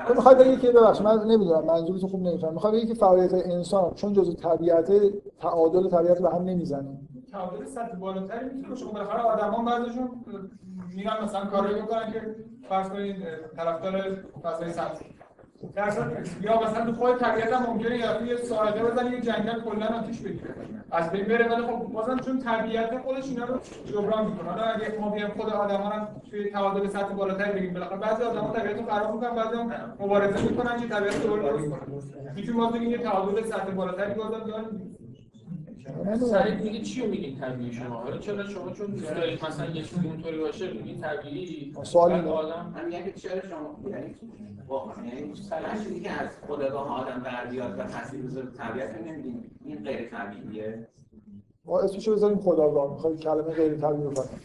تو 0.07 0.13
می‌خوای 0.13 0.35
بگی 0.35 0.57
که 0.57 0.71
ببخشید 0.71 1.05
من 1.05 1.23
نمی‌دونم 1.23 1.65
منظورتو 1.65 2.07
خوب 2.07 2.21
نمی‌فهمم 2.27 2.53
می‌خوای 2.53 2.73
بگی 2.73 2.87
که 2.87 2.93
فعالیت 2.93 3.33
انسان 3.33 3.93
چون 3.93 4.13
جزء 4.13 4.33
طبیعت 4.33 4.91
تعادل 5.39 5.89
طبیعت 5.89 6.21
به 6.21 6.29
هم 6.29 6.43
نمی‌زنه. 6.43 6.97
تعادل 7.31 7.65
سطح 7.65 7.95
بالاتری 7.95 8.45
می‌تونه 8.45 8.69
باشه. 8.69 8.85
خب 8.85 8.91
بالاخره 8.91 9.21
آدما 9.21 9.63
بعضیشون 9.63 10.09
میرن 10.95 11.23
مثلا 11.23 11.45
کاری 11.45 11.81
می‌کنن 11.81 12.11
که 12.11 12.35
فرض 12.69 12.89
کنید 12.89 13.15
طرفدار 13.55 14.23
فضای 14.43 14.71
سبز 15.75 15.97
یا 16.41 16.61
مثلا 16.61 16.85
تو 16.85 16.93
خود 16.93 17.17
طبیعت 17.17 17.53
هم 17.53 17.65
ممکنه 17.65 17.97
یا 17.97 18.21
یه 18.21 18.35
ساعته 18.35 18.83
بزنه 18.83 19.11
یه 19.11 19.21
جنگل 19.21 19.61
کلا 19.61 19.85
آتیش 19.85 20.19
بگیره. 20.19 20.55
از 20.91 21.11
بین 21.11 21.25
بره 21.25 21.47
ولی 21.47 21.61
خب 21.61 21.93
بازم 21.93 22.19
چون 22.19 22.39
طبیعت 22.39 22.97
خودش 23.01 23.29
اینا 23.29 23.45
رو 23.45 23.59
جبران 23.85 24.25
می‌کنه. 24.25 24.49
حالا 24.49 24.63
اگه 24.63 24.97
ما 24.99 25.09
بیایم 25.09 25.29
خود 25.29 25.49
آدما 25.49 25.89
رو 25.89 26.29
توی 26.29 26.49
تعادل 26.51 26.87
سطح 26.87 27.13
بالاتری 27.13 27.59
بگیم 27.59 27.73
بالاخره 27.73 27.97
بعضی 27.97 28.23
آدما 28.23 28.53
طبیعت 28.53 28.77
رو 28.77 28.85
خراب 28.85 29.15
می‌کنن 29.15 29.35
بعضی 29.35 29.57
هم 29.57 29.93
مبارزه 29.99 30.49
می‌کنن 30.49 30.81
که 30.81 30.87
طبیعت 30.87 31.25
رو 31.25 31.37
درست 31.37 31.69
کنن. 31.69 32.01
می‌تونیم 32.35 32.61
ما 32.61 32.71
بگیم 32.71 32.89
یه 32.89 32.97
تعادل 32.97 33.43
سطح 33.43 33.71
بالاتری 33.71 34.13
بازم 34.13 34.39
داریم. 34.39 34.95
سعی 36.19 36.55
دیگه 36.55 36.81
چی 36.81 37.01
رو 37.01 37.07
میگین 37.07 37.39
طبیعی 37.39 37.73
شما؟ 37.73 37.95
حالا 37.95 38.17
چرا 38.17 38.43
شما 38.43 38.71
چون 38.71 38.87
دوست 38.87 39.15
دارید 39.15 39.45
مثلا 39.45 39.65
یه 39.65 39.83
چیزی 39.83 40.07
اونطوری 40.07 40.37
باشه 40.37 40.73
میگین 40.73 41.01
طبیعی؟ 41.01 41.73
سوال 41.83 42.27
آدم 42.27 42.75
هم 42.77 42.85
میگن 42.85 43.03
که 43.03 43.11
چرا 43.11 43.41
شما 43.49 43.91
یعنی 43.91 44.15
واقعا. 44.69 45.05
یعنی 45.05 45.33
چیزی 45.83 45.99
که 45.99 46.11
از 46.11 46.29
خداگاه 46.47 47.01
آدم 47.01 47.19
بر 47.19 47.45
بیاد 47.45 47.79
و 47.79 47.83
تاثیر 47.83 48.21
بذاره 48.21 48.47
طبیعت 48.57 49.01
نمیدین 49.07 49.51
این 49.65 49.83
غیر 49.83 50.09
طبیعیه. 50.09 50.87
ما 51.65 51.79
اسمشو 51.79 52.13
بذاریم 52.13 52.39
خداگاه 52.39 52.93
می‌خوای 52.93 53.17
کلمه 53.17 53.53
غیر 53.53 53.75
طبیعی 53.75 54.03
رو 54.03 54.13
کنیم 54.13 54.41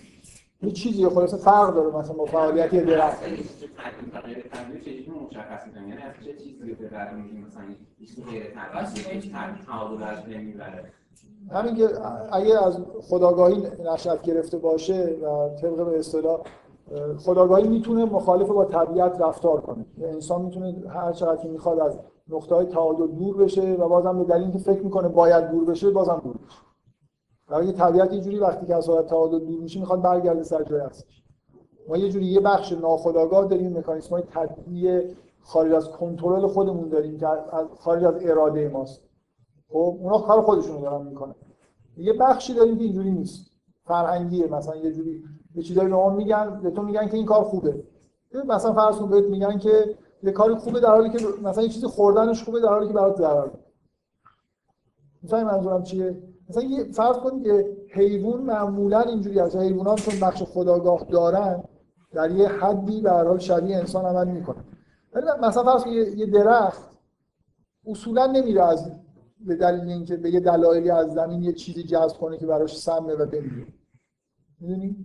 یه 0.62 0.70
چیزی 0.70 1.08
خلاص 1.08 1.34
فرق 1.34 1.74
داره 1.74 1.96
مثلا 1.96 2.14
با 2.14 2.24
فعالیت 2.24 2.74
یه 2.74 2.80
درخت. 2.80 3.24
غیر 3.24 4.42
طبیعی 4.52 4.84
چیزی 4.84 5.10
مشخص 5.10 5.66
می‌کنه؟ 5.66 5.88
یعنی 5.88 6.02
از 6.02 6.14
چه 6.24 6.32
چیزی 6.32 6.74
به 6.74 6.88
در 6.88 7.14
میگیم 7.14 7.46
مثلا 7.46 7.62
غیر 8.30 8.50
طبیعی 8.50 9.20
که 9.20 9.30
تعادل 9.66 10.02
از 10.02 10.28
نمی‌بره 10.28 10.92
همین 11.50 11.74
که 11.74 11.88
اگه 12.32 12.66
از 12.66 12.78
خداگاهی 13.02 13.62
نشأت 13.94 14.22
گرفته 14.22 14.58
باشه 14.58 15.16
و 15.22 15.48
طبق 15.62 15.86
به 15.86 15.98
اصطلاح 15.98 16.40
خداگاهی 17.18 17.68
می‌تونه 17.68 18.04
مخالف 18.04 18.48
با 18.48 18.64
طبیعت 18.64 19.20
رفتار 19.20 19.60
کنه. 19.60 19.86
انسان 19.98 20.42
می‌تونه 20.42 20.82
هر 20.88 21.12
چقدر 21.12 21.42
که 21.42 21.48
می‌خواد 21.48 21.80
از 21.80 21.98
نقطه 22.28 22.54
های 22.54 22.66
تعادل 22.66 23.06
دور 23.06 23.36
بشه 23.36 23.72
و 23.72 23.88
بازم 23.88 24.18
به 24.18 24.24
دلیل 24.24 24.42
اینکه 24.42 24.58
فکر 24.58 24.82
می‌کنه 24.82 25.08
باید 25.08 25.50
دور 25.50 25.64
بشه 25.64 25.90
بازم 25.90 26.20
دور 26.24 26.36
بشه 26.36 26.58
برای 27.48 27.72
طبیعت 27.72 28.12
یه 28.12 28.20
جوری 28.20 28.38
وقتی 28.38 28.66
که 28.66 28.74
از 28.74 28.88
حالت 28.88 29.06
تعادل 29.06 29.38
دور 29.38 29.60
میشه 29.60 29.80
می‌خواد 29.80 30.02
برگرده 30.02 30.42
سر 30.42 30.62
جای 30.62 30.80
اصلش. 30.80 31.22
ما 31.88 31.96
یه 31.96 32.08
جوری 32.08 32.26
یه 32.26 32.40
بخش 32.40 32.72
ناخودآگاه 32.72 33.48
داریم 33.48 33.78
مکانیسم 33.78 34.10
های 34.10 34.22
طبیعی 34.22 35.02
خارج 35.40 35.72
از 35.72 35.90
کنترل 35.90 36.46
خودمون 36.46 36.88
داریم 36.88 37.18
که 37.18 37.26
خارج 37.78 38.04
از 38.04 38.14
اراده 38.20 38.68
ماست. 38.68 39.02
خب 39.68 39.96
اونا 40.00 40.18
کار 40.18 40.42
خودشونو 40.42 40.80
دارن 40.80 41.06
می‌کنن. 41.06 41.34
یه 41.96 42.12
بخشی 42.12 42.54
داریم 42.54 42.78
که 42.78 42.84
اینجوری 42.84 43.10
نیست. 43.10 43.50
فرهنگیه 43.84 44.46
مثلا 44.46 44.76
یه 44.76 44.92
جوری 44.92 45.22
یه 45.54 45.62
چیزایی 45.62 45.88
به 45.88 45.94
ما 45.94 46.10
میگن 46.10 46.60
به 46.62 46.70
تو 46.70 46.82
میگن 46.82 47.08
که 47.08 47.14
این 47.14 47.26
کار 47.26 47.44
خوبه. 47.44 47.84
مثلا 48.46 48.72
فرض 48.72 48.96
کن 48.96 49.10
بهت 49.10 49.24
میگن 49.24 49.58
که 49.58 49.96
یه 50.22 50.32
کاری 50.32 50.54
خوبه 50.54 50.80
در 50.80 50.88
حالی 50.88 51.10
که 51.10 51.26
مثلا 51.42 51.62
یه 51.62 51.68
چیزی 51.68 51.86
خوردنش 51.86 52.44
خوبه 52.44 52.60
در 52.60 52.68
حالی 52.68 52.86
که 52.86 52.92
برات 52.92 53.16
ضرر. 53.16 53.48
مثلا 55.22 55.44
منظورم 55.44 55.82
چیه؟ 55.82 56.22
مثلا 56.48 56.62
یه 56.62 56.84
فرض 56.84 57.16
کن 57.16 57.42
که 57.42 57.76
حیوان 57.88 58.42
معمولا 58.42 59.00
اینجوری 59.00 59.40
از 59.40 59.56
حیوانات 59.56 60.00
چون 60.00 60.20
بخش 60.20 60.42
خداگاه 60.42 61.04
دارن 61.04 61.64
در 62.12 62.30
یه 62.30 62.48
حدی 62.48 63.00
به 63.00 63.10
هر 63.10 63.24
حال 63.24 63.38
شبیه 63.38 63.76
انسان 63.76 64.04
عمل 64.04 64.28
می‌کنن. 64.28 64.64
ولی 65.12 65.26
مثلا 65.42 65.64
فرض 65.64 65.84
کن 65.84 65.90
یه 65.90 66.26
درخت 66.26 66.82
اصولا 67.86 68.26
نمیره 68.26 68.62
از 68.62 68.90
به 69.40 69.56
دلیل 69.56 69.88
اینکه 69.88 70.16
به 70.16 70.30
یه 70.30 70.40
دلایلی 70.40 70.90
از 70.90 71.12
زمین 71.12 71.42
یه 71.42 71.52
چیزی 71.52 71.82
جذب 71.82 72.16
کنه 72.16 72.38
که 72.38 72.46
براش 72.46 72.78
سمه 72.78 73.14
و 73.14 73.26
بمیره. 73.26 73.66
می‌دونی؟ 74.64 74.96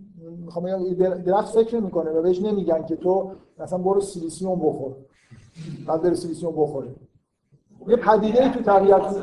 می‌خوام 0.44 0.64
بگم 0.64 1.08
درخت 1.08 1.54
فکر 1.54 1.80
نمی‌کنه 1.80 2.10
و 2.10 2.22
بهش 2.22 2.42
نمیگن 2.42 2.82
که 2.82 2.96
تو 2.96 3.32
مثلا 3.58 3.78
برو 3.78 4.00
سیلیسیوم 4.00 4.58
بخور. 4.58 4.92
بعد 5.86 6.02
بره 6.02 6.14
سیلیسیوم 6.14 6.52
بخوره 6.56 6.88
یه 7.88 7.96
پدیده 7.96 8.44
ای 8.44 8.50
تو 8.50 8.60
طبیعت 8.60 9.16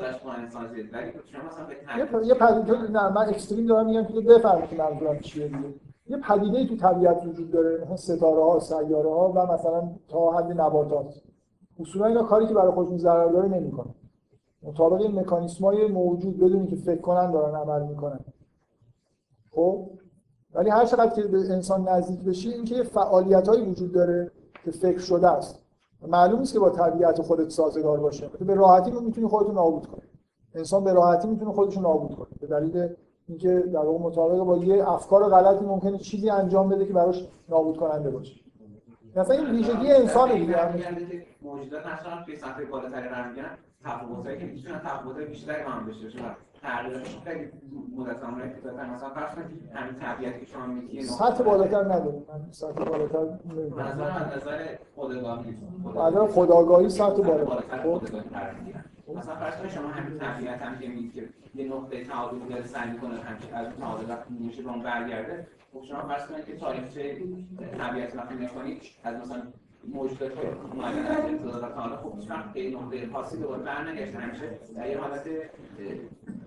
یه 2.24 2.33
پدیده 2.33 2.91
نه 2.91 3.09
من 3.09 3.30
اکستریم 3.30 3.67
دارم 3.67 3.85
میگم 3.85 4.03
که 4.03 4.14
تو 4.14 4.22
بفهمی 4.22 4.67
که 4.67 4.75
منظورم 4.75 5.19
چیه 5.19 5.48
دیگه. 5.48 5.74
یه 6.07 6.17
پدیده 6.17 6.57
ای 6.57 6.67
تو 6.67 6.75
طبیعت 6.75 7.25
وجود 7.25 7.51
داره 7.51 7.82
مثلا 7.83 7.95
ستاره 7.95 8.43
ها 8.43 8.59
سیاره 8.59 9.09
ها 9.09 9.32
و 9.32 9.53
مثلا 9.53 9.90
تا 10.07 10.32
حد 10.32 10.61
نباتات. 10.61 11.22
اصولا 11.80 12.06
اینا 12.06 12.24
کاری 12.24 12.48
که 12.48 12.53
برای 12.53 12.72
خودشون 12.72 12.98
ضرر 12.98 13.32
داره 13.32 13.48
نمی‌کنن 13.48 13.93
مطابق 14.64 15.01
این 15.01 15.19
مکانیسمای 15.19 15.88
موجود 15.88 16.38
بدونی 16.38 16.67
که 16.67 16.75
فکر 16.75 17.01
کنن 17.01 17.32
دارن 17.32 17.56
عمل 17.56 17.88
می‌کنن. 17.88 18.19
خب؟ 19.51 19.88
ولی 20.58 20.69
هر 20.69 20.86
چقدر 20.86 21.16
که 21.16 21.24
به 21.24 21.38
انسان 21.38 21.90
نزدیک 21.90 22.19
بشی 22.19 22.50
اینکه 22.50 22.76
یه 22.76 22.84
فعالیتایی 22.84 23.61
وجود 23.61 23.92
داره 23.92 24.32
که 24.66 24.72
فکر 24.72 25.00
شده 25.00 25.27
است. 25.27 25.60
معلوم 26.08 26.40
نیست 26.40 26.53
که 26.53 26.60
با 26.60 26.69
طبیعت 26.69 27.22
خودت 27.22 27.50
سازگار 27.50 28.00
باشه. 28.00 28.27
به 28.40 28.56
راحتی 28.56 28.92
می‌تونی 28.92 29.27
خودتو 29.27 29.52
نابود 29.52 29.88
کنی. 29.88 30.02
انسان 30.56 30.84
به 30.84 30.94
راحتی 30.94 31.27
می‌تونه 31.27 31.52
خودش 31.52 31.77
نابود 31.77 32.16
کنه. 32.16 32.27
به 32.42 32.48
دلیل 32.48 32.90
اینکه 33.27 33.60
در 33.60 33.80
واقع 33.80 34.00
مطابق 34.00 34.40
با 34.40 34.58
یه 34.58 34.90
افکار 34.90 35.30
غلطی 35.30 35.66
ممکنه 35.66 35.98
چیزی 35.98 36.30
انجام 36.30 36.69
بده 36.69 36.86
که 36.86 36.94
براش 36.94 37.27
نابود 37.50 37.77
کننده 37.77 38.10
باشه. 38.10 38.36
مثلا 39.16 39.36
این 39.36 39.50
ویژگی 39.50 39.92
انسان 39.92 40.34
دیگه. 40.34 40.58
هم 40.58 40.74
میگن 40.74 40.95
که 40.95 41.26
موجودات 41.42 41.84
نشان 41.86 42.26
توی 42.56 42.66
بالاتری 42.66 43.10
قرار 43.10 43.27
می‌گیرن 43.27 43.58
تفاوتایی 43.84 44.38
که 44.40 44.45
می‌تونن 44.45 44.80
تفاوتای 44.80 45.26
بیشتری 45.26 45.61
هم 45.61 45.86
باشن. 45.86 46.36
تغییراتش 46.68 47.18
خیلی 47.26 47.52
مدت 47.96 48.20
زمانی 48.20 48.50
کوتاه‌تر 48.50 48.86
مثلا 48.86 49.10
فرض 49.10 49.36
کنید 49.36 49.72
همین 49.74 50.40
که 50.40 50.46
شما 50.46 50.66
میگید 50.66 51.02
سطح 51.02 51.44
بالاتر 51.44 51.84
نداره 51.84 52.24
من 52.30 52.52
سطح 52.52 52.84
بالاتر 52.84 53.26
نمی‌دونم. 53.46 53.86
از 53.86 54.38
نظر 54.38 54.76
خداگاهی 56.28 56.90
سطح 56.90 57.22
بالاتر. 57.22 57.78
خب. 57.84 59.18
مثلا 59.18 59.36
فرض 59.36 59.56
کنید 59.56 59.72
شما 59.72 59.88
همین 59.88 60.20
طبیعت 60.20 60.62
هم 60.62 60.80
که 60.80 60.88
میگید 60.88 61.14
که 61.14 61.30
یه 61.56 61.74
نقطه 61.74 62.04
تعادل 62.04 62.40
داره 62.50 62.64
سعی 62.66 62.90
می‌کنه 62.92 63.16
همچین 63.20 63.54
از 63.54 63.68
تعادل 63.80 64.10
وقتی 64.10 64.34
میشه 64.34 64.64
به 64.64 64.70
اون 64.70 64.84
برگرده 64.84 65.48
خب 65.74 65.84
شما 65.84 66.02
فرض 66.02 66.26
کنید 66.26 66.46
که 66.46 66.58
تاریخچه 66.58 67.18
طبیعت 67.78 68.16
وقتی 68.16 68.36
نکنید 68.36 68.82
از 69.04 69.16
مثلا 69.16 69.42
موجودات 69.88 70.41
که 70.41 70.48
اومدن 70.74 71.06
از 71.06 71.25
ابتدا 71.25 71.59
تا 71.69 71.82
حالا 71.82 71.98
خب 71.98 72.19
هیچ 72.19 72.30
وقت 72.30 72.53
به 72.53 72.69
نقطه 72.69 73.09
خاصی 73.14 73.38
دوباره 73.38 73.64
برنگشتن. 73.64 74.19
همیشه 74.19 74.59
در 74.75 74.90
یه 74.90 74.98
حالت 74.98 75.30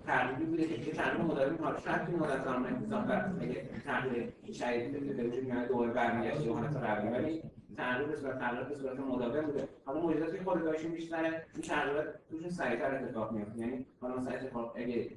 تغییری 0.05 0.45
بوده 0.45 0.63
که 0.67 0.73
یه 0.73 0.93
تغییر 0.93 1.25
مداوم 1.25 1.57
حالا 1.63 1.79
شاید 1.79 2.01
این 2.07 2.19
مدت 2.19 2.43
زمان 2.43 2.65
انتظار 2.65 3.01
بر 3.01 3.31
اگه 3.41 3.69
تغییر 3.85 4.33
شدید 4.53 5.17
به 5.17 5.23
وجود 5.23 5.43
میاد 5.43 5.67
دوباره 5.67 5.91
برمیگشت 5.91 6.45
به 6.45 6.53
حالت 6.53 6.75
قبلی. 6.75 7.11
ولی 7.11 7.41
تغییر 7.77 8.07
به 8.07 8.15
صورت 8.15 8.39
تغییرات 8.39 8.69
به 8.69 8.75
صورت 8.75 8.99
مداوم 8.99 9.45
بوده. 9.45 9.67
حالا 9.85 9.99
موجوداتی 10.01 10.37
که 10.37 10.43
خودگاهشون 10.43 10.91
بیشتره 10.91 11.45
این 11.53 11.61
تغییرات 11.61 12.05
توشون 12.29 12.49
سریعتر 12.49 12.95
اتفاق 12.95 13.31
میفته 13.31 13.59
یعنی 13.59 13.85
حالا 14.01 14.15
مثلا 14.17 14.33
اتفاق 14.33 14.73
اگه 14.75 15.09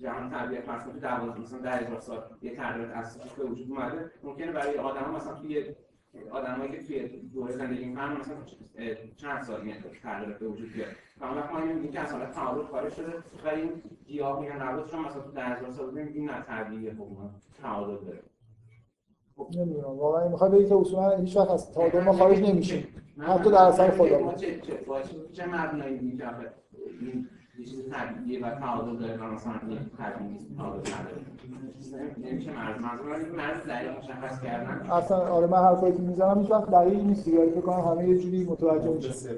جهان 0.00 0.30
طبیعت 0.30 0.66
کنید 0.66 0.80
تو 0.80 1.00
12 1.00 1.40
مثلا 1.40 1.58
10000 1.58 2.00
سال 2.00 2.22
یه 2.42 2.56
تغییرات 2.56 2.90
اساسی 2.90 3.28
به 3.38 3.44
وجود 3.44 3.70
اومده 3.70 4.10
ممکنه 4.22 4.52
برای 4.52 4.78
آدما 4.78 5.16
مثلا 5.16 5.34
توی 5.34 5.74
آدمایی 6.30 6.70
که 6.72 6.82
توی 6.82 7.08
دوره 7.34 7.52
زندگی 7.52 7.84
می‌کنن 7.84 8.16
مثلا 8.16 8.36
چند 9.16 9.42
سال 9.42 9.62
میاد 9.62 9.76
تغییرات 10.02 10.38
به 10.38 10.48
وجود 10.48 10.72
بیاد. 10.72 10.88
و 11.20 11.24
اون 11.24 11.36
وقت 11.38 11.52
ما 11.52 11.88
که 11.92 12.00
از 12.00 12.12
حالت 12.12 12.32
تعادل 12.32 12.62
خارج 12.66 12.92
شده 12.92 13.12
ولی 13.44 13.60
این 13.60 13.82
گیاه 14.06 14.40
میگن 14.40 14.62
نبات 14.62 14.90
چون 14.90 15.00
مثلا 15.04 15.22
تو 15.22 15.30
10000 15.30 15.70
سال 15.70 15.86
بودیم 15.86 16.06
این 16.14 16.30
نه 16.30 16.42
طبیعیه 16.42 16.94
خب 16.94 17.00
اون 17.00 17.30
تعادل 17.62 18.04
داره. 18.04 18.22
نمی‌دونم. 19.56 19.84
واقعا 19.84 20.28
می‌خواد 20.28 20.52
بگی 20.54 20.68
که 20.68 20.74
اصولا 20.74 21.16
هیچ 21.16 21.36
وقت 21.36 21.50
از 21.50 21.72
تعادل 21.72 22.00
ما 22.00 22.12
خارج 22.12 22.50
نمیشیم. 22.50 22.88
حتی 23.18 23.50
در 23.50 23.56
اثر 23.64 23.90
خدا. 23.90 24.32
چه 24.34 24.60
چه 24.60 24.72
چه- 25.32 25.46
مبنایی 25.46 26.22
آخه 26.22 26.52
این 27.00 27.28
یه 27.58 27.64
چیز 27.64 27.90
طبیعیه 27.90 28.46
و 28.46 28.50
تعادل 28.50 28.96
داره 28.96 29.16
و 29.16 29.24
مثلا 29.24 29.52
این 29.68 29.78
طبیعی 29.98 30.30
نیست 30.30 30.46
تعادل 30.56 30.78
نداره. 30.78 31.20
نمیشه 32.30 32.50
مرز 32.52 32.80
منظور 32.80 33.06
من 33.06 33.14
اینکه 33.14 33.30
مرز 33.30 33.56
دقیق 33.68 33.98
مشخص 33.98 34.40
کردن. 34.40 34.90
اصلا 34.90 35.16
آره 35.16 35.46
من 35.46 35.58
حرفایی 35.58 35.92
که 35.92 36.02
می‌زنم 36.02 36.40
هیچ 36.40 36.50
وقت 36.50 36.70
دقیق 36.70 37.00
نیست 37.00 37.24
دیگه. 37.24 37.46
فکر 37.46 37.60
کنم 37.60 37.80
همه 37.80 38.08
یه 38.08 38.18
جوری 38.18 38.44
متوجه 38.44 38.88
میشه 38.88 39.08
مثلا 39.08 39.34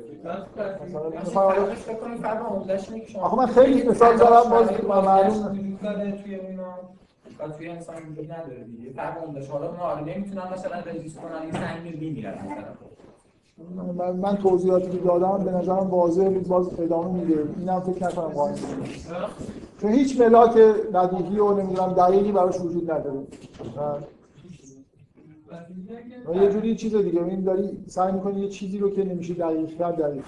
شما 3.13 3.23
آخه 3.23 3.37
من 3.37 3.47
خیلی 3.47 3.89
مثال 3.89 4.17
زدم 4.17 4.51
باز 4.51 4.85
من 4.85 5.05
معلوم 5.05 5.71
توی 6.23 6.35
اینا 6.35 6.75
و 7.39 7.49
توی 7.49 7.69
انسان 7.69 7.97
وجود 8.11 8.33
نداره 8.33 8.65
دیگه. 8.65 8.91
فرق 8.93 9.19
حالا 9.51 9.69
اونا 9.69 9.83
آره 9.83 10.05
نمی‌تونن 10.05 10.53
مثلا 10.53 10.81
رزیست 10.81 11.21
کنن 11.21 11.43
این 11.43 11.53
سنگ 11.53 11.83
میره 11.83 11.99
میمیرن 11.99 12.35
مثلا. 12.35 12.65
من, 13.99 14.17
من 14.17 14.37
توضیحاتی 14.37 14.91
که 14.91 14.99
دادم 14.99 15.45
به 15.45 15.51
نظرم 15.51 15.91
واضح 15.91 16.29
بود 16.29 16.49
باز 16.49 16.81
ادامه 16.81 17.21
میده. 17.21 17.45
اینم 17.59 17.81
فکر 17.81 18.07
نکنم 18.07 18.29
قانون 18.29 18.57
چون 19.81 19.93
هیچ 19.93 20.21
ملاک 20.21 20.55
بدیهی 20.95 21.39
و 21.39 21.55
نمی‌دونم 21.55 21.93
دقیقی 21.93 22.33
براش 22.33 22.61
وجود 22.61 22.91
نداره. 22.91 23.19
و- 26.29 26.35
یه 26.35 26.51
جوری 26.53 26.77
چیز 26.77 26.97
دیگه 26.97 27.25
این 27.25 27.41
داری 27.45 27.85
سعی 27.87 28.13
می‌کنی 28.13 28.41
یه 28.41 28.49
چیزی 28.49 28.79
رو 28.79 28.91
که 28.91 29.05
نمیشه 29.05 29.35
دقیق 29.35 29.69
کرد 29.69 29.97
دقیق 29.97 30.25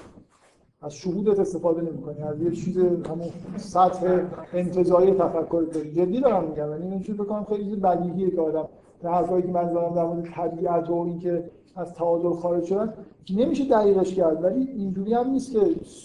از 0.83 0.95
شهودت 0.95 1.39
استفاده 1.41 1.83
نمی‌کنی. 1.83 2.23
از 2.23 2.43
یه 2.43 2.51
چیز 2.51 2.79
همون 2.79 3.29
سطح 3.57 4.19
انتزاعی 4.53 5.11
تفکر 5.11 5.63
داری. 5.73 5.93
جدی 5.93 6.21
دارم 6.21 6.45
میگم. 6.45 6.71
یعنی 6.71 6.91
این 6.91 7.03
چیز 7.03 7.17
بکنم 7.17 7.45
خیلی 7.45 7.77
بدیهیه 7.77 8.31
که 8.31 8.41
آدم 8.41 8.69
حرفایی 9.05 9.43
که 9.43 9.49
من 9.49 9.69
زدم 9.69 9.95
در 9.95 10.05
مورد 10.05 10.29
طبیعت 10.35 10.91
و 10.91 10.95
اینکه 10.95 11.51
از 11.77 11.95
تعادل 11.95 12.31
خارج 12.31 12.65
شدن 12.65 12.95
نمیشه 13.37 13.65
دقیقش 13.65 14.15
کرد 14.15 14.45
ولی 14.45 14.65
اینجوری 14.65 15.15
هم 15.15 15.31
نیست 15.31 15.53
که 15.53 15.61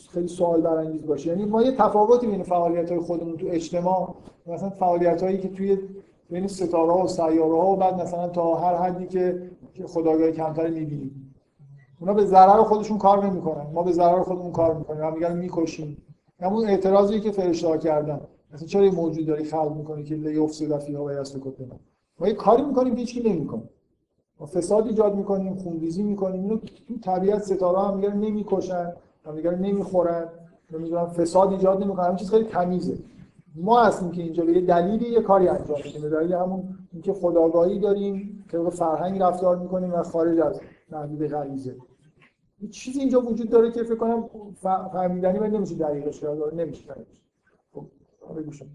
خیلی 0.09 0.27
سوال 0.27 0.61
برانگیز 0.61 1.05
باشه. 1.05 1.29
یعنی 1.29 1.45
ما 1.45 1.63
یه 1.63 1.71
تفاوتی 1.71 2.27
بین 2.27 2.43
فعالیت 2.43 2.91
های 2.91 2.99
خودمون 2.99 3.37
تو 3.37 3.47
اجتماع 3.49 4.15
مثلا 4.47 4.69
فعالیت 4.69 5.23
هایی 5.23 5.37
که 5.37 5.49
توی 5.49 5.77
بین 6.29 6.47
ستاره 6.47 6.91
ها 6.91 7.03
و 7.03 7.07
سیاره 7.07 7.57
ها 7.61 7.71
و 7.71 7.75
بعد 7.75 8.01
مثلا 8.01 8.27
تا 8.27 8.55
هر 8.55 8.75
حدی 8.75 9.07
که 9.07 9.49
خداگاهی 9.85 10.31
کمتر 10.31 10.69
می‌بینیم. 10.69 11.35
اونا 11.99 12.13
به 12.13 12.25
ضرر 12.25 12.63
خودشون 12.63 12.97
کار 12.97 13.25
نمی‌کنن. 13.25 13.67
ما 13.73 13.83
به 13.83 13.91
ضرر 13.91 14.23
خودمون 14.23 14.51
کار 14.51 14.73
می‌کنیم. 14.73 15.03
همدیگه 15.03 15.29
رو 15.29 15.35
می‌کشیم. 15.35 15.97
همون 16.39 16.65
اعتراضی 16.65 17.19
که 17.19 17.31
فرشته 17.31 17.67
ها 17.67 17.77
کردن. 17.77 18.21
مثلا 18.53 18.67
چرا 18.67 18.91
موجود 18.91 19.25
داری 19.25 19.43
خلق 19.43 19.75
می‌کنی 19.77 20.03
که 20.03 20.15
لیفسد 20.15 20.79
فیها 20.79 21.03
و 21.03 21.11
یسلک 21.11 21.43
ما 22.19 22.27
یه 22.27 22.33
کاری 22.33 22.63
می‌کنیم 22.63 22.93
که 22.95 22.99
هیچکی 22.99 23.29
نمی‌کنه. 23.29 23.63
ما 24.39 24.45
فساد 24.45 24.87
ایجاد 24.87 25.15
می‌کنیم 25.15 25.55
خونریزی 25.55 26.03
می‌کنیم. 26.03 26.41
اینو 26.41 26.57
تو 26.57 26.97
طبیعت 27.01 27.43
ستاره 27.43 27.79
هم 27.79 27.95
دیگه 27.95 28.13
نمی‌کشن 28.13 28.93
هم 29.25 29.35
دیگه 29.35 29.51
نمی‌خورن. 29.51 30.29
نمی‌دونم 30.71 31.05
فساد 31.05 31.51
ایجاد 31.51 31.83
نمی‌کنن 31.83 32.05
همین 32.05 32.17
چیز 32.17 32.29
خیلی 32.29 32.43
تمیزه. 32.43 32.97
ما 33.55 33.83
هستیم 33.83 34.11
که 34.11 34.21
اینجا 34.21 34.45
به 34.45 34.51
یه 34.51 34.61
دلیلی 34.61 35.09
یه 35.09 35.21
کاری 35.21 35.47
انجام 35.47 35.77
میدیم 35.85 36.01
به 36.01 36.09
دلیل 36.09 36.33
همون 36.33 36.77
اینکه 36.93 37.13
خداگاهی 37.13 37.79
داریم 37.79 38.45
طبق 38.51 38.69
فرهنگ 38.69 39.21
رفتار 39.21 39.57
می‌کنیم 39.57 39.93
و 39.93 40.03
خارج 40.03 40.39
از 40.39 40.61
محدود 40.91 41.27
غریزه. 41.27 41.75
یه 42.61 42.69
چیزی 42.69 42.99
اینجا 42.99 43.21
وجود 43.21 43.49
داره 43.49 43.71
که 43.71 43.83
فکر 43.83 43.95
کنم 43.95 44.29
فهمیدنی 44.93 45.39
ولی 45.39 45.57
نمیشه 45.57 45.75
دقیقش 45.75 46.19
کرد. 46.19 46.53
نمیشه 46.55 46.95
خب 47.73 47.85
بگو 48.37 48.51
شما. 48.51 48.67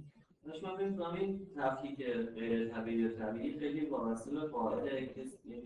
داشت 0.46 0.64
من 0.64 0.84
می‌فهمم 0.84 1.14
این 1.14 1.40
تفکیک 1.56 2.06
غیر 2.34 2.68
طبیعی 2.68 3.06
و 3.06 3.08
طبیعی 3.08 3.58
خیلی 3.58 3.86
وابسته 3.86 4.30
به 4.30 4.40
قاعده 4.40 5.06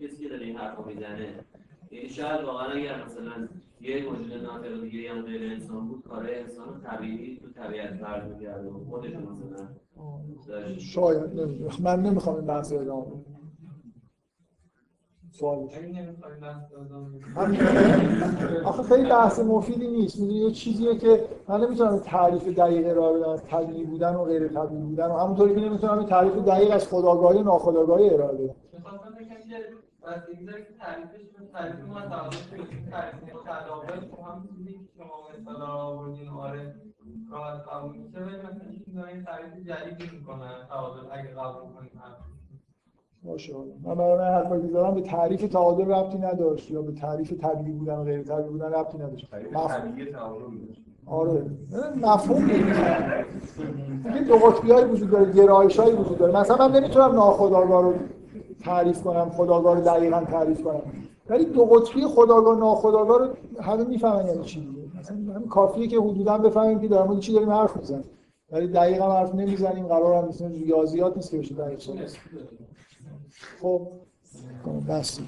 کسی 0.01 0.23
که 0.23 0.29
داره 0.29 0.45
این 0.45 0.57
حرفو 0.57 0.83
می‌زنه. 0.83 1.39
یعنی 1.91 2.09
شاید 2.09 2.43
واقعا 2.43 2.71
اگر 2.71 3.05
مثلا 3.05 3.47
یه 3.81 4.05
موجود 4.05 4.33
ناطق 4.33 4.81
دیگه 4.81 5.11
هم 5.11 5.21
غیر 5.21 5.51
انسان 5.51 5.87
بود 5.87 6.03
کارهای 6.03 6.39
انسان 6.39 6.81
طبیعی 6.81 7.37
تو 7.37 7.49
طبیعت 7.49 7.93
برمیگرده 7.99 8.69
و 8.69 8.85
خودشون 8.89 9.23
مثلا 9.23 9.67
شاید 10.77 11.39
من 11.83 11.99
نمی‌خوام 11.99 12.35
این 12.35 12.45
بحث 12.45 12.71
رو 12.71 12.79
ادامه 12.79 13.05
بدم. 13.05 13.34
سوال. 15.39 15.69
آخه 18.65 18.83
خیلی 18.83 19.09
بحث 19.09 19.39
مفیدی 19.39 19.87
نیست. 19.87 20.19
می‌دونی 20.19 20.39
یه 20.39 20.51
چیزیه 20.51 20.97
که 20.97 21.25
من 21.47 21.61
نمی‌تونم 21.61 21.97
تعریف 21.97 22.47
دقیق 22.47 22.87
ارائه 22.87 23.19
بدم. 23.19 23.29
از 23.29 23.43
طبیعی 23.43 23.83
بودن 23.83 24.15
و 24.15 24.23
غیر 24.23 24.47
طبیعی 24.47 24.81
بودن 24.81 25.07
و 25.07 25.17
همونطوری 25.17 25.55
که 25.55 25.61
نمی‌تونم 25.61 26.05
تعریف 26.05 26.33
دقیق 26.35 26.71
از 26.71 26.87
خداگاهی 26.87 27.39
و 27.39 27.43
ناخداگاهی 27.43 28.09
ارائه 28.09 28.37
بدم. 28.37 28.47
که 28.47 28.77
که 29.17 29.45
که 36.25 36.31
آره 36.31 36.75
راحت 37.31 37.67
قبول 37.67 37.97
میشه. 37.97 38.19
ولی 38.19 38.37
مثلا 38.37 39.05
این 39.05 39.23
تعریف 39.23 39.53
جدیدی 39.67 40.17
می‌کنن. 40.17 40.65
تعادل 40.69 41.01
اگه 41.11 41.29
قبول 41.29 41.73
کنیم 41.73 41.91
ماشاءالله. 43.25 43.73
من 43.83 43.95
برای 43.95 44.17
من 44.17 44.23
حرفایی 44.23 44.61
که 44.61 44.67
زدم 44.67 44.93
به 44.93 45.01
تعریف 45.01 45.41
تعادل 45.41 45.85
ربطی 45.85 46.17
نداشت 46.17 46.71
یا 46.71 46.81
به 46.81 46.91
تعریف 46.91 47.33
طبیعی 47.33 47.71
بودن 47.71 47.95
و 47.95 48.03
غیر 48.03 48.23
طبیعی 48.23 48.49
بودن 48.49 48.65
ربطی 48.73 48.97
نداشت. 48.97 49.27
مف- 49.53 49.71
طبیعی 49.71 50.11
تعادل 50.11 50.43
آره. 51.05 51.45
مفهوم 51.95 52.45
نیست 52.45 52.79
یه 54.15 54.23
دو 54.23 54.35
قطبی‌هایی 54.35 54.85
وجود 54.85 55.09
داره 55.09 55.31
گرایش‌هایی 55.31 55.95
وجود 55.95 56.17
داره. 56.17 56.39
مثلا 56.39 56.67
من 56.67 56.75
نمی‌تونم 56.75 57.11
ناخودآگاه 57.11 57.83
رو 57.83 57.93
تعریف 58.63 59.03
کنم 59.03 59.29
خداگاه 59.29 59.75
رو 59.75 59.81
دقیقا 59.81 60.19
تعریف 60.19 60.63
کنم. 60.63 60.81
ولی 61.29 61.45
دو 61.45 61.65
قطبی 61.65 62.05
خداگاه 62.05 62.59
ناخداگاه 62.59 63.19
رو 63.19 63.27
همه 63.61 63.83
می‌فهمن 63.83 64.25
یعنی 64.27 64.43
چی 64.43 64.59
دیگه. 64.59 64.99
مثلا 64.99 65.17
همین 65.17 65.47
کافیه 65.47 65.87
که 65.87 65.99
حدودا 65.99 66.37
بفهمیم 66.37 66.79
که 66.79 66.87
در 66.87 67.03
مورد 67.03 67.19
چی 67.19 67.33
داریم 67.33 67.49
حرف 67.49 67.77
می‌زنیم. 67.77 68.03
ولی 68.51 68.67
دقیقا 68.67 69.11
حرف 69.11 69.35
نمی‌زنیم 69.35 69.87
قرار 69.87 70.13
هم 70.23 70.27
مثلا 70.27 70.47
ریاضیات 70.47 71.15
نیست 71.15 71.31
که 71.31 71.37
بشه 71.37 71.55
دقیق 71.55 71.79
خب 73.43 74.07
بس. 74.87 75.19